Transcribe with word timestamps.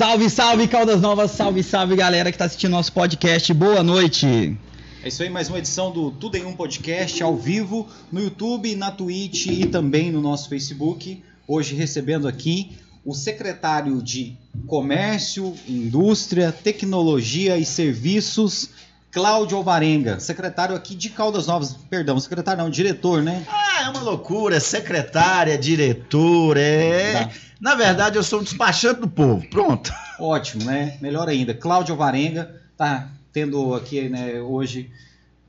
Salve, 0.00 0.30
salve, 0.30 0.66
Caldas 0.66 0.98
Novas, 0.98 1.30
salve, 1.32 1.62
salve, 1.62 1.94
galera 1.94 2.30
que 2.30 2.34
está 2.34 2.46
assistindo 2.46 2.70
nosso 2.70 2.90
podcast. 2.90 3.52
Boa 3.52 3.82
noite. 3.82 4.56
É 5.04 5.08
isso 5.08 5.22
aí, 5.22 5.28
mais 5.28 5.50
uma 5.50 5.58
edição 5.58 5.92
do 5.92 6.10
Tudo 6.10 6.38
em 6.38 6.46
Um 6.46 6.54
Podcast 6.54 7.22
ao 7.22 7.36
vivo 7.36 7.86
no 8.10 8.18
YouTube, 8.18 8.74
na 8.76 8.90
Twitch 8.90 9.48
e 9.48 9.66
também 9.66 10.10
no 10.10 10.22
nosso 10.22 10.48
Facebook. 10.48 11.22
Hoje 11.46 11.74
recebendo 11.74 12.26
aqui 12.26 12.78
o 13.04 13.12
secretário 13.12 14.00
de 14.00 14.38
Comércio, 14.66 15.54
Indústria, 15.68 16.50
Tecnologia 16.50 17.58
e 17.58 17.66
Serviços, 17.66 18.70
Cláudio 19.12 19.56
Alvarenga, 19.56 20.20
secretário 20.20 20.74
aqui 20.74 20.94
de 20.94 21.10
Caldas 21.10 21.46
Novas. 21.46 21.76
Perdão, 21.88 22.18
secretário 22.20 22.62
não, 22.62 22.70
diretor, 22.70 23.22
né? 23.22 23.44
Ah, 23.48 23.84
é 23.86 23.88
uma 23.90 24.00
loucura, 24.00 24.60
secretária, 24.60 25.58
diretor, 25.58 26.56
é. 26.56 27.24
Tá. 27.24 27.30
Na 27.60 27.74
verdade, 27.74 28.16
eu 28.16 28.22
sou 28.22 28.40
um 28.40 28.42
despachante 28.42 29.00
do 29.00 29.08
povo. 29.08 29.46
Pronto. 29.48 29.92
Ótimo, 30.18 30.64
né? 30.64 30.96
Melhor 31.00 31.28
ainda. 31.28 31.52
Cláudio 31.52 31.92
Alvarenga 31.92 32.54
tá 32.76 33.08
tendo 33.32 33.74
aqui 33.74 34.08
né, 34.08 34.40
hoje 34.40 34.90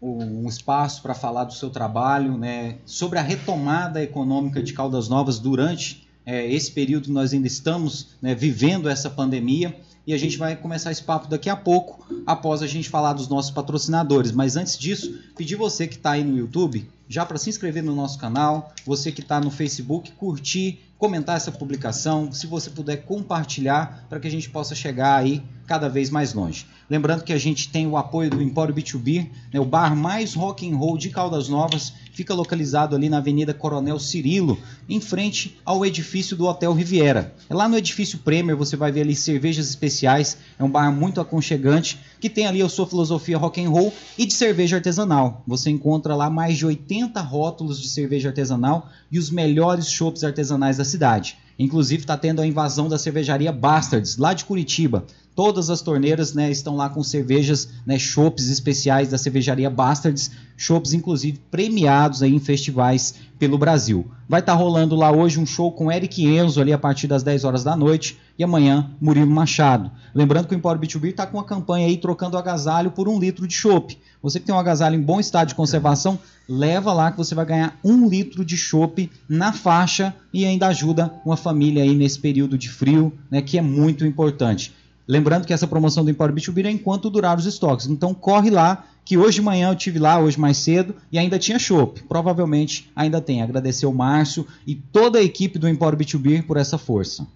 um 0.02 0.48
espaço 0.48 1.02
para 1.02 1.14
falar 1.14 1.44
do 1.44 1.54
seu 1.54 1.70
trabalho, 1.70 2.36
né, 2.36 2.78
sobre 2.86 3.20
a 3.20 3.22
retomada 3.22 4.02
econômica 4.02 4.62
de 4.62 4.74
Caldas 4.74 5.08
Novas 5.08 5.38
durante 5.38 6.08
é, 6.26 6.52
esse 6.52 6.72
período 6.72 7.06
que 7.06 7.12
nós 7.12 7.34
ainda 7.34 7.48
estamos 7.48 8.10
né, 8.22 8.34
vivendo 8.34 8.90
essa 8.90 9.10
pandemia. 9.10 9.76
E 10.06 10.14
a 10.14 10.18
gente 10.18 10.38
vai 10.38 10.56
começar 10.56 10.92
esse 10.92 11.04
papo 11.04 11.28
daqui 11.28 11.50
a 11.50 11.56
pouco, 11.56 12.06
após 12.26 12.62
a 12.62 12.68
gente 12.68 12.90
falar 12.90 13.14
dos 13.14 13.28
nossos 13.28 13.52
patrocinadores. 13.52 14.32
Mas 14.32 14.56
antes 14.56 14.78
disso, 14.78 15.20
pedir 15.38 15.56
você 15.56 15.88
que 15.88 15.96
está 15.96 16.12
aí 16.12 16.24
no 16.24 16.38
YouTube, 16.38 16.90
já 17.08 17.26
para 17.26 17.38
se 17.38 17.50
inscrever 17.50 17.84
no 17.84 17.96
nosso 17.96 18.18
canal, 18.18 18.74
você 18.86 19.12
que 19.12 19.22
está 19.22 19.40
no 19.40 19.52
Facebook, 19.52 20.12
curtir, 20.14 20.80
comentar 20.98 21.36
essa 21.36 21.52
publicação, 21.52 22.32
se 22.32 22.48
você 22.48 22.70
puder 22.70 23.04
compartilhar 23.04 24.06
para 24.08 24.20
que 24.20 24.28
a 24.28 24.32
gente 24.32 24.50
possa 24.50 24.74
chegar 24.74 25.18
aí 25.18 25.44
cada 25.68 25.90
vez 25.90 26.10
mais 26.10 26.34
longe. 26.34 26.66
Lembrando 26.90 27.24
que 27.24 27.34
a 27.34 27.38
gente 27.38 27.70
tem 27.70 27.88
o 27.88 27.98
apoio 27.98 28.30
do 28.30 28.42
Empório 28.42 28.74
B2B, 28.74 29.30
né, 29.54 29.60
o 29.60 29.66
bar 29.66 29.96
mais 29.96 30.34
rock 30.34 30.70
and 30.70 30.76
roll 30.76 30.98
de 30.98 31.10
Caldas 31.10 31.48
Novas, 31.48 31.94
fica 32.12 32.34
localizado 32.34 32.96
ali 32.96 33.10
na 33.10 33.18
Avenida 33.18 33.54
Coronel 33.54 34.00
Cirilo, 34.00 34.58
em 34.88 35.00
frente 35.00 35.60
ao 35.66 35.86
edifício 35.86 36.36
do 36.36 36.46
Hotel 36.46 36.74
Riviera. 36.74 37.34
É 37.50 37.54
lá 37.54 37.68
no 37.68 37.78
edifício 37.78 38.20
Premier 38.20 38.56
você 38.56 38.76
vai 38.76 38.92
ver 38.92 39.02
ali 39.02 39.16
cervejas 39.16 39.68
especiais, 39.70 40.38
é 40.60 40.64
um 40.64 40.70
bar 40.70 40.92
muito 40.92 41.22
aconchegante 41.22 42.00
que 42.20 42.30
tem 42.30 42.46
ali 42.46 42.62
a 42.62 42.70
sua 42.70 42.86
filosofia 42.86 43.38
rock 43.38 43.64
and 43.64 43.70
roll 43.70 43.94
e 44.18 44.26
de 44.26 44.34
cerveja 44.34 44.78
artesanal. 44.78 45.44
Você 45.48 45.70
encontra 45.70 46.16
lá 46.16 46.30
mais 46.30 46.58
de 46.58 46.66
80 46.66 47.20
rótulos 47.22 47.82
de 47.82 47.88
cerveja 47.88 48.30
artesanal 48.30 48.90
e 49.12 49.18
os 49.18 49.30
melhores 49.30 49.90
chopps 49.90 50.24
artesanais 50.24 50.78
da 50.78 50.86
cidade. 50.86 51.38
Inclusive 51.58 52.02
está 52.04 52.18
tendo 52.18 52.42
a 52.42 52.48
invasão 52.48 52.90
da 52.90 52.98
cervejaria 52.98 53.52
Bastards, 53.52 54.18
lá 54.18 54.34
de 54.34 54.46
Curitiba. 54.46 55.06
Todas 55.36 55.70
as 55.70 55.82
torneiras 55.82 56.34
né, 56.34 56.52
estão 56.52 56.76
lá 56.76 56.90
com 56.90 57.02
cervejas, 57.02 57.70
né, 57.86 57.98
chopps 57.98 58.50
especiais 58.50 59.10
da 59.10 59.18
cervejaria 59.18 59.70
Bastards, 59.70 60.32
chopps 60.58 60.94
inclusive 60.94 61.40
premiados 61.50 62.22
aí 62.22 62.34
em 62.34 62.40
festivais 62.40 63.16
pelo 63.40 63.58
Brasil. 63.58 64.06
Vai 64.28 64.42
estar 64.42 64.52
tá 64.52 64.58
rolando 64.58 64.96
lá 64.96 65.12
hoje 65.12 65.40
um 65.40 65.46
show 65.46 65.72
com 65.72 65.92
Eric 65.92 66.24
Enzo 66.24 66.62
ali 66.62 66.72
a 66.72 66.78
partir 66.78 67.08
das 67.08 67.24
10 67.24 67.44
horas 67.44 67.64
da 67.64 67.76
noite 67.76 68.20
e 68.38 68.44
amanhã 68.44 68.92
Murilo 69.00 69.32
Machado. 69.32 69.90
Lembrando 70.14 70.48
que 70.48 70.54
o 70.54 70.58
Empório 70.58 70.82
B2B 70.82 71.10
está 71.10 71.26
com 71.26 71.38
uma 71.38 71.44
campanha 71.44 71.88
aí 71.88 71.98
trocando 71.98 72.38
agasalho 72.38 72.92
por 72.92 73.08
um 73.08 73.18
litro 73.18 73.48
de 73.48 73.54
chopp. 73.54 73.98
Você 74.22 74.40
que 74.40 74.46
tem 74.46 74.54
um 74.54 74.60
agasalho 74.60 74.96
em 74.96 75.02
bom 75.02 75.20
estado 75.20 75.48
de 75.48 75.56
conservação, 75.56 76.20
leva 76.48 76.94
lá 76.94 77.12
que 77.12 77.18
você 77.18 77.34
vai 77.34 77.46
ganhar 77.46 77.80
um 77.84 78.08
litro 78.08 78.46
de 78.46 78.58
chopp 78.58 79.10
na 79.28 79.52
faixa 79.52 80.14
e 80.32 80.46
ainda 80.46 80.68
ajuda 80.68 81.12
uma 81.26 81.38
família 81.38 81.82
aí 81.82 81.96
nesse 81.96 82.20
período 82.20 82.58
de 82.58 82.70
frio, 82.70 83.12
né, 83.32 83.42
que 83.42 83.58
é 83.58 83.62
muito 83.62 84.06
importante. 84.06 84.74
Lembrando 85.08 85.46
que 85.46 85.54
essa 85.54 85.68
promoção 85.68 86.04
do 86.04 86.12
Empório 86.12 86.34
B2B 86.34 86.66
é 86.66 86.72
enquanto 86.72 87.10
durar 87.10 87.38
os 87.38 87.46
estoques. 87.46 87.88
Então 87.88 88.14
corre 88.14 88.50
lá, 88.50 88.86
que 89.04 89.18
hoje 89.18 89.36
de 89.36 89.42
manhã 89.42 89.70
eu 89.70 89.76
tive 89.76 90.00
lá, 90.00 90.20
hoje 90.20 90.40
mais 90.40 90.58
cedo, 90.58 90.96
e 91.12 91.18
ainda 91.18 91.40
tinha 91.40 91.60
chopp. 91.60 92.04
Provavelmente 92.04 92.90
ainda 92.96 93.20
tem. 93.20 93.42
Agradecer 93.42 93.86
o 93.86 93.94
Márcio 93.94 94.48
e 94.66 94.76
toda 94.76 95.20
a 95.20 95.24
equipe 95.24 95.60
do 95.60 95.68
Empório 95.68 95.98
B2B 95.98 96.44
por 96.44 96.58
essa 96.58 96.78
força. 96.78 97.28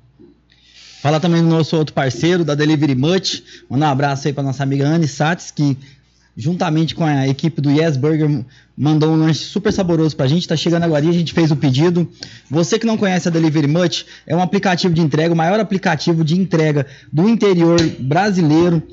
Fala 1.01 1.19
também 1.19 1.44
do 1.44 1.47
nosso 1.47 1.78
outro 1.78 1.94
parceiro, 1.94 2.44
da 2.44 2.56
Delivery 2.56 2.95
Much. 2.95 3.44
Mandar 3.69 3.89
um 3.89 3.91
abraço 3.91 4.28
aí 4.28 4.34
para 4.34 4.44
nossa 4.44 4.63
amiga 4.63 4.88
Anne 4.88 5.07
Satz, 5.07 5.51
que 5.51 5.78
juntamente 6.35 6.94
com 6.94 7.06
a 7.06 7.28
equipe 7.28 7.62
do 7.62 7.72
Yes 7.72 7.96
Burger, 7.96 8.44
mandou 8.78 9.12
um 9.12 9.16
lanche 9.16 9.46
super 9.46 9.72
saboroso 9.72 10.16
pra 10.16 10.28
gente. 10.28 10.47
Tá 10.47 10.56
chegando 10.56 10.84
agora 10.84 11.06
e 11.06 11.09
a 11.09 11.13
gente 11.13 11.34
fez 11.34 11.51
o 11.51 11.56
pedido. 11.56 12.09
Você 12.50 12.78
que 12.78 12.85
não 12.85 12.97
conhece 12.97 13.28
a 13.28 13.31
Delivery 13.31 13.68
Much, 13.68 14.06
é 14.28 14.35
um 14.35 14.41
aplicativo 14.41 14.94
de 14.94 15.01
entrega, 15.01 15.34
o 15.34 15.38
maior 15.38 15.59
aplicativo 15.59 16.24
de 16.24 16.35
entrega 16.40 16.85
do 17.12 17.29
interior 17.29 17.79
brasileiro. 18.00 18.84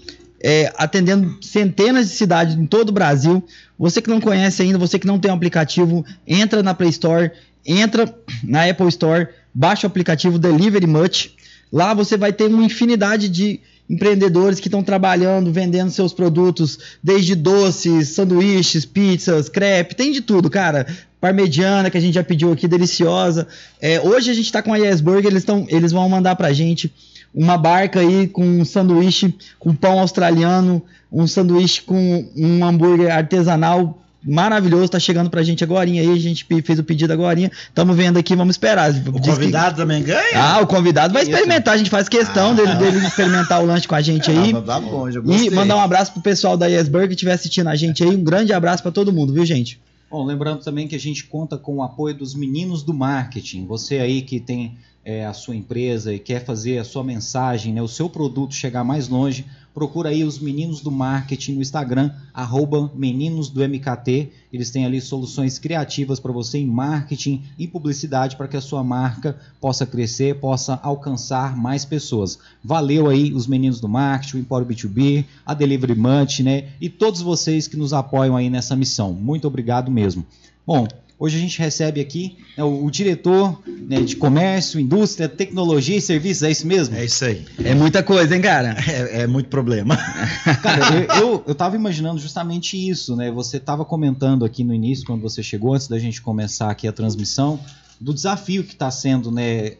É, 0.44 0.72
atendendo 0.76 1.38
centenas 1.40 2.08
de 2.08 2.16
cidades 2.16 2.56
em 2.56 2.66
todo 2.66 2.88
o 2.88 2.92
Brasil. 2.92 3.44
Você 3.78 4.02
que 4.02 4.10
não 4.10 4.20
conhece 4.20 4.60
ainda, 4.60 4.76
você 4.76 4.98
que 4.98 5.06
não 5.06 5.16
tem 5.16 5.30
um 5.30 5.34
aplicativo, 5.34 6.04
entra 6.26 6.64
na 6.64 6.74
Play 6.74 6.90
Store, 6.90 7.30
entra 7.64 8.12
na 8.42 8.68
Apple 8.68 8.88
Store, 8.88 9.28
baixa 9.54 9.86
o 9.86 9.90
aplicativo 9.90 10.40
Delivery 10.40 10.88
Much. 10.88 11.30
Lá 11.72 11.94
você 11.94 12.16
vai 12.16 12.32
ter 12.32 12.48
uma 12.48 12.64
infinidade 12.64 13.28
de 13.28 13.60
empreendedores 13.92 14.58
que 14.58 14.68
estão 14.68 14.82
trabalhando, 14.82 15.52
vendendo 15.52 15.90
seus 15.90 16.14
produtos, 16.14 16.78
desde 17.02 17.34
doces, 17.34 18.08
sanduíches, 18.08 18.86
pizzas, 18.86 19.50
crepe, 19.50 19.94
tem 19.94 20.10
de 20.10 20.22
tudo, 20.22 20.48
cara. 20.48 20.86
Parmegiana, 21.20 21.90
que 21.90 21.98
a 21.98 22.00
gente 22.00 22.14
já 22.14 22.24
pediu 22.24 22.50
aqui, 22.50 22.66
deliciosa. 22.66 23.46
É, 23.80 24.00
hoje 24.00 24.30
a 24.30 24.34
gente 24.34 24.46
está 24.46 24.62
com 24.62 24.72
a 24.72 24.78
Yes 24.78 25.02
Burger, 25.02 25.30
eles, 25.30 25.44
tão, 25.44 25.66
eles 25.68 25.92
vão 25.92 26.08
mandar 26.08 26.34
pra 26.36 26.54
gente 26.54 26.90
uma 27.34 27.58
barca 27.58 28.00
aí 28.00 28.26
com 28.26 28.44
um 28.44 28.64
sanduíche 28.64 29.34
com 29.58 29.74
pão 29.74 30.00
australiano, 30.00 30.82
um 31.10 31.26
sanduíche 31.26 31.82
com 31.82 32.26
um 32.34 32.64
hambúrguer 32.64 33.14
artesanal 33.14 34.01
maravilhoso, 34.24 34.90
tá 34.90 34.98
chegando 34.98 35.28
pra 35.28 35.42
gente 35.42 35.64
agora 35.64 35.88
aí, 35.88 35.98
a 35.98 36.16
gente 36.16 36.46
fez 36.62 36.78
o 36.78 36.84
pedido 36.84 37.12
agora, 37.12 37.38
estamos 37.40 37.96
vendo 37.96 38.18
aqui, 38.18 38.36
vamos 38.36 38.54
esperar. 38.54 38.90
O 38.90 39.20
Diz 39.20 39.34
convidado 39.34 39.74
que... 39.74 39.80
também 39.80 40.02
ganha? 40.02 40.22
Ah, 40.34 40.60
o 40.60 40.66
convidado 40.66 41.12
vai 41.12 41.22
experimentar, 41.22 41.74
a 41.74 41.76
gente 41.76 41.90
faz 41.90 42.08
questão 42.08 42.50
ah. 42.50 42.54
dele, 42.54 42.74
dele 42.74 43.06
experimentar 43.06 43.62
o 43.62 43.66
lanche 43.66 43.88
com 43.88 43.94
a 43.94 44.00
gente 44.00 44.30
aí. 44.30 44.54
Ah, 44.54 44.62
tá 44.62 44.80
bom, 44.80 45.10
já 45.10 45.20
E 45.20 45.50
mandar 45.50 45.76
um 45.76 45.80
abraço 45.80 46.12
pro 46.12 46.22
pessoal 46.22 46.56
da 46.56 46.66
Yesburg 46.66 47.08
que 47.08 47.14
estiver 47.14 47.32
assistindo 47.32 47.68
a 47.68 47.76
gente 47.76 48.02
aí, 48.02 48.10
um 48.10 48.24
grande 48.24 48.52
abraço 48.52 48.82
para 48.82 48.92
todo 48.92 49.12
mundo, 49.12 49.32
viu 49.32 49.44
gente? 49.44 49.80
Bom, 50.10 50.24
lembrando 50.24 50.62
também 50.62 50.86
que 50.86 50.94
a 50.94 51.00
gente 51.00 51.24
conta 51.24 51.56
com 51.56 51.76
o 51.76 51.82
apoio 51.82 52.14
dos 52.14 52.34
meninos 52.34 52.82
do 52.82 52.92
marketing, 52.92 53.64
você 53.66 53.98
aí 53.98 54.20
que 54.20 54.38
tem 54.38 54.76
é, 55.04 55.24
a 55.24 55.32
sua 55.32 55.56
empresa 55.56 56.12
e 56.12 56.18
quer 56.18 56.44
fazer 56.44 56.78
a 56.78 56.84
sua 56.84 57.02
mensagem, 57.02 57.72
né, 57.72 57.82
o 57.82 57.88
seu 57.88 58.08
produto 58.08 58.54
chegar 58.54 58.84
mais 58.84 59.08
longe, 59.08 59.46
procura 59.74 60.10
aí 60.10 60.24
os 60.24 60.38
meninos 60.38 60.80
do 60.80 60.90
marketing 60.90 61.54
no 61.54 61.62
Instagram, 61.62 62.10
arroba 62.32 62.90
meninos 62.94 63.48
do 63.48 63.66
MKT. 63.66 64.30
Eles 64.52 64.70
têm 64.70 64.84
ali 64.84 65.00
soluções 65.00 65.58
criativas 65.58 66.20
para 66.20 66.32
você 66.32 66.58
em 66.58 66.66
marketing 66.66 67.42
e 67.58 67.66
publicidade 67.66 68.36
para 68.36 68.48
que 68.48 68.56
a 68.56 68.60
sua 68.60 68.84
marca 68.84 69.36
possa 69.60 69.86
crescer, 69.86 70.38
possa 70.40 70.78
alcançar 70.82 71.56
mais 71.56 71.84
pessoas. 71.84 72.38
Valeu 72.62 73.08
aí 73.08 73.32
os 73.32 73.46
meninos 73.46 73.80
do 73.80 73.88
marketing, 73.88 74.36
o 74.36 74.40
Empório 74.40 74.66
B2B, 74.66 75.24
a 75.46 75.54
Delivery 75.54 75.94
Munch, 75.94 76.42
né? 76.42 76.68
E 76.80 76.88
todos 76.88 77.22
vocês 77.22 77.66
que 77.66 77.76
nos 77.76 77.92
apoiam 77.92 78.36
aí 78.36 78.50
nessa 78.50 78.76
missão. 78.76 79.12
Muito 79.12 79.46
obrigado 79.46 79.90
mesmo. 79.90 80.24
Bom, 80.66 80.86
Hoje 81.22 81.36
a 81.36 81.40
gente 81.40 81.56
recebe 81.60 82.00
aqui 82.00 82.36
né, 82.58 82.64
o, 82.64 82.84
o, 82.84 82.90
diretor 82.90 83.62
né, 83.64 84.00
de 84.00 84.16
comércio, 84.16 84.80
indústria, 84.80 85.28
tecnologia 85.28 85.96
e 85.96 86.00
serviços, 86.00 86.42
é 86.42 86.50
isso 86.50 86.66
mesmo? 86.66 86.96
É 86.96 87.04
isso 87.04 87.24
aí. 87.24 87.46
É 87.62 87.76
muita 87.76 88.02
coisa, 88.02 88.34
hein, 88.34 88.42
cara? 88.42 88.76
É, 88.88 89.22
é 89.22 89.26
muito 89.28 89.48
problema. 89.48 89.96
Cara, 90.60 90.96
eu, 90.96 91.22
eu, 91.22 91.44
eu 91.46 91.54
tava 91.54 91.76
imaginando 91.76 92.18
justamente 92.18 92.76
isso, 92.76 93.14
né? 93.14 93.30
Você 93.30 93.58
estava 93.58 93.84
comentando 93.84 94.44
aqui 94.44 94.64
no 94.64 94.74
início, 94.74 95.06
quando 95.06 95.22
você 95.22 95.44
chegou, 95.44 95.74
antes 95.74 95.86
da 95.86 95.96
gente 95.96 96.20
começar 96.20 96.68
aqui 96.72 96.88
a 96.88 96.92
transmissão, 96.92 97.60
do 98.00 98.12
desafio 98.12 98.64
que 98.64 98.72
está 98.72 98.90
sendo, 98.90 99.30
né? 99.30 99.74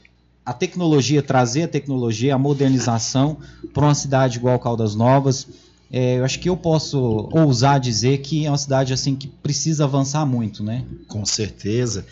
A 0.46 0.52
tecnologia, 0.52 1.24
trazer 1.24 1.64
a 1.64 1.68
tecnologia, 1.68 2.36
a 2.36 2.38
modernização 2.38 3.38
para 3.74 3.82
uma 3.82 3.96
cidade 3.96 4.38
igual 4.38 4.60
Caldas 4.60 4.94
Novas 4.94 5.48
é, 5.94 6.18
eu 6.18 6.24
acho 6.24 6.40
que 6.40 6.48
eu 6.48 6.56
posso 6.56 6.98
ousar 7.30 7.78
dizer 7.78 8.22
que 8.22 8.46
é 8.46 8.50
uma 8.50 8.56
cidade 8.56 8.94
assim 8.94 9.14
que 9.14 9.28
precisa 9.28 9.84
avançar 9.84 10.24
muito, 10.24 10.64
né? 10.64 10.86
Com 11.06 11.26
certeza. 11.26 12.06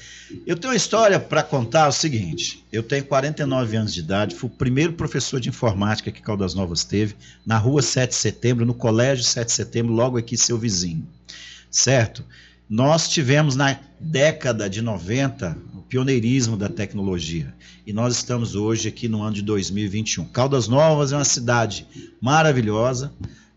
Eu 0.47 0.55
tenho 0.55 0.73
uma 0.75 0.77
história 0.77 1.19
para 1.19 1.43
contar 1.43 1.89
o 1.89 1.93
seguinte: 1.93 2.63
eu 2.71 2.83
tenho 2.83 3.07
49 3.07 3.77
anos 3.79 3.95
de 3.95 4.01
idade, 4.01 4.35
fui 4.35 4.51
o 4.51 4.53
primeiro 4.53 4.93
professor 4.93 5.41
de 5.41 5.49
informática 5.49 6.13
que 6.13 6.21
Caldas 6.21 6.53
Novas 6.53 6.85
teve, 6.85 7.17
na 7.47 7.57
rua 7.57 7.81
7 7.81 8.11
de 8.11 8.17
setembro, 8.17 8.67
no 8.67 8.75
colégio 8.75 9.25
7 9.25 9.47
de 9.47 9.53
setembro, 9.55 9.95
logo 9.95 10.19
aqui 10.19 10.37
seu 10.37 10.59
vizinho. 10.59 11.09
Certo? 11.71 12.23
Nós 12.69 13.09
tivemos 13.09 13.57
na 13.57 13.81
década 13.99 14.69
de 14.69 14.83
90 14.83 15.57
o 15.75 15.81
pioneirismo 15.81 16.55
da 16.55 16.69
tecnologia 16.69 17.55
e 17.87 17.95
nós 17.95 18.15
estamos 18.15 18.55
hoje 18.55 18.89
aqui 18.89 19.09
no 19.09 19.23
ano 19.23 19.37
de 19.37 19.43
2021. 19.43 20.27
Caldas 20.27 20.69
Novas 20.69 21.13
é 21.13 21.17
uma 21.17 21.25
cidade 21.25 21.87
maravilhosa 22.21 23.11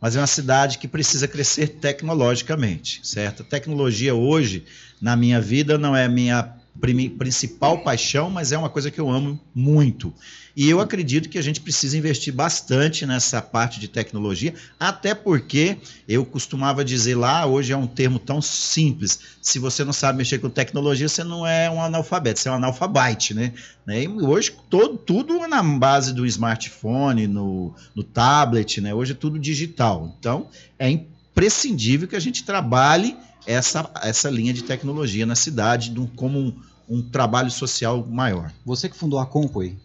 mas 0.03 0.17
é 0.17 0.19
uma 0.19 0.27
cidade 0.27 0.79
que 0.79 0.85
precisa 0.85 1.29
crescer 1.29 1.79
tecnologicamente, 1.79 2.99
certo? 3.03 3.41
A 3.41 3.45
tecnologia 3.45 4.13
hoje, 4.13 4.65
na 5.01 5.15
minha 5.15 5.39
vida, 5.39 5.77
não 5.77 5.95
é 5.95 6.09
minha 6.09 6.53
principal 6.79 7.83
paixão, 7.83 8.29
mas 8.29 8.51
é 8.51 8.57
uma 8.57 8.69
coisa 8.69 8.91
que 8.91 8.99
eu 8.99 9.09
amo 9.09 9.39
muito. 9.53 10.13
E 10.55 10.69
eu 10.69 10.79
acredito 10.79 11.29
que 11.29 11.37
a 11.37 11.41
gente 11.41 11.61
precisa 11.61 11.97
investir 11.97 12.33
bastante 12.33 13.05
nessa 13.05 13.41
parte 13.41 13.79
de 13.79 13.87
tecnologia, 13.87 14.53
até 14.79 15.15
porque 15.15 15.77
eu 16.07 16.25
costumava 16.25 16.83
dizer 16.83 17.15
lá, 17.15 17.45
hoje 17.45 17.71
é 17.73 17.77
um 17.77 17.87
termo 17.87 18.19
tão 18.19 18.41
simples, 18.41 19.19
se 19.41 19.59
você 19.59 19.83
não 19.83 19.93
sabe 19.93 20.17
mexer 20.17 20.39
com 20.39 20.49
tecnologia, 20.49 21.07
você 21.07 21.23
não 21.23 21.45
é 21.45 21.69
um 21.69 21.81
analfabeto, 21.81 22.39
você 22.39 22.49
é 22.49 22.51
um 22.51 22.55
analfabete, 22.55 23.33
né? 23.33 23.53
né? 23.85 24.03
E 24.03 24.07
hoje 24.07 24.55
todo, 24.69 24.97
tudo 24.97 25.47
na 25.47 25.63
base 25.63 26.13
do 26.13 26.25
smartphone, 26.25 27.27
no, 27.27 27.73
no 27.95 28.03
tablet, 28.03 28.81
né? 28.81 28.93
Hoje 28.93 29.13
é 29.13 29.15
tudo 29.15 29.39
digital. 29.39 30.15
Então, 30.19 30.49
é 30.77 30.89
imprescindível 30.89 32.07
que 32.07 32.15
a 32.15 32.19
gente 32.19 32.43
trabalhe 32.43 33.17
essa, 33.45 33.89
essa 34.01 34.29
linha 34.29 34.53
de 34.53 34.63
tecnologia 34.63 35.25
na 35.25 35.35
cidade 35.35 35.93
como 36.15 36.39
um, 36.39 36.53
um 36.89 37.01
trabalho 37.01 37.51
social 37.51 38.05
maior. 38.05 38.51
Você 38.65 38.89
que 38.89 38.95
fundou 38.95 39.19
a 39.19 39.25
Company, 39.25 39.77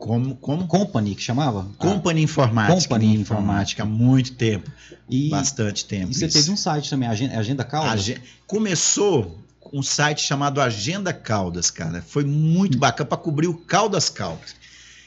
como, 0.00 0.34
como? 0.36 0.66
Company, 0.66 1.14
que 1.14 1.22
chamava? 1.22 1.66
Company 1.76 2.22
Informática. 2.22 2.74
Company 2.74 3.14
Informática, 3.16 3.82
há 3.82 3.86
muito 3.86 4.32
tempo. 4.32 4.70
E, 5.08 5.28
Bastante 5.28 5.84
tempo. 5.84 6.10
E 6.10 6.14
você 6.14 6.26
isso. 6.26 6.38
teve 6.38 6.50
um 6.50 6.56
site 6.56 6.88
também, 6.88 7.06
Agenda, 7.06 7.38
Agenda 7.38 7.64
Caldas? 7.64 7.92
Agen 7.92 8.16
Começou 8.46 9.38
um 9.70 9.82
site 9.82 10.22
chamado 10.22 10.58
Agenda 10.58 11.12
Caldas, 11.12 11.70
cara. 11.70 12.00
Foi 12.00 12.24
muito 12.24 12.76
hum. 12.76 12.80
bacana 12.80 13.08
para 13.08 13.18
cobrir 13.18 13.48
o 13.48 13.54
Caldas 13.54 14.08
Caldas. 14.08 14.54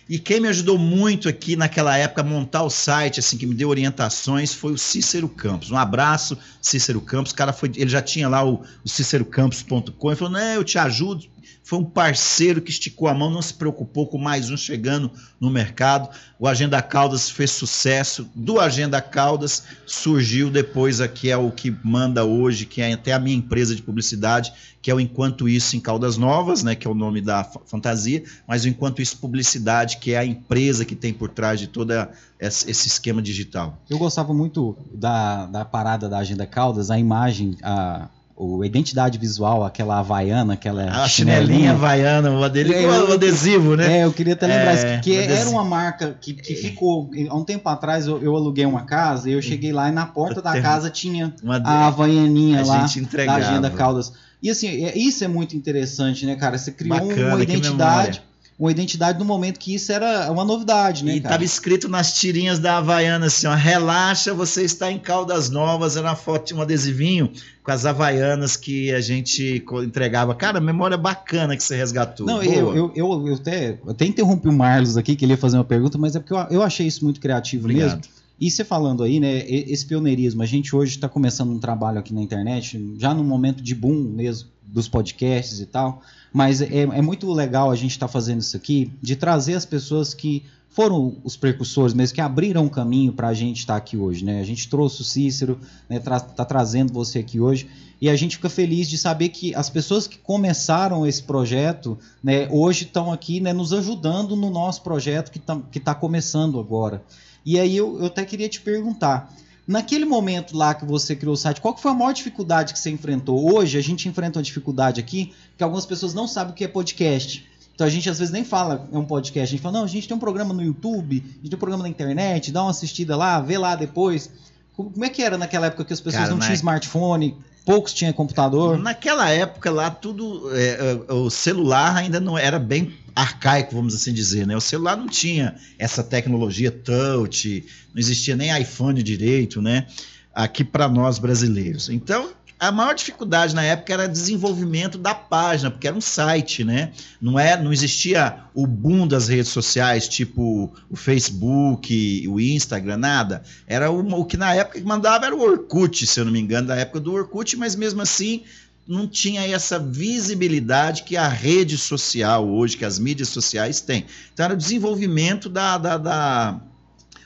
E 0.09 0.19
quem 0.19 0.39
me 0.39 0.47
ajudou 0.49 0.77
muito 0.77 1.29
aqui 1.29 1.55
naquela 1.55 1.97
época 1.97 2.21
a 2.21 2.23
montar 2.23 2.63
o 2.63 2.69
site, 2.69 3.19
assim, 3.19 3.37
que 3.37 3.45
me 3.45 3.55
deu 3.55 3.69
orientações, 3.69 4.53
foi 4.53 4.73
o 4.73 4.77
Cícero 4.77 5.29
Campos. 5.29 5.71
Um 5.71 5.77
abraço, 5.77 6.37
Cícero 6.61 6.99
Campos. 6.99 7.31
O 7.31 7.35
cara 7.35 7.53
foi, 7.53 7.71
ele 7.75 7.89
já 7.89 8.01
tinha 8.01 8.27
lá 8.27 8.45
o, 8.45 8.61
o 8.83 8.89
cícerocampos.com. 8.89 10.09
Ele 10.09 10.15
falou: 10.15 10.33
Não, 10.33 10.53
eu 10.53 10.63
te 10.63 10.77
ajudo 10.77 11.32
foi 11.63 11.79
um 11.79 11.85
parceiro 11.85 12.61
que 12.61 12.69
esticou 12.69 13.07
a 13.07 13.13
mão, 13.13 13.31
não 13.31 13.41
se 13.41 13.53
preocupou 13.53 14.05
com 14.05 14.17
mais 14.17 14.49
um 14.49 14.57
chegando 14.57 15.09
no 15.39 15.49
mercado. 15.49 16.09
O 16.37 16.45
Agenda 16.45 16.81
Caldas 16.81 17.29
fez 17.29 17.51
sucesso. 17.51 18.29
Do 18.35 18.59
Agenda 18.59 19.01
Caldas 19.01 19.63
surgiu 19.85 20.49
depois 20.49 20.99
aqui 20.99 21.31
é 21.31 21.37
o 21.37 21.49
que 21.49 21.73
manda 21.81 22.25
hoje, 22.25 22.65
que 22.65 22.81
é 22.81 22.91
até 22.91 23.13
a 23.13 23.19
minha 23.19 23.37
empresa 23.37 23.73
de 23.73 23.81
publicidade, 23.81 24.51
que 24.81 24.91
é 24.91 24.93
o 24.93 24.99
Enquanto 24.99 25.47
Isso 25.47 25.77
em 25.77 25.79
Caldas 25.79 26.17
Novas, 26.17 26.63
né, 26.63 26.75
que 26.75 26.85
é 26.85 26.91
o 26.91 26.93
nome 26.93 27.21
da 27.21 27.45
fantasia, 27.65 28.21
mas 28.45 28.65
o 28.65 28.67
Enquanto 28.67 29.01
Isso 29.01 29.17
Publicidade, 29.17 29.97
que 29.97 30.11
é 30.11 30.17
a 30.17 30.25
empresa 30.25 30.83
que 30.83 30.95
tem 30.95 31.13
por 31.13 31.29
trás 31.29 31.61
de 31.61 31.67
todo 31.67 31.93
esse 32.37 32.87
esquema 32.87 33.21
digital. 33.21 33.81
Eu 33.89 33.97
gostava 33.97 34.33
muito 34.33 34.75
da, 34.93 35.45
da 35.45 35.63
parada 35.63 36.09
da 36.09 36.17
Agenda 36.17 36.45
Caldas, 36.45 36.91
a 36.91 36.99
imagem, 36.99 37.55
a 37.63 38.09
o 38.35 38.63
identidade 38.65 39.17
visual, 39.17 39.63
aquela 39.63 39.99
havaiana, 39.99 40.53
aquela 40.53 41.03
a 41.03 41.07
chinelinha, 41.07 41.71
havaiana, 41.71 42.31
o, 42.31 42.43
adesivo, 42.43 42.73
é, 42.73 43.03
o 43.03 43.13
adesivo, 43.13 43.75
né? 43.75 43.99
É, 43.99 44.05
eu 44.05 44.11
queria 44.11 44.33
até 44.33 44.47
lembrar 44.47 44.71
é, 44.71 44.95
isso, 44.95 45.03
que 45.03 45.15
era 45.15 45.49
uma 45.49 45.63
marca 45.63 46.17
que, 46.19 46.33
que 46.33 46.55
ficou, 46.55 47.11
há 47.29 47.35
um 47.35 47.43
tempo 47.43 47.69
atrás 47.69 48.07
eu, 48.07 48.21
eu, 48.21 48.35
aluguei 48.35 48.65
uma 48.65 48.83
casa 48.83 49.29
e 49.29 49.33
eu 49.33 49.41
cheguei 49.41 49.71
lá 49.71 49.89
e 49.89 49.91
na 49.91 50.05
porta 50.05 50.41
da 50.41 50.59
casa 50.61 50.89
tinha 50.89 51.33
a 51.63 51.87
havaianinha 51.87 52.65
lá 52.65 52.85
da 53.25 53.35
Agenda 53.35 53.69
Caldas. 53.69 54.13
E 54.41 54.49
assim, 54.49 54.83
é, 54.83 54.97
isso 54.97 55.23
é 55.23 55.27
muito 55.27 55.55
interessante, 55.55 56.25
né, 56.25 56.35
cara? 56.35 56.57
Você 56.57 56.71
criou 56.71 56.99
Bacana, 56.99 57.35
uma 57.35 57.43
identidade 57.43 58.21
uma 58.57 58.71
identidade 58.71 59.17
no 59.17 59.25
momento 59.25 59.59
que 59.59 59.73
isso 59.73 59.91
era 59.91 60.31
uma 60.31 60.45
novidade, 60.45 61.03
né? 61.03 61.15
E 61.15 61.17
estava 61.17 61.43
escrito 61.43 61.89
nas 61.89 62.13
tirinhas 62.13 62.59
da 62.59 62.77
Havaiana 62.77 63.25
assim: 63.25 63.47
ó, 63.47 63.53
relaxa, 63.53 64.33
você 64.33 64.63
está 64.63 64.91
em 64.91 64.99
Caldas 64.99 65.49
Novas. 65.49 65.97
Era 65.97 66.09
uma 66.09 66.15
foto 66.15 66.47
de 66.47 66.53
um 66.53 66.61
adesivinho 66.61 67.31
com 67.63 67.71
as 67.71 67.85
Havaianas 67.85 68.55
que 68.55 68.91
a 68.93 69.01
gente 69.01 69.63
entregava. 69.83 70.35
Cara, 70.35 70.59
memória 70.59 70.97
bacana 70.97 71.57
que 71.57 71.63
você 71.63 71.75
resgatou. 71.75 72.25
Não, 72.25 72.43
eu, 72.43 72.75
eu, 72.75 72.91
eu, 72.95 73.27
eu, 73.27 73.33
até, 73.33 73.79
até 73.87 74.05
interrompi 74.05 74.47
o 74.47 74.53
Marlos 74.53 74.97
aqui, 74.97 75.15
que 75.15 75.25
ele 75.25 75.33
ia 75.33 75.37
fazer 75.37 75.57
uma 75.57 75.63
pergunta, 75.63 75.97
mas 75.97 76.15
é 76.15 76.19
porque 76.19 76.33
eu, 76.33 76.37
eu 76.49 76.63
achei 76.63 76.85
isso 76.85 77.03
muito 77.03 77.19
criativo 77.19 77.65
Obrigado. 77.65 77.97
mesmo. 77.97 78.22
E 78.39 78.49
você 78.49 78.63
falando 78.63 79.03
aí, 79.03 79.19
né, 79.19 79.47
esse 79.47 79.85
pioneirismo, 79.85 80.41
a 80.41 80.45
gente 80.45 80.75
hoje 80.75 80.95
está 80.95 81.07
começando 81.07 81.51
um 81.51 81.59
trabalho 81.59 81.99
aqui 81.99 82.13
na 82.13 82.21
internet, 82.21 82.95
já 82.97 83.13
no 83.13 83.23
momento 83.23 83.61
de 83.61 83.75
boom 83.75 83.95
mesmo 83.95 84.49
dos 84.65 84.87
podcasts 84.87 85.59
e 85.59 85.65
tal, 85.65 86.01
mas 86.31 86.61
é, 86.61 86.81
é 86.81 87.01
muito 87.01 87.31
legal 87.31 87.69
a 87.69 87.75
gente 87.75 87.91
estar 87.91 88.07
tá 88.07 88.11
fazendo 88.11 88.41
isso 88.41 88.57
aqui, 88.57 88.91
de 89.01 89.15
trazer 89.15 89.53
as 89.53 89.65
pessoas 89.65 90.13
que 90.13 90.43
foram 90.73 91.17
os 91.23 91.37
precursores 91.37 91.93
mesmo, 91.93 92.15
que 92.15 92.21
abriram 92.21 92.65
o 92.65 92.69
caminho 92.69 93.13
para 93.13 93.27
a 93.27 93.33
gente 93.33 93.59
estar 93.59 93.73
tá 93.73 93.77
aqui 93.77 93.95
hoje. 93.95 94.25
Né? 94.25 94.41
A 94.41 94.43
gente 94.43 94.67
trouxe 94.67 95.01
o 95.01 95.03
Cícero, 95.03 95.59
está 95.61 95.69
né, 95.87 95.99
tra 95.99 96.19
tá 96.19 96.43
trazendo 96.43 96.91
você 96.91 97.19
aqui 97.19 97.39
hoje, 97.39 97.69
e 98.01 98.09
a 98.09 98.15
gente 98.15 98.37
fica 98.37 98.49
feliz 98.49 98.89
de 98.89 98.97
saber 98.97 99.29
que 99.29 99.53
as 99.53 99.69
pessoas 99.69 100.07
que 100.07 100.17
começaram 100.17 101.05
esse 101.05 101.21
projeto 101.21 101.97
né, 102.23 102.47
hoje 102.49 102.85
estão 102.85 103.13
aqui 103.13 103.39
né, 103.39 103.53
nos 103.53 103.71
ajudando 103.71 104.35
no 104.35 104.49
nosso 104.49 104.81
projeto 104.81 105.31
que 105.31 105.37
está 105.37 105.61
que 105.71 105.79
tá 105.79 105.93
começando 105.93 106.59
agora. 106.59 107.03
E 107.45 107.59
aí 107.59 107.75
eu, 107.75 107.99
eu 107.99 108.05
até 108.05 108.23
queria 108.25 108.49
te 108.49 108.61
perguntar, 108.61 109.33
Naquele 109.65 110.03
momento 110.03 110.57
lá 110.57 110.73
que 110.73 110.83
você 110.83 111.15
criou 111.15 111.35
o 111.35 111.37
site, 111.37 111.61
qual 111.61 111.75
foi 111.77 111.91
a 111.91 111.93
maior 111.93 112.11
dificuldade 112.11 112.73
que 112.73 112.79
você 112.79 112.89
enfrentou? 112.89 113.53
Hoje 113.53 113.77
a 113.77 113.81
gente 113.81 114.09
enfrenta 114.09 114.37
uma 114.37 114.43
dificuldade 114.43 114.99
aqui 114.99 115.33
que 115.57 115.63
algumas 115.63 115.85
pessoas 115.85 116.13
não 116.13 116.27
sabem 116.27 116.51
o 116.51 116.55
que 116.55 116.65
é 116.65 116.67
podcast. 116.67 117.47
Então 117.73 117.87
a 117.87 117.89
gente 117.89 118.09
às 118.09 118.19
vezes 118.19 118.31
nem 118.31 118.43
fala 118.43 118.87
é 118.91 118.97
um 118.97 119.05
podcast, 119.05 119.47
a 119.47 119.51
gente 119.51 119.61
fala, 119.61 119.77
não, 119.77 119.85
a 119.85 119.87
gente 119.87 120.05
tem 120.05 120.17
um 120.17 120.19
programa 120.19 120.53
no 120.53 120.61
YouTube, 120.61 121.17
a 121.17 121.27
gente 121.27 121.49
tem 121.49 121.55
um 121.55 121.59
programa 121.59 121.83
na 121.83 121.89
internet, 121.89 122.51
dá 122.51 122.61
uma 122.61 122.71
assistida 122.71 123.15
lá, 123.15 123.39
vê 123.39 123.57
lá 123.57 123.75
depois. 123.75 124.29
Como 124.75 125.05
é 125.05 125.09
que 125.09 125.21
era 125.21 125.37
naquela 125.37 125.67
época 125.67 125.85
que 125.85 125.93
as 125.93 126.01
pessoas 126.01 126.23
Cara, 126.23 126.31
não 126.33 126.39
tinham 126.39 126.55
smartphone, 126.55 127.37
poucos 127.65 127.93
tinham 127.93 128.13
computador? 128.13 128.77
Naquela 128.77 129.29
época 129.29 129.71
lá, 129.71 129.89
tudo. 129.89 130.51
É, 130.55 130.99
é, 131.09 131.13
o 131.13 131.29
celular 131.29 131.95
ainda 131.95 132.19
não 132.19 132.37
era 132.37 132.59
bem 132.59 132.93
arcaico, 133.15 133.75
vamos 133.75 133.93
assim 133.95 134.13
dizer, 134.13 134.47
né? 134.47 134.55
O 134.55 134.61
celular 134.61 134.97
não 134.97 135.07
tinha 135.07 135.55
essa 135.77 136.03
tecnologia 136.03 136.71
touch, 136.71 137.65
não 137.93 137.99
existia 137.99 138.35
nem 138.35 138.59
iPhone 138.59 139.01
direito, 139.03 139.61
né? 139.61 139.87
Aqui 140.33 140.63
para 140.63 140.89
nós 140.89 141.19
brasileiros. 141.19 141.89
Então, 141.89 142.31
a 142.59 142.71
maior 142.71 142.93
dificuldade 142.93 143.53
na 143.53 143.63
época 143.63 143.93
era 143.93 144.07
desenvolvimento 144.07 144.97
da 144.97 145.13
página, 145.13 145.69
porque 145.69 145.87
era 145.87 145.95
um 145.95 146.01
site, 146.01 146.63
né? 146.63 146.91
Não, 147.21 147.37
é, 147.37 147.61
não 147.61 147.73
existia 147.73 148.37
o 148.53 148.65
boom 148.65 149.05
das 149.07 149.27
redes 149.27 149.51
sociais, 149.51 150.07
tipo 150.07 150.71
o 150.89 150.95
Facebook, 150.95 152.27
o 152.27 152.39
Instagram, 152.39 152.97
nada. 152.97 153.43
Era 153.67 153.91
o, 153.91 154.25
que 154.25 154.37
na 154.37 154.53
época 154.53 154.79
mandava 154.83 155.25
era 155.25 155.35
o 155.35 155.41
Orkut, 155.41 156.05
se 156.07 156.19
eu 156.19 156.25
não 156.25 156.31
me 156.31 156.39
engano, 156.39 156.67
da 156.67 156.75
época 156.75 156.99
do 156.99 157.13
Orkut, 157.13 157.57
mas 157.57 157.75
mesmo 157.75 158.01
assim 158.01 158.43
não 158.87 159.07
tinha 159.07 159.47
essa 159.47 159.79
visibilidade 159.79 161.03
que 161.03 161.15
a 161.15 161.27
rede 161.27 161.77
social 161.77 162.47
hoje, 162.47 162.77
que 162.77 162.85
as 162.85 162.99
mídias 162.99 163.29
sociais 163.29 163.81
têm. 163.81 164.05
Então 164.33 164.45
era 164.45 164.53
o 164.53 164.57
desenvolvimento 164.57 165.49
da, 165.49 165.77
da, 165.77 165.97
da 165.97 166.61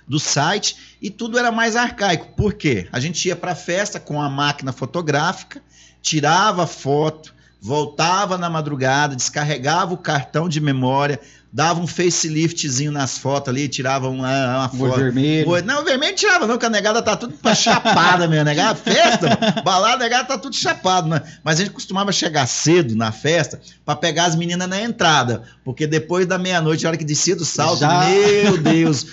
do 0.08 0.20
site 0.20 0.87
e 1.02 1.10
tudo 1.10 1.38
era 1.38 1.52
mais 1.52 1.76
arcaico. 1.76 2.28
Por 2.36 2.54
quê? 2.54 2.88
A 2.92 3.00
gente 3.00 3.28
ia 3.28 3.36
para 3.36 3.52
a 3.52 3.56
festa 3.56 4.00
com 4.00 4.22
a 4.22 4.30
máquina 4.30 4.72
fotográfica, 4.72 5.62
tirava 6.02 6.66
foto, 6.66 7.34
voltava 7.62 8.38
na 8.38 8.50
madrugada, 8.50 9.16
descarregava 9.16 9.94
o 9.94 9.98
cartão 9.98 10.48
de 10.48 10.62
memória, 10.62 11.20
dava 11.52 11.80
um 11.80 11.88
faceliftzinho 11.88 12.92
nas 12.92 13.18
fotos 13.18 13.50
ali, 13.50 13.68
tirava 13.68 14.10
uma, 14.10 14.58
uma 14.58 14.70
foto. 14.70 15.00
vermelho. 15.00 15.66
Não, 15.66 15.82
o 15.82 15.86
vermelho 15.86 16.16
tirava 16.16 16.46
não, 16.46 16.56
porque 16.56 16.66
a 16.66 16.70
negada 16.70 17.02
tá 17.02 17.16
tudo 17.16 17.34
chapada 17.56 18.28
mesmo, 18.28 18.44
negada, 18.44 18.76
festa, 18.76 19.38
balada, 19.64 19.96
a 19.96 20.00
negada 20.00 20.26
tá 20.26 20.38
tudo 20.38 20.56
chapado, 20.56 21.08
né? 21.08 21.22
Mas 21.44 21.58
a 21.58 21.64
gente 21.64 21.72
costumava 21.72 22.12
chegar 22.12 22.46
cedo 22.48 22.96
na 22.96 23.12
festa 23.12 23.60
para 23.86 23.96
pegar 23.96 24.26
as 24.26 24.36
meninas 24.36 24.68
na 24.68 24.82
entrada, 24.82 25.44
porque 25.64 25.88
depois 25.88 26.26
da 26.26 26.38
meia-noite, 26.38 26.86
a 26.86 26.90
hora 26.90 26.98
que 26.98 27.06
descia 27.06 27.36
do 27.36 27.46
salto, 27.46 27.80
Já... 27.80 28.06
meu 28.06 28.58
Deus, 28.58 29.06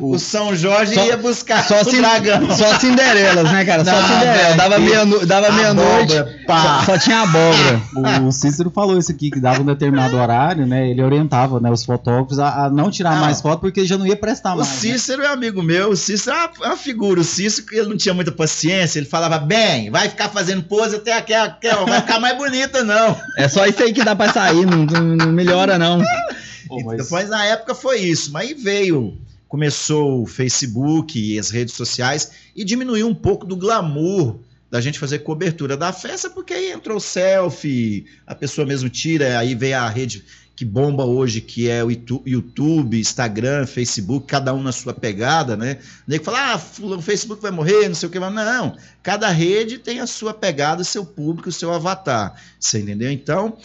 o, 0.00 0.14
o 0.14 0.18
São 0.18 0.56
Jorge 0.56 0.94
só, 0.94 1.04
ia 1.04 1.16
buscar 1.16 1.62
só 1.64 1.82
o 1.82 1.84
dragão. 1.84 2.56
Só 2.56 2.78
Cinderelas, 2.78 3.52
né, 3.52 3.64
cara? 3.64 3.84
Só 3.84 3.92
não, 3.92 4.08
Cinderela, 4.08 4.56
dava 4.56 4.78
meia-noite, 4.78 5.26
dava 5.26 5.52
meia-noite, 5.52 6.14
só, 6.46 6.84
só, 6.84 6.98
tinha 6.98 7.20
abóbora. 7.20 7.82
O, 7.94 8.28
o 8.28 8.32
Cícero 8.32 8.70
falou 8.70 8.98
isso 8.98 9.12
aqui, 9.12 9.30
que 9.30 9.38
dava 9.38 9.60
um 9.60 9.66
determinado 9.66 10.16
horário, 10.16 10.66
né, 10.66 10.90
ele 10.90 11.02
orientava 11.02 11.25
orientava 11.26 11.60
né, 11.60 11.70
os 11.70 11.84
fotógrafos 11.84 12.38
a, 12.38 12.66
a 12.66 12.70
não 12.70 12.90
tirar 12.90 13.20
mais 13.20 13.40
foto 13.40 13.60
porque 13.60 13.84
já 13.84 13.98
não 13.98 14.06
ia 14.06 14.16
prestar 14.16 14.54
o 14.54 14.58
mais. 14.58 14.68
O 14.68 14.72
né? 14.72 14.78
Cícero 14.78 15.22
né? 15.22 15.28
é 15.28 15.30
amigo 15.30 15.62
meu, 15.62 15.90
o 15.90 15.96
Cícero 15.96 16.36
é 16.36 16.50
uma, 16.58 16.72
é 16.72 16.76
figura. 16.76 17.20
O 17.20 17.24
Cícero, 17.24 17.66
ele 17.72 17.88
não 17.88 17.96
tinha 17.96 18.14
muita 18.14 18.32
paciência, 18.32 18.98
ele 18.98 19.06
falava, 19.06 19.38
bem, 19.38 19.90
vai 19.90 20.08
ficar 20.08 20.28
fazendo 20.28 20.62
pose 20.62 20.96
até 20.96 21.12
aquela, 21.12 21.46
aquela 21.46 21.84
vai 21.84 22.00
ficar 22.00 22.20
mais 22.20 22.36
bonita, 22.36 22.82
não. 22.84 23.16
É 23.36 23.48
só 23.48 23.66
isso 23.66 23.82
aí 23.82 23.92
que 23.92 24.04
dá 24.04 24.14
pra 24.14 24.32
sair, 24.32 24.64
não, 24.64 24.84
não 24.84 25.32
melhora, 25.32 25.78
não. 25.78 26.02
Pô, 26.66 26.82
mas... 26.84 27.02
Depois, 27.02 27.28
na 27.28 27.44
época, 27.44 27.74
foi 27.74 27.98
isso, 27.98 28.32
mas 28.32 28.48
aí 28.48 28.54
veio 28.54 29.18
começou 29.48 30.22
o 30.22 30.26
Facebook 30.26 31.16
e 31.16 31.38
as 31.38 31.50
redes 31.50 31.74
sociais 31.74 32.32
e 32.54 32.64
diminuiu 32.64 33.06
um 33.06 33.14
pouco 33.14 33.46
do 33.46 33.56
glamour 33.56 34.40
da 34.68 34.80
gente 34.80 34.98
fazer 34.98 35.20
cobertura 35.20 35.76
da 35.76 35.92
festa, 35.92 36.28
porque 36.28 36.52
aí 36.52 36.72
entrou 36.72 36.96
o 36.96 37.00
selfie, 37.00 38.06
a 38.26 38.34
pessoa 38.34 38.66
mesmo 38.66 38.88
tira, 38.88 39.38
aí 39.38 39.54
veio 39.54 39.78
a 39.78 39.88
rede 39.88 40.24
que 40.56 40.64
bomba 40.64 41.04
hoje, 41.04 41.42
que 41.42 41.68
é 41.68 41.84
o 41.84 41.90
YouTube, 41.90 42.98
Instagram, 42.98 43.66
Facebook, 43.66 44.26
cada 44.26 44.54
um 44.54 44.62
na 44.62 44.72
sua 44.72 44.94
pegada, 44.94 45.54
né? 45.54 45.78
O 46.08 46.10
nego 46.10 46.24
fala, 46.24 46.54
ah, 46.54 46.60
o 46.80 47.02
Facebook 47.02 47.42
vai 47.42 47.50
morrer, 47.50 47.86
não 47.88 47.94
sei 47.94 48.08
o 48.08 48.12
que. 48.12 48.18
Não, 48.18 48.74
cada 49.02 49.28
rede 49.28 49.76
tem 49.76 50.00
a 50.00 50.06
sua 50.06 50.32
pegada, 50.32 50.82
seu 50.82 51.04
público, 51.04 51.52
seu 51.52 51.70
avatar. 51.70 52.40
Você 52.58 52.80
entendeu? 52.80 53.12
Então, 53.12 53.58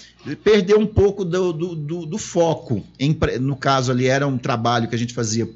perdeu 0.44 0.78
um 0.78 0.86
pouco 0.86 1.24
do, 1.24 1.54
do, 1.54 1.76
do, 1.76 2.06
do 2.06 2.18
foco. 2.18 2.86
Em, 3.00 3.18
no 3.40 3.56
caso 3.56 3.90
ali, 3.90 4.08
era 4.08 4.28
um 4.28 4.38
trabalho 4.38 4.90
que 4.90 4.96
a 4.96 5.00
gente 5.00 5.14
fazia 5.14 5.50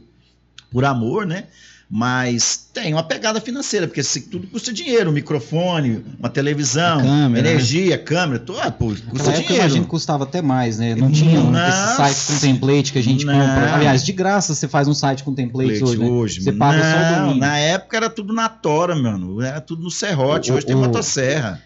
por 0.71 0.85
amor, 0.85 1.25
né? 1.25 1.47
Mas 1.89 2.67
tem 2.73 2.93
uma 2.93 3.03
pegada 3.03 3.39
financeira, 3.39 3.87
porque 3.87 4.01
assim, 4.01 4.21
tudo 4.21 4.47
custa 4.47 4.73
dinheiro, 4.73 5.11
um 5.11 5.13
microfone, 5.13 6.03
uma 6.19 6.29
televisão, 6.29 7.01
câmera, 7.01 7.47
energia, 7.47 7.97
né? 7.97 7.97
câmera, 7.97 8.39
tudo, 8.39 8.59
ah, 8.59 8.71
pô, 8.71 8.87
custa 9.09 9.31
dinheiro. 9.31 9.53
Eu 9.53 9.59
imagino 9.59 9.83
que 9.83 9.89
custava 9.89 10.23
até 10.23 10.41
mais, 10.41 10.79
né? 10.79 10.95
Não 10.95 11.11
tinha 11.11 11.39
esse 11.69 11.95
site 11.95 12.25
com 12.25 12.39
template 12.39 12.91
que 12.91 12.99
a 12.99 13.03
gente 13.03 13.25
não. 13.25 13.33
compra. 13.33 13.75
Aliás, 13.75 14.03
de 14.03 14.11
graça 14.11 14.55
você 14.55 14.67
faz 14.67 14.87
um 14.87 14.93
site 14.93 15.23
com 15.23 15.33
templates 15.33 15.81
hoje, 15.81 15.97
né? 15.97 16.05
hoje 16.05 16.41
Você 16.41 16.51
paga 16.51 16.77
não, 16.77 16.91
só 16.91 16.97
o 16.97 17.19
domínio. 17.19 17.39
Na 17.39 17.57
época 17.57 17.97
era 17.97 18.09
tudo 18.09 18.33
na 18.33 18.49
tora, 18.49 18.95
mano. 18.95 19.41
Era 19.41 19.61
tudo 19.61 19.83
no 19.83 19.91
serrote, 19.91 20.51
o, 20.51 20.55
hoje 20.55 20.65
o, 20.65 20.67
tem 20.67 20.75
motosserra 20.75 21.61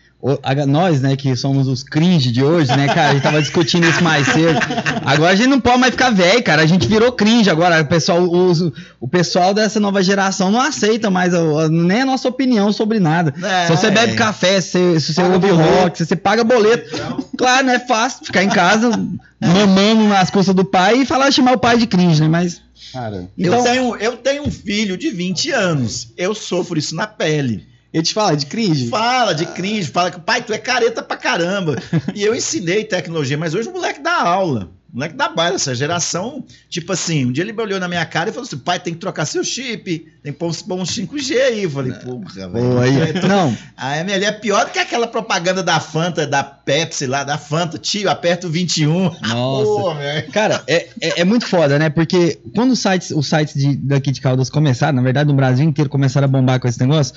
nós, 0.68 1.02
né, 1.02 1.16
que 1.16 1.34
somos 1.36 1.68
os 1.68 1.82
cringe 1.82 2.30
de 2.30 2.44
hoje, 2.44 2.76
né, 2.76 2.88
cara, 2.88 3.10
a 3.10 3.14
gente 3.14 3.24
tava 3.24 3.42
discutindo 3.42 3.88
isso 3.88 4.04
mais 4.04 4.28
cedo. 4.28 4.60
Agora 5.06 5.32
a 5.32 5.36
gente 5.36 5.48
não 5.48 5.62
pode 5.62 5.80
mais 5.80 5.92
ficar 5.92 6.10
velho, 6.10 6.44
cara. 6.44 6.62
A 6.62 6.66
gente 6.66 6.88
virou 6.88 7.12
cringe 7.14 7.50
agora. 7.50 7.82
O 7.82 7.86
pessoal, 7.86 8.22
o, 8.22 8.74
o 9.00 9.08
pessoal 9.08 9.54
dessa 9.54 9.80
nova 9.80 10.04
geração 10.04 10.52
não 10.52 10.60
aceita 10.60 11.10
mais 11.10 11.34
a, 11.34 11.70
nem 11.70 12.02
a 12.02 12.06
nossa 12.06 12.28
opinião 12.28 12.72
sobre 12.74 13.00
nada. 13.00 13.34
É, 13.42 13.68
se 13.68 13.78
você 13.78 13.90
bebe 13.90 14.14
é. 14.14 14.16
café, 14.16 14.60
se, 14.60 15.00
se 15.00 15.14
você 15.14 15.24
ouve 15.24 15.50
rock, 15.50 15.98
se 15.98 16.06
você 16.06 16.16
paga 16.18 16.44
boleto. 16.44 16.90
Então... 16.94 17.24
Claro, 17.38 17.68
não 17.68 17.74
é 17.74 17.80
fácil 17.80 18.26
ficar 18.26 18.44
em 18.44 18.50
casa 18.50 18.92
mamando 19.40 20.04
nas 20.04 20.30
costas 20.30 20.54
do 20.54 20.66
pai 20.66 21.02
e 21.02 21.06
falar 21.06 21.32
chamar 21.32 21.54
o 21.54 21.60
pai 21.60 21.78
de 21.78 21.88
cringe, 21.88 22.22
né? 22.22 22.28
Mas. 22.28 22.62
Cara, 22.92 23.30
então... 23.38 23.58
eu, 23.58 23.64
tenho, 23.64 23.96
eu 23.96 24.18
tenho 24.18 24.44
um 24.44 24.52
filho 24.52 24.98
de 24.98 25.10
20 25.10 25.52
anos. 25.52 26.12
Eu 26.18 26.36
sofro 26.36 26.78
isso 26.78 26.94
na 26.94 27.08
pele. 27.08 27.69
Ele 27.92 28.04
te 28.04 28.14
fala 28.14 28.36
de 28.36 28.46
cringe? 28.46 28.88
Fala 28.88 29.34
de 29.34 29.46
cringe, 29.48 29.90
fala 29.90 30.12
que, 30.12 30.20
pai, 30.20 30.44
tu 30.44 30.54
é 30.54 30.58
careta 30.60 31.02
pra 31.02 31.18
caramba. 31.18 31.76
e 32.14 32.24
eu 32.24 32.36
ensinei 32.36 32.84
tecnologia, 32.84 33.38
mas 33.38 33.56
hoje 33.56 33.68
o 33.68 33.74
moleque 33.74 34.02
dá 34.02 34.22
aula. 34.22 34.70
O 34.92 34.96
moleque 34.96 35.16
dá 35.16 35.30
baila, 35.30 35.56
essa 35.56 35.76
geração, 35.76 36.44
tipo 36.68 36.92
assim, 36.92 37.26
um 37.26 37.32
dia 37.32 37.44
ele 37.44 37.54
olhou 37.62 37.80
na 37.80 37.88
minha 37.88 38.04
cara 38.06 38.30
e 38.30 38.34
falou 38.34 38.48
assim: 38.48 38.58
pai, 38.58 38.80
tem 38.80 38.94
que 38.94 39.00
trocar 39.00 39.26
seu 39.26 39.44
chip, 39.44 40.08
tem 40.24 40.34
que 40.34 40.40
pôr 40.40 40.48
uns 40.48 40.64
5G 40.64 41.40
aí. 41.40 41.64
Eu 41.64 41.70
falei, 41.70 41.94
porra, 41.94 42.50
velho. 42.50 42.80
Aí, 42.80 43.28
não. 43.28 43.56
A 43.78 44.00
ML 44.00 44.26
é 44.26 44.32
pior 44.32 44.66
do 44.66 44.72
que 44.72 44.80
aquela 44.80 45.06
propaganda 45.06 45.62
da 45.62 45.80
Fanta, 45.80 46.26
da 46.26 46.44
Pepsi 46.44 47.06
lá, 47.06 47.24
da 47.24 47.38
Fanta, 47.38 47.78
tio, 47.78 48.10
aperta 48.10 48.48
o 48.48 48.50
21. 48.50 49.12
Nossa. 49.30 50.24
cara, 50.32 50.64
é, 50.66 50.88
é, 51.00 51.22
é, 51.22 51.24
muito 51.24 51.46
foda, 51.46 51.78
né? 51.78 51.92
Porque 51.92 52.40
quando 52.56 52.72
os 52.72 52.80
sites, 52.80 53.12
os 53.12 53.28
sites 53.28 53.54
de, 53.54 53.76
daqui 53.76 54.12
de 54.12 54.20
Caldas 54.20 54.50
começaram, 54.50 54.96
na 54.96 55.04
verdade, 55.04 55.28
no 55.28 55.36
Brasil 55.36 55.66
inteiro 55.66 55.90
começaram 55.90 56.26
a 56.26 56.28
bombar 56.28 56.60
com 56.60 56.68
esse 56.68 56.80
negócio 56.80 57.14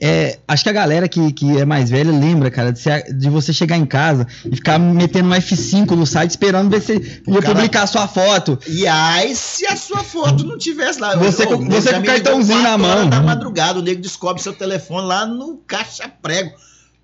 é, 0.00 0.38
acho 0.48 0.64
que 0.64 0.68
a 0.68 0.72
galera 0.72 1.08
que, 1.08 1.32
que 1.32 1.58
é 1.58 1.64
mais 1.64 1.88
velha 1.88 2.10
lembra, 2.10 2.50
cara, 2.50 2.72
de, 2.72 2.80
ser, 2.80 3.04
de 3.12 3.30
você 3.30 3.52
chegar 3.52 3.76
em 3.76 3.86
casa 3.86 4.26
e 4.44 4.56
ficar 4.56 4.78
metendo 4.78 5.28
um 5.28 5.32
F5 5.32 5.90
no 5.92 6.06
site 6.06 6.30
esperando 6.30 6.70
ver 6.70 6.82
se 6.82 6.94
ia 6.94 7.40
cara... 7.40 7.54
publicar 7.54 7.82
a 7.82 7.86
sua 7.86 8.08
foto. 8.08 8.58
E 8.66 8.86
aí, 8.86 9.34
se 9.36 9.66
a 9.66 9.76
sua 9.76 10.02
foto 10.02 10.44
não 10.44 10.58
tivesse 10.58 11.00
lá. 11.00 11.14
Você, 11.16 11.46
com, 11.46 11.68
você 11.68 11.92
com 11.92 12.00
o 12.00 12.04
cartãozinho 12.04 12.62
na 12.62 12.76
mão. 12.76 13.04
Na 13.06 13.22
madrugada, 13.22 13.78
o 13.78 13.82
nego 13.82 14.00
descobre 14.00 14.42
seu 14.42 14.52
telefone 14.52 15.06
lá 15.06 15.24
no 15.24 15.58
caixa 15.58 16.08
prego. 16.20 16.52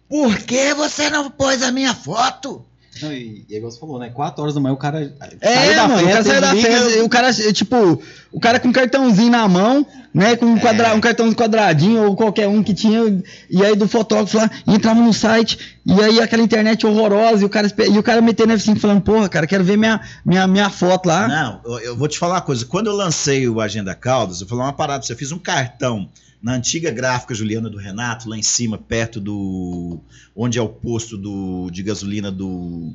Por 0.09 0.37
que 0.38 0.75
você 0.75 1.09
não 1.09 1.30
pôs 1.30 1.62
a 1.62 1.70
minha 1.70 1.94
foto? 1.94 2.64
Não, 3.02 3.12
e, 3.12 3.47
e 3.49 3.56
igual 3.56 3.70
você 3.70 3.78
falou, 3.78 3.99
né? 3.99 4.11
4 4.11 4.42
horas 4.42 4.54
da 4.54 4.61
manhã 4.61 4.75
o 4.75 4.76
cara 4.76 5.14
é, 5.40 5.54
saiu 5.54 5.76
da 5.76 5.88
mano, 5.88 6.09
festa. 6.09 6.20
O 6.20 6.25
cara 6.25 6.25
saiu 6.25 6.40
da 6.40 6.54
festa, 6.56 7.04
o 7.04 7.09
cara, 7.09 7.32
tipo, 7.52 8.02
o 8.32 8.40
cara 8.40 8.61
com 8.61 8.73
cartãozinho 8.73 9.30
na 9.30 9.49
mão, 9.49 9.87
né? 10.12 10.37
Com 10.37 10.47
um, 10.47 10.59
quadra, 10.59 10.88
é. 10.88 10.92
um 10.92 11.00
cartão 11.00 11.32
quadradinho 11.32 12.04
ou 12.04 12.16
qualquer 12.16 12.49
um 12.49 12.62
que 12.62 12.75
tinha, 12.75 13.23
e 13.49 13.64
aí 13.64 13.76
do 13.76 13.88
fotógrafo 13.88 14.37
lá, 14.37 14.50
entrava 14.66 15.00
no 15.00 15.12
site, 15.14 15.78
e 15.87 16.02
aí 16.02 16.20
aquela 16.20 16.42
internet 16.42 16.85
horrorosa, 16.85 17.42
e 17.42 17.47
o 17.47 17.49
cara, 17.49 17.68
e 17.90 17.99
o 17.99 18.02
cara 18.02 18.20
metendo 18.20 18.52
F5 18.52 18.78
falando, 18.78 19.02
porra, 19.02 19.28
cara, 19.28 19.47
quero 19.47 19.62
ver 19.62 19.78
minha, 19.78 20.00
minha, 20.25 20.47
minha 20.47 20.68
foto 20.68 21.06
lá. 21.06 21.28
Não, 21.28 21.61
eu, 21.64 21.78
eu 21.80 21.97
vou 21.97 22.09
te 22.09 22.18
falar 22.18 22.35
uma 22.35 22.40
coisa. 22.40 22.66
Quando 22.66 22.88
eu 22.88 22.97
lancei 22.97 23.49
o 23.49 23.61
Agenda 23.61 23.94
Caldas, 23.94 24.40
eu 24.40 24.49
falei 24.49 24.64
uma 24.64 24.73
parada, 24.73 25.04
você 25.04 25.14
fiz 25.14 25.30
um 25.30 25.38
cartão 25.38 26.09
na 26.42 26.54
antiga 26.54 26.90
gráfica 26.90 27.35
Juliana 27.35 27.68
do 27.68 27.76
Renato, 27.76 28.28
lá 28.28 28.37
em 28.37 28.42
cima, 28.42 28.78
perto 28.78 29.20
do. 29.20 30.00
onde 30.35 30.59
é 30.59 30.62
o 30.62 30.68
posto 30.68 31.16
do, 31.16 31.70
de 31.70 31.82
gasolina 31.82 32.30
do. 32.30 32.92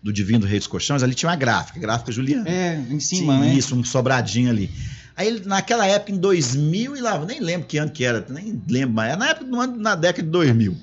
Do 0.00 0.12
Divino 0.12 0.46
Rei 0.46 0.60
dos 0.60 0.68
Colchões, 0.68 1.02
ali 1.02 1.12
tinha 1.12 1.28
uma 1.28 1.34
gráfica, 1.34 1.80
gráfica 1.80 2.12
Juliana. 2.12 2.48
É, 2.48 2.76
em 2.88 3.00
cima, 3.00 3.34
Sim, 3.34 3.40
né? 3.40 3.54
Isso, 3.54 3.74
um 3.74 3.82
sobradinho 3.82 4.48
ali. 4.48 4.70
Aí, 5.16 5.42
naquela 5.44 5.84
época, 5.88 6.12
em 6.12 6.16
2000 6.16 6.96
e 6.96 7.00
lá, 7.00 7.18
nem 7.24 7.40
lembro 7.40 7.66
que 7.66 7.78
ano 7.78 7.90
que 7.90 8.04
era, 8.04 8.24
nem 8.28 8.62
lembro 8.68 8.94
mais, 8.94 9.18
na 9.18 9.30
época, 9.30 9.44
no 9.44 9.60
ano, 9.60 9.76
na 9.76 9.96
década 9.96 10.22
de 10.22 10.30
2000. 10.30 10.76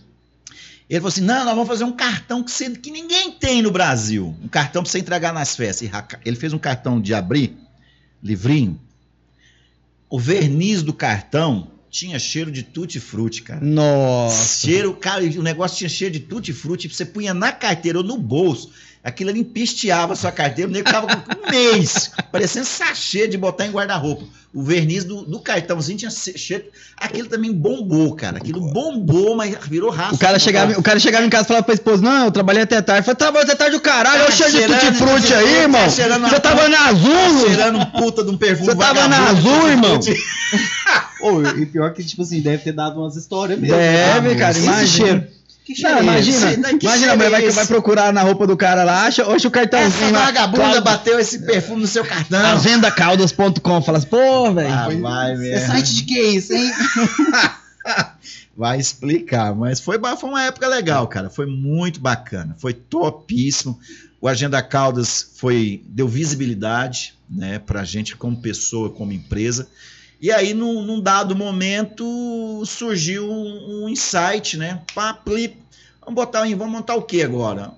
Ele 0.89 0.99
falou 0.99 1.07
assim: 1.07 1.21
não, 1.21 1.45
nós 1.45 1.55
vamos 1.55 1.67
fazer 1.69 1.85
um 1.85 1.93
cartão 1.93 2.43
que, 2.43 2.51
você, 2.51 2.69
que 2.71 2.91
ninguém 2.91 3.31
tem 3.31 3.61
no 3.61 3.71
Brasil. 3.71 4.35
Um 4.43 4.49
cartão 4.49 4.83
para 4.83 4.91
você 4.91 4.99
entregar 4.99 5.33
nas 5.33 5.55
festas. 5.55 5.89
Ele 6.25 6.35
fez 6.35 6.51
um 6.51 6.59
cartão 6.59 6.99
de 6.99 7.13
abrir, 7.13 7.57
livrinho. 8.21 8.77
O 10.09 10.19
verniz 10.19 10.83
do 10.83 10.93
cartão 10.93 11.71
tinha 11.95 12.19
cheiro 12.19 12.51
de 12.51 12.61
tutti-frutti, 12.61 13.41
cara. 13.41 13.63
Nossa. 13.63 14.67
Cheiro, 14.67 14.93
cara, 14.93 15.23
o 15.23 15.41
negócio 15.41 15.77
tinha 15.77 15.89
cheiro 15.89 16.13
de 16.13 16.19
tutti-frutti, 16.19 16.89
você 16.89 17.05
punha 17.05 17.33
na 17.33 17.53
carteira 17.53 17.99
ou 17.99 18.03
no 18.03 18.17
bolso, 18.17 18.69
aquilo 19.05 19.29
ali 19.29 19.41
empisteava 19.41 20.13
a 20.13 20.15
sua 20.15 20.31
carteira, 20.31 20.67
o 20.67 20.74
nego 20.74 20.88
ficava 20.88 21.05
com 21.05 21.13
um 21.13 21.51
mês, 21.51 22.12
parecendo 22.31 22.65
sachê 22.65 23.27
de 23.27 23.38
botar 23.38 23.67
em 23.67 23.71
guarda-roupa. 23.71 24.25
O 24.51 24.63
verniz 24.63 25.03
do, 25.03 25.24
do 25.24 25.41
cartãozinho 25.41 25.97
tinha 25.97 26.09
cheiro. 26.09 26.63
Aquilo 26.95 27.27
também 27.27 27.51
bombou, 27.51 28.15
cara. 28.15 28.38
Aquilo 28.38 28.62
bombou, 28.71 29.35
mas 29.35 29.53
virou 29.67 29.91
raça. 29.91 30.15
O 30.15 30.17
cara, 30.17 30.39
chegava, 30.39 30.79
o 30.79 30.81
cara 30.81 30.97
chegava 30.97 31.25
em 31.25 31.29
casa 31.29 31.43
e 31.43 31.47
falava 31.50 31.65
pra 31.65 31.74
esposa: 31.74 32.01
Não, 32.01 32.25
eu 32.25 32.31
trabalhei 32.31 32.63
até 32.63 32.81
tarde. 32.81 33.05
Falei, 33.05 33.17
trabalhou 33.17 33.43
até 33.43 33.53
tarde 33.53 33.75
o 33.75 33.81
caralho, 33.81 34.21
olha 34.21 34.29
o 34.29 34.31
cheiro 34.31 34.53
de 34.53 34.79
tutti-frutti 34.79 35.33
aí, 35.33 35.55
irmão. 35.63 35.83
Tá 35.83 35.89
você 35.89 36.39
tava 36.39 36.69
na 36.69 36.85
azul, 36.85 37.12
tá 37.12 37.47
cheirando 37.47 37.85
puta 37.88 38.24
de 38.24 38.29
um 38.29 38.38
perfume. 38.38 38.67
Você 38.67 38.77
tava 38.77 39.07
na 39.09 39.27
azul, 39.27 39.69
irmão. 39.69 40.00
oh, 41.21 41.41
e 41.59 41.65
pior 41.65 41.93
que, 41.93 42.01
tipo 42.01 42.21
assim, 42.21 42.39
deve 42.39 42.63
ter 42.63 42.71
dado 42.71 43.01
umas 43.01 43.17
histórias 43.17 43.59
mesmo. 43.59 43.75
Deve, 43.75 44.35
cara, 44.38 44.57
imagina. 44.57 45.27
Que 45.65 45.81
não, 45.81 46.03
imagina, 46.03 46.51
imagina 46.79 47.13
a 47.13 47.15
mulher 47.15 47.31
vai, 47.31 47.50
vai, 47.50 47.65
procurar 47.65 48.13
na 48.13 48.22
roupa 48.22 48.45
do 48.45 48.55
cara 48.55 48.84
lá, 48.84 49.07
acha, 49.07 49.25
acha 49.25 49.48
o 49.48 49.51
cartãozinho. 49.51 50.15
Essa 50.15 50.25
vagabunda 50.25 50.79
bateu 50.79 51.19
esse 51.19 51.39
perfume 51.39 51.81
no 51.81 51.88
seu 51.88 52.05
cartão. 52.05 52.39
Avendacaldas.com, 52.39 53.81
fala 53.81 53.98
assim, 53.98 54.07
pô, 54.07 54.53
velho. 54.53 54.72
Ah, 54.72 54.89
vai 55.01 55.36
mesmo. 55.36 55.55
É 55.55 55.65
site 55.65 55.95
de 55.95 56.03
que 56.03 56.19
isso, 56.19 56.53
hein? 56.53 56.72
vai 58.55 58.79
explicar, 58.79 59.55
mas 59.55 59.79
foi, 59.79 60.00
foi 60.19 60.29
uma 60.29 60.43
época 60.43 60.67
legal, 60.67 61.07
cara. 61.07 61.31
Foi 61.31 61.48
muito 61.48 62.00
bacana, 62.00 62.55
foi 62.60 62.74
topíssimo. 62.74 63.79
O 64.22 64.27
Agenda 64.27 64.62
Caldas 64.62 65.31
foi 65.36 65.84
deu 65.88 66.07
visibilidade, 66.07 67.15
né, 67.27 67.57
pra 67.57 67.84
gente 67.84 68.15
como 68.15 68.39
pessoa, 68.39 68.91
como 68.91 69.12
empresa. 69.12 69.67
E 70.25 70.32
aí, 70.32 70.55
num, 70.55 70.82
num 70.82 71.00
dado 71.00 71.36
momento, 71.36 72.63
surgiu 72.65 73.29
um, 73.29 73.84
um 73.84 73.89
insight, 73.89 74.58
né? 74.58 74.82
Pá, 74.96 75.22
vamos 75.24 76.15
botar 76.15 76.39
vamos 76.41 76.72
montar 76.72 76.96
o 76.96 77.03
que 77.03 77.22
agora? 77.22 77.72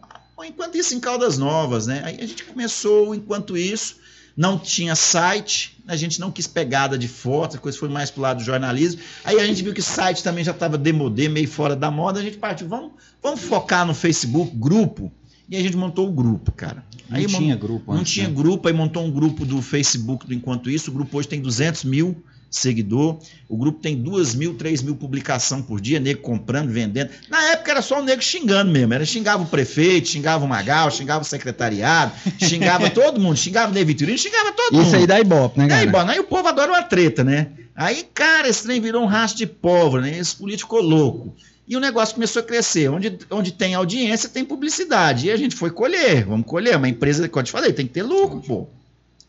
Enquanto 0.46 0.78
isso, 0.78 0.96
em 0.96 1.00
Caldas 1.02 1.38
Novas, 1.38 1.88
né? 1.88 2.02
Aí 2.06 2.16
a 2.22 2.26
gente 2.26 2.46
começou, 2.46 3.14
enquanto 3.14 3.58
isso, 3.58 3.98
não 4.38 4.58
tinha 4.58 4.96
site, 4.96 5.78
a 5.86 5.98
gente 5.98 6.22
não 6.22 6.32
quis 6.32 6.48
pegada 6.48 6.98
de 6.98 7.10
foto, 7.10 7.58
a 7.58 7.60
coisa 7.60 7.78
foi 7.78 7.90
mais 7.90 8.10
pro 8.10 8.22
lado 8.22 8.38
do 8.38 8.46
jornalismo. 8.46 9.02
Aí 9.26 9.42
a 9.42 9.46
gente 9.46 9.62
viu 9.62 9.74
que 9.74 9.82
o 9.82 9.84
site 9.84 10.24
também 10.24 10.46
já 10.46 10.52
estava 10.52 10.78
demodê, 10.78 11.28
meio 11.28 11.50
fora 11.50 11.76
da 11.76 11.92
moda, 11.92 12.22
a 12.22 12.24
gente 12.24 12.38
partiu, 12.38 12.70
vamos, 12.70 12.94
vamos 13.22 13.42
focar 13.42 13.86
no 13.86 13.94
Facebook, 13.94 14.56
grupo. 14.56 15.12
E 15.50 15.58
a 15.58 15.60
gente 15.60 15.76
montou 15.76 16.08
o 16.08 16.12
grupo, 16.14 16.54
cara. 16.54 16.82
Aí 17.10 17.28
não 17.28 17.40
tinha 17.40 17.58
grupo 17.58 17.92
Não 17.92 18.00
antes, 18.00 18.14
tinha 18.14 18.30
né? 18.30 18.34
grupo, 18.34 18.70
aí 18.70 18.74
montou 18.74 19.04
um 19.04 19.12
grupo 19.12 19.46
do 19.46 19.62
Facebook 19.62 20.26
do 20.26 20.34
Enquanto 20.34 20.70
Isso. 20.70 20.92
O 20.92 20.94
grupo 20.94 21.18
hoje 21.18 21.28
tem 21.28 21.42
200 21.42 21.84
mil 21.84 22.24
seguidor. 22.50 23.20
O 23.48 23.58
grupo 23.58 23.80
tem 23.80 23.96
2 23.96 24.36
mil, 24.36 24.56
3 24.56 24.82
mil 24.82 24.96
publicação 24.96 25.62
por 25.62 25.80
dia, 25.80 26.00
nego 26.00 26.22
comprando, 26.22 26.70
vendendo. 26.70 27.10
Na 27.30 27.42
época 27.52 27.72
era 27.72 27.82
só 27.82 28.00
o 28.00 28.04
nego 28.04 28.22
xingando 28.22 28.72
mesmo. 28.72 28.94
Era 28.94 29.06
xingava 29.06 29.44
o 29.44 29.46
prefeito, 29.46 30.10
xingava 30.10 30.46
o 30.46 30.48
Magal, 30.48 30.92
xingava 30.92 31.22
o 31.22 31.26
secretariado, 31.26 32.12
xingava 32.40 32.90
todo 32.92 33.20
mundo, 33.20 33.38
xingava 33.38 33.72
o 33.72 33.74
Ney 33.74 33.86
Vitorino, 33.86 34.18
xingava 34.18 34.52
todo 34.52 34.74
Isso 34.74 34.76
mundo. 34.76 34.88
Isso 34.88 34.96
aí 34.96 35.08
dá 35.08 35.20
ibope, 35.20 35.60
né, 35.60 35.68
cara? 35.68 35.82
Dá 35.82 35.88
ibope. 35.88 36.12
Aí 36.12 36.20
o 36.20 36.24
povo 36.24 36.48
adora 36.48 36.72
uma 36.72 36.84
treta, 36.84 37.24
né? 37.24 37.48
Aí, 37.76 38.08
cara, 38.14 38.50
esse 38.50 38.64
trem 38.64 38.82
virou 38.82 39.04
um 39.04 39.06
rastro 39.06 39.38
de 39.38 39.46
pólvora, 39.46 40.02
né? 40.02 40.18
Esse 40.18 40.36
político 40.36 40.76
ficou 40.76 40.90
louco. 40.90 41.36
E 41.68 41.76
o 41.76 41.80
negócio 41.80 42.16
começou 42.16 42.42
a 42.42 42.46
crescer. 42.46 42.90
Onde, 42.90 43.20
onde 43.30 43.52
tem 43.52 43.76
audiência, 43.76 44.30
tem 44.30 44.46
publicidade. 44.46 45.28
E 45.28 45.32
a 45.32 45.36
gente 45.36 45.56
foi 45.56 45.70
colher. 45.70 46.26
Vamos 46.26 46.48
colher. 46.48 46.78
Uma 46.78 46.88
empresa, 46.88 47.28
como 47.28 47.42
eu 47.42 47.46
te 47.46 47.52
falei, 47.52 47.74
tem 47.74 47.86
que 47.86 47.94
ter 47.94 48.04
lucro, 48.04 48.42
pô. 48.42 48.68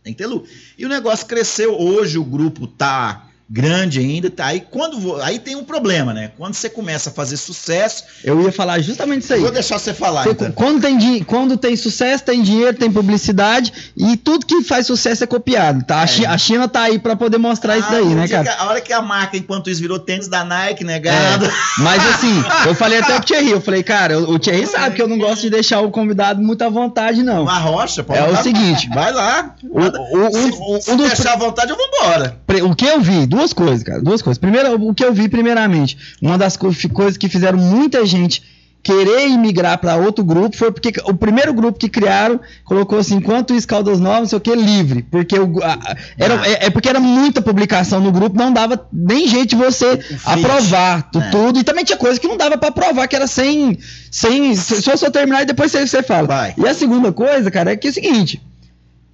Tem 0.08 0.14
que 0.14 0.22
ter 0.22 0.26
lucro. 0.26 0.50
E 0.78 0.86
o 0.86 0.88
negócio 0.88 1.26
cresceu. 1.26 1.78
Hoje 1.78 2.16
o 2.16 2.24
grupo 2.24 2.66
tá 2.66 3.27
grande 3.50 3.98
ainda. 4.00 4.30
Tá? 4.30 4.46
Aí 4.46 4.60
quando 4.70 5.20
aí 5.22 5.38
tem 5.38 5.56
um 5.56 5.64
problema, 5.64 6.12
né? 6.12 6.30
Quando 6.36 6.54
você 6.54 6.68
começa 6.68 7.10
a 7.10 7.12
fazer 7.12 7.36
sucesso, 7.36 8.04
Eu 8.22 8.42
ia 8.42 8.52
falar 8.52 8.80
justamente 8.80 9.22
isso 9.22 9.32
aí. 9.34 9.40
vou 9.40 9.50
deixar 9.50 9.78
você 9.78 9.94
falar. 9.94 10.24
Você- 10.24 10.30
então. 10.30 10.52
quando, 10.52 10.80
tem, 10.82 11.22
quando 11.24 11.56
tem 11.56 11.74
sucesso, 11.76 12.24
tem 12.24 12.42
dinheiro, 12.42 12.76
tem 12.76 12.90
publicidade 12.90 13.72
e 13.96 14.16
tudo 14.16 14.44
que 14.44 14.62
faz 14.62 14.86
sucesso 14.86 15.24
é 15.24 15.26
copiado. 15.26 15.84
Tá? 15.84 16.00
A, 16.02 16.04
É. 16.04 16.26
A 16.26 16.36
China 16.38 16.68
tá 16.68 16.82
aí 16.82 16.98
pra 16.98 17.16
poder 17.16 17.38
mostrar 17.38 17.78
isso 17.78 17.88
Ah, 17.88 17.92
daí, 17.92 18.02
o 18.02 18.14
né, 18.14 18.28
cara? 18.28 18.54
a 18.58 18.68
hora 18.68 18.80
que 18.80 18.92
a 18.92 19.00
marca, 19.00 19.36
enquanto 19.36 19.70
isso, 19.70 19.80
virou 19.80 19.98
tênis 19.98 20.28
da 20.28 20.44
Nike, 20.44 20.84
né, 20.84 20.94
negado. 20.94 21.46
É, 21.46 21.50
mas 21.78 22.02
assim, 22.14 22.42
eu 22.66 22.74
falei 22.74 22.98
até 22.98 23.14
pro 23.14 23.24
Thierry, 23.26 23.50
eu 23.50 23.60
falei, 23.60 23.82
cara, 23.82 24.18
o 24.18 24.38
Thierry 24.38 24.66
sabe 24.66 24.96
que 24.96 25.02
eu 25.02 25.06
não 25.06 25.16
gosto 25.18 25.42
de 25.42 25.50
deixar 25.50 25.80
o 25.80 25.90
convidado 25.90 26.42
muito 26.42 26.62
à 26.62 26.68
vontade, 26.68 27.22
não. 27.22 27.42
Uma 27.42 27.58
rocha, 27.58 28.02
pode 28.02 28.18
É 28.18 28.24
o 28.28 28.36
seguinte, 28.42 28.88
Vai 28.92 29.12
lá. 29.12 29.54
o, 29.62 29.78
o- 29.80 30.32
se 30.32 30.38
o- 30.60 30.80
se 30.80 30.90
um 30.90 30.96
dos 30.96 31.06
deixar 31.08 31.34
à 31.34 31.36
vontade, 31.36 31.70
eu 31.70 31.76
vou 31.76 31.86
embora. 31.86 32.36
O 32.64 32.74
que 32.74 32.84
eu 32.86 33.00
vi, 33.00 33.26
duas 33.38 33.52
coisas, 33.52 33.82
cara, 33.82 34.00
duas 34.02 34.20
coisas. 34.22 34.38
Primeiro, 34.38 34.74
o 34.88 34.94
que 34.94 35.04
eu 35.04 35.12
vi, 35.12 35.28
primeiramente, 35.28 35.96
uma 36.20 36.36
das 36.36 36.56
co- 36.56 36.70
coisas 36.92 37.16
que 37.16 37.28
fizeram 37.28 37.58
muita 37.58 38.04
gente 38.04 38.42
querer 38.80 39.28
imigrar 39.28 39.76
para 39.78 39.96
outro 39.96 40.24
grupo 40.24 40.56
foi 40.56 40.70
porque 40.70 40.92
o 41.04 41.12
primeiro 41.12 41.52
grupo 41.52 41.78
que 41.78 41.88
criaram 41.88 42.38
colocou 42.64 42.98
assim, 42.98 43.16
enquanto 43.16 43.52
isso 43.52 43.66
Caldas 43.66 43.98
Novas, 43.98 44.20
não 44.20 44.26
sei 44.28 44.38
o 44.38 44.40
que, 44.40 44.54
livre, 44.54 45.02
porque 45.10 45.36
o, 45.38 45.62
a- 45.62 45.96
era, 46.16 46.40
Ah. 46.40 46.48
é, 46.48 46.66
é 46.66 46.70
porque 46.70 46.88
era 46.88 47.00
muita 47.00 47.42
publicação 47.42 48.00
no 48.00 48.12
grupo, 48.12 48.38
não 48.38 48.52
dava 48.52 48.86
nem 48.92 49.26
jeito 49.26 49.50
de 49.50 49.56
você 49.56 49.98
aprovar 50.24 51.10
É. 51.14 51.20
tudo, 51.30 51.58
e 51.58 51.64
também 51.64 51.84
tinha 51.84 51.98
coisa 51.98 52.18
que 52.20 52.28
não 52.28 52.36
dava 52.36 52.56
para 52.56 52.68
aprovar, 52.68 53.06
que 53.08 53.16
era 53.16 53.26
sem, 53.26 53.78
sem, 54.10 54.54
se- 54.54 54.80
só 54.80 54.96
só 54.96 55.10
terminar 55.10 55.42
e 55.42 55.46
depois 55.46 55.70
você, 55.72 55.86
você 55.86 56.02
fala. 56.02 56.26
Vai. 56.28 56.54
E 56.56 56.66
a 56.66 56.72
segunda 56.72 57.12
coisa, 57.12 57.50
cara, 57.50 57.72
é 57.72 57.76
que 57.76 57.88
é 57.88 57.90
o 57.90 57.94
seguinte, 57.94 58.40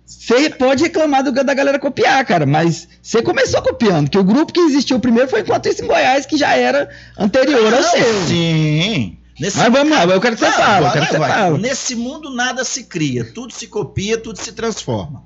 você 0.07 0.51
pode 0.51 0.83
reclamar 0.83 1.25
do, 1.25 1.33
da 1.33 1.55
galera 1.55 1.79
copiar, 1.79 2.25
cara, 2.25 2.45
mas 2.45 2.89
você 3.03 3.23
começou 3.23 3.63
copiando, 3.63 4.11
que 4.11 4.19
o 4.19 4.25
grupo 4.25 4.53
que 4.53 4.61
existiu 4.61 5.01
primeiro 5.01 5.29
foi 5.29 5.41
enquanto 5.41 5.67
isso 5.67 5.83
em 5.83 5.87
Goiás, 5.87 6.27
que 6.27 6.37
já 6.37 6.55
era 6.57 6.89
anterior 7.19 7.73
ao 7.73 7.81
Não, 7.81 7.91
seu. 7.91 8.27
Sim. 8.27 9.19
Nesse 9.41 9.59
Mas 9.59 9.73
vamos 9.73 9.97
lá, 9.97 10.05
eu 10.05 10.21
quero 10.21 10.37
que 10.37 10.45
você 10.45 10.53
fale, 10.53 10.91
quero 10.93 11.07
que 11.07 11.19
você. 11.19 11.59
Nesse 11.59 11.95
mundo 11.97 12.31
nada 12.31 12.65
se 12.65 12.85
cria, 12.85 13.25
tudo 13.33 13.53
se 13.53 13.67
copia, 13.67 14.17
tudo 14.17 14.39
se 14.41 14.53
transforma. 14.53 15.25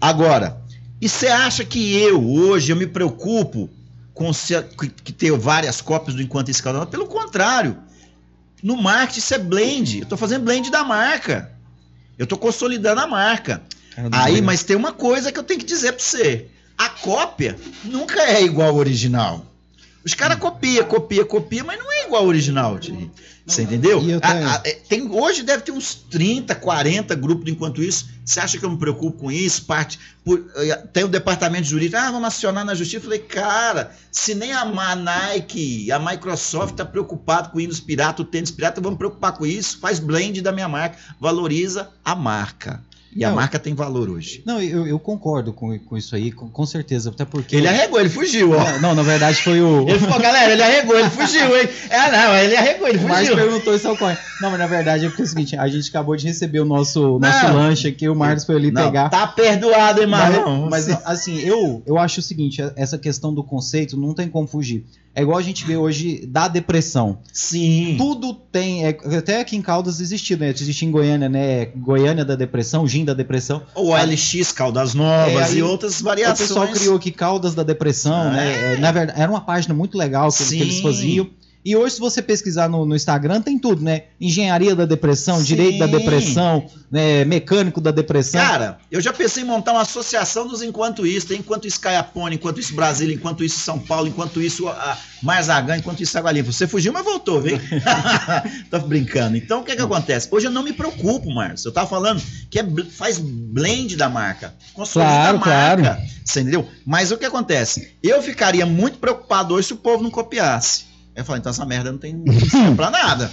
Agora, 0.00 0.60
e 1.00 1.08
você 1.08 1.28
acha 1.28 1.64
que 1.64 1.96
eu, 1.96 2.28
hoje, 2.28 2.72
eu 2.72 2.76
me 2.76 2.86
preocupo 2.86 3.70
com 4.12 4.32
se, 4.32 4.60
que, 4.62 4.88
que 4.88 5.12
ter 5.12 5.30
várias 5.32 5.80
cópias 5.80 6.16
do 6.16 6.22
Enquanto 6.22 6.48
Escalão? 6.48 6.86
Pelo 6.86 7.06
contrário. 7.06 7.78
No 8.62 8.76
marketing 8.76 9.18
isso 9.18 9.34
é 9.34 9.38
blend. 9.38 9.98
Eu 9.98 10.02
estou 10.04 10.18
fazendo 10.18 10.44
blend 10.44 10.70
da 10.70 10.82
marca. 10.82 11.52
Eu 12.18 12.24
estou 12.24 12.38
consolidando 12.38 13.00
a 13.00 13.06
marca. 13.06 13.62
Aí, 14.12 14.42
mas 14.42 14.62
tem 14.62 14.76
uma 14.76 14.92
coisa 14.92 15.32
que 15.32 15.38
eu 15.38 15.42
tenho 15.42 15.60
que 15.60 15.66
dizer 15.66 15.92
para 15.92 16.02
você. 16.02 16.46
A 16.76 16.88
cópia 16.88 17.56
nunca 17.84 18.22
é 18.22 18.42
igual 18.42 18.68
ao 18.68 18.76
original. 18.76 19.44
Os 20.06 20.14
caras 20.14 20.38
copia, 20.38 20.84
copia, 20.84 21.24
copia, 21.24 21.64
mas 21.64 21.78
não 21.80 21.90
é 21.92 22.04
igual 22.06 22.22
ao 22.22 22.28
original. 22.28 22.78
Thierry. 22.78 23.10
Você 23.44 23.62
entendeu? 23.62 24.00
eu 24.08 24.18
A- 24.18 24.20
tenho- 24.32 24.48
a- 24.48 24.62
é, 24.64 24.70
tem, 24.88 25.10
hoje 25.10 25.42
deve 25.42 25.62
ter 25.64 25.72
uns 25.72 25.94
30, 25.94 26.54
40 26.54 27.14
grupos 27.16 27.50
enquanto 27.50 27.82
isso. 27.82 28.08
Você 28.24 28.38
acha 28.40 28.56
que 28.58 28.64
eu 28.64 28.70
me 28.70 28.78
preocupo 28.78 29.18
com 29.18 29.32
isso? 29.32 29.64
Parte 29.64 29.98
por- 30.24 30.44
eh, 30.56 30.76
tem 30.92 31.04
o 31.04 31.08
departamento 31.08 31.66
jurídico, 31.66 31.96
ah, 32.00 32.10
vamos 32.10 32.26
acionar 32.28 32.64
na 32.64 32.74
justiça. 32.74 32.98
Eu 32.98 33.02
falei, 33.02 33.18
cara, 33.20 33.90
se 34.12 34.34
nem 34.34 34.52
a, 34.52 34.64
Nike, 34.96 35.90
a 35.92 35.98
Microsoft 35.98 36.72
está 36.72 36.84
preocupado 36.84 37.50
com 37.50 37.56
o 37.56 37.60
Windows 37.60 37.80
pirata, 37.80 38.22
o 38.22 38.24
tênis 38.24 38.50
pirata, 38.50 38.80
vamos 38.80 38.98
preocupar 38.98 39.32
com 39.32 39.44
isso. 39.46 39.78
Faz 39.80 39.98
blend 39.98 40.40
da 40.40 40.52
minha 40.52 40.68
marca, 40.68 40.98
valoriza 41.20 41.90
a 42.04 42.14
marca. 42.14 42.82
E 43.16 43.24
a 43.24 43.28
Não. 43.30 43.36
marca 43.36 43.58
tem 43.58 43.74
valor 43.74 44.10
hoje. 44.10 44.42
Não, 44.44 44.60
eu, 44.60 44.86
eu 44.86 44.98
concordo 44.98 45.50
com, 45.52 45.78
com 45.78 45.96
isso 45.96 46.14
aí, 46.14 46.30
com, 46.30 46.50
com 46.50 46.66
certeza. 46.66 47.08
Até 47.08 47.24
porque. 47.24 47.56
Ele 47.56 47.66
arregou, 47.66 47.98
ele 47.98 48.10
fugiu, 48.10 48.52
ó. 48.52 48.72
Não, 48.72 48.80
não, 48.80 48.94
na 48.96 49.02
verdade 49.02 49.42
foi 49.42 49.60
o. 49.62 49.88
Ele 49.88 49.98
falou, 49.98 50.20
galera, 50.20 50.52
ele 50.52 50.62
arregou, 50.62 50.98
ele 50.98 51.08
fugiu, 51.08 51.56
hein? 51.56 51.68
É, 51.88 52.10
não, 52.12 52.36
ele 52.36 52.54
arregou, 52.56 52.86
ele 52.88 52.98
O 52.98 53.02
Marcos 53.08 53.28
fugiu. 53.28 53.36
perguntou 53.36 53.74
isso 53.74 53.88
ao 53.88 53.96
corre. 53.96 54.16
Não, 54.40 54.50
mas 54.50 54.58
na 54.58 54.66
verdade 54.66 55.06
é 55.06 55.08
porque 55.08 55.22
é 55.22 55.24
o 55.24 55.28
seguinte, 55.28 55.56
a 55.56 55.66
gente 55.66 55.88
acabou 55.88 56.14
de 56.14 56.26
receber 56.26 56.60
o 56.60 56.64
nosso, 56.66 57.18
nosso 57.18 57.46
Não. 57.48 57.54
lanche 57.56 57.88
aqui, 57.88 58.06
o 58.06 58.14
Marcos 58.14 58.44
foi 58.44 58.56
ali 58.56 58.70
Não, 58.70 58.84
pegar. 58.84 59.08
Tá 59.08 59.26
perdoado, 59.26 60.02
hein, 60.02 60.06
Marlon? 60.06 60.68
Mas, 60.68 60.86
mas, 60.88 61.00
assim, 61.06 61.38
eu, 61.40 61.82
eu 61.86 61.98
acho 61.98 62.20
o 62.20 62.22
seguinte, 62.22 62.62
essa 62.76 62.98
questão 62.98 63.32
do 63.32 63.42
conceito 63.42 63.96
não 63.96 64.12
tem 64.12 64.28
como 64.28 64.46
fugir. 64.46 64.84
É 65.18 65.22
igual 65.22 65.38
a 65.38 65.42
gente 65.42 65.64
vê 65.64 65.78
hoje 65.78 66.26
da 66.26 66.46
depressão. 66.46 67.20
Sim. 67.32 67.94
Tudo 67.96 68.34
tem, 68.34 68.84
é, 68.84 68.90
até 69.16 69.40
aqui 69.40 69.56
em 69.56 69.62
Caldas 69.62 69.98
existiu, 69.98 70.36
né? 70.36 70.50
Existe 70.50 70.84
em 70.84 70.90
Goiânia, 70.90 71.26
né? 71.26 71.64
Goiânia 71.74 72.22
da 72.22 72.36
depressão, 72.36 72.86
Gin 72.86 73.02
da 73.02 73.14
depressão. 73.14 73.62
O 73.74 73.92
OLX, 73.92 74.52
Caldas 74.52 74.92
Novas 74.92 75.54
É, 75.54 75.56
e 75.56 75.62
outras 75.62 76.02
O 76.02 76.04
variações. 76.04 76.48
pessoal 76.48 76.68
criou 76.68 76.96
aqui 76.96 77.10
Caldas 77.10 77.54
da 77.54 77.62
Depressão, 77.62 78.12
Ah, 78.14 78.30
né? 78.30 78.74
É, 78.74 78.76
Na 78.76 78.92
verdade, 78.92 79.18
era 79.18 79.30
uma 79.32 79.40
página 79.40 79.72
muito 79.72 79.96
legal 79.96 80.30
que, 80.30 80.44
que 80.44 80.60
eles 80.60 80.80
faziam. 80.80 81.26
E 81.66 81.74
hoje, 81.74 81.96
se 81.96 82.00
você 82.00 82.22
pesquisar 82.22 82.68
no, 82.68 82.86
no 82.86 82.94
Instagram, 82.94 83.40
tem 83.40 83.58
tudo, 83.58 83.82
né? 83.82 84.04
Engenharia 84.20 84.72
da 84.72 84.86
depressão, 84.86 85.38
Sim. 85.38 85.42
direito 85.46 85.80
da 85.80 85.88
depressão, 85.88 86.64
né? 86.88 87.24
mecânico 87.24 87.80
da 87.80 87.90
depressão. 87.90 88.40
Cara, 88.40 88.78
eu 88.88 89.00
já 89.00 89.12
pensei 89.12 89.42
em 89.42 89.46
montar 89.46 89.72
uma 89.72 89.80
associação 89.80 90.46
dos 90.46 90.62
enquanto 90.62 91.04
isso, 91.04 91.26
tem 91.26 91.40
enquanto 91.40 91.66
isso 91.66 91.80
Caiapone, 91.80 92.36
enquanto 92.36 92.60
isso 92.60 92.72
Brasília, 92.72 93.12
enquanto 93.12 93.42
isso 93.42 93.58
São 93.58 93.80
Paulo, 93.80 94.06
enquanto 94.06 94.40
isso 94.40 94.68
a 94.68 94.96
Marzagã, 95.20 95.76
enquanto 95.76 96.04
isso 96.04 96.16
Água 96.16 96.30
Limpa. 96.30 96.52
Você 96.52 96.68
fugiu, 96.68 96.92
mas 96.92 97.04
voltou, 97.04 97.42
viu? 97.42 97.58
Tô 98.70 98.78
brincando. 98.78 99.36
Então, 99.36 99.62
o 99.62 99.64
que 99.64 99.74
que 99.74 99.82
acontece? 99.82 100.28
Hoje 100.30 100.46
eu 100.46 100.52
não 100.52 100.62
me 100.62 100.72
preocupo, 100.72 101.28
Marcos. 101.34 101.64
Eu 101.64 101.72
tava 101.72 101.88
falando 101.88 102.22
que 102.48 102.60
é, 102.60 102.66
faz 102.90 103.18
blend 103.18 103.96
da 103.96 104.08
marca. 104.08 104.54
Consolida 104.72 105.36
Claro, 105.40 105.82
marca. 105.82 106.00
Você 106.24 106.42
entendeu? 106.42 106.68
Mas 106.86 107.10
o 107.10 107.18
que 107.18 107.24
acontece? 107.24 107.96
Eu 108.00 108.22
ficaria 108.22 108.64
muito 108.64 108.98
preocupado 108.98 109.52
hoje 109.52 109.66
se 109.66 109.72
o 109.72 109.78
povo 109.78 110.04
não 110.04 110.10
copiasse. 110.12 110.94
Aí 111.16 111.22
eu 111.22 111.24
falei, 111.24 111.40
então 111.40 111.50
essa 111.50 111.64
merda 111.64 111.90
não 111.90 111.98
tem 111.98 112.14
não 112.52 112.76
pra 112.76 112.90
nada. 112.90 113.32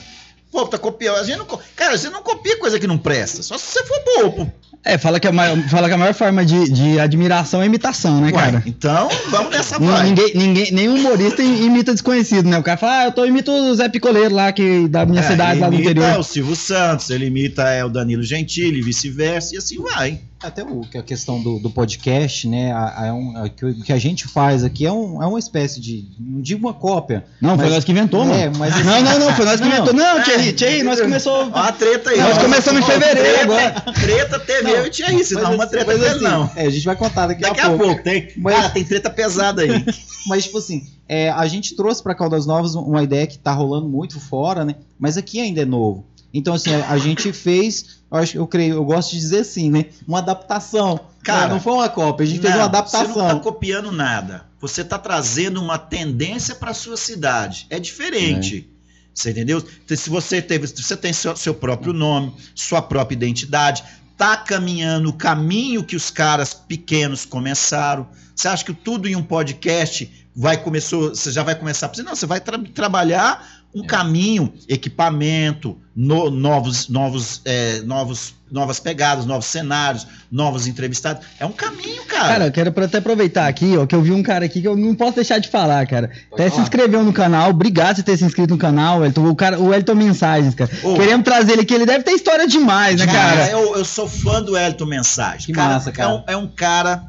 Povo 0.50 0.70
tá 0.70 0.78
copiando. 0.78 1.18
A 1.18 1.24
gente 1.24 1.38
não, 1.38 1.46
cara, 1.76 1.98
você 1.98 2.10
não 2.10 2.24
copia 2.24 2.58
coisa 2.58 2.80
que 2.80 2.88
não 2.88 2.98
presta. 2.98 3.44
Só 3.44 3.58
se 3.58 3.66
você 3.66 3.84
for 3.84 4.04
bobo. 4.06 4.54
É, 4.86 4.98
fala 4.98 5.20
que 5.20 5.28
a 5.28 5.32
maior, 5.32 5.58
fala 5.70 5.88
que 5.88 5.94
a 5.94 5.98
maior 5.98 6.14
forma 6.14 6.46
de, 6.46 6.70
de 6.70 7.00
admiração 7.00 7.62
é 7.62 7.66
imitação, 7.66 8.20
né, 8.20 8.28
Ué, 8.28 8.32
cara? 8.34 8.64
Então, 8.66 9.08
vamos 9.30 9.52
nessa 9.52 9.80
vibe. 9.80 10.08
ninguém, 10.10 10.32
ninguém, 10.36 10.72
nenhum 10.74 10.96
humorista 10.96 11.42
imita 11.42 11.94
desconhecido, 11.94 12.50
né? 12.50 12.58
O 12.58 12.64
cara 12.64 12.78
fala, 12.78 13.00
ah, 13.00 13.06
eu 13.06 13.12
tô 13.14 13.26
imito 13.26 13.50
o 13.52 13.74
Zé 13.76 13.88
Picoleiro 13.88 14.36
lá, 14.36 14.52
que, 14.52 14.88
da 14.90 15.06
minha 15.06 15.22
É, 15.22 15.24
cidade, 15.28 15.52
ele 15.54 15.62
lá 15.62 15.70
do 15.70 15.76
imita 15.76 15.92
interior. 15.92 16.20
o 16.20 16.24
Silvio 16.24 16.56
Santos, 16.56 17.10
ele 17.10 17.28
imita 17.28 17.64
é, 17.70 17.86
o 17.86 17.90
Danilo 17.90 18.24
Gentili, 18.24 18.82
vice-versa, 18.82 19.56
e 19.56 19.58
assim 19.58 19.82
vai. 19.82 20.20
Até 20.44 20.62
o, 20.62 20.82
que 20.82 20.98
a 20.98 21.02
questão 21.02 21.42
do, 21.42 21.58
do 21.58 21.70
podcast, 21.70 22.50
né? 22.50 22.74
A, 22.74 23.04
a, 23.04 23.08
é 23.08 23.14
um- 23.14 23.38
a- 23.38 23.48
que 23.48 23.64
o 23.66 23.82
que 23.82 23.94
a 23.94 23.98
gente 23.98 24.28
faz 24.28 24.62
aqui 24.66 24.86
é, 24.86 24.92
um, 24.92 25.24
é 25.24 25.26
uma 25.26 25.40
espécie 25.40 25.80
de. 25.80 26.04
Não 26.20 26.42
digo 26.42 26.60
uma 26.68 26.74
cópia. 26.74 27.24
Não, 27.40 27.58
foi 27.58 27.70
nós 27.70 27.86
que 27.86 27.94
inventou, 27.94 28.24
É, 28.26 28.50
mano. 28.50 28.56
mas- 28.60 28.76
Não, 28.84 29.02
não, 29.04 29.20
não, 29.20 29.34
foi 29.38 29.46
nós 29.46 29.62
que 29.62 29.68
inventou. 29.68 29.94
Não, 29.94 30.20
É. 30.20 30.24
Thierry, 30.24 30.52
Thierry, 30.52 30.84
nós 30.84 31.00
começou... 31.00 31.50
Ó 31.50 31.58
a 31.58 31.72
treta 31.72 32.10
aí. 32.10 32.20
Nós 32.20 32.38
ó. 32.38 32.42
começamos 32.42 32.82
em 32.82 32.86
fevereiro 32.86 33.54
treta, 33.54 33.82
Treta 33.94 34.40
teve 34.40 34.63
Não, 34.64 34.72
eu 34.72 34.90
tinha 34.90 35.12
isso, 35.14 35.34
não 35.36 35.54
uma 35.56 35.64
assim- 35.64 35.72
treta 35.72 35.86
mas 35.88 35.98
com 36.00 36.06
ele, 36.06 36.16
assim, 36.16 36.24
não. 36.24 36.52
É, 36.56 36.66
a 36.66 36.70
gente 36.70 36.86
vai 36.86 36.96
contar 36.96 37.28
daqui, 37.28 37.42
Daqui 37.42 37.60
a 37.62 37.78
pouco. 37.78 38.04
tem. 38.04 38.30
Mas- 38.38 38.56
Cara, 38.56 38.70
tem 38.70 38.84
treta 38.84 39.10
pesada 39.10 39.62
aí. 39.62 39.70
Mas, 40.26 40.46
tipo 40.46 40.58
assim, 40.58 40.88
é, 41.08 41.30
a 41.32 41.46
gente 41.48 41.76
trouxe 41.76 42.02
pra 42.02 42.16
Caldas 42.16 42.46
Novas 42.46 42.76
uma 42.76 43.04
ideia 43.04 43.28
que 43.28 43.38
tá 43.38 43.52
rolando 43.52 43.90
muito 43.90 44.20
fora, 44.22 44.64
né? 44.64 44.76
Mas 44.98 45.18
aqui 45.18 45.40
ainda 45.42 45.62
é 45.62 45.66
novo. 45.66 46.06
Então, 46.34 46.54
assim, 46.54 46.74
a, 46.74 46.90
a 46.92 46.98
gente 46.98 47.32
fez, 47.34 48.00
eu, 48.10 48.18
acho, 48.18 48.38
eu 48.38 48.48
creio, 48.48 48.76
eu 48.76 48.86
gosto 48.86 49.12
de 49.12 49.20
dizer 49.20 49.40
assim, 49.40 49.70
né? 49.70 49.86
Uma 50.08 50.20
adaptação. 50.20 51.00
Cara, 51.24 51.48
não, 51.48 51.56
não 51.56 51.62
foi 51.62 51.74
uma 51.74 51.90
cópia, 51.90 52.24
a 52.24 52.28
gente 52.28 52.40
fez 52.42 52.54
Não, 52.56 52.62
uma 52.62 52.68
Você 52.70 52.72
não 52.72 52.80
adaptação. 52.80 53.28
tá 53.28 53.36
copiando 53.44 53.92
nada. 53.92 54.46
Você 54.62 54.82
tá 54.84 54.98
trazendo 54.98 55.62
uma 55.62 55.78
tendência 55.78 56.56
para 56.56 56.74
sua 56.74 56.96
cidade. 56.96 57.68
É 57.70 57.78
diferente. 57.80 58.70
Você 59.14 59.30
entendeu? 59.32 59.64
Se 59.88 60.10
você 60.10 60.42
teve, 60.42 60.66
você 60.66 60.96
tem 60.98 61.12
seu, 61.14 61.36
seu 61.36 61.54
próprio 61.54 61.94
nome, 61.94 62.34
sua 62.56 62.82
própria 62.82 63.14
identidade, 63.16 63.84
tá 64.18 64.38
caminhando 64.38 65.10
o 65.10 65.14
caminho 65.14 65.84
que 65.84 65.96
os 65.96 66.10
caras 66.10 66.54
pequenos 66.54 67.26
começaram. 67.26 68.08
Você 68.36 68.48
acha 68.48 68.64
que 68.66 68.74
tudo 68.74 69.08
em 69.08 69.16
um 69.16 69.24
podcast 69.24 70.10
vai 70.36 70.58
começou, 70.58 71.10
você 71.10 71.32
já 71.32 71.44
vai 71.44 71.56
começar? 71.56 71.92
Não, 72.04 72.16
você 72.16 72.26
vai 72.26 72.40
tra- 72.42 72.60
trabalhar 72.74 73.64
um 73.74 73.84
É. 73.84 73.88
caminho, 73.88 74.54
equipamento, 74.68 75.78
no- 75.96 76.30
novos, 76.30 76.88
novos, 76.90 77.42
é, 77.46 77.82
novos, 77.82 78.36
novas 78.54 78.80
pegadas, 78.80 79.26
novos 79.26 79.48
cenários, 79.48 80.06
novos 80.32 80.68
entrevistados. 80.68 81.26
É 81.40 81.46
um 81.46 81.52
caminho, 81.52 82.06
cara. 82.06 82.28
Cara, 82.28 82.46
eu 82.46 82.52
quero 82.52 82.84
até 82.84 83.00
aproveitar 83.00 83.48
aqui, 83.48 83.76
ó, 83.76 83.88
que 83.88 83.96
eu 83.96 84.02
vi 84.02 84.12
um 84.12 84.22
cara 84.22 84.46
aqui 84.46 84.62
que 84.62 84.68
eu 84.68 84.78
não 84.78 84.94
posso 84.94 85.16
deixar 85.16 85.40
de 85.40 85.50
falar, 85.50 85.86
cara. 85.88 86.12
Até 86.32 86.44
se 86.46 86.52
falar. 86.52 86.64
inscreveu 86.64 87.04
no 87.04 87.12
canal, 87.12 87.50
obrigado 87.50 87.96
por 87.96 88.04
ter 88.04 88.16
se 88.16 88.24
inscrito 88.24 88.54
no 88.54 88.60
canal, 88.60 89.04
Elton. 89.04 89.28
O, 89.28 89.36
cara, 89.36 89.60
o 89.60 89.74
Elton 89.74 89.96
Mensagens, 89.96 90.54
cara. 90.54 90.70
Ô. 90.84 90.94
Queremos 90.94 91.24
trazer 91.24 91.54
ele 91.54 91.62
aqui, 91.62 91.74
ele 91.74 91.88
deve 91.88 92.04
ter 92.04 92.12
história 92.12 92.48
demais, 92.48 93.00
né, 93.00 93.08
Cara, 93.08 93.38
cara? 93.38 93.52
eu, 93.52 93.76
eu 93.76 93.84
sou 93.84 94.08
fã 94.08 94.40
do 94.40 94.56
Elton 94.56 94.86
Mensagem. 94.86 95.48
Que 95.48 95.54
massa, 95.54 95.92
cara. 95.92 96.12
É 96.12 96.14
um, 96.14 96.24
é 96.28 96.38
um 96.38 96.48
cara, 96.48 97.06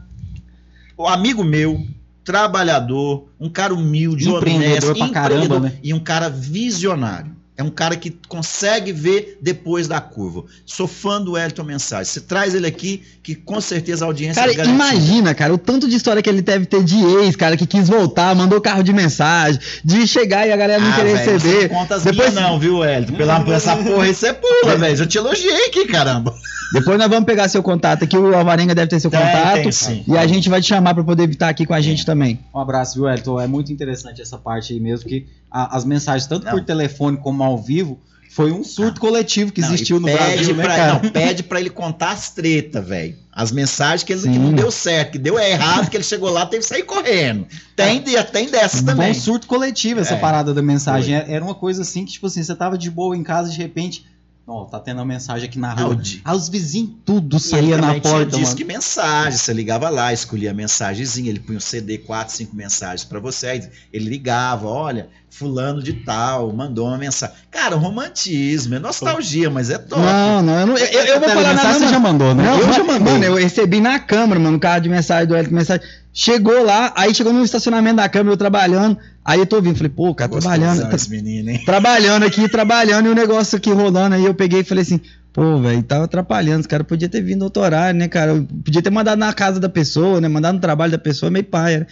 um 0.98 1.06
amigo 1.06 1.44
meu, 1.44 1.86
trabalhador, 2.24 3.28
um 3.38 3.50
cara 3.50 3.74
humilde, 3.74 4.30
Empreendedor 4.30 4.90
honesto, 4.90 4.94
pra 4.94 5.08
caramba, 5.10 5.44
empreendedor 5.44 5.60
né? 5.60 5.72
E 5.82 5.92
um 5.92 6.00
cara 6.00 6.30
visionário. 6.30 7.43
É 7.56 7.62
um 7.62 7.70
cara 7.70 7.94
que 7.94 8.10
consegue 8.28 8.90
ver 8.92 9.38
depois 9.40 9.86
da 9.86 10.00
curva. 10.00 10.44
Sou 10.66 10.88
fã 10.88 11.20
do 11.22 11.38
Elton 11.38 11.62
Mensagem. 11.62 12.04
Você 12.12 12.20
traz 12.20 12.52
ele 12.52 12.66
aqui, 12.66 13.00
que 13.22 13.36
com 13.36 13.60
certeza 13.60 14.04
a 14.04 14.08
audiência 14.08 14.42
Cara, 14.42 14.52
é 14.60 14.64
imagina, 14.66 15.32
cara, 15.34 15.54
o 15.54 15.58
tanto 15.58 15.88
de 15.88 15.94
história 15.94 16.20
que 16.20 16.28
ele 16.28 16.42
deve 16.42 16.66
ter 16.66 16.82
de 16.82 16.96
ex, 17.00 17.36
cara, 17.36 17.56
que 17.56 17.64
quis 17.64 17.88
voltar, 17.88 18.34
mandou 18.34 18.60
carro 18.60 18.82
de 18.82 18.92
mensagem, 18.92 19.60
de 19.84 20.04
chegar 20.04 20.48
e 20.48 20.52
a 20.52 20.56
galera 20.56 20.82
não 20.82 20.90
Ah, 20.92 20.96
querer 20.96 21.16
receber. 21.16 21.68
não 21.70 21.78
conta 21.78 21.94
as 21.94 22.02
Depois- 22.02 22.32
minhas 22.32 22.44
não, 22.44 22.58
viu, 22.58 22.84
Elton? 22.84 23.14
Pela, 23.14 23.38
por 23.40 23.54
essa 23.54 23.76
porra 23.76 24.02
aí 24.02 24.14
você 24.14 24.32
pula, 24.34 24.76
velho. 24.76 24.98
Eu 24.98 25.06
te 25.06 25.16
elogiei 25.18 25.66
aqui, 25.66 25.86
caramba. 25.86 26.34
Depois 26.72 26.98
nós 26.98 27.08
vamos 27.08 27.24
pegar 27.24 27.48
seu 27.48 27.62
contato 27.62 28.02
aqui, 28.02 28.16
o 28.16 28.34
Alvarenga 28.34 28.74
deve 28.74 28.88
ter 28.88 28.98
seu 28.98 29.10
Tem, 29.12 29.20
contato. 29.20 29.62
tem, 29.62 29.70
sim. 29.70 30.02
E 30.08 30.16
a 30.18 30.26
gente 30.26 30.48
vai 30.48 30.60
te 30.60 30.66
chamar 30.66 30.92
pra 30.92 31.04
poder 31.04 31.30
estar 31.30 31.48
aqui 31.50 31.64
com 31.64 31.74
a 31.74 31.80
gente 31.80 32.04
também. 32.04 32.40
Um 32.52 32.58
abraço, 32.58 32.94
viu, 32.96 33.08
Elton? 33.08 33.40
É 33.40 33.46
muito 33.46 33.72
interessante 33.72 34.20
essa 34.20 34.36
parte 34.36 34.72
aí 34.72 34.80
mesmo, 34.80 35.08
que 35.08 35.24
a- 35.54 35.76
as 35.76 35.84
mensagens, 35.84 36.26
tanto 36.26 36.44
Não. 36.44 36.52
por 36.52 36.64
telefone 36.64 37.16
como 37.16 37.42
ao 37.42 37.56
vivo, 37.56 38.00
foi 38.30 38.50
um 38.50 38.64
surto 38.64 39.00
coletivo 39.00 39.52
que 39.52 39.60
Não, 39.60 39.68
existiu 39.68 40.00
no 40.00 40.08
Brasil, 40.10 40.56
né, 40.56 40.64
pra, 40.64 40.76
cara? 40.76 41.00
Não, 41.02 41.10
pede 41.10 41.42
pra 41.44 41.60
ele 41.60 41.70
contar 41.70 42.10
as 42.10 42.30
tretas, 42.30 42.84
velho. 42.84 43.16
As 43.32 43.52
mensagens 43.52 44.02
que, 44.02 44.12
ele, 44.12 44.22
que 44.22 44.28
não 44.38 44.52
deu 44.52 44.70
certo, 44.72 45.12
que 45.12 45.18
deu 45.18 45.38
errado, 45.38 45.88
que 45.88 45.96
ele 45.96 46.02
chegou 46.04 46.30
lá 46.30 46.44
teve 46.44 46.62
que 46.62 46.68
sair 46.68 46.82
correndo. 46.82 47.46
Tem, 47.76 48.00
de- 48.02 48.22
tem 48.24 48.50
dessas 48.50 48.80
Foi 48.80 48.92
também. 48.92 49.10
um 49.12 49.14
surto 49.14 49.46
coletivo 49.46 50.00
essa 50.00 50.14
É. 50.14 50.18
parada 50.18 50.52
da 50.52 50.60
mensagem. 50.62 51.14
É- 51.14 51.26
Era 51.28 51.44
uma 51.44 51.54
coisa 51.54 51.82
assim 51.82 52.04
que, 52.04 52.12
tipo 52.12 52.26
assim, 52.26 52.42
você 52.42 52.54
tava 52.56 52.76
de 52.76 52.90
boa 52.90 53.16
em 53.16 53.22
casa 53.22 53.50
de 53.50 53.58
repente. 53.58 54.04
Ó, 54.46 54.66
tá 54.66 54.78
tendo 54.78 54.98
uma 54.98 55.06
mensagem 55.06 55.48
aqui 55.48 55.58
na 55.58 55.72
rua. 55.72 55.88
o 55.92 55.96
di- 55.96 56.20
Ah, 56.22 56.34
os 56.34 56.50
vizinhos 56.50 56.90
tudo 57.06 57.38
saía 57.38 57.78
na 57.78 57.94
porta, 57.98 58.36
disco 58.36 58.56
mano. 58.56 58.60
e 58.60 58.64
mensagem. 58.64 59.38
Você 59.38 59.52
ligava 59.54 59.88
lá, 59.88 60.12
escolhia 60.12 60.50
a 60.50 60.54
mensagenzinha, 60.54 61.30
ele 61.30 61.40
punha 61.40 61.56
um 61.56 61.60
CD, 61.60 61.96
quatro, 61.96 62.34
cinco 62.36 62.54
mensagens 62.54 63.04
pra 63.04 63.18
você. 63.18 63.46
Aí 63.46 63.68
ele 63.90 64.06
ligava, 64.10 64.66
olha, 64.68 65.08
fulano 65.30 65.82
de 65.82 65.94
tal, 65.94 66.52
mandou 66.52 66.88
uma 66.88 66.98
mensagem. 66.98 67.34
Cara, 67.50 67.74
romantismo, 67.76 68.74
é 68.74 68.78
nostalgia, 68.78 69.48
mas 69.48 69.70
é 69.70 69.78
top. 69.78 70.02
Não, 70.02 70.42
não, 70.42 70.60
eu, 70.60 70.66
não, 70.66 70.76
eu, 70.76 70.86
eu, 70.88 71.04
eu 71.04 71.20
vou 71.20 71.28
falar 71.30 71.42
nada, 71.42 71.54
mensagem 71.54 71.80
você 71.80 71.88
já 71.88 71.98
mandou, 72.00 72.34
né? 72.34 72.42
Não, 72.44 72.58
eu 72.60 72.72
já 72.74 72.84
mandei. 72.84 73.12
Mano, 73.14 73.24
eu 73.24 73.34
recebi 73.36 73.80
na 73.80 73.98
câmera, 73.98 74.38
mano, 74.38 74.58
o 74.58 74.60
carro 74.60 74.80
de 74.82 74.90
mensagem 74.90 75.26
do 75.26 75.34
Elton 75.34 75.52
mensagem. 75.54 75.86
Chegou 76.16 76.64
lá, 76.64 76.92
aí 76.96 77.12
chegou 77.12 77.32
no 77.32 77.42
estacionamento 77.44 77.96
da 77.96 78.08
câmera, 78.08 78.34
eu 78.34 78.36
trabalhando. 78.36 78.96
Aí 79.24 79.40
eu 79.40 79.46
tô 79.46 79.56
ouvindo, 79.56 79.74
falei, 79.76 79.90
pô, 79.90 80.14
cara, 80.14 80.30
Gostosão 80.30 80.52
trabalhando. 80.56 80.86
tra- 80.86 80.94
esse 80.94 81.10
menino, 81.10 81.58
trabalhando 81.64 82.24
aqui, 82.24 82.48
trabalhando, 82.48 83.06
e 83.06 83.08
o 83.08 83.14
negócio 83.16 83.56
aqui 83.58 83.72
rolando. 83.72 84.14
Aí 84.14 84.24
eu 84.24 84.32
peguei 84.32 84.60
e 84.60 84.64
falei 84.64 84.82
assim, 84.82 85.00
pô, 85.32 85.58
velho, 85.60 85.82
tava 85.82 86.04
atrapalhando. 86.04 86.60
Os 86.60 86.66
caras 86.68 86.86
podiam 86.86 87.08
ter 87.08 87.20
vindo 87.20 87.42
outro 87.42 87.62
horário, 87.64 87.98
né, 87.98 88.06
cara? 88.06 88.30
Eu 88.32 88.44
podia 88.64 88.80
ter 88.80 88.90
mandado 88.90 89.18
na 89.18 89.32
casa 89.32 89.58
da 89.58 89.68
pessoa, 89.68 90.20
né? 90.20 90.28
Mandado 90.28 90.54
no 90.54 90.60
trabalho 90.60 90.92
da 90.92 90.98
pessoa, 90.98 91.30
meio 91.30 91.44
paia, 91.44 91.80
né? 91.80 91.86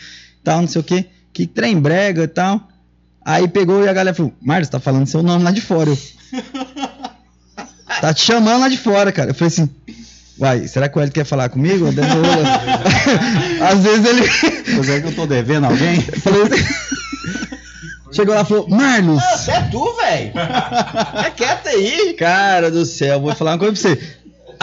Tal, 0.45 0.61
não 0.61 0.69
sei 0.69 0.81
o 0.81 0.85
quê. 0.85 1.07
Que 1.33 1.45
trem 1.45 1.77
brega 1.81 2.23
e 2.23 2.29
tal. 2.29 2.69
Aí 3.25 3.49
pegou 3.49 3.83
e 3.85 3.89
a 3.89 3.93
galera 3.93 4.15
falou, 4.15 4.33
Marcos, 4.41 4.69
tá 4.69 4.79
falando 4.79 5.07
seu 5.07 5.23
nome 5.23 5.43
lá 5.43 5.51
de 5.51 5.61
fora. 5.61 5.91
Eu, 5.91 5.99
tá 8.01 8.15
te 8.15 8.23
chamando 8.23 8.61
lá 8.61 8.69
de 8.69 8.77
fora, 8.79 9.11
cara. 9.13 9.31
Eu 9.31 9.35
falei 9.35 9.49
assim, 9.49 9.69
uai, 10.39 10.67
será 10.69 10.89
que 10.89 10.99
o 10.99 11.01
Hélio 11.01 11.13
quer 11.13 11.25
falar 11.25 11.49
comigo? 11.49 11.87
Às 13.61 13.79
vezes 13.81 14.05
ele. 14.07 14.23
Mas 14.77 14.89
é 14.89 15.01
que 15.01 15.07
eu 15.09 15.15
tô 15.15 15.27
devendo 15.27 15.65
alguém? 15.67 15.99
assim- 15.99 16.93
Chegou 18.13 18.35
lá 18.35 18.43
e 18.43 18.45
falou, 18.45 18.69
Marlos. 18.69 19.23
Ah, 19.23 19.53
é 19.53 19.61
tu, 19.71 19.97
velho. 19.97 20.33
É 21.25 21.31
quieto 21.31 21.67
aí. 21.69 22.15
Cara 22.19 22.71
do 22.71 22.85
céu, 22.85 23.21
vou 23.21 23.35
falar 23.35 23.53
uma 23.53 23.59
coisa 23.59 23.73
pra 23.73 23.81
você. 23.91 23.99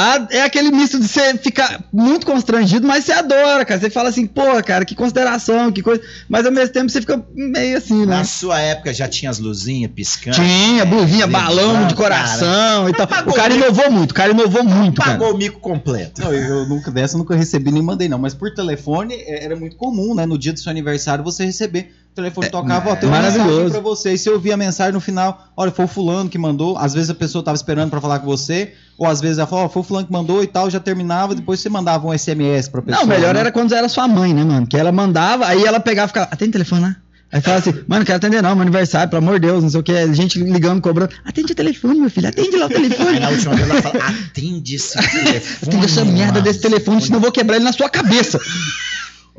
A- 0.02 0.28
é 0.32 0.42
aquele 0.44 0.72
misto 0.72 0.98
de 0.98 1.08
você 1.10 1.38
ficar 1.38 1.84
muito 1.92 2.26
constrangido, 2.26 2.88
mas 2.88 3.04
você 3.04 3.12
adora, 3.12 3.66
cara. 3.66 3.80
Você 3.82 3.90
fala 3.90 4.08
assim, 4.08 4.26
pô, 4.26 4.64
cara, 4.64 4.86
que 4.86 4.96
consideração, 4.96 5.72
que 5.74 5.82
coisa. 5.82 6.02
Mas 6.30 6.46
ao 6.46 6.54
mesmo 6.54 6.72
tempo 6.74 6.90
você 6.90 7.02
fica 7.02 7.22
meio 7.36 7.78
assim, 7.78 8.06
né? 8.06 8.16
Na 8.18 8.24
sua 8.24 8.60
época 8.62 8.94
já 8.94 9.10
tinha 9.10 9.30
as 9.30 9.40
luzinhas 9.40 9.92
piscando. 9.94 10.38
Tinha, 10.38 10.86
blusinha, 10.86 11.26
Lembrando, 11.26 11.44
balão 11.46 11.88
de 11.88 11.96
cara. 11.96 11.96
coração 11.96 12.88
e 12.88 12.94
tal. 12.94 13.08
Pagou 13.08 13.34
O 13.34 13.36
cara 13.36 13.54
o 13.54 13.58
inovou 13.58 13.92
muito, 13.92 14.12
o 14.12 14.14
cara 14.14 14.32
inovou 14.32 14.64
muito, 14.64 15.02
cara. 15.02 15.18
Pagou 15.18 15.34
o 15.34 15.38
mico 15.38 15.60
completo. 15.60 16.22
Não, 16.22 16.34
eu, 16.34 16.60
eu 16.60 16.66
nunca 16.66 16.90
dessa, 16.90 17.16
eu 17.16 17.20
nunca 17.20 17.36
recebi 17.36 17.70
nem 17.70 17.82
mandei, 17.84 18.08
não. 18.08 18.18
Mas 18.18 18.34
por 18.34 18.54
telefone 18.54 19.16
é, 19.16 19.44
era 19.44 19.56
muito 19.58 19.76
comum, 19.76 20.16
né? 20.16 20.26
No 20.26 20.38
dia 20.38 20.54
do 20.54 20.60
seu 20.62 20.70
aniversário 20.70 21.24
você 21.26 21.44
receber. 21.44 21.94
O 22.20 22.24
telefone 22.24 22.48
É, 22.48 22.50
tocava, 22.50 22.92
ó, 22.92 22.96
tem 22.96 23.08
uma 23.10 23.18
maravilhoso. 23.18 23.50
mensagem 23.50 23.72
pra 23.72 23.80
você. 23.82 24.14
E 24.14 24.18
você 24.18 24.30
ouvia 24.30 24.54
a 24.54 24.58
mensagem 24.58 24.94
no 24.94 25.00
final, 25.00 25.48
olha, 25.56 25.72
foi 25.72 25.86
o 25.86 25.88
fulano 25.88 26.30
que 26.30 26.38
mandou. 26.38 26.78
Às 26.78 26.94
vezes 26.94 27.10
a 27.10 27.16
pessoa 27.16 27.44
tava 27.44 27.56
esperando 27.56 27.90
pra 27.90 28.00
falar 28.02 28.20
com 28.20 28.26
você, 28.28 28.74
ou 28.98 29.08
às 29.08 29.20
vezes 29.22 29.38
ela 29.38 29.48
falou, 29.48 29.66
ó, 29.66 29.70
foi 29.70 29.82
o 29.82 29.86
fulano 29.86 30.06
que 30.08 30.12
mandou 30.14 30.44
e 30.44 30.48
tal, 30.48 30.70
já 30.70 30.80
terminava, 30.80 31.34
depois 31.36 31.60
você 31.60 31.70
mandava 31.70 32.08
um 32.08 32.18
SMS 32.18 32.68
pra 32.68 32.82
pessoa. 32.82 33.02
Não, 33.06 33.08
melhor 33.10 33.34
né? 33.34 33.40
era 33.40 33.52
quando 33.52 33.74
era 33.74 33.88
sua 33.90 34.08
mãe, 34.08 34.34
né, 34.34 34.44
mano? 34.44 34.68
Que 34.68 34.78
ela 34.78 34.92
mandava, 34.92 35.46
aí 35.48 35.64
ela 35.64 35.80
pegava 35.80 36.06
e 36.06 36.10
ficava, 36.10 36.28
atende 36.32 36.50
o 36.50 36.54
telefone 36.54 36.82
lá. 36.82 36.96
Aí 37.32 37.42
falava 37.42 37.62
assim, 37.70 37.80
mano, 37.88 38.00
não 38.00 38.06
quero 38.06 38.18
atender 38.18 38.42
não, 38.42 38.56
meu 38.56 38.64
aniversário, 38.64 39.08
pelo 39.08 39.22
amor 39.22 39.40
de 39.40 39.46
Deus, 39.46 39.62
não 39.62 39.70
sei 39.70 39.80
o 39.80 39.84
que, 39.84 40.14
gente 40.16 40.40
ligando, 40.40 40.82
cobrando. 40.82 41.14
Atende 41.24 41.52
o 41.52 41.56
telefone, 41.56 42.00
meu 42.00 42.10
filho, 42.10 42.28
atende 42.28 42.58
lá 42.58 42.66
o 42.66 42.70
Aí 42.70 42.74
telefone. 42.74 43.20
na 43.20 43.30
última 43.30 43.54
vez 43.56 43.70
ela 43.70 43.82
fala: 43.84 44.04
atende 44.08 44.76
esse 44.76 44.94
telefone. 44.98 45.42
Atende 45.68 45.86
essa 45.86 46.06
merda 46.06 46.32
mano. 46.34 46.42
desse 46.44 46.60
telefone, 46.60 47.02
senão 47.04 47.18
eu 47.18 47.22
vou 47.22 47.32
quebrar 47.32 47.58
ele 47.58 47.66
na 47.66 47.72
sua 47.72 47.88
cabeça. 47.88 48.40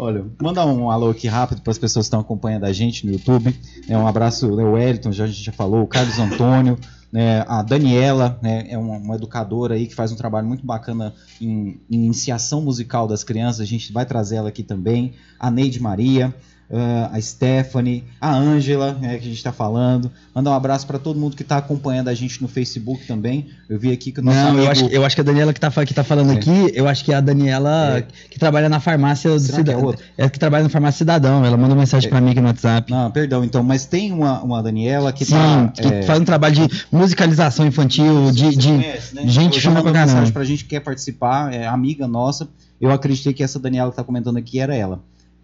Olha, 0.03 0.25
mandar 0.41 0.65
um 0.65 0.91
alô 0.91 1.11
aqui 1.11 1.29
rápido 1.29 1.61
para 1.61 1.71
as 1.71 1.77
pessoas 1.77 2.07
que 2.07 2.07
estão 2.07 2.21
acompanhando 2.21 2.65
a 2.65 2.73
gente 2.73 3.05
no 3.05 3.13
YouTube. 3.13 3.55
né, 3.87 3.99
um 3.99 4.07
abraço, 4.07 4.57
né, 4.57 4.65
o 4.65 4.73
Wellington, 4.73 5.13
já, 5.13 5.25
a 5.25 5.27
gente 5.27 5.45
já 5.45 5.53
falou, 5.53 5.83
o 5.83 5.87
Carlos 5.87 6.19
Antônio, 6.19 6.79
né, 7.13 7.45
a 7.47 7.63
Daniela, 7.63 8.39
né, 8.41 8.65
é 8.71 8.79
uma, 8.79 8.97
uma 8.97 9.17
educadora 9.17 9.75
aí 9.75 9.87
que 9.87 9.95
faz 9.95 10.11
um 10.11 10.17
trabalho 10.17 10.47
muito 10.47 10.65
bacana 10.65 11.13
em, 11.39 11.79
em 11.91 12.07
iniciação 12.07 12.63
musical 12.63 13.07
das 13.07 13.23
crianças. 13.23 13.61
A 13.61 13.67
gente 13.67 13.93
vai 13.93 14.07
trazer 14.07 14.37
ela 14.37 14.49
aqui 14.49 14.63
também. 14.63 15.13
A 15.39 15.51
Neide 15.51 15.83
Maria. 15.83 16.35
Ah, 16.73 17.11
a 17.13 17.21
Stephanie, 17.21 18.05
a 18.21 18.35
Ângela, 18.35 18.93
né, 19.01 19.11
que 19.19 19.25
a 19.25 19.29
gente 19.29 19.37
está 19.37 19.53
falando. 19.53 20.11
Mandar 20.35 20.51
um 20.51 20.55
abraço 20.55 20.87
para 20.87 20.99
todo 20.99 21.19
mundo 21.19 21.35
que 21.37 21.43
está 21.43 21.57
acompanhando 21.57 22.09
a 22.09 22.15
gente 22.15 22.41
no 22.41 22.47
Facebook 22.49 23.07
também. 23.07 23.47
Eu 23.69 23.79
vi 23.79 23.91
aqui 23.93 24.13
que 24.13 24.21
o 24.21 24.23
nosso 24.23 24.37
Não, 24.39 24.49
amigo... 24.51 24.65
eu 24.65 24.71
acho, 24.71 24.85
eu 24.87 25.05
acho 25.05 25.15
que 25.17 25.21
a 25.21 25.25
Daniela 25.25 25.53
que 25.53 25.59
tá, 25.61 25.71
fa- 25.71 25.85
que 25.85 25.93
tá 25.93 26.05
falando 26.05 26.33
É. 26.33 26.37
aqui, 26.37 26.71
eu 26.75 26.87
acho 26.87 27.05
que 27.05 27.13
é 27.13 27.17
a 27.17 27.21
Daniela 27.21 27.99
É. 27.99 28.03
que 28.31 28.39
trabalha 28.39 28.69
na 28.69 28.79
farmácia 28.81 29.31
do 29.31 29.37
é 29.37 29.41
cidadão. 29.41 29.95
É 30.17 30.29
que 30.29 30.39
trabalha 30.39 30.63
na 30.65 30.71
farmácia 30.71 30.99
cidadão. 30.99 31.45
Ela 31.45 31.57
manda 31.57 31.75
mensagem 31.75 32.07
É. 32.07 32.11
pra 32.11 32.21
mim 32.21 32.31
aqui 32.31 32.41
no 32.41 32.47
WhatsApp. 32.47 32.91
Não, 32.91 33.11
perdão, 33.11 33.43
então, 33.45 33.63
mas 33.65 33.87
tem 33.87 34.13
uma, 34.13 34.41
uma 34.43 34.63
Daniela 34.63 35.13
que 35.13 35.25
Sim, 35.25 35.33
tá... 35.33 35.73
que 35.75 35.87
é, 35.89 36.03
faz 36.03 36.21
um 36.21 36.25
trabalho 36.25 36.55
de 36.55 36.85
musicalização 36.93 37.67
infantil, 37.67 38.31
de, 38.33 38.55
de- 38.57 38.69
conhece, 38.69 39.15
né? 39.15 39.23
gente 39.27 39.57
Hoje 39.59 39.69
mandou 39.69 39.83
pra 39.83 39.93
caramba. 39.93 40.13
mensagem 40.13 40.33
pra 40.33 40.45
gente 40.45 40.63
que 40.65 40.71
quer 40.71 40.81
participar, 40.81 41.53
é 41.53 41.67
amiga 41.67 42.07
nossa. 42.07 42.49
Eu 42.81 42.91
acreditei 42.93 43.33
que 43.33 43.43
essa 43.43 43.59
Daniela 43.59 43.91
que 43.91 43.97
tá 43.97 44.05
comentando 44.05 44.37
aqui 44.37 44.59
era 44.61 44.75
ela. 44.75 45.01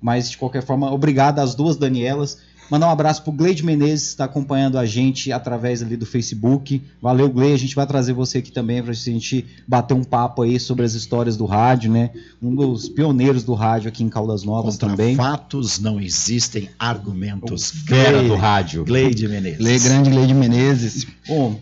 Mas, 0.07 0.31
de 0.31 0.39
qualquer 0.39 0.63
forma, 0.63 0.89
obrigado 0.93 1.41
às 1.41 1.57
duas 1.57 1.77
Danielas. 1.77 2.39
Mandar 2.71 2.87
um 2.87 2.91
abraço 2.91 3.25
pro 3.25 3.33
Gleide 3.33 3.65
Menezes, 3.65 4.03
que 4.05 4.11
está 4.11 4.25
acompanhando 4.25 4.79
a 4.79 4.87
gente 4.87 5.33
através 5.33 5.83
ali 5.83 5.97
do 5.97 6.07
Facebook. 6.07 6.81
Valeu, 7.03 7.29
Gleide. 7.29 7.55
A 7.55 7.59
gente 7.59 7.75
vai 7.75 7.85
trazer 7.89 8.13
você 8.13 8.39
aqui 8.39 8.53
também 8.53 8.81
pra 8.81 8.93
gente 8.93 9.45
bater 9.67 9.95
um 9.95 10.05
papo 10.05 10.43
aí 10.43 10.61
sobre 10.61 10.85
as 10.85 10.95
histórias 10.95 11.37
do 11.37 11.45
rádio, 11.45 11.91
né? 11.91 12.11
Um 12.41 12.55
dos 12.55 12.89
pioneiros 12.89 13.43
do 13.43 13.53
rádio 13.55 13.89
aqui 13.89 14.05
em 14.05 14.09
Caldas 14.09 14.45
Novas 14.45 14.75
Contra 14.77 14.91
também. 14.91 15.17
fatos 15.17 15.81
não 15.81 16.01
existem 16.01 16.71
argumentos. 16.79 17.71
Fera 17.71 18.23
do 18.23 18.37
rádio. 18.37 18.85
Gleide 18.85 19.27
Menezes. 19.27 19.59
Lê 19.61 19.77
grande 19.81 20.11
Leide 20.11 20.35
Menezes. 20.35 21.05
Bom, 21.27 21.61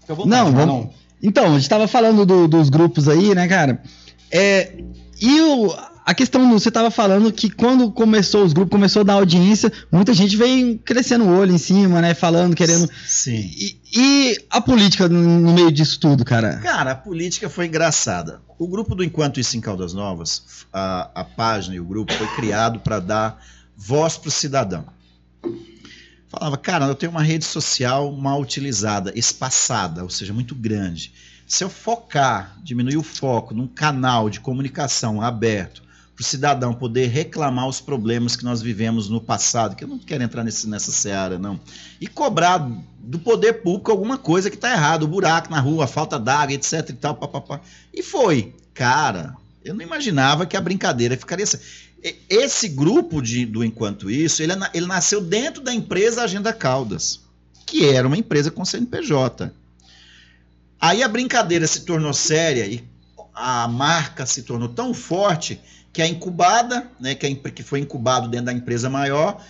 fica 0.00 0.14
à 0.14 0.16
vontade, 0.16 0.30
Não, 0.34 0.44
vamos- 0.50 0.56
Marlon. 0.74 0.86
Então, 1.22 1.44
a 1.54 1.58
gente 1.58 1.68
tava 1.68 1.86
falando 1.86 2.24
do- 2.24 2.48
dos 2.48 2.70
grupos 2.70 3.06
aí, 3.06 3.34
né, 3.34 3.46
cara? 3.48 3.82
É, 4.30 4.72
e 5.20 5.40
o, 5.42 5.74
a 6.06 6.14
questão, 6.14 6.48
você 6.52 6.70
tava 6.70 6.88
falando 6.88 7.32
que 7.32 7.50
quando 7.50 7.90
começou 7.90 8.44
os 8.44 8.52
grupos, 8.52 8.70
começou 8.70 9.00
a 9.00 9.04
dar 9.04 9.14
audiência, 9.14 9.72
muita 9.90 10.14
gente 10.14 10.36
veio 10.36 10.78
crescendo 10.78 11.24
o 11.24 11.36
olho 11.36 11.52
em 11.52 11.58
cima, 11.58 12.00
né? 12.00 12.14
Falando, 12.14 12.54
querendo. 12.54 12.88
Sim. 13.04 13.50
E, 13.56 13.80
e 13.92 14.38
a 14.48 14.60
política 14.60 15.08
no, 15.08 15.40
no 15.40 15.52
meio 15.52 15.72
disso 15.72 15.98
tudo, 15.98 16.24
cara? 16.24 16.58
Cara, 16.58 16.92
a 16.92 16.94
política 16.94 17.50
foi 17.50 17.66
engraçada. 17.66 18.40
O 18.56 18.68
grupo 18.68 18.94
do 18.94 19.02
Enquanto 19.02 19.40
Isso 19.40 19.56
em 19.56 19.60
Caldas 19.60 19.92
Novas, 19.92 20.64
a, 20.72 21.10
a 21.12 21.24
página 21.24 21.74
e 21.74 21.80
o 21.80 21.84
grupo 21.84 22.12
foi 22.12 22.28
criado 22.36 22.78
para 22.78 23.00
dar 23.00 23.44
voz 23.76 24.16
para 24.16 24.28
o 24.28 24.30
cidadão. 24.30 24.86
Falava, 26.28 26.56
cara, 26.56 26.86
eu 26.86 26.94
tenho 26.94 27.10
uma 27.10 27.22
rede 27.22 27.44
social 27.44 28.12
mal 28.12 28.40
utilizada, 28.40 29.12
espaçada, 29.16 30.04
ou 30.04 30.10
seja, 30.10 30.32
muito 30.32 30.54
grande. 30.54 31.12
Se 31.48 31.64
eu 31.64 31.68
focar, 31.68 32.56
diminuir 32.62 32.96
o 32.96 33.02
foco 33.02 33.52
num 33.52 33.66
canal 33.66 34.30
de 34.30 34.38
comunicação 34.38 35.20
aberto, 35.20 35.85
para 36.16 36.22
o 36.22 36.24
cidadão 36.24 36.72
poder 36.72 37.08
reclamar 37.08 37.68
os 37.68 37.78
problemas 37.78 38.34
que 38.34 38.44
nós 38.44 38.62
vivemos 38.62 39.10
no 39.10 39.20
passado, 39.20 39.76
que 39.76 39.84
eu 39.84 39.88
não 39.88 39.98
quero 39.98 40.24
entrar 40.24 40.42
nesse, 40.42 40.66
nessa 40.66 40.90
seara, 40.90 41.38
não, 41.38 41.60
e 42.00 42.06
cobrar 42.06 42.66
do 42.98 43.18
poder 43.18 43.62
público 43.62 43.90
alguma 43.90 44.16
coisa 44.16 44.48
que 44.48 44.56
está 44.56 44.72
errado, 44.72 45.02
o 45.02 45.08
buraco 45.08 45.50
na 45.50 45.60
rua, 45.60 45.84
a 45.84 45.86
falta 45.86 46.18
d'água, 46.18 46.54
etc 46.54 46.88
e 46.88 46.92
tal, 46.94 47.14
papapá. 47.14 47.60
E 47.92 48.02
foi. 48.02 48.54
Cara, 48.72 49.36
eu 49.62 49.74
não 49.74 49.82
imaginava 49.82 50.46
que 50.46 50.56
a 50.56 50.60
brincadeira 50.60 51.16
ficaria 51.18 51.44
assim. 51.44 51.58
Esse 52.30 52.68
grupo 52.68 53.20
de, 53.20 53.44
do 53.44 53.64
Enquanto 53.64 54.10
Isso, 54.10 54.42
ele, 54.42 54.52
ele 54.72 54.86
nasceu 54.86 55.20
dentro 55.20 55.62
da 55.62 55.74
empresa 55.74 56.22
Agenda 56.22 56.52
Caldas, 56.52 57.20
que 57.66 57.86
era 57.86 58.06
uma 58.06 58.16
empresa 58.16 58.50
com 58.50 58.64
CNPJ. 58.64 59.52
Aí 60.80 61.02
a 61.02 61.08
brincadeira 61.08 61.66
se 61.66 61.84
tornou 61.84 62.12
séria 62.12 62.66
e 62.66 62.82
a 63.34 63.68
marca 63.68 64.24
se 64.24 64.42
tornou 64.42 64.68
tão 64.68 64.94
forte 64.94 65.60
que 65.96 66.02
a 66.02 66.06
incubada, 66.06 66.86
né, 67.00 67.14
que, 67.14 67.26
empre- 67.26 67.50
que 67.50 67.62
foi 67.62 67.80
incubado 67.80 68.28
dentro 68.28 68.46
da 68.46 68.52
empresa 68.52 68.90
maior, 68.90 69.42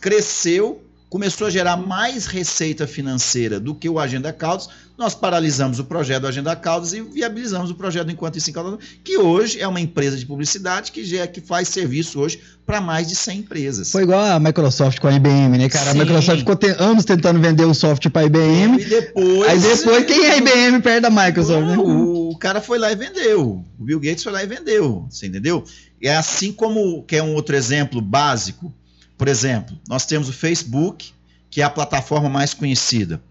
cresceu 0.00 0.82
começou 1.10 1.48
a 1.48 1.50
gerar 1.50 1.76
mais 1.76 2.26
receita 2.26 2.86
financeira 2.86 3.58
do 3.58 3.74
que 3.74 3.88
o 3.88 3.98
Agenda 3.98 4.32
Caldas, 4.32 4.68
nós 4.96 5.12
paralisamos 5.12 5.80
o 5.80 5.84
projeto 5.84 6.20
do 6.22 6.28
Agenda 6.28 6.54
Caldas 6.54 6.92
e 6.92 7.00
viabilizamos 7.02 7.68
o 7.68 7.74
projeto 7.74 8.12
Enquanto 8.12 8.36
Isso 8.38 8.48
em 8.48 8.52
Caldas, 8.52 8.78
que 9.02 9.18
hoje 9.18 9.60
é 9.60 9.66
uma 9.66 9.80
empresa 9.80 10.16
de 10.16 10.24
publicidade 10.24 10.92
que, 10.92 11.02
já, 11.04 11.26
que 11.26 11.40
faz 11.40 11.66
serviço 11.66 12.20
hoje 12.20 12.40
para 12.64 12.80
mais 12.80 13.08
de 13.08 13.16
100 13.16 13.38
empresas. 13.40 13.90
Foi 13.90 14.04
igual 14.04 14.20
a 14.24 14.38
Microsoft 14.38 15.00
com 15.00 15.08
a 15.08 15.12
IBM, 15.12 15.58
né, 15.58 15.68
cara? 15.68 15.90
Sim. 15.90 15.98
A 16.00 16.04
Microsoft 16.04 16.38
ficou 16.38 16.54
te 16.54 16.68
anos 16.78 17.04
tentando 17.04 17.40
vender 17.40 17.64
o 17.64 17.74
software 17.74 18.12
para 18.12 18.22
a 18.22 18.26
IBM. 18.26 18.80
E 18.80 18.84
depois. 18.84 19.48
Aí 19.50 19.58
depois, 19.58 20.04
quem 20.06 20.26
é 20.26 20.30
a 20.30 20.36
IBM 20.36 20.80
perto 20.80 21.02
da 21.02 21.10
Microsoft? 21.10 21.66
Né? 21.66 21.76
O, 21.76 22.30
o 22.30 22.38
cara 22.38 22.60
foi 22.60 22.78
lá 22.78 22.92
e 22.92 22.94
vendeu. 22.94 23.64
O 23.80 23.84
Bill 23.84 23.98
Gates 23.98 24.22
foi 24.22 24.32
lá 24.32 24.44
e 24.44 24.46
vendeu. 24.46 25.08
Você 25.10 25.26
entendeu? 25.26 25.64
É 26.02 26.16
assim 26.16 26.52
como, 26.52 27.02
que 27.02 27.16
é 27.16 27.22
um 27.22 27.34
outro 27.34 27.54
exemplo 27.54 28.00
básico, 28.00 28.72
por 29.18 29.28
exemplo, 29.28 29.78
nós 29.86 30.06
temos 30.06 30.28
o 30.28 30.32
Facebook, 30.32 31.12
que 31.50 31.60
é 31.60 31.64
a 31.64 31.68
plataforma 31.68 32.28
mais 32.28 32.54
conhecida. 32.54 33.22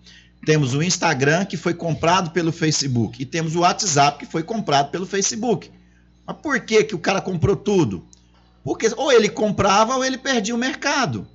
Temos 0.45 0.73
o 0.73 0.83
Instagram, 0.83 1.45
que 1.45 1.57
foi 1.57 1.73
comprado 1.73 2.31
pelo 2.31 2.51
Facebook. 2.51 3.21
E 3.21 3.25
temos 3.25 3.55
o 3.55 3.61
WhatsApp, 3.61 4.19
que 4.19 4.31
foi 4.31 4.43
comprado 4.43 4.91
pelo 4.91 5.05
Facebook. 5.05 5.71
Mas 6.27 6.37
por 6.43 6.59
que, 6.59 6.83
que 6.83 6.95
o 6.95 6.99
cara 6.99 7.19
comprou 7.19 7.55
tudo? 7.55 8.05
Porque 8.63 8.87
ou 8.95 9.11
ele 9.11 9.29
comprava 9.29 9.95
ou 9.95 10.05
ele 10.05 10.17
perdia 10.17 10.53
o 10.53 10.59
mercado. 10.59 11.27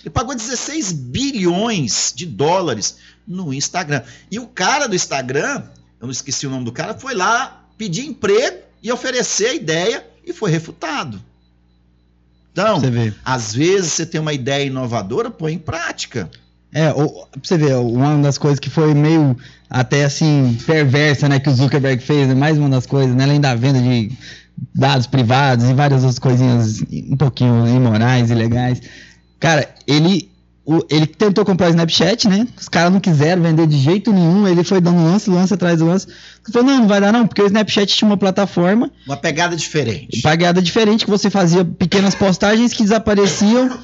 Ele 0.00 0.10
pagou 0.10 0.34
16 0.34 0.92
bilhões 0.92 2.12
de 2.14 2.24
dólares 2.24 2.96
no 3.26 3.52
Instagram. 3.52 4.02
E 4.30 4.38
o 4.38 4.46
cara 4.46 4.86
do 4.86 4.96
Instagram, 4.96 5.64
eu 6.00 6.06
não 6.06 6.10
esqueci 6.12 6.46
o 6.46 6.50
nome 6.50 6.64
do 6.64 6.72
cara, 6.72 6.94
foi 6.94 7.14
lá 7.14 7.66
pedir 7.76 8.06
emprego 8.06 8.58
e 8.82 8.90
oferecer 8.90 9.48
a 9.48 9.54
ideia 9.54 10.06
e 10.28 10.32
foi 10.32 10.50
refutado. 10.50 11.20
Então, 12.52 12.80
às 13.24 13.54
vezes 13.54 13.92
você 13.92 14.04
tem 14.04 14.20
uma 14.20 14.32
ideia 14.32 14.64
inovadora, 14.64 15.30
põe 15.30 15.54
em 15.54 15.58
prática. 15.58 16.28
É, 16.72 16.92
ou, 16.92 17.26
pra 17.26 17.40
você 17.42 17.56
ver, 17.56 17.74
uma 17.76 18.20
das 18.20 18.36
coisas 18.36 18.58
que 18.58 18.68
foi 18.68 18.92
meio 18.94 19.36
até 19.70 20.04
assim 20.04 20.58
perversa, 20.66 21.28
né, 21.28 21.38
que 21.38 21.48
o 21.48 21.54
Zuckerberg 21.54 22.02
fez, 22.02 22.28
né, 22.28 22.34
mais 22.34 22.58
uma 22.58 22.68
das 22.68 22.84
coisas, 22.84 23.14
né, 23.14 23.24
além 23.24 23.40
da 23.40 23.54
venda 23.54 23.80
de 23.80 24.12
dados 24.74 25.06
privados 25.06 25.68
e 25.68 25.74
várias 25.74 26.02
outras 26.02 26.18
coisinhas 26.18 26.82
um 27.08 27.16
pouquinho 27.16 27.66
imorais, 27.66 28.30
ilegais. 28.30 28.82
Cara, 29.38 29.68
ele 29.86 30.28
o, 30.68 30.84
ele 30.90 31.06
tentou 31.06 31.46
comprar 31.46 31.68
o 31.68 31.70
Snapchat, 31.70 32.28
né? 32.28 32.46
Os 32.60 32.68
caras 32.68 32.92
não 32.92 33.00
quiseram 33.00 33.40
vender 33.40 33.66
de 33.66 33.78
jeito 33.78 34.12
nenhum. 34.12 34.46
Ele 34.46 34.62
foi 34.62 34.82
dando 34.82 35.02
lance, 35.02 35.30
lance 35.30 35.54
atrás 35.54 35.78
do 35.78 35.86
lance. 35.86 36.06
Ele 36.06 36.52
falou: 36.52 36.68
não, 36.68 36.80
não 36.80 36.86
vai 36.86 37.00
dar 37.00 37.10
não, 37.10 37.26
porque 37.26 37.40
o 37.40 37.46
Snapchat 37.46 37.96
tinha 37.96 38.06
uma 38.06 38.18
plataforma. 38.18 38.90
Uma 39.06 39.16
pegada 39.16 39.56
diferente. 39.56 40.20
Pegada 40.20 40.60
diferente, 40.60 41.06
que 41.06 41.10
você 41.10 41.30
fazia 41.30 41.64
pequenas 41.64 42.14
postagens 42.14 42.74
que 42.74 42.82
desapareciam 42.82 43.78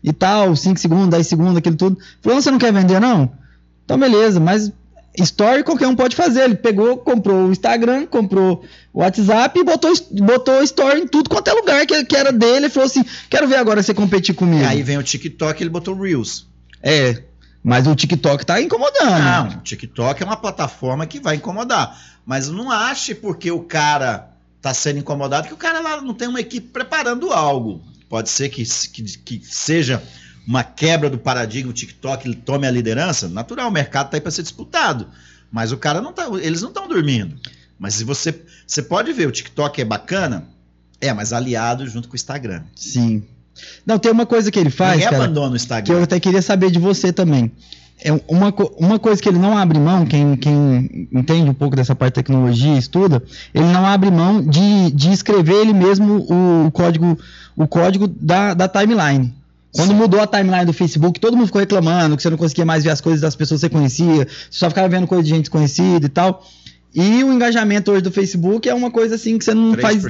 e 0.00 0.12
tal, 0.12 0.54
5 0.54 0.78
segundos, 0.78 1.08
10 1.08 1.26
segundos, 1.26 1.56
aquilo 1.56 1.74
tudo. 1.74 1.98
Falou: 2.22 2.40
você 2.40 2.52
não 2.52 2.58
quer 2.58 2.72
vender, 2.72 3.00
não? 3.00 3.28
Então, 3.84 3.98
beleza, 3.98 4.38
mas 4.38 4.70
Story 5.22 5.62
qualquer 5.62 5.86
um 5.86 5.96
pode 5.96 6.14
fazer. 6.16 6.42
Ele 6.42 6.56
pegou, 6.56 6.98
comprou 6.98 7.46
o 7.46 7.52
Instagram, 7.52 8.06
comprou 8.06 8.64
o 8.92 9.00
WhatsApp 9.00 9.58
e 9.58 9.64
botou, 9.64 9.92
botou 10.12 10.62
Story 10.62 11.00
em 11.00 11.06
tudo 11.06 11.28
quanto 11.30 11.48
é 11.48 11.52
lugar 11.52 11.86
que, 11.86 12.04
que 12.04 12.16
era 12.16 12.32
dele. 12.32 12.66
Ele 12.66 12.68
falou 12.68 12.86
assim: 12.86 13.04
quero 13.28 13.48
ver 13.48 13.56
agora 13.56 13.82
você 13.82 13.94
competir 13.94 14.34
comigo. 14.34 14.62
E 14.62 14.66
aí 14.66 14.82
vem 14.82 14.98
o 14.98 15.02
TikTok 15.02 15.62
ele 15.62 15.70
botou 15.70 15.94
Reels. 15.94 16.46
É. 16.82 17.22
Mas 17.62 17.86
o 17.86 17.94
TikTok 17.94 18.46
tá 18.46 18.60
incomodando. 18.60 19.22
Não, 19.22 19.58
o 19.58 19.62
TikTok 19.62 20.22
é 20.22 20.26
uma 20.26 20.36
plataforma 20.36 21.06
que 21.06 21.20
vai 21.20 21.36
incomodar. 21.36 21.98
Mas 22.24 22.48
não 22.48 22.70
ache 22.70 23.14
porque 23.14 23.50
o 23.50 23.60
cara 23.60 24.30
tá 24.60 24.72
sendo 24.72 24.98
incomodado 24.98 25.48
que 25.48 25.54
o 25.54 25.56
cara 25.56 25.80
lá 25.80 26.00
não 26.00 26.14
tem 26.14 26.28
uma 26.28 26.40
equipe 26.40 26.68
preparando 26.68 27.32
algo. 27.32 27.82
Pode 28.08 28.30
ser 28.30 28.48
que, 28.48 28.64
que, 28.64 29.02
que 29.02 29.40
seja 29.44 30.02
uma 30.48 30.64
quebra 30.64 31.10
do 31.10 31.18
paradigma, 31.18 31.70
o 31.70 31.74
TikTok 31.74 32.26
ele 32.26 32.34
tome 32.34 32.66
a 32.66 32.70
liderança, 32.70 33.28
natural, 33.28 33.68
o 33.68 33.70
mercado 33.70 34.06
está 34.06 34.16
aí 34.16 34.20
para 34.22 34.30
ser 34.30 34.42
disputado. 34.42 35.06
Mas 35.52 35.72
o 35.72 35.76
cara 35.76 36.00
não 36.00 36.10
tá, 36.10 36.26
eles 36.40 36.62
não 36.62 36.70
estão 36.70 36.88
dormindo. 36.88 37.36
Mas 37.78 37.94
se 37.94 38.04
você, 38.04 38.34
você 38.66 38.82
pode 38.82 39.12
ver, 39.12 39.28
o 39.28 39.30
TikTok 39.30 39.78
é 39.78 39.84
bacana, 39.84 40.48
é, 41.02 41.12
mas 41.12 41.34
aliado 41.34 41.86
junto 41.86 42.08
com 42.08 42.14
o 42.14 42.16
Instagram. 42.16 42.62
Sim. 42.74 43.22
Não, 43.84 43.98
tem 43.98 44.10
uma 44.10 44.24
coisa 44.24 44.50
que 44.50 44.58
ele 44.58 44.70
faz, 44.70 44.92
Ninguém 44.92 45.10
cara, 45.10 45.24
abandona 45.24 45.52
o 45.52 45.56
Instagram. 45.56 45.84
Que 45.84 45.92
eu 45.92 46.02
até 46.02 46.18
queria 46.18 46.40
saber 46.40 46.70
de 46.70 46.78
você 46.78 47.12
também. 47.12 47.52
É 48.02 48.12
uma, 48.26 48.54
uma 48.78 48.98
coisa 48.98 49.20
que 49.20 49.28
ele 49.28 49.38
não 49.38 49.58
abre 49.58 49.78
mão, 49.78 50.06
quem, 50.06 50.34
quem 50.36 51.08
entende 51.12 51.50
um 51.50 51.54
pouco 51.54 51.76
dessa 51.76 51.94
parte 51.94 52.14
de 52.14 52.22
tecnologia, 52.22 52.78
estuda, 52.78 53.22
ele 53.52 53.66
não 53.66 53.84
abre 53.84 54.10
mão 54.10 54.40
de, 54.40 54.92
de 54.92 55.12
escrever 55.12 55.56
ele 55.56 55.74
mesmo 55.74 56.24
o, 56.30 56.70
código, 56.70 57.18
o 57.54 57.66
código 57.66 58.06
da, 58.08 58.54
da 58.54 58.66
timeline. 58.66 59.34
Quando 59.72 59.94
mudou 59.94 60.20
a 60.20 60.26
timeline 60.26 60.64
do 60.64 60.72
Facebook, 60.72 61.20
todo 61.20 61.36
mundo 61.36 61.46
ficou 61.46 61.60
reclamando 61.60 62.16
que 62.16 62.22
você 62.22 62.30
não 62.30 62.38
conseguia 62.38 62.64
mais 62.64 62.84
ver 62.84 62.90
as 62.90 63.00
coisas 63.00 63.20
das 63.20 63.36
pessoas 63.36 63.60
que 63.60 63.68
você 63.68 63.70
conhecia, 63.70 64.26
você 64.26 64.58
só 64.58 64.68
ficava 64.68 64.88
vendo 64.88 65.06
coisa 65.06 65.22
de 65.22 65.30
gente 65.30 65.40
desconhecida 65.40 66.06
e 66.06 66.08
tal. 66.08 66.44
E 66.94 67.22
o 67.22 67.32
engajamento 67.32 67.92
hoje 67.92 68.02
do 68.02 68.10
Facebook 68.10 68.68
é 68.68 68.74
uma 68.74 68.90
coisa 68.90 69.16
assim 69.16 69.36
que 69.36 69.44
você 69.44 69.52
não 69.52 69.72
3%. 69.72 69.80
faz. 69.80 70.02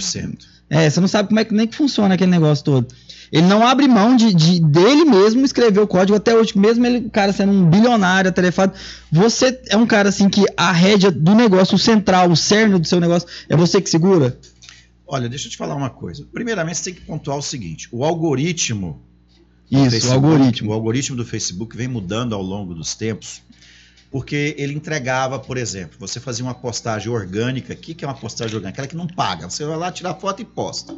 É, 0.71 0.89
você 0.89 1.01
não 1.01 1.09
sabe 1.09 1.29
como 1.29 1.41
é 1.41 1.45
que 1.45 1.55
nem 1.55 1.67
que 1.67 1.75
funciona 1.75 2.15
aquele 2.15 2.31
negócio 2.31 2.65
todo. 2.65 2.87
Ele 3.33 3.47
não 3.47 3.67
abre 3.67 3.87
mão 3.87 4.17
de, 4.17 4.33
de 4.33 4.61
dele 4.61 5.05
mesmo 5.05 5.45
escrever 5.45 5.81
o 5.81 5.87
código 5.87 6.17
até 6.17 6.35
hoje, 6.35 6.57
mesmo 6.57 6.87
ele, 6.87 7.07
o 7.07 7.11
cara 7.11 7.33
sendo 7.33 7.53
um 7.53 7.69
bilionário, 7.69 8.31
atarefado. 8.31 8.73
Você 9.11 9.61
é 9.69 9.77
um 9.77 9.87
cara 9.87 10.09
assim 10.09 10.29
que 10.29 10.45
a 10.57 10.73
rédea 10.73 11.11
do 11.11 11.35
negócio, 11.35 11.75
o 11.75 11.79
central, 11.79 12.31
o 12.31 12.37
cerne 12.37 12.79
do 12.79 12.87
seu 12.87 13.01
negócio, 13.01 13.29
é 13.49 13.57
você 13.57 13.81
que 13.81 13.91
segura? 13.91 14.39
Olha, 15.07 15.29
deixa 15.29 15.47
eu 15.47 15.51
te 15.51 15.57
falar 15.57 15.75
uma 15.75 15.91
coisa. 15.91 16.27
Primeiramente, 16.33 16.79
você 16.79 16.85
tem 16.85 16.95
que 16.95 17.01
pontuar 17.03 17.37
o 17.37 17.43
seguinte: 17.43 17.89
o 17.93 18.05
algoritmo 18.05 19.03
isso, 19.71 19.91
Facebook, 19.91 20.27
o 20.27 20.31
algoritmo. 20.31 20.71
O 20.71 20.73
algoritmo 20.73 21.17
do 21.17 21.25
Facebook 21.25 21.77
vem 21.77 21.89
mudando 21.89 22.35
ao 22.35 22.43
longo 22.43 22.75
dos 22.75 22.95
tempos, 22.95 23.43
porque 24.11 24.55
ele 24.59 24.73
entregava, 24.75 25.39
por 25.39 25.57
exemplo, 25.57 25.97
você 25.99 26.19
fazia 26.19 26.45
uma 26.45 26.55
postagem 26.55 27.11
orgânica. 27.11 27.75
O 27.75 27.77
que, 27.77 27.95
que 27.95 28.05
é 28.05 28.09
uma 28.09 28.15
postagem 28.15 28.55
orgânica? 28.55 28.83
Aquela 28.83 28.89
que 28.89 28.97
não 28.97 29.07
paga. 29.07 29.49
Você 29.49 29.65
vai 29.65 29.77
lá 29.77 29.93
tirar 29.93 30.15
foto 30.15 30.41
e 30.41 30.45
posta. 30.45 30.97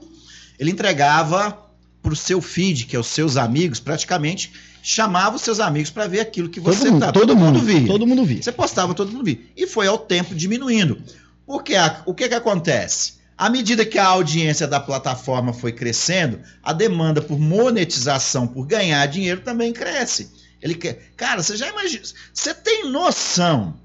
Ele 0.58 0.70
entregava 0.70 1.66
para 2.02 2.12
o 2.12 2.16
seu 2.16 2.40
feed, 2.40 2.86
que 2.86 2.96
é 2.96 2.98
os 2.98 3.08
seus 3.08 3.36
amigos, 3.36 3.80
praticamente 3.80 4.52
chamava 4.82 5.36
os 5.36 5.42
seus 5.42 5.60
amigos 5.60 5.90
para 5.90 6.06
ver 6.06 6.20
aquilo 6.20 6.48
que 6.48 6.60
você 6.60 6.78
todo 6.78 6.92
mundo, 6.92 7.00
tá. 7.00 7.12
Todo, 7.12 7.26
todo 7.26 7.36
mundo, 7.36 7.58
mundo 7.58 7.66
via. 7.66 7.86
Todo 7.86 8.06
mundo 8.06 8.24
via. 8.24 8.42
Você 8.42 8.52
postava, 8.52 8.94
todo 8.94 9.12
mundo 9.12 9.24
via. 9.24 9.38
E 9.56 9.66
foi 9.66 9.86
ao 9.86 9.98
tempo 9.98 10.34
diminuindo. 10.34 11.02
Porque 11.46 11.74
a, 11.74 12.02
o 12.06 12.14
que, 12.14 12.28
que 12.28 12.34
acontece? 12.34 13.19
À 13.40 13.48
medida 13.48 13.86
que 13.86 13.98
a 13.98 14.04
audiência 14.04 14.66
da 14.66 14.78
plataforma 14.78 15.54
foi 15.54 15.72
crescendo, 15.72 16.42
a 16.62 16.74
demanda 16.74 17.22
por 17.22 17.38
monetização, 17.38 18.46
por 18.46 18.66
ganhar 18.66 19.06
dinheiro 19.06 19.40
também 19.40 19.72
cresce. 19.72 20.30
Ele 20.60 20.74
quer. 20.74 21.12
Cara, 21.16 21.42
você 21.42 21.56
já 21.56 21.66
imagina. 21.66 22.02
Você 22.34 22.52
tem 22.52 22.90
noção 22.90 23.79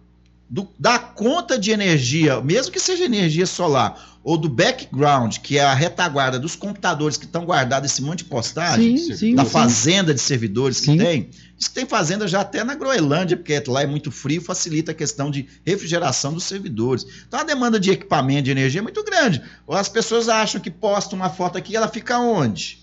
do, 0.49 0.67
da 0.77 0.99
conta 0.99 1.58
de 1.58 1.71
energia, 1.71 2.39
mesmo 2.41 2.71
que 2.71 2.79
seja 2.79 3.05
energia 3.05 3.45
solar, 3.45 4.15
ou 4.23 4.38
do 4.38 4.49
background, 4.49 5.38
que 5.38 5.58
é 5.58 5.63
a 5.63 5.73
retaguarda 5.73 6.39
dos 6.39 6.55
computadores 6.55 7.15
que 7.15 7.25
estão 7.25 7.45
guardados 7.45 7.91
esse 7.91 8.01
monte 8.01 8.19
de 8.19 8.25
postagem, 8.25 8.97
sim, 8.97 9.15
sim, 9.15 9.36
da 9.36 9.45
sim. 9.45 9.51
fazenda 9.51 10.13
de 10.13 10.19
servidores 10.19 10.79
que 10.79 10.97
tem. 10.97 11.29
Diz 11.58 11.67
que 11.67 11.75
tem 11.75 11.86
fazenda 11.86 12.27
já 12.27 12.41
até 12.41 12.63
na 12.63 12.73
Groenlândia, 12.73 13.38
porque 13.38 13.62
lá 13.67 13.84
é 13.84 13.88
muito 13.88 14.12
frio, 14.12 14.41
facilita 14.41 14.91
a 14.91 14.95
questão 14.95 15.29
de 15.29 15.47
refrigeração 15.63 16.34
dos 16.34 16.43
servidores. 16.43 17.05
Então 17.27 17.39
a 17.39 17.43
demanda 17.43 17.79
de 17.79 17.91
equipamento 17.91 18.43
de 18.43 18.51
energia 18.51 18.81
é 18.81 18.84
muito 18.84 19.03
grande. 19.03 19.41
As 19.69 19.89
pessoas 19.89 20.27
acham 20.27 20.60
que 20.60 20.71
posta 20.71 21.15
uma 21.15 21.29
foto 21.29 21.58
aqui, 21.58 21.75
ela 21.75 21.88
fica 21.88 22.17
onde? 22.17 22.79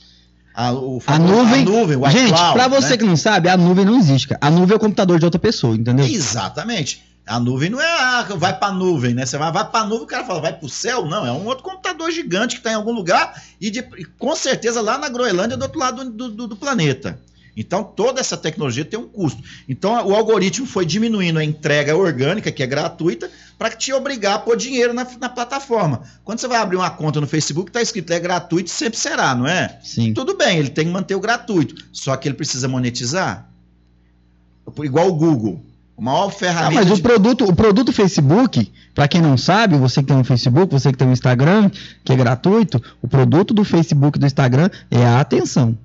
A, 0.55 0.73
o, 0.73 1.03
a 1.07 1.19
nuvem, 1.19 1.63
a 1.63 1.65
nuvem 1.65 1.97
o 1.97 2.11
gente, 2.11 2.33
para 2.35 2.69
você 2.69 2.91
né? 2.91 2.97
que 2.99 3.05
não 3.05 3.17
sabe, 3.17 3.49
a 3.49 3.57
nuvem 3.57 3.85
não 3.85 3.99
existe. 3.99 4.29
Cara. 4.29 4.39
A 4.43 4.51
nuvem 4.51 4.75
é 4.75 4.77
o 4.77 4.81
computador 4.81 5.19
de 5.19 5.25
outra 5.25 5.41
pessoa, 5.41 5.75
entendeu? 5.75 6.07
Exatamente. 6.07 7.03
A 7.27 7.39
nuvem 7.39 7.71
não 7.71 7.81
é 7.81 7.87
ah, 7.87 8.27
vai 8.37 8.59
para 8.59 8.69
a 8.69 8.75
nuvem, 8.75 9.15
né? 9.15 9.25
Você 9.25 9.39
vai, 9.39 9.53
vai 9.53 9.69
para 9.69 9.81
a 9.81 9.87
nuvem, 9.87 10.05
o 10.05 10.09
cara 10.09 10.25
fala, 10.25 10.41
vai 10.41 10.53
para 10.53 10.67
o 10.67 10.69
céu? 10.69 11.07
Não, 11.07 11.25
é 11.25 11.31
um 11.31 11.47
outro 11.47 11.63
computador 11.63 12.11
gigante 12.11 12.57
que 12.57 12.61
está 12.61 12.73
em 12.73 12.75
algum 12.75 12.93
lugar 12.93 13.41
e, 13.61 13.71
de, 13.71 13.83
com 14.19 14.35
certeza 14.35 14.81
lá 14.81 14.99
na 14.99 15.09
Groenlândia 15.09 15.57
do 15.57 15.63
outro 15.63 15.79
lado 15.79 16.11
do, 16.11 16.29
do, 16.31 16.47
do 16.49 16.57
planeta. 16.57 17.19
Então, 17.57 17.85
toda 17.85 18.21
essa 18.21 18.37
tecnologia 18.37 18.85
tem 18.85 18.99
um 18.99 19.07
custo. 19.07 19.43
Então, 19.69 19.93
o 20.07 20.15
algoritmo 20.15 20.67
foi 20.67 20.87
diminuindo 20.87 21.39
a 21.39 21.45
entrega 21.45 21.95
orgânica, 21.95 22.51
que 22.51 22.63
é 22.63 22.67
gratuita, 22.67 23.31
para 23.59 23.71
te 23.71 23.93
obrigar 23.93 24.37
a 24.37 24.39
pôr 24.39 24.57
dinheiro 24.57 24.95
na, 24.95 25.07
na, 25.21 25.29
plataforma. 25.29 26.03
Quando 26.25 26.41
você 26.41 26.49
vai 26.49 26.59
abrir 26.59 26.77
uma 26.77 26.91
conta 26.91 27.21
no 27.21 27.27
Facebook, 27.27 27.69
está 27.69 27.83
escrito 27.83 28.11
é 28.13 28.19
gratuito, 28.19 28.71
sempre 28.71 28.99
será, 28.99 29.35
não 29.35 29.47
é? 29.47 29.79
Sim. 29.83 30.15
Tudo 30.15 30.37
bem, 30.37 30.59
ele 30.59 30.71
tem 30.71 30.87
que 30.87 30.91
manter 30.91 31.15
o 31.15 31.21
gratuito. 31.21 31.75
Só 31.93 32.17
que 32.17 32.27
ele 32.27 32.35
precisa 32.35 32.67
monetizar. 32.67 33.49
Igual 34.83 35.09
o 35.09 35.15
Google. 35.15 35.63
Maior 36.03 36.31
ferramenta. 36.31 36.67
Ah, 36.67 36.75
mas 36.75 36.87
de... 36.87 36.93
o 36.95 37.01
produto, 37.01 37.45
o 37.45 37.55
produto 37.55 37.93
Facebook, 37.93 38.73
para 38.93 39.07
quem 39.07 39.23
não 39.23 39.37
sabe, 39.39 39.77
você 39.77 40.01
que 40.01 40.09
tem 40.09 40.17
um 40.17 40.25
Facebook, 40.25 40.73
você 40.73 40.91
que 40.91 40.99
tem 40.99 41.07
um 41.07 41.13
Instagram, 41.13 41.71
que 42.03 42.13
é 42.13 42.17
gratuito, 42.17 42.83
o 43.01 43.07
produto 43.07 43.55
do 43.55 43.63
Facebook 43.63 44.19
e 44.19 44.21
do 44.21 44.27
Instagram 44.27 44.69
é 44.91 45.07
a 45.07 45.21
atenção. 45.21 45.79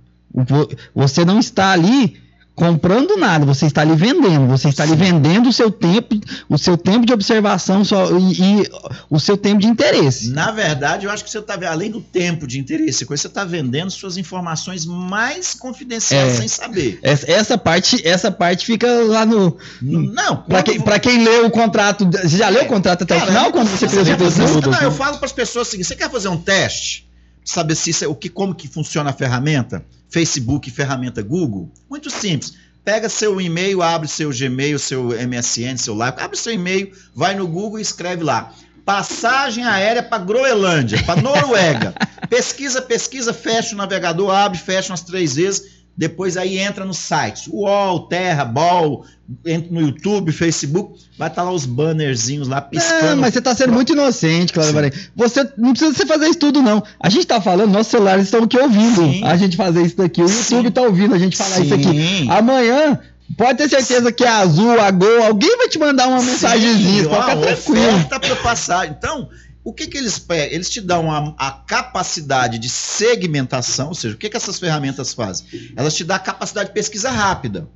Você 0.96 1.24
não 1.24 1.38
está 1.38 1.72
ali 1.72 2.18
comprando 2.58 3.16
nada, 3.16 3.46
você 3.46 3.68
está 3.68 3.82
ali 3.82 3.96
vendendo, 3.96 4.48
você 4.48 4.70
está 4.70 4.82
ali 4.82 4.96
vendendo 4.96 5.48
o 5.48 5.54
seu 5.54 5.70
tempo, 5.70 6.20
o 6.50 6.58
seu 6.58 6.76
tempo 6.76 7.06
de 7.06 7.14
observação 7.14 7.86
só, 7.86 8.10
e, 8.18 8.62
e 8.64 8.70
o 9.12 9.20
seu 9.20 9.38
tempo 9.38 9.62
de 9.62 9.68
interesse. 9.68 10.32
Na 10.32 10.50
verdade, 10.50 11.06
eu 11.06 11.12
acho 11.12 11.24
que 11.24 11.30
você 11.30 11.38
está 11.38 11.54
além 11.70 11.92
do 11.92 12.02
tempo 12.02 12.48
de 12.48 12.58
interesse, 12.58 13.06
você 13.06 13.28
está 13.28 13.46
vendendo 13.46 13.92
suas 13.92 14.18
informações 14.18 14.88
mais 14.88 15.54
confidenciais 15.54 16.34
É. 16.34 16.36
sem 16.36 16.48
saber. 16.48 17.00
Essa, 17.04 17.32
essa 17.32 17.58
parte, 17.60 18.02
essa 18.04 18.32
parte 18.32 18.66
fica 18.66 18.92
lá 19.04 19.24
no. 19.24 19.56
Não, 19.80 20.38
Pra 20.38 20.64
quem, 20.64 20.82
pra 20.82 20.98
quem 20.98 21.24
lê 21.24 21.42
o 21.42 21.52
contrato. 21.52 22.10
Você 22.12 22.38
já 22.38 22.50
leu 22.50 22.64
o 22.64 22.68
contrato 22.68 23.04
até 23.04 23.18
o 23.18 23.20
Cara, 23.20 23.32
final 23.32 23.52
quando 23.52 23.68
você 23.68 23.88
cria 23.88 24.02
o? 24.02 24.72
Não, 24.72 24.82
eu 24.82 24.92
falo 24.92 25.18
para 25.18 25.28
as 25.28 25.32
pessoas 25.32 25.68
o 25.68 25.72
seguinte: 25.72 25.86
você 25.86 25.96
quer 25.96 26.10
fazer 26.10 26.30
um 26.30 26.38
teste? 26.38 27.07
Saber 27.48 27.76
se 27.76 27.92
isso 27.92 28.04
é, 28.04 28.08
o 28.10 28.14
que, 28.14 28.28
como 28.28 28.54
que 28.54 28.68
funciona 28.68 29.10
a 29.10 29.14
ferramenta? 29.14 29.86
Facebook, 30.10 30.70
ferramenta 30.70 31.24
Google? 31.24 31.72
Muito 31.90 32.10
simples. 32.10 32.54
Pega 32.84 33.08
seu 33.08 33.40
e-mail, 33.40 33.82
abre 33.82 34.06
seu 34.10 34.32
Gmail, 34.32 34.78
seu 34.78 35.12
MSN, 35.12 35.78
seu 35.78 35.96
Live, 35.96 36.20
abre 36.20 36.38
seu 36.38 36.52
e-mail, 36.52 36.92
vai 37.16 37.36
no 37.36 37.48
Google 37.48 37.80
e 37.80 37.82
escreve 37.82 38.22
lá. 38.22 38.54
Passagem 38.84 39.64
aérea 39.64 40.04
para 40.04 40.22
Groenlândia, 40.26 41.02
para 41.04 41.22
Noruega. 41.22 41.94
pesquisa, 42.30 42.82
pesquisa, 42.82 43.34
fecha 43.34 43.74
o 43.74 43.78
navegador, 43.78 44.30
abre, 44.30 44.58
fecha 44.58 44.92
umas 44.92 45.02
três 45.02 45.36
vezes. 45.36 45.77
Depois 45.98 46.38
aí 46.38 46.60
entra 46.60 46.86
nos 46.86 47.00
sites. 47.00 47.48
UOL, 47.48 48.02
Terra, 48.02 48.46
Ball, 48.46 49.04
entra 49.44 49.72
no 49.72 49.82
YouTube, 49.82 50.32
Facebook, 50.32 51.00
vai 51.18 51.28
estar 51.28 51.42
lá 51.42 51.52
os 51.52 51.66
bannerzinhos 51.66 52.48
lá 52.48 52.62
piscando. 52.62 53.16
Não, 53.16 53.18
mas 53.18 53.34
você 53.34 53.42
tá 53.42 53.56
sendo 53.56 53.74
muito 53.74 53.94
inocente, 53.94 54.54
Cláudio 54.54 54.70
Sim. 54.70 54.76
Varenga. 54.76 54.96
Você 55.16 55.52
não 55.58 55.72
precisa 55.72 55.94
você 55.94 56.06
fazer 56.06 56.28
isso 56.28 56.38
tudo, 56.38 56.62
não. 56.62 56.84
A 57.00 57.10
gente 57.10 57.26
tá 57.26 57.42
falando, 57.42 57.72
nossos 57.72 57.88
celulares 57.88 58.26
estão 58.26 58.44
aqui 58.44 58.60
ouvindo 58.60 59.02
Sim. 59.02 59.24
a 59.24 59.36
gente 59.36 59.58
fazer 59.58 59.82
isso 59.82 59.98
daqui. 59.98 60.22
O 60.22 60.30
Sim. 60.30 60.58
YouTube 60.58 60.72
tá 60.72 60.84
ouvindo 60.84 61.16
a 61.16 61.20
gente 61.20 61.36
falar 61.36 61.62
isso 61.62 61.74
aqui. 61.74 61.84
Sim. 61.84 62.30
Amanhã, 62.30 63.00
pode 63.36 63.58
ter 63.58 63.68
certeza 63.68 64.12
que 64.12 64.24
é 64.24 64.30
azul, 64.30 64.80
a 64.80 64.92
Gol, 64.92 65.24
alguém 65.24 65.58
vai 65.58 65.68
te 65.68 65.80
mandar 65.80 66.08
uma 66.10 66.22
mensagenzinha, 66.22 67.06
Sim, 67.06 67.10
ficar 67.10 67.38
tranquilo. 67.38 67.88
Oferta 67.88 68.20
para 68.20 68.36
passagem. 68.36 68.96
Então, 68.96 69.30
o 69.70 69.74
que, 69.74 69.88
que 69.88 69.98
eles? 69.98 70.26
Eles 70.52 70.70
te 70.70 70.80
dão 70.80 71.12
a, 71.12 71.36
a 71.38 71.52
capacidade 71.52 72.58
de 72.58 72.70
segmentação, 72.70 73.90
ou 73.90 73.96
seja, 73.96 74.16
o 74.16 74.18
que, 74.18 74.30
que 74.30 74.38
essas 74.38 74.60
ferramentas 74.60 75.14
fazem? 75.14 75.46
Elas 75.76 75.94
te 75.96 76.04
dão 76.04 76.16
a 76.16 76.20
capacidade 76.20 76.70
de 76.70 76.74
pesquisa 76.74 77.10
rápida. 77.10 77.68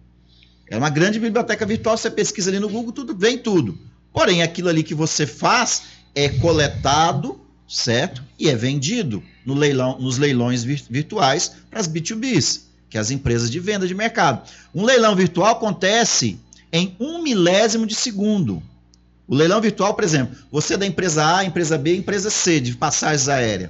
É 0.70 0.78
uma 0.78 0.90
grande 0.90 1.20
biblioteca 1.20 1.66
virtual, 1.66 1.98
você 1.98 2.10
pesquisa 2.10 2.50
ali 2.50 2.60
no 2.60 2.70
Google, 2.70 2.94
tudo 2.94 3.16
vem 3.16 3.38
tudo. 3.38 3.78
Porém, 4.14 4.42
aquilo 4.42 4.70
ali 4.70 4.84
que 4.84 4.96
você 4.96 5.28
faz 5.28 5.84
é 6.16 6.30
coletado, 6.30 7.40
certo? 7.68 8.24
E 8.40 8.50
é 8.50 8.56
vendido 8.56 9.22
no 9.46 9.54
leilão, 9.54 10.00
nos 10.00 10.18
leilões 10.18 10.64
vir- 10.64 10.84
virtuais 10.90 11.52
para 11.70 11.80
as 11.82 11.88
B2Bs, 11.90 12.62
que 12.90 12.98
é 12.98 13.02
as 13.02 13.12
empresas 13.12 13.50
de 13.52 13.60
venda 13.60 13.86
de 13.88 13.94
mercado. 13.94 14.48
Um 14.74 14.86
leilão 14.86 15.16
virtual 15.16 15.52
acontece 15.52 16.40
em 16.72 16.96
um 17.00 17.22
milésimo 17.22 17.86
de 17.86 17.96
segundo. 17.96 18.64
O 19.32 19.36
leilão 19.36 19.62
virtual, 19.62 19.94
por 19.94 20.04
exemplo, 20.04 20.36
você 20.52 20.74
é 20.74 20.78
da 20.78 20.86
empresa 20.86 21.38
A, 21.38 21.46
empresa 21.46 21.78
B, 21.78 21.96
empresa 21.96 22.30
C, 22.30 22.60
de 22.60 22.76
passagens 22.76 23.30
aéreas. 23.30 23.70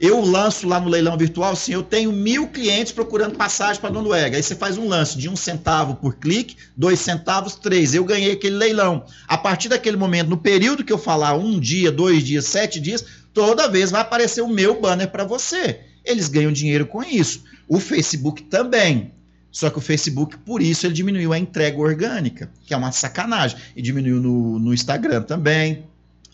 Eu 0.00 0.20
lanço 0.20 0.68
lá 0.68 0.78
no 0.78 0.88
leilão 0.88 1.18
virtual, 1.18 1.50
assim, 1.50 1.72
eu 1.72 1.82
tenho 1.82 2.12
mil 2.12 2.46
clientes 2.46 2.92
procurando 2.92 3.36
passagem 3.36 3.80
para 3.80 3.90
Noruega. 3.90 4.36
Aí 4.36 4.42
você 4.44 4.54
faz 4.54 4.78
um 4.78 4.86
lance 4.86 5.18
de 5.18 5.28
um 5.28 5.34
centavo 5.34 5.96
por 5.96 6.14
clique, 6.18 6.56
dois 6.76 7.00
centavos, 7.00 7.56
três. 7.56 7.96
Eu 7.96 8.04
ganhei 8.04 8.30
aquele 8.30 8.54
leilão. 8.54 9.04
A 9.26 9.36
partir 9.36 9.68
daquele 9.68 9.96
momento, 9.96 10.28
no 10.28 10.36
período 10.36 10.84
que 10.84 10.92
eu 10.92 10.98
falar, 10.98 11.34
um 11.34 11.58
dia, 11.58 11.90
dois 11.90 12.22
dias, 12.22 12.44
sete 12.44 12.78
dias, 12.78 13.04
toda 13.34 13.68
vez 13.68 13.90
vai 13.90 14.02
aparecer 14.02 14.40
o 14.40 14.48
meu 14.48 14.80
banner 14.80 15.10
para 15.10 15.24
você. 15.24 15.80
Eles 16.04 16.28
ganham 16.28 16.52
dinheiro 16.52 16.86
com 16.86 17.02
isso. 17.02 17.42
O 17.66 17.80
Facebook 17.80 18.44
também. 18.44 19.12
Só 19.52 19.68
que 19.68 19.76
o 19.78 19.80
Facebook, 19.82 20.38
por 20.38 20.62
isso, 20.62 20.86
ele 20.86 20.94
diminuiu 20.94 21.32
a 21.32 21.38
entrega 21.38 21.78
orgânica, 21.78 22.50
que 22.66 22.72
é 22.72 22.76
uma 22.76 22.90
sacanagem. 22.90 23.58
E 23.76 23.82
diminuiu 23.82 24.18
no, 24.20 24.58
no 24.58 24.72
Instagram 24.72 25.22
também. 25.22 25.84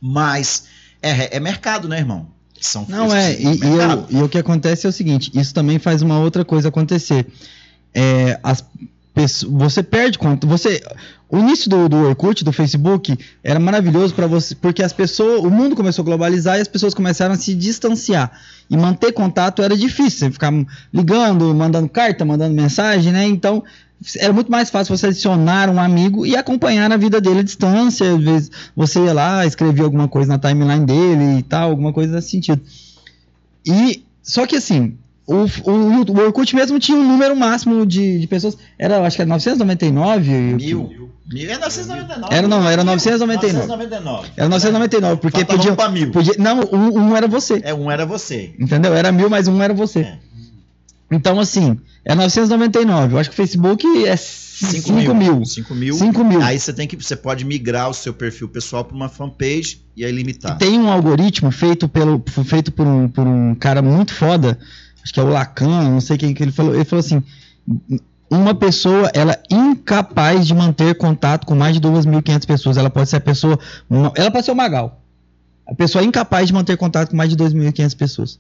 Mas 0.00 0.64
é, 1.02 1.37
é 1.37 1.40
mercado, 1.40 1.88
né, 1.88 1.98
irmão? 1.98 2.28
São 2.61 2.87
Não 2.88 3.14
é, 3.14 3.35
e, 3.35 3.42
e 3.42 3.59
mercado. 3.59 4.07
eu- 4.11 4.20
e 4.20 4.22
o 4.22 4.28
que 4.28 4.38
acontece 4.38 4.87
é 4.87 4.88
o 4.88 4.92
seguinte: 4.92 5.31
isso 5.35 5.52
também 5.52 5.78
faz 5.81 6.00
uma 6.00 6.18
outra 6.20 6.44
coisa 6.44 6.68
acontecer. 6.68 7.26
É, 7.92 8.38
as 8.42 8.64
você 9.26 9.83
perde 9.83 10.18
conta. 10.18 10.46
Você, 10.46 10.83
o 11.28 11.38
início 11.38 11.68
do, 11.68 11.88
do 11.88 11.96
Orkut, 11.96 12.44
do 12.44 12.52
Facebook, 12.52 13.18
era 13.42 13.59
maravilhoso 13.59 14.14
para 14.14 14.26
você, 14.26 14.54
porque 14.54 14.83
as 14.83 14.92
pessoas, 14.92 15.40
o 15.40 15.50
mundo 15.50 15.74
começou 15.74 16.02
a 16.02 16.07
globalizar 16.07 16.59
e 16.59 16.61
as 16.61 16.68
pessoas 16.68 16.94
começaram 16.94 17.35
a 17.35 17.37
se 17.37 17.54
distanciar. 17.54 18.31
E 18.68 18.76
manter 18.76 19.12
contato 19.12 19.62
era 19.62 19.76
difícil, 19.76 20.18
você 20.18 20.31
ficar 20.31 20.52
ligando, 20.92 21.54
mandando 21.54 21.88
carta, 21.88 22.24
mandando 22.24 22.54
mensagem, 22.54 23.12
né? 23.12 23.24
Então, 23.24 23.64
era 24.16 24.33
muito 24.33 24.50
mais 24.50 24.70
fácil 24.70 24.96
você 24.96 25.09
adicionar 25.09 25.68
um 25.68 25.81
amigo 25.81 26.24
e 26.24 26.37
acompanhar 26.37 26.90
a 26.92 26.96
vida 26.96 27.20
dele 27.20 27.40
à 27.40 27.42
distância. 27.42 28.14
Às 28.14 28.22
vezes 28.22 28.50
você 28.76 29.04
ia 29.04 29.12
lá, 29.12 29.44
escrevia 29.44 29.85
alguma 29.85 30.07
coisa 30.07 30.28
na 30.28 30.38
timeline 30.38 30.87
dele 30.87 31.38
e 31.38 31.42
tal, 31.42 31.70
alguma 31.70 31.92
coisa 31.92 32.14
nesse 32.14 32.31
sentido. 32.31 32.62
E 33.66 34.04
só 34.22 34.46
que 34.46 34.57
assim, 34.57 34.96
o, 35.28 35.44
o, 35.70 36.10
o 36.10 36.24
Orkut 36.24 36.56
mesmo 36.56 36.80
tinha 36.80 36.96
um 36.96 37.06
número 37.06 37.36
máximo 37.36 37.84
de, 37.84 38.18
de 38.18 38.26
pessoas. 38.26 38.56
Era, 38.78 39.06
acho 39.06 39.14
que 39.14 39.22
era 39.22 39.28
999. 39.28 40.30
Mil. 40.30 41.10
Mil. 41.30 41.50
É 41.50 41.58
999. 41.58 42.34
Era 42.34 42.48
não, 42.48 42.66
era 42.66 42.82
999. 42.82 43.66
999. 43.66 44.30
Era 44.34 44.48
999, 44.48 45.20
porque 45.20 45.44
Faltava 45.44 45.58
podia, 45.58 45.72
um 45.72 45.76
pra 45.76 45.88
mil. 45.90 46.10
podia. 46.10 46.34
Não, 46.38 46.60
um, 46.72 46.98
um 46.98 47.16
era 47.16 47.28
você. 47.28 47.60
É, 47.62 47.74
um 47.74 47.90
era 47.90 48.06
você. 48.06 48.54
Entendeu? 48.58 48.94
Era 48.94 49.12
mil, 49.12 49.28
mas 49.28 49.46
um 49.46 49.62
era 49.62 49.74
você. 49.74 50.00
É. 50.00 50.18
Então, 51.10 51.38
assim, 51.38 51.78
é 52.06 52.14
999. 52.14 53.12
Eu 53.14 53.18
acho 53.18 53.28
que 53.28 53.34
o 53.34 53.36
Facebook 53.36 54.06
é 54.06 54.16
5 54.16 54.92
mil. 55.14 55.44
5 55.44 55.74
mil. 55.74 55.94
5 55.94 56.24
mil. 56.24 56.42
Aí 56.42 56.58
você 56.58 56.72
tem 56.72 56.88
que. 56.88 56.96
Você 56.96 57.14
pode 57.16 57.44
migrar 57.44 57.90
o 57.90 57.94
seu 57.94 58.14
perfil 58.14 58.48
pessoal 58.48 58.82
para 58.82 58.96
uma 58.96 59.10
fanpage 59.10 59.82
e 59.94 60.06
aí 60.06 60.10
limitar. 60.10 60.56
Tem 60.56 60.78
um 60.78 60.90
algoritmo 60.90 61.50
feito, 61.50 61.86
pelo, 61.86 62.22
feito 62.46 62.72
por, 62.72 62.86
um, 62.86 63.08
por 63.08 63.26
um 63.26 63.54
cara 63.54 63.82
muito 63.82 64.14
foda, 64.14 64.58
acho 65.09 65.14
que 65.14 65.21
é 65.21 65.23
o 65.23 65.29
Lacan, 65.29 65.90
não 65.90 66.01
sei 66.01 66.18
quem 66.18 66.35
que 66.35 66.42
ele 66.42 66.53
falou. 66.53 66.75
Ele 66.75 66.85
falou 66.85 67.01
assim: 67.01 67.23
uma 68.31 68.55
pessoa, 68.55 69.11
ela 69.14 69.33
é 69.33 69.42
incapaz 69.55 70.47
de 70.47 70.55
manter 70.55 70.94
contato 70.97 71.47
com 71.47 71.55
mais 71.55 71.75
de 71.75 71.81
2.500 71.81 72.47
pessoas. 72.47 72.77
Ela 72.77 72.90
pode 72.90 73.09
ser 73.09 73.16
a 73.16 73.21
pessoa. 73.21 73.59
Ela 74.14 74.31
pode 74.31 74.44
ser 74.44 74.53
o 74.53 74.57
Magal. 74.57 75.01
A 75.66 75.75
pessoa 75.75 76.03
é 76.03 76.07
incapaz 76.07 76.47
de 76.47 76.53
manter 76.53 76.77
contato 76.77 77.11
com 77.11 77.16
mais 77.16 77.31
de 77.31 77.37
2.500 77.37 77.97
pessoas. 77.97 78.38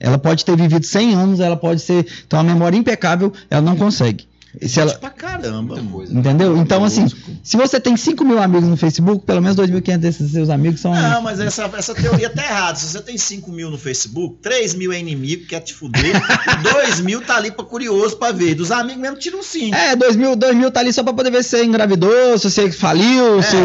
Ela 0.00 0.18
pode 0.18 0.44
ter 0.44 0.56
vivido 0.56 0.84
100 0.84 1.14
anos, 1.14 1.40
ela 1.40 1.56
pode 1.56 1.80
ser, 1.80 2.04
ter 2.28 2.36
uma 2.36 2.44
memória 2.44 2.76
impecável, 2.76 3.32
ela 3.50 3.62
não 3.62 3.76
consegue. 3.76 4.26
Se 4.62 4.80
ela, 4.80 4.94
pra 4.94 5.10
caramba. 5.10 5.80
Coisa. 5.82 6.12
entendeu? 6.12 6.56
Então, 6.56 6.82
assim, 6.84 7.02
Louco. 7.02 7.16
se 7.42 7.56
você 7.56 7.78
tem 7.78 7.96
5 7.96 8.24
mil 8.24 8.38
amigos 8.42 8.68
no 8.68 8.76
Facebook, 8.76 9.24
pelo 9.24 9.42
menos 9.42 9.56
2.500 9.56 9.96
desses 9.98 10.32
seus 10.32 10.48
amigos 10.48 10.80
são. 10.80 10.94
Não, 10.94 11.22
mas 11.22 11.40
essa, 11.40 11.70
essa 11.76 11.94
teoria 11.94 12.30
tá 12.30 12.42
errada. 12.42 12.78
Se 12.78 12.86
você 12.86 13.02
tem 13.02 13.18
5 13.18 13.50
mil 13.52 13.70
no 13.70 13.78
Facebook, 13.78 14.38
3 14.42 14.74
mil 14.74 14.92
é 14.92 14.98
inimigo, 14.98 15.46
quer 15.46 15.60
te 15.60 15.74
fuder, 15.74 16.14
2 16.62 17.00
mil 17.00 17.20
tá 17.20 17.36
ali 17.36 17.50
pra 17.50 17.64
curioso 17.64 18.16
pra 18.16 18.32
ver. 18.32 18.54
Dos 18.54 18.70
amigos 18.70 19.00
mesmo 19.00 19.16
tiram 19.18 19.42
5. 19.42 19.74
É, 19.76 19.94
2 19.96 20.16
mil, 20.16 20.36
dois 20.36 20.54
mil 20.56 20.70
tá 20.70 20.80
ali 20.80 20.92
só 20.92 21.02
pra 21.02 21.12
poder 21.12 21.30
ver 21.30 21.42
se 21.42 21.50
você 21.50 21.64
engravidou, 21.64 22.38
se 22.38 22.50
você 22.50 22.70
faliu, 22.70 23.40
É. 23.40 23.42
se 23.42 23.56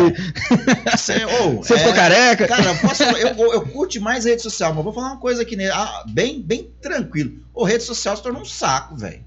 Você, 0.98 1.26
ou, 1.42 1.58
você 1.64 1.78
ficou 1.78 1.94
careca. 1.94 2.48
Cara, 2.48 2.64
eu, 2.66 2.76
posso, 2.78 3.04
eu, 3.04 3.28
eu, 3.28 3.54
eu 3.54 3.62
curto 3.62 4.00
mais 4.02 4.26
rede 4.26 4.42
social, 4.42 4.74
mas 4.74 4.84
vou 4.84 4.94
falar 4.94 5.08
uma 5.08 5.18
coisa 5.20 5.42
aqui, 5.42 5.56
né? 5.56 5.70
Ah, 5.70 6.04
bem, 6.08 6.42
bem 6.42 6.70
tranquilo. 6.82 7.34
O 7.54 7.64
rede 7.64 7.84
social 7.84 8.16
se 8.16 8.24
tornou 8.24 8.42
um 8.42 8.46
saco, 8.46 8.96
velho. 8.96 9.22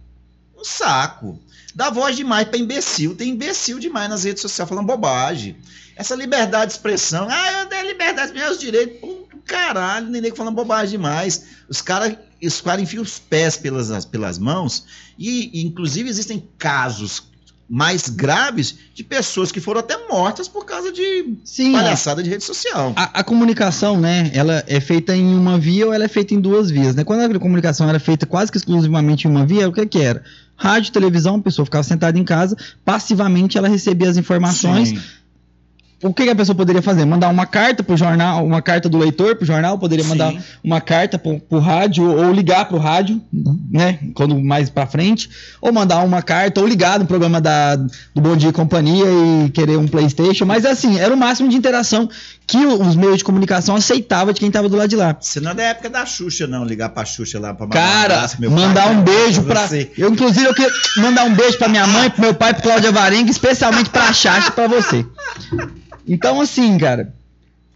Um 0.59 0.65
saco. 0.65 1.39
Dá 1.75 1.91
voz 1.91 2.17
demais 2.17 2.47
pra 2.47 2.59
imbecil. 2.59 3.15
Tem 3.15 3.31
imbecil 3.31 3.79
demais 3.79 4.09
nas 4.09 4.25
redes 4.25 4.43
sociais 4.43 4.69
falando 4.69 4.87
bobagem. 4.87 5.57
Essa 5.97 6.15
liberdade 6.15 6.67
de 6.67 6.73
expressão. 6.73 7.27
Ah, 7.31 7.63
eu 7.63 7.67
tenho 7.67 7.87
liberdade, 7.87 8.33
meus 8.33 8.59
direitos. 8.59 9.01
Pô, 9.01 9.27
caralho, 9.45 10.09
nem 10.09 10.21
nego 10.21 10.37
falando 10.37 10.55
bobagem 10.55 10.93
demais. 10.99 11.47
Os 11.69 11.81
caras 11.81 12.17
os 12.43 12.61
cara 12.61 12.81
enfiam 12.81 13.03
os 13.03 13.19
pés 13.19 13.57
pelas, 13.57 14.05
pelas 14.05 14.39
mãos. 14.39 14.85
E, 15.19 15.51
e, 15.61 15.67
inclusive, 15.67 16.09
existem 16.09 16.47
casos 16.59 17.23
mais 17.69 18.09
graves 18.11 18.77
de 18.95 19.03
pessoas 19.03 19.51
que 19.51 19.61
foram 19.61 19.81
até 19.81 19.97
mortas 20.07 20.47
por 20.47 20.67
causa 20.67 20.93
de 20.93 21.35
Sim, 21.45 21.73
palhaçada 21.73 22.23
de 22.23 22.29
rede 22.29 22.45
social. 22.45 22.93
a, 22.95 23.21
a 23.21 23.25
comunicação, 23.25 23.99
né, 23.99 24.31
ela 24.35 24.63
é 24.67 24.81
feita 24.81 25.17
em 25.17 25.35
uma 25.35 25.59
via 25.59 25.87
ou 25.87 25.93
ela 25.93 26.05
é 26.05 26.09
feita 26.09 26.35
em 26.35 26.41
duas 26.41 26.71
vias, 26.71 26.95
né? 26.95 27.05
Quando 27.05 27.23
a 27.23 27.41
comunicação 27.41 27.89
era 27.89 27.99
feita 27.99 28.27
quase 28.27 28.53
que 28.53 28.59
exclusivamente 28.59 29.27
em 29.27 29.31
uma 29.31 29.47
via, 29.47 29.67
o 29.67 29.73
que 29.73 29.87
que 29.87 29.99
era? 29.99 30.23
Rádio, 30.57 30.93
televisão, 30.93 31.37
a 31.37 31.41
pessoa 31.41 31.65
ficava 31.65 31.83
sentada 31.83 32.19
em 32.19 32.25
casa, 32.25 32.57
passivamente 32.85 33.59
ela 33.59 33.69
recebia 33.69 34.09
as 34.09 34.17
informações, 34.17 34.91
Sim. 34.91 35.01
O 36.09 36.13
que, 36.15 36.29
a 36.29 36.35
pessoa 36.35 36.55
poderia 36.55 36.83
fazer? 36.83 37.05
Mandar 37.05 37.29
uma 37.29 37.47
carta 37.47 37.83
pro 37.83 37.97
jornal, 37.97 38.45
uma 38.45 38.61
carta 38.61 38.89
do 38.89 38.99
leitor 38.99 39.37
pro 39.37 39.47
jornal, 39.47 39.79
poderia 39.79 40.05
mandar 40.05 40.33
Sim. 40.33 40.39
uma 40.63 40.81
carta 40.81 41.19
pro, 41.19 41.39
pro 41.41 41.59
rádio 41.59 42.05
ou 42.05 42.33
ligar 42.33 42.67
pro 42.69 42.79
rádio, 42.79 43.21
né? 43.71 43.99
Quando 44.15 44.39
mais 44.41 44.69
pra 44.69 44.87
frente, 44.87 45.31
ou 45.61 45.73
mandar 45.73 45.99
uma 46.05 46.23
carta 46.23 46.61
ou 46.61 46.67
ligar 46.67 46.99
no 46.99 47.07
programa 47.07 47.41
da, 47.41 47.77
do 47.77 48.21
Bom 48.21 48.37
Dia 48.37 48.51
e 48.51 48.53
Companhia 48.53 49.05
e 49.47 49.51
querer 49.51 49.79
um 49.79 49.89
PlayStation, 49.89 50.45
mas 50.45 50.65
assim, 50.67 50.99
era 50.99 51.13
o 51.13 51.17
máximo 51.17 51.49
de 51.49 51.57
interação 51.57 52.09
que 52.47 52.59
o- 52.59 52.83
os 52.83 52.95
meios 52.97 53.19
de 53.19 53.25
comunicação 53.25 53.75
aceitavam 53.77 54.33
de 54.33 54.41
quem 54.41 54.51
tava 54.51 54.69
do 54.69 54.77
lado 54.77 54.89
de 54.89 54.97
lá. 54.97 55.17
Você 55.19 55.41
não 55.41 55.53
é 55.53 55.55
da 55.55 55.63
época 55.63 55.89
da 55.89 56.05
Xuxa, 56.05 56.47
não, 56.47 56.65
ligar 56.65 56.91
pra 56.91 57.05
Xuxa 57.05 57.41
lá 57.41 57.55
pra 57.55 57.67
mandar 57.67 57.81
um 57.81 58.03
abraço, 58.05 58.41
meu 58.41 58.51
pai, 58.51 58.61
mandar 58.61 58.89
um 58.91 59.03
beijo 59.03 59.43
pra. 59.45 59.67
você. 59.67 59.91
Eu, 59.97 60.11
inclusive, 60.11 60.45
eu 60.45 60.55
queria 60.55 60.71
mandar 60.99 61.25
um 61.25 61.35
beijo 61.35 61.57
pra 61.57 61.69
minha 61.69 61.87
mãe, 61.87 62.11
pro 62.11 62.21
meu 62.21 62.35
pai, 62.35 62.53
pro 62.53 62.63
Cláudia 62.63 62.93
Varenga, 62.93 63.31
especialmente 63.31 63.89
pra 63.89 64.13
Chacha 64.13 64.49
e 64.49 64.53
pra 64.53 64.67
você. 64.69 65.07
Então, 66.07 66.41
assim, 66.41 66.77
cara, 66.79 67.15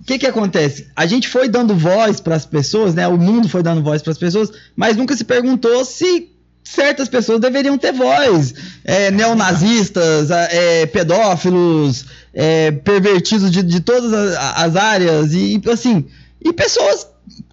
o 0.00 0.04
que 0.04 0.18
que 0.18 0.26
acontece? 0.26 0.86
A 0.94 1.06
gente 1.06 1.28
foi 1.28 1.48
dando 1.48 1.74
voz 1.74 2.20
pras 2.20 2.46
pessoas, 2.46 2.94
né? 2.94 3.06
O 3.08 3.18
mundo 3.18 3.48
foi 3.48 3.62
dando 3.62 3.82
voz 3.82 4.02
pras 4.02 4.18
pessoas, 4.18 4.50
mas 4.76 4.96
nunca 4.96 5.16
se 5.16 5.24
perguntou 5.24 5.84
se 5.84 6.30
certas 6.62 7.08
pessoas 7.08 7.40
deveriam 7.40 7.78
ter 7.78 7.92
voz. 7.92 8.54
É, 8.84 9.10
neonazistas, 9.10 10.30
é, 10.30 10.86
pedófilos, 10.86 12.04
é, 12.32 12.70
pervertidos 12.70 13.50
de, 13.50 13.62
de 13.62 13.80
todas 13.80 14.12
as, 14.12 14.58
as 14.58 14.76
áreas 14.76 15.32
e 15.32 15.60
assim, 15.72 16.04
e 16.44 16.52
pessoas 16.52 17.06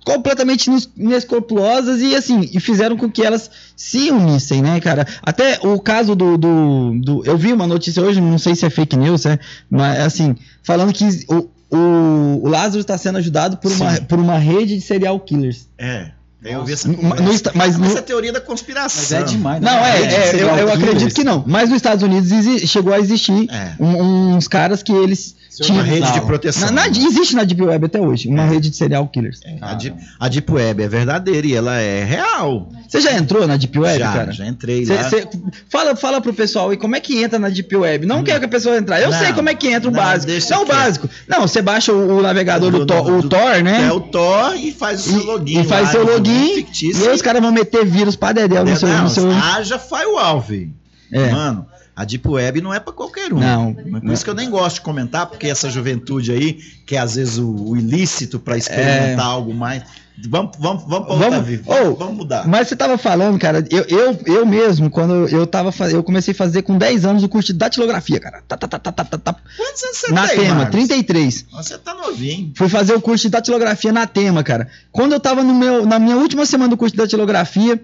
completamente 0.06 0.68
ines- 0.68 0.90
inescrupulosas 0.96 2.02
e 2.02 2.16
assim, 2.16 2.50
e 2.54 2.60
fizeram 2.60 2.96
com 2.96 3.10
que 3.10 3.24
elas 3.24 3.50
se 3.76 4.12
unissem, 4.12 4.62
né, 4.62 4.80
cara? 4.80 5.06
Até 5.22 5.60
o 5.62 5.80
caso 5.80 6.16
do, 6.16 6.38
do, 6.38 7.00
do- 7.00 7.26
eu 7.26 7.38
vi 7.38 7.52
uma 7.52 7.68
notícia 7.68 8.02
hoje, 8.04 8.22
não 8.22 8.38
sei 8.38 8.56
se 8.56 8.66
é 8.66 8.70
fake 8.70 8.96
news, 8.96 9.26
é, 9.26 9.40
mas 9.70 10.00
assim, 10.00 10.36
falando 10.64 10.94
que 10.94 11.04
o, 11.28 11.50
o, 11.76 12.42
o 12.44 12.48
Lázaro 12.48 12.80
está 12.82 12.98
sendo 12.98 13.18
ajudado 13.18 13.58
por 13.58 13.72
uma, 13.72 13.94
por 14.02 14.20
uma 14.20 14.38
rede 14.38 14.76
de 14.76 14.82
serial 14.82 15.20
killers. 15.20 15.68
É, 15.78 16.12
eu 16.44 16.64
vi 16.64 16.74
essa 16.74 16.88
No- 16.88 16.96
conversa. 16.96 17.24
no 17.24 17.32
esta- 17.34 17.52
mas 17.56 17.78
no- 17.78 17.86
Essa 17.88 18.00
é 18.00 18.02
teoria 18.04 18.32
da 18.32 18.40
conspiração. 18.40 19.02
Mas 19.02 19.12
é 19.12 19.24
demais. 19.24 19.62
não, 19.62 19.72
é, 19.80 19.98
Rede 19.98 20.08
de 20.10 20.16
é, 20.16 20.20
eu, 20.20 20.32
serial 20.32 20.58
eu 20.60 20.68
killers. 20.68 20.84
acredito 20.84 21.16
que 21.16 21.24
não. 21.24 21.44
Mas 21.48 21.70
nos 21.70 21.78
Estados 21.78 22.04
Unidos 22.04 22.30
chegou 22.70 22.94
a 22.94 23.00
existir 23.00 23.50
É. 23.52 23.74
um- 23.80 24.36
uns 24.36 24.48
caras 24.48 24.84
que 24.84 24.92
eles 24.92 25.36
Tinham. 25.64 25.84
rede 25.84 26.12
de 26.12 26.22
proteção. 26.22 26.72
Na, 26.72 26.82
na- 26.84 26.88
existe 26.88 27.36
na 27.36 27.44
Deep 27.44 27.62
Web 27.62 27.86
até 27.86 28.00
hoje, 28.02 28.28
uma 28.28 28.44
É. 28.44 28.50
rede 28.50 28.70
de 28.70 28.76
serial 28.76 29.08
killers. 29.08 29.40
É, 29.46 29.58
a, 29.62 29.74
Deep, 29.74 29.96
a 30.20 30.28
Deep 30.28 30.52
Web 30.52 30.84
é 30.84 30.88
verdadeira 30.88 31.48
e 31.48 31.54
ela 31.56 31.76
é 31.80 32.04
real. 32.04 32.70
Você 32.88 33.02
já 33.02 33.14
entrou 33.14 33.48
na 33.48 33.58
Deep 33.58 33.78
Web, 33.78 34.00
já, 34.00 34.12
cara? 34.14 34.32
já 34.32 34.46
entrei 34.46 34.86
Cê- 34.86 34.94
lá. 34.96 35.10
cê- 35.10 35.28
fala, 35.70 35.96
fala 35.96 36.22
pro 36.22 36.34
pessoal 36.34 36.70
aí 36.70 36.78
como 36.78 36.96
é 36.96 37.00
que 37.00 37.22
entra 37.22 37.38
na 37.40 37.50
Deep 37.50 37.76
Web. 37.76 38.06
Não 38.06 38.24
quero 38.24 38.40
que 38.40 38.46
a 38.46 38.50
pessoa 38.50 38.78
entrar. 38.78 39.02
Eu 39.02 39.12
Não, 39.12 39.18
sei 39.20 39.34
como 39.34 39.50
é 39.50 39.54
que 39.56 39.68
entra 39.68 39.90
o 39.90 39.92
não, 39.94 40.00
básico. 40.02 40.32
Não 40.50 40.62
o 40.64 40.66
básico. 40.66 41.10
Não, 41.28 41.42
você 41.42 41.62
baixa 41.62 41.92
o, 41.94 42.18
o 42.20 42.22
navegador 42.22 42.72
do, 42.72 42.80
Do- 42.80 42.86
Tor, 42.86 43.04
do- 43.06 43.18
o 43.26 43.30
Tor, 43.30 43.64
né? 43.64 43.88
É 43.88 43.92
o 43.92 44.00
Tor 44.00 44.56
e 44.56 44.72
faz 44.72 45.06
o 45.08 45.10
seu 45.12 45.20
E- 45.22 45.24
login. 45.26 45.62
e 45.62 45.64
faz 45.64 45.86
lá, 45.86 45.92
seu 45.92 46.06
login, 46.06 46.56
fictício. 46.56 47.04
E 47.04 47.08
aí 47.10 47.16
os 47.16 47.22
caras 47.22 47.42
vão 47.42 47.52
meter 47.52 47.86
vírus 47.86 48.16
pra 48.16 48.32
dedéu 48.32 48.64
no 48.66 48.76
seu. 48.76 48.88
Não, 48.88 49.04
No 49.04 49.10
seu... 49.10 49.30
haja 49.32 49.78
firewall, 49.80 50.40
velho. 50.42 50.72
É. 51.12 51.30
Mano, 51.32 51.66
a 51.96 52.04
Deep 52.04 52.28
Web 52.28 52.62
não 52.62 52.74
é 52.74 52.80
pra 52.80 52.92
qualquer 52.92 53.32
um. 53.34 53.40
Não. 53.40 53.74
Por 53.74 54.12
isso 54.12 54.24
que 54.24 54.30
eu 54.30 54.36
nem 54.36 54.50
gosto 54.50 54.76
de 54.76 54.82
comentar, 54.82 55.28
porque 55.28 55.48
essa 55.48 55.70
juventude 55.70 56.32
aí, 56.32 56.54
que 56.86 56.96
é 56.96 57.00
às 57.00 57.16
vezes 57.16 57.38
o, 57.38 57.50
o 57.50 57.78
ilícito 57.78 58.38
pra 58.40 58.58
experimentar 58.58 59.26
algo 59.26 59.54
mais. 59.54 59.84
Vamos, 60.30 60.56
vamos, 60.58 60.84
vamos, 60.88 61.06
pra 61.08 61.14
outra 61.14 61.30
Vamos-. 61.42 61.60
Ô, 61.60 61.74
vamos, 61.74 62.00
vamos 62.00 62.18
mudar. 62.18 62.48
Mas 62.48 62.68
você 62.68 62.76
tava 62.76 62.98
falando, 62.98 63.38
cara, 63.38 63.66
eu, 63.70 63.84
eu, 63.84 64.20
eu 64.26 64.46
mesmo, 64.46 64.90
quando 64.90 65.28
eu 65.28 65.46
tava 65.46 65.72
eu 65.90 66.02
comecei 66.04 66.34
a 66.34 66.36
fazer 66.36 66.62
com 66.62 66.78
10 66.78 67.06
anos 67.06 67.24
o 67.24 67.30
curso 67.30 67.52
de 67.52 67.60
datilografia, 67.60 68.20
cara. 68.20 68.42
Tá, 68.48 68.56
tá, 68.56 68.68
tá, 68.68 68.80
tá, 68.80 68.92
tá, 68.92 69.04
tá, 69.04 69.18
tá. 69.18 69.36
Quantos 69.58 69.84
anos 69.84 69.98
você 69.98 70.12
Na 70.14 70.28
tem, 70.28 70.40
tema, 70.40 70.56
Marcos? 70.56 70.72
33. 70.72 71.46
Você 71.52 71.78
tá 71.78 71.94
novinho. 71.94 72.52
Fui 72.56 72.70
fazer 72.70 72.94
o 72.94 73.02
curso 73.02 73.24
de 73.24 73.30
datilografia 73.30 73.92
na 73.92 74.08
tema, 74.08 74.42
cara. 74.42 74.70
Quando 74.92 75.14
eu 75.14 75.20
tava 75.20 75.44
no 75.44 75.54
meu, 75.54 75.86
na 75.86 76.00
minha 76.00 76.16
última 76.16 76.46
semana 76.46 76.70
do 76.70 76.78
curso 76.78 76.96
de 76.96 77.02
datilografia, 77.02 77.82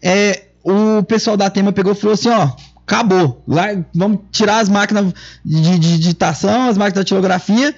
é, 0.00 0.44
o 0.62 1.02
pessoal 1.02 1.36
da 1.36 1.50
tema 1.50 1.72
pegou 1.72 1.92
e 1.92 1.96
falou 1.96 2.14
assim, 2.14 2.28
ó, 2.28 2.50
acabou. 2.86 3.42
Lá, 3.46 3.66
vamos 3.94 4.20
tirar 4.30 4.58
as 4.60 4.68
máquinas 4.68 5.12
de, 5.44 5.78
digitação, 5.78 6.68
as 6.68 6.78
máquinas 6.78 6.92
de 6.94 7.00
datilografia. 7.00 7.74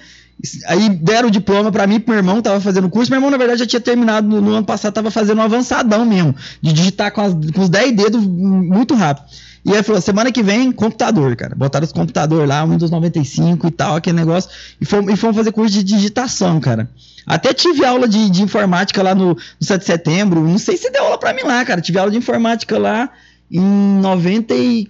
Aí 0.67 0.87
deram 0.89 1.27
o 1.27 1.31
diploma 1.31 1.69
pra 1.71 1.85
mim, 1.85 1.99
pro 1.99 2.11
meu 2.11 2.19
irmão, 2.19 2.41
tava 2.41 2.61
fazendo 2.61 2.89
curso. 2.89 3.11
Meu 3.11 3.17
irmão, 3.17 3.29
na 3.29 3.35
verdade, 3.37 3.59
já 3.59 3.65
tinha 3.67 3.79
terminado 3.81 4.25
no, 4.27 4.39
no 4.39 4.51
ano 4.53 4.65
passado, 4.65 4.93
tava 4.93 5.11
fazendo 5.11 5.39
um 5.39 5.41
avançadão 5.43 6.05
mesmo, 6.05 6.33
de 6.61 6.71
digitar 6.71 7.11
com, 7.11 7.19
as- 7.21 7.33
com 7.53 7.61
os 7.61 7.69
10 7.69 7.93
dedos 7.93 8.25
muito 8.25 8.95
rápido. 8.95 9.25
E 9.65 9.75
aí 9.75 9.83
falou, 9.83 10.01
semana 10.01 10.31
que 10.31 10.41
vem, 10.41 10.71
computador, 10.71 11.35
cara. 11.35 11.53
Botaram 11.53 11.83
os 11.85 11.91
computadores 11.91 12.47
lá, 12.47 12.63
Windows 12.65 12.89
95 12.89 13.67
e 13.67 13.71
tal, 13.71 13.97
aquele 13.97 14.15
negócio. 14.15 14.49
E 14.79 14.85
fomos, 14.85 15.11
e 15.13 15.17
fomos 15.17 15.35
fazer 15.35 15.51
curso 15.51 15.73
de 15.73 15.83
digitação, 15.83 16.61
cara. 16.61 16.89
Até 17.27 17.53
tive 17.53 17.83
aula 17.83 18.07
de, 18.07 18.29
de 18.29 18.41
informática 18.41 19.03
lá 19.03 19.13
no, 19.13 19.33
no 19.33 19.37
7 19.61 19.81
de 19.81 19.85
setembro. 19.85 20.41
Não 20.47 20.57
sei 20.57 20.77
se 20.77 20.89
deu 20.89 21.03
aula 21.03 21.17
pra 21.17 21.33
mim 21.33 21.43
lá, 21.43 21.63
cara. 21.65 21.81
Tive 21.81 21.99
aula 21.99 22.09
de 22.09 22.17
informática 22.17 22.79
lá 22.79 23.09
em 23.51 23.59
94, 23.99 24.89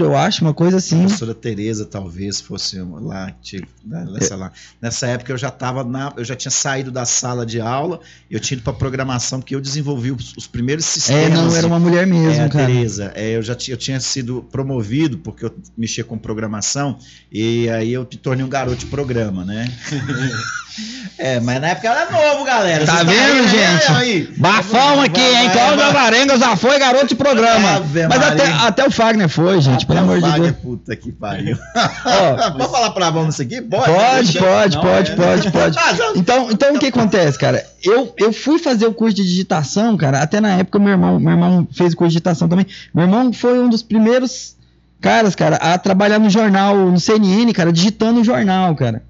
eu 0.00 0.16
acho, 0.16 0.42
uma 0.42 0.54
coisa 0.54 0.76
A 0.76 0.78
assim. 0.78 1.00
professora 1.00 1.34
Tereza 1.34 1.84
talvez 1.84 2.40
fosse 2.40 2.80
uma 2.80 2.98
lá, 2.98 3.30
tipo, 3.42 3.66
né, 3.84 4.06
nessa, 4.10 4.34
lá. 4.36 4.50
nessa 4.80 5.06
época 5.06 5.32
eu 5.32 5.36
já 5.36 5.50
tava 5.50 5.84
na, 5.84 6.12
eu 6.16 6.24
já 6.24 6.34
tinha 6.34 6.50
saído 6.50 6.90
da 6.90 7.04
sala 7.04 7.44
de 7.44 7.60
aula, 7.60 8.00
eu 8.30 8.40
tinha 8.40 8.56
ido 8.56 8.64
para 8.64 8.72
programação 8.72 9.38
porque 9.38 9.54
eu 9.54 9.60
desenvolvi 9.60 10.12
os, 10.12 10.34
os 10.36 10.46
primeiros 10.46 10.84
É, 10.86 10.88
sistemas. 10.88 11.38
não, 11.38 11.54
era 11.54 11.66
uma 11.66 11.78
mulher 11.78 12.06
mesmo, 12.06 12.42
é, 12.42 12.44
a 12.46 12.48
cara. 12.48 12.66
Tereza, 12.66 13.12
é, 13.14 13.36
eu 13.36 13.42
já 13.42 13.54
tinha, 13.54 13.74
eu 13.74 13.78
tinha 13.78 14.00
sido 14.00 14.42
promovido 14.50 15.18
porque 15.18 15.44
eu 15.44 15.54
mexia 15.76 16.04
com 16.04 16.16
programação 16.16 16.96
e 17.30 17.68
aí 17.68 17.92
eu 17.92 18.02
me 18.10 18.16
tornei 18.16 18.44
um 18.44 18.48
garoto 18.48 18.78
de 18.78 18.86
programa, 18.86 19.44
né? 19.44 19.70
é, 21.18 21.40
mas 21.40 21.60
na 21.60 21.68
época 21.68 21.88
eu 21.88 21.92
era 21.92 22.10
novo, 22.10 22.44
galera. 22.44 22.86
Tá 22.86 23.04
Vocês 23.04 23.08
vendo, 23.08 23.48
gente? 23.48 23.92
aí? 23.92 24.34
Bafão 24.36 25.02
aqui, 25.02 25.20
hein? 25.20 25.50
Cláudio 25.52 25.76
vai. 25.78 25.92
Varenga 25.92 26.38
já 26.38 26.56
foi 26.56 26.78
garoto 26.78 27.08
de 27.08 27.14
programa. 27.14 27.76
Ave 27.76 28.06
Mas 28.08 28.22
até, 28.22 28.46
até 28.46 28.86
o 28.86 28.90
Fagner 28.90 29.28
foi, 29.28 29.39
gente, 29.60 29.84
Até 29.84 29.86
pelo 29.86 29.98
amor 30.00 30.20
de 30.20 30.40
Deus. 30.40 30.56
Puta 30.62 30.96
que 30.96 31.12
pariu. 31.12 31.56
Ó, 31.76 32.50
Pode 32.52 32.70
falar 32.70 32.90
palavrão 32.90 33.26
nisso 33.26 33.42
aqui? 33.42 33.60
Pode, 33.60 33.84
Pode, 33.84 34.32
Deixa- 34.32 34.38
pode, 34.40 34.76
Não, 34.76 34.82
pode, 34.82 35.10
é. 35.12 35.14
pode, 35.16 35.50
pode. 35.50 35.78
Ah, 35.80 36.12
Então, 36.16 36.50
então 36.50 36.74
o 36.74 36.78
que 36.78 36.86
acontece, 36.86 37.38
cara? 37.38 37.64
Eu, 37.82 38.12
eu 38.18 38.32
fui 38.32 38.58
fazer 38.58 38.86
o 38.86 38.92
curso 38.94 39.16
de 39.16 39.22
digitação, 39.24 39.96
cara. 39.96 40.20
Até 40.22 40.40
na 40.40 40.50
época 40.56 40.78
meu 40.78 40.90
irmão, 40.90 41.18
meu 41.20 41.32
irmão 41.32 41.66
fez 41.72 41.92
o 41.92 41.96
curso 41.96 42.10
de 42.10 42.14
digitação 42.14 42.48
também. 42.48 42.66
Meu 42.94 43.04
irmão 43.04 43.32
foi 43.32 43.58
um 43.58 43.68
dos 43.68 43.82
primeiros 43.82 44.56
caras, 45.00 45.34
cara, 45.34 45.56
a 45.56 45.78
trabalhar 45.78 46.18
no 46.18 46.28
jornal, 46.28 46.76
no 46.76 47.00
CNN, 47.00 47.52
cara, 47.52 47.72
digitando 47.72 48.20
o 48.20 48.24
jornal, 48.24 48.74
cara. 48.74 49.02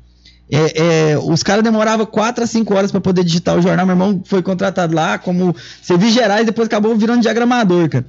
É, 0.53 1.13
é, 1.13 1.19
os 1.19 1.45
caras 1.45 1.63
demoravam 1.63 2.05
4 2.05 2.43
a 2.43 2.47
5 2.47 2.75
horas 2.75 2.91
para 2.91 3.01
poder 3.01 3.23
digitar 3.23 3.57
o 3.57 3.63
jornal. 3.63 3.87
Meu 3.87 3.95
irmão 3.95 4.21
foi 4.25 4.43
contratado 4.43 4.93
lá 4.95 5.17
como 5.17 5.55
serviço 5.81 6.13
gerais, 6.15 6.45
depois 6.45 6.67
acabou 6.67 6.97
virando 6.97 7.23
diagramador, 7.23 7.89
cara. 7.89 8.05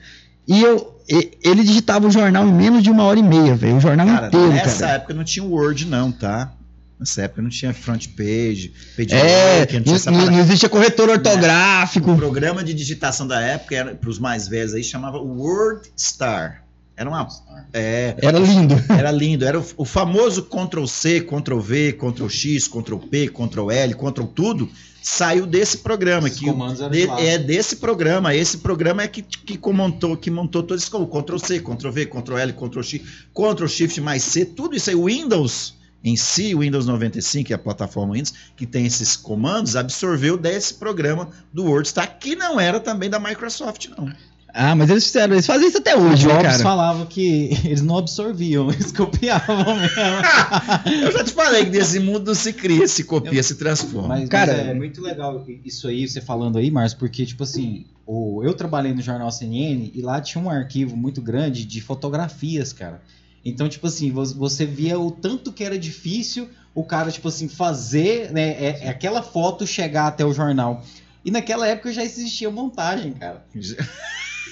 E 0.52 0.62
eu, 0.62 1.02
ele 1.44 1.64
digitava 1.64 2.08
o 2.08 2.12
jornal 2.12 2.46
em 2.46 2.54
menos 2.54 2.84
de 2.84 2.90
uma 2.90 3.04
hora 3.04 3.18
e 3.18 3.24
meia, 3.24 3.56
velho. 3.56 3.78
O 3.78 3.80
jornal 3.80 4.06
Cara, 4.06 4.28
inteiro, 4.28 4.50
nessa 4.52 4.80
cara. 4.86 4.94
época 4.98 5.14
não 5.14 5.24
tinha 5.24 5.46
Word, 5.46 5.86
não, 5.86 6.12
tá? 6.12 6.52
Nessa 7.00 7.24
época 7.24 7.42
não 7.42 7.50
tinha 7.50 7.74
front 7.74 8.08
page, 8.10 8.74
page 8.96 9.14
É, 9.14 9.60
não 9.74 9.82
tinha 9.82 10.12
não, 10.12 10.26
não 10.32 10.40
existia 10.40 10.70
corretor 10.70 11.10
O 11.10 11.14
ortográfico. 11.14 12.16
programa 12.16 12.64
de 12.64 12.74
digitação 12.74 13.26
da 13.26 13.42
época, 13.42 13.98
para 14.00 14.10
os 14.10 14.20
mais 14.20 14.48
velhos 14.48 14.74
aí, 14.74 14.84
chamava 14.84 15.18
Word 15.18 15.90
Star. 15.98 16.61
Era 17.02 17.10
uma. 17.10 17.28
É, 17.74 18.16
Era 18.22 18.40
lindo. 18.40 18.76
era 18.90 19.12
lindo. 19.12 19.44
Era 19.46 19.60
o, 19.60 19.66
o 19.78 19.86
famoso 19.86 20.44
Ctrl 20.44 20.86
C, 20.86 21.22
Ctrl 21.22 21.60
V, 21.60 21.94
Ctrl 21.94 22.28
X, 22.30 22.68
Ctrl 22.68 22.98
P, 22.98 23.28
Ctrl 23.30 23.72
L, 23.72 23.94
Ctrl 23.96 24.26
tudo. 24.28 24.70
Saiu 25.02 25.48
desse 25.48 25.80
programa. 25.80 26.28
Esses 26.28 26.40
que 26.40 26.46
comandos 26.46 26.80
eram 26.80 26.92
de- 26.92 27.08
é 27.26 27.38
desse 27.40 27.78
programa. 27.78 28.36
Esse 28.36 28.60
programa 28.60 29.02
é 29.02 29.08
que, 29.08 29.24
que 29.24 29.60
montou, 29.74 30.16
que 30.16 30.30
montou 30.30 30.62
todo 30.62 30.78
esse 30.78 30.92
Ctrl 30.92 31.38
C, 31.40 31.60
Ctrl 31.60 31.90
V, 31.90 32.06
Ctrl 32.06 32.38
L, 32.38 32.54
Ctrl 32.54 32.82
X, 32.84 33.02
Ctrl 33.34 33.68
Shift 33.68 34.00
mais 34.00 34.22
C, 34.22 34.46
tudo 34.46 34.76
isso 34.76 34.92
aí. 34.92 34.96
O 34.96 35.06
Windows 35.06 35.74
em 36.04 36.16
si, 36.16 36.54
o 36.56 36.60
Windows 36.60 36.86
95, 36.88 37.46
que 37.48 37.54
é 37.54 37.56
a 37.56 37.60
plataforma 37.60 38.14
Windows, 38.14 38.34
que 38.56 38.66
tem 38.66 38.86
esses 38.86 39.16
comandos, 39.16 39.76
absorveu 39.76 40.36
desse 40.38 40.74
programa 40.76 41.30
do 41.54 41.66
WordStar, 41.66 42.18
que 42.20 42.36
não 42.36 42.60
era 42.60 42.80
também 42.80 43.10
da 43.10 43.20
Microsoft, 43.20 43.88
não. 43.98 44.12
Ah, 44.54 44.76
mas 44.76 44.90
eles 44.90 45.06
fizeram, 45.06 45.34
eles 45.34 45.46
fazem 45.46 45.68
isso 45.70 45.78
até 45.78 45.96
hoje, 45.96 46.28
né, 46.28 46.34
Jobs 46.34 46.48
cara. 46.52 46.64
falava 46.64 47.06
que 47.06 47.52
eles 47.64 47.82
não 47.82 47.98
absorviam, 47.98 48.70
eles 48.72 48.92
copiavam 48.92 49.76
mesmo. 49.80 51.06
Eu 51.06 51.12
já 51.12 51.24
te 51.24 51.32
falei 51.32 51.66
que 51.66 51.72
nesse 51.72 52.00
mundo 52.00 52.36
se 52.36 52.52
cria, 52.54 52.88
se 52.88 53.04
copia, 53.04 53.42
se 53.44 53.56
transforma. 53.56 54.10
Mas, 54.10 54.30
Cara- 54.30 54.54
mas 54.58 54.68
é 54.68 54.74
muito 54.74 55.02
legal 55.02 55.46
isso 55.64 55.88
aí, 55.88 56.08
você 56.08 56.20
falando 56.22 56.58
aí, 56.58 56.70
Márcio, 56.70 57.00
porque, 57.00 57.26
tipo 57.26 57.44
assim, 57.44 57.86
o, 58.06 58.42
eu 58.44 58.54
trabalhei 58.54 58.94
no 58.94 59.02
jornal 59.02 59.32
CNN 59.32 59.92
e 59.94 60.02
lá 60.02 60.20
tinha 60.20 60.44
um 60.44 60.50
arquivo 60.50 60.98
muito 60.98 61.22
grande 61.22 61.64
de 61.64 61.80
fotografias, 61.82 62.74
cara. 62.74 63.02
Então, 63.44 63.68
tipo 63.70 63.88
assim, 63.88 64.12
vo- 64.12 64.26
você 64.36 64.66
via 64.66 65.00
o 65.00 65.10
tanto 65.12 65.52
que 65.52 65.64
era 65.64 65.78
difícil 65.80 66.48
o 66.76 66.84
cara, 66.84 67.10
tipo 67.12 67.28
assim, 67.28 67.48
fazer 67.48 68.32
né, 68.32 68.50
é, 68.52 68.80
é 68.84 68.90
aquela 68.90 69.22
foto 69.22 69.66
chegar 69.66 70.08
até 70.08 70.26
o 70.26 70.34
jornal. 70.34 70.84
E 71.24 71.30
naquela 71.32 71.68
época 71.68 71.92
já 71.94 72.04
existia 72.04 72.50
montagem, 72.52 73.14
cara. 73.14 73.44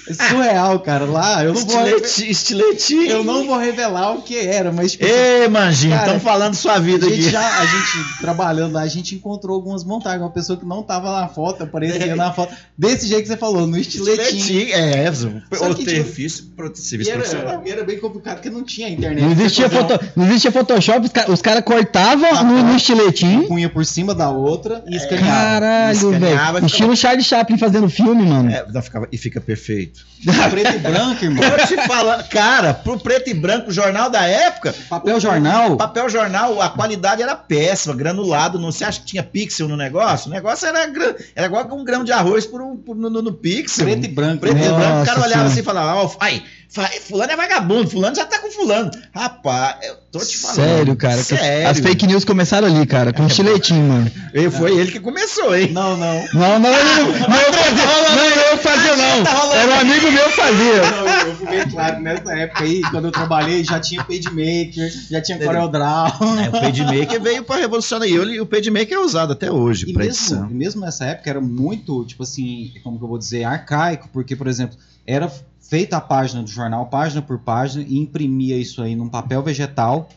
É 0.08 0.14
surreal, 0.14 0.80
cara. 0.80 1.04
Lá 1.04 1.44
eu 1.44 1.52
não 1.52 1.64
vou. 1.64 1.86
Estiletinho. 1.86 3.10
Eu 3.10 3.24
não 3.24 3.46
vou 3.46 3.56
revelar 3.56 4.12
o 4.12 4.22
que 4.22 4.38
era, 4.38 4.72
mas 4.72 4.92
tipo, 4.92 5.04
Ei, 5.04 5.48
Manjinho, 5.48 5.96
estamos 5.96 6.22
falando 6.22 6.54
sua 6.54 6.78
vida 6.78 7.06
a 7.06 7.08
aqui. 7.08 7.30
já, 7.30 7.58
a 7.58 7.66
gente 7.66 8.18
trabalhando 8.20 8.72
lá, 8.74 8.82
a 8.82 8.88
gente 8.88 9.14
encontrou 9.14 9.54
algumas 9.56 9.84
montagens, 9.84 10.22
uma 10.22 10.30
pessoa 10.30 10.58
que 10.58 10.64
não 10.64 10.82
tava 10.82 11.20
na 11.20 11.28
foto, 11.28 11.64
aparecia 11.64 12.16
na 12.16 12.32
foto, 12.32 12.54
desse 12.80 13.06
jeito 13.06 13.22
que 13.22 13.28
você 13.28 13.36
falou, 13.36 13.66
no 13.66 13.76
estiletinho. 13.76 14.22
Estiletinho, 14.38 14.74
é, 14.74 15.12
Só 15.12 15.70
o 15.70 15.74
que, 15.74 15.84
ter 15.84 15.90
tipo, 16.02 16.04
serviço 16.06 16.50
profissional. 16.56 17.52
era, 17.54 17.68
e 17.68 17.70
era 17.70 17.84
bem 17.84 17.98
complicado 17.98 18.36
porque 18.36 18.48
não 18.50 18.64
tinha 18.64 18.88
internet. 18.88 19.22
Não 19.22 19.32
existia, 19.32 19.68
Você 19.68 19.76
fazia 19.76 19.98
foto, 19.98 20.12
não 20.16 20.26
existia 20.26 20.52
Photoshop, 20.52 21.06
os, 21.06 21.12
ca- 21.12 21.26
os 21.30 21.42
caras 21.42 21.62
cortavam 21.64 22.28
Ah, 22.30 22.42
no, 22.42 22.54
tá. 22.56 22.62
no 22.62 22.70
uma 22.70 22.76
estiletinho. 22.76 23.46
punha 23.46 23.68
por 23.68 23.84
cima 23.84 24.14
da 24.14 24.30
outra 24.30 24.82
e 24.88 24.96
escaneava. 24.96 25.30
Caralho, 25.30 25.92
escaneava, 25.96 26.52
velho. 26.54 26.66
Estilo 26.66 26.96
Charlie 26.96 27.24
Chaplin 27.24 27.58
fazendo 27.58 27.88
filme, 27.90 28.24
mano. 28.24 28.50
É, 28.50 28.82
ficava- 28.82 29.08
e 29.12 29.18
fica 29.18 29.40
perfeito. 29.40 30.08
Preto 30.50 30.74
e 30.74 30.78
branco, 30.78 31.24
irmão. 31.24 31.42
Eu 31.44 31.66
te 31.66 31.76
falo, 31.86 32.24
cara, 32.30 32.74
pro 32.74 32.98
preto 32.98 33.28
e 33.30 33.34
branco, 33.34 33.70
o 33.70 33.72
jornal 33.72 34.08
da 34.10 34.24
época, 34.26 34.74
Papel 34.88 35.18
jornal. 35.20 35.76
papel 35.76 36.08
jornal, 36.08 36.60
a 36.60 36.68
qualidade 36.68 37.22
era 37.22 37.34
péssima, 37.34 37.94
granulado. 37.94 38.58
Não, 38.58 38.70
você 38.70 38.84
acha 38.84 39.00
que 39.00 39.06
tinha 39.06 39.22
pixel 39.22 39.66
no 39.68 39.76
negócio? 39.76 40.28
O 40.28 40.32
negócio 40.32 40.66
era, 40.66 40.90
era 41.34 41.46
igual 41.46 41.64
com 41.66 41.80
um 41.80 41.84
grão 41.84 42.04
de 42.04 42.12
arroz 42.12 42.46
por 42.46 42.60
um, 42.60 42.69
no, 42.74 43.10
no- 43.10 43.22
no 43.22 43.32
pixel. 43.32 43.84
Preto 43.86 44.04
e 44.04 44.08
branco. 44.08 44.40
Preto 44.40 44.56
e 44.56 44.60
né? 44.60 44.68
Branco, 44.68 45.02
o 45.02 45.06
cara 45.06 45.22
olhava 45.22 45.44
assim 45.48 45.60
e 45.60 45.62
falava, 45.62 46.16
ai, 46.20 46.42
fulano 46.70 47.32
é 47.32 47.36
vagabundo, 47.36 47.90
fulano 47.90 48.14
já 48.14 48.24
tá 48.24 48.38
com 48.38 48.50
fulano. 48.50 48.90
Rapaz, 49.12 49.76
eu 49.82 49.96
tô 50.12 50.20
te 50.20 50.38
falando. 50.38 50.56
Sério, 50.56 50.96
cara. 50.96 51.22
Sério. 51.22 51.68
As 51.68 51.80
fake 51.80 52.06
news 52.06 52.24
começaram 52.24 52.68
ali, 52.68 52.86
cara, 52.86 53.12
com 53.12 53.26
estiletinho, 53.26 53.82
mano. 53.82 54.10
E 54.32 54.48
Foi 54.50 54.76
ele 54.76 54.92
que 54.92 55.00
começou, 55.00 55.56
hein? 55.56 55.70
Não, 55.72 55.96
não. 55.96 56.14
Não, 56.32 56.58
não, 56.58 56.70
não, 56.70 57.06
não, 57.12 57.28
não 57.28 57.36
eu 57.36 57.52
fazia, 57.52 58.14
não 58.14 58.24
eu 58.52 58.58
fazia, 58.58 58.96
não. 58.96 59.52
Era 59.54 59.72
um 59.72 59.80
amigo 59.80 60.10
meu 60.12 60.24
que 60.24 60.36
fazia. 60.36 60.90
Não, 60.90 61.08
eu 61.28 61.36
fui 61.36 61.46
bem 61.48 61.68
claro 61.68 61.96
que 61.96 62.02
nessa 62.02 62.32
época 62.32 62.64
aí, 62.64 62.80
quando 62.82 63.04
eu 63.06 63.12
trabalhei, 63.12 63.64
já 63.64 63.80
tinha 63.80 64.04
PageMaker, 64.04 64.92
já 65.10 65.20
tinha 65.20 65.38
CorelDRAW. 65.38 66.10
É, 66.44 66.48
o 66.48 66.52
PageMaker 66.52 67.20
veio 67.20 67.42
pra 67.42 67.56
revolucionar 67.56 68.08
e 68.08 68.40
o 68.40 68.46
PageMaker 68.46 68.96
é 68.96 69.00
usado 69.00 69.32
até 69.32 69.50
hoje 69.50 69.86
E 69.88 69.92
pra 69.92 70.04
mesmo, 70.04 70.20
edição. 70.20 70.48
e 70.50 70.54
mesmo 70.54 70.80
nessa 70.82 71.04
época 71.06 71.28
era 71.30 71.40
muito, 71.40 72.04
tipo 72.04 72.22
assim, 72.22 72.72
como 72.84 72.96
que 72.98 73.04
eu 73.04 73.08
vou 73.08 73.18
dizer, 73.18 73.44
arcaico, 73.44 74.08
porque, 74.12 74.36
por 74.36 74.46
exemplo, 74.46 74.76
era 75.06 75.30
feita 75.60 75.96
a 75.96 76.00
página 76.00 76.42
do 76.42 76.48
jornal, 76.50 76.86
página 76.86 77.22
por 77.22 77.38
página, 77.38 77.84
e 77.86 77.98
imprimia 77.98 78.56
isso 78.56 78.82
aí 78.82 78.94
num 78.96 79.08
papel 79.08 79.42
vegetal. 79.42 80.08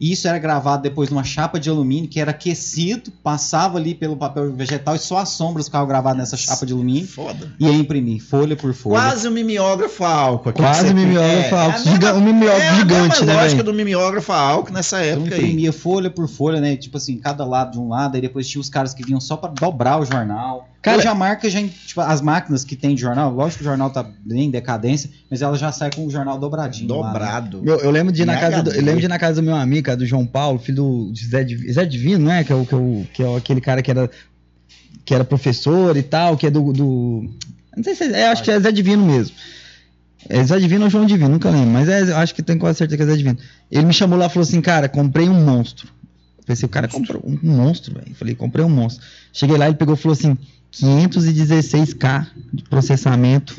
E 0.00 0.10
isso 0.10 0.26
era 0.26 0.36
gravado 0.36 0.82
depois 0.82 1.10
numa 1.10 1.22
chapa 1.22 1.60
de 1.60 1.70
alumínio 1.70 2.08
que 2.10 2.18
era 2.18 2.32
aquecido, 2.32 3.12
passava 3.22 3.78
ali 3.78 3.94
pelo 3.94 4.16
papel 4.16 4.52
vegetal 4.52 4.96
e 4.96 4.98
só 4.98 5.18
as 5.18 5.28
sombras 5.28 5.66
ficavam 5.66 5.86
gravadas 5.86 6.18
nessa 6.18 6.36
chapa 6.36 6.66
de 6.66 6.72
alumínio 6.72 7.06
Foda. 7.06 7.52
e 7.60 7.64
ia 7.66 7.72
imprimir 7.72 8.20
folha 8.20 8.56
por 8.56 8.74
folha. 8.74 8.96
Quase 9.00 9.28
um 9.28 9.30
mimeógrafo 9.30 10.02
a 10.04 10.12
álcool. 10.12 10.52
Quase 10.54 10.88
você- 10.88 10.94
mimeógrafo 10.94 11.54
é, 11.54 11.58
a 11.58 11.62
álcool, 11.62 11.76
é 11.76 11.88
a 11.88 11.92
giga- 11.92 12.14
um 12.14 12.20
mimeógrafo 12.20 12.62
é 12.64 12.68
a 12.68 12.74
gigante, 12.74 13.24
né, 13.24 13.32
lógica 13.34 13.50
velho? 13.62 13.64
do 13.64 13.74
mimeógrafo 13.74 14.32
a 14.32 14.36
álcool 14.40 14.72
nessa 14.72 15.06
Então 15.06 15.20
época 15.20 15.36
aí. 15.36 15.40
imprimia 15.42 15.72
folha 15.72 16.10
por 16.10 16.26
folha, 16.26 16.60
né? 16.60 16.74
Tipo 16.74 16.96
assim, 16.96 17.16
cada 17.18 17.44
lado 17.44 17.70
de 17.72 17.78
um 17.78 17.88
lado, 17.88 18.16
aí 18.16 18.20
depois 18.20 18.48
tinha 18.48 18.60
os 18.60 18.68
caras 18.68 18.92
que 18.92 19.04
vinham 19.04 19.20
só 19.20 19.36
pra 19.36 19.50
dobrar 19.50 20.00
o 20.00 20.04
jornal. 20.04 20.68
Cara- 20.82 20.98
Hoje 20.98 21.06
a 21.06 21.14
marca 21.14 21.48
já, 21.48 21.60
tipo, 21.62 22.00
as 22.00 22.20
máquinas 22.20 22.64
que 22.64 22.74
tem 22.74 22.94
de 22.96 23.00
jornal, 23.00 23.32
lógico 23.32 23.58
que 23.58 23.62
o 23.62 23.68
jornal 23.68 23.88
tá 23.90 24.02
bem 24.02 24.46
em 24.46 24.50
decadência, 24.50 25.08
mas 25.30 25.40
ela 25.40 25.56
já 25.56 25.70
sai 25.70 25.90
com 25.94 26.04
o 26.04 26.10
jornal 26.10 26.38
dobradinho. 26.40 26.88
lá, 26.96 27.06
né? 27.06 27.12
Dobrado. 27.12 27.62
Eu, 27.64 27.90
lembro 27.92 28.12
de 28.12 28.22
ir 28.22 28.24
na 28.24 28.36
casa 28.36 28.62
do, 28.64 28.70
eu 28.72 28.82
lembro 28.82 28.98
de 28.98 29.06
ir 29.06 29.08
na 29.08 29.18
casa 29.18 29.40
do 29.40 29.44
meu 29.44 29.54
amigo, 29.54 29.84
cara, 29.86 29.96
do 29.96 30.04
João 30.04 30.26
Paulo, 30.26 30.58
filho 30.58 30.76
do 31.06 31.12
de 31.12 31.24
Zé, 31.24 31.44
Div- 31.44 31.70
Zé 31.72 31.84
Divino, 31.86 32.24
né? 32.26 32.42
Que 32.42 32.52
é, 32.52 32.56
o, 32.56 32.66
que, 32.66 32.74
é 32.74 32.76
o, 32.76 33.06
que 33.14 33.22
é 33.22 33.36
aquele 33.36 33.60
cara 33.60 33.80
que 33.80 33.92
era, 33.92 34.10
que 35.04 35.14
era 35.14 35.24
professor 35.24 35.96
e 35.96 36.02
tal, 36.02 36.36
que 36.36 36.46
é 36.48 36.50
do. 36.50 36.72
do 36.72 37.30
não 37.76 37.84
sei 37.84 37.94
se 37.94 38.02
é, 38.04 38.20
é, 38.22 38.26
acho 38.28 38.42
que 38.42 38.50
é 38.50 38.58
Zé 38.58 38.72
Divino 38.72 39.06
mesmo. 39.06 39.36
É 40.28 40.42
Zé 40.44 40.58
Divino 40.58 40.84
ou 40.84 40.90
João 40.90 41.06
Divino, 41.06 41.28
nunca 41.30 41.48
lembro, 41.50 41.70
mas 41.70 41.88
é, 41.88 42.02
eu 42.02 42.16
acho 42.16 42.34
que 42.34 42.42
tenho 42.42 42.58
quase 42.58 42.78
certeza 42.78 42.96
que 42.96 43.02
é 43.04 43.06
Zé 43.06 43.16
Divino. 43.16 43.38
Ele 43.70 43.86
me 43.86 43.92
chamou 43.92 44.18
lá 44.18 44.26
e 44.26 44.28
falou 44.28 44.42
assim, 44.42 44.60
cara, 44.60 44.88
comprei 44.88 45.28
um 45.28 45.44
monstro. 45.44 45.88
Eu 46.38 46.44
pensei, 46.44 46.66
o 46.66 46.68
cara 46.68 46.88
comprou 46.88 47.22
um 47.24 47.38
monstro, 47.40 47.94
velho. 47.94 48.14
Falei, 48.16 48.34
comprei 48.34 48.64
um 48.64 48.68
monstro. 48.68 49.04
Cheguei 49.32 49.56
lá, 49.56 49.66
ele 49.66 49.76
pegou 49.76 49.94
e 49.94 49.96
falou 49.96 50.12
assim: 50.14 50.36
516k 50.72 52.26
de 52.52 52.62
processamento, 52.64 53.56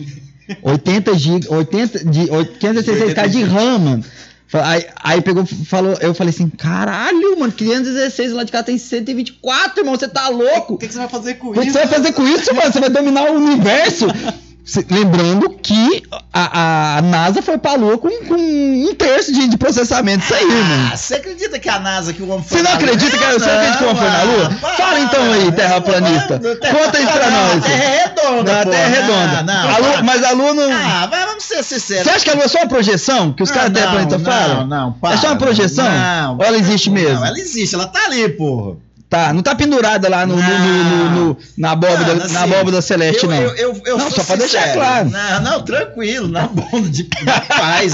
80 0.62 1.18
GB, 1.18 1.48
80 1.48 2.06
de 2.06 2.20
516k 2.28 3.30
de 3.30 3.44
RAM, 3.44 3.80
mano. 3.80 4.06
Aí, 4.54 4.86
aí 5.04 5.22
pegou, 5.22 5.46
falou, 5.46 5.98
eu 6.00 6.14
falei 6.14 6.32
assim, 6.32 6.48
caralho, 6.48 7.40
mano, 7.40 7.52
516 7.52 8.34
lá 8.34 8.44
de 8.44 8.52
cá 8.52 8.62
tem 8.62 8.78
124, 8.78 9.80
irmão, 9.80 9.96
você 9.98 10.08
tá 10.08 10.28
louco? 10.30 10.76
O 10.76 10.78
que, 10.78 10.88
que 10.88 10.94
você 10.94 11.00
vai 11.00 11.10
fazer 11.10 11.34
com 11.36 11.48
O 11.48 11.54
que 11.54 11.62
isso? 11.62 11.72
você 11.72 11.80
vai 11.80 11.88
fazer 11.88 12.14
com 12.14 12.28
isso, 12.28 12.54
mano? 12.54 12.72
Você 12.72 12.80
vai 12.80 12.90
dominar 12.90 13.32
o 13.32 13.36
universo? 13.36 14.06
Lembrando 14.90 15.50
que 15.62 16.04
a, 16.32 16.98
a 16.98 17.02
NASA 17.02 17.42
foi 17.42 17.58
pra 17.58 17.74
lua 17.76 17.98
com, 17.98 18.08
com 18.26 18.34
um 18.36 18.96
terço 18.96 19.34
de, 19.34 19.48
de 19.50 19.58
processamento. 19.58 20.24
Isso 20.24 20.34
aí, 20.34 20.46
mano. 20.46 20.90
Ah, 20.94 20.96
você 20.96 21.16
acredita 21.16 21.60
que 21.60 21.68
a 21.68 21.80
NASA, 21.80 22.14
que 22.14 22.24
o 22.24 22.30
homem 22.30 22.46
foi 22.46 22.58
Você 22.60 22.64
não 22.64 22.72
na 22.72 22.78
Lua? 22.78 22.86
acredita 22.94 23.18
que- 23.18 23.26
você 23.34 23.50
acredita 23.50 23.78
que 23.78 23.84
o 23.84 23.88
homem 23.90 24.02
foi 24.02 24.10
na 24.10 24.24
Lua? 24.24 24.46
ah, 24.54 24.56
para. 24.62 24.74
Fala 24.78 25.00
então 25.02 25.34
aí, 25.34 25.52
terraplanista. 25.52 26.40
Conta 26.40 27.00
isso 27.02 27.12
pra 27.12 27.30
Não, 27.30 27.48
nós. 27.48 27.58
A 27.58 27.62
Terra 27.68 27.84
é 27.84 28.04
redonda, 28.06 28.54
Não, 28.54 28.62
a. 28.62 28.66
Terra 28.66 28.84
é 28.84 29.02
redonda. 29.02 29.44
Não, 29.44 29.70
A 29.70 29.78
lua- 29.80 30.04
mas 30.04 30.24
a 30.24 30.32
Lua 30.32 30.54
não. 30.54 30.72
Ah, 30.72 31.08
mas 31.12 31.26
vamos 31.26 31.44
ser 31.44 31.64
sinceros. 31.64 32.04
Você 32.06 32.10
acha 32.12 32.24
que 32.24 32.30
a 32.32 32.34
Lua 32.36 32.44
é 32.46 32.48
só 32.48 32.60
uma 32.60 32.68
projeção? 32.68 33.34
Que 33.34 33.44
os 33.44 33.52
caras 33.52 33.68
Não, 33.70 33.74
terraplanistas 33.76 34.22
não, 34.22 34.32
falam? 34.32 34.56
Não, 34.66 34.66
não, 34.86 34.92
para. 34.94 35.16
É 35.16 35.18
só 35.18 35.28
uma 35.28 35.36
projeção? 35.38 35.86
Não. 35.90 36.38
Ou 36.38 36.44
ela 36.46 36.58
existe 36.58 36.90
mesmo? 36.90 37.20
Não, 37.20 37.26
ela 37.26 37.38
existe, 37.40 37.76
ela 37.76 37.88
tá 37.88 38.00
ali, 38.06 38.30
porra. 38.30 38.78
Tá, 39.14 39.32
não 39.32 39.44
tá 39.44 39.54
pendurada 39.54 40.10
lá 40.10 40.26
no, 40.26 40.36
no- 40.36 40.42
no- 40.42 41.10
no- 41.12 41.38
na 41.56 41.70
abóbora, 41.74 42.16
na 42.16 42.26
assim, 42.26 42.36
abóbora 42.36 42.82
celeste, 42.82 43.24
eu, 43.24 43.30
não. 43.30 43.38
Eu, 43.38 43.56
eu, 43.56 43.82
eu 43.86 43.98
Não, 44.00 44.10
só 44.10 44.24
pra 44.24 44.38
deixar 44.38 44.74
claro. 44.74 45.08
Não, 45.12 45.40
não, 45.42 45.64
tranquilo, 45.64 46.28
na 46.28 46.48
bomba 46.48 46.90
de 46.90 47.08
na 47.24 47.40
paz. 47.42 47.94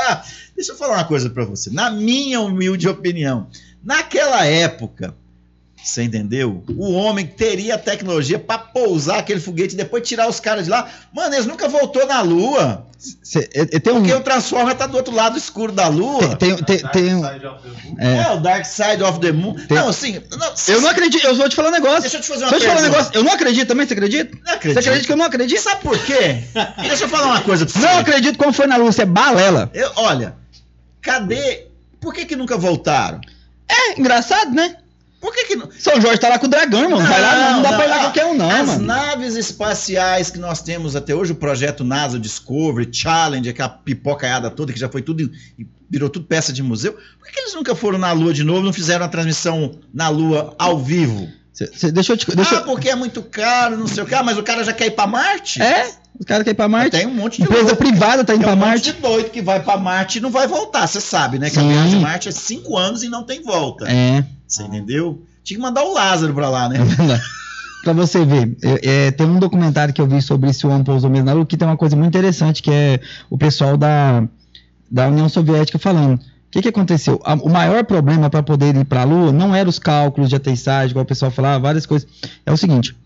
Deixa 0.56 0.72
eu 0.72 0.76
falar 0.78 0.94
uma 0.94 1.04
coisa 1.04 1.28
pra 1.28 1.44
você. 1.44 1.68
Na 1.68 1.90
minha 1.90 2.40
humilde 2.40 2.88
opinião, 2.88 3.48
naquela 3.84 4.46
época, 4.46 5.14
você 5.88 6.02
entendeu? 6.02 6.64
O 6.76 6.92
homem 6.92 7.26
teria 7.26 7.74
a 7.76 7.78
tecnologia 7.78 8.38
pra 8.38 8.58
pousar 8.58 9.18
aquele 9.18 9.40
foguete 9.40 9.74
e 9.74 9.76
depois 9.76 10.06
tirar 10.06 10.28
os 10.28 10.40
caras 10.40 10.64
de 10.64 10.70
lá. 10.70 10.88
Mano, 11.12 11.34
eles 11.34 11.46
nunca 11.46 11.68
voltou 11.68 12.06
na 12.06 12.20
Lua. 12.22 12.86
Cê- 13.22 13.48
eu- 13.54 13.66
eu 13.70 13.80
tenho 13.80 13.96
um. 13.96 14.00
Porque 14.00 14.14
o 14.14 14.20
Transformer 14.20 14.74
tá 14.74 14.86
do 14.86 14.96
outro 14.96 15.14
lado 15.14 15.36
escuro 15.38 15.70
da 15.70 15.86
Lua. 15.86 16.34
Tem, 16.36 16.56
tem, 16.56 16.78
tem, 16.78 16.88
tem 16.90 17.14
um- 17.14 17.24
É. 17.24 18.22
é. 18.26 18.32
o 18.32 18.40
Dark 18.40 18.64
Side 18.64 19.02
of 19.02 19.20
the 19.20 19.30
Moon. 19.32 19.54
Tem- 19.54 19.76
Não, 19.76 19.88
assim. 19.88 20.20
Não, 20.30 20.52
Eu 20.74 20.80
não 20.80 20.88
acredito, 20.88 21.24
eu 21.24 21.34
vou 21.36 21.48
te 21.48 21.54
falar 21.54 21.68
um 21.68 21.72
negócio. 21.72 22.00
Deixa 22.02 22.16
eu 22.16 22.20
te 22.20 22.26
fazer 22.28 22.44
uma 22.44 22.50
Deixa 22.50 22.64
eu 22.66 22.70
te 22.70 22.74
falar 22.74 22.80
um 22.80 22.82
pergunta. 22.90 22.98
negócio. 23.02 23.18
Eu 23.18 23.22
não 23.24 23.32
acredito 23.32 23.68
também, 23.68 23.86
você 23.86 23.92
acredita? 23.94 24.38
Não 24.44 24.52
acredito. 24.54 24.74
Você 24.82 24.88
acredita 24.88 25.06
que 25.06 25.12
eu 25.12 25.16
não 25.16 25.24
acredito? 25.26 25.60
Sabe 25.60 25.82
por 25.82 25.98
quê? 26.04 26.42
Deixa 26.80 27.04
eu 27.04 27.08
falar 27.08 27.26
uma 27.26 27.40
coisa 27.42 27.64
pra 27.66 27.74
você. 27.80 27.86
Não 27.86 27.98
acredito 27.98 28.38
como 28.38 28.52
foi 28.52 28.66
na 28.66 28.76
lua, 28.76 28.90
você 28.90 29.02
é 29.02 29.06
balela. 29.06 29.70
Eu- 29.72 29.92
olha, 29.96 30.34
cadê? 31.00 31.66
Por 32.00 32.12
que 32.14 32.24
que 32.24 32.36
nunca 32.36 32.56
voltaram? 32.56 33.20
É, 33.68 34.00
engraçado, 34.00 34.52
né? 34.54 34.76
Por 35.26 35.34
que 35.34 35.44
que 35.46 35.56
não? 35.56 35.68
São 35.76 36.00
Jorge 36.00 36.20
tá 36.20 36.28
lá 36.28 36.38
com 36.38 36.46
o 36.46 36.48
dragão, 36.48 36.84
irmão. 36.84 37.00
Não, 37.00 37.06
vai 37.08 37.20
lá, 37.20 37.34
não, 37.34 37.52
não 37.54 37.62
dá 37.62 37.72
pra 37.72 37.84
ir 37.84 37.88
lá 37.88 37.96
não. 37.96 38.02
qualquer 38.04 38.26
um, 38.26 38.34
não, 38.34 38.48
As 38.48 38.68
mano. 38.68 38.84
naves 38.84 39.34
espaciais 39.34 40.30
que 40.30 40.38
nós 40.38 40.62
temos 40.62 40.94
até 40.94 41.16
hoje, 41.16 41.32
o 41.32 41.34
projeto 41.34 41.82
NASA 41.82 42.16
Discovery, 42.16 42.88
Challenge, 42.92 43.48
aquela 43.48 43.68
pipocaiada 43.68 44.48
toda 44.52 44.72
que 44.72 44.78
já 44.78 44.88
foi 44.88 45.02
tudo 45.02 45.28
e 45.58 45.66
virou 45.90 46.08
tudo 46.08 46.26
peça 46.26 46.52
de 46.52 46.62
museu. 46.62 46.92
Por 46.92 47.26
que, 47.26 47.32
que 47.32 47.40
eles 47.40 47.54
nunca 47.54 47.74
foram 47.74 47.98
na 47.98 48.12
Lua 48.12 48.32
de 48.32 48.44
novo, 48.44 48.64
não 48.64 48.72
fizeram 48.72 49.04
a 49.04 49.08
transmissão 49.08 49.80
na 49.92 50.08
Lua 50.08 50.54
ao 50.56 50.78
vivo? 50.78 51.28
Cê- 51.56 51.70
cê- 51.74 51.90
deixa 51.90 52.12
eu 52.12 52.16
te. 52.18 52.36
Deixa 52.36 52.58
ah, 52.58 52.60
porque 52.60 52.90
é 52.90 52.94
muito 52.94 53.22
caro, 53.22 53.78
não 53.78 53.86
sei 53.86 54.02
o 54.02 54.06
que. 54.06 54.14
Ah, 54.14 54.22
mas 54.22 54.36
o 54.36 54.42
cara 54.42 54.62
já 54.62 54.74
quer 54.74 54.86
ir 54.88 54.90
pra 54.90 55.06
Marte? 55.06 55.62
É, 55.62 55.88
os 56.20 56.26
caras 56.26 56.44
querem 56.44 56.52
ir 56.52 56.54
pra 56.54 56.68
Marte. 56.68 56.90
Tem 56.90 57.06
um 57.06 57.14
monte 57.14 57.38
de 57.38 57.44
Empresa 57.44 57.62
louco. 57.68 57.76
privada 57.78 58.22
tá 58.24 58.34
indo 58.34 58.44
Tem 58.44 58.52
um 58.52 58.56
pra 58.58 58.68
monte 58.68 58.82
de 58.82 58.92
doido 58.92 59.30
que 59.30 59.40
vai 59.40 59.60
pra 59.60 59.78
Marte 59.78 60.18
e 60.18 60.20
não 60.20 60.30
vai 60.30 60.46
voltar. 60.46 60.86
Você 60.86 61.00
sabe, 61.00 61.38
né? 61.38 61.48
Que 61.48 61.54
Sim. 61.56 61.70
a 61.70 61.72
viagem 61.72 61.90
de 61.98 62.04
Marte 62.04 62.28
é 62.28 62.32
cinco 62.32 62.76
anos 62.76 63.02
e 63.02 63.08
não 63.08 63.22
tem 63.22 63.42
volta. 63.42 63.90
É. 63.90 64.22
Você 64.46 64.64
entendeu? 64.64 65.22
Tinha 65.42 65.56
que 65.56 65.62
mandar 65.62 65.82
o 65.82 65.94
Lázaro 65.94 66.34
pra 66.34 66.50
lá, 66.50 66.68
né? 66.68 66.78
pra 67.82 67.92
você 67.94 68.24
ver, 68.24 68.56
é, 68.62 69.06
é, 69.06 69.10
tem 69.12 69.26
um 69.26 69.38
documentário 69.38 69.94
que 69.94 70.00
eu 70.00 70.06
vi 70.08 70.20
sobre 70.20 70.52
se 70.52 70.66
o 70.66 70.70
homem 70.70 70.82
pousou 70.84 71.08
mesmo 71.08 71.24
na 71.26 71.32
Lua 71.32 71.46
que 71.46 71.56
tem 71.56 71.66
uma 71.68 71.76
coisa 71.76 71.94
muito 71.94 72.08
interessante 72.08 72.60
que 72.62 72.70
é 72.70 73.00
o 73.30 73.38
pessoal 73.38 73.76
da, 73.76 74.24
da 74.90 75.06
União 75.08 75.28
Soviética 75.28 75.78
falando. 75.78 76.20
O 76.48 76.50
que, 76.50 76.62
que 76.62 76.68
aconteceu? 76.68 77.20
A- 77.24 77.34
o 77.34 77.50
maior 77.50 77.84
problema 77.84 78.30
para 78.30 78.42
poder 78.42 78.74
ir 78.76 78.84
para 78.84 79.02
a 79.02 79.04
Lua 79.04 79.32
não 79.32 79.54
era 79.54 79.68
os 79.68 79.78
cálculos 79.78 80.30
de 80.30 80.36
aterrissagem, 80.36 80.90
igual 80.90 81.02
o 81.04 81.06
pessoal 81.06 81.30
falava, 81.30 81.58
várias 81.60 81.84
coisas. 81.86 82.08
É 82.46 82.52
o 82.52 82.56
seguinte. 82.56 82.96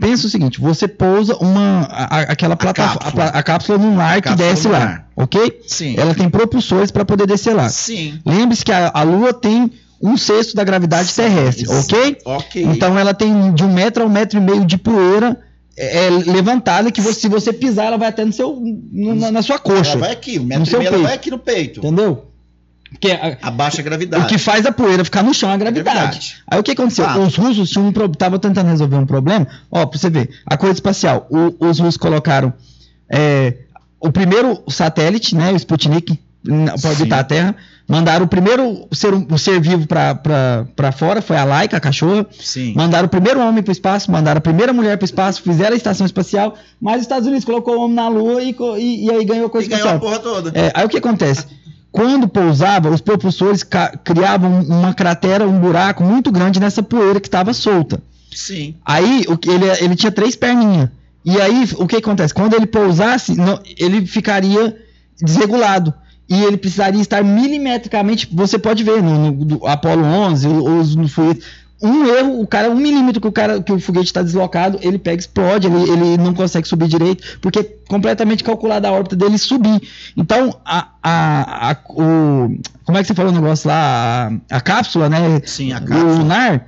Pensa 0.00 0.28
o 0.28 0.30
seguinte, 0.30 0.60
você 0.60 0.86
pousa 0.86 1.34
uma 1.38 1.80
a- 1.90 2.18
a- 2.18 2.20
aquela 2.20 2.54
plataforma, 2.54 3.24
a, 3.24 3.38
a 3.38 3.42
cápsula 3.42 3.78
lunar 3.78 4.14
que 4.22 4.28
cápsula 4.28 4.48
desce 4.48 4.66
lunar. 4.68 4.80
lá, 5.16 5.24
ok? 5.24 5.60
Sim. 5.66 5.96
Ela 5.98 6.14
tem 6.14 6.30
propulsores 6.30 6.92
para 6.92 7.04
poder 7.04 7.26
descer 7.26 7.52
lá. 7.52 7.68
Sim. 7.68 8.20
Lembre-se 8.24 8.64
que 8.64 8.70
a, 8.70 8.92
a 8.94 9.02
Lua 9.02 9.32
tem 9.34 9.72
um 10.00 10.16
sexto 10.16 10.54
da 10.54 10.62
gravidade 10.62 11.12
terrestre, 11.12 11.66
Sim. 11.66 11.74
ok? 11.80 12.18
Ok. 12.24 12.62
Então 12.62 12.96
ela 12.96 13.12
tem 13.12 13.52
de 13.52 13.64
um 13.64 13.72
metro 13.72 14.04
a 14.04 14.06
um 14.06 14.08
metro 14.08 14.38
e 14.38 14.40
meio 14.40 14.64
de 14.64 14.78
poeira 14.78 15.36
é, 15.76 16.06
é, 16.06 16.10
levantada 16.10 16.92
que 16.92 17.00
você- 17.00 17.18
se 17.20 17.28
você 17.28 17.52
pisar 17.52 17.86
ela 17.86 17.98
vai 17.98 18.08
até 18.08 18.24
no 18.24 18.32
seu, 18.32 18.54
no- 18.92 19.16
na, 19.16 19.32
na 19.32 19.42
sua 19.42 19.58
coxa, 19.58 19.92
ela 19.92 20.00
vai 20.00 20.12
aqui, 20.12 20.38
No 20.38 20.44
metro 20.44 20.62
e 20.62 20.66
seu 20.68 20.78
meio 20.78 20.88
ela 20.88 20.96
peito. 20.98 21.06
vai 21.08 21.16
aqui 21.16 21.30
no 21.32 21.38
peito. 21.40 21.80
entendeu? 21.80 22.27
Porque 22.90 23.10
a- 23.10 23.36
A 23.42 23.50
baixa 23.50 23.82
gravidade. 23.82 24.24
o 24.24 24.26
que 24.26 24.38
faz 24.38 24.64
a 24.66 24.72
poeira 24.72 25.04
ficar 25.04 25.22
no 25.22 25.34
chão 25.34 25.50
é 25.50 25.54
a 25.54 25.56
gravidade. 25.56 26.36
Aí 26.46 26.58
o 26.58 26.62
que 26.62 26.72
aconteceu? 26.72 27.04
Fato. 27.04 27.20
Os 27.20 27.36
russos 27.36 27.70
tinham 27.70 27.86
um 27.88 27.92
tentando 28.38 28.68
resolver 28.68 28.96
um 28.96 29.06
problema. 29.06 29.46
Ó, 29.70 29.84
pra 29.86 29.98
você 29.98 30.08
ver, 30.08 30.30
a 30.46 30.56
corrida 30.56 30.76
espacial, 30.76 31.26
o- 31.30 31.54
os 31.66 31.78
russos 31.78 31.96
colocaram 31.96 32.52
é, 33.10 33.54
o 34.00 34.12
primeiro 34.12 34.62
satélite, 34.68 35.34
né, 35.34 35.50
o 35.52 35.56
Sputnik, 35.56 36.18
para 36.80 36.90
orbitar 36.90 37.18
a 37.20 37.24
Terra. 37.24 37.56
Mandaram 37.90 38.26
o 38.26 38.28
primeiro 38.28 38.86
ser, 38.92 39.14
o 39.14 39.38
ser 39.38 39.58
vivo 39.60 39.86
para 39.86 40.92
fora, 40.92 41.22
foi 41.22 41.36
a 41.38 41.44
Laika, 41.44 41.78
a 41.78 41.80
cachorra. 41.80 42.26
Sim. 42.38 42.74
Mandaram 42.76 43.06
o 43.06 43.08
primeiro 43.08 43.40
homem 43.40 43.62
para 43.62 43.70
o 43.70 43.72
espaço, 43.72 44.10
mandaram 44.10 44.38
a 44.38 44.42
primeira 44.42 44.74
mulher 44.74 44.98
para 44.98 45.04
o 45.04 45.06
espaço, 45.06 45.40
fizeram 45.42 45.72
a 45.72 45.76
estação 45.76 46.04
espacial, 46.04 46.54
mas 46.80 46.96
os 46.96 47.02
Estados 47.02 47.26
Unidos 47.26 47.46
colocou 47.46 47.76
o 47.78 47.80
homem 47.84 47.96
na 47.96 48.08
Lua 48.08 48.42
e, 48.42 48.54
e, 48.78 49.06
e 49.06 49.10
aí 49.10 49.24
ganhou 49.24 49.46
a 49.46 49.50
coisa 49.50 49.66
E 49.66 49.70
ganhou 49.70 49.88
a 49.88 49.98
porra 49.98 50.18
toda. 50.18 50.50
É, 50.58 50.70
aí 50.74 50.84
o 50.84 50.88
que 50.88 50.98
acontece? 50.98 51.46
Quando 51.90 52.28
pousava, 52.28 52.90
os 52.90 53.00
propulsores 53.00 53.64
criavam 54.04 54.60
uma 54.62 54.92
cratera, 54.94 55.48
um 55.48 55.58
buraco 55.58 56.04
muito 56.04 56.30
grande 56.30 56.60
nessa 56.60 56.82
poeira 56.82 57.18
que 57.20 57.28
estava 57.28 57.52
solta. 57.54 58.00
Sim. 58.34 58.74
Aí 58.84 59.24
ele, 59.46 59.64
ele 59.80 59.96
tinha 59.96 60.12
três 60.12 60.36
perninhas. 60.36 60.90
E 61.24 61.40
aí 61.40 61.68
o 61.76 61.86
que 61.86 61.96
acontece? 61.96 62.32
Quando 62.34 62.54
ele 62.54 62.66
pousasse, 62.66 63.34
não- 63.34 63.60
ele 63.76 64.06
ficaria 64.06 64.76
desregulado. 65.20 65.92
E 66.28 66.42
ele 66.44 66.58
precisaria 66.58 67.00
estar 67.00 67.24
milimetricamente. 67.24 68.28
Você 68.30 68.58
pode 68.58 68.84
ver 68.84 69.02
no, 69.02 69.30
no- 69.32 69.66
Apollo 69.66 70.04
11 70.04 70.46
ou 70.46 70.78
os- 70.78 70.94
no 70.94 71.08
foguete. 71.08 71.40
Um 71.80 72.06
erro, 72.06 72.40
o 72.40 72.46
cara, 72.46 72.68
um 72.70 72.74
milímetro 72.74 73.20
que 73.20 73.28
o, 73.28 73.32
cara, 73.32 73.62
que 73.62 73.72
o 73.72 73.78
foguete 73.78 74.06
está 74.06 74.20
deslocado, 74.20 74.78
ele 74.82 74.98
pega, 74.98 75.20
explode, 75.20 75.68
ele, 75.68 75.90
ele 75.90 76.16
não 76.18 76.34
consegue 76.34 76.66
subir 76.66 76.88
direito, 76.88 77.38
porque 77.40 77.60
é 77.60 77.62
completamente 77.88 78.42
calculada 78.42 78.88
a 78.88 78.92
órbita 78.92 79.14
dele 79.14 79.38
subir. 79.38 79.80
Então, 80.16 80.58
a, 80.64 80.88
a, 81.00 81.70
a- 81.70 81.76
o, 81.90 82.58
como 82.84 82.98
é 82.98 83.02
que 83.02 83.06
você 83.06 83.14
falou 83.14 83.30
o 83.30 83.34
negócio 83.34 83.68
lá? 83.68 84.28
A, 84.50 84.56
a 84.56 84.60
cápsula, 84.60 85.08
né? 85.08 85.40
Sim, 85.46 85.72
a 85.72 85.76
o 85.78 85.84
cápsula. 85.84 86.12
lunar 86.14 86.66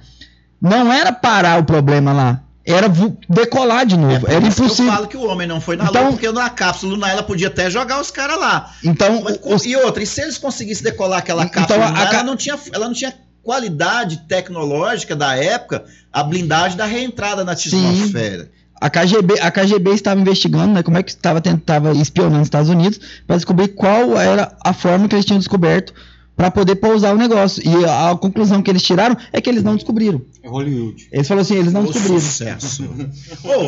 não 0.60 0.92
era 0.92 1.12
parar 1.12 1.58
o 1.58 1.64
problema 1.64 2.12
lá, 2.12 2.40
era 2.64 2.86
decolar 3.28 3.84
de 3.86 3.96
novo. 3.96 4.28
É 4.28 4.34
era 4.34 4.46
impossível. 4.46 4.86
Eu 4.92 4.92
falo 4.92 5.08
que 5.08 5.16
o 5.16 5.24
homem 5.26 5.46
não 5.48 5.60
foi 5.60 5.74
na 5.74 5.86
Então- 5.86 6.02
Lua, 6.02 6.12
porque 6.12 6.30
na 6.30 6.48
cápsula 6.50 6.92
lunar 6.92 7.10
ela 7.10 7.22
podia 7.24 7.48
até 7.48 7.68
jogar 7.68 8.00
os 8.00 8.12
caras 8.12 8.38
lá. 8.38 8.70
Então, 8.84 9.22
Mas, 9.24 9.40
os- 9.42 9.64
E 9.66 9.74
outra, 9.74 10.02
e 10.02 10.06
se 10.06 10.20
eles 10.22 10.38
conseguissem 10.38 10.84
decolar 10.84 11.18
aquela 11.18 11.42
Então, 11.44 11.62
cápsula 11.62 11.84
a 11.86 11.88
lunar, 11.88 12.10
ca- 12.10 12.14
ela, 12.14 12.22
não 12.22 12.36
tinha, 12.36 12.56
ela 12.72 12.86
não 12.86 12.94
tinha 12.94 13.12
qualidade 13.42 14.18
tecnológica 14.28 15.14
da 15.16 15.34
época, 15.36 15.84
a 16.12 16.22
blindagem 16.22 16.76
da 16.76 16.86
reentrada 16.86 17.44
na 17.44 17.56
Sim. 17.56 17.86
atmosfera. 17.86 18.50
a 18.80 18.88
KGB, 18.90 19.40
a 19.40 19.50
KGB 19.50 19.90
estava 19.92 20.20
investigando, 20.20 20.72
né, 20.74 20.82
como 20.82 20.98
é 20.98 21.02
que 21.02 21.10
estava 21.10 21.40
tentava 21.40 21.92
espionando 21.92 22.40
os 22.42 22.46
Estados 22.46 22.68
Unidos 22.70 23.00
para 23.26 23.36
descobrir 23.36 23.68
qual 23.68 24.18
era 24.18 24.56
a 24.64 24.72
forma 24.72 25.08
que 25.08 25.14
eles 25.14 25.24
tinham 25.24 25.38
descoberto 25.38 25.92
para 26.36 26.50
poder 26.50 26.76
pousar 26.76 27.14
o 27.14 27.18
negócio. 27.18 27.62
E 27.66 27.84
a, 27.84 28.10
a 28.10 28.16
conclusão 28.16 28.62
que 28.62 28.70
eles 28.70 28.82
tiraram 28.82 29.14
é 29.30 29.40
que 29.42 29.50
eles 29.50 29.62
não 29.62 29.74
descobriram. 29.74 30.22
É 30.42 30.48
Hollywood. 30.48 31.06
Eles 31.12 31.28
falaram 31.28 31.42
assim, 31.42 31.56
eles 31.56 31.72
não 31.72 31.82
O 31.82 31.92
descobriram. 31.92 32.20
sucesso. 32.20 32.84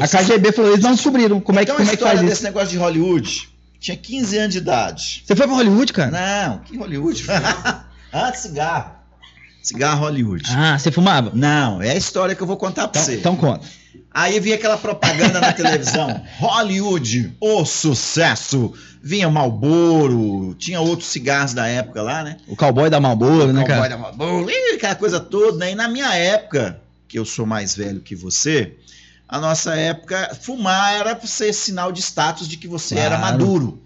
A 0.01 0.09
KGB 0.09 0.53
falou, 0.53 0.73
eles 0.73 0.83
não 0.83 0.93
descobriram. 0.93 1.39
Como 1.41 1.59
é 1.59 1.65
que, 1.67 1.71
então, 1.71 1.77
como 1.77 1.87
a 1.89 1.93
é 1.93 1.97
que 1.97 1.97
história 1.97 2.17
faz 2.17 2.29
desse 2.29 2.41
isso? 2.41 2.45
negócio 2.45 2.69
de 2.71 2.77
Hollywood. 2.79 3.49
Tinha 3.79 3.97
15 3.97 4.39
anos 4.39 4.53
de 4.53 4.59
idade. 4.59 5.23
Você 5.27 5.37
foi 5.37 5.47
para 5.47 5.57
Hollywood, 5.57 5.93
cara? 5.93 6.11
Não, 6.49 6.59
que 6.61 6.77
Hollywood? 6.79 7.27
ah, 8.13 8.33
cigarro. 8.35 9.02
Cigarro 9.63 10.01
Hollywood. 10.01 10.45
Ah, 10.55 10.79
você 10.79 10.91
fumava? 10.91 11.31
Não, 11.35 11.81
é 11.81 11.91
a 11.91 11.97
história 11.97 12.35
que 12.35 12.43
eu 12.43 12.47
vou 12.47 12.57
contar 12.57 12.89
pra 12.89 13.01
Então, 13.01 13.13
você. 13.13 13.19
então 13.21 13.37
conta. 13.37 13.67
Aí 14.15 14.39
vinha 14.41 14.57
aquela 14.57 14.77
propaganda 14.77 15.41
na 15.41 15.53
televisão. 15.53 16.23
Hollywood, 16.39 17.35
o 17.41 17.65
sucesso. 17.65 18.73
Vinha 19.05 19.29
Marlboro, 19.29 20.55
tinha 20.55 20.81
outros 20.81 21.09
cigarros 21.09 21.53
da 21.55 21.67
época 21.67 22.03
lá, 22.03 22.23
né? 22.23 22.37
O 22.47 22.55
cowboy 22.55 22.89
da 22.89 23.01
Marlboro, 23.01 23.53
né, 23.53 23.61
Cowboy 23.63 23.67
cara? 23.67 23.89
da 23.89 23.99
Marlboro, 23.99 24.49
ih, 24.51 24.75
aquela 24.77 24.95
coisa 24.95 25.19
toda, 25.19 25.59
né? 25.59 25.73
E 25.73 25.75
na 25.75 25.89
minha 25.89 26.15
época, 26.15 26.81
que 27.09 27.19
eu 27.19 27.25
sou 27.25 27.45
mais 27.45 27.75
velho 27.75 28.01
que 28.01 28.15
você, 28.15 28.75
a 29.29 29.41
nossa 29.41 29.75
época, 29.75 30.37
fumar 30.41 30.95
era 30.95 31.17
pra 31.17 31.27
ser 31.27 31.53
sinal 31.53 31.91
de 31.91 32.01
status 32.01 32.47
de 32.47 32.57
que 32.57 32.69
você 32.69 32.95
era 32.97 33.17
Claro. 33.19 33.33
maduro. 33.39 33.83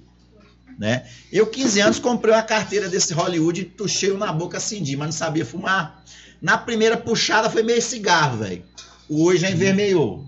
Né? 0.78 1.06
Eu, 1.32 1.46
15 1.46 1.80
anos, 1.80 1.98
comprei 1.98 2.34
uma 2.34 2.42
carteira 2.42 2.88
desse 2.88 3.14
Hollywood 3.14 3.62
e 3.62 3.64
tuchei 3.64 4.12
na 4.12 4.32
boca 4.32 4.58
acendi, 4.58 4.96
mas 4.96 5.06
não 5.06 5.12
sabia 5.12 5.44
fumar. 5.44 6.04
Na 6.40 6.58
primeira 6.58 6.96
puxada 6.96 7.48
foi 7.48 7.62
meio 7.62 7.80
cigarro, 7.80 8.38
velho. 8.38 8.62
O 9.08 9.24
hoje 9.24 9.42
já 9.42 9.50
envermelhou. 9.50 10.26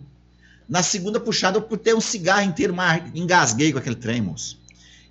Na 0.68 0.82
segunda 0.82 1.18
puxada, 1.20 1.59
eu 1.59 1.68
botei 1.68 1.94
um 1.94 2.01
cigarro 2.01 2.42
inteiro, 2.42 2.74
mas 2.74 3.03
engasguei 3.14 3.72
com 3.72 3.78
aquele 3.78 3.96
trem, 3.96 4.20
moço. 4.20 4.59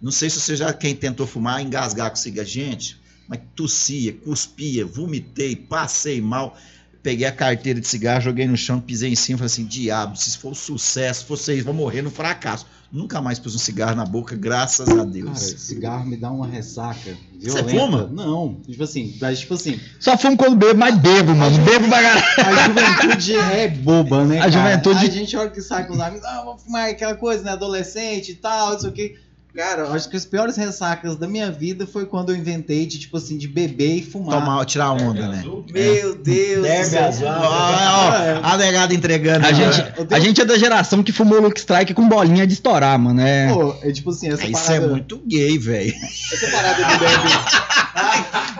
Não 0.01 0.11
sei 0.11 0.29
se 0.29 0.39
você 0.39 0.55
já, 0.55 0.71
quem 0.73 0.95
tentou 0.95 1.25
fumar, 1.25 1.61
engasgar 1.61 2.09
com 2.09 2.15
cigarro. 2.15 2.47
Gente, 2.47 2.99
mas 3.27 3.39
tossia, 3.55 4.13
cuspia, 4.13 4.85
vomitei, 4.85 5.55
passei 5.55 6.21
mal. 6.21 6.57
Peguei 7.03 7.25
a 7.27 7.31
carteira 7.31 7.79
de 7.79 7.87
cigarro, 7.87 8.21
joguei 8.21 8.47
no 8.47 8.57
chão, 8.57 8.79
pisei 8.81 9.11
em 9.11 9.15
cima, 9.15 9.37
falei 9.37 9.47
assim: 9.51 9.65
diabo, 9.65 10.15
se 10.17 10.37
for 10.37 10.51
um 10.51 10.55
sucesso, 10.55 11.25
vocês 11.27 11.63
vão 11.63 11.73
morrer 11.73 12.01
no 12.01 12.09
fracasso. 12.11 12.65
Nunca 12.89 13.21
mais 13.21 13.37
pus 13.37 13.53
um 13.53 13.59
cigarro 13.59 13.95
na 13.97 14.05
boca, 14.05 14.33
graças 14.33 14.87
a 14.87 14.95
Cara, 14.95 15.05
Deus. 15.05 15.39
cigarro 15.39 16.05
me 16.05 16.15
dá 16.15 16.31
uma 16.31 16.47
ressaca. 16.47 17.17
Você 17.37 17.61
fuma? 17.65 18.07
Não. 18.07 18.61
Tipo 18.65 18.83
assim, 18.83 19.13
mas 19.19 19.39
tipo 19.39 19.53
assim, 19.55 19.77
Só 19.99 20.17
fumo 20.17 20.37
quando 20.37 20.55
bebo, 20.55 20.79
mas 20.79 20.97
bebo, 20.97 21.35
mano. 21.35 21.57
Bebo 21.65 21.89
pra 21.89 22.01
caralho. 22.01 22.25
a 22.37 22.67
juventude 22.67 23.35
é 23.35 23.67
boba, 23.67 24.23
né? 24.23 24.37
A 24.37 24.49
cara? 24.49 24.51
juventude- 24.51 25.05
A 25.05 25.09
gente 25.11 25.35
olha 25.35 25.49
que 25.49 25.61
sai 25.61 25.85
com 25.85 25.93
os 25.95 25.99
amigos, 25.99 26.25
ah, 26.25 26.43
vou 26.45 26.57
fumar 26.57 26.89
aquela 26.89 27.15
coisa, 27.15 27.43
né? 27.43 27.51
Adolescente 27.51 28.31
e 28.31 28.35
tal, 28.35 28.71
não 28.71 28.79
sei 28.79 28.89
o 28.89 28.93
quê. 28.93 29.15
Cara, 29.57 29.81
eu 29.87 29.93
acho 29.93 30.07
que 30.07 30.15
as 30.15 30.23
piores 30.23 30.55
ressacas 30.55 31.15
da 31.15 31.27
minha 31.27 31.49
vida 31.51 31.87
foi 31.87 32.05
quando 32.05 32.29
eu 32.31 32.35
inventei 32.35 32.85
de, 32.85 32.99
tipo 32.99 33.17
assim, 33.17 33.39
de 33.39 33.47
beber 33.47 33.95
e 33.95 34.01
fumar. 34.03 34.39
Tomar, 34.39 34.63
tirar 34.65 34.91
onda, 34.91 35.27
né? 35.27 35.41
Meu 35.43 35.63
Deus. 36.15 36.57
do 36.57 36.61
Derby 36.61 36.85
céu. 36.85 37.05
azul. 37.05 37.27
Ó, 37.27 37.31
ó, 37.31 38.13
É. 38.15 38.39
a 38.43 38.55
negada 38.57 38.93
entregando. 38.93 39.47
A 39.47 39.51
né? 39.51 39.55
gente, 39.55 39.79
eu 39.97 40.03
a 40.03 40.05
tenho- 40.05 40.21
gente 40.21 40.41
é 40.41 40.45
da 40.45 40.59
geração 40.59 41.01
que 41.01 41.11
fumou 41.11 41.41
Luke 41.41 41.59
Strike 41.59 41.95
com 41.95 42.07
bolinha 42.07 42.45
de 42.45 42.53
estourar, 42.53 42.99
mano. 42.99 43.19
É. 43.19 43.51
Pô, 43.51 43.75
é 43.81 43.91
tipo 43.91 44.11
assim, 44.11 44.29
essa 44.31 44.45
Isso 44.45 44.71
é 44.71 44.75
parada. 44.75 44.87
muito 44.91 45.17
gay, 45.25 45.57
velho. 45.57 45.93
Essa 46.31 46.47
parada 46.51 46.83
de 46.83 46.99
derby. 46.99 47.29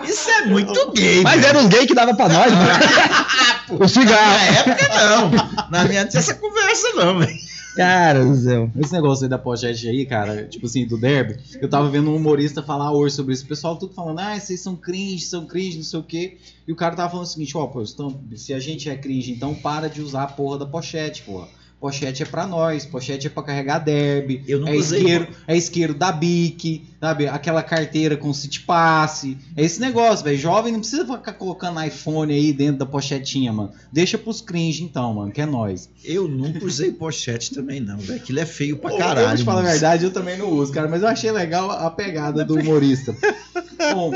Isso 0.10 0.30
é 0.30 0.46
muito 0.46 0.92
gay, 0.92 1.22
Mas 1.22 1.34
velho. 1.40 1.46
era 1.46 1.58
os 1.60 1.66
gays 1.68 1.86
que 1.86 1.94
dava 1.94 2.12
pra 2.14 2.28
nós, 2.28 2.50
mano. 2.52 2.70
o 3.70 3.78
Na 3.78 3.86
cigarro. 3.88 4.54
época, 4.56 4.88
não. 4.88 5.30
Na 5.70 5.84
minha 5.84 6.02
não 6.02 6.10
tinha 6.10 6.18
essa 6.18 6.34
conversa, 6.34 6.88
não, 6.96 7.20
velho. 7.20 7.38
Cara 7.78 8.24
do 8.24 8.34
céu. 8.34 8.68
Esse 8.76 8.92
negócio 8.92 9.22
aí 9.22 9.30
da 9.30 9.38
pochete 9.38 9.88
aí, 9.88 10.04
cara, 10.04 10.48
tipo 10.48 10.66
assim, 10.66 10.84
do 10.84 10.98
derby, 10.98 11.38
eu 11.60 11.70
tava 11.70 11.88
vendo 11.88 12.10
um 12.10 12.16
humorista 12.16 12.60
falar 12.60 12.90
hoje 12.90 13.14
sobre 13.14 13.32
isso. 13.32 13.44
O 13.44 13.46
pessoal 13.46 13.76
tudo 13.76 13.94
falando, 13.94 14.18
ah, 14.18 14.36
vocês 14.36 14.58
são 14.58 14.74
cringe, 14.74 15.24
são 15.24 15.46
cringe, 15.46 15.76
não 15.76 15.84
sei 15.84 16.00
o 16.00 16.02
quê. 16.02 16.38
E 16.66 16.72
o 16.72 16.74
cara 16.74 16.96
tava 16.96 17.10
falando 17.10 17.26
o 17.26 17.28
seguinte, 17.28 17.56
ó, 17.56 17.64
pô, 17.68 17.80
então, 17.80 18.20
se 18.34 18.52
a 18.52 18.58
gente 18.58 18.90
é 18.90 18.96
cringe, 18.96 19.30
então 19.30 19.54
para 19.54 19.88
de 19.88 20.02
usar 20.02 20.24
a 20.24 20.26
porra 20.26 20.58
da 20.58 20.66
pochete, 20.66 21.22
porra. 21.22 21.46
Pochete 21.80 22.24
é 22.24 22.26
pra 22.26 22.44
nós, 22.44 22.84
pochete 22.84 23.28
é 23.28 23.30
pra 23.30 23.42
carregar 23.44 23.78
derby, 23.78 24.42
Eu 24.48 24.66
é 24.66 24.74
usei 24.74 24.98
isqueiro, 24.98 25.28
é 25.46 25.56
isqueiro 25.56 25.94
da 25.94 26.10
Bic, 26.10 26.84
sabe? 27.00 27.28
Aquela 27.28 27.62
carteira 27.62 28.16
com 28.16 28.34
City 28.34 28.60
Pass. 28.60 29.24
É 29.56 29.62
esse 29.62 29.80
negócio, 29.80 30.24
velho. 30.24 30.36
Jovem 30.36 30.72
não 30.72 30.80
precisa 30.80 31.06
ficar 31.06 31.34
colocando 31.34 31.80
iPhone 31.80 32.32
aí 32.32 32.52
dentro 32.52 32.80
da 32.80 32.86
pochetinha, 32.86 33.52
mano. 33.52 33.70
Deixa 33.92 34.18
pros 34.18 34.40
cringe 34.40 34.82
então, 34.82 35.14
mano, 35.14 35.30
que 35.30 35.40
é 35.40 35.46
nós. 35.46 35.88
Eu 36.04 36.26
nunca 36.26 36.64
usei 36.64 36.90
pochete 36.90 37.54
também, 37.54 37.78
não, 37.78 37.98
velho. 37.98 38.18
Aquilo 38.18 38.40
é 38.40 38.46
feio 38.46 38.76
pra 38.76 38.92
Ô, 38.92 38.98
caralho. 38.98 39.30
Eu 39.30 39.36
te 39.36 39.44
falar 39.44 39.60
a 39.60 39.70
verdade, 39.70 40.04
eu 40.04 40.10
também 40.10 40.36
não 40.36 40.50
uso, 40.50 40.72
cara, 40.72 40.88
mas 40.88 41.02
eu 41.02 41.08
achei 41.08 41.30
legal 41.30 41.70
a 41.70 41.88
pegada 41.92 42.44
do 42.44 42.56
humorista. 42.56 43.14
Bom, 43.94 44.12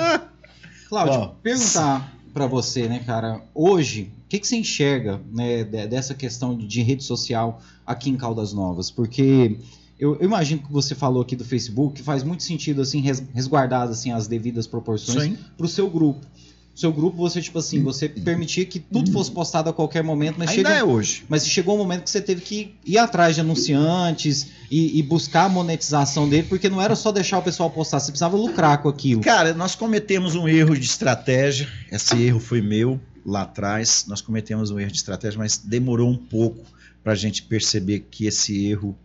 Cláudio, 0.88 1.36
perguntar 1.40 2.11
pra 2.32 2.46
você, 2.46 2.88
né, 2.88 3.00
cara, 3.04 3.42
hoje, 3.54 4.10
o 4.24 4.28
que, 4.28 4.38
que 4.38 4.46
você 4.46 4.56
enxerga, 4.56 5.20
né, 5.32 5.64
de- 5.64 5.86
dessa 5.86 6.14
questão 6.14 6.56
de 6.56 6.82
rede 6.82 7.04
social 7.04 7.60
aqui 7.86 8.08
em 8.10 8.16
Caldas 8.16 8.52
Novas? 8.52 8.90
Porque 8.90 9.58
eu, 9.98 10.16
eu 10.16 10.24
imagino 10.24 10.62
que 10.62 10.72
você 10.72 10.94
falou 10.94 11.22
aqui 11.22 11.36
do 11.36 11.44
Facebook, 11.44 12.02
faz 12.02 12.22
muito 12.22 12.42
sentido, 12.42 12.80
assim, 12.82 13.00
res- 13.00 13.22
resguardado, 13.34 13.92
assim, 13.92 14.10
as 14.10 14.26
devidas 14.26 14.66
proporções 14.66 15.22
Sim. 15.24 15.38
pro 15.56 15.68
seu 15.68 15.88
grupo. 15.90 16.26
Seu 16.74 16.90
grupo, 16.90 17.18
você, 17.18 17.42
tipo 17.42 17.58
assim, 17.58 17.82
você 17.82 18.08
permitia 18.08 18.64
que 18.64 18.80
tudo 18.80 19.12
fosse 19.12 19.30
postado 19.30 19.68
a 19.68 19.72
qualquer 19.74 20.02
momento, 20.02 20.36
mas 20.38 20.50
Ainda 20.50 20.70
chega 20.70 20.80
é 20.80 20.82
hoje. 20.82 21.24
mas 21.28 21.46
chegou 21.46 21.74
um 21.74 21.78
momento 21.78 22.04
que 22.04 22.10
você 22.10 22.20
teve 22.20 22.40
que 22.40 22.74
ir 22.84 22.96
atrás 22.96 23.34
de 23.34 23.42
anunciantes 23.42 24.48
e, 24.70 24.98
e 24.98 25.02
buscar 25.02 25.44
a 25.44 25.48
monetização 25.50 26.26
dele, 26.26 26.46
porque 26.48 26.70
não 26.70 26.80
era 26.80 26.96
só 26.96 27.12
deixar 27.12 27.38
o 27.38 27.42
pessoal 27.42 27.70
postar, 27.70 28.00
você 28.00 28.10
precisava 28.10 28.36
lucrar 28.38 28.80
com 28.80 28.88
aquilo. 28.88 29.20
Cara, 29.20 29.52
nós 29.52 29.74
cometemos 29.74 30.34
um 30.34 30.48
erro 30.48 30.74
de 30.74 30.86
estratégia. 30.86 31.68
Esse 31.90 32.20
erro 32.22 32.40
foi 32.40 32.62
meu 32.62 32.98
lá 33.24 33.42
atrás. 33.42 34.06
Nós 34.08 34.22
cometemos 34.22 34.70
um 34.70 34.80
erro 34.80 34.90
de 34.90 34.96
estratégia, 34.96 35.38
mas 35.38 35.58
demorou 35.58 36.08
um 36.08 36.16
pouco 36.16 36.64
para 37.02 37.12
a 37.12 37.16
gente 37.16 37.42
perceber 37.42 38.06
que 38.10 38.26
esse 38.26 38.66
erro 38.66 38.96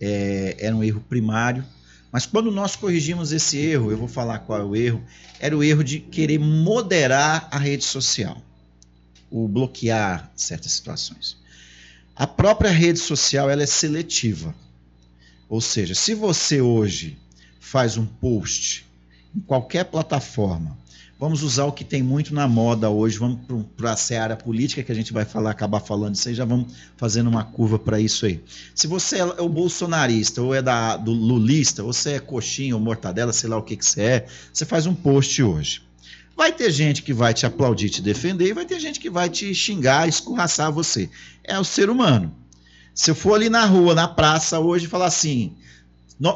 é, 0.00 0.56
era 0.58 0.74
um 0.74 0.84
erro 0.84 1.02
primário. 1.08 1.64
Mas 2.10 2.24
quando 2.24 2.50
nós 2.50 2.74
corrigimos 2.74 3.32
esse 3.32 3.58
erro, 3.58 3.90
eu 3.90 3.98
vou 3.98 4.08
falar 4.08 4.38
qual 4.40 4.60
é 4.60 4.64
o 4.64 4.76
erro, 4.76 5.04
era 5.38 5.56
o 5.56 5.62
erro 5.62 5.84
de 5.84 6.00
querer 6.00 6.38
moderar 6.38 7.48
a 7.50 7.58
rede 7.58 7.84
social, 7.84 8.40
o 9.30 9.46
bloquear 9.46 10.30
certas 10.34 10.72
situações. 10.72 11.36
A 12.16 12.26
própria 12.26 12.70
rede 12.70 12.98
social 12.98 13.48
ela 13.50 13.62
é 13.62 13.66
seletiva. 13.66 14.54
Ou 15.48 15.60
seja, 15.60 15.94
se 15.94 16.14
você 16.14 16.60
hoje 16.60 17.18
faz 17.60 17.96
um 17.96 18.06
post 18.06 18.86
em 19.36 19.40
qualquer 19.40 19.84
plataforma, 19.84 20.76
vamos 21.18 21.42
usar 21.42 21.64
o 21.64 21.72
que 21.72 21.84
tem 21.84 22.02
muito 22.02 22.32
na 22.32 22.46
moda 22.46 22.88
hoje, 22.88 23.18
vamos 23.18 23.40
para 23.76 23.92
a 23.92 23.96
seara 23.96 24.36
política 24.36 24.82
que 24.82 24.92
a 24.92 24.94
gente 24.94 25.12
vai 25.12 25.24
falar, 25.24 25.50
acabar 25.50 25.80
falando 25.80 26.14
isso 26.14 26.28
aí, 26.28 26.34
já 26.34 26.44
vamos 26.44 26.72
fazendo 26.96 27.28
uma 27.28 27.42
curva 27.42 27.78
para 27.78 27.98
isso 27.98 28.24
aí. 28.24 28.42
Se 28.74 28.86
você 28.86 29.18
é 29.18 29.24
o 29.24 29.48
bolsonarista, 29.48 30.40
ou 30.40 30.54
é 30.54 30.62
da, 30.62 30.96
do 30.96 31.12
lulista, 31.12 31.82
ou 31.82 31.92
você 31.92 32.12
é 32.12 32.20
coxinha 32.20 32.74
ou 32.74 32.80
mortadela, 32.80 33.32
sei 33.32 33.50
lá 33.50 33.56
o 33.56 33.62
que, 33.62 33.76
que 33.76 33.84
você 33.84 34.02
é, 34.02 34.26
você 34.52 34.64
faz 34.64 34.86
um 34.86 34.94
post 34.94 35.42
hoje. 35.42 35.82
Vai 36.36 36.52
ter 36.52 36.70
gente 36.70 37.02
que 37.02 37.12
vai 37.12 37.34
te 37.34 37.44
aplaudir, 37.44 37.90
te 37.90 38.00
defender, 38.00 38.46
e 38.46 38.52
vai 38.52 38.64
ter 38.64 38.78
gente 38.78 39.00
que 39.00 39.10
vai 39.10 39.28
te 39.28 39.52
xingar, 39.52 40.08
escorraçar 40.08 40.70
você. 40.70 41.10
É 41.42 41.58
o 41.58 41.64
ser 41.64 41.90
humano. 41.90 42.32
Se 42.94 43.10
eu 43.10 43.14
for 43.14 43.34
ali 43.34 43.48
na 43.48 43.64
rua, 43.64 43.92
na 43.92 44.06
praça 44.06 44.60
hoje 44.60 44.86
falar 44.86 45.06
assim, 45.06 45.56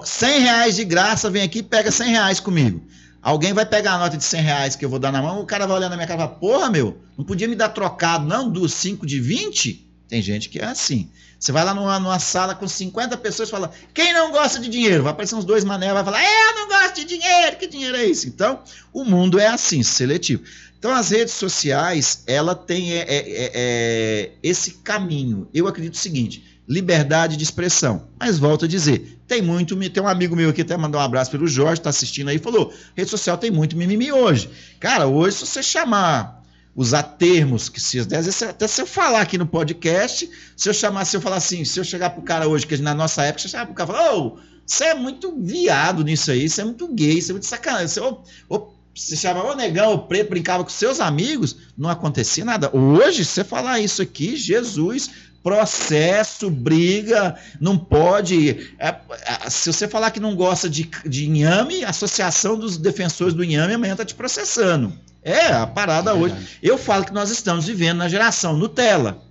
100 0.05 0.41
reais 0.41 0.77
de 0.77 0.85
graça, 0.85 1.31
vem 1.31 1.43
aqui 1.43 1.63
pega 1.63 1.93
100 1.93 2.11
reais 2.11 2.41
comigo. 2.41 2.83
Alguém 3.23 3.53
vai 3.53 3.65
pegar 3.65 3.93
a 3.93 3.99
nota 3.99 4.17
de 4.17 4.25
100 4.25 4.43
reais 4.43 4.77
que 4.77 4.85
eu 4.85 4.91
vou 4.91 4.99
dar 4.99 5.13
na 5.13 5.23
mão, 5.23 5.41
o 5.41 5.47
cara 5.47 5.65
vai 5.65 5.77
olhar 5.77 5.89
na 5.89 5.95
minha 5.95 6.09
cara 6.09 6.21
e 6.21 6.27
falar, 6.27 6.39
porra, 6.41 6.69
meu, 6.69 6.99
não 7.17 7.25
podia 7.25 7.47
me 7.47 7.55
dar 7.55 7.69
trocado, 7.69 8.27
não, 8.27 8.51
dos 8.51 8.75
5 8.75 9.07
de 9.07 9.21
20? 9.21 9.89
Tem 10.09 10.21
gente 10.21 10.49
que 10.49 10.59
é 10.59 10.65
assim. 10.65 11.09
Você 11.39 11.53
vai 11.53 11.65
lá 11.65 11.73
numa, 11.73 11.99
numa, 12.01 12.19
sala 12.19 12.55
com 12.55 12.67
50 12.67 13.17
pessoas 13.17 13.49
e 13.49 13.53
fala, 13.53 13.71
quem 13.95 14.13
não 14.13 14.33
gosta 14.33 14.59
de 14.59 14.69
dinheiro? 14.69 15.05
Vai 15.05 15.13
aparecer 15.13 15.37
uns 15.37 15.45
dois 15.45 15.65
mané, 15.65 15.93
vai 15.93 16.05
falar, 16.05 16.23
eu 16.23 16.55
não 16.57 16.69
gosto 16.69 16.97
de 16.97 17.05
dinheiro, 17.05 17.57
que 17.57 17.67
dinheiro 17.67 17.97
é 17.97 18.05
isso? 18.05 18.29
Então, 18.29 18.61
o 18.93 19.05
mundo 19.05 19.39
é 19.39 19.47
assim, 19.47 19.83
seletivo. 19.83 20.43
Então, 20.79 20.93
as 20.93 21.11
redes 21.11 21.35
sociais, 21.35 22.25
ela 22.27 22.57
tem 22.57 22.93
é, 22.93 22.99
é, 22.99 23.05
é, 23.09 23.51
é 23.55 24.33
esse 24.43 24.73
caminho. 24.85 25.49
Eu 25.55 25.69
acredito 25.69 25.95
o 25.95 25.99
seguinte, 25.99 26.61
liberdade 26.69 27.37
de 27.37 27.45
expressão. 27.45 28.09
Mas 28.19 28.39
volto 28.39 28.65
a 28.65 28.69
dizer, 28.69 29.19
tem 29.33 29.41
muito, 29.41 29.75
tem 29.89 30.03
um 30.03 30.09
amigo 30.09 30.37
meu 30.37 30.51
aqui 30.51 30.61
até 30.61 30.77
mandou 30.77 31.01
um 31.01 31.05
abraço 31.05 31.31
pelo 31.31 31.49
Jorge, 31.49 31.81
está 31.81 31.89
assistindo 31.89 32.29
aí, 32.29 32.39
falou, 32.39 32.71
rede 32.95 33.09
social 33.09 33.39
tem 33.39 33.51
muito 33.51 33.75
mimimi 33.75 34.13
hoje. 34.13 34.51
Cara, 34.79 35.07
hoje 35.07 35.39
se 35.39 35.47
você 35.47 35.63
chamar 35.63 36.43
usar 36.77 37.03
termos 37.03 37.71
que 37.71 37.81
se 37.81 37.99
até 38.01 38.69
se 38.69 38.83
eu 38.83 38.87
falar 38.87 39.23
aqui 39.23 39.39
no 39.39 39.47
podcast, 39.47 40.29
se 40.55 40.69
eu 40.69 40.75
chamar, 40.75 41.07
se 41.07 41.17
eu 41.17 41.21
falar 41.23 41.37
assim, 41.37 41.65
se 41.65 41.81
eu 41.81 41.85
chegar 41.85 42.11
pro 42.11 42.21
cara 42.21 42.47
hoje, 42.47 42.67
que 42.67 42.77
na 42.77 42.93
nossa 42.93 43.23
época, 43.23 43.41
você 43.41 43.49
chegava 43.49 43.73
pro 43.73 43.87
cara 43.87 44.07
e 44.07 44.19
ô, 44.19 44.39
você 44.67 44.85
é 44.85 44.95
muito 44.95 45.35
viado 45.41 46.05
nisso 46.05 46.31
aí, 46.31 46.47
você 46.47 46.61
é 46.61 46.65
muito 46.65 46.87
gay, 46.93 47.23
você 47.23 47.31
é 47.31 47.33
muito 47.33 47.47
sacanagem, 47.47 47.89
você, 47.89 48.01
ô, 48.01 48.21
ô, 48.51 48.69
você 48.95 49.17
chamava 49.17 49.53
o 49.53 49.57
negão, 49.57 49.95
o 49.95 49.99
preto, 50.01 50.31
brincava 50.31 50.63
com 50.63 50.71
seus 50.71 51.01
amigos, 51.01 51.57
não 51.77 51.89
acontecia 51.89 52.45
nada. 52.45 52.75
Hoje, 52.77 53.25
se 53.25 53.33
você 53.33 53.45
falar 53.45 53.81
isso 53.81 54.03
aqui, 54.03 54.37
Jesus, 54.37 55.11
processo, 55.43 56.51
briga, 56.51 57.37
não 57.61 57.77
pode. 57.77 58.75
É, 58.79 58.89
é, 58.89 59.51
se 59.51 59.73
você 59.73 59.89
falar 59.89 60.11
que 60.11 60.21
não 60.21 60.37
gosta 60.37 60.69
de, 60.71 60.89
de 61.05 61.27
inhame, 61.27 61.85
a 61.85 61.91
Associação 61.91 62.57
dos 62.57 62.77
Defensores 62.77 63.35
do 63.35 63.43
Inhame 63.43 63.75
amanhã 63.75 63.93
está 63.93 64.05
te 64.05 64.15
processando. 64.15 64.93
É, 65.23 65.47
a 65.53 65.67
parada 65.67 66.11
é 66.11 66.15
hoje. 66.15 66.35
Eu 66.63 66.79
falo 66.79 67.05
que 67.05 67.13
nós 67.13 67.31
estamos 67.31 67.67
vivendo 67.67 67.99
na 67.99 68.09
geração 68.09 68.57
Nutella. 68.57 69.23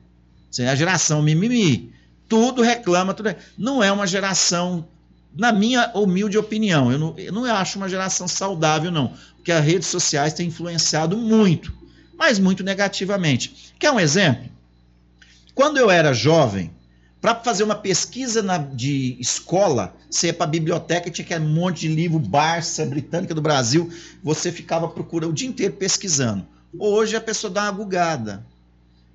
A 0.60 0.76
geração 0.76 1.22
mimimi. 1.22 1.94
Tudo 2.28 2.62
reclama, 2.62 3.14
tudo. 3.14 3.34
Não 3.58 3.84
é 3.84 3.92
uma 3.92 4.08
geração, 4.08 4.88
na 5.36 5.52
minha 5.52 5.92
humilde 5.94 6.38
opinião, 6.38 6.92
eu 6.92 7.00
não, 7.00 7.18
eu 7.18 7.32
não 7.32 7.46
acho 7.46 7.78
uma 7.78 7.90
geração 7.90 8.28
saudável, 8.28 8.92
não. 8.92 9.14
Porque 9.38 9.52
as 9.52 9.64
redes 9.64 9.88
sociais 9.88 10.34
têm 10.34 10.48
influenciado 10.48 11.18
muito, 11.18 11.74
mas 12.18 12.38
muito 12.38 12.64
negativamente. 12.64 13.74
Quer 13.80 13.92
um 13.92 14.00
exemplo? 14.00 14.50
Quando 15.56 15.78
eu 15.78 15.90
era 15.90 16.14
jovem, 16.14 16.72
para 17.22 17.36
fazer 17.36 17.64
uma 17.64 17.76
pesquisa 17.76 18.42
na, 18.42 18.58
de 18.58 19.16
escola, 19.20 19.96
você 20.10 20.28
ia 20.28 20.34
para 20.34 20.46
a 20.46 20.50
biblioteca 20.50 21.10
tinha 21.12 21.24
aquele 21.24 21.46
monte 21.46 21.82
de 21.82 21.88
livro, 21.88 22.18
Barça, 22.18 22.86
Britânica 22.86 23.36
do 23.36 23.42
Brasil, 23.42 23.92
você 24.24 24.52
ficava 24.52 24.88
procurando 24.88 25.30
o 25.30 25.34
dia 25.34 25.48
inteiro 25.48 25.74
pesquisando. 25.74 26.46
Hoje 26.78 27.16
a 27.16 27.22
pessoa 27.22 27.54
dá 27.54 27.64
uma 27.64 27.72
bugada. 27.72 28.46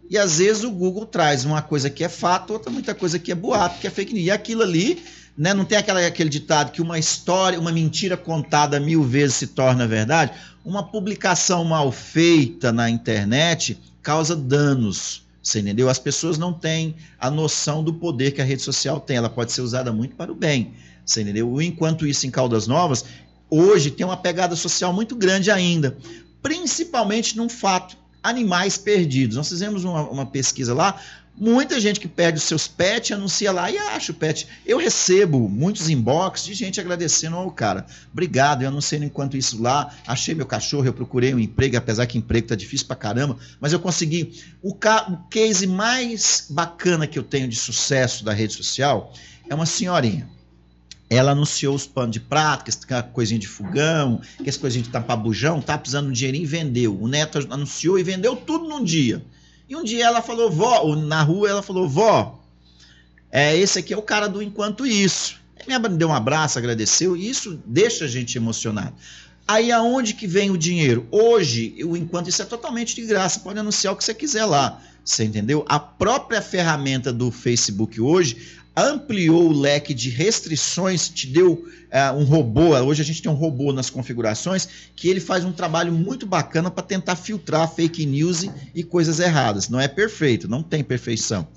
E 0.08 0.16
às 0.16 0.38
vezes 0.38 0.62
o 0.62 0.70
Google 0.70 1.04
traz 1.04 1.44
uma 1.44 1.60
coisa 1.60 1.90
que 1.90 2.04
é 2.04 2.08
fato, 2.08 2.52
outra 2.52 2.70
muita 2.70 2.94
coisa 2.94 3.18
que 3.18 3.32
é 3.32 3.34
boato, 3.34 3.80
que 3.80 3.88
é 3.88 3.90
fake 3.90 4.14
news. 4.14 4.26
E 4.26 4.30
aquilo 4.30 4.62
ali, 4.62 5.02
né, 5.36 5.52
não 5.52 5.64
tem 5.64 5.78
aquela, 5.78 6.06
aquele 6.06 6.30
ditado 6.30 6.72
que 6.72 6.80
uma 6.80 6.98
história, 6.98 7.60
uma 7.60 7.72
mentira 7.72 8.16
contada 8.16 8.80
mil 8.80 9.02
vezes 9.02 9.36
se 9.36 9.46
torna 9.48 9.86
verdade? 9.86 10.32
Uma 10.64 10.82
publicação 10.82 11.64
mal 11.64 11.92
feita 11.92 12.72
na 12.72 12.88
internet 12.88 13.78
causa 14.02 14.34
danos 14.34 15.26
você 15.46 15.60
entendeu? 15.60 15.88
As 15.88 16.00
pessoas 16.00 16.36
não 16.36 16.52
têm 16.52 16.96
a 17.20 17.30
noção 17.30 17.84
do 17.84 17.94
poder 17.94 18.32
que 18.32 18.42
a 18.42 18.44
rede 18.44 18.62
social 18.62 18.98
tem. 18.98 19.16
Ela 19.16 19.30
pode 19.30 19.52
ser 19.52 19.60
usada 19.60 19.92
muito 19.92 20.16
para 20.16 20.32
o 20.32 20.34
bem. 20.34 20.74
Você 21.04 21.22
entendeu? 21.22 21.62
Enquanto 21.62 22.04
isso, 22.04 22.26
em 22.26 22.32
Caldas 22.32 22.66
Novas, 22.66 23.04
hoje 23.48 23.92
tem 23.92 24.04
uma 24.04 24.16
pegada 24.16 24.56
social 24.56 24.92
muito 24.92 25.14
grande 25.14 25.48
ainda. 25.48 25.96
Principalmente 26.42 27.36
num 27.36 27.48
fato: 27.48 27.96
animais 28.24 28.76
perdidos. 28.76 29.36
Nós 29.36 29.48
fizemos 29.48 29.84
uma, 29.84 30.02
uma 30.10 30.26
pesquisa 30.26 30.74
lá. 30.74 31.00
Muita 31.38 31.78
gente 31.78 32.00
que 32.00 32.08
perde 32.08 32.38
os 32.38 32.44
seus 32.44 32.66
pets 32.66 33.12
anuncia 33.12 33.52
lá 33.52 33.70
e 33.70 33.76
acha 33.76 34.10
o 34.10 34.14
pet. 34.14 34.48
Eu 34.64 34.78
recebo 34.78 35.50
muitos 35.50 35.90
inbox 35.90 36.42
de 36.42 36.54
gente 36.54 36.80
agradecendo 36.80 37.36
ao 37.36 37.50
cara. 37.50 37.84
Obrigado, 38.10 38.62
eu 38.62 38.68
anunciei 38.68 39.04
enquanto 39.04 39.36
isso 39.36 39.60
lá, 39.60 39.94
achei 40.06 40.34
meu 40.34 40.46
cachorro, 40.46 40.86
eu 40.86 40.94
procurei 40.94 41.34
um 41.34 41.38
emprego, 41.38 41.76
apesar 41.76 42.06
que 42.06 42.16
emprego 42.16 42.48
tá 42.48 42.54
difícil 42.54 42.86
pra 42.86 42.96
caramba, 42.96 43.36
mas 43.60 43.74
eu 43.74 43.78
consegui. 43.78 44.42
O, 44.62 44.74
ca... 44.74 45.10
o 45.10 45.28
case 45.28 45.66
mais 45.66 46.46
bacana 46.48 47.06
que 47.06 47.18
eu 47.18 47.22
tenho 47.22 47.48
de 47.48 47.56
sucesso 47.56 48.24
da 48.24 48.32
rede 48.32 48.54
social 48.54 49.12
é 49.46 49.54
uma 49.54 49.66
senhorinha. 49.66 50.26
Ela 51.10 51.32
anunciou 51.32 51.74
os 51.74 51.86
panos 51.86 52.12
de 52.12 52.20
prato, 52.20 52.64
que 52.64 52.70
essa 52.70 53.02
coisinha 53.02 53.38
de 53.38 53.46
fogão, 53.46 54.22
que 54.42 54.48
essa 54.48 54.58
coisinha 54.58 54.82
de 54.82 54.88
tapar 54.88 55.18
bujão, 55.18 55.60
tá 55.60 55.76
precisando 55.76 56.06
de 56.06 56.10
um 56.10 56.14
dinheirinho 56.14 56.44
e 56.44 56.46
vendeu. 56.46 56.98
O 56.98 57.06
neto 57.06 57.46
anunciou 57.50 57.98
e 57.98 58.02
vendeu 58.02 58.34
tudo 58.34 58.66
num 58.66 58.82
dia. 58.82 59.22
E 59.68 59.74
um 59.74 59.82
dia 59.82 60.04
ela 60.04 60.22
falou, 60.22 60.50
vó, 60.50 60.94
na 60.96 61.22
rua 61.22 61.48
ela 61.48 61.62
falou, 61.62 61.88
vó, 61.88 62.40
é, 63.30 63.56
esse 63.56 63.78
aqui 63.78 63.92
é 63.92 63.96
o 63.96 64.02
cara 64.02 64.28
do 64.28 64.42
Enquanto 64.42 64.86
Isso. 64.86 65.40
Minha 65.66 65.78
mãe 65.80 65.96
deu 65.96 66.08
um 66.08 66.14
abraço, 66.14 66.58
agradeceu, 66.58 67.16
e 67.16 67.28
isso 67.28 67.60
deixa 67.66 68.04
a 68.04 68.08
gente 68.08 68.38
emocionado. 68.38 68.94
Aí 69.48 69.72
aonde 69.72 70.14
que 70.14 70.26
vem 70.26 70.50
o 70.50 70.56
dinheiro? 70.56 71.06
Hoje, 71.10 71.76
o 71.84 71.96
Enquanto 71.96 72.28
Isso 72.28 72.42
é 72.42 72.44
totalmente 72.44 72.94
de 72.94 73.02
graça, 73.02 73.40
pode 73.40 73.58
anunciar 73.58 73.92
o 73.92 73.96
que 73.96 74.04
você 74.04 74.14
quiser 74.14 74.44
lá. 74.44 74.80
Você 75.04 75.24
entendeu? 75.24 75.64
A 75.68 75.78
própria 75.78 76.42
ferramenta 76.42 77.12
do 77.12 77.30
Facebook 77.30 78.00
hoje 78.00 78.58
ampliou 78.76 79.48
o 79.48 79.58
leque 79.58 79.94
de 79.94 80.10
restrições, 80.10 81.08
te 81.08 81.26
deu 81.26 81.52
uh, 81.52 82.16
um 82.16 82.24
robô. 82.24 82.76
Hoje 82.76 83.00
a 83.00 83.04
gente 83.04 83.22
tem 83.22 83.32
um 83.32 83.34
robô 83.34 83.72
nas 83.72 83.88
configurações 83.88 84.68
que 84.94 85.08
ele 85.08 85.20
faz 85.20 85.44
um 85.44 85.52
trabalho 85.52 85.92
muito 85.92 86.26
bacana 86.26 86.70
para 86.70 86.84
tentar 86.84 87.16
filtrar 87.16 87.72
fake 87.72 88.04
news 88.04 88.42
e, 88.42 88.50
e 88.74 88.82
coisas 88.82 89.18
erradas. 89.18 89.68
Não 89.68 89.80
é 89.80 89.88
perfeito, 89.88 90.46
não 90.46 90.62
tem 90.62 90.84
perfeição. 90.84 91.48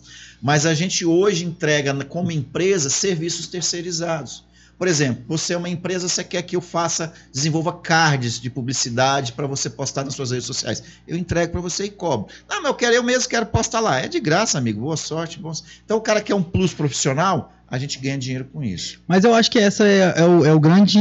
Mas 0.42 0.66
a 0.66 0.74
gente 0.74 1.06
hoje 1.06 1.44
entrega 1.44 1.94
como 2.06 2.32
empresa 2.32 2.90
serviços 2.90 3.48
terceirizados. 3.48 4.44
Por 4.80 4.88
exemplo, 4.88 5.26
você 5.28 5.54
é 5.54 5.58
uma 5.58 5.68
empresa, 5.68 6.08
você 6.08 6.24
quer 6.24 6.42
que 6.42 6.56
eu 6.56 6.62
faça, 6.62 7.12
desenvolva 7.34 7.74
cards 7.74 8.40
de 8.40 8.50
publicidade 8.50 9.34
para 9.34 9.46
você 9.46 9.70
postar 9.70 10.06
nas 10.06 10.16
suas 10.16 10.32
redes 10.32 10.46
sociais. 10.48 10.82
Eu 11.06 11.18
entrego 11.18 11.52
para 11.52 11.60
você 11.60 11.84
e 11.84 11.90
cobro. 11.90 12.28
Não, 12.48 12.62
mas 12.62 12.72
eu 12.72 12.74
quero, 12.74 12.96
eu 12.96 13.04
mesmo 13.04 13.28
quero 13.28 13.46
postar 13.46 13.82
lá. 13.82 14.00
É 14.00 14.08
de 14.08 14.22
graça, 14.22 14.58
amigo. 14.58 14.80
Boa 14.80 14.96
sorte. 14.96 15.38
Bom... 15.38 15.52
Então 15.84 15.98
o 15.98 16.02
cara 16.02 16.22
quer 16.22 16.34
um 16.34 16.42
plus 16.42 16.74
profissional, 16.74 17.52
a 17.68 17.78
gente 17.78 18.00
ganha 18.00 18.18
dinheiro 18.18 18.46
com 18.46 18.64
isso. 18.64 19.02
Mas 19.06 19.26
eu 19.26 19.36
acho 19.36 19.52
que 19.52 19.60
essa 19.60 19.86
é, 19.86 20.14
é, 20.16 20.24
o, 20.24 20.46
é 20.46 20.54
o, 20.54 20.60
grande 20.62 20.98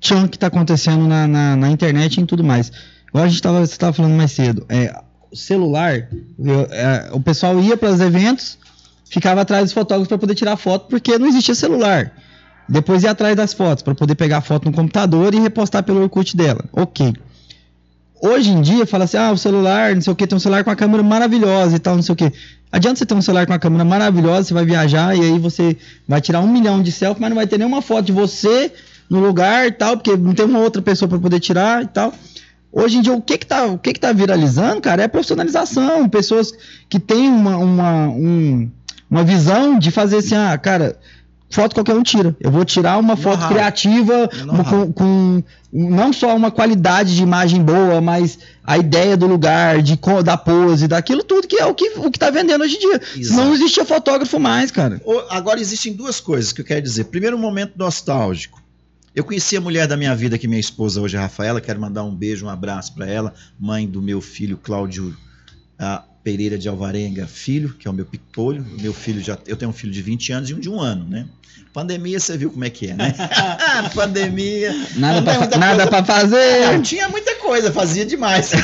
chunk 0.00 0.30
que 0.30 0.36
está 0.36 0.48
acontecendo 0.48 1.06
na, 1.06 1.28
na, 1.28 1.54
na, 1.54 1.70
internet 1.70 2.16
e 2.16 2.22
em 2.22 2.26
tudo 2.26 2.42
mais. 2.42 2.72
Igual 3.08 3.22
a 3.22 3.28
gente 3.28 3.40
tava, 3.40 3.64
você 3.64 3.72
estava 3.72 3.92
falando 3.92 4.16
mais 4.16 4.32
cedo. 4.32 4.66
É, 4.68 5.00
celular, 5.32 6.08
eu, 6.40 6.60
é, 6.72 7.10
o 7.12 7.20
pessoal 7.20 7.60
ia 7.60 7.76
para 7.76 7.90
os 7.90 8.00
eventos, 8.00 8.58
ficava 9.08 9.42
atrás 9.42 9.62
dos 9.62 9.72
fotógrafos 9.72 10.08
para 10.08 10.18
poder 10.18 10.34
tirar 10.34 10.56
foto, 10.56 10.88
porque 10.88 11.16
não 11.18 11.28
existia 11.28 11.54
celular. 11.54 12.12
Depois 12.68 13.02
ir 13.02 13.08
atrás 13.08 13.36
das 13.36 13.52
fotos 13.52 13.82
para 13.82 13.94
poder 13.94 14.14
pegar 14.14 14.38
a 14.38 14.40
foto 14.40 14.64
no 14.66 14.72
computador 14.72 15.34
e 15.34 15.40
repostar 15.40 15.82
pelo 15.82 16.02
Orkut 16.02 16.36
dela. 16.36 16.64
Ok. 16.72 17.12
Hoje 18.24 18.50
em 18.50 18.60
dia, 18.60 18.86
fala 18.86 19.04
assim: 19.04 19.16
ah, 19.16 19.32
o 19.32 19.36
celular, 19.36 19.94
não 19.94 20.00
sei 20.00 20.12
o 20.12 20.16
que, 20.16 20.26
tem 20.26 20.36
um 20.36 20.40
celular 20.40 20.62
com 20.62 20.70
uma 20.70 20.76
câmera 20.76 21.02
maravilhosa 21.02 21.76
e 21.76 21.78
tal, 21.78 21.96
não 21.96 22.02
sei 22.02 22.12
o 22.12 22.16
que. 22.16 22.32
Adianta 22.70 22.98
você 22.98 23.06
ter 23.06 23.14
um 23.14 23.20
celular 23.20 23.46
com 23.46 23.52
uma 23.52 23.58
câmera 23.58 23.84
maravilhosa, 23.84 24.48
você 24.48 24.54
vai 24.54 24.64
viajar 24.64 25.16
e 25.16 25.20
aí 25.20 25.38
você 25.38 25.76
vai 26.08 26.20
tirar 26.20 26.40
um 26.40 26.46
milhão 26.46 26.82
de 26.82 26.90
selfies, 26.90 27.20
mas 27.20 27.30
não 27.30 27.36
vai 27.36 27.46
ter 27.46 27.58
nenhuma 27.58 27.82
foto 27.82 28.06
de 28.06 28.12
você 28.12 28.72
no 29.10 29.20
lugar 29.20 29.66
e 29.66 29.72
tal, 29.72 29.96
porque 29.96 30.16
não 30.16 30.32
tem 30.32 30.46
uma 30.46 30.60
outra 30.60 30.80
pessoa 30.80 31.08
para 31.08 31.18
poder 31.18 31.38
tirar 31.40 31.82
e 31.82 31.86
tal. 31.88 32.14
Hoje 32.72 32.96
em 32.96 33.02
dia, 33.02 33.12
o 33.12 33.20
que 33.20 33.36
que 33.36 33.46
tá, 33.46 33.66
o 33.66 33.76
que 33.76 33.92
que 33.92 34.00
tá 34.00 34.10
viralizando, 34.12 34.80
cara, 34.80 35.02
é 35.02 35.08
profissionalização. 35.08 36.08
Pessoas 36.08 36.54
que 36.88 36.98
têm 36.98 37.28
uma, 37.28 37.58
uma, 37.58 38.08
um, 38.08 38.70
uma 39.10 39.22
visão 39.22 39.78
de 39.78 39.90
fazer 39.90 40.16
assim, 40.16 40.34
ah, 40.34 40.56
cara, 40.56 40.96
foto 41.52 41.74
qualquer 41.74 41.94
um 41.94 42.02
tira. 42.02 42.34
Eu 42.40 42.50
vou 42.50 42.64
tirar 42.64 42.98
uma 42.98 43.16
foto 43.16 43.46
criativa 43.46 44.28
uma, 44.42 44.64
com, 44.64 44.92
com, 44.92 45.42
não 45.70 46.12
só 46.12 46.34
uma 46.34 46.50
qualidade 46.50 47.14
de 47.14 47.22
imagem 47.22 47.62
boa, 47.62 48.00
mas 48.00 48.38
a 48.64 48.78
ideia 48.78 49.16
do 49.16 49.26
lugar, 49.26 49.82
de 49.82 49.98
da 50.24 50.36
pose, 50.36 50.88
daquilo 50.88 51.22
tudo 51.22 51.46
que 51.46 51.56
é 51.56 51.66
o 51.66 51.74
que 51.74 51.92
o 51.96 52.10
que 52.10 52.16
está 52.16 52.30
vendendo 52.30 52.62
hoje 52.62 52.76
em 52.76 52.78
dia. 52.78 53.00
Exato. 53.16 53.40
Não 53.40 53.54
existia 53.54 53.84
fotógrafo 53.84 54.40
mais, 54.40 54.70
cara. 54.70 55.00
Agora 55.28 55.60
existem 55.60 55.92
duas 55.92 56.20
coisas 56.20 56.52
que 56.52 56.62
eu 56.62 56.64
quero 56.64 56.80
dizer. 56.80 57.04
Primeiro, 57.04 57.36
um 57.36 57.40
momento 57.40 57.74
nostálgico. 57.76 58.62
Eu 59.14 59.24
conheci 59.24 59.54
a 59.54 59.60
mulher 59.60 59.86
da 59.86 59.94
minha 59.94 60.16
vida, 60.16 60.38
que 60.38 60.46
é 60.46 60.48
minha 60.48 60.60
esposa 60.60 60.98
hoje, 60.98 61.18
a 61.18 61.20
Rafaela. 61.20 61.60
Quero 61.60 61.78
mandar 61.78 62.02
um 62.02 62.14
beijo, 62.14 62.46
um 62.46 62.48
abraço 62.48 62.94
para 62.94 63.06
ela, 63.06 63.34
mãe 63.60 63.86
do 63.86 64.00
meu 64.00 64.22
filho 64.22 64.56
Cláudio 64.56 65.14
ah, 65.78 66.02
Pereira 66.22 66.56
de 66.56 66.68
Alvarenga, 66.68 67.26
filho, 67.26 67.74
que 67.74 67.88
é 67.88 67.90
o 67.90 67.94
meu 67.94 68.04
picolho. 68.06 68.64
Meu 68.80 68.92
filho 68.92 69.20
já, 69.20 69.36
eu 69.46 69.56
tenho 69.56 69.70
um 69.70 69.74
filho 69.74 69.92
de 69.92 70.00
20 70.02 70.32
anos 70.32 70.50
e 70.50 70.54
um 70.54 70.60
de 70.60 70.68
um 70.70 70.80
ano, 70.80 71.04
né? 71.08 71.26
Pandemia, 71.72 72.20
você 72.20 72.36
viu 72.36 72.50
como 72.50 72.64
é 72.64 72.70
que 72.70 72.88
é, 72.88 72.94
né? 72.94 73.14
Pandemia. 73.94 74.74
Nada 74.96 75.22
coisa- 75.22 75.86
pra 75.86 76.04
fazer. 76.04 76.66
Não, 76.72 76.82
tinha 76.82 77.08
muita 77.08 77.34
coisa, 77.36 77.72
fazia 77.72 78.04
demais. 78.04 78.52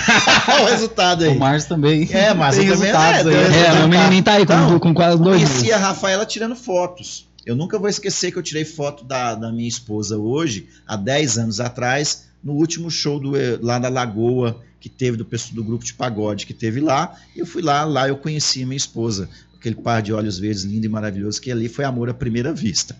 O 0.60 0.64
resultado 0.66 1.24
aí. 1.24 1.30
O 1.30 1.38
Márcio 1.38 1.70
também. 1.70 2.08
É, 2.12 2.34
Márcio 2.34 2.62
tem 2.62 2.70
também, 2.70 2.86
resultados 2.92 3.32
é, 3.32 3.38
aí. 3.38 3.52
tem 3.52 3.62
É, 3.62 3.74
meu 3.74 3.88
menininho 3.88 4.22
tá 4.22 4.32
aí 4.34 4.46
com, 4.46 4.52
Então, 4.52 4.78
com 4.78 4.94
quase 4.94 5.22
dois 5.22 5.42
Conheci 5.42 5.72
a 5.72 5.78
Rafaela 5.78 6.26
tirando 6.26 6.54
fotos. 6.54 7.26
Eu 7.46 7.56
nunca 7.56 7.78
vou 7.78 7.88
esquecer 7.88 8.30
que 8.30 8.36
eu 8.38 8.42
tirei 8.42 8.64
foto 8.64 9.04
da, 9.04 9.34
da 9.34 9.50
minha 9.50 9.68
esposa 9.68 10.18
hoje, 10.18 10.68
há 10.86 10.96
10 10.96 11.38
anos 11.38 11.60
atrás, 11.60 12.24
no 12.42 12.52
último 12.52 12.90
show 12.90 13.18
do, 13.18 13.36
eh, 13.36 13.58
lá 13.60 13.78
da 13.78 13.88
Lagoa, 13.88 14.62
que 14.80 14.88
teve 14.88 15.16
do, 15.16 15.24
do 15.24 15.64
grupo 15.64 15.84
de 15.84 15.94
pagode 15.94 16.46
que 16.46 16.54
teve 16.54 16.80
lá. 16.80 17.18
Eu 17.34 17.44
fui 17.46 17.62
lá, 17.62 17.84
lá 17.84 18.08
eu 18.08 18.16
conheci 18.16 18.62
a 18.62 18.66
minha 18.66 18.76
esposa. 18.76 19.28
Aquele 19.56 19.74
par 19.74 20.00
de 20.00 20.12
olhos 20.12 20.38
verdes 20.38 20.62
lindo 20.62 20.86
e 20.86 20.88
maravilhoso, 20.88 21.40
que 21.40 21.50
ali 21.50 21.68
foi 21.68 21.84
amor 21.84 22.08
à 22.08 22.14
primeira 22.14 22.52
vista. 22.54 22.96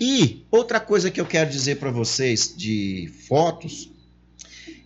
E 0.00 0.42
outra 0.50 0.80
coisa 0.80 1.10
que 1.10 1.20
eu 1.20 1.26
quero 1.26 1.50
dizer 1.50 1.76
para 1.76 1.90
vocês 1.90 2.54
de 2.56 3.12
fotos, 3.28 3.90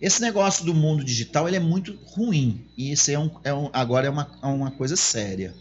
esse 0.01 0.21
negócio 0.21 0.65
do 0.65 0.73
mundo 0.73 1.01
digital 1.03 1.47
ele 1.47 1.55
é 1.55 1.61
muito 1.61 1.97
ruim. 2.03 2.65
E 2.77 2.91
isso 2.91 3.09
é 3.09 3.17
um, 3.17 3.29
é 3.43 3.53
um- 3.53 3.69
agora 3.71 4.07
é 4.07 4.09
uma, 4.09 4.29
é 4.41 4.45
uma 4.47 4.71
coisa 4.71 4.97
séria. 4.97 5.53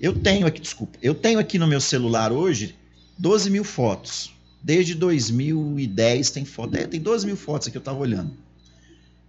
Eu 0.00 0.14
tenho 0.18 0.46
aqui, 0.46 0.60
desculpa, 0.60 0.98
eu 1.02 1.14
tenho 1.14 1.38
aqui 1.38 1.58
no 1.58 1.66
meu 1.66 1.80
celular 1.80 2.32
hoje 2.32 2.74
12 3.18 3.50
mil 3.50 3.64
fotos. 3.64 4.32
Desde 4.62 4.94
2010 4.94 6.30
tem 6.30 6.44
foto. 6.44 6.76
É, 6.76 6.86
tem 6.86 7.00
12 7.00 7.26
mil 7.26 7.36
fotos 7.36 7.68
aqui, 7.68 7.76
eu 7.76 7.82
tava 7.82 7.98
olhando. 7.98 8.32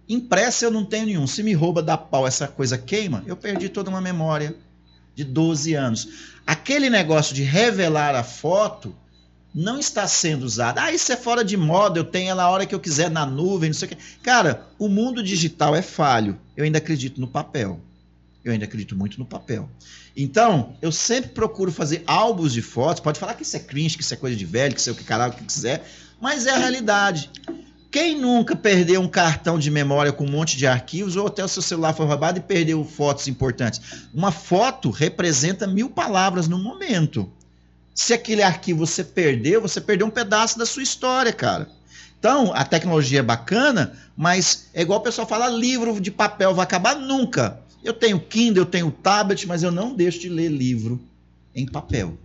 Impressa 0.08 0.64
eu 0.64 0.70
não 0.70 0.84
tenho 0.84 1.06
nenhum. 1.06 1.26
Se 1.26 1.42
me 1.42 1.52
rouba 1.54 1.82
da 1.82 1.96
pau 1.96 2.26
essa 2.26 2.46
coisa 2.46 2.76
queima, 2.76 3.22
eu 3.26 3.36
perdi 3.36 3.68
toda 3.68 3.88
uma 3.88 4.00
memória 4.00 4.54
de 5.14 5.24
12 5.24 5.74
anos. 5.74 6.08
Aquele 6.46 6.90
negócio 6.90 7.34
de 7.34 7.42
revelar 7.42 8.14
a 8.14 8.22
foto 8.22 8.94
não 9.54 9.78
está 9.78 10.06
sendo 10.06 10.44
usado. 10.44 10.78
Ah, 10.78 10.92
isso 10.92 11.12
é 11.12 11.16
fora 11.16 11.44
de 11.44 11.56
moda, 11.56 11.98
eu 11.98 12.04
tenho 12.04 12.30
ela 12.30 12.44
a 12.44 12.50
hora 12.50 12.66
que 12.66 12.74
eu 12.74 12.80
quiser 12.80 13.10
na 13.10 13.26
nuvem, 13.26 13.70
não 13.70 13.74
sei 13.74 13.86
o 13.86 13.90
quê. 13.90 13.98
Cara, 14.22 14.66
o 14.78 14.88
mundo 14.88 15.22
digital 15.22 15.74
é 15.76 15.82
falho. 15.82 16.38
Eu 16.56 16.64
ainda 16.64 16.78
acredito 16.78 17.20
no 17.20 17.26
papel. 17.26 17.80
Eu 18.44 18.52
ainda 18.52 18.64
acredito 18.64 18.96
muito 18.96 19.18
no 19.18 19.24
papel. 19.24 19.68
Então, 20.16 20.76
eu 20.82 20.90
sempre 20.90 21.30
procuro 21.30 21.70
fazer 21.70 22.02
álbuns 22.06 22.52
de 22.52 22.60
fotos. 22.60 23.00
Pode 23.00 23.18
falar 23.18 23.34
que 23.34 23.42
isso 23.42 23.56
é 23.56 23.60
cringe, 23.60 23.96
que 23.96 24.02
isso 24.02 24.14
é 24.14 24.16
coisa 24.16 24.36
de 24.36 24.44
velho, 24.44 24.74
que 24.74 24.80
isso 24.80 24.90
é 24.90 24.92
o 24.92 24.96
que 24.96 25.04
caralho 25.04 25.32
que 25.32 25.44
quiser, 25.44 25.88
mas 26.20 26.46
é 26.46 26.50
a 26.50 26.58
realidade. 26.58 27.30
Quem 27.90 28.18
nunca 28.18 28.56
perdeu 28.56 29.02
um 29.02 29.08
cartão 29.08 29.58
de 29.58 29.70
memória 29.70 30.12
com 30.12 30.24
um 30.24 30.30
monte 30.30 30.56
de 30.56 30.66
arquivos 30.66 31.14
ou 31.14 31.26
até 31.26 31.44
o 31.44 31.48
seu 31.48 31.60
celular 31.60 31.92
foi 31.92 32.06
roubado 32.06 32.38
e 32.38 32.42
perdeu 32.42 32.82
fotos 32.84 33.28
importantes? 33.28 33.80
Uma 34.14 34.32
foto 34.32 34.90
representa 34.90 35.66
mil 35.66 35.90
palavras 35.90 36.48
no 36.48 36.58
momento. 36.58 37.30
Se 37.94 38.14
aquele 38.14 38.42
arquivo 38.42 38.86
você 38.86 39.04
perdeu, 39.04 39.60
você 39.60 39.78
perdeu 39.78 40.06
um 40.06 40.10
pedaço 40.10 40.58
da 40.58 40.64
sua 40.64 40.82
história, 40.82 41.34
cara. 41.34 41.68
Então, 42.18 42.52
a 42.54 42.64
tecnologia 42.64 43.18
é 43.18 43.22
bacana, 43.22 43.92
mas 44.16 44.68
é 44.72 44.80
igual 44.80 45.00
o 45.00 45.02
pessoal 45.02 45.26
fala, 45.26 45.48
livro 45.48 46.00
de 46.00 46.10
papel 46.10 46.54
vai 46.54 46.62
acabar 46.62 46.96
nunca. 46.96 47.60
Eu 47.84 47.92
tenho 47.92 48.20
Kindle, 48.20 48.62
eu 48.62 48.66
tenho 48.66 48.90
tablet, 48.90 49.46
mas 49.46 49.62
eu 49.62 49.72
não 49.72 49.94
deixo 49.94 50.20
de 50.20 50.28
ler 50.28 50.48
livro 50.48 51.00
em 51.54 51.66
papel. 51.66 52.16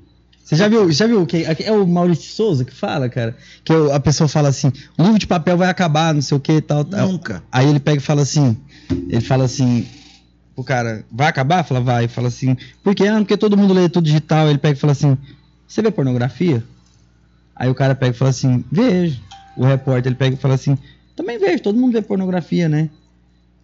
Você 0.44 0.56
já 0.56 0.70
viu, 0.70 0.90
já 0.92 1.06
viu 1.06 1.26
que 1.26 1.46
é 1.46 1.72
o 1.74 1.86
Maurício 1.86 2.32
Souza 2.32 2.64
que 2.64 2.74
fala, 2.74 3.10
cara? 3.10 3.36
Que 3.66 3.74
a 3.92 4.00
pessoa 4.00 4.30
fala 4.30 4.48
assim: 4.48 4.72
o 4.98 5.04
livro 5.04 5.20
de 5.20 5.28
papel 5.28 5.58
vai 5.58 5.70
acabar, 5.70 6.14
não 6.14 6.22
sei 6.22 6.38
o 6.38 6.40
que 6.40 6.62
tal, 6.62 6.86
tal. 6.86 7.06
Nunca. 7.06 7.44
Aí 7.52 7.68
ele 7.68 7.82
pega 7.82 7.98
e 7.98 8.02
fala 8.02 8.22
assim: 8.22 8.56
ele 9.10 9.20
fala 9.20 9.44
assim, 9.44 9.86
o 10.56 10.64
cara, 10.64 11.04
vai 11.12 11.28
acabar? 11.28 11.64
Fala, 11.64 11.82
vai. 11.82 12.08
Fala 12.08 12.30
assim, 12.30 12.56
por 12.82 12.96
quê? 12.96 13.08
Ah, 13.08 13.18
porque 13.18 13.36
todo 13.36 13.58
mundo 13.58 13.74
lê 13.74 13.90
tudo 13.90 14.06
digital. 14.06 14.48
Ele 14.48 14.58
pega 14.58 14.78
e 14.78 14.80
fala 14.80 14.94
assim: 14.94 15.18
você 15.68 15.82
vê 15.82 15.92
pornografia? 15.92 16.64
Aí 17.54 17.70
o 17.70 17.76
cara 17.76 17.94
pega 17.94 18.16
e 18.16 18.18
fala 18.18 18.30
assim: 18.30 18.64
vejo. 18.72 19.20
O 19.58 19.66
repórter 19.66 20.12
ele 20.12 20.16
pega 20.16 20.36
e 20.38 20.40
fala 20.40 20.54
assim: 20.54 20.78
também 21.14 21.38
vejo, 21.38 21.62
todo 21.62 21.78
mundo 21.78 21.92
vê 21.92 22.02
pornografia, 22.02 22.70
né? 22.70 22.90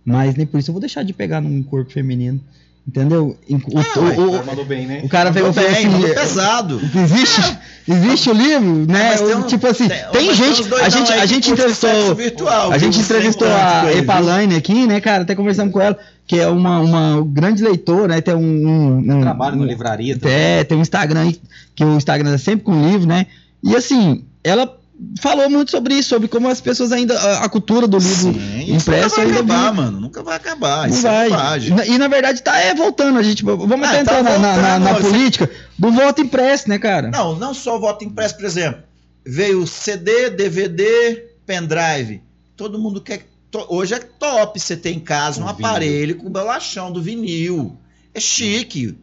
Mas 0.06 0.36
nem 0.36 0.46
por 0.46 0.60
isso 0.60 0.70
eu 0.70 0.74
vou 0.74 0.82
deixar 0.82 1.04
de 1.04 1.14
pegar 1.14 1.40
num 1.42 1.62
corpo 1.64 1.92
feminino. 1.92 2.40
Entendeu? 2.86 3.38
O, 3.50 3.56
o- 3.56 3.80
Ah, 3.80 4.20
o- 4.42 4.46
mandou 4.46 4.66
bem, 4.66 4.86
né? 4.86 5.00
o 5.06 5.08
cara 5.08 5.32
pegou 5.32 5.54
bem, 5.54 5.66
assim: 5.68 5.88
mandou 5.88 6.14
pesado. 6.14 6.82
Existe, 6.94 7.58
existe 7.88 8.30
o 8.30 8.34
livro, 8.34 8.86
né? 8.92 9.16
tem 9.16 9.36
um- 9.36 9.44
tipo 9.44 9.66
assim, 9.68 9.88
tem- 9.88 10.04
tem, 10.12 10.34
gente, 10.36 10.74
a 10.74 10.90
gente, 10.90 11.14
a 11.14 11.26
gente 11.26 11.50
entrevistou, 11.52 12.14
virtual, 12.14 12.74
a 12.74 12.78
gente 12.78 12.98
Não 12.98 13.06
entrevistou 13.06 13.48
a? 13.48 13.90
Epalaine 13.94 14.56
aqui, 14.58 14.86
né, 14.86 15.00
cara? 15.00 15.24
Até 15.24 15.34
conversamos 15.34 15.72
com 15.72 15.80
ela, 15.80 15.98
que 16.28 16.38
é 16.38 16.46
uma, 16.50 16.80
uma 16.82 17.24
grande 17.26 17.64
leitora, 17.64 18.16
né? 18.16 18.20
Tem 18.20 18.36
um, 18.36 18.40
um, 18.68 18.98
um 19.18 19.22
Trabalho 19.22 19.56
na 19.56 19.66
livraria 19.66 20.18
também. 20.18 20.36
é, 20.38 20.64
tem 20.66 20.78
um 20.78 20.82
Instagram 20.82 21.32
que 21.74 21.86
o 21.86 21.96
Instagram 21.96 22.34
é 22.34 22.38
sempre 22.38 22.66
com 22.66 22.86
livro, 22.90 23.08
né? 23.08 23.28
E 23.64 23.78
assim, 23.78 24.26
ela 24.44 24.78
falou 25.22 25.50
muito 25.50 25.72
sobre 25.72 25.96
isso, 25.96 26.10
sobre 26.10 26.28
como 26.28 26.48
as 26.50 26.62
pessoas 26.62 26.92
ainda, 26.92 27.20
a, 27.20 27.46
a 27.46 27.50
cultura 27.50 27.88
do 27.88 27.98
livro 27.98 28.34
Sim, 28.34 28.74
impresso 28.76 29.20
isso 29.20 29.22
nunca 29.22 29.22
vai 29.22 29.26
ainda 29.26 29.36
acabar, 29.40 29.74
mano. 29.74 30.00
Nunca 30.02 30.24
vai 30.24 30.36
acabar. 30.38 30.88
não 30.88 30.94
isso 30.96 31.04
vai. 31.04 31.28
é 31.28 31.60
E 31.60 31.70
na- 31.72 31.86
E 31.86 31.98
na 31.98 32.08
verdade 32.08 32.42
tá 32.42 32.58
é, 32.60 32.74
voltando, 32.74 33.20
a 33.20 33.24
gente, 33.24 33.44
vamos 33.44 33.72
Ah, 33.72 33.90
até 33.90 34.04
tá 34.04 34.20
entrar 34.20 34.24
na, 34.24 34.38
na- 34.40 34.80
na- 34.80 34.94
voltando, 34.94 35.12
política 35.12 35.50
do 35.78 35.92
voto 35.92 36.22
impresso, 36.22 36.70
né, 36.70 36.78
cara? 36.80 37.10
Não, 37.10 37.36
não 37.36 37.54
só 37.54 37.78
o 37.78 37.80
voto 37.80 38.04
impresso, 38.06 38.36
por 38.36 38.46
exemplo. 38.46 38.82
Veio 39.26 39.66
CD, 39.66 40.30
DVD, 40.32 41.24
pendrive. 41.46 42.22
Todo 42.58 42.78
mundo 42.80 43.00
quer. 43.02 43.26
Hoje 43.70 43.94
é 43.94 44.00
top 44.00 44.60
você 44.60 44.76
ter 44.76 44.92
em 44.92 45.00
casa 45.00 45.40
um 45.42 45.46
Um 45.46 45.48
aparelho 45.48 46.16
com 46.16 46.28
o 46.28 46.30
bolachão 46.30 46.92
do 46.92 47.02
vinil. 47.02 47.78
É 48.14 48.20
chique. 48.20 48.98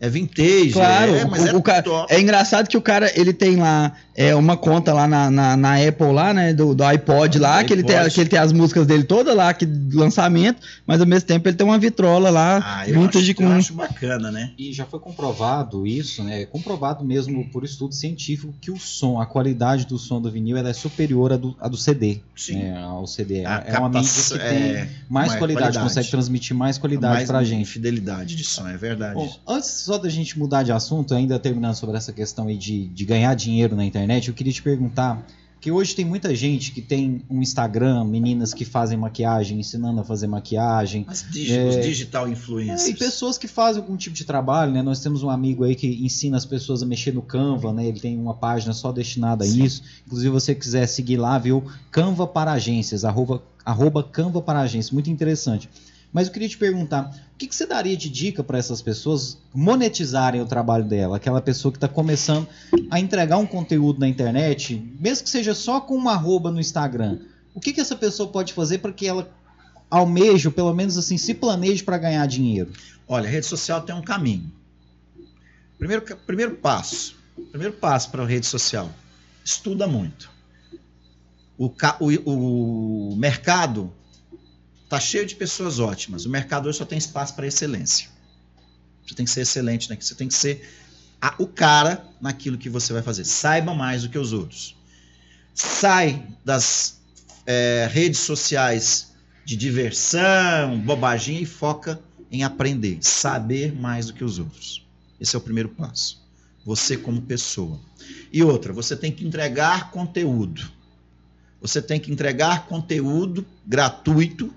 É 0.00 0.08
vintage. 0.08 0.72
Claro, 0.72 1.14
é, 1.14 1.24
mas 1.24 1.44
o- 1.44 1.48
é 1.48 1.54
o 1.54 1.62
cara-. 1.62 2.06
É 2.08 2.20
engraçado 2.20 2.68
que 2.68 2.76
o 2.76 2.80
cara, 2.82 3.10
ele 3.18 3.32
tem 3.32 3.56
lá 3.56 3.92
é, 4.14 4.34
uma 4.34 4.56
conta 4.56 4.92
lá 4.92 5.06
na, 5.06 5.30
na, 5.30 5.56
na 5.56 5.74
Apple 5.88 6.12
lá, 6.12 6.32
né, 6.32 6.52
do, 6.52 6.74
do 6.74 6.84
iPod 6.84 7.38
lá, 7.38 7.60
Do 7.62 7.66
que 7.66 7.72
ele, 7.72 7.82
tem, 7.82 7.96
iPod. 7.96 8.14
que 8.14 8.20
ele 8.20 8.30
tem 8.30 8.38
as 8.38 8.52
músicas 8.52 8.86
dele 8.86 9.04
todas 9.04 9.34
lá, 9.34 9.52
que 9.52 9.66
do 9.66 9.98
lançamento, 9.98 10.60
mas 10.86 11.00
ao 11.00 11.06
mesmo 11.06 11.26
tempo 11.26 11.48
ele 11.48 11.56
tem 11.56 11.66
uma 11.66 11.78
vitrola 11.78 12.30
lá, 12.30 12.62
Ah, 12.64 12.88
eu 12.88 12.94
acho, 12.94 13.00
vintage 13.00 13.34
com... 13.34 13.44
eu 13.44 13.52
acho 13.52 13.74
bacana, 13.74 14.30
né? 14.30 14.52
E 14.58 14.72
já 14.72 14.84
foi 14.84 15.00
comprovado 15.00 15.86
isso, 15.86 16.22
né? 16.22 16.42
É 16.42 16.46
Comprovado 16.46 17.04
mesmo 17.04 17.48
por 17.50 17.64
estudo 17.64 17.94
científico 17.94 18.54
que 18.60 18.70
o 18.70 18.78
som, 18.78 19.20
a 19.20 19.26
qualidade 19.26 19.86
do 19.86 19.98
som 19.98 20.20
do 20.20 20.30
vinil 20.30 20.56
ela 20.56 20.70
é 20.70 20.72
superior 20.72 21.32
à 21.32 21.36
do, 21.36 21.56
à 21.60 21.68
do 21.68 21.76
CD. 21.76 22.20
Sim. 22.36 22.58
né, 22.58 22.78
ao 22.82 23.06
CD. 23.06 23.44
A 23.44 23.64
é 23.66 23.78
uma 23.78 23.88
mídia 23.88 24.10
que 24.10 24.38
tem 24.38 24.40
é, 24.40 24.88
mais 25.08 25.34
qualidade, 25.34 25.66
qualidade. 25.66 25.78
consegue 25.80 26.10
transmitir 26.10 26.56
mais 26.56 26.78
qualidade 26.78 27.14
mais 27.14 27.28
pra 27.28 27.42
gente. 27.42 27.66
fidelidade 27.68 28.36
de 28.36 28.44
som, 28.44 28.68
é 28.68 28.76
verdade. 28.76 29.14
Bom, 29.14 29.32
antes 29.48 29.70
só 29.70 29.98
da 29.98 30.08
gente 30.08 30.38
mudar 30.38 30.62
de 30.62 30.72
assunto, 30.72 31.14
ainda 31.14 31.38
terminando 31.38 31.74
sobre 31.74 31.96
essa 31.96 32.12
questão 32.12 32.46
aí 32.46 32.56
de, 32.56 32.86
de 32.88 33.04
ganhar 33.04 33.34
dinheiro 33.34 33.74
na 33.74 33.84
internet, 33.84 34.03
eu 34.28 34.34
queria 34.34 34.52
te 34.52 34.62
perguntar, 34.62 35.26
que 35.60 35.70
hoje 35.72 35.94
tem 35.94 36.04
muita 36.04 36.34
gente 36.34 36.72
que 36.72 36.82
tem 36.82 37.22
um 37.30 37.40
Instagram, 37.40 38.04
meninas 38.04 38.52
que 38.52 38.66
fazem 38.66 38.98
maquiagem, 38.98 39.58
ensinando 39.58 39.98
a 39.98 40.04
fazer 40.04 40.26
maquiagem, 40.26 41.06
As 41.08 41.24
digi- 41.30 41.54
é- 41.54 41.68
Os 41.68 41.76
digital 41.86 42.26
é, 42.26 42.30
influencers. 42.30 42.86
e 42.88 42.94
pessoas 42.94 43.38
que 43.38 43.48
fazem 43.48 43.80
algum 43.80 43.96
tipo 43.96 44.14
de 44.14 44.24
trabalho, 44.26 44.72
né? 44.72 44.82
Nós 44.82 45.00
temos 45.00 45.22
um 45.22 45.30
amigo 45.30 45.64
aí 45.64 45.74
que 45.74 45.86
ensina 46.04 46.36
as 46.36 46.44
pessoas 46.44 46.82
a 46.82 46.86
mexer 46.86 47.14
no 47.14 47.22
Canva, 47.22 47.72
né? 47.72 47.86
Ele 47.86 47.98
tem 47.98 48.14
uma 48.18 48.34
página 48.34 48.74
só 48.74 48.92
destinada 48.92 49.42
a 49.44 49.46
Sim. 49.46 49.64
isso. 49.64 49.82
Inclusive, 50.06 50.28
se 50.28 50.32
você 50.46 50.54
quiser 50.54 50.86
seguir 50.86 51.16
lá, 51.16 51.38
viu? 51.38 51.64
Canva 51.90 52.26
para 52.26 52.52
agências, 52.52 53.02
arroba, 53.02 53.42
arroba 53.64 54.02
Canva 54.02 54.42
para 54.42 54.60
agências. 54.60 54.90
Muito 54.92 55.08
interessante. 55.08 55.70
Mas 56.14 56.28
eu 56.28 56.32
queria 56.32 56.48
te 56.48 56.56
perguntar, 56.56 57.10
o 57.34 57.36
que, 57.36 57.48
que 57.48 57.54
você 57.56 57.66
daria 57.66 57.96
de 57.96 58.08
dica 58.08 58.44
para 58.44 58.56
essas 58.56 58.80
pessoas 58.80 59.36
monetizarem 59.52 60.40
o 60.40 60.46
trabalho 60.46 60.84
dela? 60.84 61.16
Aquela 61.16 61.40
pessoa 61.42 61.72
que 61.72 61.76
está 61.76 61.88
começando 61.88 62.46
a 62.88 63.00
entregar 63.00 63.36
um 63.38 63.46
conteúdo 63.46 63.98
na 63.98 64.06
internet, 64.06 64.76
mesmo 65.00 65.24
que 65.24 65.30
seja 65.30 65.54
só 65.56 65.80
com 65.80 65.96
uma 65.96 66.12
arroba 66.12 66.52
no 66.52 66.60
Instagram. 66.60 67.18
O 67.52 67.58
que, 67.60 67.72
que 67.72 67.80
essa 67.80 67.96
pessoa 67.96 68.28
pode 68.28 68.52
fazer 68.52 68.78
para 68.78 68.92
que 68.92 69.08
ela 69.08 69.28
almeje, 69.90 70.46
ou 70.46 70.52
pelo 70.54 70.72
menos 70.72 70.96
assim, 70.96 71.18
se 71.18 71.34
planeje 71.34 71.82
para 71.82 71.98
ganhar 71.98 72.24
dinheiro? 72.26 72.72
Olha, 73.08 73.26
a 73.28 73.30
rede 73.30 73.46
social 73.46 73.82
tem 73.82 73.92
um 73.94 74.00
caminho. 74.02 74.52
Primeiro, 75.76 76.02
primeiro 76.24 76.54
passo. 76.54 77.16
Primeiro 77.50 77.74
passo 77.74 78.10
para 78.12 78.22
a 78.22 78.26
rede 78.26 78.46
social. 78.46 78.88
Estuda 79.44 79.88
muito. 79.88 80.30
O, 81.58 81.66
o- 82.00 83.10
o 83.12 83.16
mercado 83.16 83.92
está 84.84 85.00
cheio 85.00 85.26
de 85.26 85.34
pessoas 85.34 85.78
ótimas. 85.78 86.24
O 86.24 86.30
mercado 86.30 86.68
hoje 86.68 86.78
só 86.78 86.84
tem 86.84 86.98
espaço 86.98 87.34
para 87.34 87.46
excelência. 87.46 88.08
Você 89.06 89.14
tem 89.14 89.24
que 89.24 89.30
ser 89.32 89.42
excelente, 89.42 89.90
né? 89.90 89.96
Você 90.00 90.14
tem 90.14 90.28
que 90.28 90.34
ser 90.34 90.68
a- 91.20 91.34
o 91.38 91.46
cara 91.46 92.04
naquilo 92.20 92.56
que 92.58 92.68
você 92.68 92.92
vai 92.92 93.02
fazer. 93.02 93.24
Saiba 93.24 93.74
mais 93.74 94.02
do 94.02 94.08
que 94.08 94.18
os 94.18 94.32
outros. 94.32 94.76
Sai 95.54 96.26
das 96.44 97.00
é, 97.46 97.88
redes 97.92 98.20
sociais 98.20 99.12
de 99.44 99.54
diversão, 99.56 100.80
bobagem 100.80 101.42
e 101.42 101.46
foca 101.46 102.00
em 102.32 102.42
aprender, 102.42 102.98
saber 103.02 103.72
mais 103.74 104.06
do 104.06 104.14
que 104.14 104.24
os 104.24 104.38
outros. 104.38 104.86
Esse 105.20 105.36
é 105.36 105.38
o 105.38 105.42
primeiro 105.42 105.68
passo. 105.68 106.22
Você 106.64 106.96
como 106.96 107.20
pessoa. 107.20 107.78
E 108.32 108.42
outra, 108.42 108.72
você 108.72 108.96
tem 108.96 109.12
que 109.12 109.26
entregar 109.26 109.90
conteúdo. 109.90 110.70
Você 111.60 111.80
tem 111.82 112.00
que 112.00 112.10
entregar 112.10 112.66
conteúdo 112.66 113.46
gratuito 113.66 114.52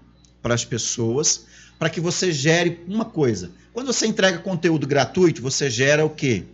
para 0.48 0.56
as 0.56 0.64
pessoas, 0.64 1.46
para 1.78 1.90
que 1.90 2.00
você 2.00 2.32
gere 2.32 2.80
uma 2.88 3.04
coisa. 3.04 3.52
Quando 3.74 3.88
você 3.88 4.08
entrega 4.08 4.40
conteúdo 4.40 4.88
gratuito, 4.88 5.42
você 5.42 5.70
gera 5.70 6.06
o 6.06 6.10
quê? 6.10 6.46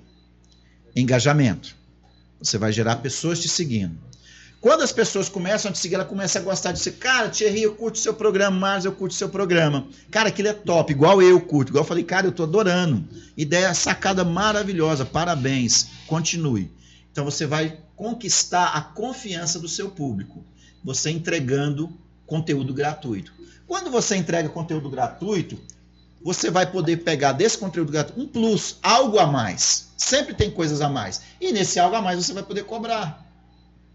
Engajamento. 0.96 1.76
Você 2.42 2.58
vai 2.58 2.74
gerar 2.74 2.96
pessoas 2.98 3.40
te 3.40 3.48
seguindo. 3.48 3.96
Quando 4.60 4.82
as 4.82 4.92
pessoas 4.92 5.30
começam 5.30 5.70
a 5.70 5.72
te 5.72 5.78
seguir, 5.78 5.94
ela 5.94 6.06
começa 6.06 6.40
a 6.40 6.42
gostar 6.42 6.72
de 6.72 6.80
você. 6.80 6.92
Cara, 6.92 7.30
Thierry, 7.30 7.62
eu 7.62 7.76
curto 7.76 8.00
seu 8.00 8.16
programa, 8.16 8.58
Marcos, 8.58 8.86
eu 8.86 8.94
curto 8.94 9.14
seu 9.14 9.30
programa. 9.30 9.88
Cara, 10.10 10.30
aquilo 10.30 10.48
é 10.48 10.54
top, 10.54 10.92
igual 10.92 11.22
eu 11.22 11.40
curto. 11.40 11.70
Igual 11.70 11.84
eu 11.84 11.88
falei, 11.88 12.04
cara, 12.04 12.26
eu 12.26 12.32
tô 12.32 12.44
adorando. 12.44 13.08
Ideia 13.38 13.72
sacada 13.76 14.24
maravilhosa, 14.24 15.06
parabéns. 15.06 15.86
Continue. 16.08 16.72
Então 17.12 17.24
você 17.24 17.46
vai 17.46 17.78
conquistar 17.96 18.70
a 18.70 18.82
confiança 18.82 19.60
do 19.60 19.70
seu 19.70 19.92
público. 19.92 20.44
Você 20.84 21.12
entregando 21.12 21.96
conteúdo 22.26 22.74
gratuito. 22.74 23.44
Quando 23.68 23.90
você 23.90 24.16
entrega 24.16 24.50
conteúdo 24.50 24.90
gratuito, 24.90 25.60
você 26.24 26.50
vai 26.50 26.70
poder 26.70 26.98
pegar 27.04 27.34
desse 27.34 27.58
conteúdo 27.58 27.92
gratuito 27.92 28.22
um 28.22 28.28
plus, 28.28 28.78
algo 28.82 29.20
a 29.20 29.28
mais. 29.28 29.90
Sempre 29.98 30.34
tem 30.34 30.50
coisas 30.50 30.82
a 30.82 30.90
mais. 30.90 31.22
E 31.40 31.52
nesse 31.52 31.80
algo 31.80 31.96
a 31.96 32.02
mais 32.02 32.24
você 32.24 32.34
vai 32.34 32.44
poder 32.44 32.64
cobrar. 32.64 33.26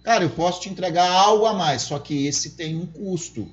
Cara, 0.03 0.25
eu 0.25 0.31
posso 0.31 0.61
te 0.61 0.69
entregar 0.69 1.11
algo 1.11 1.47
a 1.47 1.55
mais, 1.55 1.83
só 1.83 1.99
que 1.99 2.27
esse 2.27 2.51
tem 2.51 2.77
um 2.77 2.87
custo. 2.87 3.51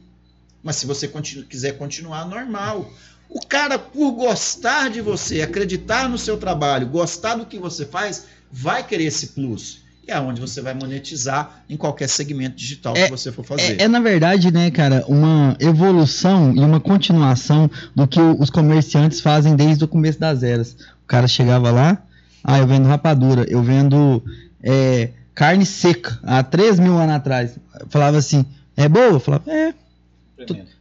Mas 0.61 0.77
se 0.77 0.85
você 0.85 1.07
continu 1.07 1.45
quiser 1.45 1.77
continuar, 1.77 2.25
normal. 2.25 2.89
O 3.29 3.45
cara, 3.45 3.77
por 3.79 4.11
gostar 4.11 4.89
de 4.89 5.01
você, 5.01 5.41
acreditar 5.41 6.09
no 6.09 6.17
seu 6.17 6.37
trabalho, 6.37 6.87
gostar 6.87 7.35
do 7.35 7.45
que 7.45 7.57
você 7.57 7.85
faz, 7.85 8.25
vai 8.51 8.85
querer 8.85 9.05
esse 9.05 9.27
plus. 9.27 9.84
E 10.07 10.11
é 10.11 10.19
onde 10.19 10.39
você 10.39 10.61
vai 10.61 10.75
monetizar 10.75 11.63
em 11.67 11.75
qualquer 11.75 12.07
segmento 12.07 12.55
digital 12.55 12.95
é, 12.95 13.05
que 13.05 13.11
você 13.11 13.31
for 13.31 13.43
fazer. 13.43 13.81
É, 13.81 13.85
é, 13.85 13.87
na 13.87 13.99
verdade, 13.99 14.51
né, 14.51 14.69
cara, 14.69 15.03
uma 15.07 15.57
evolução 15.59 16.53
e 16.55 16.59
uma 16.59 16.79
continuação 16.79 17.69
do 17.95 18.07
que 18.07 18.19
os 18.19 18.51
comerciantes 18.51 19.19
fazem 19.19 19.55
desde 19.55 19.83
o 19.83 19.87
começo 19.87 20.19
das 20.19 20.43
eras. 20.43 20.75
O 21.03 21.07
cara 21.07 21.27
chegava 21.27 21.71
lá, 21.71 22.03
ah, 22.43 22.59
eu 22.59 22.67
vendo 22.67 22.87
rapadura, 22.87 23.45
eu 23.49 23.63
vendo 23.63 24.23
é, 24.61 25.09
carne 25.33 25.65
seca, 25.65 26.19
há 26.21 26.43
3 26.43 26.79
mil 26.79 26.97
anos 26.99 27.15
atrás. 27.15 27.55
Falava 27.89 28.17
assim, 28.17 28.45
é 28.77 28.87
boa? 28.87 29.05
Eu 29.05 29.19
falava, 29.19 29.51
é. 29.51 29.73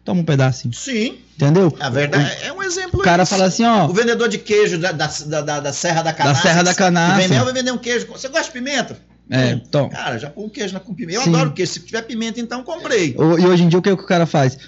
Toma 0.05 0.21
um 0.21 0.25
pedacinho. 0.25 0.75
Sim. 0.75 1.19
Entendeu? 1.35 1.75
A 1.81 1.89
verdade 1.89 2.31
é 2.43 2.53
um 2.53 2.63
exemplo. 2.63 3.01
O 3.01 3.03
cara 3.03 3.25
fala 3.25 3.47
assim, 3.47 3.65
ó. 3.65 3.87
O 3.87 3.95
vendedor 3.95 4.29
de 4.29 4.37
queijo 4.37 4.79
da, 4.79 4.93
da, 4.93 5.07
da, 5.07 5.61
da 5.61 5.73
Serra 5.73 6.03
da 6.03 6.13
Canastra. 6.13 6.43
Da 6.43 6.51
Serra 6.51 6.63
da 6.63 6.75
Canastra. 6.75 7.23
Vendeu, 7.23 7.45
vai 7.45 7.55
vender 7.55 7.73
um 7.73 7.79
queijo. 7.79 8.07
Você 8.09 8.29
gosta 8.29 8.45
de 8.45 8.53
pimenta? 8.53 8.99
É, 9.31 9.53
então. 9.53 9.89
Cara, 9.89 10.19
já 10.19 10.29
pôr 10.29 10.45
um 10.45 10.49
queijo 10.49 10.79
com 10.81 10.95
pimenta. 10.95 11.19
Eu 11.19 11.23
Sim. 11.23 11.35
adoro 11.35 11.53
queijo. 11.53 11.73
Se 11.73 11.81
tiver 11.81 12.03
pimenta, 12.03 12.41
então 12.41 12.63
comprei. 12.63 13.15
E 13.19 13.47
hoje 13.47 13.65
em 13.65 13.69
dia, 13.69 13.79
o 13.79 13.83
que, 13.83 13.91
o 13.91 13.97
cara 13.97 14.27
faz? 14.27 14.59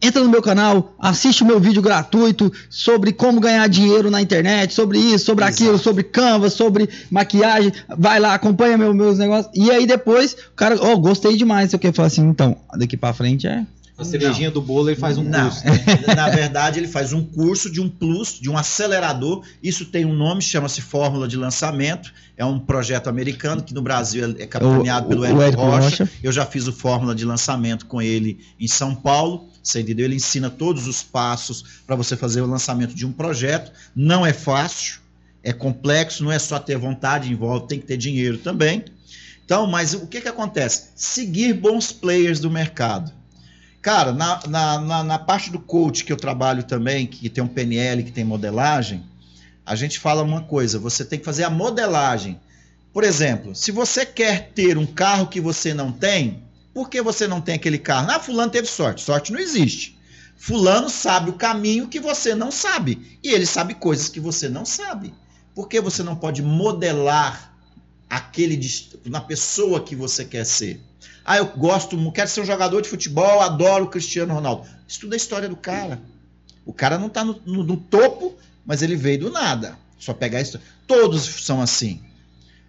Entra 0.00 0.22
no 0.22 0.28
meu 0.28 0.42
canal, 0.42 0.94
assiste 0.98 1.42
o 1.42 1.46
meu 1.46 1.58
vídeo 1.58 1.80
gratuito 1.80 2.52
sobre 2.68 3.12
como 3.12 3.40
ganhar 3.40 3.66
dinheiro 3.66 4.10
na 4.10 4.20
internet, 4.20 4.74
sobre 4.74 4.98
isso, 4.98 5.24
sobre 5.24 5.44
Exato. 5.44 5.62
aquilo, 5.62 5.78
sobre 5.78 6.04
Canva, 6.04 6.50
sobre 6.50 6.88
maquiagem. 7.10 7.72
Vai 7.96 8.20
lá, 8.20 8.34
acompanha 8.34 8.76
meu, 8.76 8.92
meus 8.92 9.18
negócios. 9.18 9.50
E 9.54 9.70
aí 9.70 9.86
depois, 9.86 10.34
o 10.34 10.54
cara, 10.54 10.76
oh, 10.80 10.98
gostei 10.98 11.34
demais. 11.36 11.72
Eu 11.72 11.78
quero 11.78 11.94
falar 11.94 12.08
assim, 12.08 12.28
então, 12.28 12.56
daqui 12.76 12.96
pra 12.96 13.14
frente 13.14 13.46
é 13.46 13.64
a 13.98 14.04
cerejinha 14.04 14.50
do 14.50 14.60
bolo 14.60 14.90
ele 14.90 15.00
faz 15.00 15.16
um 15.16 15.22
não, 15.22 15.48
curso. 15.48 15.64
Na 16.14 16.28
verdade, 16.28 16.78
ele 16.78 16.88
faz 16.88 17.14
um 17.14 17.24
curso 17.24 17.70
de 17.70 17.80
um 17.80 17.88
plus, 17.88 18.38
de 18.38 18.50
um 18.50 18.56
acelerador. 18.56 19.42
Isso 19.62 19.86
tem 19.86 20.04
um 20.04 20.12
nome, 20.12 20.42
chama-se 20.42 20.82
Fórmula 20.82 21.26
de 21.26 21.36
Lançamento. 21.36 22.12
É 22.36 22.44
um 22.44 22.58
projeto 22.58 23.08
americano 23.08 23.62
que 23.62 23.72
no 23.72 23.80
Brasil 23.80 24.36
é 24.38 24.46
capitaneado 24.46 25.08
pelo 25.08 25.24
Érico 25.24 25.62
Rocha. 25.62 26.04
Rocha. 26.04 26.10
Eu 26.22 26.30
já 26.30 26.44
fiz 26.44 26.66
o 26.66 26.72
Fórmula 26.72 27.14
de 27.14 27.24
Lançamento 27.24 27.86
com 27.86 28.02
ele 28.02 28.38
em 28.60 28.68
São 28.68 28.94
Paulo. 28.94 29.48
Você 29.62 29.80
entendeu? 29.80 30.04
Ele 30.04 30.16
ensina 30.16 30.50
todos 30.50 30.86
os 30.86 31.02
passos 31.02 31.64
para 31.86 31.96
você 31.96 32.16
fazer 32.16 32.42
o 32.42 32.46
lançamento 32.46 32.94
de 32.94 33.06
um 33.06 33.12
projeto. 33.12 33.72
Não 33.94 34.26
é 34.26 34.32
fácil, 34.32 35.00
é 35.42 35.54
complexo, 35.54 36.22
não 36.22 36.30
é 36.30 36.38
só 36.38 36.58
ter 36.58 36.76
vontade, 36.76 37.32
envolve, 37.32 37.66
tem 37.66 37.80
que 37.80 37.86
ter 37.86 37.96
dinheiro 37.96 38.36
também. 38.36 38.84
Então, 39.44 39.66
mas 39.66 39.94
o 39.94 40.06
que, 40.06 40.20
que 40.20 40.28
acontece? 40.28 40.90
Seguir 40.94 41.54
bons 41.54 41.92
players 41.92 42.40
do 42.40 42.50
mercado. 42.50 43.15
Cara, 43.86 44.12
na, 44.12 44.40
na, 44.48 44.80
na, 44.80 45.04
na, 45.04 45.16
parte 45.16 45.48
do 45.48 45.60
coach 45.60 46.04
que 46.04 46.12
eu 46.12 46.16
trabalho 46.16 46.64
também, 46.64 47.06
que 47.06 47.30
tem 47.30 47.44
um 47.44 47.46
PNL, 47.46 48.02
que 48.02 48.10
tem 48.10 48.24
modelagem, 48.24 49.04
a 49.64 49.76
gente 49.76 50.00
fala 50.00 50.24
uma 50.24 50.42
coisa: 50.42 50.76
você 50.76 51.04
tem 51.04 51.20
que 51.20 51.24
fazer 51.24 51.44
a 51.44 51.50
modelagem. 51.50 52.40
Por 52.92 53.04
exemplo, 53.04 53.54
se 53.54 53.70
você 53.70 54.04
quer 54.04 54.50
ter 54.52 54.76
um 54.76 54.86
carro 54.86 55.28
que 55.28 55.40
você 55.40 55.72
não 55.72 55.92
tem, 55.92 56.42
por 56.74 56.90
que 56.90 57.00
você 57.00 57.28
não 57.28 57.40
tem 57.40 57.54
aquele 57.54 57.78
carro? 57.78 58.10
Ah, 58.10 58.18
fulano 58.18 58.50
teve 58.50 58.66
sorte. 58.66 59.02
Sorte 59.02 59.32
não 59.32 59.38
existe. 59.38 59.96
Fulano 60.36 60.90
sabe 60.90 61.30
o 61.30 61.34
caminho 61.34 61.86
que 61.86 62.00
você 62.00 62.34
não 62.34 62.50
sabe. 62.50 63.20
E 63.22 63.28
ele 63.28 63.46
sabe 63.46 63.72
coisas 63.72 64.08
que 64.08 64.18
você 64.18 64.48
não 64.48 64.64
sabe. 64.64 65.14
Por 65.54 65.68
que 65.68 65.80
você 65.80 66.02
não 66.02 66.16
pode 66.16 66.42
modelar 66.42 67.56
aquele 68.10 68.60
na 69.04 69.20
pessoa 69.20 69.80
que 69.80 69.94
você 69.94 70.24
quer 70.24 70.44
ser? 70.44 70.80
Ah, 71.26 71.38
eu 71.38 71.46
gosto, 71.46 71.98
quero 72.12 72.30
ser 72.30 72.42
um 72.42 72.44
jogador 72.44 72.80
de 72.80 72.88
futebol, 72.88 73.40
adoro 73.40 73.86
o 73.86 73.88
Cristiano 73.88 74.32
Ronaldo. 74.32 74.62
Estuda 74.86 75.16
a 75.16 75.18
história 75.18 75.48
do 75.48 75.56
cara. 75.56 76.00
O 76.64 76.72
cara 76.72 76.98
não 76.98 77.08
está 77.08 77.24
no, 77.24 77.40
no, 77.44 77.64
no, 77.64 77.76
topo, 77.76 78.36
mas 78.64 78.80
ele 78.80 78.94
veio 78.94 79.18
do 79.18 79.30
nada. 79.32 79.76
Só 79.98 80.14
pegar 80.14 80.40
isso. 80.40 80.60
Todos 80.86 81.24
são 81.44 81.60
assim. 81.60 82.00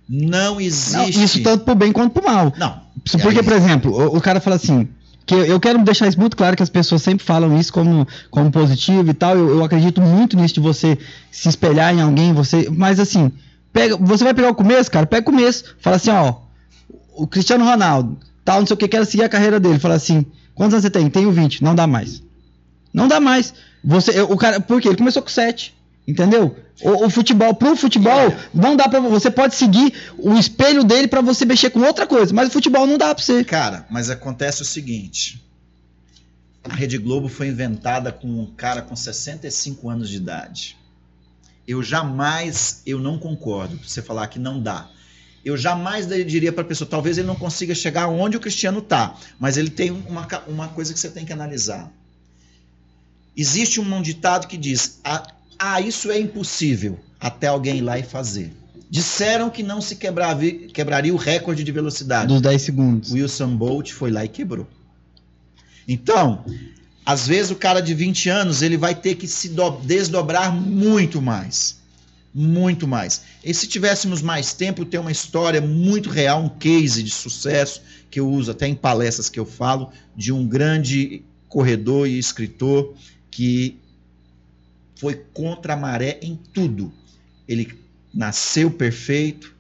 Não 0.10 0.60
existe. 0.60 1.18
Não, 1.18 1.24
isso 1.24 1.44
tanto 1.44 1.66
pro 1.66 1.76
bem 1.76 1.92
quanto 1.92 2.14
pro 2.14 2.24
mal. 2.24 2.52
Não. 2.58 2.82
Porque, 3.22 3.44
por 3.44 3.54
exemplo, 3.54 3.92
o, 3.92 4.18
o 4.18 4.22
cara 4.22 4.40
fala 4.40 4.56
assim: 4.56 4.90
que 5.24 5.36
eu 5.36 5.60
quero 5.60 5.84
deixar 5.84 6.08
isso 6.08 6.20
muito 6.20 6.36
claro 6.36 6.56
que 6.56 6.64
as 6.64 6.70
pessoas 6.70 7.04
sempre 7.04 7.24
falam 7.24 7.60
isso 7.60 7.72
como, 7.72 8.08
como 8.32 8.50
positivo 8.50 9.12
e 9.12 9.14
tal. 9.14 9.38
Eu, 9.38 9.50
eu, 9.50 9.64
acredito 9.64 10.02
muito 10.02 10.36
nisso 10.36 10.56
de 10.56 10.62
você 10.62 10.98
se 11.32 11.48
espelhar 11.48 11.94
em 11.94 12.02
alguém, 12.02 12.34
você. 12.34 12.70
Mas 12.72 13.00
assim, 13.00 13.32
pega, 13.72 13.96
você 13.98 14.24
vai 14.24 14.34
pegar 14.34 14.50
o 14.50 14.56
começo, 14.56 14.90
cara, 14.90 15.06
pega 15.06 15.22
o 15.22 15.32
começo. 15.32 15.76
Fala 15.80 15.98
assim, 15.98 16.10
ó. 16.10 16.36
O 17.14 17.28
Cristiano 17.28 17.66
Ronaldo 17.66 18.18
tal, 18.48 18.62
não 18.62 18.66
sei 18.66 18.76
o 18.76 18.78
que, 18.78 18.88
quero 18.88 19.06
seguir 19.06 19.24
a 19.24 19.30
carreira 19.30 19.60
dele. 19.60 19.78
Fala 19.78 19.96
assim, 19.96 20.26
quantos 20.56 20.76
anos 20.76 20.84
você 20.84 20.90
tem? 20.90 21.10
Tenho 21.10 21.34
20, 21.34 21.62
não 21.62 21.76
dá 21.76 21.86
mais. 21.86 22.24
Não 22.94 23.06
dá 23.06 23.20
mais. 23.20 23.54
Você, 23.84 24.22
o 24.22 24.38
cara, 24.38 24.62
por 24.62 24.80
quê? 24.80 24.88
Ele 24.88 24.96
começou 24.96 25.22
com 25.22 25.28
7. 25.28 25.76
Entendeu? 26.08 26.56
O, 26.82 27.08
o, 27.08 27.10
futebol, 27.10 27.54
pro 27.54 27.76
futebol, 27.76 28.34
não 28.54 28.78
dá 28.78 28.88
para 28.88 29.02
você 29.02 29.30
pode 29.30 29.54
seguir 29.56 29.94
o 30.18 30.36
espelho 30.36 30.86
dele 30.86 31.10
para 31.10 31.20
você 31.20 31.44
mexer 31.44 31.72
com 31.72 31.82
outra 31.82 32.08
coisa, 32.08 32.34
mas 32.34 32.48
o 32.48 32.52
futebol 32.52 32.88
não 32.88 32.98
dá 32.98 33.14
para 33.14 33.22
você. 33.22 33.44
Cara, 33.44 33.86
mas 33.90 34.10
acontece 34.10 34.62
o 34.62 34.66
seguinte: 34.66 35.44
a 36.64 36.74
Rede 36.74 36.98
Globo 36.98 37.28
foi 37.28 37.50
inventada 37.50 38.14
com 38.14 38.28
um 38.28 38.46
cara 38.46 38.82
com 38.82 38.96
65 38.96 39.90
anos 39.90 40.10
de 40.10 40.16
idade. 40.16 40.78
Eu 41.68 41.84
jamais, 41.84 42.82
eu 42.86 42.98
não 42.98 43.20
concordo 43.20 43.78
você 43.86 44.02
falar 44.02 44.28
que 44.28 44.40
não 44.40 44.62
dá 44.62 44.90
eu 45.44 45.56
jamais 45.56 46.08
diria 46.08 46.52
para 46.52 46.64
a 46.64 46.66
pessoa, 46.66 46.90
talvez 46.90 47.18
ele 47.18 47.28
não 47.28 47.36
consiga 47.36 47.74
chegar 47.74 48.08
onde 48.08 48.38
o 48.38 48.40
Cristiano 48.40 48.80
está, 48.80 49.16
mas 49.40 49.58
ele 49.58 49.70
tem 49.70 49.92
uma, 49.92 50.28
uma 50.48 50.68
coisa 50.70 50.94
que 50.94 51.00
você 51.00 51.10
tem 51.10 51.26
que 51.26 51.34
analisar. 51.34 51.92
Existe 53.36 53.80
um 53.80 54.02
ditado 54.02 54.48
que 54.48 54.58
diz: 54.58 55.00
ah, 55.04 55.26
ah, 55.58 55.80
isso 55.80 56.12
é 56.12 56.20
impossível, 56.20 57.00
até 57.20 57.48
alguém 57.48 57.78
ir 57.78 57.82
lá 57.82 57.98
e 57.98 58.04
fazer. 58.04 58.52
Disseram 58.90 59.50
que 59.50 59.64
não 59.64 59.82
se 59.82 59.96
quebraria 59.98 61.14
o 61.14 61.18
recorde 61.18 61.64
de 61.64 61.72
velocidade. 61.72 62.28
Dos 62.28 62.42
10 62.42 62.62
segundos. 62.62 63.12
Wilson 63.12 63.56
Bolt 63.56 63.92
foi 63.92 64.12
lá 64.12 64.24
e 64.24 64.30
quebrou. 64.30 64.66
Então, 65.88 66.46
às 67.06 67.28
vezes 67.28 67.52
o 67.52 67.56
cara 67.56 67.82
de 67.82 67.94
20 67.94 68.30
anos 68.30 68.62
ele 68.62 68.78
vai 68.78 68.96
ter 68.96 69.16
que 69.16 69.28
se 69.28 69.54
desdobrar 69.84 70.54
muito 70.54 71.22
mais 71.22 71.77
muito 72.38 72.88
mais. 72.88 73.24
E 73.44 73.52
se 73.52 73.68
tivéssemos 73.68 74.22
mais 74.22 74.54
tempo, 74.54 74.86
tem 74.86 75.00
uma 75.00 75.12
história 75.12 75.60
muito 75.60 76.08
real, 76.08 76.44
um 76.44 76.50
case 76.50 77.02
de 77.02 77.10
sucesso 77.10 77.82
que 78.12 78.20
eu 78.20 78.30
uso 78.30 78.52
até 78.52 78.68
em 78.68 78.76
palestras 78.76 79.28
que 79.28 79.40
eu 79.40 79.46
falo, 79.46 79.92
de 80.16 80.32
um 80.32 80.48
grande 80.48 81.24
corredor 81.50 82.08
e 82.08 82.20
escritor 82.20 82.94
que 83.32 83.80
foi 85.00 85.16
contra 85.34 85.74
a 85.74 85.78
maré 85.78 86.20
em 86.22 86.36
tudo. 86.54 86.94
Ele 87.48 87.76
nasceu 88.14 88.70
perfeito, 88.70 89.56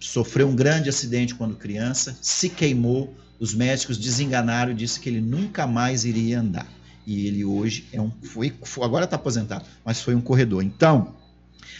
sofreu 0.00 0.48
um 0.48 0.56
grande 0.56 0.88
acidente 0.88 1.36
quando 1.36 1.54
criança, 1.54 2.18
se 2.20 2.48
queimou, 2.48 3.14
os 3.38 3.54
médicos 3.54 3.96
desenganaram 3.96 4.72
e 4.72 4.74
disse 4.74 4.98
que 4.98 5.08
ele 5.08 5.20
nunca 5.20 5.64
mais 5.64 6.04
iria 6.04 6.40
andar. 6.40 6.66
E 7.06 7.28
ele 7.28 7.44
hoje 7.44 7.86
é 7.92 8.00
um 8.00 8.10
foi, 8.20 8.52
agora 8.82 9.04
está 9.04 9.14
aposentado, 9.14 9.64
mas 9.84 10.00
foi 10.00 10.16
um 10.16 10.20
corredor. 10.20 10.64
Então, 10.64 11.14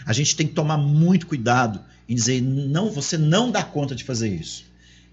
a 0.07 0.13
gente 0.13 0.35
tem 0.37 0.47
que 0.47 0.55
tomar 0.55 0.77
muito 0.79 1.27
cuidado 1.27 1.81
em 2.09 2.15
dizer, 2.15 2.41
não, 2.43 2.91
você 2.91 3.19
não 3.19 3.51
dá 3.51 3.63
conta 3.63 3.95
de 3.95 4.05
fazer 4.05 4.29
isso. 4.29 4.65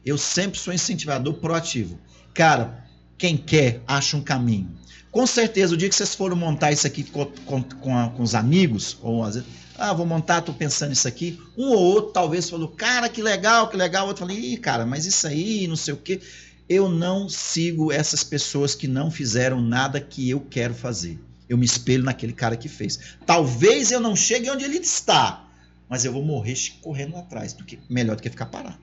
Eu 0.05 0.17
sempre 0.17 0.59
sou 0.59 0.73
incentivador 0.73 1.33
proativo. 1.36 1.99
Cara, 2.33 2.86
quem 3.17 3.36
quer, 3.36 3.81
acha 3.88 4.15
um 4.15 4.21
caminho. 4.21 4.69
Com 5.11 5.25
certeza, 5.25 5.73
o 5.73 5.77
dia 5.77 5.88
que 5.89 5.95
vocês 5.95 6.13
foram 6.13 6.36
montar 6.36 6.71
isso 6.71 6.86
aqui 6.86 7.03
com, 7.03 7.25
com, 7.25 7.63
com, 7.63 7.97
a- 7.97 8.09
com 8.09 8.21
os 8.21 8.36
amigos, 8.36 8.97
ou 9.01 9.23
às 9.23 9.36
vezes, 9.36 9.49
ah, 9.77 9.93
vou 9.93 10.05
montar, 10.05 10.41
tô 10.41 10.53
pensando 10.53 10.89
nisso 10.89 11.07
aqui. 11.07 11.39
Um 11.57 11.69
ou 11.69 11.77
outro 11.79 12.11
talvez 12.11 12.49
falou, 12.49 12.67
cara, 12.67 13.07
que 13.09 13.21
legal, 13.21 13.69
que 13.69 13.77
legal. 13.77 14.07
Outro 14.07 14.25
falou, 14.25 14.38
ih, 14.41 14.57
cara, 14.57 14.86
mas 14.86 15.05
isso 15.05 15.25
aí, 15.27 15.67
não 15.67 15.75
sei 15.75 15.93
o 15.93 15.97
quê. 15.97 16.21
Eu 16.67 16.89
não 16.89 17.29
sigo 17.29 17.91
essas 17.91 18.23
pessoas 18.23 18.73
que 18.75 18.88
não 18.88 19.09
fizeram 19.11 19.61
nada 19.61 19.99
que 20.01 20.29
eu 20.29 20.39
quero 20.41 20.73
fazer. 20.73 21.19
Eu 21.48 21.58
me 21.58 21.66
espelho 21.66 22.04
naquele 22.04 22.34
cara 22.34 22.58
que 22.58 22.68
fez. 22.68 23.00
Talvez 23.26 23.91
eu 23.91 24.00
não 24.00 24.16
chegue 24.16 24.50
onde 24.50 24.66
ele 24.66 24.78
está, 24.78 25.48
mas 25.89 26.06
eu 26.06 26.12
vou 26.12 26.24
morrer 26.24 26.56
correndo 26.82 27.16
atrás, 27.16 27.54
do 27.54 27.64
que, 27.64 27.80
melhor 27.89 28.16
do 28.16 28.22
que 28.22 28.30
ficar 28.30 28.48
parado. 28.48 28.80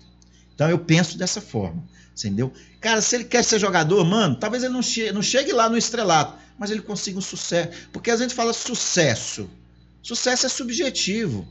Então 0.55 0.69
eu 0.69 0.79
penso 0.79 1.19
dessa 1.19 1.41
forma, 1.41 1.83
entendeu? 2.17 2.53
Cara, 2.81 3.01
se 3.01 3.17
ele 3.17 3.25
quer 3.25 3.43
ser 3.43 3.59
jogador, 3.59 4.05
mano, 4.05 4.37
talvez 4.37 4.63
ele 4.63 4.73
não, 4.73 4.83
che 4.83 5.11
não 5.13 5.23
chegue 5.23 5.53
lá 5.53 5.69
no 5.69 5.77
estrelato, 5.77 6.39
mas 6.59 6.71
ele 6.71 6.83
consiga 6.83 7.19
um 7.19 7.23
sucesso. 7.23 7.89
Porque 7.93 8.11
a 8.11 8.17
gente 8.17 8.35
fala 8.35 8.53
sucesso. 8.53 9.51
Sucesso 10.03 10.47
é 10.47 10.49
subjetivo. 10.49 11.47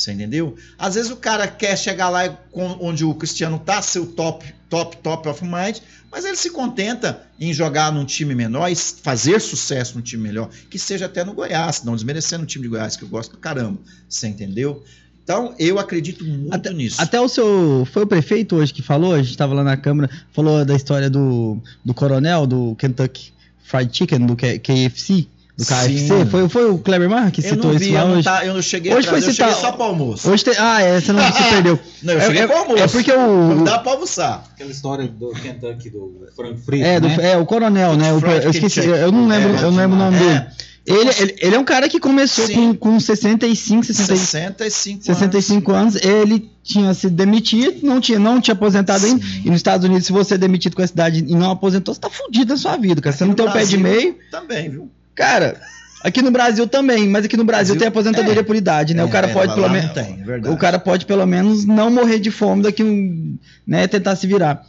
Você 0.00 0.12
entendeu? 0.12 0.56
Às 0.78 0.94
vezes 0.94 1.10
o 1.10 1.16
cara 1.16 1.46
quer 1.46 1.76
chegar 1.76 2.08
lá 2.08 2.38
onde 2.54 3.04
o 3.04 3.14
Cristiano 3.14 3.58
tá, 3.58 3.82
ser 3.82 3.98
o 3.98 4.06
top, 4.06 4.46
top, 4.70 4.96
top 4.96 5.28
of 5.28 5.44
mind, 5.44 5.76
mas 6.10 6.24
ele 6.24 6.36
se 6.36 6.48
contenta 6.48 7.22
em 7.38 7.52
jogar 7.52 7.92
num 7.92 8.06
time 8.06 8.34
menor 8.34 8.70
e 8.70 8.74
fazer 8.74 9.38
sucesso 9.42 9.96
num 9.96 10.00
time 10.02 10.22
melhor, 10.22 10.48
que 10.70 10.78
seja 10.78 11.04
até 11.04 11.22
no 11.22 11.34
Goiás, 11.34 11.82
não 11.84 11.94
desmerecendo 11.94 12.44
o 12.44 12.46
time 12.46 12.62
de 12.62 12.70
Goiás, 12.70 12.96
que 12.96 13.02
eu 13.04 13.08
gosto 13.08 13.32
pra 13.32 13.40
caramba. 13.40 13.78
Você 14.08 14.26
entendeu? 14.26 14.82
Então, 15.22 15.54
eu 15.58 15.78
acredito 15.78 16.24
muito 16.24 16.72
nisso. 16.72 16.96
Até 16.98 17.20
o 17.20 17.28
seu. 17.28 17.86
Foi 17.92 18.04
o 18.04 18.06
prefeito 18.06 18.56
hoje 18.56 18.72
que 18.72 18.80
falou, 18.82 19.12
a 19.14 19.22
gente 19.22 19.36
tava 19.36 19.52
lá 19.54 19.62
na 19.62 19.76
Câmara, 19.76 20.08
falou 20.32 20.64
da 20.64 20.74
história 20.74 21.10
do, 21.10 21.58
do 21.84 21.92
coronel, 21.92 22.46
do 22.46 22.74
Kentucky 22.76 23.34
Fried 23.62 23.94
Chicken, 23.94 24.24
do 24.26 24.34
K- 24.34 24.58
KFC, 24.58 25.28
do 25.60 25.66
KFC. 25.66 26.26
Foi, 26.30 26.48
foi 26.48 26.70
o 26.70 26.78
Kleber 26.78 27.08
Mar 27.10 27.30
que 27.30 27.40
eu 27.40 27.44
citou 27.50 27.70
não 27.70 27.76
isso 27.76 27.84
vi, 27.84 27.92
lá 27.92 28.00
eu 28.00 28.08
não, 28.08 28.14
hoje? 28.14 28.24
tá- 28.24 28.46
eu 28.46 28.54
não 28.54 28.62
cheguei 28.62 28.92
Hoje 28.94 29.06
atrás, 29.06 29.24
foi 29.24 29.30
eu 29.32 29.34
cheguei 29.36 29.52
citar- 29.54 29.70
só 29.70 29.72
pro 29.76 29.84
almoço. 29.84 30.30
Hoje 30.30 30.44
tem. 30.44 30.54
Ah, 30.58 30.80
é, 30.82 31.00
você 31.00 31.12
não 31.12 31.32
se 31.32 31.42
perdeu. 31.50 31.78
Não, 32.02 32.14
eu 32.14 32.18
É- 32.20 32.26
cheguei 32.26 32.42
é- 32.42 32.46
pro 32.46 32.56
almoço. 32.56 32.82
É 32.82 32.88
porque 32.88 33.12
Não 33.12 33.60
o. 33.60 33.64
dá 33.64 33.78
pra 33.78 33.92
almoçar. 33.92 34.44
Aquela 34.54 34.70
história 34.70 35.06
do 35.06 35.30
Kentucky, 35.32 35.90
do 35.90 36.26
Frank 36.34 36.60
Frito, 36.60 36.84
É, 36.84 36.98
do- 37.00 37.08
né? 37.08 37.32
é, 37.32 37.36
o 37.36 37.44
coronel, 37.46 37.96
né? 37.96 38.12
O, 38.12 38.18
eu 38.26 38.50
esqueci, 38.50 38.80
eu 38.80 39.12
não 39.12 39.26
lembro, 39.28 39.54
É, 39.54 39.58
eu 39.64 39.70
não 39.70 39.76
lembro 39.78 39.96
o 39.96 39.98
nome 39.98 40.16
é. 40.16 40.20
dele. 40.20 40.46
Ele, 40.86 41.10
ele, 41.20 41.36
ele 41.40 41.54
é 41.54 41.58
um 41.58 41.64
cara 41.64 41.88
que 41.88 42.00
começou 42.00 42.46
Sim. 42.46 42.54
com, 42.74 42.92
com 42.92 42.98
65, 43.00 43.84
65, 43.84 44.26
65 44.26 45.04
65 45.04 45.72
anos. 45.72 45.94
Ele 45.96 46.50
tinha 46.64 46.92
se 46.94 47.08
demitido, 47.10 47.86
não 47.86 48.00
tinha, 48.00 48.18
não 48.18 48.40
tinha 48.40 48.54
aposentado 48.54 49.04
ainda. 49.04 49.24
Sim. 49.24 49.42
E 49.44 49.50
nos 49.50 49.56
Estados 49.58 49.84
Unidos, 49.86 50.06
se 50.06 50.12
você 50.12 50.34
é 50.34 50.38
demitido 50.38 50.74
com 50.74 50.82
essa 50.82 50.92
idade 50.92 51.18
e 51.28 51.34
não 51.34 51.50
aposentou, 51.50 51.94
você 51.94 52.00
tá 52.00 52.08
fudido 52.10 52.54
na 52.54 52.58
sua 52.58 52.76
vida, 52.78 53.00
cara. 53.00 53.14
Você 53.14 53.22
Aqui 53.24 53.28
não 53.28 53.34
tem 53.36 53.46
o 53.46 53.52
pé 53.52 53.64
de 53.64 53.76
meio. 53.76 54.16
Também, 54.30 54.70
viu? 54.70 54.90
Cara, 55.20 55.60
aqui 56.02 56.22
no 56.22 56.30
Brasil 56.30 56.66
também, 56.66 57.08
mas 57.08 57.24
aqui 57.24 57.36
no 57.36 57.44
Brasil 57.44 57.74
Brasil- 57.74 57.78
tem 57.78 57.88
aposentadoria 57.88 58.40
é. 58.40 58.42
por 58.42 58.56
idade, 58.56 58.94
né? 58.94 59.04
o 59.04 59.08
É, 59.08 59.10
cara 59.10 59.28
é, 59.28 59.32
pode 59.32 59.54
pelo 59.54 59.66
não 59.68 59.74
menos. 59.74 59.96
é. 59.96 60.50
O 60.50 60.56
cara 60.56 60.78
pode 60.78 61.04
pelo 61.06 61.26
menos 61.26 61.64
não 61.64 61.90
morrer 61.90 62.18
de 62.18 62.30
fome 62.30 62.62
daqui 62.62 62.82
um, 62.82 63.36
né, 63.66 63.86
tentar 63.86 64.16
se 64.16 64.26
virar. 64.26 64.64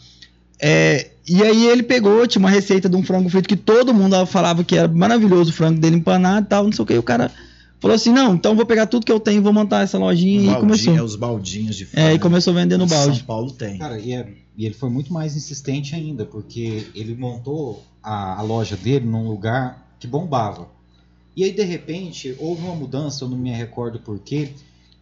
É, 0.60 1.10
e 1.28 1.41
aí 1.41 1.68
ele 1.68 1.84
pegou, 1.84 2.26
tinha 2.28 2.39
uma 2.39 2.49
receita 2.49 2.88
de 2.89 2.95
um 2.95 3.04
frango 3.04 3.30
frito 3.30 3.47
que 3.47 3.56
todo 3.56 3.93
mundo 3.93 4.26
falava 4.26 4.64
que 4.64 4.76
era 4.78 4.88
maravilhoso 4.88 5.52
o 5.52 5.54
frango 5.54 5.80
dele 5.80 5.95
empanado 5.95 6.45
e 6.45 6.49
tal, 6.49 6.64
não 6.66 6.72
sei 6.72 6.84
o 6.84 6.86
que. 6.86 6.93
E 6.93 6.97
o 6.97 7.04
cara 7.04 7.32
falou 7.80 7.95
assim: 7.95 8.12
"Não, 8.12 8.36
então 8.36 8.56
vou 8.56 8.66
pegar 8.66 8.86
tudo 8.86 9.06
que 9.06 9.12
eu 9.12 9.20
tenho, 9.20 9.38
e 9.38 9.41
vou 9.41 9.54
montar 9.54 9.82
essa 9.84 9.97
lojinha" 9.97 10.41
e 10.41 10.45
Baldinho, 10.45 10.60
começou. 10.62 10.97
é 10.97 11.02
os 11.02 11.16
baldinhos 11.16 11.76
de 11.76 11.88
É, 11.93 12.14
e 12.14 12.20
começou 12.20 12.54
a 12.54 12.58
vender 12.58 12.78
no 12.78 12.86
balde. 12.86 13.18
São 13.18 13.26
Paulo 13.26 13.52
tem. 13.52 13.78
Cara, 13.80 13.97
e, 13.99 14.14
é- 14.14 14.28
e 14.58 14.66
ele 14.66 14.76
foi 14.76 14.89
muito 14.89 15.12
mais 15.14 15.36
insistente 15.36 15.95
ainda, 15.95 16.26
porque 16.26 16.88
ele 16.93 17.16
montou 17.16 17.84
a, 18.04 18.39
a 18.39 18.41
loja 18.41 18.76
dele 18.76 19.06
num 19.06 19.28
lugar 19.28 19.89
que 20.02 20.08
bombava. 20.08 20.68
E 21.38 21.45
aí, 21.45 21.52
de 21.54 21.64
repente, 21.64 22.36
houve 22.39 22.64
uma 22.64 22.76
mudança, 22.76 23.24
eu 23.24 23.30
não 23.30 23.38
me 23.38 23.52
recordo 23.52 23.99
porquê, 23.99 24.49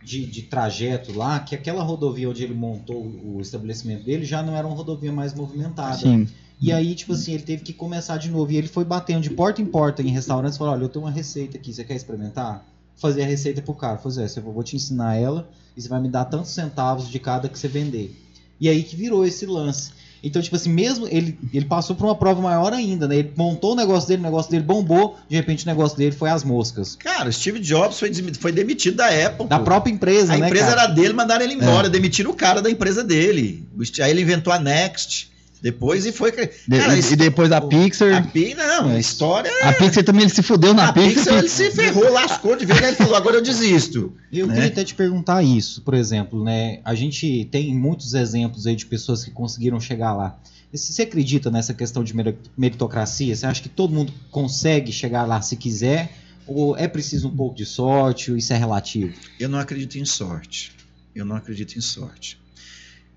de, 0.04 0.26
de 0.26 0.43
trajeto 0.43 1.12
lá, 1.18 1.39
que 1.39 1.56
aquela 1.56 1.82
rodovia 1.82 2.30
onde 2.30 2.43
ele 2.43 2.54
montou 2.54 3.02
o 3.02 3.39
estabelecimento 3.41 4.04
dele 4.04 4.26
já 4.26 4.43
não 4.43 4.56
era 4.56 4.68
uma 4.68 4.76
rodovia 4.76 5.12
mais 5.12 5.34
movimentada. 5.34 5.97
Sim. 5.97 6.28
E 6.62 6.74
aí, 6.74 6.93
tipo 6.93 7.14
assim, 7.14 7.34
ele 7.34 7.43
teve 7.43 7.64
que 7.64 7.72
começar 7.72 8.18
de 8.18 8.30
novo. 8.30 8.52
E 8.52 8.58
ele 8.58 8.68
foi 8.68 8.84
batendo 8.84 9.22
de 9.22 9.30
porta 9.30 9.62
em 9.62 9.66
porta 9.66 10.02
em 10.02 10.10
restaurantes 10.10 10.56
e 10.56 10.60
falou: 10.60 10.74
Olha, 10.74 10.84
eu 10.84 10.89
tenho 10.89 11.06
uma 11.06 11.12
receita 11.12 11.58
aqui, 11.58 11.74
você 11.74 11.86
quer 11.86 11.95
experimentar? 11.95 12.66
Fazer 12.97 13.24
a 13.24 13.26
receita 13.26 13.62
pro 13.62 13.74
cara. 13.74 13.97
Fazer, 13.97 14.30
eu 14.36 14.43
vou 14.43 14.62
te 14.62 14.76
ensinar 14.76 15.16
ela 15.16 15.50
e 15.76 15.82
você 15.82 15.88
vai 15.88 16.02
me 16.02 16.10
dar 16.10 16.26
tantos 16.26 16.52
centavos 16.52 17.10
de 17.10 17.18
cada 17.18 17.47
que 17.47 17.58
você 17.58 17.70
vender. 17.70 18.14
E 18.60 18.68
aí 18.68 18.84
que 18.84 18.95
virou 18.97 19.26
esse 19.26 19.45
lance. 19.45 19.93
Então, 20.24 20.41
tipo 20.41 20.55
assim, 20.55 20.70
mesmo 20.70 21.07
ele, 21.07 21.38
ele 21.53 21.65
passou 21.65 21.95
por 21.95 22.05
uma 22.05 22.15
prova 22.15 22.41
maior 22.41 22.74
ainda, 22.74 23.07
né? 23.07 23.17
Ele 23.17 23.32
montou 23.36 23.74
o 23.74 23.76
negócio 23.76 24.07
dele, 24.07 24.20
o 24.22 24.24
negócio 24.26 24.51
dele 24.51 24.63
bombou, 24.63 25.17
de 25.30 25.36
repente 25.36 25.63
o 25.63 25.67
negócio 25.67 25.97
dele 25.97 26.11
foi 26.11 26.30
às 26.30 26.43
moscas. 26.43 26.95
Cara, 26.95 27.30
o 27.30 27.34
Steve 27.34 27.59
Jobs 27.59 27.99
foi, 27.99 28.13
foi 28.34 28.51
demitido 28.51 28.97
da 28.97 29.07
Apple. 29.07 29.47
Da 29.47 29.59
pô. 29.59 29.65
própria 29.65 29.91
empresa, 29.91 30.34
A 30.34 30.38
né? 30.38 30.47
empresa 30.47 30.67
cara? 30.67 30.82
era 30.84 30.91
dele, 30.93 31.13
mandaram 31.13 31.43
ele 31.43 31.53
embora, 31.53 31.88
É. 31.88 31.89
demitiram 31.89 32.32
o 32.32 32.36
cara 32.36 32.61
da 32.61 32.70
empresa 32.70 33.03
dele. 33.03 33.67
Aí 34.01 34.11
ele 34.11 34.22
inventou 34.22 34.51
a 34.51 34.59
Next, 34.59 35.29
depois 35.62 36.05
e 36.05 36.12
foi. 36.12 36.32
Cara, 36.32 36.49
e, 36.97 36.99
e 36.99 37.16
depois 37.16 37.51
a 37.51 37.60
Pixar. 37.60 38.18
A 38.18 38.22
Pi, 38.22 38.53
não, 38.55 38.89
a 38.89 38.99
história. 38.99 39.51
A 39.64 39.74
Pixar 39.74 40.03
também 40.03 40.24
ele 40.24 40.32
se 40.32 40.41
fudeu 40.41 40.74
na 40.74 40.89
a 40.89 40.93
Pixar. 40.93 41.14
Pixar 41.16 41.38
ele 41.39 41.49
se 41.49 41.72
ferrou, 41.72 42.12
lascou 42.12 42.55
de 42.55 42.66
vez, 42.66 42.80
aí 42.82 42.88
ele 42.88 42.95
falou: 42.95 43.16
agora 43.16 43.38
eu 43.38 43.41
desisto. 43.41 44.14
Eu 44.32 44.47
né? 44.47 44.53
queria 44.53 44.70
até 44.70 44.84
te 44.84 44.95
perguntar 44.95 45.43
isso, 45.43 45.82
por 45.82 45.93
exemplo, 45.93 46.43
né? 46.43 46.80
A 46.86 46.95
gente 46.95 47.47
tem 47.51 47.76
muitos 47.76 48.14
exemplos 48.14 48.66
aí 48.66 48.76
de 48.76 48.86
pessoas 48.86 49.24
que 49.24 49.32
conseguiram 49.32 49.80
chegar 49.80 50.14
lá. 50.14 50.39
Se 50.74 50.93
Você 50.93 51.01
acredita 51.01 51.49
nessa 51.49 51.74
questão 51.74 52.03
de 52.03 52.16
meri- 52.16 52.38
meritocracia? 52.55 53.36
Você 53.36 53.45
acha 53.45 53.62
que 53.62 53.70
todo 53.70 53.93
mundo 53.93 54.14
consegue 54.30 54.91
chegar 54.91 55.26
lá 55.26 55.41
se 55.41 55.55
quiser? 55.55 56.12
Ou 56.45 56.78
é 56.78 56.88
preciso 56.88 57.28
um 57.28 57.36
pouco 57.36 57.55
de 57.55 57.66
sorte? 57.66 58.32
Ou 58.32 58.38
isso 58.38 58.53
é 58.53 58.57
relativo? 58.57 59.14
Eu 59.39 59.49
não 59.49 59.60
acredito 59.60 59.97
em 59.97 60.05
sorte. 60.05 60.72
Eu 61.16 61.26
não 61.26 61.36
acredito 61.36 61.76
em 61.76 61.82
sorte. 61.82 62.39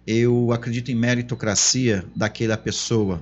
Eu 0.06 0.52
acredito 0.52 0.90
em 0.90 0.94
meritocracia 0.94 2.04
daquela 2.14 2.56
pessoa 2.56 3.20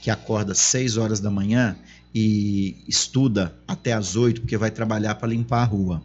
que 0.00 0.10
acorda 0.10 0.52
às 0.52 0.58
6 0.58 0.96
horas 0.96 1.20
da 1.20 1.30
manhã 1.30 1.76
e 2.14 2.76
estuda 2.88 3.54
até 3.68 3.92
às 3.92 4.16
8 4.16 4.40
porque 4.40 4.56
vai 4.56 4.70
trabalhar 4.70 5.14
para 5.16 5.28
limpar 5.28 5.62
a 5.62 5.64
rua. 5.64 6.02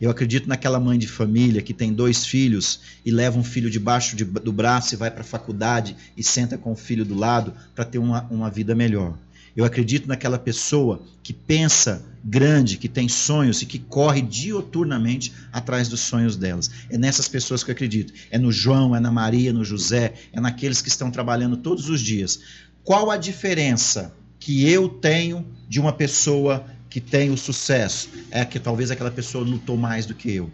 Eu 0.00 0.10
acredito 0.10 0.48
naquela 0.48 0.80
mãe 0.80 0.98
de 0.98 1.06
família 1.06 1.62
que 1.62 1.72
tem 1.72 1.92
dois 1.92 2.26
filhos 2.26 2.80
e 3.04 3.10
leva 3.10 3.38
um 3.38 3.44
filho 3.44 3.70
debaixo 3.70 4.16
de- 4.16 4.24
do 4.24 4.52
braço 4.52 4.94
e 4.94 4.96
vai 4.96 5.10
para 5.10 5.20
a 5.20 5.24
faculdade 5.24 5.96
e 6.16 6.22
senta 6.22 6.58
com 6.58 6.72
o 6.72 6.76
filho 6.76 7.04
do 7.04 7.14
lado 7.14 7.52
para 7.74 7.84
ter 7.84 7.98
uma, 7.98 8.22
uma 8.30 8.50
vida 8.50 8.74
melhor. 8.74 9.16
Eu 9.56 9.64
acredito 9.64 10.08
naquela 10.08 10.38
pessoa 10.38 11.02
que 11.22 11.32
pensa 11.32 12.04
grande, 12.24 12.76
que 12.78 12.88
tem 12.88 13.08
sonhos 13.08 13.60
e 13.62 13.66
que 13.66 13.78
corre 13.78 14.20
dioturnamente 14.22 15.32
atrás 15.52 15.88
dos 15.88 16.00
sonhos 16.00 16.36
delas. 16.36 16.70
É 16.90 16.96
nessas 16.98 17.28
pessoas 17.28 17.62
que 17.62 17.70
eu 17.70 17.74
acredito. 17.74 18.12
É 18.30 18.38
no 18.38 18.50
João, 18.50 18.96
é 18.96 19.00
na 19.00 19.10
Maria, 19.12 19.52
no 19.52 19.64
José, 19.64 20.14
é 20.32 20.40
naqueles 20.40 20.80
que 20.82 20.88
estão 20.88 21.10
trabalhando 21.10 21.56
todos 21.56 21.88
os 21.88 22.00
dias. 22.00 22.40
Qual 22.82 23.10
a 23.10 23.16
diferença 23.16 24.14
que 24.40 24.68
eu 24.68 24.88
tenho 24.88 25.46
de 25.68 25.78
uma 25.80 25.92
pessoa 25.92 26.64
que 26.90 27.00
tem 27.00 27.30
o 27.30 27.36
sucesso? 27.36 28.08
É 28.30 28.44
que 28.44 28.58
talvez 28.58 28.90
aquela 28.90 29.10
pessoa 29.10 29.44
lutou 29.44 29.76
mais 29.76 30.06
do 30.06 30.14
que 30.14 30.30
eu. 30.32 30.50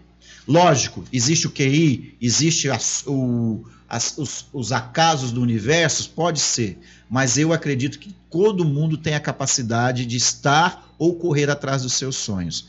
Lógico, 0.47 1.03
existe 1.11 1.47
o 1.47 1.51
QI, 1.51 2.15
existe 2.21 2.69
as- 2.69 3.03
o- 3.07 3.63
as- 3.87 4.17
os, 4.17 4.45
os 4.51 4.71
acasos 4.71 5.31
do 5.31 5.41
universo, 5.41 6.09
pode 6.15 6.39
ser, 6.39 6.79
mas 7.11 7.37
eu 7.37 7.51
acredito 7.51 7.99
que 7.99 8.15
todo 8.29 8.63
mundo 8.63 8.95
tem 8.95 9.15
a 9.15 9.19
capacidade 9.19 10.05
de 10.05 10.15
estar 10.15 10.95
ou 10.97 11.15
correr 11.15 11.49
atrás 11.49 11.81
dos 11.81 11.91
seus 11.91 12.15
sonhos. 12.15 12.65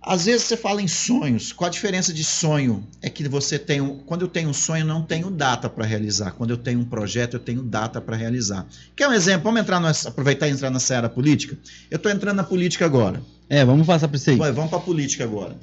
Às 0.00 0.24
vezes 0.24 0.44
você 0.44 0.56
fala 0.56 0.80
em 0.80 0.88
sonhos. 0.88 1.52
Qual 1.52 1.68
a 1.68 1.70
diferença 1.70 2.14
de 2.14 2.24
sonho? 2.24 2.86
É 3.02 3.10
que 3.10 3.28
você 3.28 3.58
tem 3.58 3.80
um, 3.82 3.98
quando 3.98 4.22
eu 4.22 4.28
tenho 4.28 4.48
um 4.48 4.54
sonho, 4.54 4.82
eu 4.82 4.86
não 4.86 5.02
tenho 5.02 5.30
data 5.30 5.68
para 5.68 5.84
realizar. 5.84 6.30
Quando 6.30 6.50
eu 6.50 6.56
tenho 6.56 6.78
um 6.78 6.84
projeto, 6.84 7.34
eu 7.34 7.40
tenho 7.40 7.62
data 7.62 8.00
para 8.00 8.16
realizar. 8.16 8.64
Quer 8.94 9.08
um 9.08 9.12
exemplo? 9.12 9.42
Vamos 9.42 9.60
entrar 9.60 9.80
nessa, 9.80 10.08
aproveitar 10.08 10.48
e 10.48 10.52
entrar 10.52 10.70
na 10.70 10.78
seara 10.78 11.08
política? 11.08 11.58
Eu 11.90 11.96
estou 11.96 12.10
entrando 12.10 12.36
na 12.36 12.44
política 12.44 12.86
agora. 12.86 13.20
É, 13.50 13.64
vamos 13.64 13.86
passar 13.86 14.08
pra 14.08 14.16
isso 14.16 14.30
aí. 14.30 14.36
Vai, 14.36 14.52
vamos 14.52 14.70
para 14.70 14.78
a 14.78 14.82
política 14.82 15.24
agora. 15.24 15.56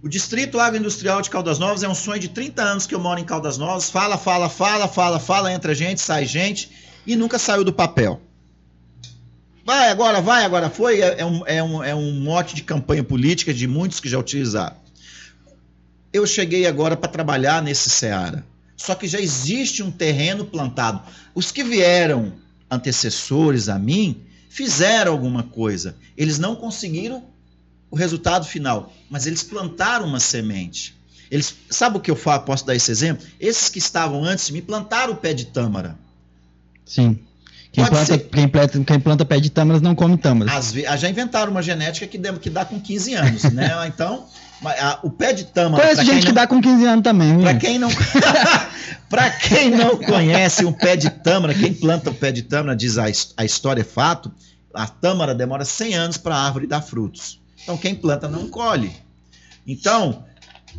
O 0.00 0.08
Distrito 0.08 0.60
Agroindustrial 0.60 1.20
de 1.20 1.28
Caldas 1.28 1.58
Novas 1.58 1.82
é 1.82 1.88
um 1.88 1.94
sonho 1.94 2.20
de 2.20 2.28
30 2.28 2.62
anos 2.62 2.86
que 2.86 2.94
eu 2.94 3.00
moro 3.00 3.18
em 3.18 3.24
Caldas 3.24 3.58
Novas. 3.58 3.90
Fala, 3.90 4.16
fala, 4.16 4.48
fala, 4.48 4.86
fala, 4.86 5.18
fala, 5.18 5.52
entra 5.52 5.74
gente, 5.74 6.00
sai 6.00 6.24
gente 6.24 6.70
e 7.04 7.16
nunca 7.16 7.36
saiu 7.36 7.64
do 7.64 7.72
papel. 7.72 8.20
Vai 9.64 9.90
agora, 9.90 10.20
vai 10.20 10.44
agora, 10.44 10.70
foi. 10.70 11.00
É, 11.00 11.20
é 11.20 11.26
um, 11.26 11.46
é, 11.46 11.62
um, 11.62 11.84
é 11.84 11.94
um 11.96 12.12
mote 12.12 12.54
de 12.54 12.62
campanha 12.62 13.02
política 13.02 13.52
de 13.52 13.66
muitos 13.66 13.98
que 13.98 14.08
já 14.08 14.18
utilizaram. 14.18 14.76
Eu 16.12 16.24
cheguei 16.26 16.66
agora 16.66 16.96
para 16.96 17.10
trabalhar 17.10 17.60
nesse 17.60 17.90
Seara. 17.90 18.46
Só 18.76 18.94
que 18.94 19.08
já 19.08 19.20
existe 19.20 19.82
um 19.82 19.90
terreno 19.90 20.44
plantado. 20.44 21.02
Os 21.34 21.50
que 21.50 21.64
vieram 21.64 22.34
antecessores 22.70 23.68
a 23.68 23.78
mim 23.80 24.22
fizeram 24.48 25.10
alguma 25.10 25.42
coisa. 25.42 25.96
Eles 26.16 26.38
não 26.38 26.54
conseguiram 26.54 27.24
o 27.90 27.96
resultado 27.96 28.44
final, 28.44 28.92
mas 29.10 29.26
eles 29.26 29.42
plantaram 29.42 30.06
uma 30.06 30.20
semente. 30.20 30.96
Eles, 31.30 31.54
sabe 31.68 31.98
o 31.98 32.00
que 32.00 32.10
eu 32.10 32.16
falo, 32.16 32.42
posso 32.42 32.66
dar 32.66 32.74
esse 32.74 32.90
exemplo? 32.90 33.26
Esses 33.38 33.68
que 33.68 33.78
estavam 33.78 34.24
antes 34.24 34.46
de 34.46 34.52
mim 34.52 34.62
plantaram 34.62 35.12
o 35.12 35.16
pé 35.16 35.34
de 35.34 35.46
tâmara. 35.46 35.96
Sim. 36.84 37.18
Quem 37.70 37.84
planta, 37.84 38.18
quem, 38.18 38.48
planta, 38.48 38.84
quem 38.84 39.00
planta 39.00 39.24
pé 39.24 39.38
de 39.38 39.50
tâmaras 39.50 39.82
não 39.82 39.94
come 39.94 40.16
tâmaras. 40.16 40.72
Vezes, 40.72 40.88
ah, 40.88 40.96
já 40.96 41.08
inventaram 41.08 41.52
uma 41.52 41.62
genética 41.62 42.06
que, 42.06 42.16
dá, 42.16 42.32
que 42.32 42.48
dá 42.48 42.64
com 42.64 42.80
15 42.80 43.14
anos, 43.14 43.42
né? 43.44 43.68
Então, 43.86 44.26
a, 44.64 44.98
o 45.02 45.10
pé 45.10 45.32
de 45.32 45.44
tâmara. 45.44 45.82
Conheço 45.82 46.04
gente 46.04 46.26
que 46.26 46.32
dá 46.32 46.46
com 46.46 46.60
15 46.60 46.86
anos 46.86 47.02
também. 47.02 47.40
Para 47.40 47.54
quem 47.54 47.78
não 47.78 47.90
para 49.08 49.30
quem 49.30 49.70
não 49.70 49.96
conhece 50.02 50.64
o 50.64 50.72
pé 50.72 50.96
de 50.96 51.10
tâmara, 51.10 51.54
quem 51.54 51.72
planta 51.72 52.10
o 52.10 52.14
pé 52.14 52.32
de 52.32 52.42
tâmara 52.42 52.74
diz 52.74 52.96
a, 52.98 53.04
a 53.36 53.44
história 53.44 53.82
é 53.82 53.84
fato, 53.84 54.32
a 54.74 54.86
tâmara 54.86 55.34
demora 55.34 55.64
100 55.64 55.94
anos 55.94 56.16
para 56.16 56.34
a 56.34 56.44
árvore 56.44 56.66
dar 56.66 56.80
frutos. 56.80 57.38
Então 57.62 57.76
quem 57.76 57.94
planta 57.94 58.28
não 58.28 58.48
colhe. 58.48 58.92
Então, 59.66 60.24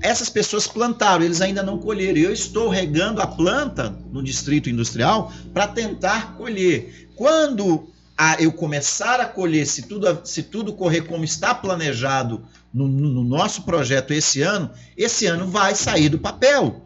essas 0.02 0.30
pessoas 0.30 0.66
plantaram, 0.68 1.24
eles 1.24 1.42
ainda 1.42 1.62
não 1.62 1.78
colheram. 1.78 2.20
Eu 2.20 2.34
estou 2.34 2.70
regando 2.70 3.22
a 3.22 3.28
planta 3.28 3.96
no 4.12 4.24
distrito 4.24 4.70
industrial 4.70 5.32
para 5.54 5.68
tentar 5.68 6.36
colher. 6.36 7.10
Quando 7.16 7.90
a, 8.18 8.42
eu 8.42 8.52
começar 8.52 9.20
a 9.20 9.26
colher, 9.26 9.66
se 9.66 9.84
tudo, 9.84 10.22
se 10.24 10.44
tudo 10.44 10.74
correr 10.74 11.02
como 11.02 11.24
está 11.24 11.54
planejado 11.54 12.44
no, 12.74 12.88
no 12.88 13.24
nosso 13.24 13.64
projeto 13.64 14.12
esse 14.12 14.42
ano, 14.42 14.70
esse 14.98 15.26
ano 15.26 15.48
vai 15.48 15.76
sair 15.76 16.10
do 16.10 16.20
papel. 16.20 16.86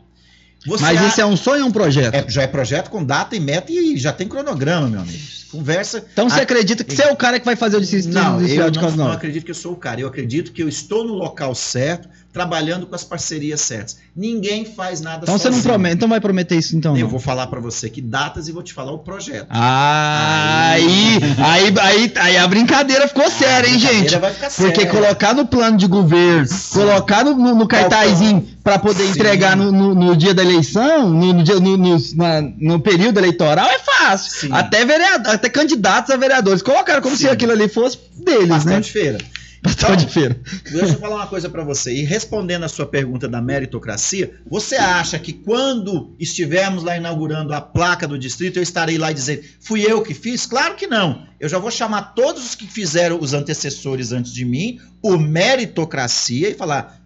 Você 0.65 0.83
Mas 0.83 1.01
isso 1.01 1.21
é 1.21 1.25
um 1.25 1.35
sonho 1.35 1.63
ou 1.63 1.69
um 1.69 1.71
projeto? 1.71 2.13
É, 2.13 2.29
já 2.29 2.43
é 2.43 2.47
projeto 2.47 2.89
com 2.89 3.03
data 3.03 3.35
e 3.35 3.39
meta 3.39 3.71
e 3.71 3.97
já 3.97 4.13
tem 4.13 4.27
cronograma, 4.27 4.87
meu 4.87 5.01
amigo. 5.01 5.42
Conversa. 5.53 6.03
Então 6.11 6.27
você 6.27 6.39
a... 6.39 6.43
acredita 6.43 6.84
que 6.84 6.95
você 6.95 7.03
é 7.03 7.11
o 7.11 7.15
cara 7.15 7.39
que 7.39 7.45
vai 7.45 7.55
fazer 7.55 7.77
o 7.77 7.80
distrito 7.80 8.09
não, 8.09 8.38
industrial 8.38 8.67
eu 8.67 8.71
de 8.71 8.80
Não, 8.80 8.91
não 8.91 9.11
acredito 9.11 9.45
que 9.45 9.51
eu 9.51 9.55
sou 9.55 9.73
o 9.73 9.75
cara. 9.75 10.01
Eu 10.01 10.07
acredito 10.07 10.51
que 10.51 10.63
eu 10.63 10.67
estou 10.67 11.05
no 11.05 11.13
local 11.13 11.53
certo, 11.53 12.09
trabalhando 12.34 12.88
com 12.88 12.95
as 12.95 13.03
parcerias 13.03 13.61
certas. 13.61 13.99
Ninguém 14.15 14.65
faz 14.65 14.99
nada 14.99 15.19
Então 15.21 15.38
sozinho. 15.38 15.53
você 15.53 15.57
não 15.59 15.63
promete, 15.63 15.95
então 15.95 16.09
vai 16.09 16.19
prometer 16.19 16.55
isso 16.55 16.75
então. 16.75 16.97
Eu 16.97 17.03
não. 17.03 17.09
vou 17.09 17.19
falar 17.19 17.45
para 17.45 17.59
você 17.59 17.88
que 17.88 18.01
datas 18.01 18.47
e 18.47 18.51
vou 18.51 18.63
te 18.63 18.73
falar 18.73 18.91
o 18.91 18.97
projeto. 18.97 19.47
Ah, 19.51 20.71
aí, 20.71 21.19
aí, 21.38 21.73
aí, 21.80 22.13
aí 22.15 22.38
a 22.38 22.47
brincadeira 22.47 23.07
ficou 23.07 23.30
séria, 23.30 23.69
hein, 23.69 23.77
gente? 23.77 24.17
Vai 24.17 24.34
ficar 24.34 24.49
Porque 24.49 24.81
séria. 24.81 24.89
colocar 24.91 25.35
no 25.35 25.45
plano 25.45 25.77
de 25.77 25.85
governo, 25.85 26.47
colocar 26.71 27.23
no, 27.23 27.35
no, 27.35 27.53
no 27.53 27.67
cartazinho 27.67 28.47
para 28.63 28.80
poder 28.80 29.03
Sim. 29.03 29.11
entregar 29.11 29.57
no, 29.57 29.71
no, 29.71 29.93
no, 29.93 30.15
dia 30.15 30.34
da 30.34 30.41
eleição, 30.41 31.09
no, 31.09 31.34
no, 31.34 31.43
dia, 31.43 31.59
no, 31.59 31.77
no, 31.77 31.97
na, 32.15 32.41
no 32.57 32.80
período 32.80 33.19
eleitoral 33.19 33.67
é 33.67 33.77
fácil. 33.80 34.31
Sim. 34.47 34.49
Até 34.53 34.85
vereador, 34.85 35.38
até 35.43 35.49
candidatos 35.49 36.09
a 36.09 36.15
vereadores 36.15 36.61
colocaram 36.61 37.01
como 37.01 37.17
Sim. 37.17 37.25
se 37.25 37.29
aquilo 37.29 37.51
ali 37.51 37.67
fosse 37.67 37.99
deles, 38.15 38.47
Bastante 38.47 38.87
né? 38.87 39.01
feira. 39.01 39.17
Então, 39.65 39.95
de 39.95 40.07
feira. 40.07 40.37
Deixa 40.69 40.93
eu 40.93 40.99
falar 40.99 41.15
uma 41.15 41.27
coisa 41.27 41.49
para 41.49 41.63
você. 41.63 41.93
E 41.93 42.03
respondendo 42.03 42.63
a 42.63 42.67
sua 42.67 42.85
pergunta 42.85 43.29
da 43.29 43.41
meritocracia, 43.41 44.37
você 44.45 44.75
acha 44.75 45.17
que 45.17 45.31
quando 45.31 46.13
estivermos 46.19 46.83
lá 46.83 46.97
inaugurando 46.97 47.53
a 47.53 47.61
placa 47.61 48.05
do 48.05 48.19
distrito, 48.19 48.57
eu 48.57 48.63
estarei 48.63 48.97
lá 48.97 49.13
dizendo, 49.13 49.43
fui 49.61 49.81
eu 49.81 50.01
que 50.01 50.13
fiz? 50.13 50.45
Claro 50.45 50.75
que 50.75 50.85
não. 50.85 51.25
Eu 51.39 51.47
já 51.47 51.59
vou 51.59 51.71
chamar 51.71 52.13
todos 52.13 52.45
os 52.45 52.55
que 52.55 52.67
fizeram 52.67 53.17
os 53.21 53.33
antecessores 53.33 54.11
antes 54.11 54.33
de 54.33 54.43
mim, 54.43 54.81
o 55.01 55.17
meritocracia, 55.17 56.49
e 56.49 56.53
falar: 56.53 57.01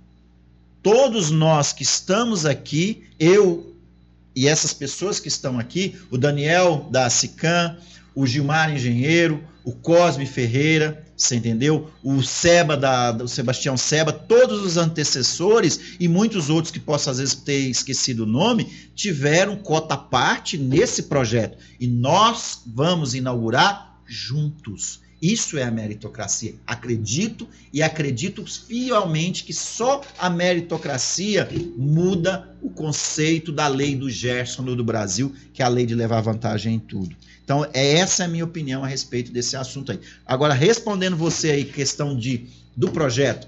todos 0.81 1.29
nós 1.29 1.71
que 1.71 1.83
estamos 1.83 2.43
aqui, 2.43 3.03
eu 3.19 3.75
e 4.35 4.47
essas 4.47 4.71
pessoas 4.71 5.19
que 5.19 5.27
estão 5.27 5.59
aqui, 5.59 5.95
o 6.11 6.17
Daniel 6.17 6.87
da 6.91 7.07
SICAM, 7.07 7.75
o 8.17 8.25
Gilmar 8.25 8.73
Engenheiro, 8.73 9.43
o 9.63 9.71
Cosme 9.71 10.25
Ferreira, 10.25 11.05
você 11.15 11.35
entendeu? 11.35 11.91
O 12.01 12.23
Seba, 12.23 12.75
da, 12.75 13.27
Sebastião 13.27 13.77
Seba, 13.77 14.11
todos 14.11 14.65
os 14.65 14.75
antecessores 14.75 15.79
e 15.99 16.07
muitos 16.07 16.49
outros 16.49 16.71
que 16.71 16.79
posso 16.79 17.11
às 17.11 17.19
vezes 17.19 17.35
ter 17.35 17.69
esquecido 17.69 18.21
o 18.21 18.25
nome, 18.25 18.65
tiveram 18.95 19.55
cota 19.55 19.95
parte 19.95 20.57
nesse 20.57 21.03
projeto. 21.03 21.59
E 21.79 21.87
nós 21.87 22.63
vamos 22.65 23.13
inaugurar 23.13 23.99
juntos. 24.07 24.99
Isso 25.21 25.55
é 25.55 25.63
a 25.63 25.69
meritocracia. 25.69 26.55
Acredito 26.65 27.47
e 27.71 27.83
acredito 27.83 28.43
fielmente 28.47 29.43
que 29.43 29.53
só 29.53 30.01
a 30.17 30.27
meritocracia 30.27 31.47
muda 31.77 32.55
o 32.63 32.69
conceito 32.71 33.51
da 33.51 33.67
lei 33.67 33.95
do 33.95 34.09
Gerson 34.09 34.63
do 34.63 34.83
Brasil, 34.83 35.35
que 35.53 35.61
é 35.61 35.65
a 35.65 35.69
lei 35.69 35.85
de 35.85 35.93
levar 35.93 36.21
vantagem 36.21 36.73
em 36.73 36.79
tudo. 36.79 37.15
Então, 37.47 37.65
é 37.73 37.93
essa 37.93 38.25
a 38.25 38.27
minha 38.27 38.43
opinião 38.43 38.83
a 38.83 38.87
respeito 38.87 39.31
desse 39.31 39.55
assunto 39.55 39.93
aí. 39.93 40.01
Agora, 40.25 40.53
respondendo 40.53 41.15
você 41.15 41.51
aí, 41.51 41.63
questão 41.63 42.13
de, 42.13 42.45
do 42.75 42.91
projeto, 42.91 43.47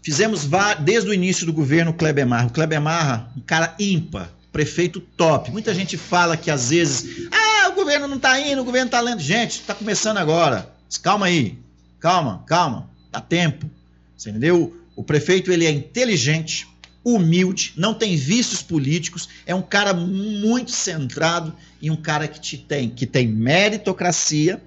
fizemos 0.00 0.48
desde 0.78 1.10
o 1.10 1.12
início 1.12 1.44
do 1.44 1.52
governo 1.52 1.90
o 1.90 1.94
Kleber 1.94 2.24
Marra. 2.24 2.46
O 2.46 2.52
Kleber 2.52 2.80
Marra, 2.80 3.32
um 3.36 3.40
cara 3.40 3.74
ímpar, 3.80 4.30
prefeito 4.52 5.00
top. 5.00 5.50
Muita 5.50 5.74
gente 5.74 5.96
fala 5.96 6.36
que 6.36 6.52
às 6.52 6.70
vezes, 6.70 7.26
ah, 7.32 7.70
o 7.70 7.74
governo 7.74 8.06
não 8.06 8.16
está 8.16 8.38
indo, 8.38 8.62
o 8.62 8.64
governo 8.64 8.86
está 8.86 9.00
lendo. 9.00 9.20
Gente, 9.20 9.62
está 9.62 9.74
começando 9.74 10.18
agora. 10.18 10.72
Calma 11.02 11.26
aí, 11.26 11.58
calma, 11.98 12.44
calma, 12.46 12.88
dá 13.10 13.20
tempo. 13.20 13.68
Você 14.16 14.30
entendeu? 14.30 14.80
O 14.94 15.02
prefeito 15.02 15.50
ele 15.50 15.66
é 15.66 15.70
inteligente, 15.72 16.68
humilde, 17.04 17.72
não 17.76 17.92
tem 17.92 18.14
vícios 18.14 18.62
políticos, 18.62 19.28
é 19.44 19.52
um 19.52 19.62
cara 19.62 19.92
muito 19.92 20.70
centrado 20.70 21.52
e 21.80 21.90
um 21.90 21.96
cara 21.96 22.28
que 22.28 22.40
te 22.40 22.58
tem, 22.58 22.90
que 22.90 23.06
tem 23.06 23.26
meritocracia, 23.26 24.62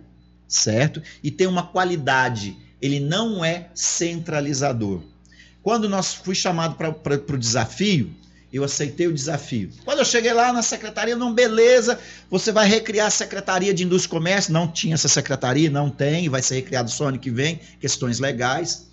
certo? 0.48 1.02
E 1.22 1.30
tem 1.30 1.48
uma 1.48 1.68
qualidade. 1.68 2.57
Ele 2.81 2.99
não 2.99 3.44
é 3.44 3.69
centralizador. 3.73 5.02
Quando 5.61 5.88
nós 5.88 6.14
fui 6.14 6.35
chamado 6.35 6.76
para 6.76 7.15
o 7.15 7.38
desafio, 7.38 8.14
eu 8.52 8.64
aceitei 8.64 9.07
o 9.07 9.14
desafio. 9.14 9.72
Quando 9.84 9.99
eu 9.99 10.06
cheguei 10.06 10.34
lá 10.34 10.53
na 10.53 10.61
secretaria, 10.61 11.15
não, 11.15 11.34
beleza, 11.34 11.99
você 12.30 12.52
vai 12.52 12.68
recriar 12.68 13.07
a 13.07 13.10
Secretaria 13.10 13.73
de 13.73 13.84
Indústria 13.84 14.10
e 14.10 14.19
Comércio. 14.19 14.53
Não 14.53 14.68
tinha 14.68 14.94
essa 14.94 15.07
secretaria, 15.07 15.72
não 15.72 15.90
tem, 15.90 16.30
vai 16.30 16.41
ser 16.41 16.56
recriado 16.56 16.91
só 16.91 17.07
ano 17.07 17.18
que 17.18 17.31
vem, 17.31 17.60
questões 17.80 18.19
legais. 18.19 18.88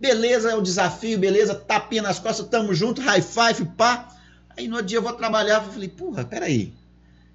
Beleza, 0.00 0.50
é 0.50 0.54
o 0.56 0.60
desafio, 0.60 1.16
beleza, 1.18 1.54
tapinha 1.54 2.02
nas 2.02 2.18
costas, 2.18 2.48
tamo 2.48 2.74
junto, 2.74 3.00
high 3.00 3.22
five, 3.22 3.64
pá. 3.76 4.08
Aí 4.56 4.66
no 4.66 4.82
dia 4.82 4.98
eu 4.98 5.02
vou 5.02 5.12
trabalhar, 5.12 5.62
eu 5.62 5.72
falei, 5.72 5.88
porra, 5.88 6.24
peraí. 6.24 6.72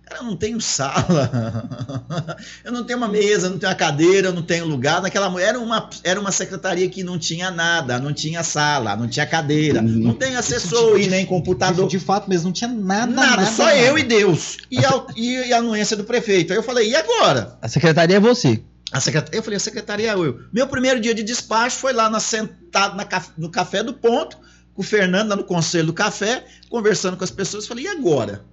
Cara, 0.09 0.23
eu 0.23 0.25
não 0.25 0.35
tenho 0.35 0.59
sala, 0.59 1.69
eu 2.65 2.71
não 2.71 2.83
tenho 2.83 2.97
uma 2.97 3.07
mesa, 3.07 3.47
não 3.47 3.59
tenho 3.59 3.69
uma 3.71 3.77
cadeira, 3.77 4.29
eu 4.29 4.33
não 4.33 4.41
tenho 4.41 4.65
lugar. 4.65 5.03
Naquela 5.03 5.39
era 5.39 5.59
uma, 5.59 5.87
era 6.03 6.19
uma 6.19 6.31
secretaria 6.31 6.89
que 6.89 7.03
não 7.03 7.19
tinha 7.19 7.51
nada, 7.51 7.99
não 7.99 8.11
tinha 8.11 8.41
sala, 8.41 8.95
não 8.95 9.07
tinha 9.07 9.27
cadeira, 9.27 9.83
não 9.83 10.15
tem 10.15 10.35
assessor 10.35 10.99
e 10.99 11.07
nem 11.07 11.27
computador. 11.27 11.87
De 11.87 11.99
fato 11.99 12.27
mesmo, 12.27 12.47
não 12.47 12.53
tinha 12.53 12.69
nada. 12.69 13.11
Nada, 13.11 13.37
nada 13.37 13.51
só 13.51 13.65
nada. 13.65 13.77
eu 13.77 13.99
e 13.99 14.03
Deus. 14.03 14.57
E 14.71 14.83
a, 14.83 15.05
e 15.15 15.53
a 15.53 15.57
anuência 15.57 15.95
do 15.95 16.03
prefeito. 16.03 16.51
Aí 16.51 16.57
eu 16.57 16.63
falei, 16.63 16.89
e 16.89 16.95
agora? 16.95 17.57
A 17.61 17.67
secretaria 17.67 18.17
é 18.17 18.19
você. 18.19 18.63
A. 18.91 18.99
Eu 19.31 19.43
falei, 19.43 19.57
a 19.57 19.59
secretaria 19.59 20.11
é 20.11 20.15
eu. 20.15 20.39
Meu 20.51 20.67
primeiro 20.67 20.99
dia 20.99 21.13
de 21.13 21.21
despacho 21.21 21.77
foi 21.77 21.93
lá 21.93 22.09
na, 22.09 22.19
sentado 22.19 22.97
na, 22.97 23.07
no 23.37 23.51
Café 23.51 23.83
do 23.83 23.93
Ponto, 23.93 24.37
com 24.73 24.81
o 24.81 24.85
Fernando, 24.85 25.29
lá 25.29 25.35
no 25.35 25.43
Conselho 25.43 25.87
do 25.87 25.93
Café, 25.93 26.45
conversando 26.67 27.15
com 27.15 27.23
as 27.23 27.29
pessoas. 27.29 27.67
Falei, 27.67 27.85
e 27.85 27.87
agora? 27.87 28.43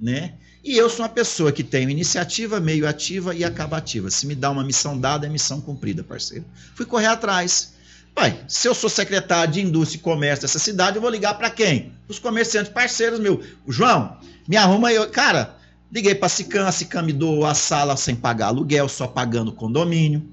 Né? 0.00 0.34
E 0.64 0.78
eu 0.78 0.88
sou 0.88 1.04
uma 1.04 1.10
pessoa 1.10 1.52
que 1.52 1.62
tenho 1.62 1.90
iniciativa, 1.90 2.58
meio 2.58 2.88
ativa 2.88 3.34
e 3.34 3.44
acabativa. 3.44 4.10
Se 4.10 4.26
me 4.26 4.34
dá 4.34 4.50
uma 4.50 4.64
missão 4.64 4.98
dada, 4.98 5.26
é 5.26 5.28
missão 5.28 5.60
cumprida, 5.60 6.02
parceiro. 6.02 6.46
Fui 6.74 6.86
correr 6.86 7.08
atrás. 7.08 7.74
Pai, 8.14 8.42
se 8.48 8.66
eu 8.66 8.74
sou 8.74 8.88
secretário 8.88 9.52
de 9.52 9.60
Indústria 9.60 9.98
e 9.98 10.02
Comércio 10.02 10.42
dessa 10.42 10.58
cidade, 10.58 10.96
eu 10.96 11.02
vou 11.02 11.10
ligar 11.10 11.34
para 11.34 11.50
quem? 11.50 11.92
Os 12.08 12.18
comerciantes 12.18 12.72
parceiros 12.72 13.20
meu. 13.20 13.42
João, 13.68 14.16
me 14.48 14.56
arruma 14.56 14.88
aí. 14.88 15.06
Cara, 15.08 15.54
liguei 15.92 16.14
para 16.14 16.28
a 16.28 16.68
a 16.68 16.72
Sicam 16.72 17.02
me 17.02 17.12
doou 17.12 17.44
a 17.44 17.52
sala 17.52 17.94
sem 17.94 18.16
pagar 18.16 18.46
aluguel, 18.46 18.88
só 18.88 19.06
pagando 19.06 19.52
condomínio. 19.52 20.26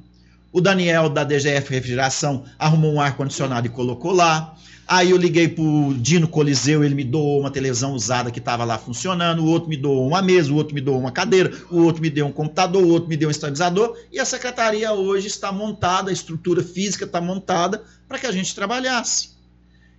O 0.53 0.61
Daniel 0.61 1.09
da 1.09 1.25
DGF 1.25 1.73
Refrigeração 1.73 2.45
arrumou 2.57 2.93
um 2.93 3.01
ar-condicionado 3.01 3.67
e 3.67 3.69
colocou 3.69 4.13
lá. 4.13 4.55
Aí 4.93 5.11
eu 5.11 5.15
liguei 5.15 5.47
pro 5.47 5.95
Dino 5.97 6.27
Coliseu, 6.27 6.83
ele 6.83 6.93
me 6.93 7.05
doou 7.05 7.39
uma 7.39 7.49
televisão 7.49 7.93
usada 7.93 8.29
que 8.29 8.39
estava 8.39 8.65
lá 8.65 8.77
funcionando, 8.77 9.41
o 9.41 9.45
outro 9.45 9.69
me 9.69 9.77
doou 9.77 10.05
uma 10.05 10.21
mesa, 10.21 10.51
o 10.51 10.55
outro 10.57 10.75
me 10.75 10.81
doou 10.81 10.99
uma 10.99 11.13
cadeira, 11.13 11.49
o 11.71 11.83
outro 11.83 12.01
me 12.01 12.09
deu 12.09 12.25
um 12.25 12.31
computador, 12.33 12.83
o 12.83 12.89
outro 12.89 13.07
me 13.07 13.15
deu 13.15 13.29
um 13.29 13.31
estabilizador, 13.31 13.97
e 14.11 14.19
a 14.19 14.25
secretaria 14.25 14.91
hoje 14.91 15.27
está 15.27 15.49
montada, 15.49 16.09
a 16.09 16.13
estrutura 16.13 16.61
física 16.61 17.05
está 17.05 17.21
montada 17.21 17.81
para 18.05 18.19
que 18.19 18.27
a 18.27 18.33
gente 18.33 18.53
trabalhasse. 18.53 19.29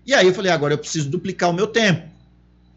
E 0.05 0.13
aí 0.13 0.27
eu 0.27 0.35
falei, 0.35 0.53
agora 0.53 0.75
eu 0.75 0.79
preciso 0.79 1.09
duplicar 1.09 1.49
o 1.49 1.55
meu 1.55 1.69
tempo. 1.69 2.07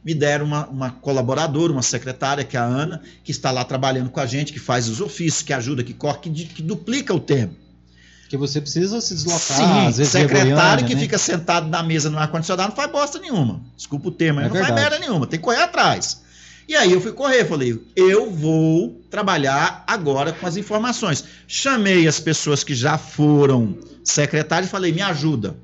Me 0.02 0.14
deram 0.14 0.46
uma, 0.46 0.68
uma 0.68 0.92
colaboradora, 0.92 1.74
uma 1.74 1.82
secretária, 1.82 2.46
que 2.46 2.56
é 2.56 2.62
a 2.62 2.64
Ana, 2.64 3.02
que 3.26 3.32
está 3.32 3.52
lá 3.52 3.66
trabalhando 3.66 4.10
com 4.10 4.22
a 4.22 4.26
gente, 4.26 4.54
que 4.54 4.60
faz 4.60 4.88
os 4.88 5.02
ofícios, 5.02 5.44
que 5.44 5.52
ajuda, 5.52 5.84
que 5.84 5.94
corre, 5.94 6.20
que, 6.20 6.46
que 6.46 6.62
duplica 6.62 7.14
o 7.14 7.20
tempo. 7.20 7.65
Porque 8.26 8.38
você 8.38 8.60
precisa 8.60 9.00
se 9.02 9.14
deslocar, 9.14 9.40
Sim, 9.40 9.88
às 9.88 9.98
vezes 9.98 10.12
secretário 10.12 10.84
que 10.88 10.96
né? 10.96 11.02
fica 11.02 11.16
sentado 11.16 11.68
na 11.68 11.84
mesa 11.84 12.10
no 12.10 12.18
ar-condicionado 12.18 12.70
não 12.70 12.76
faz 12.76 12.92
bosta 12.92 13.20
nenhuma. 13.20 13.62
Desculpa 13.78 14.08
o 14.08 14.12
termo, 14.12 14.40
é 14.40 14.46
não 14.46 14.52
verdade. 14.52 14.74
faz 14.74 14.82
merda 14.82 15.00
nenhuma, 15.00 15.28
tem 15.28 15.38
que 15.40 15.46
correr 15.46 15.62
atrás. 15.62 16.24
E 16.68 16.76
aí 16.76 16.92
eu 16.92 17.00
fui 17.00 17.12
correr, 17.12 17.46
falei, 17.46 17.80
eu 17.96 18.32
vou 18.32 19.00
trabalhar 19.12 19.84
agora 19.86 20.34
com 20.34 20.48
as 20.48 20.58
informações. 20.58 21.24
Chamei 21.48 22.08
as 22.08 22.20
pessoas 22.20 22.64
que 22.64 22.74
já 22.74 22.98
foram 22.98 23.78
secretários 24.04 24.70
e 24.70 24.72
falei, 24.72 24.92
me 24.92 25.04
ajuda. 25.04 25.56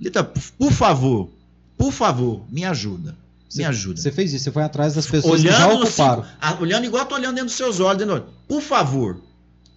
Lita, 0.00 0.24
por 0.24 0.72
favor, 0.72 1.28
por 1.76 1.92
favor, 1.92 2.42
me 2.50 2.64
ajuda. 2.64 3.14
Me 3.54 3.64
ajuda. 3.64 4.00
Você 4.00 4.10
fez 4.10 4.32
isso, 4.32 4.44
você 4.44 4.50
foi 4.52 4.62
atrás 4.62 4.94
das 4.94 5.06
pessoas 5.06 5.40
olhando 5.42 5.54
que 5.54 5.60
já 5.62 5.68
no 5.68 5.82
ocuparam. 5.82 6.24
ah, 6.40 6.56
olhando 6.60 6.84
igual 6.86 7.02
eu 7.02 7.08
tô 7.08 7.14
olhando 7.16 7.34
dentro 7.34 7.46
dos 7.48 7.54
seus 7.56 7.80
olhos, 7.80 7.98
dentro. 7.98 8.24
Por 8.46 8.62
favor, 8.62 9.18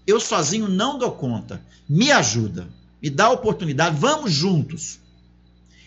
eu 0.06 0.20
sozinho 0.20 0.68
não 0.68 0.98
dou 0.98 1.12
conta. 1.12 1.62
Me 1.88 2.12
ajuda. 2.12 2.68
Me 3.02 3.10
dá 3.10 3.26
a 3.26 3.32
oportunidade. 3.32 3.98
Vamos 3.98 4.32
juntos. 4.32 5.00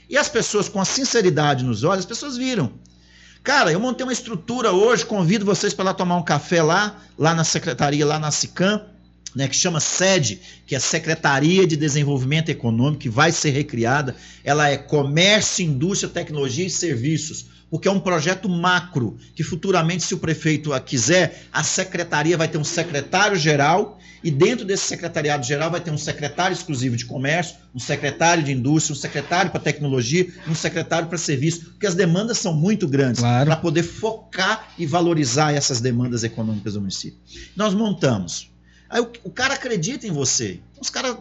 E 0.08 0.16
as 0.16 0.28
pessoas, 0.28 0.68
com 0.68 0.80
a 0.80 0.84
sinceridade 0.84 1.64
nos 1.64 1.84
olhos, 1.84 2.00
as 2.00 2.06
pessoas 2.06 2.36
viram. 2.36 2.72
Cara, 3.42 3.70
eu 3.70 3.78
montei 3.78 4.04
uma 4.04 4.12
estrutura 4.12 4.72
hoje, 4.72 5.04
convido 5.04 5.44
vocês 5.44 5.74
para 5.74 5.86
lá 5.86 5.94
tomar 5.94 6.16
um 6.16 6.22
café 6.22 6.62
lá, 6.62 6.98
lá 7.18 7.34
na 7.34 7.44
secretaria, 7.44 8.06
lá 8.06 8.18
na 8.18 8.30
SICAM, 8.30 8.80
né, 9.34 9.48
que 9.48 9.56
chama 9.56 9.80
SED, 9.80 10.40
que 10.66 10.74
é 10.74 10.78
Secretaria 10.78 11.66
de 11.66 11.76
Desenvolvimento 11.76 12.48
Econômico, 12.48 13.02
que 13.02 13.08
vai 13.08 13.32
ser 13.32 13.50
recriada. 13.50 14.16
Ela 14.42 14.70
é 14.70 14.78
Comércio, 14.78 15.64
Indústria, 15.64 16.08
Tecnologia 16.08 16.66
e 16.66 16.70
Serviços, 16.70 17.46
porque 17.70 17.88
é 17.88 17.90
um 17.90 18.00
projeto 18.00 18.48
macro, 18.48 19.18
que 19.34 19.42
futuramente, 19.42 20.04
se 20.04 20.14
o 20.14 20.18
prefeito 20.18 20.70
quiser, 20.82 21.46
a 21.52 21.62
secretaria 21.62 22.38
vai 22.38 22.48
ter 22.48 22.56
um 22.56 22.64
secretário-geral, 22.64 23.98
e 24.24 24.30
dentro 24.30 24.64
desse 24.64 24.86
secretariado-geral 24.86 25.70
vai 25.70 25.80
ter 25.80 25.90
um 25.90 25.98
secretário 25.98 26.54
exclusivo 26.54 26.96
de 26.96 27.04
comércio, 27.04 27.56
um 27.74 27.78
secretário 27.78 28.42
de 28.42 28.50
indústria, 28.50 28.94
um 28.94 28.98
secretário 28.98 29.50
para 29.50 29.60
tecnologia, 29.60 30.32
um 30.48 30.54
secretário 30.54 31.08
para 31.08 31.18
serviço, 31.18 31.66
porque 31.72 31.86
as 31.86 31.94
demandas 31.94 32.38
são 32.38 32.54
muito 32.54 32.88
grandes 32.88 33.20
Claro. 33.20 33.44
para 33.44 33.56
poder 33.56 33.82
focar 33.82 34.72
e 34.78 34.86
valorizar 34.86 35.52
essas 35.52 35.78
demandas 35.78 36.24
econômicas 36.24 36.72
do 36.72 36.80
município. 36.80 37.18
Nós 37.54 37.74
montamos. 37.74 38.50
Aí 38.88 39.02
o, 39.02 39.12
o 39.24 39.30
cara 39.30 39.54
acredita 39.54 40.06
em 40.06 40.10
você. 40.10 40.58
Os 40.80 40.88
caras 40.88 41.18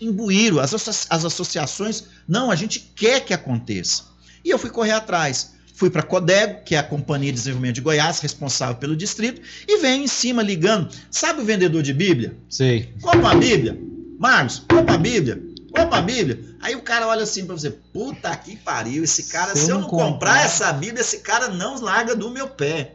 imbuíram, 0.00 0.58
as, 0.58 0.74
as 1.08 1.24
associações, 1.24 2.04
não, 2.26 2.50
a 2.50 2.56
gente 2.56 2.80
quer 2.80 3.24
que 3.24 3.32
aconteça. 3.32 4.06
E 4.44 4.50
eu 4.50 4.58
fui 4.58 4.70
correr 4.70 4.90
atrás. 4.90 5.52
Fui 5.82 5.90
para 5.90 6.02
a 6.02 6.04
Codego, 6.04 6.60
que 6.64 6.76
é 6.76 6.78
a 6.78 6.82
Companhia 6.84 7.32
de 7.32 7.38
Desenvolvimento 7.38 7.74
de 7.74 7.80
Goiás, 7.80 8.20
responsável 8.20 8.76
pelo 8.76 8.94
distrito, 8.94 9.42
e 9.66 9.78
venho 9.78 10.04
em 10.04 10.06
cima 10.06 10.40
ligando. 10.40 10.88
Sabe 11.10 11.40
o 11.40 11.44
vendedor 11.44 11.82
de 11.82 11.92
Bíblia? 11.92 12.36
Sei. 12.48 12.94
Compra 13.00 13.18
uma 13.18 13.34
Bíblia. 13.34 13.76
Marcos, 14.16 14.60
compra 14.60 14.94
a 14.94 14.98
Bíblia. 14.98 15.42
Compra 15.74 15.98
a 15.98 16.00
Bíblia. 16.00 16.38
Aí 16.60 16.76
o 16.76 16.82
cara 16.82 17.08
olha 17.08 17.24
assim 17.24 17.44
pra 17.44 17.56
você, 17.56 17.72
puta 17.92 18.30
que 18.36 18.54
pariu, 18.54 19.02
esse 19.02 19.24
cara, 19.24 19.56
se, 19.56 19.68
eu 19.68 19.80
não 19.80 19.88
comprar, 19.88 20.44
essa 20.44 20.72
Bíblia, 20.72 21.00
esse 21.00 21.18
cara 21.18 21.48
não 21.48 21.80
larga 21.80 22.14
do 22.14 22.30
meu 22.30 22.46
pé. 22.46 22.94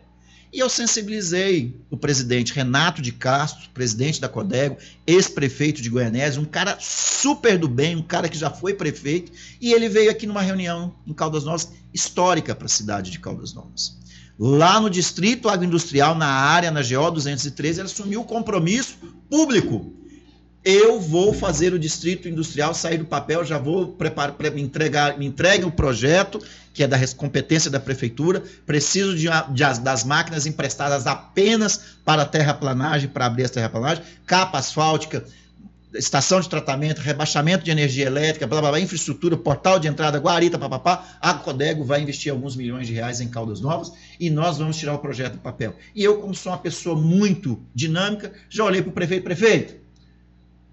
E 0.52 0.60
eu 0.60 0.70
sensibilizei 0.70 1.76
o 1.90 1.98
presidente 1.98 2.54
Renato 2.54 3.02
de 3.02 3.12
Castro, 3.12 3.70
presidente 3.74 4.22
da 4.22 4.30
Codego, 4.30 4.78
ex-prefeito 5.06 5.82
de 5.82 5.90
Goianésia, 5.90 6.42
um 6.42 6.46
cara 6.46 6.78
super 6.80 7.58
do 7.58 7.68
bem, 7.68 7.96
um 7.96 8.02
cara 8.02 8.30
que 8.30 8.38
já 8.38 8.50
foi 8.50 8.74
prefeito, 8.74 9.32
e 9.60 9.74
ele 9.74 9.90
veio 9.90 10.10
aqui 10.10 10.26
numa 10.26 10.42
reunião 10.42 10.96
em 11.06 11.14
Caldas 11.14 11.44
Novas, 11.44 11.70
histórica 11.94 12.56
para 12.56 12.66
a 12.66 12.70
cidade 12.70 13.12
de 13.12 13.20
Caldas 13.20 13.54
Novas. 13.54 13.98
Lá 14.40 14.80
no 14.80 14.90
Distrito 14.90 15.50
Agroindustrial, 15.50 16.16
na 16.16 16.28
área, 16.28 16.72
na 16.72 16.82
GO 16.82 17.12
213, 17.12 17.80
ele 17.80 17.88
assumiu 17.88 18.22
o 18.22 18.26
compromisso 18.26 18.96
público 19.30 19.97
eu 20.64 21.00
vou 21.00 21.34
fazer 21.34 21.74
o 21.74 21.80
distrito 21.80 22.28
industrial 22.28 22.74
sair 22.74 22.98
do 22.98 23.06
papel, 23.06 23.46
já 23.46 23.58
vou 23.58 23.94
preparar, 23.94 24.34
pre- 24.34 24.50
me 24.50 24.62
entregar, 24.62 25.18
me 25.18 25.26
entregue 25.26 25.64
o 25.66 25.72
projeto, 25.72 26.42
que 26.74 26.84
é 26.84 26.88
da 26.88 27.00
competência 27.16 27.72
da 27.72 27.80
prefeitura, 27.80 28.44
preciso 28.66 29.16
de, 29.16 29.28
de 29.54 29.64
as- 29.64 29.80
das 29.80 30.04
máquinas 30.04 30.46
emprestadas 30.46 31.08
apenas 31.08 31.80
para 32.04 32.26
terraplanagem, 32.26 33.10
para 33.10 33.26
abrir 33.26 33.44
as 33.46 33.52
terraplanagens, 33.52 34.06
capa 34.26 34.58
asfáltica, 34.60 35.24
estação 35.94 36.42
de 36.42 36.50
tratamento, 36.50 37.00
rebaixamento 37.00 37.64
de 37.64 37.72
energia 37.72 38.06
elétrica, 38.06 38.46
blá, 38.46 38.60
blá, 38.60 38.70
blá, 38.72 38.80
infraestrutura, 38.80 39.38
portal 39.38 39.80
de 39.80 39.88
entrada, 39.88 40.20
guarita, 40.20 40.60
papapá, 40.60 41.18
a 41.22 41.34
Codego 41.34 41.84
vai 41.86 42.02
investir 42.02 42.32
alguns 42.32 42.56
milhões 42.58 42.86
de 42.88 42.94
reais 42.94 43.22
em 43.22 43.30
Caldas 43.30 43.62
Novas 43.62 43.94
e 44.20 44.30
nós 44.30 44.58
vamos 44.58 44.76
tirar 44.78 44.94
o 44.94 45.00
projeto 45.00 45.34
do 45.34 45.40
papel. 45.40 45.76
E 45.96 46.04
eu, 46.04 46.18
como 46.20 46.36
sou 46.36 46.52
uma 46.52 46.58
pessoa 46.58 46.96
muito 47.00 47.64
dinâmica, 47.74 48.34
já 48.50 48.66
olhei 48.66 48.82
para 48.82 48.90
o 48.90 48.94
prefeito, 48.94 49.24
prefeito, 49.24 49.87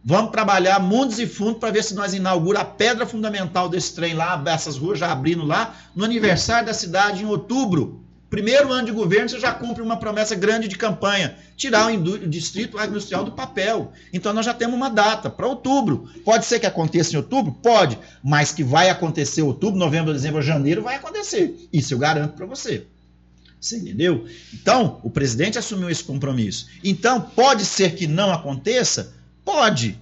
Vamos 0.07 0.33
trabalhar 0.33 0.79
mundos 0.81 1.19
e 1.19 1.27
fundos 1.27 1.59
para 1.59 1.71
ver 1.71 1.83
se 1.83 1.95
nós 1.95 2.13
inaugura 2.13 2.61
a 2.61 2.65
pedra 2.65 3.07
fundamental 3.07 3.71
desse 3.71 3.95
trem 3.95 4.13
lá, 4.13 4.43
essas 4.47 4.77
ruas 4.77 4.99
já 4.99 5.11
abrindo 5.11 5.47
lá, 5.47 5.75
no 5.97 6.05
aniversário 6.05 6.67
da 6.67 6.75
cidade 6.75 7.23
em 7.23 7.27
outubro. 7.27 8.05
Primeiro 8.29 8.71
ano 8.71 8.85
de 8.85 8.93
governo, 8.93 9.31
você 9.31 9.41
já 9.41 9.53
cumpre 9.53 9.83
uma 9.83 9.97
promessa 9.97 10.35
grande 10.35 10.69
de 10.69 10.77
campanha: 10.77 11.39
tirar 11.57 11.91
o, 11.91 12.29
distrito 12.29 12.79
industrial 12.79 13.25
do 13.25 13.33
papel. 13.33 13.93
Então 14.13 14.35
nós 14.35 14.45
já 14.45 14.53
temos 14.53 14.75
uma 14.75 14.91
data 14.91 15.31
para 15.31 15.47
outubro. 15.47 16.11
Pode 16.23 16.45
ser 16.45 16.61
que 16.61 16.67
aconteça 16.67 17.15
em 17.15 17.17
outubro? 17.17 17.53
Pode, 17.63 17.99
mas 18.23 18.53
que 18.53 18.63
vai 18.63 18.91
acontecer 18.91 19.41
outubro, 19.41 19.79
novembro, 19.79 20.13
dezembro, 20.13 20.43
janeiro, 20.43 20.83
vai 20.83 20.97
acontecer. 20.97 21.69
Isso 21.73 21.95
eu 21.95 21.99
garanto 21.99 22.35
para 22.35 22.45
você. 22.45 22.87
Você 23.59 23.79
entendeu? 23.79 24.27
Então, 24.53 25.01
o 25.03 25.09
presidente 25.09 25.57
assumiu 25.57 25.89
esse 25.89 26.05
compromisso. 26.05 26.67
Então, 26.83 27.21
pode 27.21 27.65
ser 27.65 27.95
que 27.95 28.07
não 28.07 28.31
aconteça? 28.31 29.15
Pode. 29.45 29.99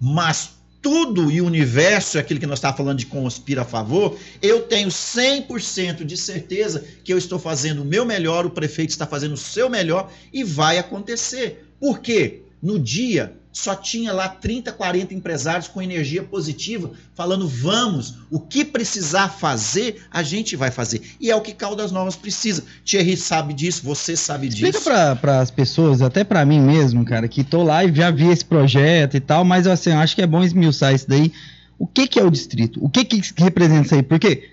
Mas 0.00 0.50
tudo 0.82 1.30
e 1.30 1.40
o 1.40 1.46
universo, 1.46 2.16
é 2.16 2.20
aquilo 2.20 2.40
que 2.40 2.46
nós 2.46 2.58
estávamos 2.58 2.78
falando 2.78 2.98
de 2.98 3.06
conspira 3.06 3.62
a 3.62 3.66
favor, 3.66 4.18
eu 4.40 4.62
tenho 4.62 4.88
100% 4.88 6.04
de 6.04 6.16
certeza 6.16 6.84
que 7.04 7.12
eu 7.12 7.18
estou 7.18 7.38
fazendo 7.38 7.82
o 7.82 7.84
meu 7.84 8.04
melhor, 8.04 8.46
o 8.46 8.50
prefeito 8.50 8.90
está 8.90 9.06
fazendo 9.06 9.34
o 9.34 9.38
seu 9.38 9.68
melhor 9.68 10.10
e 10.32 10.42
vai 10.42 10.78
acontecer. 10.78 11.66
Por 11.78 12.00
quê? 12.00 12.42
No 12.62 12.78
dia 12.78 13.36
só 13.52 13.74
tinha 13.74 14.12
lá 14.12 14.28
30, 14.28 14.72
40 14.72 15.12
empresários 15.12 15.66
com 15.66 15.82
energia 15.82 16.22
positiva, 16.22 16.92
falando: 17.14 17.48
vamos, 17.48 18.14
o 18.30 18.38
que 18.38 18.64
precisar 18.64 19.28
fazer, 19.28 20.02
a 20.10 20.22
gente 20.22 20.54
vai 20.56 20.70
fazer. 20.70 21.02
E 21.20 21.30
é 21.30 21.36
o 21.36 21.40
que 21.40 21.52
Caldas 21.52 21.90
Novas 21.90 22.16
precisa. 22.16 22.64
Thierry 22.84 23.16
sabe 23.16 23.52
disso, 23.52 23.82
você 23.84 24.16
sabe 24.16 24.48
Explica 24.48 24.78
disso. 24.78 24.90
para 25.20 25.40
as 25.40 25.50
pessoas, 25.50 26.00
até 26.00 26.22
para 26.22 26.44
mim 26.44 26.60
mesmo, 26.60 27.04
cara, 27.04 27.26
que 27.26 27.42
tô 27.42 27.62
lá 27.62 27.84
e 27.84 27.94
já 27.94 28.10
vi 28.10 28.28
esse 28.28 28.44
projeto 28.44 29.16
e 29.16 29.20
tal, 29.20 29.44
mas 29.44 29.66
assim, 29.66 29.90
eu 29.90 29.98
acho 29.98 30.14
que 30.14 30.22
é 30.22 30.26
bom 30.26 30.42
esmiuçar 30.44 30.94
isso 30.94 31.08
daí. 31.08 31.32
O 31.78 31.86
que 31.86 32.06
que 32.06 32.20
é 32.20 32.24
o 32.24 32.30
distrito? 32.30 32.82
O 32.84 32.88
que 32.88 33.04
que 33.04 33.20
representa 33.42 33.86
isso 33.86 33.94
aí? 33.94 34.02
Porque 34.02 34.48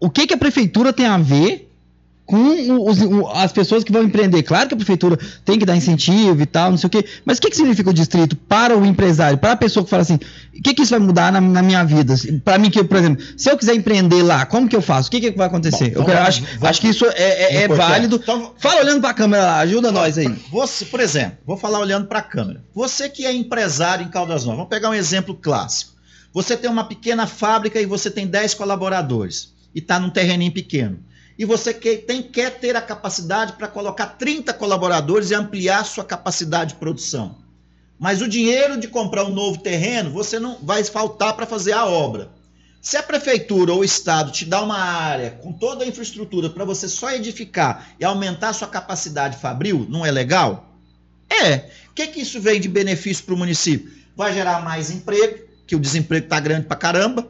o 0.00 0.10
que 0.10 0.26
que 0.26 0.34
a 0.34 0.38
prefeitura 0.38 0.92
tem 0.92 1.06
a 1.06 1.16
ver 1.16 1.70
com 2.26 2.88
os- 2.88 2.98
as 3.34 3.52
pessoas 3.52 3.84
que 3.84 3.92
vão 3.92 4.02
empreender? 4.02 4.42
Claro 4.42 4.66
que 4.68 4.74
a 4.74 4.76
prefeitura 4.76 5.18
tem 5.44 5.58
que 5.58 5.66
dar 5.66 5.76
incentivo 5.76 6.40
e 6.40 6.46
tal, 6.46 6.70
não 6.70 6.78
sei 6.78 6.86
o 6.86 6.90
quê, 6.90 7.04
mas 7.24 7.36
o 7.36 7.40
que 7.42 7.50
que 7.50 7.56
significa 7.56 7.90
o 7.90 7.92
distrito 7.92 8.34
para 8.34 8.76
o 8.76 8.84
empresário, 8.86 9.36
para 9.36 9.52
a 9.52 9.56
pessoa 9.56 9.84
que 9.84 9.90
fala 9.90 10.02
assim, 10.02 10.14
o 10.14 10.62
que 10.62 10.72
que 10.72 10.82
isso 10.82 10.90
vai 10.92 11.00
mudar 11.00 11.30
na, 11.30 11.40
na 11.40 11.62
minha 11.62 11.84
vida? 11.84 12.14
Para 12.44 12.56
mim 12.58 12.70
que, 12.70 12.78
eu, 12.80 12.84
por 12.86 12.96
exemplo, 12.96 13.22
se 13.36 13.50
eu 13.50 13.58
quiser 13.58 13.74
empreender 13.74 14.22
lá, 14.22 14.46
como 14.46 14.66
que 14.68 14.74
eu 14.74 14.80
faço? 14.80 15.08
O 15.08 15.10
que 15.10 15.20
que 15.20 15.30
vai 15.36 15.46
acontecer? 15.48 15.90
Bom, 15.90 16.00
eu 16.00 16.04
quero- 16.06 16.18
acho, 16.20 16.42
vamos- 16.42 16.64
acho 16.64 16.80
que 16.80 16.88
isso 16.88 17.04
é- 17.04 17.10
é- 17.18 17.54
é 17.64 17.68
válido. 17.68 18.16
Então, 18.22 18.52
Fala 18.58 18.80
olhando 18.80 19.00
pra 19.02 19.12
câmera 19.12 19.42
lá, 19.44 19.58
ajuda 19.58 19.92
nós 19.92 20.16
aí. 20.16 20.34
Você, 20.50 20.86
por 20.86 21.00
exemplo, 21.00 21.36
vou 21.46 21.56
falar 21.58 21.78
olhando 21.78 22.06
para 22.06 22.20
a 22.20 22.22
câmera. 22.22 22.64
Você 22.74 23.08
que 23.08 23.26
é 23.26 23.32
empresário 23.34 24.04
em 24.04 24.08
Caldas 24.08 24.44
Novas, 24.44 24.56
vamos 24.56 24.70
pegar 24.70 24.88
um 24.88 24.94
exemplo 24.94 25.34
clássico. 25.34 25.92
Você 26.32 26.56
tem 26.56 26.70
uma 26.70 26.84
pequena 26.84 27.26
fábrica 27.26 27.78
e 27.80 27.86
você 27.86 28.10
tem 28.10 28.26
10 28.26 28.54
colaboradores 28.54 29.52
e 29.74 29.78
está 29.78 30.00
num 30.00 30.10
terreninho 30.10 30.50
pequeno. 30.52 30.98
E 31.38 31.44
você 31.44 31.74
que- 31.74 31.98
tem, 31.98 32.22
quer 32.22 32.58
ter 32.58 32.76
a 32.76 32.80
capacidade 32.80 33.54
para 33.54 33.66
colocar 33.68 34.06
30 34.06 34.52
colaboradores 34.52 35.30
e 35.30 35.34
ampliar 35.34 35.84
sua 35.84 36.04
capacidade 36.04 36.74
de 36.74 36.78
produção. 36.78 37.36
Mas 37.98 38.20
o 38.22 38.28
dinheiro 38.28 38.78
de 38.78 38.88
comprar 38.88 39.24
um 39.24 39.32
novo 39.32 39.58
terreno, 39.58 40.10
você 40.10 40.38
não 40.38 40.58
vai 40.62 40.82
faltar 40.84 41.34
para 41.34 41.46
fazer 41.46 41.72
a 41.72 41.86
obra. 41.86 42.28
Se 42.80 42.96
a 42.96 43.02
prefeitura 43.02 43.72
ou 43.72 43.80
o 43.80 43.84
estado 43.84 44.30
te 44.30 44.44
dá 44.44 44.62
uma 44.62 44.78
área 44.78 45.30
com 45.42 45.52
toda 45.52 45.84
a 45.84 45.88
infraestrutura 45.88 46.50
para 46.50 46.64
você 46.64 46.86
só 46.88 47.10
edificar 47.12 47.88
e 47.98 48.04
aumentar 48.04 48.52
sua 48.52 48.68
capacidade 48.68 49.38
fabril, 49.38 49.86
não 49.88 50.04
é 50.04 50.10
legal? 50.10 50.70
É. 51.30 51.70
O 51.90 51.94
que, 51.94 52.06
que 52.08 52.20
isso 52.20 52.40
vem 52.40 52.60
de 52.60 52.68
benefício 52.68 53.24
para 53.24 53.34
o 53.34 53.38
município? 53.38 53.90
Vai 54.14 54.34
gerar 54.34 54.62
mais 54.62 54.90
emprego, 54.90 55.44
que 55.66 55.74
o 55.74 55.80
desemprego 55.80 56.26
está 56.26 56.38
grande 56.38 56.66
para 56.66 56.76
caramba. 56.76 57.26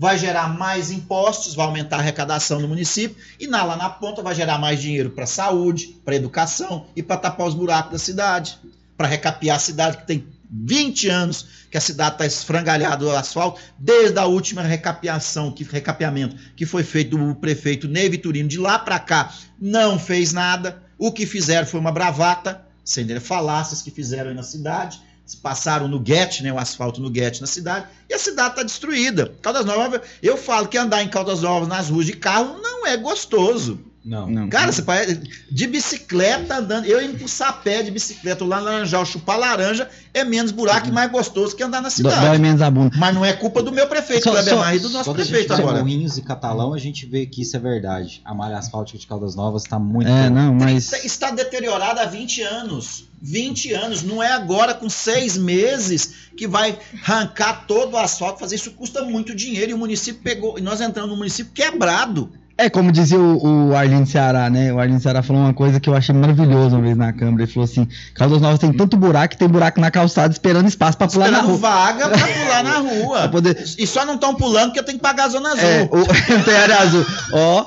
Vai 0.00 0.16
gerar 0.16 0.48
mais 0.56 0.90
impostos, 0.90 1.54
vai 1.54 1.66
aumentar 1.66 1.96
a 1.96 1.98
arrecadação 1.98 2.58
do 2.58 2.66
município. 2.66 3.18
E 3.38 3.46
na- 3.46 3.62
lá 3.62 3.76
na 3.76 3.90
ponta 3.90 4.22
vai 4.22 4.34
gerar 4.34 4.56
mais 4.56 4.80
dinheiro 4.80 5.10
para 5.10 5.26
saúde, 5.26 5.88
para 6.02 6.16
educação 6.16 6.86
e 6.96 7.02
para 7.02 7.18
tapar 7.18 7.46
os 7.46 7.52
buracos 7.52 7.92
da 7.92 7.98
cidade. 7.98 8.56
Para 8.96 9.06
recapear 9.06 9.56
a 9.56 9.60
cidade 9.60 9.98
que 9.98 10.06
tem 10.06 10.24
20 10.50 11.06
anos 11.06 11.46
que 11.70 11.76
a 11.76 11.80
cidade 11.82 12.14
está 12.14 12.24
esfrangalhada 12.24 12.96
do 12.96 13.14
asfalto, 13.14 13.60
desde 13.78 14.18
a 14.18 14.24
última 14.24 14.62
recapeação, 14.62 15.52
que, 15.52 15.64
recapeamento 15.64 16.34
que 16.56 16.64
foi 16.64 16.82
feito 16.82 17.18
do 17.18 17.34
prefeito 17.34 17.86
Ney 17.86 18.08
Vitorino. 18.08 18.48
De 18.48 18.56
lá 18.56 18.78
para 18.78 18.98
cá, 18.98 19.30
não 19.60 19.98
fez 19.98 20.32
nada. 20.32 20.82
O 20.96 21.12
que 21.12 21.26
fizeram 21.26 21.66
foi 21.66 21.78
uma 21.78 21.92
bravata, 21.92 22.62
sem 22.82 23.06
falácias 23.20 23.82
que 23.82 23.90
fizeram 23.90 24.30
aí 24.30 24.34
na 24.34 24.42
cidade. 24.42 24.98
Passaram 25.36 25.88
no 25.88 25.98
guete, 25.98 26.42
né, 26.42 26.52
o 26.52 26.58
asfalto 26.58 27.00
no 27.00 27.10
guete 27.10 27.40
na 27.40 27.46
cidade, 27.46 27.86
e 28.08 28.14
a 28.14 28.18
cidade 28.18 28.50
está 28.50 28.62
destruída. 28.62 29.34
Caldas 29.42 29.64
Novas, 29.64 30.00
eu 30.22 30.36
falo 30.36 30.68
que 30.68 30.78
andar 30.78 31.02
em 31.02 31.08
Caldas 31.08 31.42
Novas 31.42 31.68
nas 31.68 31.88
ruas 31.88 32.06
de 32.06 32.14
carro 32.14 32.58
não 32.60 32.86
é 32.86 32.96
gostoso. 32.96 33.89
Não. 34.02 34.26
Não. 34.30 34.48
Cara, 34.48 34.72
você 34.72 34.80
parece. 34.80 35.20
De 35.50 35.66
bicicleta 35.66 36.56
andando. 36.56 36.86
Eu 36.86 37.02
indo 37.02 37.18
pro 37.18 37.28
sapé 37.28 37.82
de 37.82 37.90
bicicleta 37.90 38.44
lá 38.44 38.56
na 38.60 38.70
Laranjal, 38.70 39.04
chupar 39.04 39.38
laranja 39.38 39.88
é 40.14 40.24
menos 40.24 40.50
buraco 40.52 40.88
e 40.88 40.92
mais 40.92 41.10
gostoso 41.10 41.54
que 41.54 41.62
andar 41.62 41.82
na 41.82 41.90
cidade. 41.90 42.26
Dói 42.26 42.38
menos 42.38 42.62
a 42.62 42.70
bunda. 42.70 42.96
Mas 42.96 43.14
não 43.14 43.24
é 43.24 43.32
culpa 43.34 43.62
do 43.62 43.70
meu 43.70 43.86
prefeito, 43.86 44.24
Só- 44.24 44.56
Marri, 44.56 44.78
do 44.78 44.88
nosso 44.88 45.04
Quando 45.10 45.20
a 45.20 45.24
gente 45.24 45.32
prefeito 45.32 45.52
agora. 45.52 45.80
Moinhos 45.82 46.16
e 46.16 46.22
Catalão, 46.22 46.72
a 46.72 46.78
gente 46.78 47.04
vê 47.04 47.26
que 47.26 47.42
isso 47.42 47.54
é 47.56 47.60
verdade. 47.60 48.22
A 48.24 48.34
malha 48.34 48.56
asfáltica 48.56 48.98
de 48.98 49.06
Caldas 49.06 49.34
Novas 49.34 49.64
está 49.64 49.78
muito 49.78 50.08
É, 50.08 50.28
boa. 50.28 50.30
não, 50.30 50.54
mas. 50.54 50.92
Está 51.04 51.30
deteriorada 51.30 52.00
há 52.00 52.06
20 52.06 52.40
anos. 52.42 53.04
20 53.20 53.74
anos. 53.74 54.02
Não 54.02 54.22
é 54.22 54.32
agora, 54.32 54.72
com 54.72 54.88
seis 54.88 55.36
meses, 55.36 56.14
que 56.36 56.48
vai 56.48 56.78
arrancar 57.02 57.66
todo 57.66 57.92
o 57.94 57.98
asfalto. 57.98 58.40
Fazer 58.40 58.54
isso 58.56 58.70
custa 58.70 59.02
muito 59.02 59.34
dinheiro. 59.34 59.72
E 59.72 59.74
o 59.74 59.78
município 59.78 60.22
pegou. 60.22 60.58
E 60.58 60.62
nós 60.62 60.80
entramos 60.80 61.10
no 61.10 61.16
município 61.18 61.52
quebrado. 61.52 62.32
É 62.64 62.68
como 62.70 62.92
dizia 62.92 63.18
o, 63.18 63.68
o 63.70 63.76
Arlindo 63.76 64.06
Ceará, 64.08 64.50
né? 64.50 64.72
O 64.72 64.78
Arlindo 64.78 65.00
Ceará 65.00 65.22
falou 65.22 65.42
uma 65.42 65.54
coisa 65.54 65.80
que 65.80 65.88
eu 65.88 65.94
achei 65.94 66.14
maravilhosa 66.14 66.76
uma 66.76 66.82
vez 66.82 66.96
na 66.96 67.12
Câmara. 67.12 67.42
Ele 67.44 67.50
falou 67.52 67.64
assim: 67.64 67.88
Caldas 68.14 68.40
Novas 68.40 68.58
tem 68.58 68.72
tanto 68.72 68.96
buraco 68.96 69.32
que 69.32 69.38
tem 69.38 69.48
buraco 69.48 69.80
na 69.80 69.90
calçada 69.90 70.32
esperando 70.32 70.68
espaço 70.68 70.98
pra 70.98 71.08
pular 71.08 71.30
na 71.30 71.38
Esperando 71.38 71.50
rua. 71.58 71.58
vaga 71.70 72.08
pra 72.08 72.18
pular 72.18 72.62
na 72.64 72.78
rua. 72.78 73.28
poder... 73.32 73.64
E 73.78 73.86
só 73.86 74.04
não 74.04 74.14
estão 74.16 74.34
pulando 74.34 74.66
porque 74.66 74.80
eu 74.80 74.84
tenho 74.84 74.98
que 74.98 75.02
pagar 75.02 75.24
a 75.24 75.28
zona 75.30 75.48
azul. 75.52 75.64
É, 75.68 75.82
o, 75.90 76.04
tem 76.44 76.54
área 76.56 76.78
azul. 76.80 77.06
Ó, 77.32 77.66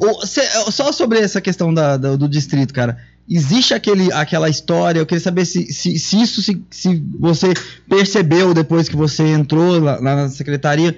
o- 0.00 0.26
cê- 0.26 0.48
só 0.70 0.90
sobre 0.92 1.18
essa 1.18 1.40
questão 1.40 1.72
da- 1.74 1.96
da- 1.96 2.16
do 2.16 2.28
distrito, 2.28 2.72
cara. 2.72 2.96
Existe 3.28 3.72
aquele, 3.74 4.12
aquela 4.12 4.48
história, 4.48 4.98
eu 4.98 5.06
queria 5.06 5.22
saber 5.22 5.44
se, 5.44 5.72
se, 5.72 5.96
se 5.98 6.20
isso 6.20 6.42
se, 6.42 6.60
se 6.70 7.02
você 7.20 7.54
percebeu 7.88 8.52
depois 8.52 8.88
que 8.88 8.96
você 8.96 9.22
entrou 9.28 9.78
lá, 9.78 9.96
lá 10.00 10.16
na 10.16 10.28
secretaria. 10.28 10.96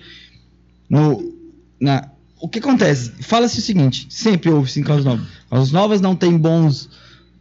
No, 0.88 1.32
na, 1.80 2.08
o 2.44 2.48
que 2.48 2.58
acontece? 2.58 3.12
Fala-se 3.20 3.58
o 3.58 3.62
seguinte: 3.62 4.06
sempre 4.10 4.50
houve-se 4.50 4.78
em 4.80 4.82
Causas 4.82 5.04
Novas. 5.04 5.26
Causas 5.50 5.72
Novas 5.72 6.00
não 6.00 6.14
tem 6.14 6.36
bons 6.36 6.88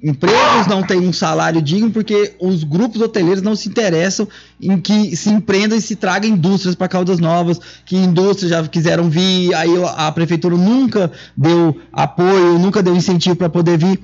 empregos, 0.02 0.68
não 0.68 0.84
tem 0.84 1.00
um 1.00 1.14
salário 1.14 1.62
digno, 1.62 1.90
porque 1.90 2.34
os 2.40 2.64
grupos 2.66 3.00
hoteleiros 3.02 3.42
não 3.42 3.56
se 3.56 3.70
interessam 3.70 4.28
em 4.60 4.78
que 4.80 5.16
se 5.16 5.30
empreendam 5.30 5.78
e 5.78 5.82
se 5.82 5.96
tragam 5.96 6.30
indústrias 6.30 6.76
para 6.76 6.90
Caldas 6.90 7.20
Novas, 7.20 7.60
que 7.86 7.96
indústrias 7.96 8.50
já 8.52 8.68
quiseram 8.68 9.10
vir, 9.10 9.54
aí 9.56 9.70
a 9.96 10.12
prefeitura 10.12 10.58
nunca 10.58 11.10
deu 11.38 11.78
apoio, 11.92 12.60
nunca 12.60 12.84
deu 12.84 12.94
incentivo 12.96 13.36
para 13.38 13.50
poder 13.50 13.78
vir. 13.78 14.00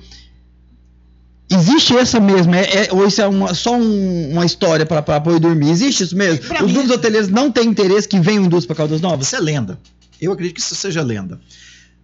Existe 1.52 1.96
essa 1.96 2.20
mesmo? 2.20 2.54
É, 2.54 2.84
é- 2.86 2.88
ou 2.92 3.06
isso 3.06 3.20
é 3.20 3.26
uma- 3.26 3.52
só 3.54 3.74
um- 3.76 4.30
uma 4.32 4.46
história 4.46 4.86
para 4.86 5.00
apoio 5.16 5.40
dormir? 5.40 5.68
Existe 5.70 6.04
isso 6.04 6.16
mesmo? 6.16 6.44
Pra 6.46 6.60
Os 6.64 6.68
mim- 6.68 6.74
grupos 6.74 6.92
hoteleiros 6.92 7.28
não 7.28 7.50
têm 7.50 7.66
interesse 7.66 8.08
que 8.08 8.20
venham 8.20 8.44
indústria 8.44 8.68
para 8.74 8.84
Caldas 8.84 9.00
Novas? 9.00 9.26
Isso 9.26 9.36
é 9.36 9.40
lenda. 9.40 9.78
Eu 10.20 10.32
acredito 10.32 10.56
que 10.56 10.60
isso 10.60 10.74
seja 10.74 11.02
lenda. 11.02 11.40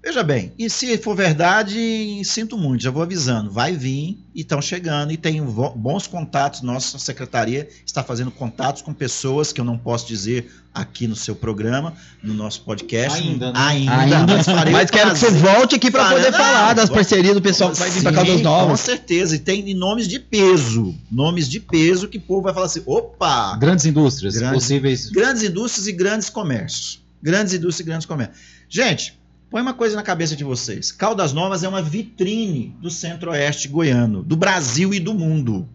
Veja 0.04 0.22
bem, 0.22 0.52
e 0.56 0.70
se 0.70 0.96
for 0.98 1.16
verdade, 1.16 2.22
sinto 2.24 2.56
muito, 2.56 2.80
já 2.84 2.92
vou 2.92 3.02
avisando. 3.02 3.50
Vai 3.50 3.72
vir 3.76 4.16
e 4.32 4.42
estão 4.42 4.62
chegando 4.62 5.10
e 5.10 5.16
tem 5.16 5.42
bons 5.42 6.06
contatos. 6.06 6.62
Nossa 6.62 6.96
secretaria 6.96 7.68
está 7.84 8.04
fazendo 8.04 8.30
contatos 8.30 8.82
com 8.82 8.94
pessoas 8.94 9.52
que 9.52 9.60
eu 9.60 9.64
não 9.64 9.76
posso 9.76 10.06
dizer 10.06 10.48
aqui 10.72 11.08
no 11.08 11.16
seu 11.16 11.34
programa, 11.34 11.92
no 12.22 12.34
nosso 12.34 12.60
podcast. 12.60 13.20
Ainda, 13.20 13.50
né? 13.52 13.58
Ainda, 13.58 13.96
Ainda. 13.98 14.26
mas 14.36 14.46
farei 14.46 14.72
Mas 14.72 14.90
quero 14.92 15.10
que 15.10 15.18
você 15.18 15.30
volte 15.30 15.74
aqui 15.74 15.90
para 15.90 16.08
poder 16.08 16.30
não, 16.30 16.38
falar 16.38 16.72
das 16.74 16.88
parcerias 16.88 17.34
do 17.34 17.42
pessoal 17.42 17.72
que 17.72 17.78
vai 17.80 17.90
vir 17.90 18.02
para 18.04 18.12
Caldas 18.12 18.36
Com 18.36 18.42
Novas. 18.44 18.78
certeza. 18.80 19.34
E 19.34 19.40
tem 19.40 19.74
nomes 19.74 20.06
de 20.06 20.20
peso. 20.20 20.94
Nomes 21.10 21.48
de 21.48 21.58
peso 21.58 22.06
que 22.06 22.18
o 22.18 22.20
povo 22.20 22.42
vai 22.42 22.54
falar 22.54 22.66
assim: 22.66 22.82
opa! 22.86 23.56
Grandes 23.56 23.84
indústrias, 23.84 24.36
Grandes- 24.36 24.62
possíveis. 24.62 25.10
Grandes 25.10 25.42
indústrias 25.42 25.88
e 25.88 25.92
grandes 25.92 26.30
comércios. 26.30 27.04
Grandes 27.22 27.54
indústrias 27.54 27.80
e 27.80 27.84
grandes 27.84 28.06
comércios. 28.06 28.38
Gente, 28.68 29.18
põe 29.50 29.62
uma 29.62 29.74
coisa 29.74 29.96
na 29.96 30.02
cabeça 30.02 30.36
de 30.36 30.44
vocês. 30.44 30.92
Caldas 30.92 31.32
Novas 31.32 31.62
é 31.62 31.68
uma 31.68 31.82
vitrine 31.82 32.76
do 32.80 32.90
centro-oeste 32.90 33.68
goiano, 33.68 34.22
do 34.22 34.36
Brasil 34.36 34.92
e 34.92 35.00
do 35.00 35.14
mundo. 35.14 35.68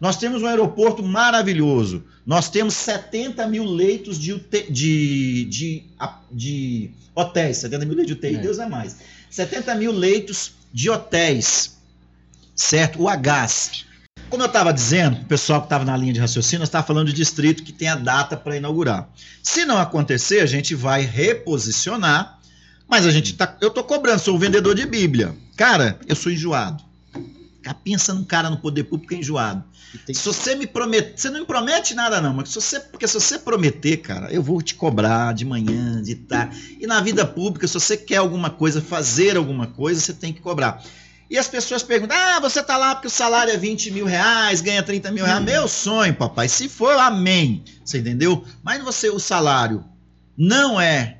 Nós 0.00 0.16
temos 0.16 0.42
um 0.42 0.46
aeroporto 0.46 1.02
maravilhoso. 1.02 2.04
Nós 2.26 2.50
temos 2.50 2.74
70 2.74 3.46
mil 3.46 3.64
leitos 3.64 4.18
de, 4.18 4.38
de, 4.70 5.44
de, 5.44 5.82
de 6.30 6.90
hotéis. 7.14 7.58
70 7.58 7.84
mil 7.86 7.94
leitos 7.94 8.14
de 8.14 8.26
UTI, 8.26 8.36
É. 8.36 8.38
Deus 8.38 8.58
é 8.58 8.66
mais. 8.68 8.96
70 9.30 9.74
mil 9.76 9.92
leitos 9.92 10.52
de 10.72 10.90
hotéis. 10.90 11.76
Certo? 12.54 13.02
O 13.02 13.08
Agás. 13.08 13.86
Como 14.30 14.42
eu 14.42 14.46
estava 14.46 14.72
dizendo, 14.72 15.20
o 15.22 15.24
pessoal 15.26 15.60
que 15.60 15.66
estava 15.66 15.84
na 15.84 15.96
linha 15.96 16.12
de 16.12 16.18
raciocínio, 16.20 16.60
nós 16.60 16.68
estava 16.68 16.84
falando 16.86 17.06
de 17.08 17.12
distrito 17.12 17.62
que 17.62 17.72
tem 17.72 17.88
a 17.88 17.94
data 17.94 18.36
para 18.36 18.56
inaugurar. 18.56 19.08
Se 19.42 19.64
não 19.64 19.78
acontecer, 19.78 20.40
a 20.40 20.46
gente 20.46 20.74
vai 20.74 21.02
reposicionar, 21.02 22.38
mas 22.88 23.06
a 23.06 23.10
gente 23.10 23.34
tá. 23.34 23.56
Eu 23.60 23.70
tô 23.70 23.84
cobrando, 23.84 24.18
sou 24.18 24.34
o 24.34 24.38
vendedor 24.38 24.74
de 24.74 24.86
Bíblia. 24.86 25.34
Cara, 25.56 25.98
eu 26.08 26.16
sou 26.16 26.32
enjoado. 26.32 26.82
Cara, 27.62 27.76
pensa 27.82 28.12
num 28.12 28.24
cara 28.24 28.50
no 28.50 28.56
poder 28.58 28.84
público 28.84 29.14
enjoado. 29.14 29.62
E 29.94 29.98
tem- 29.98 30.14
Se 30.14 30.24
você 30.24 30.54
me 30.56 30.66
promete, 30.66 31.12
você 31.20 31.30
não 31.30 31.40
me 31.40 31.46
promete 31.46 31.94
nada 31.94 32.20
não, 32.20 32.34
mas 32.34 32.48
se 32.48 32.56
você, 32.56 32.80
porque 32.80 33.06
se 33.06 33.14
você 33.14 33.38
prometer, 33.38 33.98
cara, 33.98 34.32
eu 34.32 34.42
vou 34.42 34.60
te 34.60 34.74
cobrar 34.74 35.32
de 35.32 35.44
manhã, 35.44 36.02
de 36.02 36.14
tarde. 36.16 36.76
E 36.80 36.86
na 36.86 37.00
vida 37.00 37.24
pública, 37.24 37.66
se 37.68 37.74
você 37.74 37.96
quer 37.96 38.16
alguma 38.16 38.50
coisa, 38.50 38.82
fazer 38.82 39.36
alguma 39.36 39.68
coisa, 39.68 40.00
você 40.00 40.12
tem 40.12 40.32
que 40.32 40.40
cobrar. 40.40 40.82
E 41.34 41.38
as 41.38 41.48
pessoas 41.48 41.82
perguntam: 41.82 42.16
ah, 42.16 42.38
você 42.38 42.62
tá 42.62 42.76
lá 42.76 42.94
porque 42.94 43.08
o 43.08 43.10
salário 43.10 43.52
é 43.52 43.56
20 43.56 43.90
mil 43.90 44.06
reais, 44.06 44.60
ganha 44.60 44.84
30 44.84 45.10
mil 45.10 45.24
reais. 45.24 45.42
Meu 45.42 45.66
sonho, 45.66 46.14
papai. 46.14 46.48
Se 46.48 46.68
for, 46.68 46.96
amém. 46.96 47.64
Você 47.84 47.98
entendeu? 47.98 48.44
Mas 48.62 48.80
você, 48.84 49.10
o 49.10 49.18
salário 49.18 49.84
não 50.38 50.80
é 50.80 51.18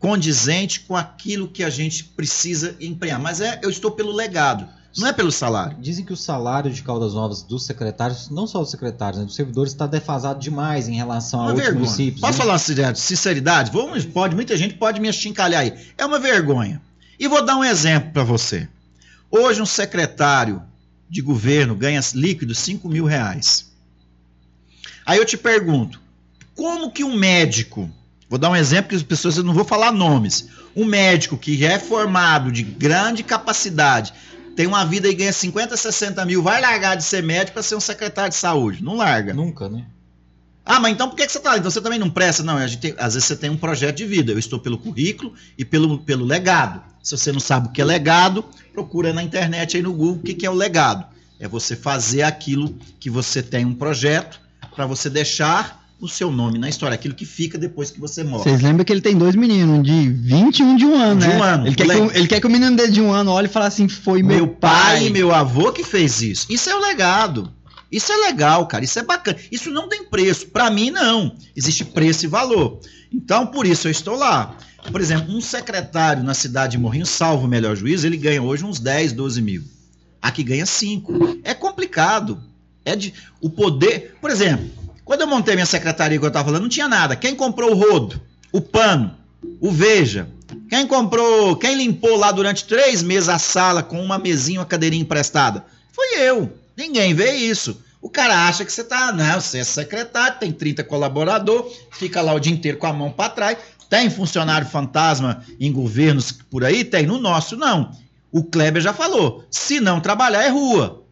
condizente 0.00 0.80
com 0.80 0.96
aquilo 0.96 1.46
que 1.46 1.62
a 1.62 1.70
gente 1.70 2.02
precisa 2.02 2.74
empregar. 2.80 3.20
Mas 3.20 3.40
é, 3.40 3.60
eu 3.62 3.70
estou 3.70 3.92
pelo 3.92 4.10
legado, 4.10 4.66
não 4.98 5.06
é 5.06 5.12
pelo 5.12 5.30
salário. 5.30 5.76
Dizem 5.80 6.04
que 6.04 6.12
o 6.12 6.16
salário 6.16 6.68
de 6.68 6.82
Caldas 6.82 7.14
Novas 7.14 7.44
dos 7.44 7.64
secretários, 7.64 8.30
não 8.30 8.48
só 8.48 8.58
dos 8.58 8.70
secretários, 8.72 9.20
né, 9.20 9.26
dos 9.26 9.36
servidores, 9.36 9.72
está 9.72 9.86
defasado 9.86 10.40
demais 10.40 10.88
em 10.88 10.96
relação 10.96 11.38
a 11.38 11.42
Uma 11.44 11.50
outros 11.50 11.66
vergonha. 11.66 11.84
municípios. 11.84 12.20
Posso 12.20 12.32
né? 12.36 12.44
falar 12.44 12.58
sinceridade? 12.58 12.98
sinceridade? 12.98 13.70
Vamos, 13.70 14.04
pode, 14.06 14.34
muita 14.34 14.56
gente 14.56 14.74
pode 14.74 15.00
me 15.00 15.08
achincalhar 15.08 15.60
aí. 15.60 15.72
É 15.96 16.04
uma 16.04 16.18
vergonha. 16.18 16.82
E 17.16 17.28
vou 17.28 17.44
dar 17.44 17.56
um 17.56 17.62
exemplo 17.62 18.10
para 18.10 18.24
você. 18.24 18.68
Hoje 19.34 19.62
um 19.62 19.66
secretário 19.66 20.62
de 21.08 21.22
governo 21.22 21.74
ganha 21.74 22.00
líquido 22.14 22.54
5 22.54 22.86
mil 22.86 23.06
reais. 23.06 23.72
Aí 25.06 25.18
eu 25.18 25.24
te 25.24 25.38
pergunto, 25.38 25.98
como 26.54 26.92
que 26.92 27.02
um 27.02 27.16
médico, 27.16 27.90
vou 28.28 28.38
dar 28.38 28.50
um 28.50 28.56
exemplo 28.56 28.90
que 28.90 28.94
as 28.94 29.02
pessoas, 29.02 29.38
eu 29.38 29.42
não 29.42 29.54
vou 29.54 29.64
falar 29.64 29.90
nomes, 29.90 30.48
um 30.76 30.84
médico 30.84 31.38
que 31.38 31.64
é 31.64 31.78
formado 31.78 32.52
de 32.52 32.62
grande 32.62 33.22
capacidade, 33.22 34.12
tem 34.54 34.66
uma 34.66 34.84
vida 34.84 35.08
e 35.08 35.14
ganha 35.14 35.32
50, 35.32 35.78
60 35.78 36.26
mil, 36.26 36.42
vai 36.42 36.60
largar 36.60 36.94
de 36.94 37.02
ser 37.02 37.22
médico 37.22 37.54
para 37.54 37.62
ser 37.62 37.74
um 37.74 37.80
secretário 37.80 38.28
de 38.30 38.36
saúde? 38.36 38.84
Não 38.84 38.96
larga. 38.96 39.32
Nunca, 39.32 39.66
né? 39.66 39.86
Ah, 40.62 40.78
mas 40.78 40.92
então 40.92 41.08
por 41.08 41.16
que, 41.16 41.24
que 41.24 41.32
você 41.32 41.38
está 41.38 41.52
lá? 41.52 41.58
Então 41.58 41.70
você 41.70 41.80
também 41.80 41.98
não 41.98 42.10
presta? 42.10 42.42
Não, 42.42 42.58
a 42.58 42.66
gente 42.66 42.80
tem- 42.80 42.94
às 42.98 43.14
vezes 43.14 43.24
você 43.26 43.34
tem 43.34 43.48
um 43.48 43.56
projeto 43.56 43.96
de 43.96 44.04
vida. 44.04 44.30
Eu 44.30 44.38
estou 44.38 44.60
pelo 44.60 44.76
currículo 44.76 45.32
e 45.56 45.64
pelo, 45.64 45.98
pelo 46.00 46.24
legado. 46.26 46.91
Se 47.02 47.16
você 47.16 47.32
não 47.32 47.40
sabe 47.40 47.68
o 47.68 47.70
que 47.70 47.80
é 47.80 47.84
legado, 47.84 48.44
procura 48.72 49.12
na 49.12 49.22
internet 49.22 49.76
aí 49.76 49.82
no 49.82 49.92
Google 49.92 50.16
o 50.16 50.18
que, 50.22 50.46
é 50.46 50.50
o 50.50 50.54
legado. 50.54 51.04
É 51.40 51.48
você 51.48 51.74
fazer 51.74 52.22
aquilo 52.22 52.76
que 53.00 53.10
você 53.10 53.42
tem 53.42 53.64
um 53.64 53.74
projeto 53.74 54.40
para 54.74 54.86
você 54.86 55.10
deixar 55.10 55.82
o 56.00 56.08
seu 56.08 56.30
nome 56.32 56.58
na 56.58 56.68
história, 56.68 56.94
aquilo 56.94 57.14
que 57.14 57.24
fica 57.24 57.56
depois 57.58 57.90
que 57.90 58.00
você 58.00 58.24
morre. 58.24 58.44
Vocês 58.44 58.60
lembram 58.62 58.84
que 58.84 58.92
ele 58.92 59.00
tem 59.00 59.16
dois 59.16 59.34
meninos, 59.36 59.78
um 59.78 59.82
de 59.82 60.08
20 60.10 60.58
e 60.58 60.62
um 60.62 60.76
de 60.76 60.84
um 60.84 60.96
ano, 60.96 61.20
De 61.20 61.28
né? 61.28 61.36
um 61.38 61.42
ano. 61.42 61.66
Ele 61.66 61.76
quer, 61.76 61.86
que, 61.86 61.96
o- 61.96 62.12
ele 62.12 62.26
quer 62.28 62.40
que 62.40 62.46
o 62.46 62.50
menino 62.50 62.76
dele 62.76 62.90
de 62.92 63.00
um 63.00 63.12
ano 63.12 63.30
olhe 63.30 63.46
e 63.46 63.50
fale 63.50 63.66
assim: 63.66 63.88
foi 63.88 64.20
meu, 64.22 64.36
Meu 64.36 64.48
pai 64.48 65.06
e 65.06 65.10
meu 65.10 65.32
avô 65.32 65.70
que 65.72 65.84
fez 65.84 66.20
isso. 66.22 66.46
Isso 66.50 66.68
é 66.70 66.74
o 66.74 66.80
legado. 66.80 67.52
Isso 67.90 68.10
é 68.10 68.16
legal, 68.16 68.66
cara. 68.66 68.84
Isso 68.84 68.98
é 68.98 69.02
bacana. 69.02 69.36
Isso 69.50 69.70
não 69.70 69.88
tem 69.88 70.02
preço. 70.04 70.46
Para 70.48 70.70
mim, 70.70 70.90
não. 70.90 71.36
Existe 71.54 71.84
preço 71.84 72.24
e 72.24 72.28
valor. 72.28 72.80
Então, 73.12 73.46
por 73.46 73.66
isso 73.66 73.86
eu 73.86 73.90
estou 73.92 74.16
lá. 74.16 74.56
Por 74.90 75.00
exemplo, 75.00 75.34
um 75.34 75.40
secretário 75.40 76.22
na 76.22 76.34
cidade 76.34 76.72
de 76.72 76.78
Morrinho, 76.78 77.06
salvo 77.06 77.46
o 77.46 77.48
melhor 77.48 77.76
juízo, 77.76 78.06
ele 78.06 78.16
ganha 78.16 78.42
hoje 78.42 78.64
uns 78.64 78.80
10, 78.80 79.12
12 79.12 79.40
mil. 79.40 79.64
Aqui 80.20 80.42
ganha 80.42 80.66
5. 80.66 81.40
É 81.44 81.54
complicado. 81.54 82.42
É 82.84 82.96
de, 82.96 83.14
o 83.40 83.48
poder. 83.48 84.16
Por 84.20 84.30
exemplo, 84.30 84.68
quando 85.04 85.22
eu 85.22 85.26
montei 85.26 85.54
minha 85.54 85.66
secretaria 85.66 86.18
que 86.18 86.24
eu 86.24 86.28
estava 86.28 86.46
falando, 86.46 86.62
não 86.62 86.68
tinha 86.68 86.88
nada. 86.88 87.14
Quem 87.14 87.34
comprou 87.34 87.70
o 87.70 87.74
rodo, 87.74 88.20
o 88.52 88.60
pano, 88.60 89.14
o 89.60 89.70
veja, 89.70 90.28
quem 90.68 90.86
comprou, 90.86 91.56
quem 91.56 91.76
limpou 91.76 92.16
lá 92.16 92.32
durante 92.32 92.64
três 92.64 93.02
meses 93.02 93.28
a 93.28 93.38
sala 93.38 93.82
com 93.82 94.02
uma 94.02 94.18
mesinha, 94.18 94.60
uma 94.60 94.66
cadeirinha 94.66 95.02
emprestada? 95.02 95.64
Foi 95.92 96.18
eu. 96.18 96.52
Ninguém 96.76 97.14
vê 97.14 97.32
isso. 97.34 97.80
O 98.00 98.10
cara 98.10 98.48
acha 98.48 98.64
que 98.64 98.72
você 98.72 98.82
tá, 98.82 99.12
não, 99.12 99.40
você 99.40 99.58
é 99.58 99.64
secretário, 99.64 100.40
tem 100.40 100.50
30 100.50 100.82
colaborador, 100.82 101.70
fica 101.92 102.20
lá 102.20 102.34
o 102.34 102.40
dia 102.40 102.52
inteiro 102.52 102.78
com 102.78 102.86
a 102.86 102.92
mão 102.92 103.12
para 103.12 103.30
trás. 103.30 103.58
Tem 103.92 104.08
funcionário 104.08 104.66
fantasma 104.66 105.44
em 105.60 105.70
governos 105.70 106.32
por 106.32 106.64
aí? 106.64 106.82
Tem. 106.82 107.04
No 107.04 107.20
nosso, 107.20 107.58
não. 107.58 107.94
O 108.30 108.42
Kleber 108.42 108.80
já 108.80 108.94
falou: 108.94 109.44
se 109.50 109.80
não 109.80 110.00
trabalhar, 110.00 110.42
é 110.42 110.48
rua. 110.48 111.04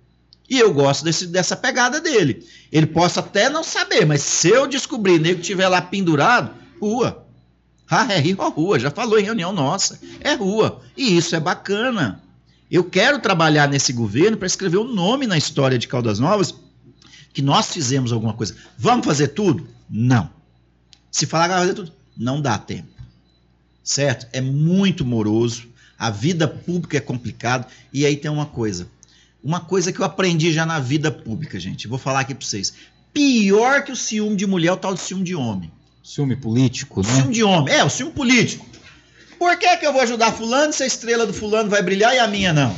E 0.48 0.58
eu 0.58 0.72
gosto 0.72 1.04
desse, 1.04 1.26
dessa 1.26 1.54
pegada 1.54 2.00
dele. 2.00 2.42
Ele 2.72 2.86
possa 2.86 3.20
até 3.20 3.50
não 3.50 3.62
saber, 3.62 4.06
mas 4.06 4.22
se 4.22 4.48
eu 4.48 4.66
descobrir 4.66 5.20
nego 5.20 5.34
que 5.34 5.42
estiver 5.42 5.68
lá 5.68 5.82
pendurado, 5.82 6.54
rua. 6.80 7.26
Ah, 7.92 8.06
é 8.08 8.20
rio 8.20 8.36
rua, 8.50 8.78
já 8.78 8.88
falou 8.88 9.18
em 9.18 9.24
reunião 9.24 9.52
nossa. 9.52 9.98
É 10.20 10.34
rua. 10.34 10.80
E 10.96 11.16
isso 11.16 11.34
é 11.34 11.40
bacana. 11.40 12.22
Eu 12.70 12.84
quero 12.84 13.18
trabalhar 13.18 13.68
nesse 13.68 13.92
governo 13.92 14.36
para 14.36 14.46
escrever 14.46 14.76
o 14.76 14.84
um 14.84 14.94
nome 14.94 15.26
na 15.26 15.36
história 15.36 15.76
de 15.76 15.88
Caldas 15.88 16.20
Novas 16.20 16.54
que 17.34 17.42
nós 17.42 17.66
fizemos 17.72 18.12
alguma 18.12 18.32
coisa. 18.32 18.54
Vamos 18.78 19.04
fazer 19.04 19.28
tudo? 19.28 19.66
Não. 19.90 20.30
Se 21.10 21.26
falar 21.26 21.48
que 21.48 21.54
vai 21.54 21.60
fazer 21.62 21.74
tudo, 21.74 21.92
não 22.20 22.38
dá 22.38 22.58
tempo. 22.58 23.00
Certo? 23.82 24.26
É 24.30 24.42
muito 24.42 25.06
moroso. 25.06 25.68
A 25.98 26.10
vida 26.10 26.46
pública 26.46 26.98
é 26.98 27.00
complicado. 27.00 27.66
E 27.92 28.04
aí 28.04 28.14
tem 28.14 28.30
uma 28.30 28.44
coisa. 28.44 28.86
Uma 29.42 29.60
coisa 29.60 29.90
que 29.90 29.98
eu 29.98 30.04
aprendi 30.04 30.52
já 30.52 30.66
na 30.66 30.78
vida 30.78 31.10
pública, 31.10 31.58
gente. 31.58 31.88
Vou 31.88 31.98
falar 31.98 32.20
aqui 32.20 32.34
para 32.34 32.46
vocês. 32.46 32.74
Pior 33.14 33.82
que 33.82 33.90
o 33.90 33.96
ciúme 33.96 34.36
de 34.36 34.46
mulher 34.46 34.68
é 34.68 34.72
o 34.72 34.76
tal 34.76 34.92
de 34.92 35.00
ciúme 35.00 35.24
de 35.24 35.34
homem. 35.34 35.72
Ciúme 36.04 36.36
político, 36.36 37.00
né? 37.00 37.08
Ciúme 37.08 37.32
de 37.32 37.42
homem. 37.42 37.74
É, 37.74 37.82
o 37.82 37.88
ciúme 37.88 38.12
político. 38.12 38.66
Por 39.38 39.58
que, 39.58 39.78
que 39.78 39.86
eu 39.86 39.92
vou 39.92 40.02
ajudar 40.02 40.32
fulano 40.32 40.72
se 40.74 40.82
a 40.82 40.86
estrela 40.86 41.26
do 41.26 41.32
fulano 41.32 41.70
vai 41.70 41.82
brilhar 41.82 42.14
e 42.14 42.18
a 42.18 42.28
minha 42.28 42.52
não? 42.52 42.76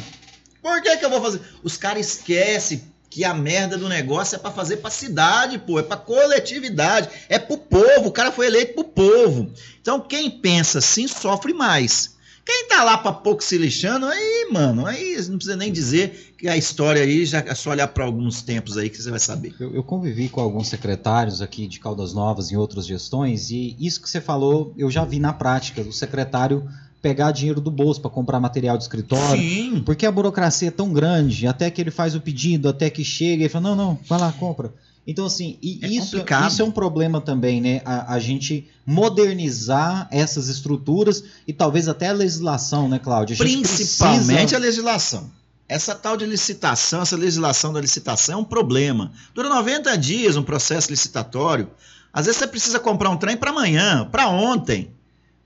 Por 0.63 0.81
que, 0.81 0.97
que 0.97 1.05
eu 1.05 1.11
vou 1.11 1.21
fazer? 1.21 1.41
Os 1.65 1.77
caras 1.77 2.07
esquecem 2.07 2.83
que 3.13 3.25
a 3.25 3.35
merda 3.35 3.77
do 3.77 3.91
negócio 3.91 4.37
é 4.37 4.39
para 4.39 4.51
fazer 4.51 4.79
pra 4.79 4.91
cidade, 4.91 5.59
pô, 5.59 5.79
é 5.79 5.83
pra 5.83 5.99
coletividade, 5.99 7.11
é 7.29 7.39
pro 7.39 7.59
povo, 7.59 8.07
o 8.07 8.11
cara 8.11 8.33
foi 8.33 8.47
eleito 8.47 8.73
pro 8.73 8.85
povo. 8.85 9.53
Então 9.83 10.01
quem 10.01 10.31
pensa 10.31 10.79
assim 10.79 11.07
sofre 11.07 11.53
mais. 11.53 12.17
Quem 12.45 12.67
tá 12.69 12.83
lá 12.83 12.97
pra 12.97 13.13
pouco 13.13 13.45
se 13.45 13.59
lixando, 13.59 14.07
aí, 14.07 14.49
mano, 14.51 14.87
aí 14.87 15.15
não 15.29 15.37
precisa 15.37 15.57
nem 15.57 15.71
dizer 15.71 16.35
que 16.39 16.49
a 16.49 16.57
história 16.57 17.03
aí 17.03 17.27
já 17.27 17.41
é 17.41 17.55
só 17.55 17.71
olhar 17.71 17.87
para 17.89 18.05
alguns 18.05 18.41
tempos 18.41 18.79
aí 18.79 18.89
que 18.89 19.01
você 19.01 19.11
vai 19.11 19.21
saber. 19.21 19.55
Eu, 19.61 19.75
eu, 19.75 19.85
convivi 19.85 20.31
com 20.31 20.41
alguns 20.41 20.69
secretários 20.69 21.43
aqui 21.43 21.69
de 21.69 21.79
Caldas 21.79 22.15
Novas 22.15 22.51
em 22.51 22.57
outras 22.57 22.87
gestões 22.87 23.51
e 23.51 23.77
isso 23.79 24.01
que 24.01 24.09
você 24.09 24.23
falou 24.23 24.73
eu 24.77 24.91
já 24.91 25.05
vi 25.05 25.21
na 25.21 25.35
prática. 25.35 25.83
O 25.83 25.93
secretário 25.93 26.67
pegar 27.03 27.33
dinheiro 27.33 27.61
do 27.61 27.71
bolso 27.71 28.01
para 28.01 28.11
comprar 28.11 28.39
material 28.39 28.79
de 28.79 28.85
escritório. 28.85 29.43
Sim. 29.43 29.83
Porque 29.85 30.07
a 30.07 30.13
burocracia 30.13 30.69
é 30.69 30.71
tão 30.71 30.93
grande, 30.93 31.49
até 31.49 31.69
que 31.69 31.81
ele 31.81 31.91
faz 31.91 32.15
o 32.15 32.21
pedido, 32.21 32.69
até 32.69 32.89
que 32.89 33.05
chega, 33.05 33.45
e 33.45 33.49
fala: 33.49 33.71
não, 33.71 33.77
não, 33.77 33.99
vai 34.09 34.21
lá, 34.21 34.33
compra. 34.33 34.73
Então, 35.05 35.27
assim, 35.27 35.59
e 35.61 35.81
é 35.83 35.89
isso, 35.89 36.17
isso 36.17 36.63
é 36.63 36.65
um 36.65 36.71
problema 36.71 37.21
também, 37.21 37.61
né? 37.61 37.83
A, 37.85 38.15
a, 38.15 38.21
gente 38.21 38.71
modernizar 38.87 40.07
essas 40.13 40.49
estruturas 40.49 41.25
e 41.47 41.53
talvez 41.53 41.89
até 41.89 42.09
a 42.09 42.13
legislação, 42.13 42.89
né, 42.89 43.01
Cláudia? 43.01 43.37
Principalmente 43.37 44.27
precisa... 44.27 44.57
a 44.57 44.61
legislação. 44.61 45.31
Essa 45.69 45.95
tal 45.97 46.17
de 46.17 46.25
licitação, 46.25 47.03
essa 47.03 47.17
legislação 47.17 47.73
da 47.73 47.81
licitação 47.81 48.35
é 48.35 48.43
um 48.43 48.45
problema. 48.45 49.11
Dura 49.35 49.49
90 49.49 49.99
dias 49.99 50.37
um 50.37 50.43
processo 50.45 50.89
licitatório. 50.89 51.69
Às 52.13 52.27
vezes 52.27 52.39
você 52.39 52.47
precisa 52.47 52.79
comprar 52.79 53.11
um 53.11 53.17
trem 53.17 53.37
para 53.37 53.51
amanhã, 53.51 54.09
para 54.09 54.29
ontem. 54.29 54.93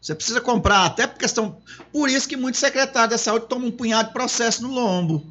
Você 0.07 0.15
precisa 0.15 0.41
comprar, 0.41 0.85
até 0.85 1.05
por 1.05 1.19
questão. 1.19 1.57
Por 1.93 2.09
isso 2.09 2.29
que 2.29 2.37
muitos 2.37 2.61
secretários 2.61 3.11
da 3.11 3.19
saúde 3.19 3.47
tomam 3.49 3.67
um 3.67 3.73
punhado 3.73 4.07
de 4.07 4.15
processo 4.15 4.63
no 4.63 4.71
lombo. 4.73 5.27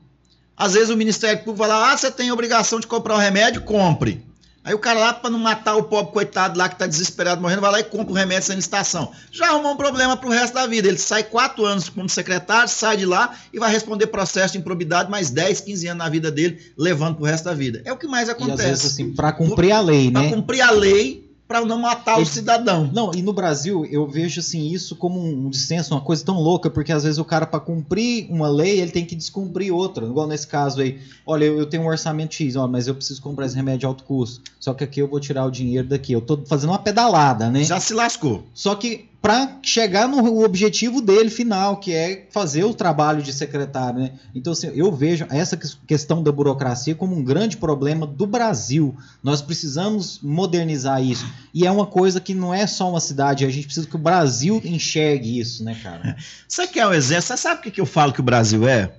Às 0.57 0.73
vezes 0.73 0.89
o 0.89 0.97
Ministério 0.97 1.37
Público 1.37 1.59
vai 1.59 1.69
lá, 1.69 1.93
ah, 1.93 1.97
você 1.97 2.11
tem 2.11 2.29
obrigação 2.29 2.81
de 2.81 2.85
comprar 2.85 3.15
o 3.15 3.17
remédio, 3.17 3.61
compre. 3.61 4.21
Aí 4.65 4.73
o 4.73 4.79
cara 4.79 4.99
lá, 4.99 5.13
para 5.13 5.29
não 5.29 5.39
matar 5.39 5.77
o 5.77 5.83
pobre 5.83 6.11
coitado 6.11 6.59
lá 6.59 6.67
que 6.67 6.75
está 6.75 6.85
desesperado 6.87 7.41
morrendo, 7.41 7.61
vai 7.61 7.71
lá 7.71 7.79
e 7.79 7.85
compra 7.85 8.11
o 8.11 8.15
remédio 8.15 8.47
sem 8.47 8.57
licitação. 8.57 9.13
Já 9.31 9.47
arrumou 9.47 9.71
um 9.71 9.77
problema 9.77 10.17
para 10.17 10.27
o 10.27 10.31
resto 10.31 10.55
da 10.55 10.67
vida. 10.67 10.89
Ele 10.89 10.97
sai 10.97 11.23
quatro 11.23 11.63
anos 11.63 11.87
como 11.87 12.09
secretário, 12.09 12.67
sai 12.67 12.97
de 12.97 13.05
lá 13.05 13.33
e 13.53 13.59
vai 13.59 13.71
responder 13.71 14.07
processo 14.07 14.53
de 14.53 14.57
improbidade 14.59 15.09
mais 15.09 15.29
10, 15.29 15.61
15 15.61 15.87
anos 15.87 16.03
na 16.03 16.09
vida 16.09 16.29
dele, 16.29 16.59
levando 16.77 17.15
para 17.15 17.23
o 17.23 17.25
resto 17.25 17.45
da 17.45 17.53
vida. 17.53 17.81
É 17.85 17.93
o 17.93 17.97
que 17.97 18.07
mais 18.07 18.27
acontece. 18.27 18.61
E 18.61 18.65
às 18.65 18.69
vezes, 18.69 18.85
assim, 18.91 19.13
para 19.13 19.31
cumprir 19.31 19.71
a 19.71 19.79
lei, 19.79 20.11
né? 20.11 20.19
Para 20.19 20.35
cumprir 20.35 20.61
a 20.61 20.71
lei, 20.71 21.24
para 21.47 21.63
não 21.63 21.79
matar 21.79 22.19
o 22.19 22.25
cidadão. 22.25 22.89
Não, 22.91 23.11
e 23.13 23.21
no 23.21 23.31
Brasil 23.31 23.85
eu 23.85 24.07
vejo 24.07 24.39
assim 24.39 24.67
isso 24.67 24.95
como 24.95 25.19
um 25.21 25.49
dissenso, 25.49 25.93
uma 25.93 26.01
coisa 26.01 26.25
tão 26.25 26.39
louca, 26.39 26.69
porque 26.69 26.91
às 26.91 27.03
vezes 27.03 27.19
o 27.19 27.25
cara 27.25 27.45
para 27.45 27.59
cumprir 27.59 28.27
uma 28.31 28.47
lei, 28.47 28.79
ele 28.79 28.91
tem 28.91 29.05
que 29.05 29.15
descumprir 29.15 29.73
outra. 29.73 30.05
Igual 30.05 30.27
nesse 30.27 30.47
caso 30.47 30.81
aí, 30.81 30.99
olha, 31.25 31.45
eu, 31.45 31.59
eu 31.59 31.65
tenho 31.65 31.83
um 31.83 31.87
orçamento 31.87 32.33
X, 32.33 32.55
ó, 32.55 32.67
mas 32.67 32.87
eu 32.87 32.95
preciso 32.95 33.21
comprar 33.21 33.45
esse 33.45 33.55
remédio 33.55 33.79
de 33.81 33.85
alto 33.85 34.03
custo. 34.03 34.51
Só 34.59 34.73
que 34.73 34.83
aqui 34.83 34.99
eu 34.99 35.07
vou 35.07 35.19
tirar 35.19 35.45
o 35.45 35.51
dinheiro 35.51 35.87
daqui. 35.87 36.13
Eu 36.13 36.21
tô 36.21 36.37
fazendo 36.45 36.71
uma 36.71 36.79
pedalada, 36.79 37.49
né? 37.49 37.63
Já 37.63 37.79
se 37.79 37.93
lascou. 37.93 38.43
Só 38.53 38.73
que 38.73 39.09
para 39.25 39.57
chegar 39.63 40.07
no 40.07 40.43
objetivo 40.43 41.01
dele 41.01 41.31
final, 41.31 41.77
que 41.77 41.91
é 41.91 42.27
fazer 42.29 42.63
o 42.63 42.75
trabalho 42.75 43.23
de 43.23 43.33
secretário, 43.33 43.99
né? 43.99 44.11
Então, 44.35 44.53
assim, 44.53 44.67
eu 44.75 44.91
vejo 44.91 45.25
essa 45.31 45.57
questão 45.57 46.21
da 46.21 46.31
burocracia 46.31 46.93
como 46.93 47.15
um 47.15 47.23
grande 47.23 47.57
problema 47.57 48.05
do 48.05 48.27
Brasil. 48.27 48.95
Nós 49.23 49.41
precisamos 49.41 50.19
modernizar 50.21 51.01
isso. 51.01 51.25
E 51.55 51.65
é 51.65 51.71
uma 51.71 51.87
coisa 51.87 52.21
que 52.21 52.35
não 52.35 52.53
é 52.53 52.67
só 52.67 52.87
uma 52.87 52.99
cidade, 52.99 53.43
a 53.43 53.49
gente 53.49 53.65
precisa 53.65 53.87
que 53.87 53.95
o 53.95 53.97
Brasil 53.97 54.61
enxergue 54.63 55.39
isso, 55.39 55.63
né, 55.63 55.75
cara? 55.81 56.15
Você 56.47 56.67
quer 56.67 56.85
um 56.85 56.93
exemplo? 56.93 57.23
Você 57.23 57.35
sabe 57.35 57.67
o 57.67 57.71
que 57.71 57.81
eu 57.81 57.85
falo 57.87 58.13
que 58.13 58.19
o 58.19 58.23
Brasil 58.23 58.67
é? 58.67 58.93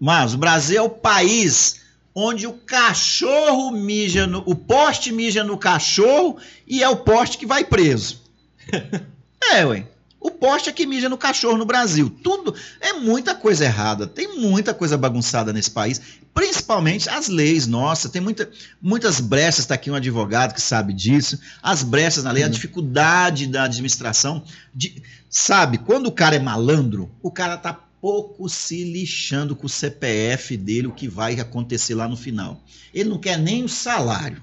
Mas 0.00 0.34
o 0.34 0.38
Brasil 0.38 0.78
é 0.78 0.82
o 0.82 0.90
país 0.90 1.82
onde 2.12 2.48
o 2.48 2.52
cachorro 2.52 3.70
mija 3.70 4.26
no. 4.26 4.42
O 4.44 4.56
poste 4.56 5.12
mija 5.12 5.44
no 5.44 5.56
cachorro 5.56 6.36
e 6.66 6.82
é 6.82 6.88
o 6.88 6.96
poste 6.96 7.38
que 7.38 7.46
vai 7.46 7.62
preso. 7.62 8.26
É, 9.52 9.64
ué. 9.64 9.86
O 10.20 10.32
poste 10.32 10.68
é 10.68 10.72
que 10.72 10.84
mija 10.84 11.08
no 11.08 11.16
cachorro 11.16 11.56
no 11.56 11.64
Brasil. 11.64 12.10
Tudo 12.22 12.54
é 12.80 12.92
muita 12.94 13.34
coisa 13.36 13.64
errada. 13.64 14.06
Tem 14.06 14.36
muita 14.36 14.74
coisa 14.74 14.98
bagunçada 14.98 15.52
nesse 15.52 15.70
país, 15.70 16.00
principalmente 16.34 17.08
as 17.08 17.28
leis. 17.28 17.68
Nossa, 17.68 18.08
tem 18.08 18.20
muita, 18.20 18.50
muitas 18.82 19.20
brechas. 19.20 19.60
Está 19.60 19.74
aqui 19.74 19.90
um 19.90 19.94
advogado 19.94 20.54
que 20.54 20.60
sabe 20.60 20.92
disso. 20.92 21.38
As 21.62 21.84
brechas 21.84 22.24
na 22.24 22.32
lei, 22.32 22.42
a 22.42 22.48
dificuldade 22.48 23.46
da 23.46 23.62
administração. 23.62 24.42
De, 24.74 25.00
sabe, 25.30 25.78
quando 25.78 26.08
o 26.08 26.12
cara 26.12 26.34
é 26.34 26.40
malandro, 26.40 27.08
o 27.22 27.30
cara 27.30 27.56
tá 27.56 27.72
pouco 28.00 28.48
se 28.48 28.82
lixando 28.84 29.54
com 29.54 29.66
o 29.66 29.70
CPF 29.70 30.56
dele, 30.56 30.88
o 30.88 30.92
que 30.92 31.08
vai 31.08 31.38
acontecer 31.38 31.94
lá 31.94 32.08
no 32.08 32.16
final. 32.16 32.60
Ele 32.92 33.08
não 33.08 33.18
quer 33.18 33.38
nem 33.38 33.64
o 33.64 33.68
salário. 33.68 34.42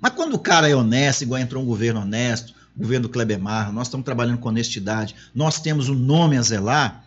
Mas 0.00 0.12
quando 0.12 0.34
o 0.34 0.38
cara 0.38 0.68
é 0.68 0.74
honesto, 0.74 1.22
igual 1.22 1.40
entrou 1.40 1.62
um 1.62 1.66
governo 1.66 2.00
honesto, 2.00 2.54
governo 2.76 3.08
Kleber 3.08 3.38
Marra, 3.38 3.72
nós 3.72 3.86
estamos 3.86 4.04
trabalhando 4.04 4.38
com 4.38 4.48
honestidade, 4.48 5.14
nós 5.34 5.60
temos 5.60 5.88
um 5.88 5.94
nome 5.94 6.36
a 6.36 6.42
zelar, 6.42 7.04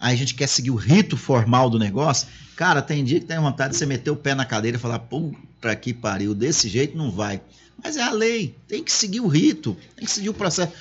aí 0.00 0.14
a 0.14 0.16
gente 0.16 0.34
quer 0.34 0.48
seguir 0.48 0.70
o 0.70 0.76
rito 0.76 1.16
formal 1.16 1.68
do 1.68 1.78
negócio. 1.78 2.28
Cara, 2.56 2.80
tem 2.80 3.04
dia 3.04 3.20
que 3.20 3.26
tem 3.26 3.38
vontade 3.38 3.72
de 3.72 3.78
você 3.78 3.86
meter 3.86 4.10
o 4.10 4.16
pé 4.16 4.34
na 4.34 4.44
cadeira 4.44 4.78
e 4.78 4.80
falar, 4.80 4.98
puta 5.00 5.76
que 5.76 5.92
pariu, 5.92 6.34
desse 6.34 6.68
jeito 6.68 6.96
não 6.96 7.10
vai. 7.10 7.40
Mas 7.82 7.96
é 7.96 8.02
a 8.02 8.10
lei, 8.10 8.54
tem 8.66 8.82
que 8.82 8.90
seguir 8.90 9.20
o 9.20 9.26
rito, 9.26 9.76
tem 9.94 10.06
que 10.06 10.10
seguir 10.10 10.30
o 10.30 10.34
processo. 10.34 10.72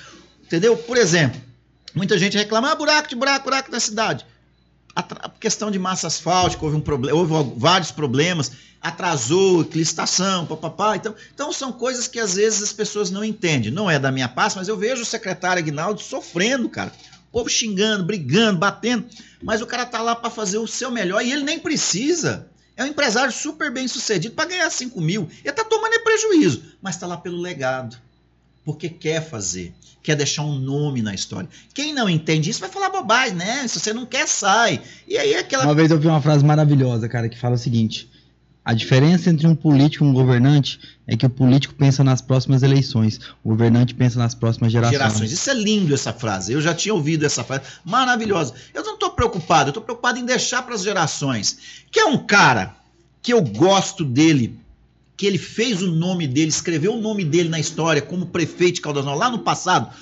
Entendeu? 0.44 0.78
Por 0.78 0.96
exemplo, 0.96 1.42
muita 1.94 2.18
gente 2.18 2.38
reclama, 2.38 2.72
ah, 2.72 2.76
buraco 2.76 3.10
de 3.10 3.16
buraco, 3.16 3.46
buraco 3.46 3.72
na 3.72 3.80
cidade. 3.80 4.26
A, 4.96 5.30
questão 5.30 5.70
de 5.70 5.78
massa 5.78 6.08
asfáltica, 6.08 6.64
houve, 6.64 6.78
um 6.78 6.82
problema, 6.82 7.18
houve 7.18 7.54
vários 7.58 7.92
problemas 7.92 8.54
atrasou 8.86 9.68
licitação, 9.74 10.46
papapá. 10.46 10.96
Então, 10.96 11.16
então 11.34 11.52
são 11.52 11.72
coisas 11.74 12.08
que 12.08 12.20
às 12.20 12.36
vezes 12.36 12.62
as 12.62 12.72
pessoas 12.72 13.10
não 13.10 13.24
entendem. 13.24 13.72
Não 13.72 13.90
é 13.90 13.98
da 13.98 14.12
minha 14.12 14.30
pasta, 14.30 14.60
mas 14.60 14.68
eu 14.68 14.78
vejo 14.78 15.02
o 15.02 15.06
secretário 15.06 15.60
Aguinaldo 15.62 16.00
sofrendo, 16.02 16.70
cara. 16.70 16.92
O 17.30 17.32
povo 17.32 17.50
xingando, 17.50 18.06
brigando, 18.06 18.60
batendo. 18.60 19.08
Mas 19.42 19.60
o 19.60 19.66
cara 19.66 19.88
tá 19.88 20.02
lá 20.02 20.16
para 20.16 20.30
fazer 20.30 20.60
o 20.60 20.68
seu 20.68 20.92
melhor 20.92 21.26
e 21.26 21.32
ele 21.32 21.44
nem 21.44 21.58
precisa. 21.58 22.48
É 22.78 22.84
um 22.84 22.88
empresário 22.88 23.32
super 23.32 23.72
bem 23.72 23.88
sucedido 23.88 24.36
para 24.36 24.50
ganhar 24.50 24.70
5 24.70 25.02
mil. 25.02 25.28
Ele 25.44 25.54
tá 25.54 25.64
tomando 25.64 26.04
prejuízo, 26.04 26.62
mas 26.80 26.96
tá 26.96 27.08
lá 27.08 27.18
pelo 27.18 27.42
legado. 27.42 27.98
Porque 28.64 28.88
quer 28.88 29.28
fazer, 29.28 29.74
quer 30.04 30.16
deixar 30.16 30.44
um 30.44 30.60
nome 30.60 31.02
na 31.02 31.14
história. 31.14 31.50
Quem 31.74 31.94
não 31.94 32.08
entende 32.08 32.52
isso 32.52 32.60
vai 32.60 32.70
falar 32.70 32.90
bobagem, 32.90 33.36
né? 33.36 33.68
Se 33.68 33.80
você 33.80 33.94
não 33.94 34.06
quer, 34.06 34.28
sai. 34.28 34.82
E 35.08 35.18
aí 35.18 35.36
aquela. 35.36 35.64
Uma 35.64 35.76
vez 35.76 35.90
eu 35.90 36.00
vi 36.00 36.08
uma 36.08 36.22
frase 36.22 36.44
maravilhosa, 36.44 37.08
cara, 37.08 37.30
que 37.30 37.38
fala 37.38 37.56
o 37.56 37.60
seguinte: 37.60 38.10
a 38.66 38.74
diferença 38.74 39.30
entre 39.30 39.46
um 39.46 39.54
político 39.54 40.04
e 40.04 40.08
um 40.08 40.12
governante 40.12 40.80
é 41.06 41.16
que 41.16 41.24
o 41.24 41.30
político 41.30 41.76
pensa 41.76 42.04
nas 42.04 42.20
próximas 42.20 42.64
eleições, 42.64 43.20
o 43.44 43.50
governante 43.50 43.94
pensa 43.94 44.18
nas 44.18 44.34
próximas 44.34 44.72
gerações. 44.72 44.98
gerações. 44.98 45.32
Isso 45.32 45.52
é 45.52 45.54
lindo 45.54 45.94
essa 45.94 46.12
frase. 46.12 46.52
Eu 46.52 46.60
já 46.60 46.74
tinha 46.74 46.92
ouvido 46.92 47.24
essa 47.28 47.44
frase, 47.44 47.62
maravilhosa. 47.86 48.56
Eu 48.74 48.84
não 48.84 48.96
estou 48.96 49.12
preocupado, 49.12 49.68
eu 49.68 49.70
estou 49.70 49.84
preocupado 49.84 50.18
em 50.18 50.26
deixar 50.26 50.64
para 50.64 50.74
as 50.74 50.82
gerações. 50.82 51.60
Que 51.92 52.00
é 52.00 52.06
um 52.06 52.18
cara 52.18 52.76
que 53.22 53.32
eu 53.32 53.42
gosto 53.44 54.04
dele, 54.04 54.58
que 55.16 55.28
ele 55.28 55.38
fez 55.38 55.84
o 55.84 55.92
nome 55.92 56.26
dele, 56.26 56.50
escreveu 56.50 56.96
o 56.96 57.02
nome 57.02 57.24
dele 57.24 57.50
na 57.50 57.60
história 57.60 58.02
como 58.02 58.26
prefeito 58.26 58.76
de 58.76 58.82
Caldas 58.82 59.06
Novas 59.06 59.20
lá 59.20 59.30
no 59.30 59.40
passado 59.40 59.94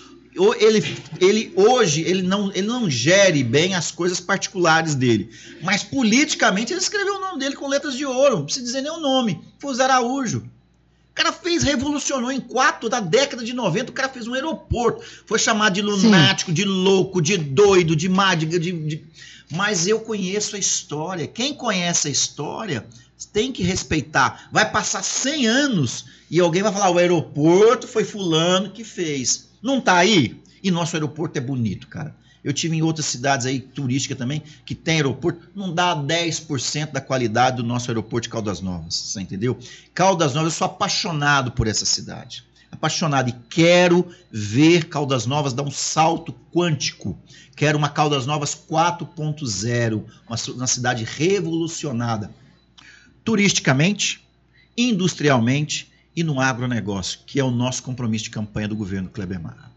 ele, 0.60 0.98
ele 1.20 1.54
hoje 1.56 2.02
ele 2.02 2.24
não, 2.24 2.52
ele 2.54 2.68
não 2.68 2.90
gere 2.90 3.44
bem 3.44 3.76
as 3.76 3.92
coisas 3.92 4.20
particulares 4.20 4.96
dele. 4.96 5.30
Mas 5.62 5.84
politicamente 5.84 6.74
ele 6.74 6.80
escreveu 6.80 7.16
o 7.16 7.20
nome 7.20 7.40
dele 7.40 7.56
com 7.56 7.68
letras 7.68 7.96
de 7.96 8.06
ouro. 8.06 8.38
Não 8.38 8.46
precisa 8.46 8.66
dizer 8.66 8.82
nem 8.82 8.92
o 8.92 9.00
nome. 9.00 9.42
Foi 9.60 9.80
Araújo. 9.82 10.40
O 10.40 11.16
cara 11.16 11.32
fez, 11.32 11.62
revolucionou 11.62 12.32
em 12.32 12.40
quatro 12.40 12.90
da 12.90 13.00
década 13.00 13.44
de 13.44 13.54
90. 13.54 13.92
O 13.92 13.94
cara 13.94 14.10
fez 14.10 14.28
um 14.28 14.34
aeroporto. 14.34 15.06
Foi 15.28 15.38
chamado 15.38 15.74
de 15.74 15.82
lunático, 15.82 16.50
Sim. 16.50 16.56
de 16.56 16.66
louco, 16.66 17.22
de 17.22 17.38
doido, 17.38 17.96
de 17.96 18.10
mágica. 18.10 18.60
De, 18.60 18.72
de... 18.72 19.04
Mas 19.52 19.88
eu 19.88 20.00
conheço 20.00 20.56
a 20.56 20.60
história. 20.60 21.28
Quem 21.28 21.54
conhece 21.54 22.08
a 22.08 22.12
história 22.12 22.88
tem 23.32 23.52
que 23.52 23.62
respeitar. 23.62 24.50
Vai 24.52 24.70
passar 24.70 25.04
100 25.04 25.48
anos 25.48 26.06
e 26.32 26.40
alguém 26.40 26.64
vai 26.64 26.74
falar: 26.74 26.90
o 26.90 26.98
aeroporto 26.98 27.88
foi 27.88 28.04
Fulano 28.04 28.72
que 28.72 28.84
fez. 28.84 29.53
Não 29.64 29.78
está 29.78 29.96
aí? 29.96 30.44
E 30.62 30.70
nosso 30.70 30.96
aeroporto 30.96 31.38
é 31.38 31.42
bonito, 31.42 31.88
cara. 31.88 32.14
Eu 32.44 32.52
tive 32.52 32.76
em 32.76 32.82
outras 32.82 33.06
cidades 33.06 33.46
aí 33.46 33.62
turísticas 33.62 34.18
também 34.18 34.44
que 34.66 34.76
tem 34.76 34.96
aeroporto, 34.96 35.48
não 35.56 35.74
dá 35.74 35.96
10% 35.96 36.92
da 36.92 37.00
qualidade 37.00 37.58
do 37.58 37.64
nosso 37.64 37.90
aeroporto 37.90 38.24
de 38.24 38.30
Caldas 38.30 38.60
Novas, 38.60 38.94
você 38.94 39.22
entendeu? 39.22 39.58
Caldas 39.94 40.34
Novas, 40.34 40.52
eu 40.52 40.58
sou 40.58 40.66
apaixonado 40.66 41.52
por 41.52 41.68
essa 41.68 41.86
cidade. 41.86 42.44
Apaixonado 42.70 43.30
e 43.30 43.36
quero 43.50 44.06
ver 44.30 44.90
Caldas 44.90 45.26
Novas 45.26 45.54
dar 45.54 45.64
um 45.64 45.72
salto 45.72 46.36
quântico. 46.54 47.18
Quero 47.56 47.78
uma 47.78 47.88
Caldas 47.88 48.26
Novas 48.26 48.54
4.0, 48.54 50.04
uma, 50.28 50.38
uma 50.56 50.68
cidade 50.68 51.06
revolucionada 51.06 52.30
turisticamente, 53.24 54.28
industrialmente 54.76 55.93
e 56.16 56.24
no 56.24 56.40
agronegócio, 56.40 57.20
que 57.26 57.40
é 57.40 57.44
o 57.44 57.52
nosso 57.52 57.82
compromisso 57.84 58.26
de 58.26 58.30
campanha 58.30 58.68
do 58.68 58.76
governo 58.76 59.10
Kleber 59.10 59.42
Marra. 59.42 59.72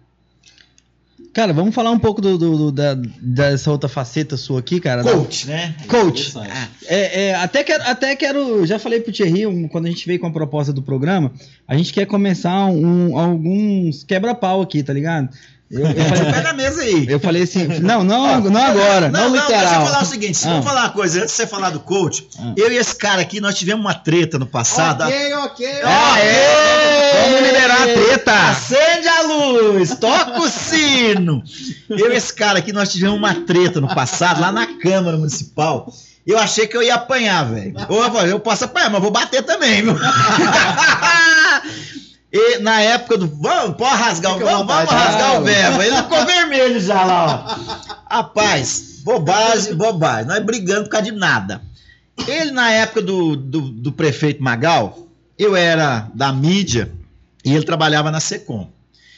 Cara, 1.32 1.52
vamos 1.52 1.74
falar 1.74 1.90
um 1.90 1.98
pouco 1.98 2.20
do, 2.22 2.38
do- 2.38 2.56
do- 2.56 2.72
da, 2.72 2.94
dessa 2.94 3.70
outra 3.70 3.88
faceta 3.90 4.36
sua 4.38 4.60
aqui, 4.60 4.80
cara. 4.80 5.02
Coach, 5.02 5.46
né? 5.46 5.74
Coach. 5.86 6.32
Ah, 6.38 6.68
É, 6.86 7.26
é, 7.28 7.34
até, 7.34 7.62
quero, 7.62 7.82
até 7.84 8.16
quero. 8.16 8.64
Já 8.66 8.78
falei 8.78 9.00
pro 9.00 9.12
Thierry, 9.12 9.46
um, 9.46 9.68
quando 9.68 9.84
a 9.86 9.88
gente 9.90 10.06
veio 10.06 10.18
com 10.18 10.26
a 10.26 10.30
proposta 10.30 10.72
do 10.72 10.82
programa, 10.82 11.30
a 11.68 11.76
gente 11.76 11.92
quer 11.92 12.06
começar 12.06 12.66
um, 12.66 13.18
alguns 13.18 14.02
quebra-pau 14.02 14.62
aqui, 14.62 14.82
tá 14.82 14.94
ligado? 14.94 15.28
Eu, 15.68 15.80
eu 15.84 15.94
Pé 15.94 16.04
falei, 16.04 16.42
na 16.42 16.52
mesa 16.52 16.80
aí. 16.80 17.06
eu 17.08 17.18
falei 17.18 17.42
assim, 17.42 17.66
não, 17.80 18.04
não, 18.04 18.40
não 18.40 18.62
agora, 18.64 19.08
não, 19.10 19.22
Não, 19.22 19.30
não, 19.36 19.46
deixa 19.48 19.64
eu 19.74 19.86
falar 19.86 20.02
o 20.02 20.06
seguinte, 20.06 20.38
Ah. 20.44 20.48
vamos 20.50 20.64
falar 20.64 20.82
uma 20.82 20.90
coisa, 20.90 21.18
antes 21.18 21.30
de 21.32 21.36
você 21.36 21.46
falar 21.46 21.70
do 21.70 21.80
coach, 21.80 22.28
Ah. 22.38 22.52
eu 22.56 22.70
e 22.70 22.76
esse 22.76 22.94
cara 22.94 23.20
aqui, 23.20 23.40
nós 23.40 23.56
tivemos 23.56 23.84
uma 23.84 23.92
treta 23.94 24.38
no 24.38 24.46
passado. 24.46 25.02
Ok, 25.02 25.34
ok. 25.34 25.66
Aê! 25.82 27.24
Vamos 27.24 27.40
liberar 27.48 27.82
a 27.82 27.86
treta! 27.86 28.32
Acende 28.50 29.08
a 29.08 29.22
luz, 29.22 29.96
toca 29.98 30.40
o 30.40 30.48
sino. 30.54 31.42
Eu 31.90 32.12
e 32.12 32.16
esse 32.16 32.32
cara 32.32 32.60
aqui, 32.60 32.72
nós 32.72 32.92
tivemos 32.92 33.18
uma 33.18 33.34
treta 33.34 33.80
no 33.80 33.92
passado, 33.92 34.40
lá 34.40 34.52
na 34.52 34.66
Câmara 34.78 35.16
Municipal. 35.16 35.92
Eu 36.24 36.38
achei 36.38 36.68
que 36.68 36.76
eu 36.76 36.82
ia 36.82 36.94
apanhar, 36.94 37.44
velho. 37.44 37.74
Ou 37.88 38.04
eu 38.04 38.14
eu 38.26 38.38
posso 38.40 38.64
apanhar, 38.64 38.90
mas 38.90 39.02
vou 39.02 39.10
bater 39.10 39.42
também, 39.42 39.82
viu? 39.82 39.96
E 42.32 42.58
na 42.58 42.80
época 42.80 43.18
do. 43.18 43.28
Vamos, 43.28 43.76
pode 43.76 43.96
rasgar, 43.96 44.34
Fica 44.34 44.44
vamos, 44.44 44.66
vamos 44.66 44.90
rasgar 44.90 45.40
o 45.40 45.44
verbo. 45.44 45.82
Ele 45.82 45.96
ficou 45.96 46.24
vermelho 46.26 46.80
já 46.80 47.04
lá, 47.04 47.26
ó. 48.10 48.14
Rapaz, 48.14 49.00
bobagem, 49.04 49.74
bobagem. 49.76 50.26
Nós 50.26 50.44
brigando 50.44 50.84
por 50.84 50.90
causa 50.90 51.10
de 51.10 51.16
nada. 51.16 51.62
Ele, 52.26 52.50
na 52.50 52.70
época 52.70 53.02
do, 53.02 53.36
do, 53.36 53.60
do 53.60 53.92
prefeito 53.92 54.42
Magal, 54.42 55.06
eu 55.38 55.54
era 55.54 56.10
da 56.14 56.32
mídia 56.32 56.90
e 57.44 57.54
ele 57.54 57.64
trabalhava 57.64 58.10
na 58.10 58.20
SECOM. 58.20 58.70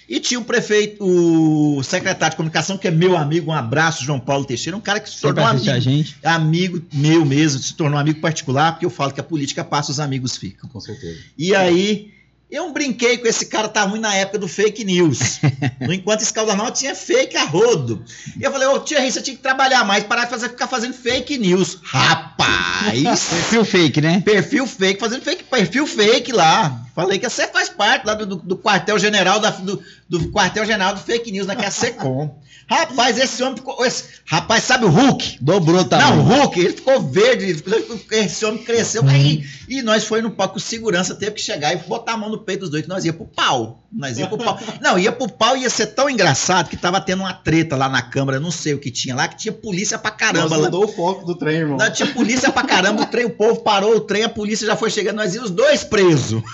E 0.08 0.18
tinha 0.18 0.40
o 0.40 0.44
prefeito, 0.44 1.04
o 1.04 1.82
secretário 1.82 2.32
de 2.32 2.36
comunicação, 2.36 2.78
que 2.78 2.88
é 2.88 2.90
meu 2.90 3.14
amigo, 3.14 3.50
um 3.50 3.54
abraço, 3.54 4.02
João 4.02 4.18
Paulo 4.18 4.44
Teixeira, 4.46 4.74
um 4.74 4.80
cara 4.80 5.00
que 5.00 5.10
se 5.10 5.20
tornou 5.20 5.44
amigo, 5.44 5.80
gente. 5.80 6.16
amigo 6.24 6.82
meu 6.90 7.26
mesmo, 7.26 7.60
se 7.60 7.74
tornou 7.74 7.98
amigo 8.00 8.18
particular, 8.18 8.72
porque 8.72 8.86
eu 8.86 8.90
falo 8.90 9.12
que 9.12 9.20
a 9.20 9.24
política 9.24 9.62
passa, 9.62 9.90
os 9.90 10.00
amigos 10.00 10.34
ficam. 10.34 10.68
Com 10.70 10.80
certeza. 10.80 11.18
E 11.36 11.54
aí, 11.54 12.10
eu 12.50 12.72
brinquei 12.72 13.18
com 13.18 13.28
esse 13.28 13.46
cara, 13.46 13.68
tá 13.68 13.82
ruim 13.82 14.00
na 14.00 14.14
época 14.14 14.38
do 14.38 14.48
fake 14.48 14.84
news. 14.84 15.40
No 15.80 15.92
enquanto 15.92 16.22
esse 16.22 16.32
Caldanal 16.32 16.70
tinha 16.72 16.94
fake 16.94 17.36
a 17.36 17.44
rodo. 17.44 18.04
E 18.38 18.42
eu 18.42 18.50
falei, 18.50 18.66
ô 18.68 18.80
Thierry, 18.80 19.10
você 19.10 19.22
tinha 19.22 19.36
que 19.36 19.42
trabalhar 19.42 19.84
mais, 19.84 20.04
parar 20.04 20.24
de 20.24 20.30
fazer, 20.30 20.48
ficar 20.48 20.66
fazendo 20.66 20.92
fake 20.92 21.38
news. 21.38 21.78
Rapaz! 21.82 23.02
Perfil 23.30 23.64
fake, 23.64 24.00
né? 24.00 24.20
perfil 24.24 24.66
fake, 24.66 25.00
fazendo 25.00 25.22
fake, 25.22 25.44
perfil 25.44 25.86
fake 25.86 26.32
lá. 26.32 26.84
Falei 26.98 27.16
que 27.20 27.28
você 27.30 27.46
faz 27.46 27.68
parte 27.68 28.04
lá 28.04 28.14
do, 28.14 28.26
do- 28.26 28.36
do 28.36 28.58
quartel-general 28.58 29.38
do, 29.62 29.80
do 30.08 30.32
quartel-general 30.32 30.94
do 30.94 31.00
fake 31.00 31.30
news, 31.30 31.46
naquela 31.46 31.70
SECOM. 31.70 32.36
Rapaz, 32.68 33.16
esse 33.16 33.42
homem 33.42 33.56
ficou. 33.56 33.82
esse- 33.86 34.04
rapaz, 34.26 34.64
sabe 34.64 34.84
o 34.84 34.88
Hulk? 34.90 35.38
Dobrou 35.40 35.76
Não, 35.76 35.84
também. 35.88 36.18
o 36.18 36.22
Hulk, 36.22 36.60
ele 36.60 36.72
ficou 36.74 37.00
verde, 37.00 37.62
esse 38.10 38.44
homem 38.44 38.62
cresceu. 38.62 39.02
Aí, 39.08 39.42
e 39.68 39.80
nós 39.80 40.04
foi 40.04 40.20
no 40.20 40.32
palco, 40.32 40.58
segurança 40.60 41.14
teve 41.14 41.32
que 41.32 41.40
chegar 41.40 41.72
e 41.72 41.76
botar 41.76 42.12
a 42.12 42.16
mão 42.16 42.28
no 42.28 42.38
peito 42.38 42.60
dos 42.62 42.70
dois, 42.70 42.82
que 42.82 42.88
nós 42.88 43.04
ia 43.06 43.12
pro 43.12 43.24
pau. 43.26 43.84
Nós 43.90 44.18
ia 44.18 44.26
pro 44.26 44.36
pau. 44.36 44.58
Não, 44.82 44.98
ia 44.98 45.10
pro 45.10 45.28
pau 45.32 45.56
e 45.56 45.62
ia 45.62 45.70
ser 45.70 45.86
tão 45.86 46.10
engraçado 46.10 46.68
que 46.68 46.76
tava 46.76 47.00
tendo 47.00 47.20
uma 47.20 47.32
treta 47.32 47.74
lá 47.74 47.88
na 47.88 48.02
Câmara, 48.02 48.38
não 48.38 48.50
sei 48.50 48.74
o 48.74 48.78
que 48.78 48.90
tinha 48.90 49.14
lá, 49.14 49.26
que 49.28 49.36
tinha 49.38 49.52
polícia 49.52 49.98
pra 49.98 50.10
caramba 50.10 50.56
lá. 50.56 50.64
mudou 50.64 50.84
o 50.84 50.88
foco 50.88 51.24
do 51.24 51.34
trem, 51.36 51.56
irmão. 51.60 51.78
Não, 51.78 51.90
tinha 51.90 52.12
polícia 52.12 52.52
pra 52.52 52.64
caramba, 52.64 53.02
o 53.02 53.06
trem, 53.06 53.24
o 53.24 53.30
povo 53.30 53.60
parou 53.62 53.96
o 53.96 54.00
trem, 54.00 54.24
a 54.24 54.28
polícia 54.28 54.66
já 54.66 54.76
foi 54.76 54.90
chegando, 54.90 55.16
nós 55.16 55.34
íamos 55.34 55.48
os 55.48 55.56
dois 55.56 55.84
presos. 55.84 56.42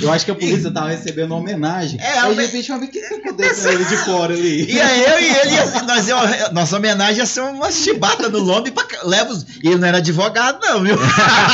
Eu 0.00 0.12
acho 0.12 0.24
que 0.24 0.30
a 0.30 0.34
polícia 0.34 0.70
tava 0.70 0.88
recebendo 0.88 1.32
uma 1.32 1.36
homenagem. 1.40 2.00
É, 2.00 2.18
aí, 2.20 2.34
de 2.34 2.42
repente, 2.42 2.70
eu 2.70 2.78
vi 2.78 2.86
o 2.86 2.88
que 2.88 3.00
que 3.00 3.14
aconteceu 3.14 3.64
com 3.64 3.76
ele 3.78 3.84
de 3.84 3.96
fora 3.98 4.34
ali. 4.34 4.72
E 4.72 4.80
aí 4.80 5.02
eu 5.02 5.20
e 5.20 5.36
ele, 5.36 5.54
ia- 5.54 5.82
nós 5.82 6.08
ia, 6.08 6.50
nossa 6.52 6.76
homenagem 6.76 7.18
ia 7.18 7.26
ser 7.26 7.40
uma 7.42 7.70
chibata 7.70 8.28
no 8.28 8.38
lombo 8.38 8.68
e 8.68 8.70
pra, 8.70 8.84
leva 9.04 9.30
os, 9.32 9.42
e 9.62 9.68
ele 9.68 9.76
não 9.78 9.88
era 9.88 9.98
advogado 9.98 10.58
não, 10.60 10.80
viu? 10.82 10.96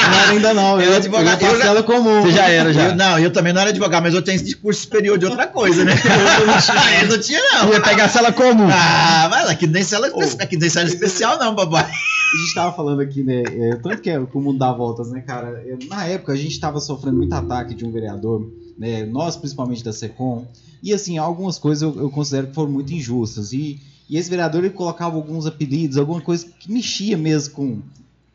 Não 0.09 0.19
era 0.21 0.31
ainda 0.33 0.55
não. 0.55 0.81
Ele 0.81 0.91
Eu 0.91 0.95
é 0.95 0.97
advogado. 0.97 1.43
Eu 1.43 1.49
parcela 1.51 1.83
comum. 1.83 2.23
Você 2.23 2.33
já 2.33 2.49
era, 2.49 2.73
já. 2.73 2.83
Eu, 2.89 2.95
não, 2.97 3.19
eu 3.19 3.31
também 3.33 3.53
não 3.53 3.61
era 3.61 3.71
advogado, 3.71 4.03
mas 4.03 4.15
eu 4.15 4.23
tenho 4.23 4.37
esse 4.37 4.55
curso 4.55 4.83
superior 4.83 5.19
de 5.19 5.27
outra 5.27 5.47
coisa, 5.47 5.85
né? 5.85 5.95
Eu 7.03 7.09
não 7.09 7.19
tinha 7.19 7.41
não. 7.53 7.73
Ia 7.73 7.81
pegar 7.81 8.05
a 8.05 8.09
cela 8.09 8.33
comum. 8.33 8.69
Ah, 8.73 9.29
mas 9.31 9.49
aqui 9.51 9.67
nem 9.67 9.83
cela, 9.83 10.09
Ô. 10.13 10.21
aqui 10.41 10.57
nem 10.57 10.69
cela 10.71 10.89
especial 10.89 11.39
não, 11.39 11.55
babai. 11.55 11.87
A 12.33 12.37
gente 12.37 12.55
tava 12.55 12.77
falando 12.77 13.01
aqui, 13.01 13.23
né? 13.23 13.43
é, 13.43 13.77
tanto 13.77 14.03
que 14.03 14.11
é 14.11 14.19
o 14.19 14.41
mundo 14.41 14.59
dá 14.59 14.73
voltas, 14.73 15.11
né, 15.11 15.21
cara? 15.21 15.65
Na 15.89 16.05
época 16.05 16.33
a 16.33 16.37
gente 16.37 16.61
tava 16.61 16.81
sofrendo 16.81 17.17
muito 17.17 17.33
ataque 17.33 17.75
de 17.75 17.87
um 17.87 17.91
vereador, 17.91 18.51
né? 18.77 19.07
Nós, 19.07 19.37
principalmente 19.37 19.83
da 19.83 19.93
SECOM. 19.93 20.47
E 20.83 20.93
assim, 20.93 21.17
algumas 21.17 21.59
coisas 21.59 21.83
eu, 21.83 21.99
eu 22.01 22.11
considero 22.11 22.49
que 22.49 22.55
foram 22.55 22.71
muito 22.71 22.93
injustas. 22.93 23.53
E, 23.53 23.81
e 24.09 24.17
esse 24.17 24.29
vereador 24.29 24.65
ele 24.65 24.75
colocava 24.75 25.17
alguns 25.17 25.47
apelidos, 25.47 25.97
alguma 25.97 26.21
coisa 26.21 26.47
que 26.47 26.71
mexia 26.71 27.17
mesmo 27.17 27.55
com, 27.55 27.79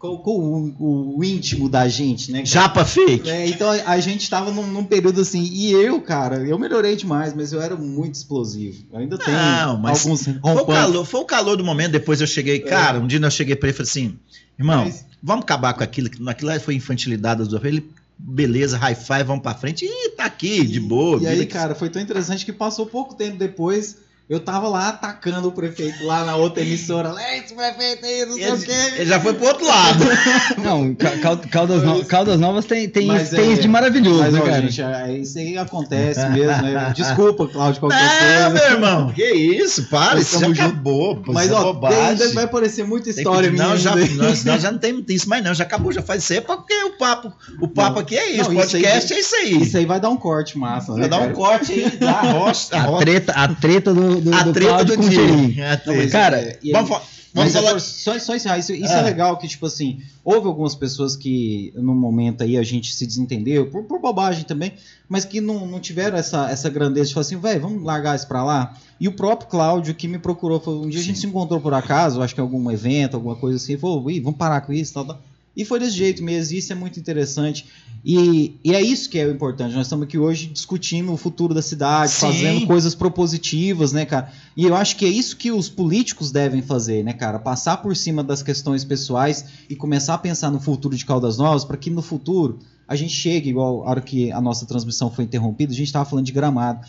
com, 0.04 0.18
com 0.18 0.84
o, 0.84 1.18
o 1.20 1.24
íntimo 1.24 1.70
da 1.70 1.88
gente, 1.88 2.30
né? 2.30 2.40
cara? 2.40 2.46
Japa 2.50 2.84
fake. 2.84 3.30
É, 3.30 3.48
então 3.48 3.70
a, 3.70 4.00
gente 4.02 4.30
tava 4.30 4.52
num, 4.52 4.68
num 4.68 4.84
período 4.84 5.22
assim, 5.22 5.42
e 5.42 5.72
eu, 5.72 6.02
cara, 6.02 6.46
eu 6.46 6.60
melhorei 6.60 6.98
demais, 6.98 7.34
mas 7.34 7.54
eu 7.54 7.62
era 7.62 7.76
muito 7.78 8.16
explosivo. 8.16 8.84
Eu 8.92 9.00
ainda 9.00 9.18
tenho 9.18 9.38
Não, 9.38 9.78
mas 9.78 10.04
alguns 10.04 10.24
Foi 10.24 10.62
o, 10.62 10.66
calor, 10.66 11.06
foi 11.06 11.22
o 11.22 11.26
calor 11.26 11.56
do 11.56 11.64
momento, 11.64 11.94
depois 11.94 12.20
eu 12.20 12.28
cheguei, 12.28 12.60
cara, 12.60 13.00
um 13.00 13.08
dia 13.08 13.18
eu 13.18 13.32
cheguei 13.32 13.56
pra 13.56 13.70
ele 13.70 13.76
e 13.76 13.78
falei 13.78 13.90
assim, 13.90 14.20
irmão, 14.60 14.84
Mas- 14.86 15.06
vamos 15.22 15.44
acabar 15.44 15.74
com 15.74 15.84
aquilo, 15.84 16.10
aquilo 16.28 16.60
foi 16.60 16.76
infantilidade 16.76 17.48
do 17.48 17.66
ele, 17.66 17.90
beleza, 18.18 18.78
high 18.78 18.96
five, 18.96 19.24
vamos 19.24 19.42
pra 19.42 19.54
frente, 19.56 19.86
e 19.86 20.10
tá 20.10 20.26
aqui, 20.26 20.66
de 20.68 20.82
boa. 20.82 21.22
E 21.22 21.28
aí, 21.28 21.40
que- 21.40 21.54
cara, 21.54 21.74
foi 21.74 21.90
tão 21.90 22.02
interessante 22.02 22.44
que 22.44 22.52
passou 22.52 22.86
pouco 22.86 23.16
tempo 23.16 23.38
depois, 23.38 23.98
eu 24.30 24.40
tava 24.40 24.68
lá 24.70 24.90
atacando 24.90 25.50
o 25.50 25.52
prefeito 25.52 26.04
lá 26.06 26.24
na 26.26 26.36
outra 26.36 26.64
emissora. 26.64 27.14
"É, 27.20 27.38
Esse 27.40 27.54
prefeito 27.54 28.06
aí, 28.06 28.26
não 28.26 28.34
sei 28.36 28.50
o 28.52 28.56
ele, 28.56 28.66
quê. 28.66 28.72
ele 28.98 29.06
já 29.06 29.20
foi 29.20 29.34
pro 29.34 29.48
outro 29.48 29.66
lado. 29.68 30.04
Não, 30.64 30.96
Ca- 30.96 31.18
Cal- 31.18 31.38
Caldas, 31.52 31.84
No- 31.84 32.06
Caldas 32.06 32.40
Novas 32.40 32.66
tem, 32.66 32.88
tem, 32.88 33.06
Mas 33.08 33.30
tem 33.30 33.40
é- 33.50 33.54
isso 33.54 33.62
de 33.62 33.68
maravilhoso, 33.68 34.20
Mas, 34.22 34.34
né, 34.34 34.40
ó, 34.42 34.46
cara? 34.46 34.62
gente, 34.62 34.82
é, 34.82 35.18
isso 35.18 35.38
aí 35.38 35.58
acontece 35.58 36.26
mesmo, 36.30 36.62
né? 36.64 36.94
Desculpa, 36.96 37.48
Cláudio, 37.48 37.80
qualquer 37.82 38.00
Não, 38.00 38.50
coisa. 38.52 38.68
meu 38.68 38.74
irmão, 38.78 39.12
que 39.14 39.24
isso, 39.34 39.84
para, 39.90 40.20
isso 40.20 40.32
já 40.32 40.38
estamos 40.38 40.58
juntos. 40.58 40.72
acabou, 40.74 41.16
pô, 41.18 41.34
Mas, 41.34 41.52
é 41.52 41.54
ó, 41.54 41.64
bobagem. 41.74 42.00
ainda 42.04 42.30
vai 42.34 42.44
aparecer 42.46 42.86
muita 42.86 43.06
Tem 43.06 43.14
que- 43.16 43.20
história 43.20 43.52
minha. 43.52 43.68
não, 43.68 43.78
já, 43.78 43.96
nós, 43.96 44.44
nós 44.46 44.62
já 44.62 44.72
não 44.72 44.80
temos 44.80 45.04
isso 45.10 45.28
mais 45.30 45.44
não, 45.44 45.54
já 45.54 45.64
acabou, 45.64 45.92
já 45.92 46.02
faz 46.02 46.24
isso 46.24 46.34
aí, 46.34 46.42
porque 46.42 46.74
o 46.86 46.92
papo, 46.98 47.32
o 47.62 47.68
papo 47.68 47.96
Não. 47.96 48.02
aqui 48.02 48.18
é 48.18 48.32
isso, 48.32 48.50
Não, 48.52 48.58
o 48.60 48.64
isso 48.64 48.76
aí- 48.78 48.82
podcast 48.84 49.14
é 49.14 49.20
isso 49.20 49.36
aí. 49.36 49.62
Isso 49.64 49.78
aí 49.78 49.86
vai 49.86 50.00
dar 50.00 50.10
um 50.10 50.18
corte 50.18 50.58
massa, 50.58 50.94
né? 50.94 51.02
Vai 51.02 51.10
dar 51.10 51.18
um 51.18 51.22
cara? 51.24 51.34
corte 51.34 51.72
aí, 51.74 51.90
da 51.98 52.22
rocha, 52.22 52.68
A 52.78 52.98
treta, 53.00 53.32
a 53.34 53.48
treta 53.50 53.94
do, 53.94 54.13
do, 54.22 54.34
a 54.34 54.44
do 54.44 54.54
treta 54.54 54.70
Cláudio 54.72 54.96
do 54.98 55.02
com 55.02 55.08
o 55.08 55.10
dia. 55.10 55.64
É 55.64 55.82
Não, 55.86 55.96
mas. 55.96 56.12
Cara, 56.12 56.40
é, 56.40 56.60
e 56.64 56.68
aí- 56.68 56.72
Vamos, 56.74 56.90
Mas 57.36 57.52
vamos 57.52 57.56
é 57.56 57.62
falar... 57.68 57.80
só, 57.80 58.20
só 58.20 58.36
encerrar, 58.36 58.60
isso, 58.60 58.74
isso 58.74 58.94
Ah. 58.94 59.00
é 59.00 59.02
legal 59.02 59.38
que, 59.38 59.48
tipo 59.48 59.66
assim, 59.66 60.02
houve 60.24 60.46
algumas 60.48 60.76
pessoas 60.76 61.16
que 61.16 61.74
no 61.76 61.96
momento 61.96 62.44
aí 62.44 62.58
a 62.58 62.64
gente 62.64 62.94
se 62.94 63.08
desentendeu, 63.08 63.72
por, 63.72 63.84
por 63.86 64.00
bobagem 64.00 64.44
também, 64.44 64.74
mas 65.10 65.26
que 65.26 65.42
não, 65.42 65.66
não 65.66 65.80
tiveram 65.80 66.16
essa, 66.16 66.50
essa 66.52 66.70
grandeza 66.70 67.08
de 67.08 67.14
falar 67.16 67.22
assim, 67.26 67.40
velho, 67.40 67.62
vamos 67.62 67.82
largar 67.84 68.16
isso 68.16 68.28
pra 68.28 68.44
lá. 68.44 68.78
E 69.00 69.08
o 69.08 69.14
próprio 69.14 69.50
Cláudio 69.50 69.96
que 69.96 70.08
me 70.08 70.20
procurou, 70.20 70.60
falou, 70.60 70.86
um 70.86 70.90
dia 70.90 71.00
a 71.00 71.04
gente 71.04 71.16
Sim. 71.16 71.22
se 71.22 71.28
encontrou 71.28 71.60
por 71.60 71.74
acaso, 71.74 72.22
acho 72.22 72.36
que 72.36 72.40
em 72.40 72.44
algum 72.44 72.70
evento, 72.70 73.16
alguma 73.16 73.36
coisa 73.36 73.58
assim, 73.58 73.78
falou, 73.78 74.04
vamos 74.04 74.38
parar 74.38 74.62
com 74.62 74.72
isso, 74.72 74.94
tal, 74.94 75.04
tal. 75.06 75.20
E 75.56 75.64
foi 75.64 75.80
desse 75.80 75.96
jeito 75.96 76.24
mesmo, 76.24 76.58
isso 76.58 76.72
é 76.72 76.76
muito 76.76 77.00
interessante. 77.00 77.66
E, 78.06 78.60
e 78.64 78.74
é 78.74 78.82
isso 78.82 79.10
que 79.10 79.18
é 79.18 79.26
o 79.26 79.32
importante. 79.32 79.74
Nós 79.76 79.86
estamos 79.86 80.06
aqui 80.06 80.18
hoje 80.18 80.48
discutindo 80.48 81.14
o 81.14 81.18
futuro 81.18 81.54
da 81.54 81.62
cidade, 81.62 82.12
Sim. 82.12 82.20
fazendo 82.20 82.68
coisas 82.68 82.94
propositivas, 82.94 83.94
né, 83.94 84.06
cara? 84.06 84.32
E 84.58 84.66
eu 84.66 84.76
acho 84.76 84.98
que 84.98 85.06
é 85.06 85.10
isso 85.10 85.38
que 85.38 85.52
os 85.52 85.70
políticos 85.70 86.32
devem 86.32 86.62
fazer, 86.62 87.04
né, 87.04 87.14
cara? 87.14 87.40
Passar 87.40 87.78
por 87.78 87.96
cima 87.96 88.24
das 88.24 88.44
questões 88.44 88.84
pessoais 88.84 89.46
e 89.70 89.76
começar 89.76 90.16
a 90.16 90.18
pensar 90.18 90.52
no 90.52 90.60
futuro 90.60 90.98
de 90.98 91.06
Caldas 91.06 91.38
Novas, 91.38 91.64
para 91.64 91.78
que 91.78 91.90
no 91.90 92.02
futuro 92.02 92.60
a 92.88 92.96
gente 92.96 93.14
chegue, 93.14 93.50
igual 93.50 93.88
a 93.88 93.92
hora 93.92 94.02
que 94.02 94.32
a 94.32 94.42
nossa 94.42 94.66
transmissão 94.66 95.10
foi 95.10 95.24
interrompida, 95.24 95.72
a 95.72 95.76
gente 95.76 95.88
estava 95.88 96.04
falando 96.04 96.26
de 96.26 96.34
gramado. 96.34 96.86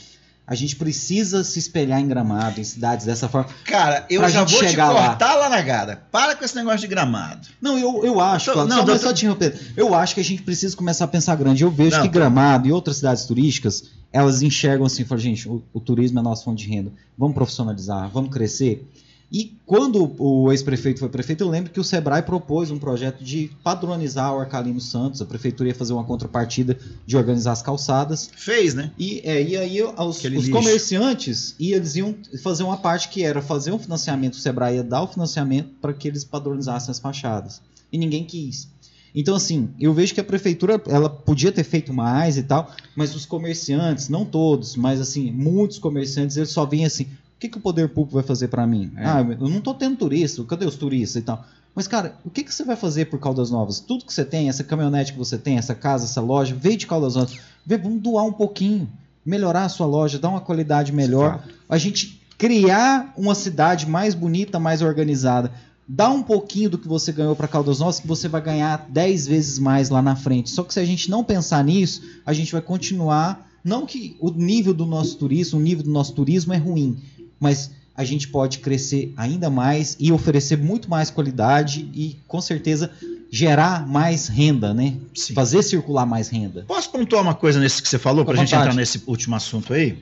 A 0.47 0.55
gente 0.55 0.77
precisa 0.77 1.43
se 1.43 1.59
espelhar 1.59 1.99
em 2.01 2.07
gramado, 2.07 2.61
em 2.61 2.65
cidades 2.65 3.07
dessa 3.07 3.29
forma. 3.29 3.49
Cara, 3.65 4.05
eu 4.11 4.29
já 4.29 4.45
vou 4.45 4.61
te 4.61 4.69
chegar 4.69 4.91
lá. 4.91 5.09
cortar 5.09 5.35
lá. 5.37 5.49
na 5.49 5.63
gada. 5.63 6.03
Para 6.13 6.37
com 6.37 6.45
esse 6.45 6.55
negócio 6.55 6.81
de 6.81 6.87
gramado. 6.87 7.49
Não, 7.63 7.79
eu, 7.79 8.05
eu 8.05 8.21
acho, 8.21 8.53
Cláudio, 8.53 8.69
não, 8.75 8.81
só, 8.81 8.85
doutor- 8.85 9.03
só 9.03 9.13
te 9.15 9.25
interromper. 9.25 9.59
Eu 9.75 9.95
acho 9.95 10.15
que 10.15 10.21
a 10.21 10.25
gente 10.25 10.43
precisa 10.43 10.77
começar 10.77 11.07
a 11.07 11.09
pensar 11.09 11.35
grande. 11.37 11.63
Eu 11.65 11.71
vejo 11.71 11.97
Não, 11.97 12.03
que 12.03 12.09
tá. 12.09 12.13
Gramado 12.13 12.69
e 12.69 12.73
outras 12.73 12.97
cidades 12.99 13.25
turísticas, 13.25 13.85
elas 14.13 14.43
enxergam 14.43 14.85
assim, 14.87 15.05
falam, 15.05 15.23
gente, 15.23 15.49
o, 15.49 15.63
o 15.73 15.81
turismo 15.81 16.19
é 16.19 16.21
a 16.21 16.23
nossa 16.25 16.45
fonte 16.45 16.65
de 16.67 16.71
renda. 16.75 16.93
Vamos 17.17 17.35
profissionalizar, 17.35 18.11
vamos 18.11 18.31
crescer. 18.31 18.87
E 19.35 19.59
quando 19.67 20.15
o 20.17 20.53
ex-prefeito 20.53 21.01
foi 21.01 21.09
prefeito, 21.09 21.43
eu 21.43 21.49
lembro 21.49 21.73
que 21.73 21.81
o 21.81 21.83
Sebrae 21.83 22.23
propôs 22.23 22.71
um 22.71 22.79
projeto 22.79 23.25
de 23.25 23.51
padronizar 23.65 24.33
o 24.33 24.39
Arcalino 24.39 24.81
Santos. 24.81 25.21
A 25.21 25.27
prefeitura 25.27 25.71
ia 25.71 25.75
fazer 25.75 25.93
uma 25.93 26.05
contrapartida 26.05 26.79
de 27.05 27.17
organizar 27.17 27.51
as 27.51 27.61
calçadas. 27.61 28.31
Fez, 28.37 28.75
né? 28.75 28.93
E, 28.97 29.21
é, 29.25 29.43
e 29.43 29.57
aí 29.57 29.83
os, 29.83 30.23
os 30.23 30.49
comerciantes 30.49 31.57
e 31.59 31.73
eles 31.73 31.97
iam 31.97 32.15
fazer 32.45 32.63
uma 32.63 32.77
parte 32.77 33.09
que 33.09 33.25
era 33.25 33.43
fazer 33.43 33.73
um 33.73 33.79
financiamento, 33.79 34.35
o 34.35 34.39
Sebrae 34.39 34.77
ia 34.77 34.85
dar 34.85 35.03
o 35.03 35.09
financiamento 35.09 35.71
para 35.83 35.93
que 35.93 36.07
eles 36.07 36.23
padronizassem 36.23 36.93
as 36.93 37.01
fachadas. 37.01 37.61
E 37.91 37.99
ninguém 37.99 38.23
quis. 38.25 38.69
Então, 39.13 39.35
assim, 39.35 39.69
eu 39.81 39.93
vejo 39.93 40.15
que 40.15 40.21
a 40.21 40.25
prefeitura 40.25 40.81
ela 40.87 41.11
podia 41.11 41.51
ter 41.51 41.65
feito 41.65 41.93
mais 41.93 42.37
e 42.37 42.43
tal, 42.45 42.71
mas 42.97 43.15
os 43.17 43.27
comerciantes, 43.27 44.09
não 44.09 44.25
todos, 44.25 44.77
mas 44.77 45.01
assim, 45.01 45.33
muitos 45.33 45.79
comerciantes, 45.79 46.37
eles 46.37 46.51
só 46.51 46.65
vêm 46.65 46.85
assim: 46.85 47.09
que, 47.45 47.49
que 47.49 47.59
o 47.59 47.61
poder 47.61 47.89
público 47.89 48.15
vai 48.15 48.23
fazer 48.23 48.49
para 48.49 48.67
mim? 48.67 48.91
É. 48.97 49.07
Ah, 49.07 49.27
eu 49.39 49.49
não 49.49 49.61
tô 49.61 49.75
tendo 49.75 49.97
turista, 49.97 50.43
cadê 50.45 50.65
os 50.65 50.77
turistas 50.77 51.23
e 51.23 51.25
tal? 51.25 51.45
Mas, 51.75 51.89
cara, 51.89 52.17
o 52.25 52.31
que, 52.31 52.45
que 52.45 52.55
você 52.55 52.65
vai 52.65 52.77
fazer 52.77 53.07
por 53.07 53.19
Caldas 53.19 53.51
Novas? 53.51 53.81
Tudo 53.81 54.05
que 54.05 54.13
você 54.13 54.25
tem, 54.25 54.49
essa 54.49 54.63
caminhonete 54.63 55.13
que 55.13 55.19
você 55.19 55.37
tem, 55.37 55.59
essa 55.59 55.75
casa, 55.75 56.05
essa 56.05 56.21
loja, 56.21 56.57
veio 56.59 56.77
de 56.77 56.87
Caldas 56.87 57.17
Novas. 57.17 57.37
Vê, 57.67 57.77
vamos 57.77 58.01
doar 58.01 58.25
um 58.25 58.33
pouquinho, 58.33 58.89
melhorar 59.27 59.65
a 59.65 59.69
sua 59.69 59.87
loja, 59.87 60.19
dar 60.19 60.29
uma 60.29 60.41
qualidade 60.41 60.93
melhor. 60.93 61.45
A 61.69 61.77
gente 61.77 62.21
criar 62.39 63.13
uma 63.17 63.35
cidade 63.35 63.89
mais 63.89 64.15
bonita, 64.15 64.59
mais 64.59 64.83
organizada. 64.83 65.51
Dá 65.87 66.09
um 66.09 66.23
pouquinho 66.23 66.71
do 66.71 66.79
que 66.79 66.89
você 66.89 67.13
ganhou 67.13 67.35
para 67.35 67.49
Caldas 67.49 67.81
Novas, 67.81 67.99
que 67.99 68.07
você 68.07 68.29
vai 68.29 68.41
ganhar 68.41 68.87
10 68.89 69.27
vezes 69.27 69.59
mais 69.59 69.91
lá 69.91 70.01
na 70.01 70.15
frente. 70.15 70.51
Só 70.51 70.63
que 70.63 70.73
se 70.73 70.81
a 70.81 70.85
gente 70.85 71.11
não 71.11 71.25
pensar 71.25 71.63
nisso, 71.65 72.01
a 72.25 72.33
gente 72.33 72.53
vai 72.53 72.63
continuar. 72.63 73.51
Não 73.65 73.85
que 73.85 74.17
o 74.21 74.31
nível 74.31 74.73
do 74.73 74.87
nosso 74.87 75.17
turismo, 75.17 75.59
o 75.59 75.63
nível 75.63 75.83
do 75.83 75.91
nosso 75.91 76.13
turismo 76.13 76.53
é 76.53 76.57
ruim, 76.57 77.03
mas 77.39 77.71
a 77.97 78.05
gente 78.05 78.29
pode 78.29 78.59
crescer 78.59 79.13
ainda 79.17 79.49
mais 79.49 79.97
e 80.01 80.11
oferecer 80.11 80.59
muito 80.59 80.91
mais 80.91 81.11
qualidade 81.11 81.89
e, 81.95 82.19
com 82.27 82.41
certeza, 82.41 82.91
gerar 83.31 83.87
mais 83.87 84.27
renda, 84.27 84.75
né? 84.75 84.97
Sim. 85.15 85.35
Fazer 85.35 85.63
circular 85.63 86.05
mais 86.05 86.29
renda. 86.29 86.65
Posso 86.67 86.91
pontuar 86.91 87.23
uma 87.23 87.35
coisa 87.35 87.61
nesse 87.61 87.81
que 87.81 87.89
você 87.89 87.99
falou, 87.99 88.25
para 88.25 88.35
a 88.35 88.37
gente 88.39 88.55
entrar 88.55 88.75
nesse 88.75 89.03
último 89.07 89.37
assunto 89.37 89.73
aí? 89.73 89.99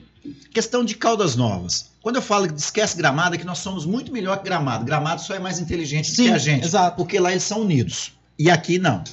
Questão 0.51 0.83
de 0.85 0.95
Caldas 0.95 1.35
Novas. 1.35 1.91
Quando 2.01 2.15
eu 2.15 2.21
falo 2.21 2.47
que 2.47 2.59
esquece 2.59 2.97
gramado, 2.97 3.35
é 3.35 3.37
que 3.37 3.45
nós 3.45 3.59
somos 3.59 3.85
muito 3.85 4.11
melhor 4.11 4.37
que 4.37 4.45
gramado. 4.45 4.85
Gramado 4.85 5.21
só 5.21 5.35
é 5.35 5.39
mais 5.39 5.59
inteligente 5.59 6.11
do 6.11 6.15
que 6.15 6.29
a 6.29 6.37
gente. 6.37 6.65
exato. 6.65 6.95
Porque 6.95 7.19
lá 7.19 7.31
eles 7.31 7.43
são 7.43 7.61
unidos. 7.61 8.11
E 8.37 8.49
aqui 8.49 8.79
não. 8.79 9.03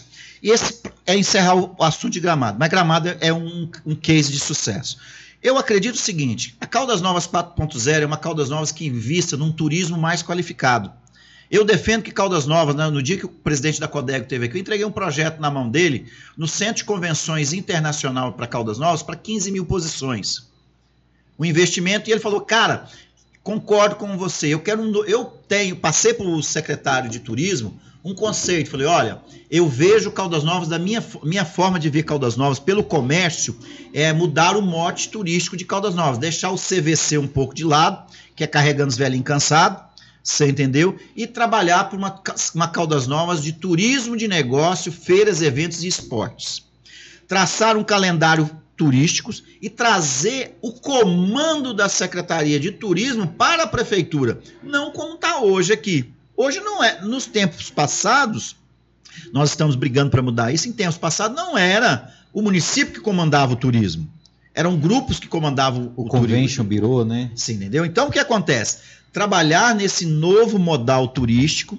E 0.43 0.51
esse 0.51 0.81
é 1.07 1.17
encerrar 1.17 1.55
o 1.57 1.83
assunto 1.83 2.13
de 2.13 2.21
gramado. 2.21 2.59
Mas 2.59 2.69
gramado 2.69 3.15
é 3.21 3.33
um, 3.33 3.69
um 3.85 3.95
case 3.95 4.33
de 4.33 4.39
sucesso. 4.39 4.99
Eu 5.43 5.57
acredito 5.57 5.95
o 5.95 5.99
seguinte: 5.99 6.57
a 6.61 6.67
Caldas 6.67 7.01
Novas 7.01 7.27
4.0 7.27 8.03
é 8.03 8.07
uma 8.07 8.17
Caldas 8.17 8.51
Novas 8.51 8.71
que 8.71 8.87
invista 8.87 9.37
num 9.37 9.51
turismo 9.51 9.97
mais 9.97 10.23
qualificado. 10.23 10.93
Eu 11.51 11.65
defendo 11.65 12.03
que 12.03 12.13
Caldas 12.13 12.47
Novas, 12.47 12.77
né, 12.77 12.89
no 12.91 13.03
dia 13.03 13.17
que 13.17 13.27
o 13.27 13.29
presidente 13.29 13.81
da 13.81 13.89
Codego 13.89 14.27
teve 14.27 14.47
aqui, 14.47 14.57
eu 14.57 14.61
entreguei 14.61 14.87
um 14.87 14.93
projeto 14.93 15.41
na 15.41 15.51
mão 15.51 15.69
dele, 15.69 16.07
no 16.37 16.47
Centro 16.47 16.77
de 16.77 16.85
Convenções 16.85 17.53
Internacional 17.53 18.35
para 18.35 18.47
Caldas 18.47 18.79
Novas, 18.79 19.03
para 19.03 19.17
15 19.17 19.51
mil 19.51 19.67
posições. 19.67 20.49
O 21.37 21.45
investimento, 21.45 22.09
e 22.09 22.13
ele 22.13 22.21
falou, 22.21 22.43
cara, 22.43 22.89
concordo 23.43 23.97
com 23.97 24.17
você, 24.17 24.49
eu 24.49 24.61
quero 24.61 24.81
um, 24.81 25.05
eu 25.07 25.25
tenho, 25.25 25.75
passei 25.75 26.15
para 26.15 26.27
o 26.27 26.41
secretário 26.41 27.11
de 27.11 27.19
turismo 27.19 27.81
um 28.05 28.15
conceito, 28.15 28.71
falei, 28.71 28.87
olha, 28.87 29.21
eu 29.51 29.69
vejo 29.69 30.11
Caldas 30.11 30.43
Novas, 30.43 30.69
da 30.69 30.79
minha, 30.79 31.05
minha 31.23 31.45
forma 31.45 31.79
de 31.79 31.91
ver 31.91 32.03
Caldas 32.05 32.37
Novas 32.37 32.59
pelo 32.59 32.83
comércio, 32.83 33.57
é 33.93 34.13
mudar 34.13 34.57
o 34.57 34.63
mote 34.63 35.09
turístico 35.09 35.57
de 35.57 35.65
Caldas 35.65 35.95
Novas, 35.95 36.19
deixar 36.19 36.51
o 36.51 36.57
CVC 36.57 37.19
um 37.19 37.29
pouco 37.29 37.55
de 37.55 37.65
lado, 37.65 38.11
que 38.35 38.43
é 38.43 38.47
carregando 38.47 38.89
os 38.89 38.97
velhinhos 38.97 39.27
cansados, 39.27 39.83
você 40.23 40.49
entendeu? 40.49 40.99
E 41.15 41.27
trabalhar 41.27 41.91
por 41.91 41.99
uma, 41.99 42.23
uma 42.55 42.69
Caldas 42.69 43.07
Novas 43.07 43.43
de 43.43 43.53
turismo 43.53 44.17
de 44.17 44.29
negócio, 44.29 44.91
feiras, 44.91 45.43
eventos 45.43 45.83
e 45.83 45.89
esportes. 45.89 46.65
Traçar 47.27 47.77
um 47.77 47.85
calendário 47.85 48.49
turístico 48.77 49.31
e 49.61 49.69
trazer 49.69 50.57
o 50.63 50.73
comando 50.73 51.75
da 51.75 51.87
Secretaria 51.87 52.59
de 52.59 52.71
Turismo 52.71 53.27
para 53.27 53.65
a 53.65 53.67
Prefeitura, 53.67 54.41
não 54.63 54.91
como 54.91 55.17
está 55.17 55.41
hoje 55.41 55.71
aqui. 55.71 56.15
Hoje 56.41 56.59
não 56.61 56.83
é. 56.83 57.03
Nos 57.03 57.27
tempos 57.27 57.69
passados, 57.69 58.57
nós 59.31 59.51
estamos 59.51 59.77
brigando 59.77 60.11
para 60.11 60.23
mudar 60.23 60.51
isso. 60.51 60.67
Em 60.67 60.73
tempos 60.73 60.97
passados, 60.97 61.37
não 61.37 61.59
era 61.59 62.11
o 62.33 62.41
município 62.41 62.95
que 62.95 63.01
comandava 63.01 63.53
o 63.53 63.57
turismo. 63.57 64.11
Eram 64.55 64.79
grupos 64.79 65.21
que 65.21 65.29
comandavam 65.29 65.93
o, 65.95 66.05
O 66.05 66.09
turismo. 66.09 66.11
Convention 66.11 66.65
Bureau, 66.65 67.05
né? 67.05 67.31
Sim, 67.37 67.57
entendeu? 67.57 67.85
Então 67.85 68.09
o 68.09 68.11
que 68.11 68.19
acontece? 68.19 68.79
Trabalhar 69.13 69.75
nesse 69.75 70.07
novo 70.07 70.59
modal 70.59 71.09
turístico, 71.09 71.79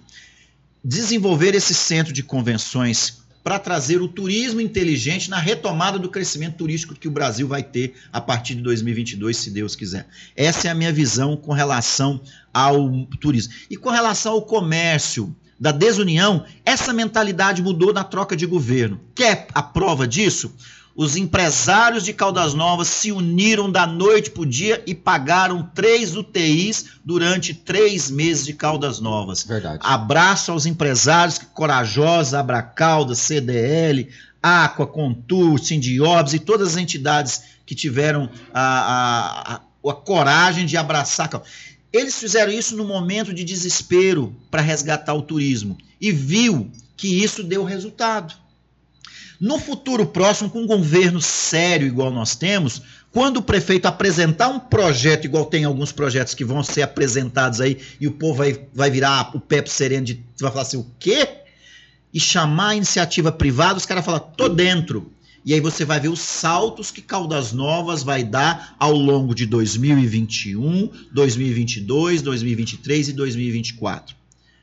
desenvolver 0.83 1.55
esse 1.55 1.73
centro 1.73 2.13
de 2.13 2.21
convenções 2.21 3.20
para 3.43 3.59
trazer 3.59 4.01
o 4.01 4.07
turismo 4.07 4.61
inteligente 4.61 5.29
na 5.29 5.39
retomada 5.39 5.97
do 5.97 6.09
crescimento 6.09 6.57
turístico 6.57 6.95
que 6.95 7.07
o 7.07 7.11
Brasil 7.11 7.47
vai 7.47 7.63
ter 7.63 7.95
a 8.11 8.21
partir 8.21 8.55
de 8.55 8.61
2022, 8.61 9.35
se 9.35 9.49
Deus 9.49 9.75
quiser. 9.75 10.07
Essa 10.35 10.67
é 10.67 10.71
a 10.71 10.75
minha 10.75 10.93
visão 10.93 11.35
com 11.35 11.53
relação 11.53 12.21
ao 12.53 13.05
turismo. 13.19 13.53
E 13.69 13.77
com 13.77 13.89
relação 13.89 14.33
ao 14.33 14.41
comércio, 14.43 15.35
da 15.61 15.71
desunião, 15.71 16.43
essa 16.65 16.91
mentalidade 16.91 17.61
mudou 17.61 17.93
na 17.93 18.03
troca 18.03 18.35
de 18.35 18.47
governo. 18.47 18.99
Quer 19.13 19.45
a 19.53 19.61
prova 19.61 20.07
disso? 20.07 20.55
Os 20.95 21.15
empresários 21.15 22.03
de 22.03 22.13
Caldas 22.13 22.53
Novas 22.53 22.87
se 22.87 23.11
uniram 23.11 23.71
da 23.71 23.87
noite 23.87 24.29
para 24.29 24.41
o 24.41 24.45
dia 24.45 24.83
e 24.85 24.93
pagaram 24.93 25.69
três 25.73 26.15
UTIs 26.15 26.85
durante 27.03 27.53
três 27.53 28.11
meses 28.11 28.45
de 28.45 28.53
Caldas 28.53 28.99
Novas. 28.99 29.43
Verdade. 29.43 29.79
Abraço 29.81 30.51
aos 30.51 30.65
empresários 30.65 31.37
que 31.37 31.45
corajosos, 31.45 32.33
Abracalda, 32.33 33.15
CDL, 33.15 34.09
Aqua, 34.43 34.85
Contur, 34.85 35.59
Sindiobs 35.59 36.33
e 36.33 36.39
todas 36.39 36.69
as 36.69 36.77
entidades 36.77 37.41
que 37.65 37.73
tiveram 37.73 38.29
a, 38.53 38.61
a, 38.61 39.53
a, 39.53 39.89
a 39.89 39.93
coragem 39.93 40.65
de 40.65 40.75
abraçar. 40.75 41.29
Eles 41.93 42.19
fizeram 42.19 42.51
isso 42.51 42.75
no 42.75 42.85
momento 42.85 43.33
de 43.33 43.43
desespero 43.43 44.35
para 44.49 44.61
resgatar 44.61 45.13
o 45.13 45.21
turismo 45.21 45.77
e 45.99 46.11
viu 46.11 46.69
que 46.97 47.23
isso 47.23 47.43
deu 47.43 47.63
resultado. 47.63 48.33
No 49.41 49.57
futuro 49.57 50.05
próximo, 50.05 50.51
com 50.51 50.61
um 50.61 50.67
governo 50.67 51.19
sério 51.19 51.87
igual 51.87 52.11
nós 52.11 52.35
temos, 52.35 52.79
quando 53.11 53.37
o 53.37 53.41
prefeito 53.41 53.87
apresentar 53.87 54.49
um 54.49 54.59
projeto, 54.59 55.25
igual 55.25 55.45
tem 55.45 55.63
alguns 55.63 55.91
projetos 55.91 56.35
que 56.35 56.45
vão 56.45 56.61
ser 56.61 56.83
apresentados 56.83 57.59
aí, 57.59 57.79
e 57.99 58.07
o 58.07 58.11
povo 58.11 58.35
vai, 58.35 58.67
vai 58.71 58.91
virar 58.91 59.35
o 59.35 59.39
Pepe 59.39 59.67
Sereno 59.67 60.05
de 60.05 60.23
vai 60.39 60.51
falar 60.51 60.61
assim, 60.61 60.77
o 60.77 60.85
quê? 60.99 61.27
E 62.13 62.19
chamar 62.19 62.69
a 62.69 62.75
iniciativa 62.75 63.31
privada, 63.31 63.79
os 63.79 63.85
caras 63.85 64.05
falam, 64.05 64.19
tô 64.19 64.47
dentro. 64.47 65.11
E 65.43 65.55
aí 65.55 65.59
você 65.59 65.83
vai 65.83 65.99
ver 65.99 66.09
os 66.09 66.19
saltos 66.19 66.91
que 66.91 67.01
Caldas 67.01 67.51
Novas 67.51 68.03
vai 68.03 68.23
dar 68.23 68.75
ao 68.77 68.93
longo 68.93 69.33
de 69.33 69.47
2021, 69.47 70.87
2022, 71.11 72.21
2023 72.21 73.09
e 73.09 73.13
2024. 73.13 74.15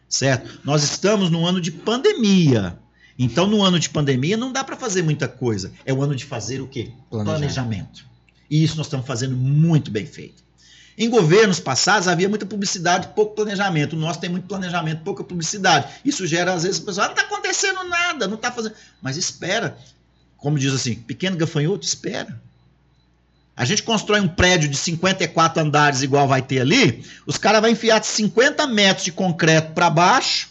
Certo? 0.08 0.60
Nós 0.64 0.84
estamos 0.84 1.30
num 1.30 1.44
ano 1.44 1.60
de 1.60 1.72
pandemia. 1.72 2.78
Então, 3.18 3.46
no 3.46 3.62
ano 3.62 3.78
de 3.80 3.90
pandemia, 3.90 4.36
não 4.36 4.52
dá 4.52 4.62
para 4.62 4.76
fazer 4.76 5.02
muita 5.02 5.26
coisa. 5.26 5.72
É 5.84 5.92
o 5.92 6.02
ano 6.02 6.14
de 6.14 6.24
fazer 6.24 6.60
o 6.60 6.68
quê? 6.68 6.92
Planejar. 7.10 7.38
Planejamento. 7.38 8.06
E 8.48 8.62
isso 8.62 8.76
nós 8.76 8.86
estamos 8.86 9.06
fazendo 9.06 9.36
muito 9.36 9.90
bem 9.90 10.06
feito. 10.06 10.42
Em 10.96 11.08
governos 11.10 11.60
passados 11.60 12.08
havia 12.08 12.28
muita 12.28 12.46
publicidade, 12.46 13.08
pouco 13.14 13.34
planejamento. 13.34 13.94
O 13.94 13.98
nosso 13.98 14.20
tem 14.20 14.30
muito 14.30 14.46
planejamento, 14.46 15.02
pouca 15.02 15.22
publicidade. 15.24 15.92
Isso 16.04 16.26
gera, 16.26 16.52
às 16.52 16.62
vezes, 16.62 16.80
o 16.80 16.84
pessoal, 16.84 17.06
ah, 17.06 17.08
não 17.08 17.16
está 17.16 17.26
acontecendo 17.26 17.84
nada, 17.84 18.26
não 18.26 18.34
está 18.36 18.50
fazendo. 18.50 18.74
Mas 19.02 19.16
espera. 19.16 19.76
Como 20.36 20.58
diz 20.58 20.72
assim, 20.72 20.94
pequeno 20.94 21.36
gafanhoto, 21.36 21.84
espera. 21.84 22.40
A 23.56 23.64
gente 23.64 23.82
constrói 23.82 24.20
um 24.20 24.28
prédio 24.28 24.68
de 24.68 24.76
54 24.76 25.60
andares, 25.60 26.02
igual 26.02 26.28
vai 26.28 26.40
ter 26.40 26.60
ali, 26.60 27.04
os 27.26 27.36
caras 27.36 27.60
vão 27.60 27.68
enfiar 27.68 28.02
50 28.02 28.68
metros 28.68 29.04
de 29.04 29.10
concreto 29.10 29.72
para 29.72 29.90
baixo, 29.90 30.48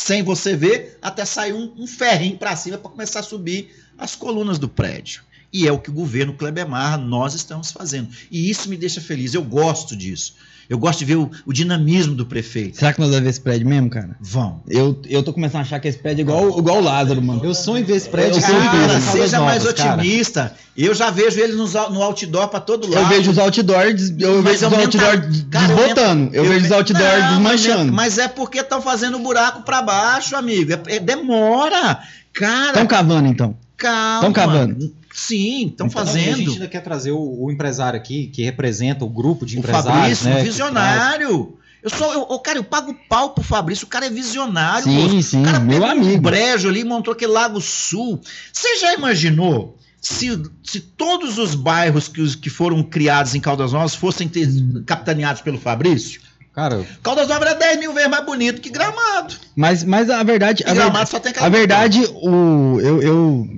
sem 0.00 0.22
você 0.22 0.56
ver, 0.56 0.98
até 1.02 1.26
sair 1.26 1.52
um, 1.52 1.74
um 1.76 1.86
ferrinho 1.86 2.38
para 2.38 2.56
cima 2.56 2.78
para 2.78 2.90
começar 2.90 3.20
a 3.20 3.22
subir 3.22 3.70
as 3.98 4.16
colunas 4.16 4.58
do 4.58 4.66
prédio. 4.66 5.22
E 5.52 5.68
é 5.68 5.72
o 5.72 5.78
que 5.78 5.90
o 5.90 5.92
governo 5.92 6.32
Kleber 6.32 6.66
Marra, 6.66 6.96
nós 6.96 7.34
estamos 7.34 7.70
fazendo. 7.70 8.08
E 8.30 8.48
isso 8.48 8.70
me 8.70 8.78
deixa 8.78 8.98
feliz, 8.98 9.34
eu 9.34 9.44
gosto 9.44 9.94
disso. 9.94 10.36
Eu 10.70 10.78
gosto 10.78 11.00
de 11.00 11.04
ver 11.04 11.16
o, 11.16 11.28
o 11.44 11.52
dinamismo 11.52 12.14
do 12.14 12.24
prefeito. 12.24 12.76
Será 12.78 12.92
que 12.92 13.00
nós 13.00 13.08
vamos 13.10 13.24
ver 13.24 13.30
esse 13.30 13.40
prédio 13.40 13.66
mesmo, 13.68 13.90
cara? 13.90 14.10
Vão. 14.20 14.62
Eu, 14.68 15.02
eu 15.08 15.20
tô 15.20 15.32
começando 15.32 15.58
a 15.58 15.62
achar 15.62 15.80
que 15.80 15.88
esse 15.88 15.98
prédio 15.98 16.20
é 16.20 16.22
igual, 16.22 16.56
igual 16.58 16.78
o 16.78 16.80
Lázaro, 16.80 17.20
mano. 17.20 17.40
Eu 17.44 17.52
sonho 17.54 17.78
em 17.82 17.84
ver 17.84 17.96
esse 17.96 18.08
prédio. 18.08 18.34
Eu 18.34 18.38
em 18.38 18.68
Caldas 18.68 19.02
seja 19.02 19.40
mais 19.40 19.64
Novas, 19.64 19.76
cara. 19.78 19.94
otimista. 19.96 20.54
Eu 20.76 20.94
já 20.94 21.10
vejo 21.10 21.40
ele 21.40 21.54
nos, 21.54 21.74
au- 21.74 21.90
no 21.90 22.00
outdoor 22.00 22.46
pra 22.46 22.60
todo 22.60 22.88
lado. 22.88 23.02
Eu 23.02 23.08
vejo 23.08 23.32
os 23.32 23.38
outdoors, 23.38 24.14
eu 24.16 24.42
Mas 24.42 24.60
vejo 24.60 24.66
os 24.68 24.72
outdoors 24.78 25.44
Cara, 25.50 25.66
desbotando. 25.66 26.30
Eu, 26.34 26.44
vejo 26.44 26.64
os 26.66 26.72
outdoors 26.72 27.18
Não, 27.24 27.28
desmanchando. 27.30 27.92
Mas 27.92 28.16
é 28.18 28.28
porque 28.28 28.60
estão 28.60 28.80
fazendo 28.80 29.18
buraco 29.18 29.62
pra 29.62 29.82
baixo, 29.82 30.36
amigo. 30.36 30.72
É, 30.72 30.80
é- 30.96 31.00
demora. 31.00 31.98
Cara, 32.32 32.68
Estão 32.68 32.86
cavando, 32.86 33.26
então. 33.28 33.56
calma. 33.76 34.20
tão 34.20 34.32
cavando? 34.32 34.94
Sim, 35.12 35.66
estão 35.66 35.86
Então, 35.86 36.02
A 36.02 36.04
gente 36.04 36.24
fazendo. 36.34 36.52
ainda 36.52 36.68
quer 36.68 36.80
trazer 36.82 37.10
o, 37.12 37.44
o 37.44 37.50
empresário 37.50 37.98
aqui, 37.98 38.28
que 38.28 38.42
representa 38.42 39.04
o 39.04 39.08
grupo 39.08 39.44
de 39.44 39.56
O 39.56 39.58
empresários. 39.58 39.90
Fabrício, 40.20 40.28
né, 40.28 40.40
um 40.40 40.44
visionário. 40.44 41.56
Eu 41.82 41.90
sou, 41.90 42.12
eu, 42.12 42.26
eu- 42.30 42.38
cara, 42.38 42.58
eu 42.58 42.64
pago 42.64 42.94
pau 43.08 43.30
pro 43.30 43.42
Fabrício. 43.42 43.86
O 43.86 43.88
cara 43.88 44.06
é 44.06 44.10
visionário. 44.10 44.84
Sim, 44.84 45.08
moço. 45.14 45.22
sim, 45.22 45.40
o 45.42 45.44
cara 45.44 45.58
meu 45.60 45.80
pegou 45.80 45.88
um 45.88 45.90
amigo. 46.02 46.22
brejo 46.22 46.68
ali, 46.68 46.84
montou 46.84 47.12
aquele 47.12 47.32
Lago 47.32 47.60
Sul. 47.60 48.20
Você 48.52 48.76
já 48.78 48.94
imaginou 48.94 49.76
se, 50.00 50.40
se 50.62 50.78
todos 50.80 51.38
os 51.38 51.54
bairros 51.54 52.06
que, 52.06 52.20
os- 52.20 52.34
que 52.34 52.50
foram 52.50 52.82
criados 52.82 53.34
em 53.34 53.40
Caldas 53.40 53.72
Novas 53.72 53.94
fossem 53.94 54.28
ter- 54.28 54.48
capitaneados 54.86 55.40
pelo 55.42 55.58
Fabrício? 55.58 56.20
Cara, 56.52 56.84
Caldas 57.02 57.28
Novas 57.28 57.48
era 57.48 57.58
10 57.58 57.78
mil 57.80 57.94
vezes 57.94 58.10
mais 58.10 58.26
bonito 58.26 58.60
que 58.60 58.68
Gramado. 58.70 59.34
Mas, 59.56 59.82
mas 59.82 60.10
a 60.10 60.22
verdade. 60.22 60.62
A 60.66 60.74
Gramado 60.74 60.92
verdade, 61.06 61.10
só 61.10 61.18
tem 61.20 61.32
a 61.36 61.48
verdade 61.48 62.04
o, 62.12 62.78
eu, 62.80 63.02
eu, 63.02 63.48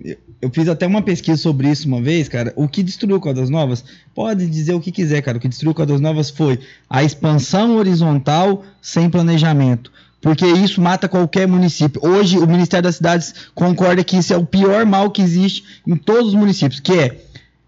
eu 0.43 0.51
fiz 0.51 0.69
até 0.69 0.87
uma 0.89 1.01
pesquisa 1.01 1.41
sobre 1.41 1.71
isso 1.71 1.87
uma 1.87 2.03
vez, 2.03 2.29
cara. 2.29 2.53
O 2.57 2.67
que 2.67 2.83
destruiu 2.83 3.21
Caldas 3.21 3.49
Novas, 3.49 3.85
pode 4.13 4.45
dizer 4.49 4.75
o 4.75 4.81
que 4.81 4.91
quiser, 4.91 5.23
cara. 5.23 5.39
O 5.39 5.41
que 5.41 5.49
destruiu 5.49 5.73
Caldas 5.73 6.01
Novas 6.01 6.31
foi 6.31 6.59
a 6.91 7.05
expansão 7.05 7.77
horizontal 7.77 8.65
sem 8.83 9.09
planejamento. 9.09 9.93
Porque 10.21 10.45
isso 10.45 10.81
mata 10.81 11.09
qualquer 11.09 11.47
município. 11.47 12.05
Hoje, 12.05 12.39
o 12.39 12.47
Ministério 12.47 12.83
das 12.83 12.97
Cidades 12.97 13.33
concorda 13.55 14.03
que 14.03 14.17
isso 14.17 14.35
é 14.35 14.37
o 14.37 14.45
pior 14.45 14.85
mal 14.85 15.13
que 15.13 15.23
existe 15.23 15.65
em 15.87 15.97
todos 15.97 16.29
os 16.29 16.35
municípios, 16.35 16.81
que 16.81 16.93
é 16.93 17.21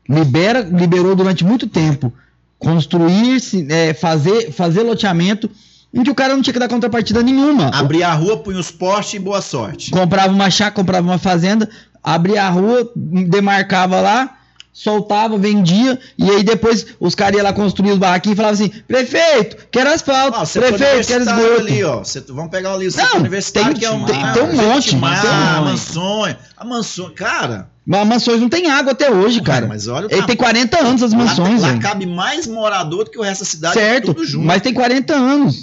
libera, 0.09 0.61
liberou 0.61 1.15
durante 1.15 1.45
muito 1.45 1.69
tempo 1.69 2.13
construir, 2.59 3.41
é, 3.69 3.95
fazer, 3.95 4.51
fazer 4.51 4.83
loteamento 4.83 5.49
em 5.93 6.03
que 6.03 6.11
o 6.11 6.15
cara 6.15 6.35
não 6.35 6.43
tinha 6.43 6.53
que 6.53 6.59
dar 6.59 6.69
contrapartida 6.69 7.23
nenhuma. 7.23 7.69
Abrir 7.69 8.03
a 8.03 8.13
rua, 8.13 8.39
punha 8.39 8.59
os 8.59 8.71
postes 8.71 9.15
e 9.15 9.19
boa 9.21 9.41
sorte. 9.41 9.91
Comprava 9.93 10.33
uma 10.33 10.51
chácara, 10.51 10.75
comprava 10.75 11.07
uma 11.07 11.19
fazenda, 11.19 11.69
abria 12.05 12.45
a 12.45 12.51
rua, 12.51 12.89
demarcava 12.95 14.01
lá, 14.01 14.37
soltava, 14.73 15.39
vendia, 15.39 15.99
e 16.19 16.29
aí 16.31 16.43
depois 16.43 16.85
os 17.01 17.15
caras 17.15 17.37
iam 17.37 17.45
lá 17.45 17.53
construir 17.53 17.93
os 17.93 17.99
barraquinhos 17.99 18.35
e 18.35 18.43
falavam 18.43 18.55
assim: 18.55 18.69
prefeito, 18.87 19.57
quero 19.71 19.91
asfalto, 19.91 20.45
setor 20.47 20.69
prefeito, 20.75 21.07
quero 21.07 21.23
esgoto. 21.23 21.61
ali, 21.61 21.85
ó. 21.85 22.05
Setor- 22.05 22.35
vamos 22.37 22.51
pegar 22.51 22.75
ali 22.75 22.87
o 22.89 22.93
setor 22.93 23.11
Não, 23.11 23.21
universitário, 23.21 23.71
tem- 23.71 23.79
que 23.81 23.85
é 23.87 23.91
um, 23.91 24.05
tem- 24.05 24.23
ah, 24.23 24.33
tem 24.33 24.43
um 24.43 24.53
monte, 24.57 24.85
Jequimar, 24.85 25.21
tem 25.23 25.31
um 25.31 25.35
monte. 25.35 25.65
mansões. 25.71 26.37
A 26.57 26.65
mansão, 26.65 27.11
cara. 27.15 27.69
Mas 27.87 28.07
mansões 28.09 28.41
não 28.41 28.49
tem 28.49 28.71
água 28.71 28.93
até 28.93 29.11
hoje, 29.11 29.43
cara. 29.43 29.67
Mas 29.67 29.87
olha 29.89 30.09
Ele 30.11 30.23
tem 30.23 30.35
40 30.37 30.79
anos 30.81 31.03
as 31.03 31.13
mansões, 31.13 31.61
lá, 31.61 31.73
lá 31.73 31.79
cabe 31.79 32.07
mais 32.07 32.47
morador 32.47 33.05
do 33.05 33.11
que 33.11 33.19
o 33.19 33.23
resto 33.23 33.41
da 33.45 33.47
cidade. 33.51 33.75
Certo, 33.75 34.15
tudo 34.15 34.25
junto. 34.27 34.47
mas 34.47 34.63
tem 34.63 34.73
40 34.73 35.15
anos. 35.15 35.63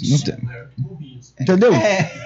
Entendeu? 1.40 1.74
É. 1.74 2.21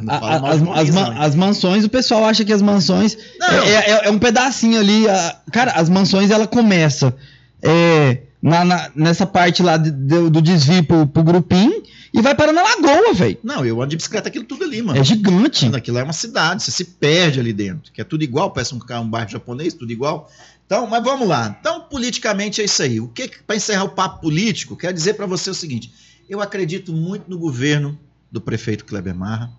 Não 0.02 0.14
A- 0.14 0.50
as, 0.50 0.60
ma- 0.90 1.20
mansões, 1.34 1.84
o 1.84 1.88
pessoal 1.88 2.24
acha 2.24 2.44
que 2.44 2.52
as 2.52 2.62
mansões 2.62 3.16
é, 3.42 3.70
é- 3.90 4.06
é 4.06 4.10
um 4.10 4.18
pedacinho 4.18 4.78
ali. 4.78 5.08
a- 5.08 5.40
cara, 5.52 5.72
as 5.72 5.88
mansões 5.88 6.30
ela 6.30 6.46
começa 6.46 7.14
é, 7.62 8.22
na- 8.42 8.64
na- 8.64 8.90
nessa 8.94 9.26
parte 9.26 9.62
lá 9.62 9.76
de- 9.76 9.90
de- 9.90 10.30
do 10.30 10.40
desvio 10.40 10.82
pro, 10.84 11.06
pro 11.06 11.22
grupim 11.22 11.82
e 12.12 12.22
vai 12.22 12.34
parar 12.34 12.52
na 12.52 12.62
lagoa, 12.62 13.12
velho. 13.12 13.36
Não, 13.44 13.64
eu 13.66 13.76
ando 13.80 13.90
de 13.90 13.96
bicicleta 13.96 14.28
aquilo 14.28 14.44
tudo 14.46 14.64
ali, 14.64 14.80
mano. 14.82 14.98
É 14.98 15.04
gigante. 15.04 15.70
Aquilo 15.76 15.98
é 15.98 16.02
uma 16.02 16.12
cidade, 16.14 16.62
você 16.62 16.70
se 16.70 16.84
perde 16.84 17.38
ali 17.38 17.52
dentro, 17.52 17.92
que 17.92 18.00
é 18.00 18.04
tudo 18.04 18.24
igual, 18.24 18.50
parece 18.50 18.74
um, 18.74 18.78
um 19.00 19.08
bairro 19.08 19.28
japonês, 19.30 19.74
tudo 19.74 19.92
igual. 19.92 20.30
Então, 20.64 20.86
mas 20.86 21.02
vamos 21.04 21.28
lá. 21.28 21.54
Então, 21.60 21.80
politicamente 21.82 22.60
é 22.60 22.64
isso 22.64 22.82
aí. 22.82 22.98
O 23.00 23.08
que, 23.08 23.28
para 23.46 23.56
encerrar 23.56 23.84
o 23.84 23.90
papo 23.90 24.20
político, 24.22 24.76
quero 24.76 24.94
dizer 24.94 25.14
para 25.14 25.26
você 25.26 25.50
o 25.50 25.54
seguinte: 25.54 25.92
eu 26.28 26.40
acredito 26.40 26.92
muito 26.92 27.28
no 27.28 27.36
governo 27.38 27.98
do 28.30 28.40
prefeito 28.40 28.84
Kleber 28.84 29.14
Marra. 29.14 29.50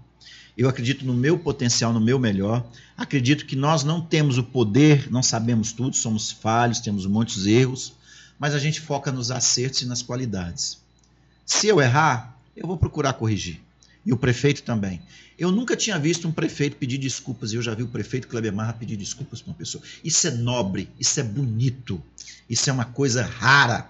Eu 0.57 0.67
acredito 0.67 1.05
no 1.05 1.13
meu 1.13 1.39
potencial, 1.39 1.93
no 1.93 2.01
meu 2.01 2.19
melhor. 2.19 2.65
Acredito 2.97 3.45
que 3.45 3.55
nós 3.55 3.83
não 3.83 4.01
temos 4.01 4.37
o 4.37 4.43
poder, 4.43 5.09
não 5.11 5.23
sabemos 5.23 5.71
tudo, 5.71 5.95
somos 5.95 6.31
falhos, 6.31 6.79
temos 6.79 7.05
muitos 7.05 7.45
erros, 7.47 7.93
mas 8.37 8.53
a 8.53 8.59
gente 8.59 8.81
foca 8.81 9.11
nos 9.11 9.31
acertos 9.31 9.81
e 9.81 9.85
nas 9.85 10.01
qualidades. 10.01 10.77
Se 11.45 11.67
eu 11.67 11.81
errar, 11.81 12.37
eu 12.55 12.67
vou 12.67 12.77
procurar 12.77 13.13
corrigir. 13.13 13.61
E 14.05 14.11
o 14.11 14.17
prefeito 14.17 14.63
também. 14.63 15.01
Eu 15.37 15.51
nunca 15.51 15.75
tinha 15.75 15.97
visto 15.97 16.27
um 16.27 16.31
prefeito 16.31 16.75
pedir 16.75 16.97
desculpas, 16.97 17.51
e 17.51 17.55
eu 17.55 17.61
já 17.61 17.73
vi 17.73 17.83
o 17.83 17.87
prefeito 17.87 18.27
Kleber 18.27 18.53
Marra 18.53 18.73
pedir 18.73 18.97
desculpas 18.97 19.41
para 19.41 19.51
uma 19.51 19.57
pessoa. 19.57 19.83
Isso 20.03 20.27
é 20.27 20.31
nobre, 20.31 20.89
isso 20.99 21.19
é 21.19 21.23
bonito, 21.23 22.01
isso 22.49 22.69
é 22.69 22.73
uma 22.73 22.85
coisa 22.85 23.23
rara, 23.23 23.89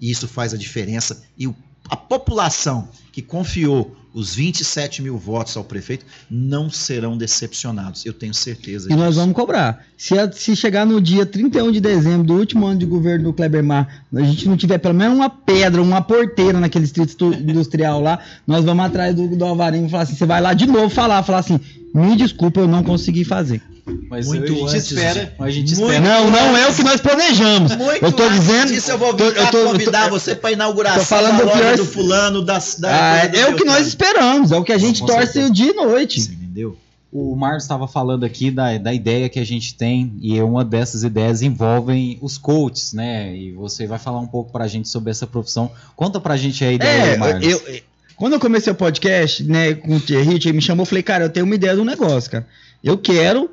e 0.00 0.10
isso 0.10 0.28
faz 0.28 0.54
a 0.54 0.56
diferença. 0.56 1.22
E 1.36 1.46
o- 1.46 1.56
a 1.88 1.96
população 1.96 2.88
que 3.12 3.22
confiou 3.22 3.94
os 4.12 4.34
27 4.34 5.02
mil 5.02 5.18
votos 5.18 5.54
ao 5.58 5.62
prefeito 5.64 6.06
não 6.30 6.70
serão 6.70 7.18
decepcionados, 7.18 8.06
eu 8.06 8.14
tenho 8.14 8.32
certeza 8.32 8.90
E 8.90 8.96
nós 8.96 9.08
disso. 9.08 9.20
vamos 9.20 9.34
cobrar. 9.36 9.84
Se, 9.96 10.18
a- 10.18 10.32
se 10.32 10.56
chegar 10.56 10.86
no 10.86 11.02
dia 11.02 11.26
31 11.26 11.70
de 11.70 11.80
dezembro 11.80 12.26
do 12.26 12.34
último 12.34 12.64
ano 12.66 12.78
de 12.78 12.86
governo 12.86 13.24
do 13.24 13.32
Kleber 13.34 13.62
Mar, 13.62 14.04
a 14.14 14.22
gente 14.22 14.48
não 14.48 14.56
tiver 14.56 14.78
pelo 14.78 14.94
menos 14.94 15.14
uma 15.16 15.28
pedra, 15.28 15.82
uma 15.82 16.00
porteira 16.00 16.58
naquele 16.58 16.84
distrito 16.84 17.26
industrial 17.34 18.00
lá, 18.00 18.18
nós 18.46 18.64
vamos 18.64 18.86
atrás 18.86 19.14
do, 19.14 19.28
do 19.36 19.44
Alvarinho 19.44 19.86
e 19.86 19.90
falar 19.90 20.04
assim: 20.04 20.16
você 20.16 20.24
vai 20.24 20.40
lá 20.40 20.54
de 20.54 20.64
novo 20.66 20.88
falar, 20.88 21.22
falar 21.22 21.40
assim, 21.40 21.60
me 21.94 22.16
desculpa, 22.16 22.60
eu 22.60 22.68
não 22.68 22.82
consegui 22.82 23.22
fazer. 23.22 23.60
Mas 24.08 24.26
Muito 24.26 24.44
a 24.44 24.46
gente 24.56 24.62
antes 24.62 24.90
espera. 24.90 25.24
de- 25.26 25.32
A 25.44 25.50
gente 25.50 25.74
Muito 25.76 25.92
espera. 25.92 26.00
Não, 26.00 26.30
não 26.30 26.56
é 26.56 26.68
o 26.68 26.74
que 26.74 26.82
nós 26.82 27.00
planejamos. 27.00 27.76
Muito 27.76 28.04
eu 28.04 28.12
tô 28.12 28.22
antes 28.24 28.40
dizendo. 28.40 28.68
disso, 28.72 28.90
eu 28.90 28.98
vou 28.98 29.14
tô- 29.14 29.24
eu 29.24 29.34
tô- 29.34 29.40
eu 29.40 29.46
tô- 29.50 29.64
convidar 29.72 30.10
você 30.10 30.34
para 30.34 30.52
inauguração 30.52 30.98
tô 31.00 31.04
falando 31.06 31.32
da 31.38 31.44
do 31.44 31.46
loja 31.46 31.60
pior- 31.60 31.76
do 31.76 31.84
fulano, 31.86 32.42
da, 32.44 32.58
da 32.78 33.12
Ah, 33.14 33.18
é 33.26 33.46
o 33.48 33.54
que 33.54 33.64
nós 33.64 33.86
esperamos, 33.86 34.50
é 34.52 34.56
o 34.56 34.64
que 34.64 34.72
a 34.72 34.78
gente 34.78 35.04
torce 35.06 35.38
o 35.40 35.52
dia 35.52 35.70
e 35.70 35.74
noite. 35.74 36.20
Você 36.20 36.32
entendeu? 36.32 36.76
O 37.12 37.34
Marcos 37.36 37.62
estava 37.62 37.86
falando 37.88 38.24
aqui 38.24 38.50
da, 38.50 38.76
da 38.76 38.92
ideia 38.92 39.28
que 39.28 39.38
a 39.38 39.46
gente 39.46 39.74
tem, 39.74 40.12
e 40.20 40.40
uma 40.42 40.64
dessas 40.64 41.02
ideias 41.04 41.40
envolvem 41.40 42.18
os 42.20 42.36
coaches, 42.36 42.92
né? 42.92 43.34
E 43.34 43.52
você 43.52 43.86
vai 43.86 43.98
falar 43.98 44.18
um 44.18 44.26
pouco 44.26 44.50
pra 44.52 44.66
gente 44.66 44.88
sobre 44.88 45.10
essa 45.12 45.26
profissão. 45.26 45.70
Conta 45.94 46.20
pra 46.20 46.36
gente 46.36 46.62
a 46.64 46.72
ideia, 46.72 47.12
É, 47.12 47.16
Marcos. 47.16 47.46
eu, 47.46 47.62
eu- 47.68 47.80
quando 48.16 48.32
eu 48.34 48.40
comecei 48.40 48.72
o 48.72 48.76
podcast, 48.76 49.42
né, 49.44 49.74
com 49.74 49.96
o 49.96 50.00
Thierry, 50.00 50.38
Thierry 50.38 50.52
me 50.56 50.60
chamou, 50.62 50.82
eu 50.82 50.86
falei, 50.86 51.02
cara, 51.02 51.24
eu 51.24 51.30
tenho 51.30 51.46
uma 51.46 51.54
ideia 51.54 51.74
do 51.76 51.84
negócio, 51.84 52.30
cara. 52.30 52.46
Eu 52.84 52.98
quero, 52.98 53.48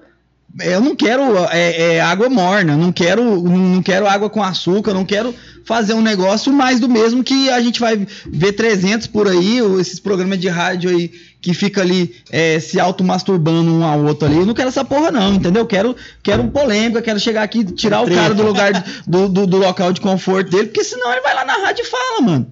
eu 0.60 0.82
não 0.82 0.96
quero 0.96 1.24
é, 1.52 1.96
é, 1.96 2.02
água 2.02 2.30
morna, 2.30 2.78
não 2.78 2.92
quero, 2.92 3.42
não 3.42 3.82
quero 3.82 4.08
água 4.08 4.30
com 4.30 4.44
açúcar, 4.44 4.94
não 4.94 5.04
quero 5.04 5.34
fazer 5.66 5.94
um 5.94 6.02
negócio 6.02 6.54
mais 6.54 6.80
do 6.80 6.88
mesmo 6.88 7.24
que 7.24 7.50
a 7.50 7.60
gente 7.60 7.80
vai 7.80 8.06
ver 8.28 8.54
300 8.54 9.08
por 9.08 9.28
aí, 9.28 9.60
esses 9.80 10.00
programas 10.00 10.40
de 10.40 10.48
rádio 10.50 10.92
aí 10.92 11.12
que 11.42 11.54
fica 11.54 11.82
ali 11.82 12.16
é, 12.32 12.60
se 12.60 12.80
automasturbando 12.80 13.72
um 13.72 13.84
ao 13.84 14.04
outro 14.06 14.28
ali. 14.28 14.38
Eu 14.38 14.46
não 14.46 14.54
quero 14.54 14.70
essa 14.70 14.86
porra 14.86 15.12
não, 15.12 15.34
entendeu? 15.34 15.64
Eu 15.64 15.68
quero, 15.68 15.96
quero 16.22 16.48
polêmica, 16.50 17.02
quero 17.02 17.20
chegar 17.20 17.44
aqui 17.44 17.64
tirar 17.66 18.02
o 18.02 18.10
cara 18.10 18.34
do 18.34 18.44
lugar 18.44 18.72
do, 19.08 19.28
do, 19.28 19.48
do 19.48 19.58
local 19.58 19.92
de 19.92 20.02
conforto 20.02 20.52
dele, 20.52 20.68
porque 20.68 20.84
senão 20.84 21.12
ele 21.12 21.22
vai 21.22 21.34
lá 21.34 21.44
na 21.46 21.58
rádio 21.58 21.84
e 21.84 21.88
fala, 21.88 22.22
mano. 22.22 22.48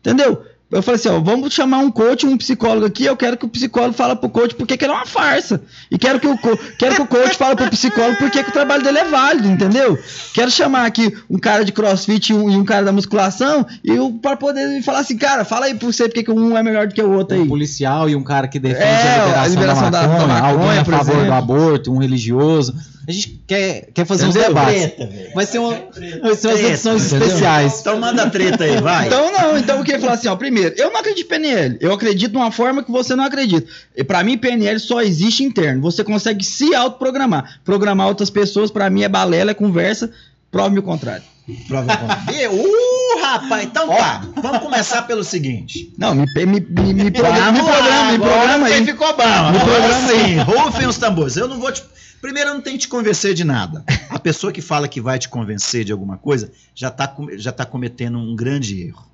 Entendeu? 0.00 0.44
Eu 0.68 0.82
falei 0.82 0.98
assim, 0.98 1.08
ó, 1.08 1.20
vamos 1.20 1.54
chamar 1.54 1.78
um 1.78 1.92
coach, 1.92 2.26
um 2.26 2.36
psicólogo 2.36 2.86
aqui, 2.86 3.04
eu 3.04 3.16
quero 3.16 3.36
que 3.36 3.44
o 3.46 3.48
psicólogo 3.48 3.94
fale 3.94 4.16
pro 4.16 4.28
coach 4.28 4.52
porque 4.56 4.76
que 4.76 4.84
ele 4.84 4.92
é 4.92 4.96
uma 4.96 5.06
farsa. 5.06 5.60
E 5.88 5.96
quero 5.96 6.18
que 6.18 6.26
o, 6.26 6.36
quero 6.76 6.96
que 6.96 7.02
o 7.02 7.06
coach 7.06 7.36
fale 7.36 7.54
pro 7.54 7.70
psicólogo 7.70 8.16
porque 8.18 8.42
que 8.42 8.50
o 8.50 8.52
trabalho 8.52 8.82
dele 8.82 8.98
é 8.98 9.04
válido, 9.04 9.46
entendeu? 9.46 9.96
Quero 10.34 10.50
chamar 10.50 10.84
aqui 10.84 11.16
um 11.30 11.38
cara 11.38 11.64
de 11.64 11.70
crossfit 11.70 12.30
e 12.30 12.34
um, 12.34 12.50
e 12.50 12.56
um 12.56 12.64
cara 12.64 12.84
da 12.84 12.90
musculação 12.90 13.64
e 13.84 13.96
o 13.96 14.14
para 14.14 14.36
poder 14.36 14.82
falar 14.82 14.98
assim, 15.00 15.16
cara, 15.16 15.44
fala 15.44 15.66
aí 15.66 15.74
pra 15.74 15.86
você 15.86 16.08
porque 16.08 16.24
que 16.24 16.32
um 16.32 16.56
é 16.56 16.62
melhor 16.64 16.88
do 16.88 16.94
que 16.94 17.02
o 17.02 17.12
outro 17.12 17.38
Um 17.38 17.42
aí. 17.42 17.48
policial 17.48 18.08
e 18.10 18.16
um 18.16 18.24
cara 18.24 18.48
que 18.48 18.58
defende 18.58 18.84
É, 18.84 19.14
a 19.14 19.16
liberação, 19.18 19.42
a 19.42 19.46
liberação 19.48 19.90
da, 19.92 20.02
maconha, 20.02 20.18
da 20.18 20.26
maconha, 20.26 20.50
alguém 20.64 20.78
a 20.78 20.84
favor 20.84 21.04
do 21.14 21.20
exemplo. 21.20 21.34
aborto, 21.34 21.92
um 21.92 21.98
religioso. 21.98 22.74
A 23.08 23.12
gente 23.12 23.40
quer, 23.46 23.88
quer 23.94 24.04
fazer 24.04 24.26
uns 24.26 24.34
debates. 24.34 24.92
Treta. 24.92 25.10
Vai 25.34 25.46
ser, 25.46 25.58
uma, 25.60 25.70
vai 25.70 25.80
ser 25.84 26.18
umas 26.20 26.40
Treta, 26.40 26.60
edições 26.68 27.12
especiais. 27.12 27.80
Então 27.80 28.00
manda 28.00 28.28
treta 28.28 28.64
aí, 28.64 28.80
vai. 28.80 29.06
Então 29.06 29.32
não, 29.32 29.56
então 29.56 29.78
eu 29.78 29.84
queria 29.84 30.00
falar 30.00 30.14
assim, 30.14 30.26
ó, 30.28 30.34
primeiro, 30.34 30.74
eu 30.76 30.90
não 30.90 30.98
acredito 30.98 31.24
em 31.26 31.28
PNL, 31.28 31.78
eu 31.80 31.92
acredito 31.92 32.32
de 32.32 32.36
uma 32.36 32.50
forma 32.50 32.82
que 32.82 32.90
você 32.90 33.14
não 33.14 33.24
acredita. 33.24 33.66
E 33.96 34.02
para 34.02 34.24
mim 34.24 34.36
PNL 34.36 34.78
só 34.80 35.00
existe 35.02 35.44
interno, 35.44 35.80
você 35.82 36.02
consegue 36.02 36.44
se 36.44 36.74
autoprogramar. 36.74 37.60
Programar 37.64 38.08
outras 38.08 38.28
pessoas 38.30 38.70
para 38.72 38.90
mim 38.90 39.02
é 39.02 39.08
balela, 39.08 39.52
é 39.52 39.54
conversa, 39.54 40.10
prove-me 40.50 40.80
o 40.80 40.82
contrário. 40.82 41.22
Prova 41.68 41.96
com- 41.96 42.32
E, 42.32 42.48
uh, 42.48 43.20
rapaz, 43.22 43.64
então 43.66 43.86
tá. 43.86 44.24
Vamos 44.42 44.58
começar 44.58 45.02
pelo 45.02 45.22
seguinte. 45.22 45.92
Não, 45.96 46.12
me, 46.12 46.26
me, 46.34 46.44
me, 46.44 46.92
me, 46.92 47.10
programa, 47.12 47.52
me 47.52 47.58
programa, 47.62 48.12
me 48.12 48.18
programa 48.18 48.66
aí. 48.66 48.84
ficou 48.84 49.16
bom. 49.16 49.52
Me 49.52 49.60
programa 49.60 50.08
aí. 50.10 50.24
sim, 50.24 50.38
Rufem 50.40 50.88
os 50.88 50.98
tambores. 50.98 51.36
Eu 51.36 51.46
não 51.46 51.60
vou 51.60 51.70
te. 51.70 51.84
Primeiro, 52.20 52.50
eu 52.50 52.54
não 52.54 52.60
tenho 52.60 52.76
que 52.76 52.82
te 52.82 52.88
convencer 52.88 53.34
de 53.34 53.44
nada. 53.44 53.84
A 54.08 54.18
pessoa 54.18 54.52
que 54.52 54.60
fala 54.60 54.88
que 54.88 55.00
vai 55.00 55.18
te 55.18 55.28
convencer 55.28 55.84
de 55.84 55.92
alguma 55.92 56.16
coisa 56.16 56.50
já 56.74 56.88
está 56.88 57.14
já 57.36 57.52
tá 57.52 57.64
cometendo 57.64 58.18
um 58.18 58.34
grande 58.34 58.82
erro. 58.82 59.06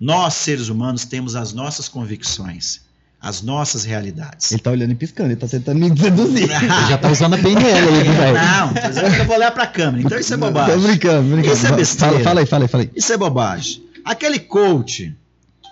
Nós, 0.00 0.34
seres 0.34 0.68
humanos, 0.68 1.04
temos 1.04 1.34
as 1.34 1.52
nossas 1.52 1.88
convicções, 1.88 2.82
as 3.20 3.42
nossas 3.42 3.84
realidades. 3.84 4.52
Ele 4.52 4.60
tá 4.60 4.70
olhando 4.70 4.92
e 4.92 4.94
piscando, 4.94 5.30
ele 5.30 5.40
tá 5.40 5.48
tentando 5.48 5.80
me 5.80 5.98
seduzir. 5.98 6.46
Já 6.88 6.96
tá 6.98 7.10
usando 7.10 7.34
a 7.34 7.38
PNL 7.38 7.88
aí, 7.88 8.02
viu, 8.04 8.12
velho? 8.12 8.34
Não, 8.34 8.74
tô 8.74 8.88
dizendo 8.88 9.14
que 9.14 9.20
eu 9.20 9.24
vou 9.24 9.36
olhar 9.36 9.50
pra 9.50 9.66
câmera. 9.66 10.04
Então 10.04 10.18
isso 10.18 10.32
é 10.32 10.36
bobagem. 10.36 10.74
Tô 10.76 10.86
brincando, 10.86 11.28
brincando. 11.30 11.54
Isso 11.54 11.66
é 11.66 11.72
besteira. 11.72 12.12
Fala, 12.12 12.24
fala 12.24 12.40
aí, 12.40 12.46
fala 12.46 12.64
aí, 12.64 12.68
fala 12.68 12.82
aí. 12.84 12.90
Isso 12.94 13.12
é 13.12 13.16
bobagem. 13.16 13.82
Aquele 14.04 14.38
coach, 14.38 15.12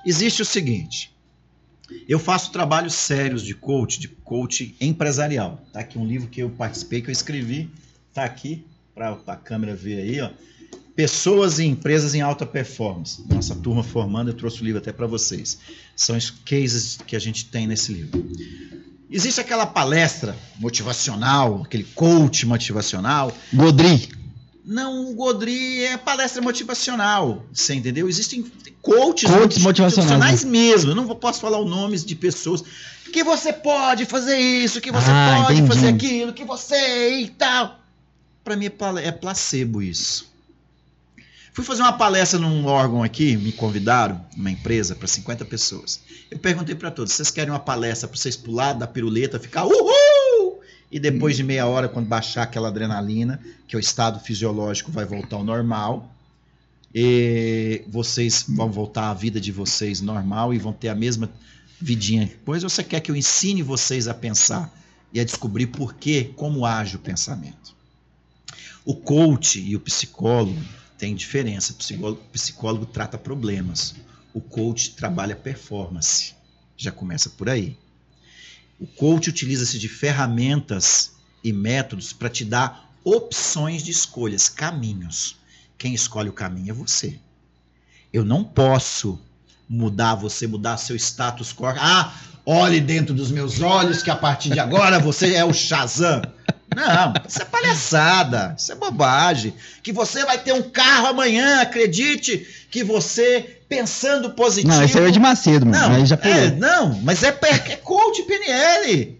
existe 0.04 0.42
o 0.42 0.44
seguinte. 0.44 1.15
Eu 2.08 2.18
faço 2.18 2.50
trabalhos 2.50 2.94
sérios 2.94 3.42
de 3.42 3.54
coach, 3.54 4.00
de 4.00 4.08
coach 4.08 4.74
empresarial. 4.80 5.60
Tá 5.72 5.80
aqui 5.80 5.98
um 5.98 6.06
livro 6.06 6.28
que 6.28 6.42
eu 6.42 6.50
participei, 6.50 7.00
que 7.00 7.08
eu 7.08 7.12
escrevi. 7.12 7.70
Tá 8.12 8.24
aqui, 8.24 8.64
para 8.94 9.18
a 9.26 9.36
câmera 9.36 9.74
ver 9.74 10.00
aí, 10.00 10.20
ó. 10.20 10.30
Pessoas 10.94 11.58
e 11.58 11.64
empresas 11.64 12.14
em 12.14 12.22
alta 12.22 12.46
performance. 12.46 13.22
Nossa 13.28 13.54
turma 13.54 13.82
formando, 13.82 14.30
eu 14.30 14.34
trouxe 14.34 14.62
o 14.62 14.64
livro 14.64 14.78
até 14.80 14.92
para 14.92 15.06
vocês. 15.06 15.58
São 15.94 16.16
os 16.16 16.30
cases 16.30 16.98
que 17.06 17.14
a 17.14 17.18
gente 17.18 17.44
tem 17.46 17.66
nesse 17.66 17.92
livro. 17.92 18.26
Existe 19.10 19.40
aquela 19.40 19.66
palestra 19.66 20.34
motivacional, 20.58 21.62
aquele 21.62 21.84
coach 21.84 22.46
motivacional, 22.46 23.32
Godri. 23.52 24.08
não, 24.64 25.10
o 25.10 25.14
Godri 25.14 25.84
é 25.84 25.96
palestra 25.96 26.42
motivacional, 26.42 27.46
você 27.52 27.74
entendeu? 27.74 28.08
Existem 28.08 28.44
coaches, 28.86 29.28
Coaches 29.30 29.62
motivacionais. 29.62 30.44
mesmo. 30.44 30.92
Eu 30.92 30.94
não 30.94 31.06
posso 31.16 31.40
falar 31.40 31.58
os 31.58 31.68
nomes 31.68 32.04
de 32.04 32.14
pessoas 32.14 32.62
que 33.12 33.24
você 33.24 33.52
pode 33.52 34.04
fazer 34.04 34.36
isso, 34.38 34.80
que 34.80 34.92
você 34.92 35.10
Ah, 35.10 35.42
pode 35.44 35.60
entendi. 35.60 35.68
fazer 35.74 35.88
aquilo, 35.88 36.32
que 36.32 36.44
você 36.44 37.20
e 37.20 37.28
tal. 37.28 37.80
Para 38.44 38.54
mim 38.56 38.66
é 38.66 39.08
é 39.08 39.12
placebo 39.12 39.82
isso. 39.82 40.30
Fui 41.52 41.64
fazer 41.64 41.82
uma 41.82 41.94
palestra 41.94 42.38
num 42.38 42.66
órgão 42.66 43.02
aqui, 43.02 43.36
me 43.36 43.50
convidaram, 43.50 44.24
uma 44.36 44.50
empresa, 44.50 44.94
para 44.94 45.08
50 45.08 45.44
pessoas. 45.46 46.00
Eu 46.30 46.38
perguntei 46.38 46.74
para 46.74 46.90
todos: 46.90 47.12
vocês 47.14 47.30
querem 47.30 47.50
uma 47.50 47.58
palestra 47.58 48.06
para 48.06 48.16
vocês 48.16 48.36
pular 48.36 48.74
da 48.74 48.86
piruleta, 48.86 49.40
ficar 49.40 49.64
uhul? 49.64 50.60
E 50.92 51.00
depois 51.00 51.34
de 51.34 51.42
meia 51.42 51.66
hora, 51.66 51.88
quando 51.88 52.06
baixar 52.06 52.42
aquela 52.42 52.68
adrenalina, 52.68 53.40
que 53.66 53.74
é 53.74 53.78
o 53.78 53.80
estado 53.80 54.20
fisiológico 54.20 54.92
vai 54.92 55.04
voltar 55.04 55.36
ao 55.36 55.44
normal, 55.44 56.08
e 56.98 57.84
vocês 57.88 58.46
vão 58.48 58.72
voltar 58.72 59.10
à 59.10 59.14
vida 59.14 59.38
de 59.38 59.52
vocês 59.52 60.00
normal 60.00 60.54
e 60.54 60.58
vão 60.58 60.72
ter 60.72 60.88
a 60.88 60.94
mesma 60.94 61.30
vidinha 61.78 62.24
depois, 62.24 62.64
ou 62.64 62.70
você 62.70 62.82
quer 62.82 63.00
que 63.00 63.10
eu 63.10 63.16
ensine 63.16 63.62
vocês 63.62 64.08
a 64.08 64.14
pensar 64.14 64.72
e 65.12 65.20
a 65.20 65.24
descobrir 65.24 65.66
por 65.66 65.92
que, 65.92 66.24
como 66.24 66.64
age 66.64 66.96
o 66.96 66.98
pensamento? 66.98 67.76
O 68.82 68.94
coach 68.94 69.60
e 69.60 69.76
o 69.76 69.80
psicólogo 69.80 70.58
têm 70.96 71.14
diferença. 71.14 71.72
O 71.72 71.76
psicólogo, 71.76 72.22
o 72.22 72.32
psicólogo 72.32 72.86
trata 72.86 73.18
problemas. 73.18 73.94
O 74.32 74.40
coach 74.40 74.92
trabalha 74.92 75.36
performance. 75.36 76.34
Já 76.78 76.90
começa 76.90 77.28
por 77.28 77.50
aí. 77.50 77.76
O 78.80 78.86
coach 78.86 79.28
utiliza-se 79.28 79.78
de 79.78 79.88
ferramentas 79.88 81.12
e 81.44 81.52
métodos 81.52 82.14
para 82.14 82.30
te 82.30 82.42
dar 82.42 82.90
opções 83.04 83.82
de 83.82 83.90
escolhas, 83.90 84.48
caminhos. 84.48 85.36
Quem 85.78 85.94
escolhe 85.94 86.28
o 86.28 86.32
caminho 86.32 86.70
é 86.70 86.74
você. 86.74 87.18
Eu 88.12 88.24
não 88.24 88.42
posso 88.42 89.20
mudar 89.68 90.14
você, 90.14 90.46
mudar 90.46 90.76
seu 90.76 90.96
status 90.96 91.52
quo. 91.52 91.66
Ah, 91.66 92.12
olhe 92.44 92.80
dentro 92.80 93.14
dos 93.14 93.30
meus 93.30 93.60
olhos 93.60 94.02
que 94.02 94.10
a 94.10 94.16
partir 94.16 94.50
de 94.50 94.60
agora 94.60 94.98
você 94.98 95.34
é 95.34 95.44
o 95.44 95.52
Shazam. 95.52 96.22
Não, 96.74 97.14
isso 97.26 97.40
é 97.40 97.44
palhaçada, 97.44 98.54
isso 98.58 98.70
é 98.70 98.74
bobagem. 98.74 99.54
Que 99.82 99.92
você 99.92 100.24
vai 100.24 100.38
ter 100.38 100.52
um 100.52 100.62
carro 100.62 101.06
amanhã, 101.06 101.60
acredite 101.60 102.66
que 102.70 102.84
você 102.84 103.60
pensando 103.68 104.30
positivo. 104.30 104.74
Não, 104.74 104.82
esse 104.82 104.98
aí 104.98 105.08
é 105.08 105.10
de 105.10 105.18
Macedo, 105.18 105.66
mano. 105.66 105.78
Não, 105.78 105.96
aí 105.96 106.06
já 106.06 106.18
é, 106.22 106.50
não, 106.50 107.00
mas 107.02 107.22
é, 107.22 107.28
é 107.28 107.76
coach 107.76 108.22
PNL. 108.22 109.18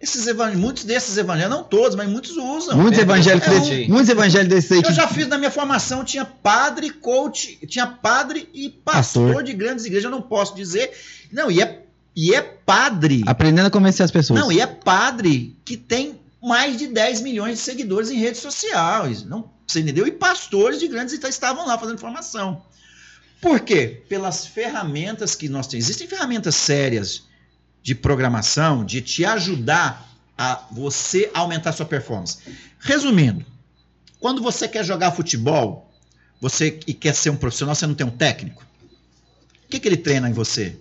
Esses 0.00 0.28
evangelhos, 0.28 0.60
muitos 0.60 0.84
desses 0.84 1.16
evangelhos, 1.16 1.50
não 1.50 1.64
todos, 1.64 1.96
mas 1.96 2.08
muitos 2.08 2.36
usam. 2.36 2.76
Muitos 2.76 3.00
é, 3.00 3.02
evangélicos 3.02 3.48
é, 3.48 3.58
desse, 3.58 3.82
é. 3.82 3.88
muitos 3.88 4.08
evangélicos 4.08 4.54
desse 4.54 4.74
aí 4.74 4.80
Eu 4.80 4.84
que 4.84 4.92
já 4.92 5.08
fiz 5.08 5.26
na 5.26 5.36
minha 5.36 5.50
formação, 5.50 6.04
tinha 6.04 6.24
padre, 6.24 6.90
coach, 6.90 7.58
tinha 7.66 7.86
padre 7.86 8.48
e 8.54 8.70
pastor, 8.70 9.26
Pastor. 9.26 9.42
de 9.42 9.52
grandes 9.54 9.84
igrejas, 9.84 10.04
eu 10.04 10.10
não 10.10 10.22
posso 10.22 10.54
dizer. 10.54 10.92
Não, 11.32 11.50
e 11.50 11.60
é, 11.60 11.82
e 12.14 12.32
é 12.32 12.40
padre. 12.40 13.24
aprendendo 13.26 13.66
a 13.66 13.70
convencer 13.70 14.04
as 14.04 14.12
pessoas. 14.12 14.38
Não, 14.38 14.52
e 14.52 14.60
é 14.60 14.66
padre 14.68 15.56
que 15.64 15.76
tem 15.76 16.20
mais 16.40 16.76
de 16.76 16.86
10 16.86 17.20
milhões 17.22 17.58
de 17.58 17.64
seguidores 17.64 18.08
em 18.08 18.18
redes 18.18 18.40
sociais. 18.40 19.24
Não, 19.24 19.50
você 19.66 19.80
entendeu? 19.80 20.06
E 20.06 20.12
pastores 20.12 20.78
de 20.78 20.86
grandes 20.86 21.12
então, 21.12 21.28
estavam 21.28 21.66
lá 21.66 21.76
fazendo 21.76 21.98
formação. 21.98 22.62
Por 23.40 23.60
quê? 23.60 24.02
Pelas 24.08 24.46
ferramentas 24.46 25.34
que 25.34 25.48
nós 25.48 25.66
temos. 25.66 25.86
Existem 25.86 26.06
ferramentas 26.06 26.54
sérias 26.54 27.27
de 27.82 27.94
programação 27.94 28.84
de 28.84 29.00
te 29.00 29.24
ajudar 29.24 30.08
a 30.36 30.62
você 30.70 31.30
aumentar 31.34 31.72
sua 31.72 31.86
performance. 31.86 32.38
Resumindo, 32.78 33.44
quando 34.20 34.42
você 34.42 34.68
quer 34.68 34.84
jogar 34.84 35.12
futebol, 35.12 35.90
você 36.40 36.78
e 36.86 36.94
quer 36.94 37.14
ser 37.14 37.30
um 37.30 37.36
profissional, 37.36 37.74
você 37.74 37.86
não 37.86 37.94
tem 37.94 38.06
um 38.06 38.10
técnico. 38.10 38.64
O 39.64 39.68
que, 39.68 39.80
que 39.80 39.88
ele 39.88 39.96
treina 39.96 40.28
em 40.28 40.32
você? 40.32 40.76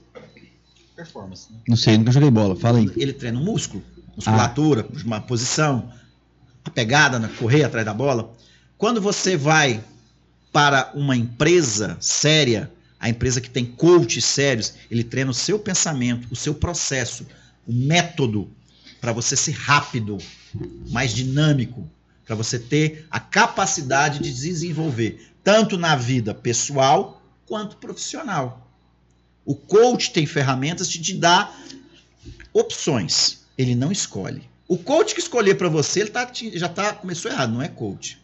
Performance, 0.96 1.52
né? 1.52 1.60
Não 1.68 1.76
sei, 1.76 1.98
nunca 1.98 2.12
joguei 2.12 2.32
bola. 2.32 2.56
Fala 2.56 2.80
aí. 2.80 2.90
ele 2.96 3.14
treina 3.14 3.40
o 3.40 3.44
músculo, 3.44 3.84
musculatura, 4.16 4.88
uma 5.04 5.22
posição, 5.22 5.92
a 6.64 6.70
pegada, 6.70 7.20
na 7.20 7.28
correr 7.28 7.64
atrás 7.64 7.86
da 7.86 7.94
bola. 7.94 8.34
Quando 8.78 9.02
você 9.02 9.36
vai 9.36 9.84
para 10.52 10.92
uma 10.94 11.16
empresa 11.16 11.98
séria, 12.00 12.72
a 13.00 13.10
empresa 13.10 13.40
que 13.40 13.50
tem 13.50 13.66
coaches 13.66 14.26
sérios, 14.26 14.74
ele 14.90 15.04
treina 15.04 15.32
o 15.32 15.34
seu 15.34 15.60
pensamento, 15.60 16.28
o 16.32 16.36
seu 16.36 16.54
processo, 16.54 17.26
o 17.68 17.74
método 17.74 18.50
para 19.00 19.12
você 19.12 19.36
ser 19.36 19.52
rápido, 19.52 20.18
mais 20.90 21.14
dinâmico, 21.14 21.90
para 22.26 22.36
você 22.36 22.58
ter 22.58 23.06
a 23.12 23.20
capacidade 23.20 24.20
de 24.20 24.34
desenvolver 24.34 25.32
tanto 25.44 25.78
na 25.78 25.96
vida 25.96 26.34
pessoal 26.34 27.22
quanto 27.46 27.78
profissional. 27.78 28.70
O 29.46 29.56
coach 29.56 30.12
tem 30.12 30.26
ferramentas 30.26 30.90
de 30.90 31.02
te 31.02 31.14
dar 31.14 31.58
opções. 32.52 33.46
Ele 33.58 33.76
não 33.76 33.92
escolhe. 33.92 34.44
O 34.68 34.78
coach 34.78 35.14
que 35.14 35.22
escolher 35.22 35.56
para 35.56 35.70
você, 35.70 36.02
ele 36.02 36.10
tá, 36.10 36.30
já 36.54 36.68
tá, 36.68 36.94
começou 36.94 37.32
errado, 37.32 37.54
não 37.54 37.62
é 37.62 37.70
coach. 37.70 38.20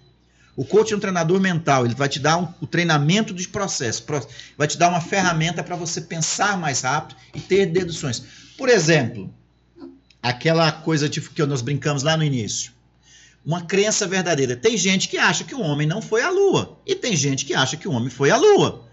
O 0.56 0.64
coach 0.64 0.94
é 0.94 0.96
um 0.96 1.00
treinador 1.00 1.40
mental, 1.40 1.84
ele 1.86 1.96
vai 1.96 2.08
te 2.08 2.20
dar 2.20 2.38
um- 2.38 2.48
o 2.62 2.68
treinamento 2.68 3.34
de 3.34 3.48
processo, 3.48 4.04
pro- 4.04 4.26
vai 4.58 4.68
te 4.68 4.78
dar 4.78 4.90
uma 4.90 5.02
ferramenta 5.02 5.64
para 5.64 5.76
você 5.76 6.00
pensar 6.00 6.58
mais 6.58 6.82
rápido 6.82 7.18
e 7.34 7.40
ter 7.40 7.66
deduções. 7.66 8.22
Por 8.58 8.70
exemplo, 8.70 9.34
aquela 10.22 10.72
coisa 10.72 11.10
tipo, 11.10 11.32
que 11.32 11.44
nós 11.46 11.62
brincamos 11.62 12.04
lá 12.04 12.16
no 12.16 12.24
início. 12.24 12.72
Uma 13.46 13.62
crença 13.62 14.08
verdadeira. 14.08 14.56
Tem 14.56 14.78
gente 14.78 15.10
que 15.10 15.18
acha 15.18 15.44
que 15.44 15.54
o 15.56 15.60
homem 15.60 15.86
não 15.88 16.02
foi 16.02 16.22
à 16.22 16.30
lua. 16.30 16.80
E 16.86 16.96
tem 16.96 17.16
gente 17.16 17.46
que 17.46 17.54
acha 17.54 17.76
que 17.76 17.88
o 17.88 17.92
homem 17.92 18.10
foi 18.10 18.30
à 18.32 18.38
lua. 18.38 18.88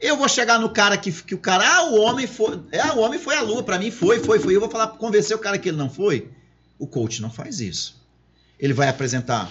Eu 0.00 0.16
vou 0.16 0.26
chegar 0.28 0.58
no 0.58 0.70
cara 0.70 0.96
que, 0.96 1.12
que 1.12 1.34
o 1.34 1.38
cara, 1.38 1.62
ah, 1.76 1.82
o 1.90 2.00
homem 2.00 2.26
foi, 2.26 2.58
é, 2.72 2.86
o 2.92 3.00
homem 3.00 3.18
foi 3.18 3.36
à 3.36 3.42
lua, 3.42 3.62
para 3.62 3.78
mim 3.78 3.90
foi, 3.90 4.20
foi, 4.20 4.38
foi. 4.38 4.56
Eu 4.56 4.60
vou 4.60 4.70
falar, 4.70 4.86
convencer 4.88 5.36
o 5.36 5.40
cara 5.40 5.58
que 5.58 5.68
ele 5.68 5.76
não 5.76 5.90
foi. 5.90 6.30
O 6.78 6.86
coach 6.86 7.20
não 7.20 7.30
faz 7.30 7.60
isso. 7.60 8.00
Ele 8.58 8.72
vai 8.72 8.88
apresentar 8.88 9.50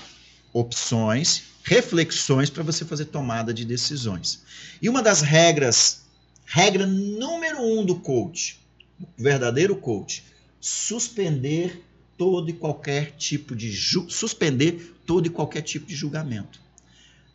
opções, 0.53 1.43
reflexões 1.63 2.49
para 2.49 2.63
você 2.63 2.83
fazer 2.83 3.05
tomada 3.05 3.53
de 3.53 3.65
decisões. 3.65 4.43
E 4.81 4.89
uma 4.89 5.01
das 5.01 5.21
regras, 5.21 6.01
regra 6.45 6.85
número 6.85 7.61
um 7.61 7.85
do 7.85 7.99
coach, 7.99 8.59
o 8.99 9.05
verdadeiro 9.17 9.75
coach, 9.75 10.23
suspender 10.59 11.83
todo 12.17 12.49
e 12.49 12.53
qualquer 12.53 13.13
tipo 13.17 13.55
de 13.55 13.71
suspender 13.75 14.95
todo 15.05 15.27
e 15.27 15.29
qualquer 15.29 15.61
tipo 15.61 15.85
de 15.85 15.95
julgamento. 15.95 16.59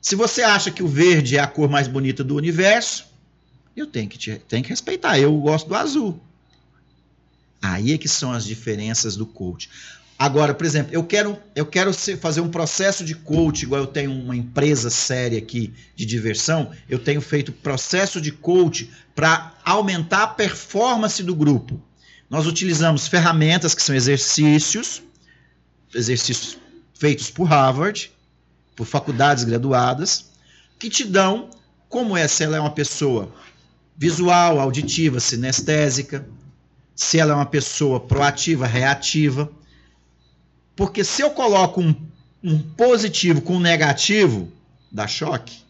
Se 0.00 0.14
você 0.14 0.42
acha 0.42 0.70
que 0.70 0.82
o 0.82 0.88
verde 0.88 1.38
é 1.38 1.40
a 1.40 1.46
cor 1.46 1.68
mais 1.70 1.88
bonita 1.88 2.22
do 2.22 2.36
universo, 2.36 3.06
eu 3.74 3.86
tenho 3.86 4.08
que, 4.08 4.18
te, 4.18 4.38
tenho 4.46 4.62
que 4.62 4.68
respeitar. 4.68 5.18
Eu 5.18 5.34
gosto 5.38 5.66
do 5.68 5.74
azul. 5.74 6.20
Aí 7.62 7.94
é 7.94 7.98
que 7.98 8.06
são 8.06 8.30
as 8.30 8.44
diferenças 8.44 9.16
do 9.16 9.24
coach. 9.24 9.70
Agora, 10.18 10.54
por 10.54 10.64
exemplo, 10.64 10.94
eu 10.94 11.02
quero, 11.02 11.36
eu 11.56 11.66
quero 11.66 11.92
fazer 12.18 12.40
um 12.40 12.48
processo 12.48 13.04
de 13.04 13.14
coach, 13.14 13.64
igual 13.64 13.80
eu 13.80 13.86
tenho 13.86 14.12
uma 14.12 14.36
empresa 14.36 14.88
séria 14.88 15.38
aqui 15.38 15.72
de 15.96 16.06
diversão, 16.06 16.70
eu 16.88 16.98
tenho 16.98 17.20
feito 17.20 17.52
processo 17.52 18.20
de 18.20 18.30
coach 18.30 18.90
para 19.14 19.54
aumentar 19.64 20.22
a 20.22 20.28
performance 20.28 21.22
do 21.22 21.34
grupo. 21.34 21.82
Nós 22.30 22.46
utilizamos 22.46 23.08
ferramentas 23.08 23.74
que 23.74 23.82
são 23.82 23.94
exercícios, 23.94 25.02
exercícios 25.92 26.58
feitos 26.94 27.30
por 27.30 27.44
Harvard, 27.44 28.10
por 28.76 28.86
faculdades 28.86 29.44
graduadas, 29.44 30.30
que 30.78 30.88
te 30.88 31.04
dão 31.04 31.50
como 31.88 32.16
é 32.16 32.26
se 32.26 32.42
ela 32.42 32.56
é 32.56 32.60
uma 32.60 32.72
pessoa 32.72 33.32
visual, 33.96 34.58
auditiva, 34.58 35.20
sinestésica, 35.20 36.26
se 36.94 37.18
ela 37.18 37.32
é 37.32 37.36
uma 37.36 37.46
pessoa 37.46 38.00
proativa, 38.00 38.66
reativa. 38.66 39.50
Porque 40.76 41.04
se 41.04 41.22
eu 41.22 41.30
coloco 41.30 41.80
um, 41.80 41.94
um 42.42 42.58
positivo 42.58 43.40
com 43.40 43.56
um 43.56 43.60
negativo, 43.60 44.52
dá 44.90 45.06
choque. 45.06 45.62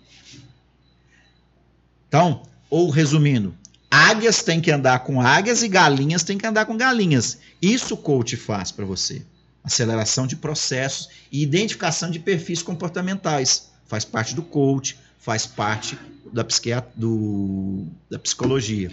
Então, 2.08 2.42
ou 2.70 2.90
resumindo, 2.90 3.54
águias 3.90 4.42
têm 4.42 4.60
que 4.60 4.70
andar 4.70 5.00
com 5.00 5.20
águias 5.20 5.62
e 5.62 5.68
galinhas 5.68 6.22
têm 6.22 6.38
que 6.38 6.46
andar 6.46 6.66
com 6.66 6.76
galinhas. 6.76 7.38
Isso 7.60 7.94
o 7.94 7.96
coach 7.96 8.36
faz 8.36 8.70
para 8.70 8.84
você. 8.84 9.24
Aceleração 9.62 10.26
de 10.26 10.36
processos 10.36 11.08
e 11.30 11.42
identificação 11.42 12.10
de 12.10 12.18
perfis 12.18 12.62
comportamentais. 12.62 13.70
Faz 13.86 14.04
parte 14.04 14.34
do 14.34 14.42
coach, 14.42 14.98
faz 15.18 15.46
parte 15.46 15.98
da, 16.32 16.44
psiquiat 16.44 16.86
do, 16.94 17.86
da 18.10 18.18
psicologia. 18.18 18.90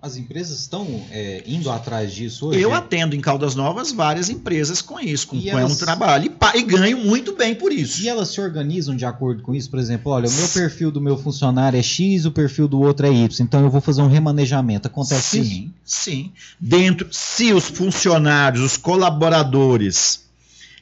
As 0.00 0.16
empresas 0.16 0.60
estão 0.60 0.86
é, 1.10 1.42
indo 1.44 1.68
atrás 1.68 2.14
disso 2.14 2.46
hoje? 2.46 2.60
Eu 2.60 2.72
atendo 2.72 3.16
em 3.16 3.20
Caldas 3.20 3.56
Novas 3.56 3.90
várias 3.90 4.30
empresas 4.30 4.80
com 4.80 5.00
isso, 5.00 5.26
com, 5.26 5.40
com 5.40 5.48
elas... 5.48 5.72
um 5.72 5.76
trabalho 5.76 6.32
e, 6.54 6.58
e, 6.58 6.62
ganho 6.62 6.98
muito 6.98 7.34
bem 7.34 7.52
por 7.52 7.72
isso. 7.72 8.00
E 8.00 8.08
elas 8.08 8.28
se 8.28 8.40
organizam 8.40 8.94
de 8.94 9.04
acordo 9.04 9.42
com 9.42 9.52
isso? 9.52 9.68
Por 9.68 9.80
exemplo, 9.80 10.12
olha, 10.12 10.28
o 10.28 10.32
meu 10.32 10.48
perfil 10.50 10.92
do 10.92 11.00
meu 11.00 11.18
funcionário 11.18 11.76
é 11.76 11.82
X, 11.82 12.26
o 12.26 12.30
perfil 12.30 12.68
do 12.68 12.80
outro 12.80 13.08
é 13.08 13.12
Y, 13.12 13.44
então 13.44 13.60
eu 13.60 13.68
vou 13.68 13.80
fazer 13.80 14.00
um 14.00 14.06
remanejamento. 14.06 14.86
Acontece 14.86 15.42
sim, 15.42 15.42
isso? 15.42 15.72
Sim, 15.84 16.32
Dentro, 16.60 17.08
se 17.10 17.52
os 17.52 17.64
funcionários, 17.64 18.62
os 18.62 18.76
colaboradores 18.76 20.28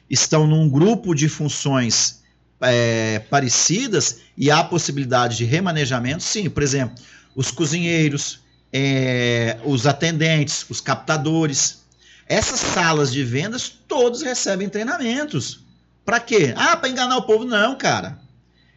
estão 0.07 0.45
num 0.45 0.69
grupo 0.69 1.15
de 1.15 1.27
funções 1.27 2.21
é, 2.61 3.17
parecidas 3.31 4.19
e 4.37 4.51
há 4.51 4.63
possibilidade 4.63 5.37
de 5.37 5.45
remanejamento, 5.45 6.21
sim. 6.21 6.51
Por 6.51 6.61
exemplo, 6.61 6.95
os 7.35 7.49
cozinheiros 7.49 8.45
é, 8.71 9.57
os 9.63 9.85
atendentes, 9.87 10.65
os 10.69 10.81
captadores. 10.81 11.85
Essas 12.27 12.59
salas 12.59 13.11
de 13.11 13.23
vendas, 13.23 13.69
todos 13.87 14.21
recebem 14.21 14.69
treinamentos. 14.69 15.61
Para 16.05 16.19
quê? 16.19 16.53
Ah, 16.55 16.75
para 16.75 16.89
enganar 16.89 17.17
o 17.17 17.23
povo? 17.23 17.45
Não, 17.45 17.77
cara. 17.77 18.19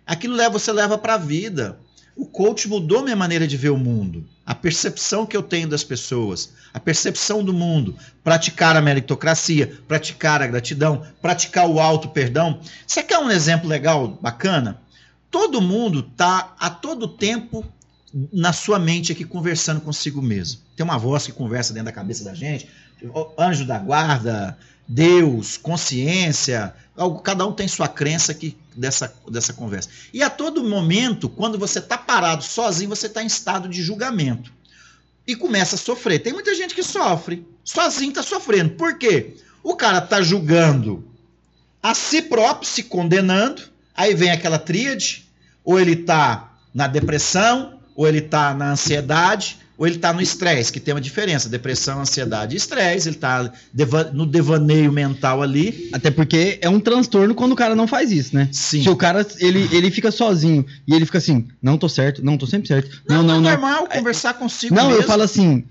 Aquilo 0.06 0.34
leva, 0.34 0.58
você 0.58 0.72
leva 0.72 0.98
para 0.98 1.14
a 1.14 1.18
vida. 1.18 1.78
O 2.16 2.26
coach 2.26 2.68
mudou 2.68 3.02
minha 3.02 3.16
maneira 3.16 3.46
de 3.46 3.56
ver 3.56 3.70
o 3.70 3.78
mundo, 3.78 4.28
a 4.44 4.54
percepção 4.54 5.24
que 5.24 5.36
eu 5.36 5.42
tenho 5.42 5.68
das 5.68 5.82
pessoas, 5.82 6.52
a 6.74 6.78
percepção 6.78 7.42
do 7.42 7.52
mundo, 7.52 7.96
praticar 8.22 8.76
a 8.76 8.82
meritocracia, 8.82 9.78
praticar 9.88 10.42
a 10.42 10.46
gratidão, 10.46 11.06
praticar 11.22 11.68
o 11.68 11.80
alto 11.80 12.08
perdão. 12.08 12.60
Você 12.86 13.02
quer 13.02 13.18
um 13.18 13.30
exemplo 13.30 13.68
legal, 13.68 14.18
bacana? 14.20 14.82
Todo 15.30 15.62
mundo 15.62 16.06
está 16.10 16.54
a 16.58 16.68
todo 16.68 17.08
tempo 17.08 17.64
na 18.32 18.52
sua 18.52 18.78
mente 18.78 19.12
aqui 19.12 19.24
conversando 19.24 19.80
consigo 19.80 20.20
mesmo. 20.20 20.60
Tem 20.76 20.84
uma 20.84 20.98
voz 20.98 21.26
que 21.26 21.32
conversa 21.32 21.72
dentro 21.72 21.86
da 21.86 21.92
cabeça 21.92 22.24
da 22.24 22.34
gente, 22.34 22.68
anjo 23.38 23.64
da 23.64 23.78
guarda, 23.78 24.58
Deus, 24.86 25.56
consciência, 25.56 26.74
cada 27.22 27.46
um 27.46 27.52
tem 27.52 27.68
sua 27.68 27.86
crença 27.86 28.32
aqui 28.32 28.56
dessa, 28.76 29.14
dessa 29.30 29.52
conversa. 29.52 29.88
E 30.12 30.22
a 30.22 30.28
todo 30.28 30.64
momento, 30.64 31.28
quando 31.28 31.58
você 31.58 31.78
está 31.78 31.96
parado 31.96 32.42
sozinho, 32.42 32.90
você 32.90 33.06
está 33.06 33.22
em 33.22 33.26
estado 33.26 33.68
de 33.68 33.82
julgamento. 33.82 34.52
E 35.26 35.36
começa 35.36 35.76
a 35.76 35.78
sofrer. 35.78 36.18
Tem 36.18 36.32
muita 36.32 36.54
gente 36.54 36.74
que 36.74 36.82
sofre. 36.82 37.46
Sozinho 37.64 38.08
está 38.08 38.22
sofrendo. 38.22 38.70
Por 38.70 38.98
quê? 38.98 39.36
O 39.62 39.76
cara 39.76 39.98
está 39.98 40.20
julgando 40.20 41.04
a 41.80 41.94
si 41.94 42.22
próprio, 42.22 42.68
se 42.68 42.82
condenando. 42.82 43.62
Aí 43.94 44.12
vem 44.12 44.30
aquela 44.32 44.58
tríade. 44.58 45.24
Ou 45.64 45.78
ele 45.78 45.92
está 45.92 46.52
na 46.74 46.88
depressão, 46.88 47.79
ou 47.94 48.06
ele 48.06 48.18
está 48.18 48.54
na 48.54 48.72
ansiedade, 48.72 49.58
ou 49.80 49.86
ele 49.86 49.96
está 49.96 50.12
no 50.12 50.20
estresse, 50.20 50.70
que 50.70 50.78
tem 50.78 50.92
uma 50.92 51.00
diferença. 51.00 51.48
Depressão, 51.48 52.00
ansiedade 52.00 52.54
e 52.54 52.58
estresse. 52.58 53.08
Ele 53.08 53.16
está 53.16 53.50
no 54.12 54.26
devaneio 54.26 54.92
mental 54.92 55.42
ali. 55.42 55.88
Até 55.90 56.10
porque 56.10 56.58
é 56.60 56.68
um 56.68 56.78
transtorno 56.78 57.34
quando 57.34 57.52
o 57.52 57.56
cara 57.56 57.74
não 57.74 57.86
faz 57.86 58.12
isso, 58.12 58.36
né? 58.36 58.46
Sim. 58.52 58.82
Se 58.82 58.90
o 58.90 58.96
cara 58.96 59.26
ele, 59.38 59.66
ele 59.72 59.90
fica 59.90 60.10
sozinho 60.10 60.66
e 60.86 60.94
ele 60.94 61.06
fica 61.06 61.16
assim, 61.16 61.48
não 61.62 61.78
tô 61.78 61.88
certo, 61.88 62.22
não 62.22 62.36
tô 62.36 62.46
sempre 62.46 62.68
certo. 62.68 63.02
Não, 63.08 63.22
não, 63.22 63.40
não. 63.40 63.48
É 63.48 63.52
normal 63.52 63.80
não. 63.80 63.86
conversar 63.86 64.34
consigo 64.34 64.74
Não, 64.74 64.88
mesmo. 64.88 65.00
eu 65.00 65.06
falo 65.06 65.22
assim, 65.22 65.64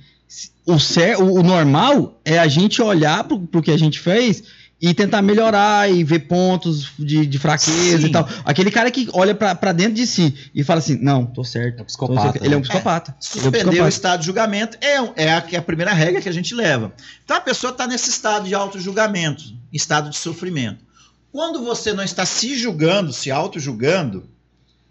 o, 0.66 0.80
cer 0.80 1.20
o, 1.20 1.36
o 1.36 1.44
normal 1.44 2.20
é 2.26 2.40
a 2.40 2.48
gente 2.48 2.82
olhar 2.82 3.24
pro, 3.26 3.40
pro 3.40 3.62
que 3.62 3.70
a 3.70 3.78
gente 3.78 4.00
fez 4.00 4.44
e 4.81 4.93
tentar 4.93 5.22
melhorar 5.22 5.91
e 5.91 6.03
ver 6.03 6.19
pontos 6.19 6.91
de, 6.97 7.26
de 7.26 7.38
fraqueza 7.38 8.01
Sim. 8.01 8.07
e 8.07 8.11
tal. 8.11 8.27
Aquele 8.45 8.72
cara 8.72 8.89
que 8.89 9.10
olha 9.11 9.35
para 9.35 9.72
dentro 9.73 9.93
de 9.93 10.07
si 10.07 10.34
e 10.56 10.64
fala 10.64 10.80
assim: 10.80 10.97
não, 11.01 11.26
tô 11.26 11.43
certo. 11.43 11.80
É 11.80 11.81
um 11.81 11.85
psicopata. 11.85 12.45
Ele 12.45 12.53
é 12.53 12.57
um 12.57 12.61
psicopata. 12.61 13.11
É, 13.11 13.15
suspender 13.19 13.77
é 13.77 13.84
um 13.84 13.85
o 13.85 13.89
estado 13.89 14.22
de 14.22 14.26
julgamento 14.26 14.77
é, 14.80 15.26
é, 15.26 15.34
a, 15.34 15.43
é 15.51 15.57
a 15.57 15.61
primeira 15.61 15.91
regra 15.93 16.22
que 16.22 16.30
a 16.30 16.31
gente 16.31 16.56
leva. 16.56 16.93
Então 17.26 17.35
a 17.35 17.41
pessoa 17.41 17.72
está 17.72 17.85
nesse 17.85 18.10
estado 18.10 18.47
de 18.47 18.56
auto-julgamento, 18.56 19.43
estado 19.73 20.10
de 20.10 20.18
sofrimento. 20.18 20.85
Quando 21.31 21.64
você 21.64 21.93
não 21.93 22.03
está 22.03 22.26
se 22.26 22.57
julgando, 22.57 23.11
se 23.11 23.30
auto-julgando, 23.30 24.27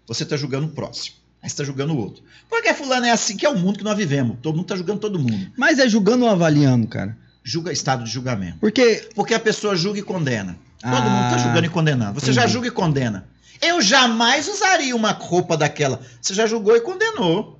você 0.07 0.23
está 0.23 0.37
julgando 0.37 0.67
o 0.67 0.69
próximo. 0.69 1.17
Aí 1.41 1.49
você 1.49 1.53
está 1.53 1.63
julgando 1.63 1.93
o 1.93 1.97
outro. 1.97 2.23
Porque 2.49 2.73
fulano 2.73 3.05
é 3.05 3.11
assim 3.11 3.35
que 3.35 3.45
é 3.45 3.49
o 3.49 3.57
mundo 3.57 3.77
que 3.77 3.83
nós 3.83 3.97
vivemos. 3.97 4.37
Todo 4.41 4.55
mundo 4.55 4.65
está 4.65 4.75
julgando 4.75 4.99
todo 4.99 5.19
mundo. 5.19 5.51
Mas 5.57 5.79
é 5.79 5.87
julgando 5.87 6.25
ou 6.25 6.31
avaliando, 6.31 6.87
cara? 6.87 7.17
Julga 7.49 7.71
estado 7.71 8.03
de 8.03 8.11
julgamento. 8.11 8.57
Porque, 8.59 9.09
Porque 9.15 9.33
a 9.33 9.39
pessoa 9.39 9.75
julga 9.75 9.99
e 9.99 10.03
condena. 10.03 10.55
Todo 10.79 10.93
ah, 10.93 11.01
mundo 11.01 11.25
está 11.25 11.37
julgando 11.39 11.65
e 11.65 11.69
condenando. 11.69 12.13
Você 12.13 12.27
entendi. 12.27 12.35
já 12.35 12.47
julga 12.47 12.67
e 12.67 12.71
condena. 12.71 13.25
Eu 13.61 13.81
jamais 13.81 14.47
usaria 14.47 14.95
uma 14.95 15.11
roupa 15.11 15.57
daquela. 15.57 15.99
Você 16.21 16.33
já 16.33 16.45
julgou 16.45 16.75
e 16.75 16.81
condenou. 16.81 17.59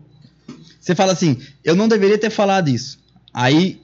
Você 0.79 0.95
fala 0.95 1.11
assim, 1.11 1.37
eu 1.63 1.75
não 1.75 1.87
deveria 1.87 2.17
ter 2.17 2.29
falado 2.29 2.69
isso. 2.69 2.99
Aí 3.33 3.81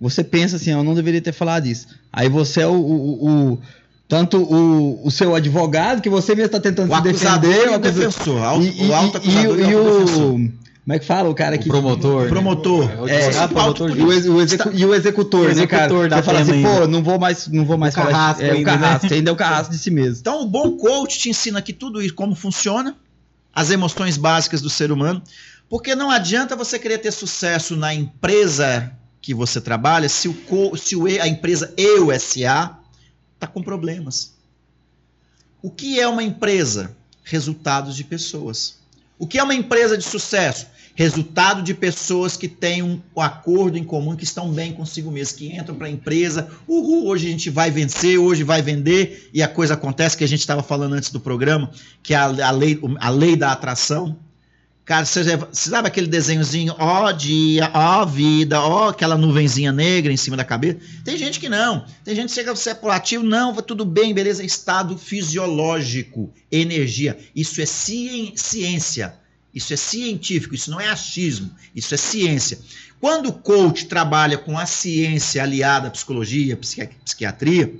você 0.00 0.22
pensa 0.22 0.56
assim, 0.56 0.70
eu 0.70 0.84
não 0.84 0.94
deveria 0.94 1.20
ter 1.20 1.32
falado 1.32 1.66
isso. 1.66 1.88
Aí 2.12 2.28
você 2.28 2.62
é 2.62 2.66
o, 2.66 2.72
o, 2.72 3.52
o 3.52 3.58
tanto 4.06 4.38
o, 4.38 5.06
o 5.06 5.10
seu 5.10 5.34
advogado, 5.34 6.00
que 6.00 6.08
você 6.08 6.34
mesmo 6.34 6.46
está 6.46 6.60
tentando 6.60 6.90
o 6.90 6.96
se 6.96 7.02
defender, 7.02 7.68
o 7.68 7.78
defensor, 7.78 8.62
e, 8.62 8.84
e, 8.84 8.88
o 8.88 8.94
auto 8.94 9.18
acusador 9.18 9.58
e, 9.58 9.62
e, 9.62 9.70
e, 9.70 9.74
o, 9.74 10.52
como 10.88 10.96
é 10.96 10.98
que 11.00 11.04
fala 11.04 11.28
o 11.28 11.34
cara 11.34 11.56
o 11.56 11.58
que. 11.58 11.68
Promotor. 11.68 12.28
Promotor. 12.30 12.90
É, 13.10 13.20
é, 13.20 13.30
ah, 13.36 14.30
o, 14.32 14.40
execu... 14.40 14.70
E 14.72 14.86
o 14.86 14.94
executor, 14.94 15.46
o 15.46 15.50
executor 15.50 16.04
né, 16.04 16.08
cara? 16.08 16.22
Você 16.22 16.22
fala 16.22 16.40
assim, 16.40 16.52
ainda. 16.52 16.68
pô, 16.80 16.86
não 16.86 17.02
vou 17.02 17.18
mais, 17.18 17.46
não 17.46 17.66
vou 17.66 17.76
mais 17.76 17.92
o 17.92 17.96
falar. 17.98 18.10
Carrasco 18.10 18.42
é, 18.42 18.50
ainda, 18.52 18.60
o 18.60 18.64
carrasco, 18.64 19.06
né? 19.06 19.12
ainda 19.16 19.30
é 19.30 19.32
o 19.34 19.36
carrasco 19.36 19.72
de 19.74 19.78
si 19.78 19.90
mesmo. 19.90 20.20
Então, 20.20 20.40
o 20.40 20.46
bom 20.46 20.78
coach 20.78 21.18
te 21.18 21.28
ensina 21.28 21.58
aqui 21.58 21.74
tudo 21.74 22.00
isso, 22.00 22.14
como 22.14 22.34
funciona, 22.34 22.96
as 23.54 23.70
emoções 23.70 24.16
básicas 24.16 24.62
do 24.62 24.70
ser 24.70 24.90
humano. 24.90 25.22
Porque 25.68 25.94
não 25.94 26.10
adianta 26.10 26.56
você 26.56 26.78
querer 26.78 26.96
ter 26.96 27.12
sucesso 27.12 27.76
na 27.76 27.92
empresa 27.92 28.90
que 29.20 29.34
você 29.34 29.60
trabalha 29.60 30.08
se, 30.08 30.26
o 30.26 30.32
co... 30.32 30.74
se 30.74 30.96
o 30.96 31.04
a 31.04 31.28
empresa 31.28 31.70
e 31.76 32.00
o 32.00 32.18
SA 32.18 32.78
está 33.34 33.46
com 33.46 33.62
problemas. 33.62 34.32
O 35.60 35.70
que 35.70 36.00
é 36.00 36.08
uma 36.08 36.22
empresa? 36.22 36.96
Resultados 37.24 37.94
de 37.94 38.04
pessoas. 38.04 38.78
O 39.18 39.26
que 39.26 39.38
é 39.38 39.42
uma 39.42 39.54
empresa 39.54 39.98
de 39.98 40.04
sucesso? 40.04 40.77
Resultado 40.98 41.62
de 41.62 41.74
pessoas 41.74 42.36
que 42.36 42.48
têm 42.48 42.82
um, 42.82 43.00
acordo 43.16 43.78
em 43.78 43.84
comum, 43.84 44.16
que 44.16 44.24
estão 44.24 44.50
bem 44.50 44.72
consigo 44.72 45.12
mesmo, 45.12 45.38
que 45.38 45.46
entram 45.46 45.76
para 45.76 45.86
a 45.86 45.90
empresa, 45.90 46.50
uhul, 46.66 47.06
hoje 47.06 47.28
a 47.28 47.30
gente 47.30 47.48
vai 47.50 47.70
vencer, 47.70 48.18
hoje 48.18 48.42
vai 48.42 48.62
vender, 48.62 49.30
e 49.32 49.40
a 49.40 49.46
coisa 49.46 49.74
acontece 49.74 50.16
que 50.16 50.24
a 50.24 50.26
gente 50.26 50.40
estava 50.40 50.60
falando 50.60 50.94
antes 50.94 51.12
do 51.12 51.20
programa, 51.20 51.70
que 52.02 52.14
é 52.14 52.16
a, 52.16 52.24
a, 52.24 52.50
lei, 52.50 52.80
a 52.98 53.10
lei 53.10 53.36
da 53.36 53.52
atração. 53.52 54.18
Cara, 54.84 55.04
você, 55.04 55.36
você 55.36 55.70
sabe 55.70 55.86
aquele 55.86 56.08
desenhozinho, 56.08 56.74
ó 56.76 57.12
dia, 57.12 57.70
ó 57.72 58.04
vida, 58.04 58.60
ó 58.60 58.88
aquela 58.88 59.16
nuvenzinha 59.16 59.70
negra 59.70 60.12
em 60.12 60.16
cima 60.16 60.36
da 60.36 60.44
cabeça? 60.44 60.80
Tem 61.04 61.16
gente 61.16 61.38
que 61.38 61.48
não. 61.48 61.84
Tem 62.02 62.16
gente 62.16 62.30
que 62.30 62.34
chega, 62.34 62.52
você 62.52 62.70
é 62.70 62.74
proativo, 62.74 63.22
não, 63.22 63.54
tudo 63.54 63.84
bem, 63.84 64.12
beleza, 64.12 64.42
estado 64.42 64.98
fisiológico, 64.98 66.32
energia. 66.50 67.16
Isso 67.36 67.62
é 67.62 67.66
ciência. 67.66 69.14
Isso 69.58 69.74
é 69.74 69.76
científico, 69.76 70.54
isso 70.54 70.70
não 70.70 70.80
é 70.80 70.88
achismo, 70.88 71.50
isso 71.74 71.92
é 71.92 71.96
ciência. 71.96 72.60
Quando 73.00 73.28
o 73.28 73.32
coach 73.32 73.86
trabalha 73.86 74.38
com 74.38 74.56
a 74.56 74.64
ciência 74.66 75.42
aliada 75.42 75.88
à 75.88 75.90
psicologia, 75.90 76.56
psiquiatria 76.56 77.74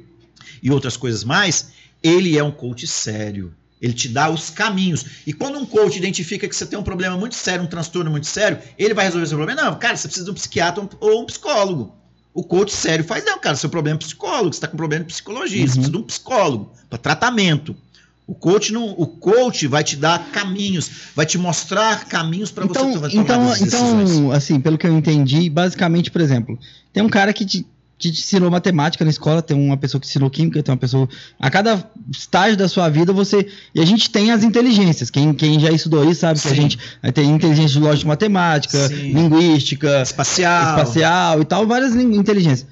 e 0.61 0.71
outras 0.73 0.97
coisas 0.97 1.23
mais, 1.23 1.71
ele 2.03 2.37
é 2.37 2.43
um 2.43 2.51
coach 2.51 2.85
sério. 2.87 3.55
Ele 3.81 3.93
te 3.93 4.09
dá 4.09 4.29
os 4.29 4.51
caminhos. 4.51 5.05
E 5.25 5.33
quando 5.33 5.57
um 5.57 5.65
coach 5.65 5.97
identifica 5.97 6.49
que 6.49 6.57
você 6.57 6.67
tem 6.67 6.77
um 6.77 6.83
problema 6.83 7.17
muito 7.17 7.37
sério, 7.37 7.65
um 7.65 7.69
transtorno 7.69 8.11
muito 8.11 8.27
sério, 8.27 8.59
ele 8.77 8.93
vai 8.93 9.05
resolver 9.05 9.27
seu 9.29 9.39
problema. 9.39 9.63
Não, 9.63 9.79
cara, 9.79 9.97
você 9.97 10.09
precisa 10.09 10.25
de 10.25 10.33
um 10.33 10.35
psiquiatra 10.35 10.89
ou 10.99 11.23
um 11.23 11.27
psicólogo. 11.27 11.95
O 12.35 12.43
coach 12.43 12.73
sério 12.73 13.05
faz, 13.05 13.25
não, 13.25 13.39
cara, 13.39 13.55
seu 13.55 13.71
problema 13.71 13.97
é 13.97 14.01
psicólogo, 14.01 14.53
você 14.53 14.59
está 14.59 14.67
com 14.67 14.77
problema 14.77 15.05
de 15.05 15.13
psicologia, 15.13 15.61
uhum. 15.61 15.67
você 15.69 15.75
precisa 15.75 15.93
de 15.93 15.97
um 15.97 16.03
psicólogo 16.03 16.73
para 16.91 16.99
tratamento. 16.99 17.77
O 18.29 18.35
coach 18.35 18.75
não, 18.75 18.91
o 18.91 19.07
coach 19.07 19.67
vai 19.67 19.83
te 19.83 19.97
dar 19.97 20.31
caminhos, 20.31 20.91
vai 21.17 21.25
te 21.25 21.39
mostrar 21.39 22.05
caminhos 22.05 22.51
para 22.51 22.67
então, 22.67 22.93
você 22.93 22.93
tomar 22.93 23.15
então, 23.15 23.55
Então, 23.63 24.33
assim, 24.33 24.61
pelo 24.61 24.77
que 24.77 24.87
eu 24.87 24.93
entendi, 24.93 25.49
basicamente, 25.49 26.11
por 26.11 26.21
exemplo, 26.21 26.59
tem 26.93 27.03
um 27.03 27.09
cara 27.09 27.33
que 27.33 27.47
te, 27.47 27.67
que 27.97 28.13
te 28.13 28.21
ensinou 28.21 28.51
matemática 28.51 29.03
na 29.03 29.11
escola, 29.11 29.41
tem 29.41 29.57
uma 29.57 29.79
pessoa 29.79 29.99
que 29.99 30.07
ensinou 30.07 30.29
química, 30.29 30.63
tem 30.63 30.71
uma 30.71 30.79
pessoa. 30.79 31.09
A 31.41 31.51
cada 31.51 31.83
estágio 32.11 32.55
da 32.55 32.69
sua 32.69 32.91
vida, 32.91 33.15
você. 33.15 33.49
E 33.75 33.81
a 33.81 33.87
gente 33.87 34.11
tem 34.11 34.31
as 34.31 34.45
inteligências. 34.45 35.09
Quem, 35.09 35.33
quem 35.33 35.59
já 35.59 35.71
estudou 35.71 36.05
isso 36.05 36.21
sabe 36.21 36.39
Sim. 36.39 36.49
que 36.49 36.55
a 36.55 36.57
gente 36.61 36.79
tem 37.15 37.31
inteligência 37.31 37.81
de 37.81 37.81
lógica 37.81 38.09
matemática, 38.09 38.89
Sim. 38.89 39.15
linguística, 39.15 40.03
espacial. 40.03 40.77
espacial 40.77 41.41
e 41.41 41.47
tal, 41.47 41.67
várias 41.67 41.97
inteligências. 41.97 42.67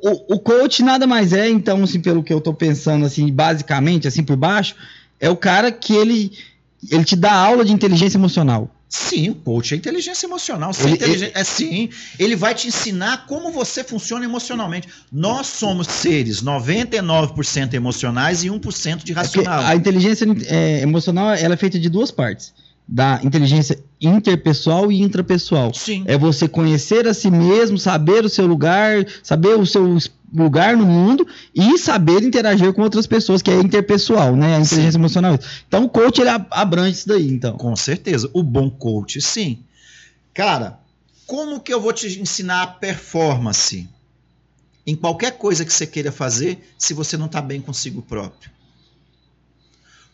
O, 0.00 0.34
o, 0.34 0.38
coach 0.38 0.82
nada 0.82 1.06
mais 1.06 1.32
é, 1.32 1.48
então, 1.48 1.82
assim, 1.82 2.00
pelo 2.00 2.22
que 2.22 2.32
eu 2.32 2.40
tô 2.40 2.54
pensando, 2.54 3.04
assim, 3.04 3.32
basicamente, 3.32 4.06
assim 4.06 4.22
por 4.22 4.36
baixo, 4.36 4.76
é 5.18 5.28
o 5.28 5.36
cara 5.36 5.72
que 5.72 5.92
ele, 5.94 6.32
ele 6.90 7.04
te 7.04 7.16
dá 7.16 7.32
aula 7.32 7.64
de 7.64 7.72
inteligência 7.72 8.16
emocional. 8.16 8.70
Sim, 8.88 9.30
o 9.30 9.34
coach 9.34 9.72
é 9.72 9.76
inteligência 9.78 10.26
emocional. 10.26 10.70
Ele, 10.78 10.92
inteligência, 10.92 11.24
ele, 11.24 11.32
é 11.34 11.44
sim. 11.44 11.88
Ele 12.18 12.36
vai 12.36 12.54
te 12.54 12.68
ensinar 12.68 13.26
como 13.26 13.50
você 13.50 13.82
funciona 13.82 14.22
emocionalmente. 14.24 14.86
Nós 15.10 15.46
somos 15.46 15.86
seres 15.86 16.42
99% 16.42 17.72
emocionais 17.72 18.44
e 18.44 18.48
1% 18.48 19.02
de 19.02 19.12
é 19.12 19.14
racional. 19.14 19.62
É 19.62 19.66
a 19.68 19.74
inteligência 19.74 20.26
é, 20.46 20.82
emocional 20.82 21.30
ela 21.30 21.54
é 21.54 21.56
feita 21.56 21.80
de 21.80 21.88
duas 21.88 22.10
partes. 22.10 22.52
Da 22.94 23.20
inteligência 23.24 23.82
interpessoal 23.98 24.92
e 24.92 25.00
intrapessoal. 25.00 25.72
Sim. 25.72 26.04
É 26.06 26.18
você 26.18 26.46
conhecer 26.46 27.08
a 27.08 27.14
si 27.14 27.30
mesmo, 27.30 27.78
saber 27.78 28.22
o 28.22 28.28
seu 28.28 28.46
lugar, 28.46 29.06
saber 29.22 29.58
o 29.58 29.64
seu 29.64 29.96
lugar 30.30 30.76
no 30.76 30.84
mundo 30.84 31.26
e 31.54 31.78
saber 31.78 32.22
interagir 32.22 32.70
com 32.74 32.82
outras 32.82 33.06
pessoas, 33.06 33.40
que 33.40 33.50
é 33.50 33.58
interpessoal, 33.58 34.36
né? 34.36 34.56
A 34.56 34.60
inteligência 34.60 34.92
sim. 34.92 34.98
emocional. 34.98 35.38
Então, 35.66 35.84
o 35.84 35.88
coach 35.88 36.20
ele 36.20 36.28
abrange 36.50 36.98
isso 36.98 37.08
daí, 37.08 37.28
então. 37.28 37.56
Com 37.56 37.74
certeza. 37.74 38.28
O 38.34 38.42
bom 38.42 38.68
coach, 38.68 39.22
sim. 39.22 39.60
Cara, 40.34 40.78
como 41.26 41.60
que 41.60 41.72
eu 41.72 41.80
vou 41.80 41.94
te 41.94 42.20
ensinar 42.20 42.62
a 42.62 42.66
performance 42.66 43.88
em 44.86 44.94
qualquer 44.94 45.32
coisa 45.38 45.64
que 45.64 45.72
você 45.72 45.86
queira 45.86 46.12
fazer 46.12 46.62
se 46.76 46.92
você 46.92 47.16
não 47.16 47.24
está 47.24 47.40
bem 47.40 47.58
consigo 47.58 48.02
próprio? 48.02 48.50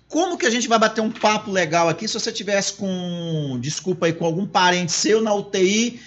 Como 0.09 0.39
que 0.39 0.47
a 0.47 0.51
gente 0.51 0.67
vai 0.67 0.79
bater 0.79 1.03
um 1.03 1.11
papo 1.11 1.51
legal 1.51 1.87
aqui 1.87 2.09
se 2.09 2.15
você 2.15 2.33
tivesse 2.33 2.73
com, 2.73 3.59
desculpa 3.61 4.07
aí, 4.07 4.13
com 4.13 4.25
algum 4.25 4.47
parente 4.47 4.91
seu 4.91 5.21
na 5.21 5.35
UTI, 5.35 6.01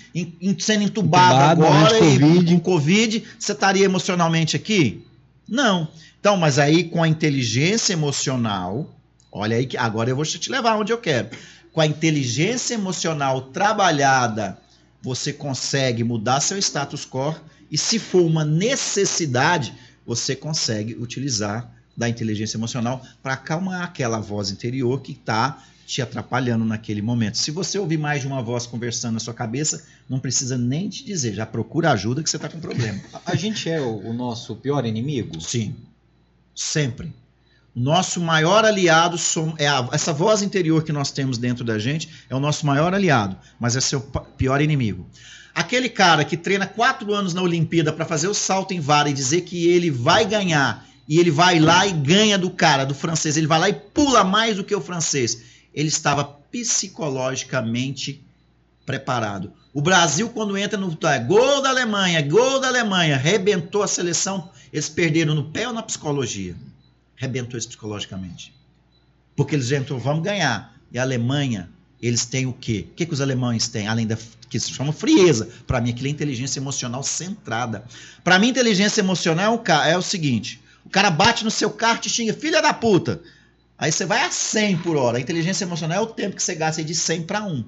sendo 0.60 0.84
entubado, 0.84 1.62
entubado 1.62 1.66
agora 1.66 1.98
e 1.98 2.20
COVID. 2.20 2.54
com 2.56 2.60
Covid, 2.60 3.24
você 3.38 3.52
estaria 3.52 3.86
emocionalmente 3.86 4.56
aqui? 4.56 5.06
Não. 5.48 5.88
Então, 6.20 6.36
mas 6.36 6.58
aí 6.58 6.86
com 6.86 7.04
a 7.04 7.08
inteligência 7.08 7.94
emocional, 7.94 8.90
olha 9.32 9.58
aí 9.58 9.68
que 9.68 9.78
agora 9.78 10.10
eu 10.10 10.16
vou 10.16 10.26
te 10.26 10.52
levar 10.52 10.78
onde 10.78 10.92
eu 10.92 10.98
quero. 10.98 11.30
Com 11.72 11.80
a 11.80 11.86
inteligência 11.86 12.74
emocional 12.74 13.42
trabalhada, 13.54 14.58
você 15.00 15.32
consegue 15.32 16.04
mudar 16.04 16.42
seu 16.42 16.58
status 16.58 17.06
quo 17.06 17.36
e 17.70 17.78
se 17.78 18.00
for 18.00 18.24
uma 18.24 18.44
necessidade, 18.44 19.74
você 20.06 20.36
consegue 20.36 20.96
utilizar 20.96 21.72
da 21.96 22.08
inteligência 22.10 22.58
emocional 22.58 23.02
para 23.22 23.34
acalmar 23.34 23.84
aquela 23.84 24.20
voz 24.20 24.52
interior 24.52 25.02
que 25.02 25.12
está 25.12 25.64
te 25.86 26.02
atrapalhando 26.02 26.64
naquele 26.64 27.02
momento. 27.02 27.38
Se 27.38 27.52
você 27.52 27.78
ouvir 27.78 27.98
mais 27.98 28.22
de 28.22 28.28
uma 28.28 28.42
voz 28.42 28.66
conversando 28.66 29.16
na 29.16 29.20
sua 29.20 29.34
cabeça, 29.34 29.84
não 30.08 30.20
precisa 30.20 30.58
nem 30.58 30.88
te 30.88 31.04
dizer, 31.04 31.34
já 31.34 31.46
procura 31.46 31.92
ajuda 31.92 32.24
que 32.24 32.30
você 32.30 32.38
está 32.38 32.48
com 32.48 32.62
problema. 32.62 33.00
A 33.26 33.36
gente 33.36 33.70
é 33.70 33.82
o, 33.82 33.98
o 34.08 34.14
nosso 34.14 34.56
pior 34.56 34.86
inimigo? 34.86 35.42
Sim, 35.42 35.76
sempre. 36.56 37.14
Nosso 37.76 38.20
maior 38.20 38.66
aliado 38.66 39.18
é 39.58 39.68
a, 39.68 39.88
essa 39.94 40.12
voz 40.12 40.42
interior 40.42 40.84
que 40.84 40.92
nós 40.92 41.12
temos 41.12 41.38
dentro 41.38 41.64
da 41.64 41.80
gente 41.80 42.10
é 42.30 42.36
o 42.36 42.40
nosso 42.40 42.66
maior 42.66 42.94
aliado, 42.94 43.38
mas 43.60 43.78
é 43.78 43.82
seu 43.82 44.02
pior 44.38 44.62
inimigo. 44.62 45.06
Aquele 45.54 45.90
cara 45.90 46.24
que 46.24 46.38
treina 46.38 46.66
quatro 46.68 47.14
anos 47.14 47.34
na 47.34 47.42
Olimpíada 47.42 47.92
para 47.92 48.06
fazer 48.06 48.28
o 48.28 48.34
salto 48.34 48.74
em 48.74 48.80
vara 48.80 49.10
e 49.10 49.14
dizer 49.14 49.42
que 49.42 49.68
ele 49.68 49.90
vai 49.90 50.26
ganhar 50.26 50.86
e 51.08 51.20
ele 51.20 51.32
vai 51.32 51.60
lá 51.60 51.86
e 51.86 51.92
ganha 51.92 52.38
do 52.38 52.50
cara, 52.50 52.86
do 52.86 52.94
francês. 52.94 53.38
Ele 53.38 53.48
vai 53.48 53.60
lá 53.60 53.70
e 53.70 53.74
pula 53.74 54.24
mais 54.24 54.58
do 54.58 54.64
que 54.64 54.76
o 54.76 54.82
francês. 54.82 55.42
Ele 55.74 55.88
estava 55.88 56.24
psicologicamente 56.24 58.24
preparado. 58.86 59.54
O 59.74 59.82
Brasil, 59.82 60.30
quando 60.30 60.58
entra 60.58 60.78
no 60.78 60.98
é, 61.08 61.20
gol 61.20 61.62
da 61.62 61.70
Alemanha, 61.70 62.22
gol 62.22 62.60
da 62.60 62.68
Alemanha, 62.68 63.18
rebentou 63.18 63.84
a 63.84 63.88
seleção. 63.88 64.50
Eles 64.72 64.90
perderam 64.90 65.34
no 65.34 65.52
pé 65.52 65.68
ou 65.68 65.74
na 65.74 65.84
psicologia? 65.84 66.56
Rebentou 67.16 67.58
isso 67.58 67.70
psicologicamente. 67.70 68.54
Porque 69.36 69.56
eles 69.56 69.72
entram, 69.72 69.98
vamos 69.98 70.24
ganhar. 70.24 70.76
E 70.92 71.00
a 71.00 71.02
Alemanha, 71.02 71.70
eles 72.02 72.26
têm 72.26 72.46
o 72.46 72.54
quê? 72.54 72.88
O 72.92 72.96
que, 72.96 73.06
que 73.06 73.14
os 73.14 73.22
alemães 73.22 73.68
têm? 73.68 73.88
Além 73.88 74.06
da 74.06 74.18
que 74.52 74.60
se 74.60 74.72
chama 74.72 74.92
frieza. 74.92 75.48
Para 75.66 75.80
mim, 75.80 75.92
aquilo 75.92 76.08
é 76.08 76.12
inteligência 76.12 76.60
emocional 76.60 77.02
centrada. 77.02 77.86
Para 78.22 78.38
mim, 78.38 78.50
inteligência 78.50 79.00
emocional 79.00 79.64
é 79.86 79.98
o 79.98 80.02
seguinte: 80.02 80.61
o 80.86 80.90
cara 80.90 81.10
bate 81.10 81.44
no 81.44 81.52
seu 81.52 81.70
carro 81.70 82.00
e 82.06 82.10
xinga, 82.10 82.34
filha 82.34 82.62
da 82.62 82.74
puta. 82.74 83.22
Aí 83.78 83.92
você 83.92 84.06
vai 84.06 84.24
a 84.24 84.32
100 84.32 84.78
por 84.78 84.96
hora. 84.96 85.18
A 85.18 85.22
inteligência 85.22 85.64
emocional 85.64 85.98
é 85.98 86.02
o 86.02 86.08
tempo 86.08 86.36
que 86.36 86.44
você 86.44 86.54
gasta 86.54 86.84
de 86.84 86.94
100 86.94 87.24
para 87.24 87.44
1. 87.44 87.66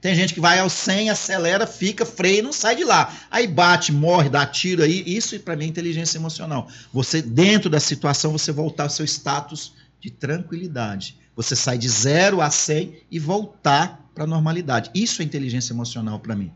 Tem 0.00 0.16
gente 0.16 0.34
que 0.34 0.40
vai 0.40 0.58
ao 0.58 0.68
100, 0.68 1.10
acelera, 1.10 1.64
fica, 1.64 2.04
freia 2.04 2.40
e 2.40 2.42
não 2.42 2.52
sai 2.52 2.74
de 2.74 2.82
lá. 2.82 3.14
Aí 3.30 3.46
bate, 3.46 3.92
morre, 3.92 4.28
dá 4.28 4.44
tiro 4.44 4.82
aí. 4.82 5.04
Isso 5.06 5.38
para 5.38 5.54
mim 5.54 5.66
é 5.66 5.68
inteligência 5.68 6.18
emocional. 6.18 6.68
Você, 6.92 7.22
dentro 7.22 7.70
da 7.70 7.78
situação, 7.78 8.32
você 8.32 8.50
voltar 8.50 8.82
ao 8.82 8.90
seu 8.90 9.04
status 9.04 9.72
de 10.00 10.10
tranquilidade. 10.10 11.16
Você 11.36 11.54
sai 11.54 11.78
de 11.78 11.88
0 11.88 12.40
a 12.40 12.50
100 12.50 12.96
e 13.08 13.18
voltar 13.20 14.10
para 14.12 14.24
a 14.24 14.26
normalidade. 14.26 14.90
Isso 14.92 15.22
é 15.22 15.24
inteligência 15.24 15.72
emocional 15.72 16.18
para 16.18 16.34
mim. 16.34 16.50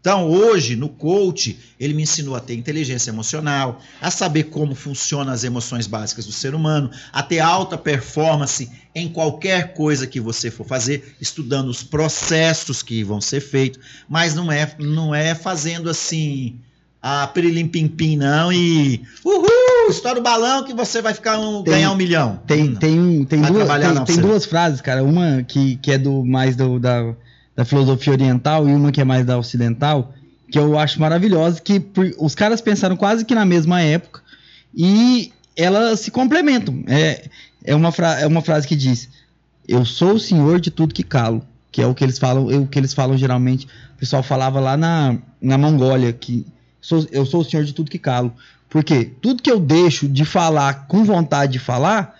Então, 0.00 0.30
hoje, 0.30 0.76
no 0.76 0.88
coach, 0.88 1.58
ele 1.78 1.92
me 1.92 2.04
ensinou 2.04 2.36
a 2.36 2.40
ter 2.40 2.54
inteligência 2.54 3.10
emocional, 3.10 3.80
a 4.00 4.10
saber 4.10 4.44
como 4.44 4.74
funcionam 4.74 5.32
as 5.32 5.42
emoções 5.42 5.86
básicas 5.86 6.24
do 6.24 6.32
ser 6.32 6.54
humano, 6.54 6.90
a 7.12 7.22
ter 7.22 7.40
alta 7.40 7.76
performance 7.76 8.70
em 8.94 9.08
qualquer 9.08 9.74
coisa 9.74 10.06
que 10.06 10.20
você 10.20 10.50
for 10.50 10.64
fazer, 10.64 11.16
estudando 11.20 11.68
os 11.68 11.82
processos 11.82 12.82
que 12.82 13.02
vão 13.02 13.20
ser 13.20 13.40
feitos, 13.40 13.80
mas 14.08 14.34
não 14.34 14.52
é, 14.52 14.72
não 14.78 15.14
é 15.14 15.34
fazendo 15.34 15.90
assim 15.90 16.58
a 17.02 17.26
pirilim-pim-pim, 17.26 18.16
não, 18.16 18.52
e 18.52 19.02
uhul, 19.24 19.88
estoura 19.88 20.18
o 20.18 20.22
balão 20.22 20.64
que 20.64 20.74
você 20.74 21.00
vai 21.00 21.14
ficar 21.14 21.38
um, 21.38 21.62
tem, 21.62 21.74
ganhar 21.74 21.92
um 21.92 21.96
milhão. 21.96 22.40
Tem, 22.46 22.74
tem, 22.74 23.24
tem, 23.24 23.40
duas, 23.42 23.68
tem, 23.68 24.04
tem 24.04 24.16
duas 24.16 24.44
frases, 24.44 24.80
cara. 24.80 25.04
Uma 25.04 25.42
que, 25.42 25.76
que 25.76 25.92
é 25.92 25.98
do 25.98 26.24
mais 26.24 26.56
do, 26.56 26.78
da 26.78 27.14
da 27.58 27.64
filosofia 27.64 28.12
oriental 28.12 28.68
e 28.68 28.72
uma 28.72 28.92
que 28.92 29.00
é 29.00 29.04
mais 29.04 29.26
da 29.26 29.36
ocidental, 29.36 30.14
que 30.48 30.56
eu 30.56 30.78
acho 30.78 31.00
maravilhosa, 31.00 31.60
que 31.60 31.84
os 32.16 32.32
caras 32.32 32.60
pensaram 32.60 32.96
quase 32.96 33.24
que 33.24 33.34
na 33.34 33.44
mesma 33.44 33.82
época 33.82 34.22
e 34.72 35.32
elas 35.56 35.98
se 35.98 36.12
complementam. 36.12 36.84
É, 36.86 37.24
é, 37.64 37.74
uma, 37.74 37.88
é 38.20 38.26
uma 38.28 38.42
frase 38.42 38.68
que 38.68 38.76
diz: 38.76 39.08
Eu 39.66 39.84
sou 39.84 40.12
o 40.12 40.20
senhor 40.20 40.60
de 40.60 40.70
tudo 40.70 40.94
que 40.94 41.02
calo, 41.02 41.44
que 41.72 41.82
é 41.82 41.86
o 41.88 41.96
que 41.96 42.04
eles 42.04 42.16
falam, 42.16 42.48
é 42.48 42.56
o 42.56 42.64
que 42.64 42.78
eles 42.78 42.94
falam 42.94 43.18
geralmente. 43.18 43.66
O 43.96 43.98
pessoal 43.98 44.22
falava 44.22 44.60
lá 44.60 44.76
na, 44.76 45.18
na 45.42 45.58
Mongólia 45.58 46.12
que 46.12 46.46
sou, 46.80 47.04
eu 47.10 47.26
sou 47.26 47.40
o 47.40 47.44
senhor 47.44 47.64
de 47.64 47.74
tudo 47.74 47.90
que 47.90 47.98
calo. 47.98 48.32
Porque 48.70 49.04
tudo 49.20 49.42
que 49.42 49.50
eu 49.50 49.58
deixo 49.58 50.08
de 50.08 50.24
falar 50.24 50.86
com 50.86 51.02
vontade 51.02 51.54
de 51.54 51.58
falar, 51.58 52.16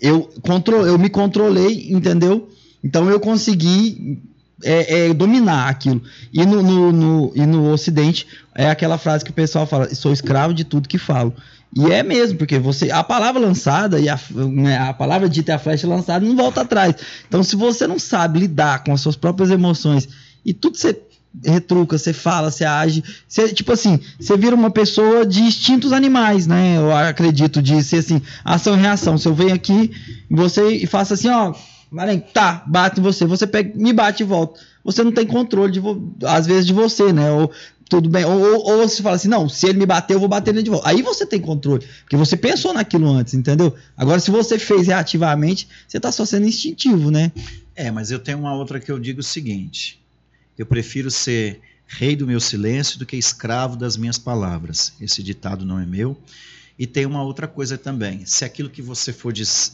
eu, 0.00 0.32
contro, 0.40 0.86
eu 0.86 0.98
me 0.98 1.10
controlei, 1.10 1.92
entendeu? 1.92 2.48
Então 2.82 3.10
eu 3.10 3.20
consegui 3.20 4.18
é, 4.64 5.06
é, 5.06 5.14
dominar 5.14 5.68
aquilo. 5.68 6.02
E 6.32 6.44
no, 6.44 6.62
no, 6.62 6.92
no, 6.92 7.32
e 7.34 7.46
no 7.46 7.70
Ocidente 7.72 8.26
é 8.54 8.68
aquela 8.70 8.98
frase 8.98 9.24
que 9.24 9.30
o 9.30 9.34
pessoal 9.34 9.66
fala: 9.66 9.94
sou 9.94 10.12
escravo 10.12 10.54
de 10.54 10.64
tudo 10.64 10.88
que 10.88 10.98
falo. 10.98 11.34
E 11.74 11.90
é 11.90 12.02
mesmo, 12.02 12.36
porque 12.36 12.58
você 12.58 12.90
a 12.90 13.02
palavra 13.02 13.40
lançada 13.40 13.98
e 13.98 14.08
a, 14.08 14.18
né, 14.30 14.76
a 14.76 14.92
palavra 14.92 15.26
dita 15.28 15.52
e 15.52 15.54
a 15.54 15.58
flecha 15.58 15.88
lançada 15.88 16.24
não 16.24 16.36
volta 16.36 16.60
atrás. 16.60 16.94
Então, 17.26 17.42
se 17.42 17.56
você 17.56 17.86
não 17.86 17.98
sabe 17.98 18.40
lidar 18.40 18.84
com 18.84 18.92
as 18.92 19.00
suas 19.00 19.16
próprias 19.16 19.50
emoções 19.50 20.06
e 20.44 20.52
tudo 20.52 20.76
você 20.76 21.00
retruca, 21.42 21.96
você 21.96 22.12
fala, 22.12 22.50
você 22.50 22.64
age, 22.64 23.02
você, 23.26 23.48
tipo 23.48 23.72
assim, 23.72 23.98
você 24.20 24.36
vira 24.36 24.54
uma 24.54 24.70
pessoa 24.70 25.24
de 25.24 25.40
instintos 25.40 25.92
animais, 25.92 26.46
né? 26.46 26.76
Eu 26.76 26.94
acredito 26.94 27.62
de 27.62 27.82
ser 27.82 27.98
assim, 27.98 28.20
ação 28.44 28.76
e 28.76 28.80
reação. 28.80 29.16
Se 29.16 29.26
eu 29.26 29.34
venho 29.34 29.54
aqui, 29.54 29.90
você 30.30 30.68
e 30.68 30.86
faço 30.86 31.14
assim, 31.14 31.30
ó, 31.30 31.54
Marenco, 31.92 32.32
tá, 32.32 32.64
bate 32.66 32.98
em 32.98 33.02
você, 33.02 33.26
você 33.26 33.46
pega, 33.46 33.78
me 33.78 33.92
bate 33.92 34.22
e 34.22 34.26
volta. 34.26 34.58
Você 34.82 35.04
não 35.04 35.12
tem 35.12 35.26
controle, 35.26 35.70
de 35.70 35.80
às 36.26 36.46
vezes, 36.46 36.66
de 36.66 36.72
você, 36.72 37.12
né? 37.12 37.30
Ou 37.30 37.52
tudo 37.88 38.08
bem, 38.08 38.24
ou, 38.24 38.40
ou, 38.40 38.64
ou, 38.64 38.88
você 38.88 39.02
fala 39.02 39.16
assim, 39.16 39.28
não, 39.28 39.46
se 39.50 39.68
ele 39.68 39.78
me 39.78 39.84
bater, 39.84 40.14
eu 40.14 40.20
vou 40.20 40.28
bater 40.28 40.50
ele 40.54 40.62
de 40.62 40.70
volta. 40.70 40.88
Aí 40.88 41.02
você 41.02 41.26
tem 41.26 41.38
controle, 41.38 41.86
porque 42.00 42.16
você 42.16 42.34
pensou 42.38 42.72
naquilo 42.72 43.06
antes, 43.06 43.34
entendeu? 43.34 43.76
Agora, 43.94 44.18
se 44.18 44.30
você 44.30 44.58
fez 44.58 44.86
reativamente, 44.86 45.68
você 45.86 46.00
tá 46.00 46.10
só 46.10 46.24
sendo 46.24 46.46
instintivo, 46.46 47.10
né? 47.10 47.30
É, 47.76 47.90
mas 47.90 48.10
eu 48.10 48.18
tenho 48.18 48.38
uma 48.38 48.54
outra 48.54 48.80
que 48.80 48.90
eu 48.90 48.98
digo 48.98 49.20
o 49.20 49.22
seguinte: 49.22 50.00
eu 50.56 50.64
prefiro 50.64 51.10
ser 51.10 51.60
rei 51.86 52.16
do 52.16 52.26
meu 52.26 52.40
silêncio 52.40 52.98
do 52.98 53.04
que 53.04 53.16
escravo 53.16 53.76
das 53.76 53.98
minhas 53.98 54.16
palavras. 54.16 54.94
Esse 54.98 55.22
ditado 55.22 55.66
não 55.66 55.78
é 55.78 55.84
meu. 55.84 56.16
E 56.78 56.86
tem 56.86 57.06
uma 57.06 57.22
outra 57.22 57.46
coisa 57.46 57.76
também: 57.76 58.24
se 58.26 58.44
aquilo 58.44 58.70
que 58.70 58.82
você 58.82 59.12
for, 59.12 59.32
diz, 59.32 59.72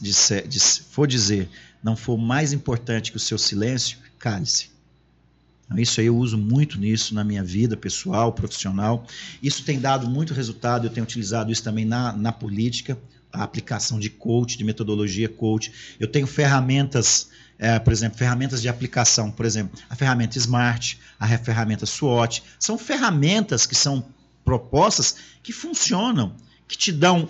for 0.91 1.07
dizer 1.07 1.49
não 1.81 1.95
for 1.95 2.17
mais 2.17 2.51
importante 2.53 3.11
que 3.11 3.17
o 3.17 3.19
seu 3.19 3.37
silêncio, 3.37 3.97
cale-se. 4.17 4.69
Isso 5.77 5.99
aí 5.99 6.07
eu 6.07 6.17
uso 6.17 6.37
muito 6.37 6.79
nisso 6.79 7.13
na 7.13 7.23
minha 7.23 7.43
vida 7.43 7.77
pessoal, 7.77 8.33
profissional. 8.33 9.05
Isso 9.41 9.63
tem 9.63 9.79
dado 9.79 10.09
muito 10.09 10.33
resultado, 10.33 10.87
eu 10.87 10.89
tenho 10.89 11.03
utilizado 11.03 11.51
isso 11.51 11.63
também 11.63 11.85
na, 11.85 12.11
na 12.11 12.31
política, 12.31 12.97
a 13.31 13.43
aplicação 13.43 13.99
de 13.99 14.09
coach, 14.09 14.57
de 14.57 14.63
metodologia 14.63 15.29
coach. 15.29 15.71
Eu 15.99 16.07
tenho 16.07 16.25
ferramentas, 16.25 17.29
é, 17.59 17.77
por 17.77 17.93
exemplo, 17.93 18.17
ferramentas 18.17 18.63
de 18.63 18.67
aplicação, 18.67 19.29
por 19.29 19.45
exemplo, 19.45 19.79
a 19.87 19.95
ferramenta 19.95 20.39
Smart, 20.39 20.99
a 21.19 21.27
ferramenta 21.37 21.85
SWOT. 21.85 22.43
São 22.59 22.75
ferramentas 22.77 23.67
que 23.67 23.75
são 23.75 24.03
propostas 24.43 25.17
que 25.43 25.53
funcionam, 25.53 26.35
que 26.69 26.77
te 26.77 26.91
dão, 26.91 27.27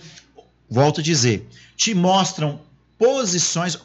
volto 0.70 0.99
a 0.99 1.03
dizer, 1.03 1.48
te 1.76 1.95
mostram 1.95 2.61
posições. 2.98 3.80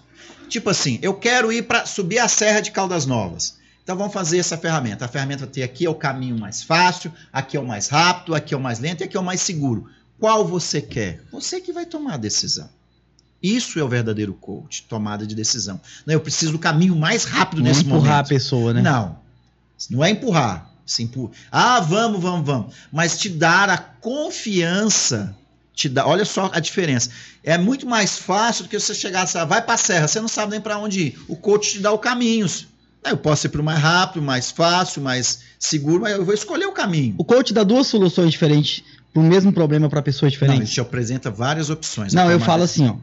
Tipo 0.49 0.69
assim, 0.69 0.99
eu 1.01 1.15
quero 1.15 1.51
ir 1.53 1.63
para 1.63 1.87
subir 1.87 2.19
a 2.19 2.29
Serra 2.29 2.61
de 2.61 2.73
Caldas 2.73 3.07
Novas. 3.07 3.57
Então 3.83 3.97
vamos 3.97 4.13
fazer 4.13 4.39
essa 4.39 4.59
ferramenta. 4.59 5.05
A 5.05 5.09
ferramenta 5.09 5.47
tem 5.47 5.63
aqui 5.63 5.87
é 5.87 5.91
o 5.91 5.95
caminho 5.95 6.39
mais 6.39 6.63
fácil, 6.63 7.13
aqui 7.33 7.57
é 7.57 7.61
o 7.61 7.67
mais 7.67 7.89
rápido, 7.89 8.35
aqui 8.35 8.53
é 8.53 8.57
o 8.57 8.61
mais 8.61 8.81
lento 8.81 9.03
e 9.03 9.05
aqui 9.05 9.17
é 9.17 9.21
o 9.21 9.25
mais 9.25 9.41
seguro. 9.41 9.89
Qual 10.19 10.45
você 10.45 10.81
quer? 10.81 11.23
Você 11.31 11.61
que 11.61 11.73
vai 11.73 11.87
tomar 11.87 12.15
a 12.15 12.19
decisão. 12.19 12.69
Isso 13.43 13.79
é 13.79 13.83
o 13.83 13.89
verdadeiro 13.89 14.33
coach, 14.33 14.87
tomada 14.89 15.27
de 15.27 15.35
decisão. 15.35 15.79
Não, 16.07 16.15
eu 16.15 16.21
preciso 16.21 16.53
do 16.53 16.59
caminho 16.59 16.97
mais 16.97 17.25
rápido 17.25 17.59
Não 17.59 17.69
nesse 17.69 17.83
empurrar 17.83 18.03
momento. 18.03 18.27
a 18.27 18.29
pessoa, 18.29 18.73
né? 18.73 18.83
Não. 18.83 19.19
Não 19.91 20.03
é 20.03 20.11
empurrar. 20.11 20.71
Se 20.87 21.03
empurra. 21.03 21.33
Ah, 21.53 21.81
vamos, 21.81 22.23
vamos, 22.23 22.47
vamos. 22.47 22.75
Mas 22.91 23.19
te 23.19 23.29
dar 23.29 23.69
a 23.69 23.77
confiança. 23.77 25.37
Te 25.75 25.89
dá, 25.89 26.07
olha 26.07 26.25
só 26.25 26.51
a 26.53 26.61
diferença. 26.61 27.11
É 27.43 27.59
muito 27.59 27.87
mais 27.87 28.17
fácil 28.17 28.65
do 28.65 28.69
que 28.71 28.79
você 28.79 28.95
chegar, 28.95 29.27
sabe, 29.27 29.51
vai 29.51 29.61
para 29.61 29.75
a 29.75 29.79
serra, 29.79 30.07
você 30.07 30.21
não 30.21 30.29
sabe 30.29 30.53
nem 30.53 30.61
para 30.61 30.79
onde 30.79 31.01
ir. 31.01 31.19
O 31.27 31.37
coach 31.37 31.73
te 31.73 31.79
dá 31.81 31.93
os 31.93 32.01
caminhos. 32.01 32.67
Eu 33.05 33.17
posso 33.17 33.47
ir 33.47 33.51
para 33.51 33.61
o 33.61 33.65
mais 33.65 33.81
rápido, 33.81 34.23
mais 34.23 34.51
fácil, 34.51 35.03
mais 35.03 35.41
seguro, 35.59 36.03
mas 36.03 36.13
eu 36.13 36.25
vou 36.25 36.33
escolher 36.33 36.67
o 36.67 36.73
caminho. 36.73 37.15
O 37.19 37.25
coach 37.25 37.53
dá 37.53 37.63
duas 37.63 37.87
soluções 37.87 38.31
diferentes 38.31 38.83
para 39.13 39.21
o 39.21 39.25
mesmo 39.25 39.53
problema 39.53 39.89
para 39.91 40.01
pessoas 40.01 40.33
Não, 40.33 40.39
ele 40.39 40.47
diferentes. 40.47 40.73
te 40.73 40.81
apresenta 40.81 41.31
várias 41.31 41.69
opções. 41.71 42.15
Não, 42.15 42.29
a 42.29 42.33
eu 42.33 42.41
falo 42.41 42.63
assim, 42.63 42.89
ó. 42.89 42.97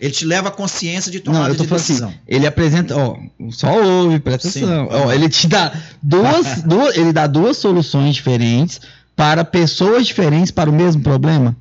Ele 0.00 0.12
te 0.12 0.24
leva 0.24 0.48
à 0.48 0.50
consciência 0.50 1.10
de 1.12 1.18
Não, 1.18 1.24
tomada 1.24 1.50
eu 1.52 1.56
tô 1.56 1.62
de 1.64 1.68
falando 1.68 1.82
decisão. 1.82 2.08
assim, 2.08 2.18
ele 2.26 2.46
apresenta, 2.46 2.96
ó, 2.96 3.18
só 3.50 3.82
ouve, 3.82 4.18
presta 4.20 4.48
atenção. 4.48 4.88
Ó, 4.90 5.12
ele 5.12 5.28
te 5.28 5.46
dá 5.46 5.72
duas, 6.02 6.62
duas, 6.64 6.96
ele 6.96 7.12
dá 7.12 7.26
duas 7.26 7.56
soluções 7.58 8.14
diferentes 8.14 8.80
para 9.14 9.44
pessoas 9.44 10.06
diferentes 10.06 10.50
para 10.50 10.70
o 10.70 10.72
mesmo 10.72 11.02
problema. 11.02 11.54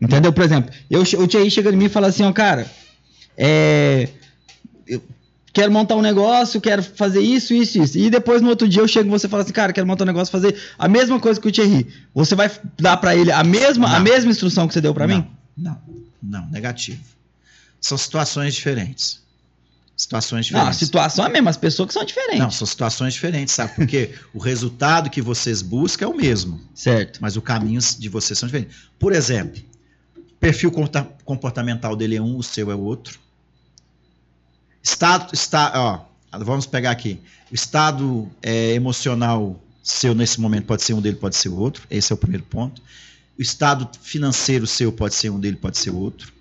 Entendeu? 0.00 0.32
Por 0.32 0.44
exemplo, 0.44 0.70
eu, 0.90 1.02
o 1.02 1.26
Thierry 1.28 1.50
chega 1.50 1.70
em 1.70 1.76
mim 1.76 1.86
e 1.86 1.88
fala 1.88 2.08
assim, 2.08 2.22
ó, 2.22 2.32
cara, 2.32 2.70
é, 3.36 4.08
eu 4.86 5.02
quero 5.52 5.72
montar 5.72 5.96
um 5.96 6.02
negócio, 6.02 6.60
quero 6.60 6.82
fazer 6.82 7.20
isso, 7.20 7.52
isso, 7.54 7.82
isso. 7.82 7.98
E 7.98 8.10
depois 8.10 8.40
no 8.42 8.48
outro 8.48 8.68
dia 8.68 8.82
eu 8.82 8.88
chego 8.88 9.08
e 9.08 9.10
você 9.10 9.28
fala 9.28 9.42
assim, 9.42 9.52
cara, 9.52 9.72
quero 9.72 9.86
montar 9.86 10.04
um 10.04 10.06
negócio, 10.06 10.30
fazer 10.32 10.56
a 10.78 10.88
mesma 10.88 11.18
coisa 11.18 11.40
que 11.40 11.48
o 11.48 11.52
Thierry. 11.52 11.86
Você 12.14 12.34
vai 12.34 12.50
dar 12.78 12.96
para 12.98 13.16
ele 13.16 13.32
a 13.32 13.42
mesma, 13.44 13.96
a 13.96 14.00
mesma 14.00 14.30
instrução 14.30 14.66
que 14.68 14.74
você 14.74 14.80
deu 14.80 14.94
para 14.94 15.06
mim? 15.06 15.26
Não, 15.56 15.78
não, 16.22 16.46
negativo. 16.50 17.00
São 17.80 17.96
situações 17.96 18.54
diferentes. 18.54 19.20
Situações 19.96 20.50
Não, 20.50 20.60
a 20.60 20.62
diferentes. 20.62 20.78
situação 20.86 21.24
é 21.26 21.28
a 21.28 21.30
mesma, 21.30 21.50
as 21.50 21.58
pessoas 21.58 21.88
que 21.88 21.92
são 21.92 22.04
diferentes. 22.04 22.38
Não, 22.38 22.50
são 22.50 22.66
situações 22.66 23.12
diferentes, 23.12 23.52
sabe? 23.52 23.74
Porque 23.74 24.14
o 24.32 24.38
resultado 24.38 25.10
que 25.10 25.20
vocês 25.20 25.60
buscam 25.60 26.06
é 26.06 26.08
o 26.08 26.16
mesmo, 26.16 26.58
Certo. 26.74 27.18
mas 27.20 27.36
os 27.36 27.42
caminhos 27.44 27.98
de 27.98 28.08
vocês 28.08 28.38
são 28.38 28.46
diferentes. 28.46 28.76
Por 28.98 29.12
exemplo, 29.12 29.60
perfil 30.40 30.72
comporta- 30.72 31.08
comportamental 31.24 31.94
dele 31.94 32.16
é 32.16 32.22
um, 32.22 32.38
o 32.38 32.42
seu 32.42 32.70
é 32.70 32.74
outro. 32.74 33.20
Estado, 34.82 35.34
está, 35.34 35.72
ó, 35.74 36.38
vamos 36.38 36.66
pegar 36.66 36.90
aqui. 36.90 37.20
O 37.52 37.54
estado 37.54 38.28
é, 38.42 38.72
emocional 38.72 39.60
seu 39.82 40.14
nesse 40.14 40.40
momento 40.40 40.64
pode 40.64 40.82
ser 40.82 40.94
um 40.94 41.00
dele, 41.00 41.16
pode 41.16 41.36
ser 41.36 41.50
o 41.50 41.56
outro. 41.56 41.86
Esse 41.90 42.12
é 42.12 42.14
o 42.14 42.18
primeiro 42.18 42.44
ponto. 42.44 42.80
O 43.38 43.42
estado 43.42 43.88
financeiro 44.02 44.66
seu 44.66 44.90
pode 44.90 45.14
ser 45.14 45.30
um 45.30 45.38
dele, 45.38 45.56
pode 45.56 45.76
ser 45.78 45.90
o 45.90 45.96
outro. 45.96 46.32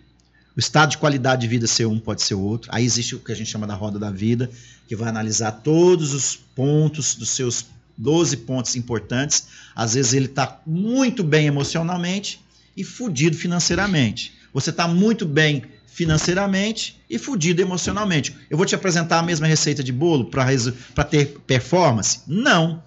O 0.55 0.59
estado 0.59 0.91
de 0.91 0.97
qualidade 0.97 1.41
de 1.41 1.47
vida 1.47 1.67
seu 1.67 1.91
um 1.91 1.99
pode 1.99 2.21
ser 2.21 2.35
o 2.35 2.41
outro. 2.41 2.69
Aí 2.73 2.83
existe 2.83 3.15
o 3.15 3.19
que 3.19 3.31
a 3.31 3.35
gente 3.35 3.49
chama 3.49 3.67
da 3.67 3.75
roda 3.75 3.99
da 3.99 4.11
vida, 4.11 4.49
que 4.87 4.95
vai 4.95 5.09
analisar 5.09 5.51
todos 5.51 6.13
os 6.13 6.35
pontos 6.35 7.15
dos 7.15 7.29
seus 7.29 7.65
12 7.97 8.37
pontos 8.37 8.75
importantes. 8.75 9.47
Às 9.75 9.93
vezes 9.93 10.13
ele 10.13 10.25
está 10.25 10.61
muito 10.65 11.23
bem 11.23 11.47
emocionalmente 11.47 12.41
e 12.79 12.83
fudido 12.83 13.35
financeiramente. 13.35 14.33
Você 14.53 14.69
está 14.69 14.87
muito 14.87 15.25
bem 15.25 15.63
financeiramente 15.85 16.97
e 17.09 17.17
fudido 17.19 17.61
emocionalmente. 17.61 18.33
Eu 18.49 18.55
vou 18.55 18.65
te 18.65 18.73
apresentar 18.73 19.19
a 19.19 19.23
mesma 19.23 19.45
receita 19.45 19.83
de 19.83 19.91
bolo 19.91 20.31
para 20.31 21.03
ter 21.03 21.37
performance? 21.45 22.21
Não. 22.25 22.81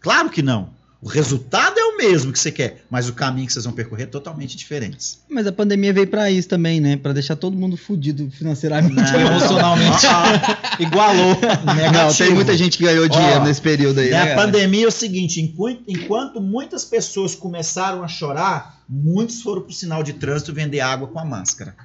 Claro 0.00 0.30
que 0.30 0.40
não. 0.40 0.70
O 1.00 1.08
resultado 1.08 1.78
é 1.78 1.84
o 1.84 1.96
mesmo 1.96 2.32
que 2.32 2.38
você 2.38 2.50
quer, 2.50 2.84
mas 2.90 3.08
o 3.08 3.12
caminho 3.12 3.46
que 3.46 3.52
vocês 3.52 3.64
vão 3.64 3.72
percorrer 3.72 4.04
é 4.04 4.06
totalmente 4.06 4.56
diferente. 4.56 5.18
Mas 5.28 5.46
a 5.46 5.52
pandemia 5.52 5.92
veio 5.92 6.08
pra 6.08 6.28
isso 6.28 6.48
também, 6.48 6.80
né? 6.80 6.96
Pra 6.96 7.12
deixar 7.12 7.36
todo 7.36 7.56
mundo 7.56 7.76
fudido 7.76 8.28
financeiramente 8.30 8.94
Não. 9.12 9.20
e 9.20 9.26
emocionalmente. 9.26 10.06
Igualou. 10.80 11.38
Não, 11.92 12.12
tem 12.12 12.34
muita 12.34 12.56
gente 12.56 12.78
que 12.78 12.84
ganhou 12.84 13.08
dinheiro 13.08 13.40
Ó, 13.40 13.44
nesse 13.44 13.60
período 13.60 14.00
aí, 14.00 14.10
Na 14.10 14.18
né? 14.18 14.34
cara? 14.34 14.46
pandemia 14.46 14.84
é 14.86 14.88
o 14.88 14.92
seguinte: 14.92 15.40
enquanto, 15.40 15.82
enquanto 15.86 16.40
muitas 16.40 16.84
pessoas 16.84 17.34
começaram 17.34 18.02
a 18.02 18.08
chorar, 18.08 18.77
muitos 18.88 19.42
foram 19.42 19.62
pro 19.62 19.72
sinal 19.72 20.02
de 20.02 20.14
trânsito 20.14 20.52
vender 20.52 20.80
água 20.80 21.08
com 21.08 21.18
a 21.18 21.24
máscara. 21.24 21.76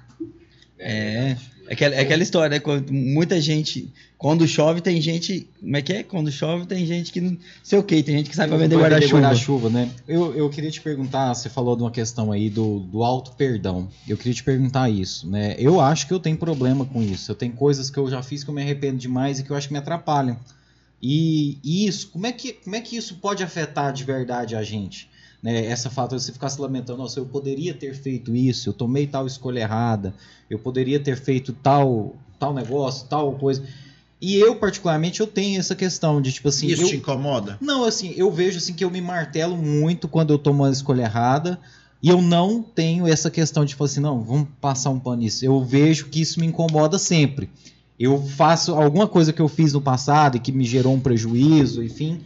É. 0.79 1.35
É 1.67 1.73
aquela, 1.73 1.95
é 1.95 2.01
aquela 2.01 2.23
história, 2.23 2.49
né? 2.49 2.59
Quando 2.59 2.91
muita 2.91 3.39
gente. 3.39 3.91
Quando 4.17 4.47
chove, 4.47 4.81
tem 4.81 5.01
gente. 5.01 5.47
Como 5.59 5.77
é 5.77 5.81
que 5.81 5.93
é? 5.93 6.03
Quando 6.03 6.31
chove, 6.31 6.65
tem 6.65 6.85
gente 6.85 7.11
que 7.11 7.21
não 7.21 7.37
sei 7.63 7.79
o 7.79 7.83
que, 7.83 8.03
tem 8.03 8.17
gente 8.17 8.29
que 8.29 8.35
sai 8.35 8.47
pra 8.47 8.57
vender 8.57 8.75
guarda-chuva. 8.75 9.21
guarda-chuva, 9.21 9.69
né? 9.69 9.89
Eu, 10.07 10.35
eu 10.35 10.49
queria 10.49 10.69
te 10.69 10.81
perguntar, 10.81 11.33
você 11.33 11.49
falou 11.49 11.75
de 11.75 11.83
uma 11.83 11.91
questão 11.91 12.31
aí 12.31 12.49
do, 12.49 12.79
do 12.79 13.03
auto 13.03 13.31
perdão. 13.33 13.87
Eu 14.07 14.17
queria 14.17 14.33
te 14.33 14.43
perguntar 14.43 14.89
isso, 14.89 15.29
né? 15.29 15.55
Eu 15.57 15.79
acho 15.79 16.05
que 16.05 16.13
eu 16.13 16.19
tenho 16.19 16.37
problema 16.37 16.85
com 16.85 17.01
isso. 17.01 17.31
Eu 17.31 17.35
tenho 17.35 17.53
coisas 17.53 17.89
que 17.89 17.97
eu 17.97 18.09
já 18.09 18.21
fiz 18.21 18.43
que 18.43 18.49
eu 18.49 18.53
me 18.53 18.61
arrependo 18.61 18.97
demais 18.97 19.39
e 19.39 19.43
que 19.43 19.51
eu 19.51 19.55
acho 19.55 19.67
que 19.67 19.73
me 19.73 19.79
atrapalham. 19.79 20.37
E, 21.01 21.59
e 21.63 21.87
isso, 21.87 22.09
como 22.09 22.25
é, 22.25 22.31
que, 22.31 22.53
como 22.53 22.75
é 22.75 22.81
que 22.81 22.95
isso 22.95 23.15
pode 23.15 23.43
afetar 23.43 23.91
de 23.91 24.03
verdade 24.03 24.55
a 24.55 24.63
gente? 24.63 25.09
Né? 25.43 25.65
Essa 25.65 25.89
fato 25.89 26.15
de 26.15 26.23
você 26.23 26.31
ficar 26.31 26.47
se 26.47 26.59
lamentando, 26.61 26.99
nossa, 26.99 27.19
eu 27.19 27.25
poderia 27.25 27.73
ter 27.73 27.93
feito 27.93 28.33
isso, 28.33 28.69
eu 28.69 28.73
tomei 28.73 29.05
tal 29.05 29.27
escolha 29.27 29.59
errada, 29.59 30.13
eu 30.49 30.57
poderia 30.57 30.99
ter 30.99 31.17
feito 31.17 31.51
tal, 31.51 32.15
tal 32.39 32.53
negócio, 32.53 33.05
tal 33.09 33.33
coisa. 33.33 33.61
E 34.21 34.37
eu, 34.37 34.55
particularmente, 34.55 35.19
eu 35.19 35.27
tenho 35.27 35.59
essa 35.59 35.75
questão 35.75 36.21
de, 36.21 36.31
tipo 36.31 36.47
assim, 36.47 36.67
Isso 36.67 36.83
eu, 36.83 36.87
te 36.87 36.95
incomoda? 36.95 37.57
não, 37.59 37.83
assim, 37.83 38.13
eu 38.15 38.31
vejo 38.31 38.57
assim 38.57 38.73
que 38.73 38.85
eu 38.85 38.89
me 38.89 39.01
martelo 39.01 39.57
muito 39.57 40.07
quando 40.07 40.31
eu 40.31 40.37
tomo 40.37 40.63
uma 40.63 40.71
escolha 40.71 41.01
errada 41.01 41.59
e 42.01 42.07
eu 42.07 42.21
não 42.21 42.61
tenho 42.61 43.05
essa 43.05 43.29
questão 43.29 43.65
de 43.65 43.71
tipo 43.71 43.83
assim, 43.83 43.99
não, 43.99 44.23
vamos 44.23 44.47
passar 44.61 44.91
um 44.91 44.99
pano 44.99 45.17
nisso. 45.17 45.43
Eu 45.43 45.61
vejo 45.61 46.05
que 46.05 46.21
isso 46.21 46.39
me 46.39 46.45
incomoda 46.45 46.97
sempre. 46.97 47.49
Eu 47.99 48.21
faço 48.21 48.73
alguma 48.73 49.07
coisa 49.07 49.33
que 49.33 49.41
eu 49.41 49.49
fiz 49.49 49.73
no 49.73 49.81
passado 49.81 50.37
e 50.37 50.39
que 50.39 50.53
me 50.53 50.63
gerou 50.63 50.93
um 50.93 50.99
prejuízo, 50.99 51.83
enfim. 51.83 52.21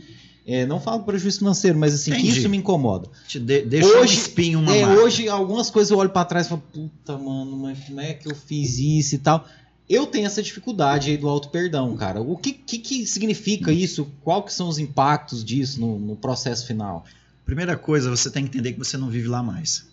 É, 0.50 0.66
não 0.66 0.80
falo 0.80 1.04
prejuízo 1.04 1.40
financeiro, 1.40 1.78
mas 1.78 1.94
assim, 1.94 2.12
que 2.12 2.18
Entendi. 2.22 2.40
isso 2.40 2.48
me 2.50 2.56
incomoda. 2.58 3.10
Te 3.28 3.38
de, 3.40 3.64
deixou 3.64 4.00
Hoje- 4.00 4.16
um 4.16 4.22
espinho 4.22 4.60
uma 4.60 4.74
É, 4.74 4.86
marca. 4.86 5.02
hoje, 5.04 5.28
algumas 5.28 5.70
coisas 5.70 5.92
eu 5.92 5.98
olho 5.98 6.10
pra 6.10 6.24
trás 6.24 6.46
e 6.46 6.50
falo, 6.50 6.64
puta, 6.74 7.18
mano, 7.18 7.58
mas 7.58 7.78
como 7.84 8.00
é 8.00 8.14
que 8.14 8.28
eu 8.32 8.34
fiz 8.34 8.80
isso 8.80 9.16
e 9.16 9.18
tal? 9.18 9.46
Eu 9.90 10.06
tenho 10.08 10.26
essa 10.26 10.42
dificuldade 10.42 11.12
aí 11.12 11.18
do 11.18 11.28
auto-perdão, 11.30 11.96
cara. 11.98 12.22
O 12.22 12.36
que, 12.38 12.54
que, 12.54 12.78
que 12.80 13.06
significa 13.06 13.72
isso? 13.72 14.10
Qual 14.24 14.42
que 14.44 14.54
são 14.54 14.68
os 14.70 14.80
impactos 14.80 15.44
disso 15.44 15.80
no, 15.82 16.00
no 16.00 16.16
processo 16.16 16.66
final? 16.66 17.06
Primeira 17.46 17.78
coisa, 17.78 18.10
você 18.10 18.30
tem 18.30 18.44
que 18.44 18.50
entender 18.50 18.74
que 18.74 18.80
você 18.80 18.98
não 18.98 19.10
vive 19.10 19.28
lá 19.28 19.42
mais. 19.44 19.86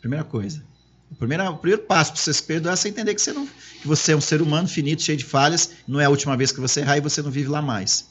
Primeira 0.00 0.24
coisa. 0.24 0.62
O 1.10 1.14
primeiro, 1.14 1.44
o 1.50 1.56
primeiro 1.58 1.82
passo 1.82 2.12
para 2.12 2.20
você 2.22 2.32
se 2.32 2.42
perdoar 2.42 2.72
é 2.72 2.76
você 2.76 2.88
entender 2.88 3.14
que 3.14 3.20
você, 3.20 3.32
não, 3.32 3.46
que 3.46 3.86
você 3.86 4.12
é 4.12 4.16
um 4.16 4.20
ser 4.20 4.40
humano 4.40 4.66
finito, 4.66 5.02
cheio 5.02 5.18
de 5.18 5.24
falhas, 5.24 5.70
não 5.86 6.00
é 6.00 6.06
a 6.06 6.10
última 6.10 6.36
vez 6.36 6.50
que 6.50 6.60
você 6.60 6.80
errar 6.80 6.96
e 6.96 7.00
você 7.02 7.20
não 7.20 7.30
vive 7.30 7.48
lá 7.50 7.60
mais. 7.60 8.10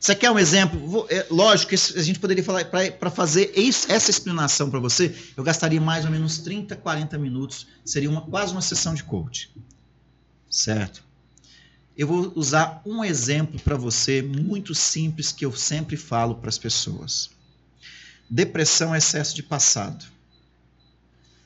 Você 0.00 0.14
quer 0.14 0.30
um 0.30 0.38
exemplo? 0.38 1.06
É, 1.10 1.26
lógico 1.30 1.74
a 1.74 2.02
gente 2.02 2.18
poderia 2.18 2.42
falar, 2.42 2.64
para 2.64 3.10
fazer 3.10 3.52
isso- 3.54 3.92
essa 3.92 4.10
explanação 4.10 4.70
para 4.70 4.80
você, 4.80 5.14
eu 5.36 5.44
gastaria 5.44 5.78
mais 5.80 6.06
ou 6.06 6.10
menos 6.10 6.38
30, 6.38 6.74
40 6.74 7.18
minutos, 7.18 7.66
seria 7.84 8.08
uma, 8.08 8.22
quase 8.22 8.52
uma 8.52 8.62
sessão 8.62 8.94
de 8.94 9.04
coach. 9.04 9.54
Certo? 10.50 11.04
Eu 11.94 12.06
vou 12.06 12.32
usar 12.34 12.80
um 12.86 13.04
exemplo 13.04 13.60
para 13.60 13.76
você 13.76 14.22
muito 14.22 14.74
simples 14.74 15.32
que 15.32 15.44
eu 15.44 15.54
sempre 15.54 15.98
falo 15.98 16.36
para 16.36 16.48
as 16.48 16.56
pessoas. 16.56 17.28
Depressão 18.28 18.94
é 18.94 18.98
excesso 18.98 19.34
de 19.36 19.42
passado. 19.42 20.06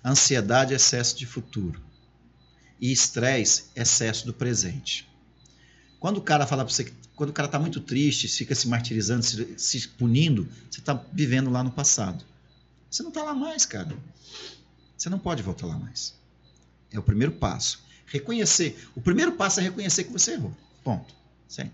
Ansiedade 0.04 0.72
é 0.72 0.76
excesso 0.76 1.16
de 1.18 1.26
futuro. 1.26 1.80
E 2.80 2.92
estresse 2.92 3.64
é 3.74 3.82
excesso 3.82 4.26
do 4.26 4.32
presente. 4.32 5.08
Quando 6.04 6.18
o 6.18 6.20
cara 6.20 6.46
fala 6.46 6.62
para 6.66 6.74
você 6.74 6.92
quando 7.16 7.30
o 7.30 7.32
cara 7.32 7.46
está 7.46 7.58
muito 7.58 7.80
triste, 7.80 8.28
fica 8.28 8.54
se 8.54 8.68
martirizando, 8.68 9.22
se, 9.22 9.54
se 9.56 9.88
punindo, 9.88 10.46
você 10.70 10.80
está 10.80 10.92
vivendo 11.10 11.48
lá 11.48 11.64
no 11.64 11.70
passado. 11.70 12.22
Você 12.90 13.02
não 13.02 13.08
está 13.08 13.22
lá 13.22 13.32
mais, 13.32 13.64
cara. 13.64 13.96
Você 14.98 15.08
não 15.08 15.18
pode 15.18 15.42
voltar 15.42 15.66
lá 15.66 15.78
mais. 15.78 16.14
É 16.92 16.98
o 16.98 17.02
primeiro 17.02 17.32
passo. 17.32 17.82
Reconhecer. 18.04 18.86
O 18.94 19.00
primeiro 19.00 19.32
passo 19.32 19.60
é 19.60 19.62
reconhecer 19.62 20.04
que 20.04 20.12
você 20.12 20.32
errou. 20.32 20.54
Ponto. 20.82 21.14
Sim. 21.48 21.70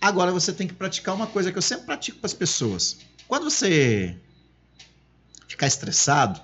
Agora 0.00 0.32
você 0.32 0.50
tem 0.50 0.66
que 0.66 0.72
praticar 0.72 1.14
uma 1.14 1.26
coisa 1.26 1.52
que 1.52 1.58
eu 1.58 1.62
sempre 1.62 1.84
pratico 1.84 2.20
para 2.20 2.28
as 2.28 2.32
pessoas. 2.32 3.00
Quando 3.28 3.50
você 3.50 4.16
ficar 5.46 5.66
estressado 5.66 6.40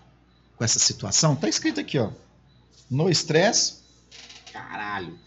com 0.58 0.62
essa 0.62 0.78
situação, 0.78 1.34
tá 1.34 1.48
escrito 1.48 1.80
aqui, 1.80 1.98
ó. 1.98 2.12
No 2.90 3.08
estresse, 3.08 3.76
caralho, 4.52 5.18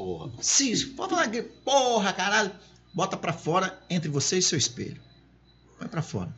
porra. 0.00 0.30
Se, 0.40 0.86
pode 0.86 1.10
falar 1.10 1.28
que 1.28 1.42
porra, 1.42 2.12
caralho, 2.12 2.50
bota 2.94 3.16
para 3.16 3.32
fora 3.32 3.78
entre 3.90 4.08
você 4.08 4.38
e 4.38 4.42
seu 4.42 4.58
espelho. 4.58 5.00
Vai 5.78 5.88
para 5.88 6.00
fora. 6.00 6.34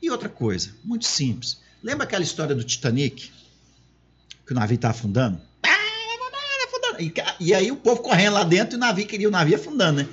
E 0.00 0.10
outra 0.10 0.28
coisa, 0.28 0.74
muito 0.84 1.06
simples. 1.06 1.60
Lembra 1.82 2.04
aquela 2.04 2.22
história 2.22 2.54
do 2.54 2.62
Titanic? 2.62 3.32
Que 4.46 4.52
o 4.52 4.54
navio 4.54 4.78
tá 4.78 4.90
afundando? 4.90 5.40
E, 6.98 7.12
e 7.40 7.54
aí 7.54 7.70
o 7.70 7.76
povo 7.76 8.02
correndo 8.02 8.34
lá 8.34 8.44
dentro 8.44 8.74
e 8.74 8.78
o 8.78 8.80
navio 8.80 9.06
queria 9.06 9.28
o 9.28 9.30
navio 9.30 9.56
afundando, 9.56 10.02
né? 10.02 10.08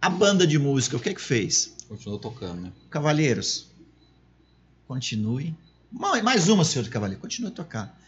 A 0.00 0.08
banda 0.08 0.46
de 0.46 0.58
música, 0.58 0.96
o 0.96 1.00
que 1.00 1.12
que 1.12 1.20
fez? 1.20 1.74
Continuou 1.88 2.18
tocando, 2.18 2.62
né? 2.62 2.72
Cavalheiros, 2.88 3.66
continue. 4.86 5.54
Mais 5.92 6.48
uma, 6.48 6.64
senhor 6.64 6.84
de 6.84 6.90
cavaleiro, 6.90 7.20
continue 7.20 7.50
a 7.50 7.54
tocar. 7.54 8.00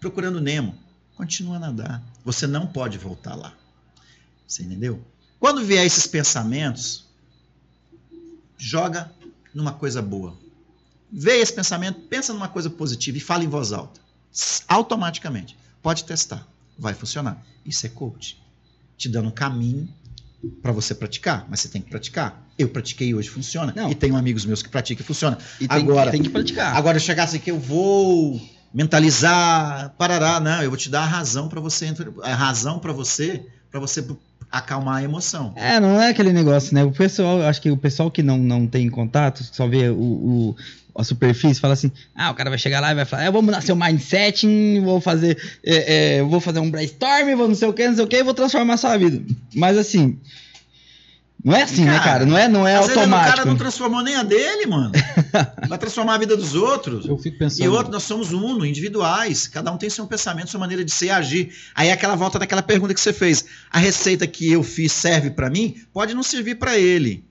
Procurando 0.00 0.40
Nemo, 0.40 0.76
continua 1.16 1.56
a 1.56 1.58
nadar. 1.58 2.02
Você 2.24 2.46
não 2.46 2.66
pode 2.66 2.98
voltar 2.98 3.34
lá. 3.34 3.52
Você 4.46 4.62
entendeu? 4.62 5.02
Quando 5.40 5.64
vier 5.64 5.84
esses 5.84 6.06
pensamentos, 6.06 7.04
joga 8.56 9.10
numa 9.52 9.72
coisa 9.72 10.00
boa. 10.00 10.36
Vê 11.10 11.38
esse 11.38 11.52
pensamento, 11.52 12.00
pensa 12.00 12.32
numa 12.32 12.48
coisa 12.48 12.68
positiva 12.68 13.16
e 13.16 13.20
fala 13.20 13.44
em 13.44 13.48
voz 13.48 13.72
alta. 13.72 14.00
Automaticamente. 14.68 15.56
Pode 15.82 16.04
testar. 16.04 16.46
Vai 16.78 16.94
funcionar. 16.94 17.42
Isso 17.64 17.86
é 17.86 17.88
coach. 17.88 18.40
Te 18.96 19.08
dando 19.08 19.28
um 19.28 19.32
caminho 19.32 19.88
para 20.62 20.72
você 20.72 20.94
praticar, 20.94 21.46
mas 21.48 21.60
você 21.60 21.68
tem 21.68 21.80
que 21.80 21.88
praticar. 21.88 22.46
Eu 22.58 22.68
pratiquei 22.68 23.14
hoje, 23.14 23.28
funciona. 23.28 23.72
Não. 23.74 23.90
E 23.90 23.94
tenho 23.94 24.16
amigos 24.16 24.44
meus 24.44 24.62
que 24.62 24.68
praticam 24.68 25.02
e 25.02 25.06
funciona. 25.06 25.38
E 25.60 25.66
tem, 25.66 25.78
agora, 25.78 26.10
tem 26.10 26.22
que 26.22 26.28
praticar. 26.28 26.76
Agora 26.76 26.96
eu 26.96 27.00
chegasse 27.00 27.36
aqui, 27.36 27.50
eu 27.50 27.58
vou 27.58 28.40
mentalizar, 28.72 29.94
parará, 29.98 30.40
não, 30.40 30.62
eu 30.62 30.70
vou 30.70 30.76
te 30.76 30.88
dar 30.88 31.02
a 31.02 31.06
razão 31.06 31.48
para 31.48 31.60
você, 31.60 31.92
a 32.22 32.34
razão 32.34 32.78
para 32.78 32.92
você, 32.92 33.42
para 33.70 33.80
você 33.80 34.04
acalmar 34.50 34.96
a 34.96 35.02
emoção. 35.02 35.52
É, 35.56 35.80
não 35.80 36.00
é 36.00 36.10
aquele 36.10 36.32
negócio, 36.32 36.74
né? 36.74 36.84
O 36.84 36.92
pessoal, 36.92 37.42
acho 37.42 37.60
que 37.60 37.70
o 37.70 37.76
pessoal 37.76 38.10
que 38.10 38.22
não, 38.22 38.38
não 38.38 38.66
tem 38.66 38.88
contato, 38.88 39.42
só 39.44 39.66
vê 39.66 39.88
o, 39.88 39.94
o 39.94 40.56
a 40.98 41.04
superfície, 41.04 41.60
fala 41.60 41.74
assim: 41.74 41.92
ah, 42.14 42.30
o 42.30 42.34
cara 42.34 42.50
vai 42.50 42.58
chegar 42.58 42.80
lá 42.80 42.90
e 42.90 42.94
vai 42.94 43.04
falar, 43.04 43.26
eu 43.26 43.32
vou 43.32 43.42
mudar 43.42 43.60
seu 43.60 43.76
mindset, 43.76 44.46
vou 44.80 45.00
fazer, 45.00 45.36
é, 45.64 46.16
é, 46.16 46.22
vou 46.22 46.40
fazer 46.40 46.60
um 46.60 46.70
brainstorm, 46.70 47.36
vou 47.36 47.48
não 47.48 47.54
sei 47.54 47.68
o 47.68 47.72
que, 47.72 47.86
não 47.86 47.94
sei 47.94 48.04
o 48.04 48.08
que, 48.08 48.22
vou 48.22 48.34
transformar 48.34 48.74
a 48.74 48.78
sua 48.78 48.96
vida. 48.96 49.22
Mas 49.54 49.76
assim, 49.76 50.18
não 51.46 51.54
é 51.54 51.62
assim, 51.62 51.84
cara, 51.84 51.96
né, 51.96 52.04
cara? 52.04 52.26
Não 52.26 52.36
é, 52.36 52.48
não 52.48 52.66
é 52.66 52.74
automático. 52.74 53.32
o 53.32 53.36
cara 53.36 53.44
não 53.44 53.56
transformou 53.56 54.02
nem 54.02 54.16
a 54.16 54.24
dele, 54.24 54.66
mano. 54.66 54.90
Vai 55.68 55.78
transformar 55.78 56.16
a 56.16 56.18
vida 56.18 56.36
dos 56.36 56.56
outros. 56.56 57.06
Eu 57.06 57.16
fico 57.16 57.38
pensando. 57.38 57.64
E 57.64 57.68
outro, 57.68 57.92
nós 57.92 58.02
somos 58.02 58.32
uno, 58.32 58.66
individuais. 58.66 59.46
Cada 59.46 59.70
um 59.70 59.76
tem 59.78 59.88
seu 59.88 60.04
pensamento, 60.08 60.50
sua 60.50 60.58
maneira 60.58 60.84
de 60.84 60.90
ser 60.90 61.06
e 61.06 61.10
agir. 61.10 61.54
Aí 61.72 61.86
é 61.86 61.92
aquela 61.92 62.16
volta 62.16 62.36
daquela 62.36 62.62
pergunta 62.62 62.92
que 62.92 63.00
você 63.00 63.12
fez. 63.12 63.44
A 63.70 63.78
receita 63.78 64.26
que 64.26 64.50
eu 64.50 64.64
fiz 64.64 64.90
serve 64.90 65.30
para 65.30 65.48
mim? 65.48 65.76
Pode 65.92 66.14
não 66.14 66.22
servir 66.24 66.56
para 66.56 66.76
ele. 66.76 67.24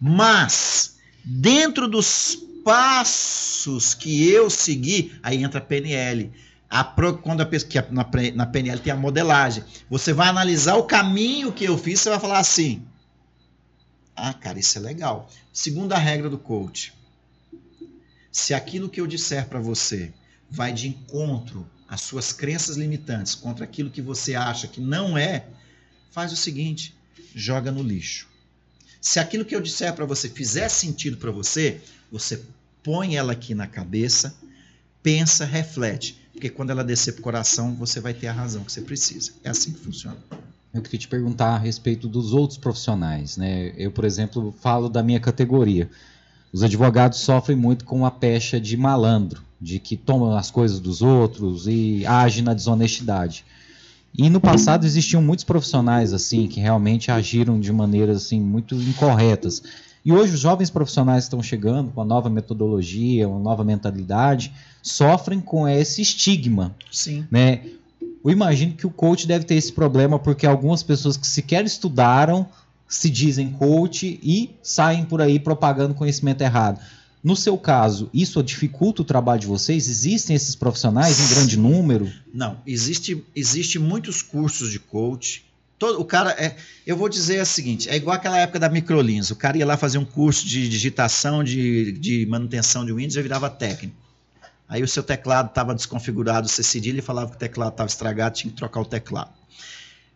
Mas, 0.00 0.96
dentro 1.24 1.86
dos 1.86 2.36
passos 2.64 3.94
que 3.94 4.28
eu 4.32 4.50
segui, 4.50 5.12
aí 5.22 5.44
entra 5.44 5.60
a 5.60 5.62
PNL. 5.62 6.32
A 6.68 6.82
pro, 6.82 7.18
quando 7.18 7.42
a 7.42 7.46
pesquisa 7.46 7.86
na, 7.92 8.04
na 8.34 8.46
PNL 8.46 8.80
tem 8.80 8.92
a 8.92 8.96
modelagem. 8.96 9.62
Você 9.88 10.12
vai 10.12 10.26
analisar 10.26 10.74
o 10.74 10.82
caminho 10.82 11.52
que 11.52 11.64
eu 11.64 11.78
fiz, 11.78 12.00
você 12.00 12.10
vai 12.10 12.18
falar 12.18 12.40
assim 12.40 12.84
ah, 14.16 14.32
cara, 14.32 14.58
isso 14.58 14.78
é 14.78 14.80
legal. 14.80 15.30
Segunda 15.52 15.98
regra 15.98 16.30
do 16.30 16.38
coach. 16.38 16.92
Se 18.30 18.54
aquilo 18.54 18.88
que 18.88 19.00
eu 19.00 19.06
disser 19.06 19.48
para 19.48 19.60
você 19.60 20.12
vai 20.50 20.72
de 20.72 20.88
encontro 20.88 21.68
às 21.88 22.00
suas 22.00 22.32
crenças 22.32 22.76
limitantes 22.76 23.34
contra 23.34 23.64
aquilo 23.64 23.90
que 23.90 24.02
você 24.02 24.34
acha 24.34 24.68
que 24.68 24.80
não 24.80 25.16
é, 25.16 25.46
faz 26.10 26.32
o 26.32 26.36
seguinte, 26.36 26.94
joga 27.34 27.70
no 27.70 27.82
lixo. 27.82 28.28
Se 29.00 29.20
aquilo 29.20 29.44
que 29.44 29.54
eu 29.54 29.60
disser 29.60 29.92
para 29.94 30.04
você 30.04 30.28
fizer 30.28 30.68
sentido 30.68 31.16
para 31.16 31.30
você, 31.30 31.80
você 32.10 32.42
põe 32.82 33.16
ela 33.16 33.32
aqui 33.32 33.54
na 33.54 33.66
cabeça, 33.66 34.34
pensa, 35.02 35.44
reflete, 35.44 36.18
porque 36.32 36.48
quando 36.48 36.70
ela 36.70 36.82
descer 36.82 37.12
pro 37.12 37.22
coração, 37.22 37.74
você 37.74 38.00
vai 38.00 38.14
ter 38.14 38.28
a 38.28 38.32
razão 38.32 38.64
que 38.64 38.72
você 38.72 38.80
precisa. 38.80 39.32
É 39.42 39.50
assim 39.50 39.72
que 39.72 39.80
funciona. 39.80 40.16
Eu 40.74 40.82
queria 40.82 40.98
te 40.98 41.06
perguntar 41.06 41.54
a 41.54 41.58
respeito 41.58 42.08
dos 42.08 42.32
outros 42.32 42.58
profissionais. 42.58 43.36
Né? 43.36 43.72
Eu, 43.76 43.92
por 43.92 44.04
exemplo, 44.04 44.52
falo 44.60 44.88
da 44.88 45.04
minha 45.04 45.20
categoria. 45.20 45.88
Os 46.52 46.64
advogados 46.64 47.20
sofrem 47.20 47.56
muito 47.56 47.84
com 47.84 48.04
a 48.04 48.10
pecha 48.10 48.60
de 48.60 48.76
malandro, 48.76 49.42
de 49.60 49.78
que 49.78 49.96
tomam 49.96 50.36
as 50.36 50.50
coisas 50.50 50.80
dos 50.80 51.00
outros 51.00 51.66
e 51.68 52.04
agem 52.04 52.42
na 52.42 52.54
desonestidade. 52.54 53.44
E 54.16 54.28
no 54.28 54.40
passado 54.40 54.84
existiam 54.84 55.20
muitos 55.20 55.44
profissionais 55.44 56.12
assim 56.12 56.46
que 56.46 56.60
realmente 56.60 57.10
agiram 57.10 57.58
de 57.58 57.72
maneiras 57.72 58.18
assim 58.18 58.40
muito 58.40 58.74
incorretas. 58.76 59.62
E 60.04 60.12
hoje 60.12 60.34
os 60.34 60.40
jovens 60.40 60.70
profissionais 60.70 61.24
estão 61.24 61.42
chegando 61.42 61.90
com 61.90 62.00
a 62.00 62.04
nova 62.04 62.28
metodologia, 62.28 63.28
uma 63.28 63.40
nova 63.40 63.64
mentalidade, 63.64 64.52
sofrem 64.82 65.40
com 65.40 65.66
esse 65.66 66.02
estigma. 66.02 66.74
Sim. 66.92 67.26
Né? 67.30 67.62
Eu 68.24 68.30
imagino 68.30 68.72
que 68.72 68.86
o 68.86 68.90
coach 68.90 69.26
deve 69.26 69.44
ter 69.44 69.54
esse 69.54 69.72
problema 69.72 70.18
porque 70.18 70.46
algumas 70.46 70.82
pessoas 70.82 71.16
que 71.16 71.26
sequer 71.26 71.64
estudaram 71.64 72.48
se 72.88 73.10
dizem 73.10 73.50
coach 73.52 74.18
e 74.22 74.50
saem 74.62 75.04
por 75.04 75.20
aí 75.20 75.38
propagando 75.38 75.94
conhecimento 75.94 76.40
errado. 76.40 76.80
No 77.22 77.34
seu 77.34 77.56
caso, 77.56 78.10
isso 78.12 78.42
dificulta 78.42 79.02
o 79.02 79.04
trabalho 79.04 79.40
de 79.40 79.46
vocês? 79.46 79.88
Existem 79.88 80.36
esses 80.36 80.54
profissionais 80.54 81.20
em 81.20 81.34
grande 81.34 81.58
número? 81.58 82.10
Não, 82.32 82.58
existe, 82.66 83.24
existe 83.34 83.78
muitos 83.78 84.20
cursos 84.22 84.70
de 84.70 84.78
coach. 84.78 85.44
Todo, 85.78 86.00
o 86.00 86.04
cara 86.04 86.30
é, 86.32 86.54
eu 86.86 86.96
vou 86.96 87.08
dizer 87.08 87.42
o 87.42 87.46
seguinte, 87.46 87.88
é 87.88 87.96
igual 87.96 88.14
aquela 88.14 88.38
época 88.38 88.60
da 88.60 88.68
microlins. 88.68 89.30
O 89.30 89.36
cara 89.36 89.56
ia 89.56 89.66
lá 89.66 89.76
fazer 89.76 89.98
um 89.98 90.04
curso 90.04 90.46
de 90.46 90.68
digitação, 90.68 91.42
de, 91.42 91.92
de 91.92 92.26
manutenção 92.26 92.84
de 92.84 92.92
Windows 92.92 93.16
e 93.16 93.22
virava 93.22 93.48
técnico. 93.50 94.03
Aí 94.68 94.82
o 94.82 94.88
seu 94.88 95.02
teclado 95.02 95.48
estava 95.48 95.74
desconfigurado, 95.74 96.48
você 96.48 96.62
cedilha 96.62 96.98
e 96.98 97.02
falava 97.02 97.30
que 97.30 97.36
o 97.36 97.38
teclado 97.38 97.72
estava 97.72 97.88
estragado, 97.88 98.36
tinha 98.36 98.50
que 98.50 98.56
trocar 98.56 98.80
o 98.80 98.84
teclado. 98.84 99.30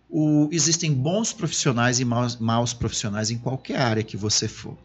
O, 0.09 0.49
existem 0.51 0.93
bons 0.93 1.33
profissionais 1.33 2.01
e 2.01 2.05
maus, 2.05 2.37
maus 2.37 2.73
profissionais 2.73 3.31
em 3.31 3.37
qualquer 3.37 3.79
área 3.79 4.03
que 4.03 4.17
você 4.17 4.49
for. 4.49 4.77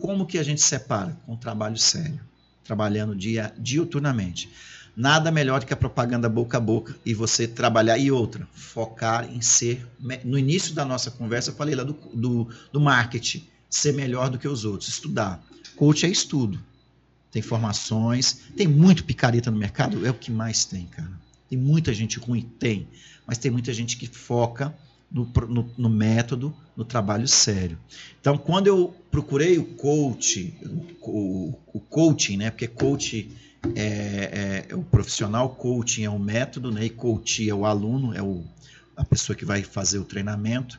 Como 0.00 0.26
que 0.26 0.38
a 0.38 0.42
gente 0.42 0.62
separa? 0.62 1.18
Com 1.26 1.36
trabalho 1.36 1.76
sério, 1.76 2.20
trabalhando 2.64 3.14
dia, 3.14 3.52
diuturnamente. 3.58 4.50
Nada 4.96 5.30
melhor 5.30 5.60
do 5.60 5.66
que 5.66 5.74
a 5.74 5.76
propaganda 5.76 6.28
boca 6.28 6.56
a 6.56 6.60
boca 6.60 6.96
e 7.04 7.12
você 7.12 7.46
trabalhar. 7.46 7.98
E 7.98 8.10
outra, 8.10 8.48
focar 8.52 9.30
em 9.30 9.40
ser. 9.40 9.86
No 10.24 10.38
início 10.38 10.74
da 10.74 10.84
nossa 10.84 11.10
conversa, 11.10 11.50
eu 11.50 11.54
falei 11.54 11.74
lá 11.74 11.84
do, 11.84 11.92
do, 12.14 12.48
do 12.72 12.80
marketing, 12.80 13.46
ser 13.68 13.92
melhor 13.92 14.30
do 14.30 14.38
que 14.38 14.48
os 14.48 14.64
outros, 14.64 14.88
estudar. 14.88 15.44
Coach 15.76 16.06
é 16.06 16.08
estudo 16.08 16.58
tem 17.30 17.42
formações, 17.42 18.40
tem 18.56 18.66
muito 18.66 19.04
picareta 19.04 19.50
no 19.50 19.58
mercado, 19.58 20.06
é 20.06 20.10
o 20.10 20.14
que 20.14 20.30
mais 20.30 20.64
tem, 20.64 20.86
cara. 20.86 21.10
Tem 21.48 21.58
muita 21.58 21.92
gente 21.94 22.18
ruim, 22.18 22.42
tem, 22.58 22.88
mas 23.26 23.38
tem 23.38 23.50
muita 23.50 23.72
gente 23.72 23.96
que 23.96 24.06
foca 24.06 24.74
no, 25.10 25.30
no, 25.48 25.70
no 25.76 25.88
método, 25.88 26.54
no 26.76 26.84
trabalho 26.84 27.26
sério. 27.26 27.78
Então, 28.20 28.36
quando 28.36 28.66
eu 28.66 28.94
procurei 29.10 29.58
o 29.58 29.64
coach, 29.64 30.54
o, 31.02 31.54
o 31.72 31.80
coaching, 31.80 32.36
né? 32.36 32.50
Porque 32.50 32.66
coach 32.66 33.30
é, 33.74 33.82
é, 33.82 34.66
é, 34.68 34.74
o 34.74 34.82
profissional, 34.82 35.50
coaching 35.50 36.04
é 36.04 36.10
o 36.10 36.18
método, 36.18 36.70
né? 36.70 36.84
E 36.84 36.90
coach 36.90 37.48
é 37.48 37.54
o 37.54 37.64
aluno, 37.64 38.14
é 38.14 38.22
o, 38.22 38.44
a 38.96 39.04
pessoa 39.04 39.34
que 39.34 39.44
vai 39.44 39.62
fazer 39.62 39.98
o 39.98 40.04
treinamento. 40.04 40.78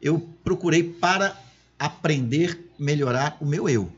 Eu 0.00 0.20
procurei 0.44 0.82
para 0.82 1.36
aprender, 1.78 2.70
melhorar 2.78 3.36
o 3.40 3.46
meu 3.46 3.68
eu. 3.68 3.90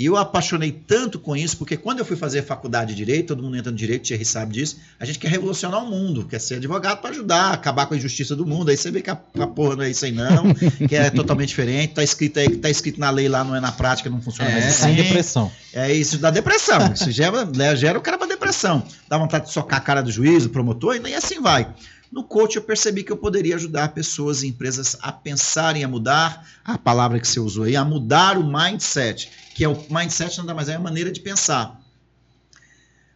E 0.00 0.06
eu 0.06 0.16
apaixonei 0.16 0.72
tanto 0.72 1.18
com 1.18 1.36
isso, 1.36 1.58
porque 1.58 1.76
quando 1.76 1.98
eu 1.98 2.06
fui 2.06 2.16
fazer 2.16 2.40
faculdade 2.42 2.94
de 2.94 3.04
Direito, 3.04 3.28
todo 3.28 3.42
mundo 3.42 3.58
entra 3.58 3.70
no 3.70 3.76
Direito, 3.76 4.04
Thierry 4.04 4.24
sabe 4.24 4.54
disso, 4.54 4.78
a 4.98 5.04
gente 5.04 5.18
quer 5.18 5.28
revolucionar 5.28 5.84
o 5.84 5.86
mundo, 5.86 6.24
quer 6.24 6.40
ser 6.40 6.54
advogado 6.54 7.02
para 7.02 7.10
ajudar, 7.10 7.52
acabar 7.52 7.84
com 7.84 7.92
a 7.92 7.98
injustiça 7.98 8.34
do 8.34 8.46
mundo. 8.46 8.70
Aí 8.70 8.78
você 8.78 8.90
vê 8.90 9.02
que 9.02 9.10
a, 9.10 9.20
a 9.38 9.46
porra 9.46 9.76
não 9.76 9.82
é 9.82 9.90
isso 9.90 10.06
aí 10.06 10.12
não, 10.12 10.54
que 10.88 10.96
é 10.96 11.10
totalmente 11.10 11.50
diferente, 11.50 11.92
tá 11.92 12.02
escrito 12.02 12.40
aí, 12.40 12.56
tá 12.56 12.70
escrito 12.70 12.98
na 12.98 13.10
lei 13.10 13.28
lá, 13.28 13.44
não 13.44 13.54
é 13.54 13.60
na 13.60 13.72
prática, 13.72 14.08
não 14.08 14.22
funciona 14.22 14.48
é, 14.48 14.54
mais 14.54 14.66
assim. 14.68 14.92
É 14.92 15.02
depressão. 15.02 15.52
É 15.74 15.92
isso, 15.92 16.16
dá 16.16 16.30
depressão. 16.30 16.94
Isso 16.94 17.10
gera, 17.10 17.44
né, 17.44 17.76
gera 17.76 17.98
o 17.98 18.00
cara 18.00 18.16
pra 18.16 18.26
depressão. 18.26 18.82
Dá 19.06 19.18
vontade 19.18 19.48
de 19.48 19.52
socar 19.52 19.80
a 19.80 19.82
cara 19.82 20.00
do 20.00 20.10
juiz, 20.10 20.44
do 20.44 20.48
promotor, 20.48 20.96
e 20.96 20.98
nem 20.98 21.14
assim 21.14 21.42
vai. 21.42 21.68
No 22.10 22.24
coach 22.24 22.56
eu 22.56 22.62
percebi 22.62 23.04
que 23.04 23.12
eu 23.12 23.16
poderia 23.16 23.54
ajudar 23.54 23.94
pessoas 23.94 24.42
e 24.42 24.48
empresas 24.48 24.96
a 25.00 25.12
pensarem, 25.12 25.84
a 25.84 25.88
mudar, 25.88 26.44
a 26.64 26.76
palavra 26.76 27.20
que 27.20 27.28
você 27.28 27.38
usou 27.38 27.64
aí, 27.64 27.76
a 27.76 27.84
mudar 27.84 28.36
o 28.36 28.44
mindset, 28.44 29.30
que 29.54 29.62
é 29.62 29.68
o 29.68 29.86
mindset 29.88 30.38
nada 30.38 30.54
mais 30.54 30.68
é 30.68 30.74
a 30.74 30.80
maneira 30.80 31.12
de 31.12 31.20
pensar. 31.20 31.80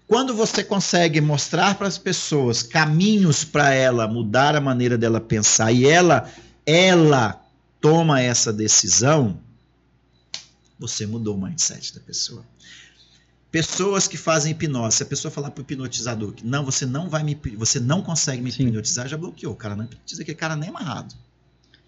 Quando 0.07 0.35
você 0.35 0.63
consegue 0.63 1.21
mostrar 1.21 1.77
para 1.77 1.89
as 1.89 1.99
pessoas 1.99 2.63
caminhos 2.63 3.43
para 3.43 3.73
ela 3.73 4.07
mudar 4.07 4.55
a 4.55 4.61
maneira 4.61 4.97
dela 4.97 5.21
pensar 5.21 5.73
e 5.73 5.87
ela 5.87 6.31
ela 6.67 7.43
toma 7.81 8.21
essa 8.21 8.53
decisão, 8.53 9.39
você 10.79 11.07
mudou 11.07 11.37
o 11.37 11.41
mindset 11.43 11.95
da 11.95 12.01
pessoa. 12.01 12.45
Pessoas 13.55 14.09
que 14.09 14.17
fazem 14.17 14.51
hipnose, 14.51 14.97
se 14.97 15.05
a 15.05 15.07
pessoa 15.07 15.31
falar 15.31 15.53
para 15.53 15.61
o 15.61 15.63
hipnotizador 15.63 16.33
que 16.33 16.45
não, 16.45 16.65
você 16.65 16.85
não 16.85 17.09
vai 17.09 17.23
me, 17.23 17.39
você 17.57 17.79
não 17.79 18.03
consegue 18.03 18.43
me 18.43 18.51
Sim. 18.51 18.65
hipnotizar, 18.65 19.07
já 19.07 19.17
bloqueou. 19.17 19.53
O 19.53 19.57
cara 19.57 19.77
não 19.77 19.85
hipnotiza 19.85 20.23
aquele 20.23 20.37
cara 20.37 20.57
nem 20.57 20.71
amarrado. 20.71 21.15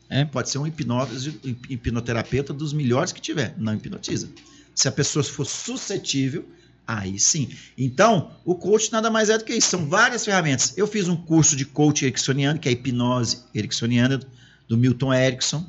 É. 0.08 0.24
Pode 0.24 0.48
ser 0.48 0.58
um 0.58 0.66
hipnose, 0.68 1.40
hipnoterapeuta 1.68 2.52
dos 2.52 2.72
melhores 2.72 3.10
que 3.10 3.20
tiver, 3.20 3.52
não 3.58 3.74
hipnotiza. 3.74 4.28
Se 4.76 4.86
a 4.86 4.92
pessoa 4.92 5.24
for 5.24 5.44
suscetível, 5.44 6.48
aí 6.86 7.18
sim. 7.18 7.50
Então, 7.76 8.30
o 8.44 8.54
coach 8.54 8.92
nada 8.92 9.10
mais 9.10 9.28
é 9.28 9.36
do 9.36 9.42
que 9.42 9.52
isso, 9.52 9.70
são 9.70 9.88
várias 9.88 10.24
ferramentas. 10.24 10.72
Eu 10.76 10.86
fiz 10.86 11.08
um 11.08 11.16
curso 11.16 11.56
de 11.56 11.64
coach 11.64 12.04
ericksoniano, 12.04 12.60
que 12.60 12.68
é 12.68 12.70
a 12.70 12.74
hipnose 12.74 13.40
ericksoniana 13.52 14.20
do 14.68 14.76
Milton 14.76 15.12
Erickson, 15.12 15.68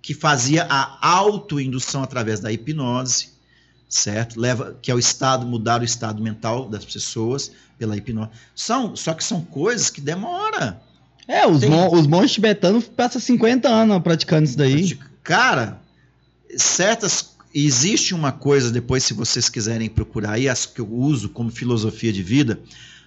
que 0.00 0.14
fazia 0.14 0.62
a 0.70 1.08
autoindução 1.16 2.00
através 2.00 2.38
da 2.38 2.52
hipnose, 2.52 3.31
certo? 3.92 4.40
Leva 4.40 4.76
que 4.80 4.90
é 4.90 4.94
o 4.94 4.98
estado 4.98 5.46
mudar 5.46 5.82
o 5.82 5.84
estado 5.84 6.22
mental 6.22 6.66
das 6.68 6.84
pessoas 6.84 7.52
pela 7.78 7.96
hipnose. 7.96 8.30
São, 8.54 8.96
só 8.96 9.12
que 9.12 9.22
são 9.22 9.42
coisas 9.42 9.90
que 9.90 10.00
demora. 10.00 10.80
É, 11.28 11.46
os, 11.46 11.60
Tem- 11.60 11.70
mon 11.70 11.92
os 11.92 12.06
monges 12.06 12.32
tibetanos 12.32 12.88
passam 12.88 13.20
50 13.20 13.68
anos 13.68 14.02
praticando 14.02 14.44
isso 14.44 14.56
daí. 14.56 14.98
Cara, 15.22 15.80
certas. 16.56 17.30
Existe 17.54 18.14
uma 18.14 18.32
coisa, 18.32 18.70
depois, 18.70 19.04
se 19.04 19.12
vocês 19.12 19.50
quiserem 19.50 19.86
procurar 19.86 20.32
aí, 20.32 20.48
as 20.48 20.64
que 20.64 20.80
eu 20.80 20.90
uso 20.90 21.28
como 21.28 21.50
filosofia 21.50 22.10
de 22.10 22.22
vida, 22.22 22.58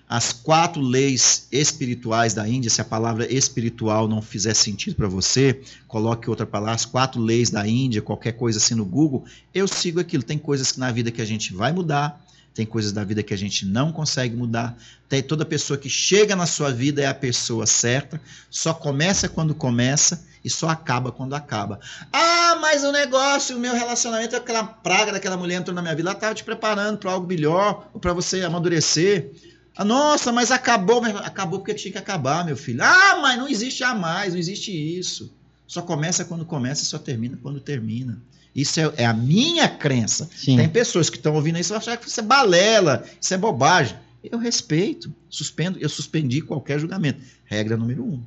as 0.08 0.32
quatro 0.32 0.82
leis 0.82 1.48
espirituais 1.52 2.34
da 2.34 2.48
Índia. 2.48 2.70
Se 2.70 2.82
a 2.82 2.86
palavra 2.86 3.32
espiritual 3.32 4.08
não 4.08 4.22
fizer 4.22 4.54
sentido 4.54 4.96
para 4.96 5.08
você, 5.08 5.60
coloque 5.88 6.30
outra 6.30 6.46
palavra, 6.46 6.76
as 6.76 6.86
quatro 6.86 7.22
leis 7.22 7.50
da 7.50 7.68
Índia, 7.68 8.02
qualquer 8.02 8.34
coisa 8.34 8.60
assim 8.60 8.76
no 8.76 8.86
Google. 8.86 9.26
Eu 9.54 9.68
sigo 9.68 10.00
aquilo. 10.00 10.24
Tem 10.24 10.38
coisas 10.38 10.72
que 10.72 10.80
na 10.80 10.92
vida 10.92 11.12
que 11.12 11.22
a 11.22 11.26
gente 11.26 11.54
vai 11.54 11.74
mudar, 11.74 12.24
tem 12.54 12.66
coisas 12.66 12.94
da 12.94 13.04
vida 13.04 13.22
que 13.22 13.34
a 13.34 13.38
gente 13.38 13.66
não 13.66 13.92
consegue 13.92 14.36
mudar. 14.36 14.78
Tem 15.10 15.22
toda 15.22 15.44
pessoa 15.44 15.78
que 15.78 15.90
chega 15.90 16.36
na 16.36 16.46
sua 16.46 16.72
vida 16.72 17.02
é 17.02 17.06
a 17.06 17.14
pessoa 17.14 17.66
certa, 17.66 18.20
só 18.50 18.74
começa 18.74 19.28
quando 19.28 19.54
começa 19.54 20.24
e 20.44 20.50
só 20.50 20.70
acaba 20.70 21.12
quando 21.12 21.34
acaba. 21.34 21.80
Ah, 22.14 22.58
mas 22.62 22.84
o 22.84 22.92
negócio, 22.92 23.58
o 23.58 23.60
meu 23.60 23.74
relacionamento, 23.74 24.36
aquela 24.36 24.64
praga 24.64 25.12
daquela 25.12 25.36
mulher 25.36 25.56
entrou 25.56 25.76
na 25.76 25.82
minha 25.82 25.96
vida, 25.96 26.10
ela 26.10 26.18
estava 26.18 26.34
te 26.34 26.44
preparando 26.44 26.98
para 26.98 27.12
algo 27.12 27.28
melhor, 27.28 27.90
ou 27.94 28.00
para 28.00 28.14
você 28.14 28.42
amadurecer. 28.44 29.32
Ah, 29.76 29.84
nossa, 29.84 30.32
mas 30.32 30.52
acabou, 30.52 31.04
acabou 31.04 31.60
porque 31.60 31.74
tinha 31.74 31.92
que 31.92 31.98
acabar, 31.98 32.46
meu 32.46 32.56
filho. 32.56 32.82
Ah, 32.82 33.20
mas 33.22 33.38
não 33.38 33.48
existe 33.48 33.80
jamais, 33.80 34.34
não 34.34 34.40
existe 34.40 34.72
isso. 34.72 35.34
Só 35.68 35.82
começa 35.82 36.24
quando 36.24 36.46
começa 36.46 36.84
e 36.84 36.86
só 36.86 36.98
termina 36.98 37.38
quando 37.42 37.60
termina. 37.60 38.22
Isso 38.56 38.80
é, 38.80 38.94
é 38.98 39.06
a 39.06 39.14
minha 39.14 39.68
crença. 39.68 40.30
Sim. 40.34 40.56
Tem 40.56 40.70
pessoas 40.70 41.10
que 41.10 41.18
estão 41.18 41.36
ouvindo 41.36 41.60
isso 41.60 41.70
e 41.70 41.74
vão 41.74 41.80
achar 41.80 41.98
que 41.98 42.08
isso 42.08 42.20
é 42.20 42.24
balela, 42.24 43.04
isso 43.20 43.34
é 43.34 43.38
bobagem. 43.38 43.98
Eu 44.24 44.40
respeito, 44.40 45.14
suspendo, 45.30 45.78
eu 45.80 45.90
suspendi 45.90 46.42
qualquer 46.42 46.80
julgamento. 46.80 47.22
Regra 47.44 47.76
número 47.76 48.04
um. 48.04 48.24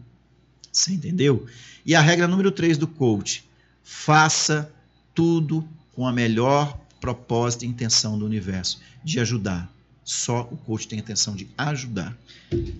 Você 0.70 0.92
entendeu? 0.92 1.46
E 1.84 1.94
a 1.94 2.00
regra 2.00 2.28
número 2.28 2.52
três 2.52 2.76
do 2.76 2.86
coach: 2.86 3.44
faça 3.82 4.70
tudo 5.14 5.66
com 5.94 6.06
a 6.06 6.12
melhor 6.12 6.78
propósito 7.00 7.64
e 7.64 7.68
intenção 7.68 8.18
do 8.18 8.26
universo 8.26 8.80
de 9.02 9.18
ajudar. 9.18 9.72
Só 10.08 10.48
o 10.50 10.56
coach 10.56 10.88
tem 10.88 10.98
a 10.98 11.02
intenção 11.02 11.34
de 11.34 11.46
ajudar. 11.58 12.16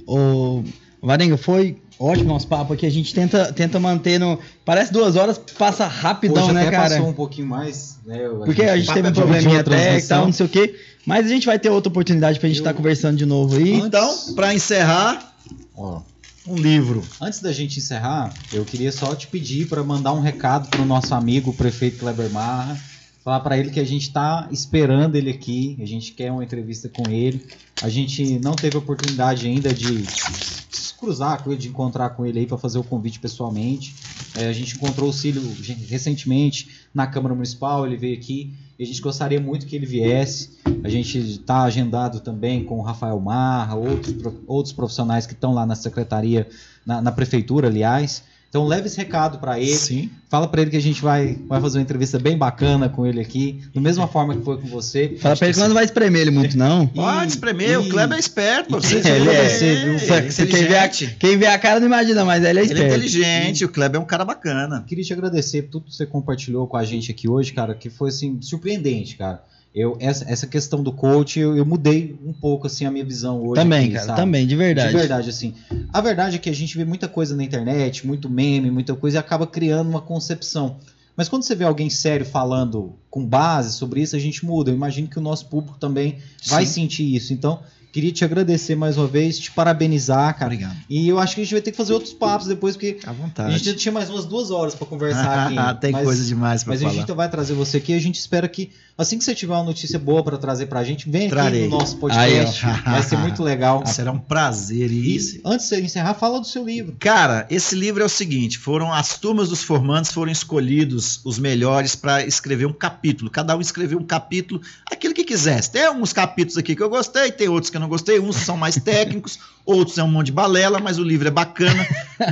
Ô, 0.06 0.62
Varenga, 1.02 1.36
foi 1.36 1.76
ótimo 1.98 2.30
nosso 2.30 2.46
papo 2.48 2.72
aqui. 2.72 2.86
A 2.86 2.90
gente 2.90 3.12
tenta, 3.12 3.52
tenta 3.52 3.78
manter 3.78 4.18
no. 4.18 4.38
Parece 4.64 4.90
duas 4.90 5.14
horas, 5.14 5.36
passa 5.58 5.86
rapidão, 5.86 6.44
Hoje 6.44 6.54
né, 6.54 6.62
até 6.62 6.70
cara? 6.70 6.88
passou 6.94 7.08
um 7.08 7.12
pouquinho 7.12 7.46
mais, 7.46 7.98
né? 8.06 8.18
Porque 8.46 8.62
a 8.62 8.78
gente 8.78 8.90
teve 8.94 9.08
um 9.08 9.10
é 9.10 9.14
probleminha 9.14 9.62
técnico 9.62 10.04
e 10.06 10.08
tal, 10.08 10.24
não 10.24 10.32
sei 10.32 10.46
o 10.46 10.48
quê. 10.48 10.74
Mas 11.04 11.26
a 11.26 11.28
gente 11.28 11.44
vai 11.44 11.58
ter 11.58 11.68
outra 11.68 11.90
oportunidade 11.90 12.40
pra 12.40 12.48
gente 12.48 12.60
Eu- 12.60 12.62
estar 12.62 12.72
conversando 12.72 13.18
de 13.18 13.26
novo 13.26 13.56
aí. 13.56 13.74
Então, 13.74 14.34
para 14.34 14.54
encerrar, 14.54 15.34
Ó, 15.76 16.00
um 16.46 16.56
livro. 16.56 17.06
Antes 17.20 17.40
da 17.40 17.52
gente 17.52 17.78
encerrar, 17.78 18.32
eu 18.54 18.64
queria 18.64 18.90
só 18.90 19.14
te 19.14 19.26
pedir 19.26 19.68
para 19.68 19.82
mandar 19.84 20.14
um 20.14 20.20
recado 20.20 20.70
para 20.70 20.80
o 20.80 20.86
nosso 20.86 21.14
amigo, 21.14 21.50
o 21.50 21.54
prefeito 21.54 21.98
Kleber 21.98 22.30
Marra, 22.30 22.80
falar 23.28 23.40
para 23.40 23.58
ele 23.58 23.68
que 23.68 23.78
a 23.78 23.84
gente 23.84 24.04
está 24.04 24.48
esperando 24.50 25.14
ele 25.14 25.28
aqui, 25.28 25.76
a 25.82 25.84
gente 25.84 26.12
quer 26.12 26.32
uma 26.32 26.42
entrevista 26.42 26.88
com 26.88 27.10
ele. 27.10 27.44
A 27.82 27.88
gente 27.90 28.38
não 28.38 28.52
teve 28.52 28.78
oportunidade 28.78 29.46
ainda 29.46 29.70
de 29.70 30.02
se 30.06 30.94
cruzar 30.94 31.44
com 31.44 31.50
ele, 31.50 31.60
de 31.60 31.68
encontrar 31.68 32.08
com 32.10 32.24
ele 32.24 32.38
aí 32.38 32.46
para 32.46 32.56
fazer 32.56 32.78
o 32.78 32.82
convite 32.82 33.20
pessoalmente. 33.20 33.94
É, 34.34 34.48
a 34.48 34.52
gente 34.54 34.76
encontrou 34.76 35.10
o 35.10 35.12
Cílio 35.12 35.42
recentemente 35.90 36.70
na 36.94 37.06
Câmara 37.06 37.34
Municipal, 37.34 37.86
ele 37.86 37.98
veio 37.98 38.16
aqui 38.16 38.54
e 38.78 38.82
a 38.82 38.86
gente 38.86 39.02
gostaria 39.02 39.38
muito 39.38 39.66
que 39.66 39.76
ele 39.76 39.84
viesse. 39.84 40.56
A 40.82 40.88
gente 40.88 41.18
está 41.18 41.64
agendado 41.64 42.20
também 42.20 42.64
com 42.64 42.78
o 42.78 42.82
Rafael 42.82 43.20
Marra, 43.20 43.74
outros, 43.74 44.14
outros 44.46 44.72
profissionais 44.72 45.26
que 45.26 45.34
estão 45.34 45.52
lá 45.52 45.66
na 45.66 45.74
secretaria, 45.74 46.48
na, 46.86 47.02
na 47.02 47.12
prefeitura, 47.12 47.68
aliás. 47.68 48.22
Então 48.48 48.66
leve 48.66 48.86
esse 48.86 48.96
recado 48.96 49.38
para 49.38 49.58
ele. 49.60 49.74
Sim. 49.74 50.10
Fala 50.30 50.48
para 50.48 50.62
ele 50.62 50.70
que 50.70 50.76
a 50.76 50.80
gente 50.80 51.02
vai, 51.02 51.38
vai 51.46 51.60
fazer 51.60 51.78
uma 51.78 51.82
entrevista 51.82 52.18
bem 52.18 52.36
bacana 52.36 52.88
com 52.88 53.06
ele 53.06 53.20
aqui, 53.20 53.60
da 53.74 53.80
mesma 53.80 54.08
forma 54.08 54.34
que 54.36 54.42
foi 54.42 54.58
com 54.58 54.66
você. 54.68 55.16
Fala 55.20 55.36
pra 55.36 55.46
ele 55.46 55.54
que 55.54 55.60
nós 55.60 55.68
não 55.68 55.74
vai 55.74 55.84
espremer 55.84 56.22
ele 56.22 56.30
muito, 56.30 56.56
não. 56.56 56.86
Pode 56.86 57.32
espremer, 57.32 57.78
o 57.78 57.86
e- 57.86 57.88
Kleber 57.90 58.16
é 58.16 58.20
esperto. 58.20 58.70
e 58.76 58.80
Você 58.80 59.00
quem 59.00 59.10
ele 59.12 59.28
é, 59.30 59.48
você, 59.48 59.74
viu? 59.74 59.84
ele 59.94 59.94
é 59.94 60.30
Você- 60.30 60.46
quem, 60.46 60.64
vê 60.66 60.76
a, 60.76 60.86
inteligente. 60.86 61.16
quem 61.18 61.36
vê 61.38 61.46
a 61.46 61.58
cara 61.58 61.78
não 61.80 61.86
imagina, 61.86 62.24
mas 62.24 62.42
ele 62.42 62.46
é 62.46 62.50
Ele 62.50 62.58
é 62.60 62.64
esperto. 62.74 62.86
inteligente, 62.94 63.64
o 63.64 63.68
Kleber 63.68 64.00
é 64.00 64.02
um 64.02 64.06
cara 64.06 64.24
bacana. 64.24 64.82
Queria 64.86 65.04
te 65.04 65.12
agradecer 65.12 65.62
por 65.62 65.70
tudo 65.72 65.84
que 65.86 65.94
você 65.94 66.06
compartilhou 66.06 66.66
com 66.66 66.76
a 66.76 66.84
gente 66.84 67.10
aqui 67.10 67.28
hoje, 67.28 67.52
cara, 67.52 67.74
que 67.74 67.88
foi 67.90 68.08
assim 68.08 68.38
surpreendente, 68.40 69.16
cara. 69.16 69.42
Eu, 69.74 69.96
essa, 70.00 70.24
essa 70.30 70.46
questão 70.46 70.82
do 70.82 70.92
coach, 70.92 71.38
eu, 71.38 71.56
eu 71.56 71.64
mudei 71.64 72.18
um 72.24 72.32
pouco 72.32 72.66
assim 72.66 72.84
a 72.84 72.90
minha 72.90 73.04
visão 73.04 73.40
hoje. 73.42 73.60
Também, 73.60 73.84
aqui, 73.84 73.94
cara, 73.94 74.06
sabe? 74.06 74.20
também, 74.20 74.46
de 74.46 74.56
verdade. 74.56 74.90
De 74.90 74.96
verdade, 74.96 75.30
assim. 75.30 75.54
A 75.92 76.00
verdade 76.00 76.36
é 76.36 76.38
que 76.38 76.48
a 76.50 76.54
gente 76.54 76.76
vê 76.76 76.84
muita 76.84 77.06
coisa 77.06 77.36
na 77.36 77.44
internet, 77.44 78.06
muito 78.06 78.28
meme, 78.28 78.70
muita 78.70 78.94
coisa, 78.94 79.18
e 79.18 79.20
acaba 79.20 79.46
criando 79.46 79.88
uma 79.88 80.00
concepção. 80.00 80.78
Mas 81.16 81.28
quando 81.28 81.42
você 81.42 81.54
vê 81.54 81.64
alguém 81.64 81.90
sério 81.90 82.24
falando 82.24 82.94
com 83.10 83.26
base 83.26 83.74
sobre 83.74 84.00
isso, 84.00 84.14
a 84.14 84.20
gente 84.20 84.46
muda. 84.46 84.70
Eu 84.70 84.74
imagino 84.74 85.08
que 85.08 85.18
o 85.18 85.22
nosso 85.22 85.46
público 85.46 85.76
também 85.76 86.18
vai 86.46 86.64
Sim. 86.64 86.72
sentir 86.72 87.14
isso. 87.14 87.32
Então, 87.32 87.60
queria 87.92 88.12
te 88.12 88.24
agradecer 88.24 88.74
mais 88.76 88.96
uma 88.96 89.06
vez, 89.06 89.38
te 89.38 89.50
parabenizar, 89.50 90.32
cara. 90.38 90.52
Obrigado. 90.52 90.76
E 90.88 91.08
eu 91.08 91.18
acho 91.18 91.34
que 91.34 91.40
a 91.40 91.44
gente 91.44 91.52
vai 91.52 91.60
ter 91.62 91.70
que 91.70 91.76
fazer 91.76 91.92
outros 91.92 92.12
papos 92.12 92.46
depois, 92.46 92.76
porque 92.76 92.98
À 93.04 93.10
a 93.10 93.12
vontade. 93.12 93.58
gente 93.58 93.74
tinha 93.78 93.92
mais 93.92 94.08
umas 94.10 94.24
duas 94.24 94.50
horas 94.50 94.74
para 94.74 94.86
conversar 94.86 95.46
aqui. 95.46 95.58
ainda. 95.58 95.74
Tem 95.80 95.92
mas, 95.92 96.04
coisa 96.04 96.24
demais 96.24 96.64
pra 96.64 96.72
Mas 96.72 96.82
a 96.82 96.86
falar. 96.88 97.00
gente 97.00 97.12
vai 97.12 97.28
trazer 97.30 97.54
você 97.54 97.78
aqui. 97.78 97.92
A 97.94 97.98
gente 97.98 98.16
espera 98.16 98.46
que, 98.48 98.70
assim 98.96 99.18
que 99.18 99.24
você 99.24 99.34
tiver 99.34 99.54
uma 99.54 99.64
notícia 99.64 99.98
boa 99.98 100.22
para 100.22 100.36
trazer 100.38 100.66
pra 100.66 100.84
gente, 100.84 101.08
vem 101.10 101.22
aqui 101.22 101.30
Trarei. 101.30 101.68
no 101.68 101.78
nosso 101.78 101.96
podcast. 101.96 102.64
Aí, 102.66 102.72
vai 102.82 103.02
ser 103.02 103.16
muito 103.18 103.42
legal. 103.42 103.84
Será 103.88 104.12
um 104.12 104.18
prazer. 104.18 104.90
E 104.92 105.16
E, 105.16 105.40
antes 105.44 105.68
de 105.68 105.74
você 105.76 105.80
encerrar, 105.80 106.14
fala 106.14 106.40
do 106.40 106.46
seu 106.46 106.64
livro. 106.64 106.96
cara, 106.98 107.46
esse 107.50 107.74
livro 107.74 108.02
é 108.02 108.06
o 108.06 108.08
seguinte: 108.08 108.58
foram 108.58 108.92
as 108.92 109.18
turmas 109.18 109.48
dos 109.48 109.62
formandos 109.62 110.12
foram 110.12 110.30
escolhidos 110.30 111.20
os 111.24 111.38
melhores 111.38 111.94
para 111.96 112.24
escrever 112.26 112.66
um 112.66 112.72
capítulo. 112.72 113.30
Cada 113.30 113.56
um 113.56 113.60
escreveu 113.60 113.98
um 113.98 114.04
capítulo, 114.04 114.60
aquilo 114.90 115.14
que 115.14 115.24
quisesse. 115.24 115.70
Tem 115.70 115.84
alguns 115.86 116.12
capítulos 116.12 116.56
aqui 116.58 116.74
que 116.74 116.82
eu 116.82 116.88
gostei, 116.90 117.30
tem 117.32 117.48
outros 117.48 117.70
que 117.70 117.77
eu 117.78 117.80
não 117.80 117.88
gostei. 117.88 118.20
Uns 118.20 118.36
são 118.36 118.56
mais 118.56 118.76
técnicos, 118.76 119.38
outros 119.64 119.96
é 119.98 120.02
um 120.02 120.08
monte 120.08 120.26
de 120.26 120.32
balela, 120.32 120.78
mas 120.78 120.98
o 120.98 121.02
livro 121.02 121.26
é 121.28 121.30
bacana. 121.30 121.86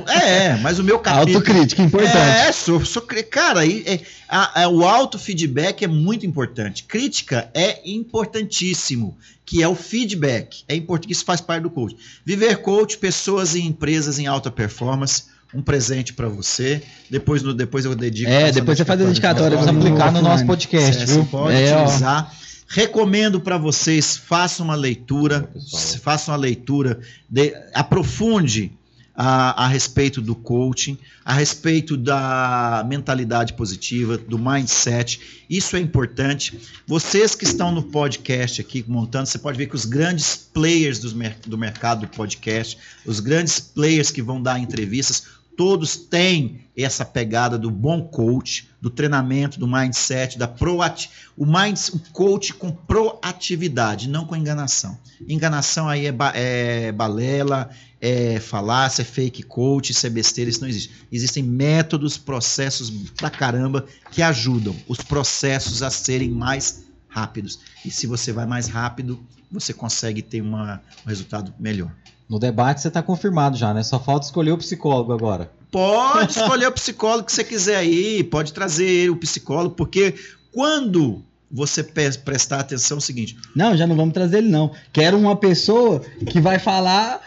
É, 0.08 0.56
mas 0.56 0.78
o 0.78 0.84
meu 0.84 0.98
capítulo. 0.98 1.38
Autocrítica, 1.38 1.82
importante. 1.82 2.16
É, 2.16 2.52
sou, 2.52 2.84
sou 2.84 3.02
cara, 3.30 3.60
aí 3.60 3.82
é, 3.86 4.00
a- 4.28 4.62
a- 4.64 4.68
o 4.68 4.84
auto-feedback 4.84 5.84
é 5.84 5.88
muito 5.88 6.26
importante. 6.26 6.82
Crítica 6.84 7.48
é 7.54 7.80
importantíssimo, 7.88 9.16
que 9.44 9.62
é 9.62 9.68
o 9.68 9.74
feedback. 9.74 10.64
É 10.68 10.74
importante, 10.74 11.12
isso 11.12 11.24
faz 11.24 11.40
parte 11.40 11.62
do 11.62 11.70
coach. 11.70 11.96
Viver 12.24 12.56
coach, 12.58 12.98
pessoas 12.98 13.54
e 13.54 13.60
empresas 13.60 14.18
em 14.18 14.26
alta 14.26 14.50
performance. 14.50 15.24
Um 15.54 15.62
presente 15.62 16.12
para 16.12 16.28
você. 16.28 16.82
Depois, 17.08 17.40
no, 17.42 17.54
depois 17.54 17.84
eu 17.84 17.94
dedico. 17.94 18.28
É, 18.28 18.50
depois 18.50 18.76
você 18.76 18.84
faz 18.84 19.00
a 19.00 19.04
dedicatória 19.04 19.56
Vamos 19.56 19.86
aplicar 19.86 20.10
no 20.12 20.20
nosso 20.20 20.44
podcast, 20.44 21.02
é, 21.02 21.06
viu? 21.06 21.22
Você 21.22 21.30
pode 21.30 21.56
É, 21.56 21.74
ó. 21.76 21.86
Recomendo 22.68 23.40
para 23.40 23.56
vocês, 23.56 24.16
façam 24.16 24.64
uma 24.66 24.74
leitura, 24.74 25.48
façam 26.02 26.34
uma 26.34 26.40
leitura, 26.40 27.00
de- 27.28 27.54
aprofunde 27.72 28.72
a, 29.14 29.64
a 29.64 29.68
respeito 29.68 30.20
do 30.20 30.34
coaching, 30.34 30.98
a 31.24 31.32
respeito 31.32 31.96
da 31.96 32.84
mentalidade 32.86 33.54
positiva, 33.54 34.18
do 34.18 34.38
mindset. 34.38 35.20
Isso 35.48 35.76
é 35.76 35.80
importante. 35.80 36.58
Vocês 36.86 37.34
que 37.34 37.44
estão 37.44 37.72
no 37.72 37.84
podcast 37.84 38.60
aqui 38.60 38.84
montando, 38.86 39.26
você 39.26 39.38
pode 39.38 39.56
ver 39.56 39.68
que 39.68 39.76
os 39.76 39.84
grandes 39.86 40.36
players 40.36 41.00
mer- 41.14 41.38
do 41.46 41.56
mercado 41.56 42.00
do 42.00 42.08
podcast, 42.08 42.76
os 43.06 43.20
grandes 43.20 43.58
players 43.60 44.10
que 44.10 44.20
vão 44.20 44.42
dar 44.42 44.58
entrevistas, 44.58 45.22
todos 45.56 45.96
têm 45.96 46.60
essa 46.76 47.04
pegada 47.04 47.58
do 47.58 47.70
bom 47.70 48.02
coach, 48.02 48.68
do 48.80 48.90
treinamento, 48.90 49.58
do 49.58 49.66
mindset, 49.66 50.38
da 50.38 50.46
proati 50.46 51.10
o 51.36 51.44
mind, 51.44 51.78
o 51.92 51.98
coach 52.12 52.54
com 52.54 52.70
proatividade, 52.70 54.08
não 54.08 54.24
com 54.24 54.34
enganação. 54.34 54.98
Enganação 55.28 55.88
aí 55.88 56.06
é, 56.06 56.12
ba 56.12 56.32
é 56.34 56.90
balela, 56.92 57.68
é 58.00 58.40
falácia, 58.40 59.02
é 59.02 59.04
fake 59.04 59.42
coach, 59.42 59.90
isso 59.90 60.06
é 60.06 60.10
besteira, 60.10 60.50
isso 60.50 60.60
não 60.60 60.68
existe. 60.68 60.92
Existem 61.12 61.42
métodos, 61.42 62.16
processos 62.16 62.90
pra 63.16 63.28
caramba 63.28 63.86
que 64.10 64.22
ajudam 64.22 64.74
os 64.88 64.98
processos 64.98 65.82
a 65.82 65.90
serem 65.90 66.30
mais 66.30 66.84
rápidos. 67.06 67.58
E 67.84 67.90
se 67.90 68.06
você 68.06 68.32
vai 68.32 68.46
mais 68.46 68.68
rápido, 68.68 69.18
você 69.50 69.72
consegue 69.72 70.22
ter 70.22 70.40
uma, 70.40 70.80
um 71.04 71.08
resultado 71.08 71.54
melhor. 71.58 71.92
No 72.28 72.38
debate 72.38 72.80
você 72.80 72.88
está 72.88 73.02
confirmado 73.02 73.56
já, 73.56 73.72
né? 73.72 73.82
Só 73.82 74.00
falta 74.00 74.26
escolher 74.26 74.52
o 74.52 74.58
psicólogo 74.58 75.12
agora. 75.12 75.50
Pode 75.70 76.32
escolher 76.32 76.68
o 76.68 76.72
psicólogo 76.72 77.24
que 77.24 77.32
você 77.32 77.44
quiser 77.44 77.76
aí, 77.76 78.24
pode 78.24 78.52
trazer 78.52 79.10
o 79.10 79.16
psicólogo, 79.16 79.74
porque 79.74 80.14
quando 80.52 81.22
você 81.50 81.82
prestar 81.82 82.60
atenção 82.60 82.96
é 82.96 82.98
o 82.98 83.00
seguinte. 83.00 83.36
Não, 83.54 83.76
já 83.76 83.86
não 83.86 83.94
vamos 83.94 84.12
trazer 84.12 84.38
ele, 84.38 84.48
não. 84.48 84.72
Quero 84.92 85.16
uma 85.16 85.36
pessoa 85.36 86.02
que 86.28 86.40
vai 86.40 86.58
falar. 86.58 87.20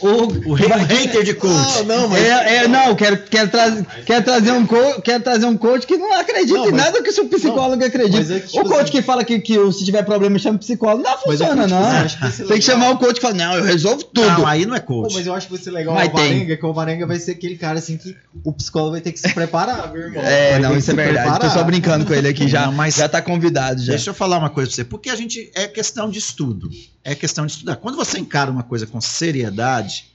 O, 0.00 0.52
o, 0.52 0.56
vai... 0.56 0.84
hater 0.84 1.22
de 1.22 1.34
coach. 1.34 1.84
Não, 1.84 2.02
não, 2.02 2.08
mas... 2.08 2.22
é, 2.22 2.56
é, 2.56 2.68
não 2.68 2.94
quero, 2.94 3.18
quero, 3.24 3.50
tra 3.50 3.84
quero, 4.06 4.24
trazer 4.24 4.52
um 4.52 4.66
coach, 4.66 5.02
quero 5.02 5.22
trazer 5.22 5.46
um 5.46 5.56
coach 5.56 5.86
que 5.86 5.96
não 5.96 6.12
acredita 6.14 6.54
não, 6.54 6.64
mas... 6.66 6.72
em 6.72 6.76
nada 6.76 7.02
que 7.02 7.10
o 7.10 7.12
seu 7.12 7.26
psicólogo 7.26 7.76
não, 7.76 7.86
acredita. 7.86 8.36
É 8.36 8.40
que, 8.40 8.46
tipo, 8.46 8.60
o 8.60 8.64
coach 8.64 8.82
assim... 8.84 8.92
que 8.92 9.02
fala 9.02 9.22
que, 9.22 9.38
que 9.38 9.72
se 9.72 9.84
tiver 9.84 10.02
problema 10.02 10.38
chama 10.38 10.58
psicólogo, 10.58 11.02
não 11.02 11.18
funciona, 11.18 11.66
não. 11.66 12.06
Que 12.06 12.44
Tem 12.44 12.58
que 12.58 12.64
chamar 12.64 12.90
o 12.90 12.98
coach 12.98 13.16
que 13.16 13.20
fala, 13.20 13.34
não, 13.34 13.54
eu 13.54 13.64
resolvo 13.64 14.02
tudo. 14.04 14.26
Não, 14.26 14.46
aí 14.46 14.64
não 14.64 14.74
é 14.74 14.80
coach. 14.80 15.08
Pô, 15.08 15.14
mas 15.14 15.26
eu 15.26 15.34
acho 15.34 15.46
que 15.46 15.52
vai 15.52 15.62
ser 15.62 15.70
legal 15.72 15.94
mas 15.94 16.08
o 16.08 16.12
Varenga, 16.12 16.56
que 16.56 16.66
o 16.66 16.72
Varenga 16.72 17.06
vai 17.06 17.18
ser 17.18 17.32
aquele 17.32 17.56
cara 17.56 17.78
assim 17.78 17.96
que 17.98 18.16
o 18.42 18.52
psicólogo 18.52 18.92
vai 18.92 19.00
ter 19.00 19.12
que 19.12 19.20
se 19.20 19.32
preparar, 19.34 19.92
meu 19.92 20.02
irmão. 20.02 20.22
É, 20.22 20.58
não, 20.58 20.76
isso 20.76 20.90
é 20.90 20.94
verdade. 20.94 21.28
Preparar. 21.28 21.40
Tô 21.40 21.58
só 21.58 21.64
brincando 21.64 22.06
com 22.06 22.14
ele 22.14 22.28
aqui 22.28 22.48
já, 22.48 22.70
mas 22.70 22.94
já 22.94 23.08
tá 23.08 23.20
convidado 23.20 23.67
já. 23.76 23.92
Deixa 23.92 24.10
eu 24.10 24.14
falar 24.14 24.38
uma 24.38 24.50
coisa 24.50 24.70
para 24.70 24.76
você, 24.76 24.84
porque 24.84 25.10
a 25.10 25.16
gente 25.16 25.50
é 25.54 25.66
questão 25.66 26.10
de 26.10 26.18
estudo, 26.18 26.70
é 27.04 27.14
questão 27.14 27.46
de 27.46 27.52
estudar. 27.52 27.76
Quando 27.76 27.96
você 27.96 28.18
encara 28.18 28.50
uma 28.50 28.62
coisa 28.62 28.86
com 28.86 29.00
seriedade, 29.00 30.06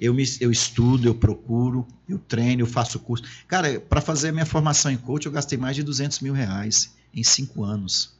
eu, 0.00 0.12
me, 0.12 0.24
eu 0.40 0.50
estudo, 0.50 1.08
eu 1.08 1.14
procuro, 1.14 1.86
eu 2.08 2.18
treino, 2.18 2.62
eu 2.62 2.66
faço 2.66 2.98
curso. 2.98 3.24
Cara, 3.48 3.80
para 3.80 4.00
fazer 4.00 4.32
minha 4.32 4.46
formação 4.46 4.90
em 4.90 4.96
coach, 4.96 5.26
eu 5.26 5.32
gastei 5.32 5.58
mais 5.58 5.76
de 5.76 5.82
200 5.82 6.20
mil 6.20 6.34
reais 6.34 6.94
em 7.14 7.22
cinco 7.22 7.64
anos. 7.64 8.14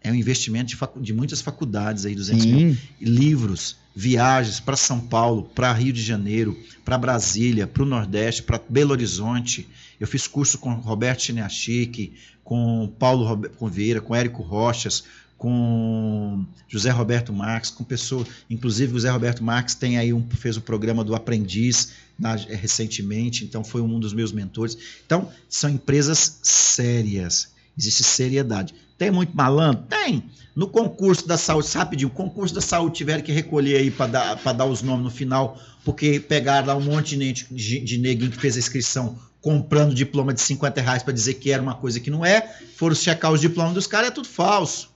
É 0.00 0.10
um 0.10 0.14
investimento 0.14 0.66
de, 0.66 0.76
facu, 0.76 1.00
de 1.00 1.12
muitas 1.12 1.40
faculdades 1.40 2.06
aí, 2.06 2.14
200 2.14 2.42
Sim. 2.42 2.52
mil. 2.52 2.76
Livros, 3.00 3.76
viagens 3.94 4.60
para 4.60 4.76
São 4.76 5.00
Paulo, 5.00 5.50
para 5.54 5.72
Rio 5.72 5.92
de 5.92 6.02
Janeiro, 6.02 6.56
para 6.84 6.96
Brasília, 6.96 7.66
para 7.66 7.82
o 7.82 7.86
Nordeste, 7.86 8.44
para 8.44 8.60
Belo 8.68 8.92
Horizonte. 8.92 9.68
Eu 9.98 10.06
fiz 10.06 10.28
curso 10.28 10.58
com 10.58 10.72
Roberto 10.74 11.22
Chineachique, 11.22 12.14
com 12.46 12.88
Paulo 12.96 13.42
com 13.58 13.68
Vieira, 13.68 14.00
com 14.00 14.14
Érico 14.14 14.40
Rochas, 14.40 15.02
com 15.36 16.46
José 16.68 16.90
Roberto 16.90 17.32
Marques, 17.32 17.70
com 17.70 17.82
pessoas, 17.82 18.28
inclusive 18.48 18.92
o 18.92 18.94
José 18.94 19.10
Roberto 19.10 19.42
Marques 19.42 19.74
tem 19.74 19.98
aí 19.98 20.12
um, 20.12 20.24
fez 20.30 20.56
um 20.56 20.60
programa 20.60 21.02
do 21.02 21.14
aprendiz 21.14 21.92
na, 22.16 22.36
recentemente, 22.36 23.44
então 23.44 23.64
foi 23.64 23.82
um 23.82 23.98
dos 23.98 24.14
meus 24.14 24.30
mentores. 24.30 24.78
Então, 25.04 25.28
são 25.48 25.68
empresas 25.68 26.38
sérias, 26.40 27.48
existe 27.76 28.04
seriedade. 28.04 28.72
Tem 28.96 29.10
muito 29.10 29.36
malandro? 29.36 29.82
Tem. 29.88 30.22
No 30.54 30.68
concurso 30.68 31.26
da 31.26 31.36
saúde, 31.36 31.68
rapidinho, 31.76 32.08
o 32.08 32.12
concurso 32.12 32.54
da 32.54 32.60
saúde 32.60 32.94
tiveram 32.94 33.24
que 33.24 33.32
recolher 33.32 33.78
aí 33.78 33.90
para 33.90 34.06
dar, 34.06 34.52
dar 34.52 34.64
os 34.66 34.82
nomes 34.82 35.04
no 35.04 35.10
final, 35.10 35.60
porque 35.84 36.20
pegaram 36.20 36.68
lá 36.68 36.76
um 36.76 36.80
monte 36.80 37.16
de, 37.16 37.32
de, 37.32 37.80
de 37.80 37.98
neguinho 37.98 38.30
que 38.30 38.38
fez 38.38 38.54
a 38.54 38.60
inscrição 38.60 39.18
comprando 39.46 39.94
diploma 39.94 40.34
de 40.34 40.40
50 40.40 40.80
reais 40.80 41.04
para 41.04 41.12
dizer 41.12 41.34
que 41.34 41.52
era 41.52 41.62
uma 41.62 41.76
coisa 41.76 42.00
que 42.00 42.10
não 42.10 42.26
é, 42.26 42.52
foram 42.74 42.96
checar 42.96 43.30
os 43.30 43.40
diplomas 43.40 43.74
dos 43.74 43.86
caras, 43.86 44.08
é 44.08 44.10
tudo 44.10 44.26
falso. 44.26 44.90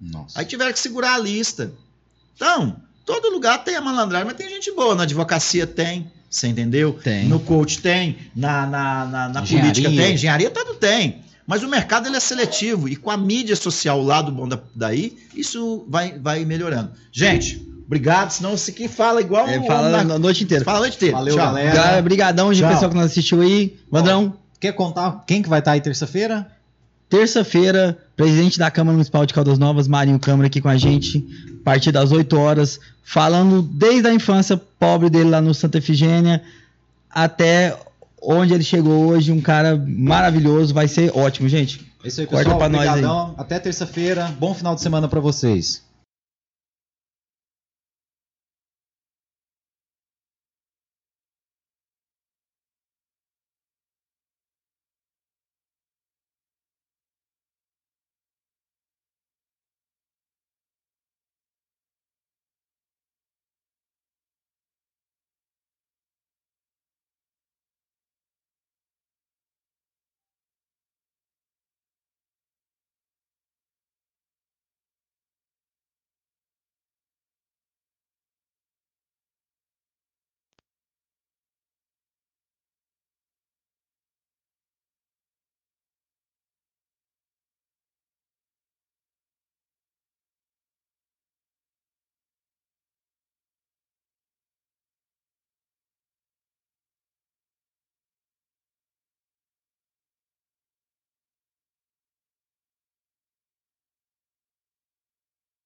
Nossa. 0.00 0.38
Aí 0.38 0.46
tiveram 0.46 0.72
que 0.72 0.78
segurar 0.78 1.14
a 1.14 1.18
lista. 1.18 1.72
Então, 2.36 2.76
todo 3.04 3.30
lugar 3.30 3.64
tem 3.64 3.74
a 3.74 3.80
malandragem, 3.80 4.28
mas 4.28 4.36
tem 4.36 4.48
gente 4.48 4.70
boa. 4.70 4.94
Na 4.94 5.02
advocacia 5.02 5.66
tem, 5.66 6.08
você 6.30 6.46
entendeu? 6.46 7.00
Tem. 7.02 7.26
No 7.26 7.40
coach 7.40 7.80
tem, 7.80 8.16
na, 8.32 8.64
na, 8.64 9.06
na, 9.06 9.28
na 9.28 9.42
política 9.42 9.88
tem, 9.88 10.14
engenharia 10.14 10.50
tudo 10.50 10.74
tem. 10.74 11.24
Mas 11.44 11.64
o 11.64 11.68
mercado 11.68 12.06
ele 12.06 12.16
é 12.16 12.20
seletivo 12.20 12.88
e 12.88 12.94
com 12.94 13.10
a 13.10 13.16
mídia 13.16 13.56
social 13.56 14.00
lá 14.00 14.22
do 14.22 14.30
bom 14.30 14.46
da, 14.46 14.60
daí, 14.72 15.18
isso 15.34 15.84
vai, 15.88 16.16
vai 16.16 16.44
melhorando. 16.44 16.92
Gente, 17.10 17.68
Obrigado, 17.90 18.30
senão 18.30 18.56
você 18.56 18.70
que 18.70 18.86
fala 18.86 19.20
igual 19.20 19.48
é, 19.48 19.60
fala 19.66 20.04
na, 20.04 20.16
noite 20.16 20.44
inteira. 20.44 20.64
Fala 20.64 20.78
a 20.78 20.80
noite 20.82 20.94
inteira. 20.94 21.16
Valeu, 21.16 21.34
Tchau. 21.34 21.44
galera. 21.44 21.98
Obrigadão 21.98 22.52
de 22.52 22.62
pessoal 22.62 22.88
que 22.88 22.96
nos 22.96 23.06
assistiu 23.06 23.40
aí. 23.40 23.76
Vandrão. 23.90 24.32
Quer 24.60 24.70
contar 24.74 25.24
quem 25.26 25.42
que 25.42 25.48
vai 25.48 25.58
estar 25.58 25.72
aí 25.72 25.80
terça-feira? 25.80 26.46
Terça-feira, 27.08 27.98
presidente 28.16 28.60
da 28.60 28.70
Câmara 28.70 28.92
Municipal 28.92 29.26
de 29.26 29.34
Caldas 29.34 29.58
Novas, 29.58 29.88
Marinho 29.88 30.20
Câmara, 30.20 30.46
aqui 30.46 30.60
com 30.60 30.68
a 30.68 30.76
gente, 30.76 31.26
a 31.60 31.64
partir 31.64 31.90
das 31.90 32.12
8 32.12 32.38
horas, 32.38 32.78
falando 33.02 33.60
desde 33.60 34.06
a 34.06 34.14
infância 34.14 34.56
pobre 34.78 35.10
dele 35.10 35.28
lá 35.28 35.40
no 35.40 35.52
Santa 35.52 35.78
Efigênia 35.78 36.40
até 37.10 37.76
onde 38.22 38.54
ele 38.54 38.62
chegou 38.62 39.08
hoje, 39.08 39.32
um 39.32 39.40
cara 39.40 39.76
maravilhoso, 39.76 40.72
vai 40.72 40.86
ser 40.86 41.10
ótimo, 41.12 41.48
gente. 41.48 41.84
É 42.04 42.06
isso 42.08 42.20
aí, 42.20 42.26
pessoal. 42.28 42.44
Corta 42.44 42.58
pra 42.58 42.68
nós 42.68 42.88
aí. 42.88 43.34
Até 43.36 43.58
terça-feira. 43.58 44.32
Bom 44.38 44.54
final 44.54 44.76
de 44.76 44.80
semana 44.80 45.08
para 45.08 45.18
vocês. 45.18 45.82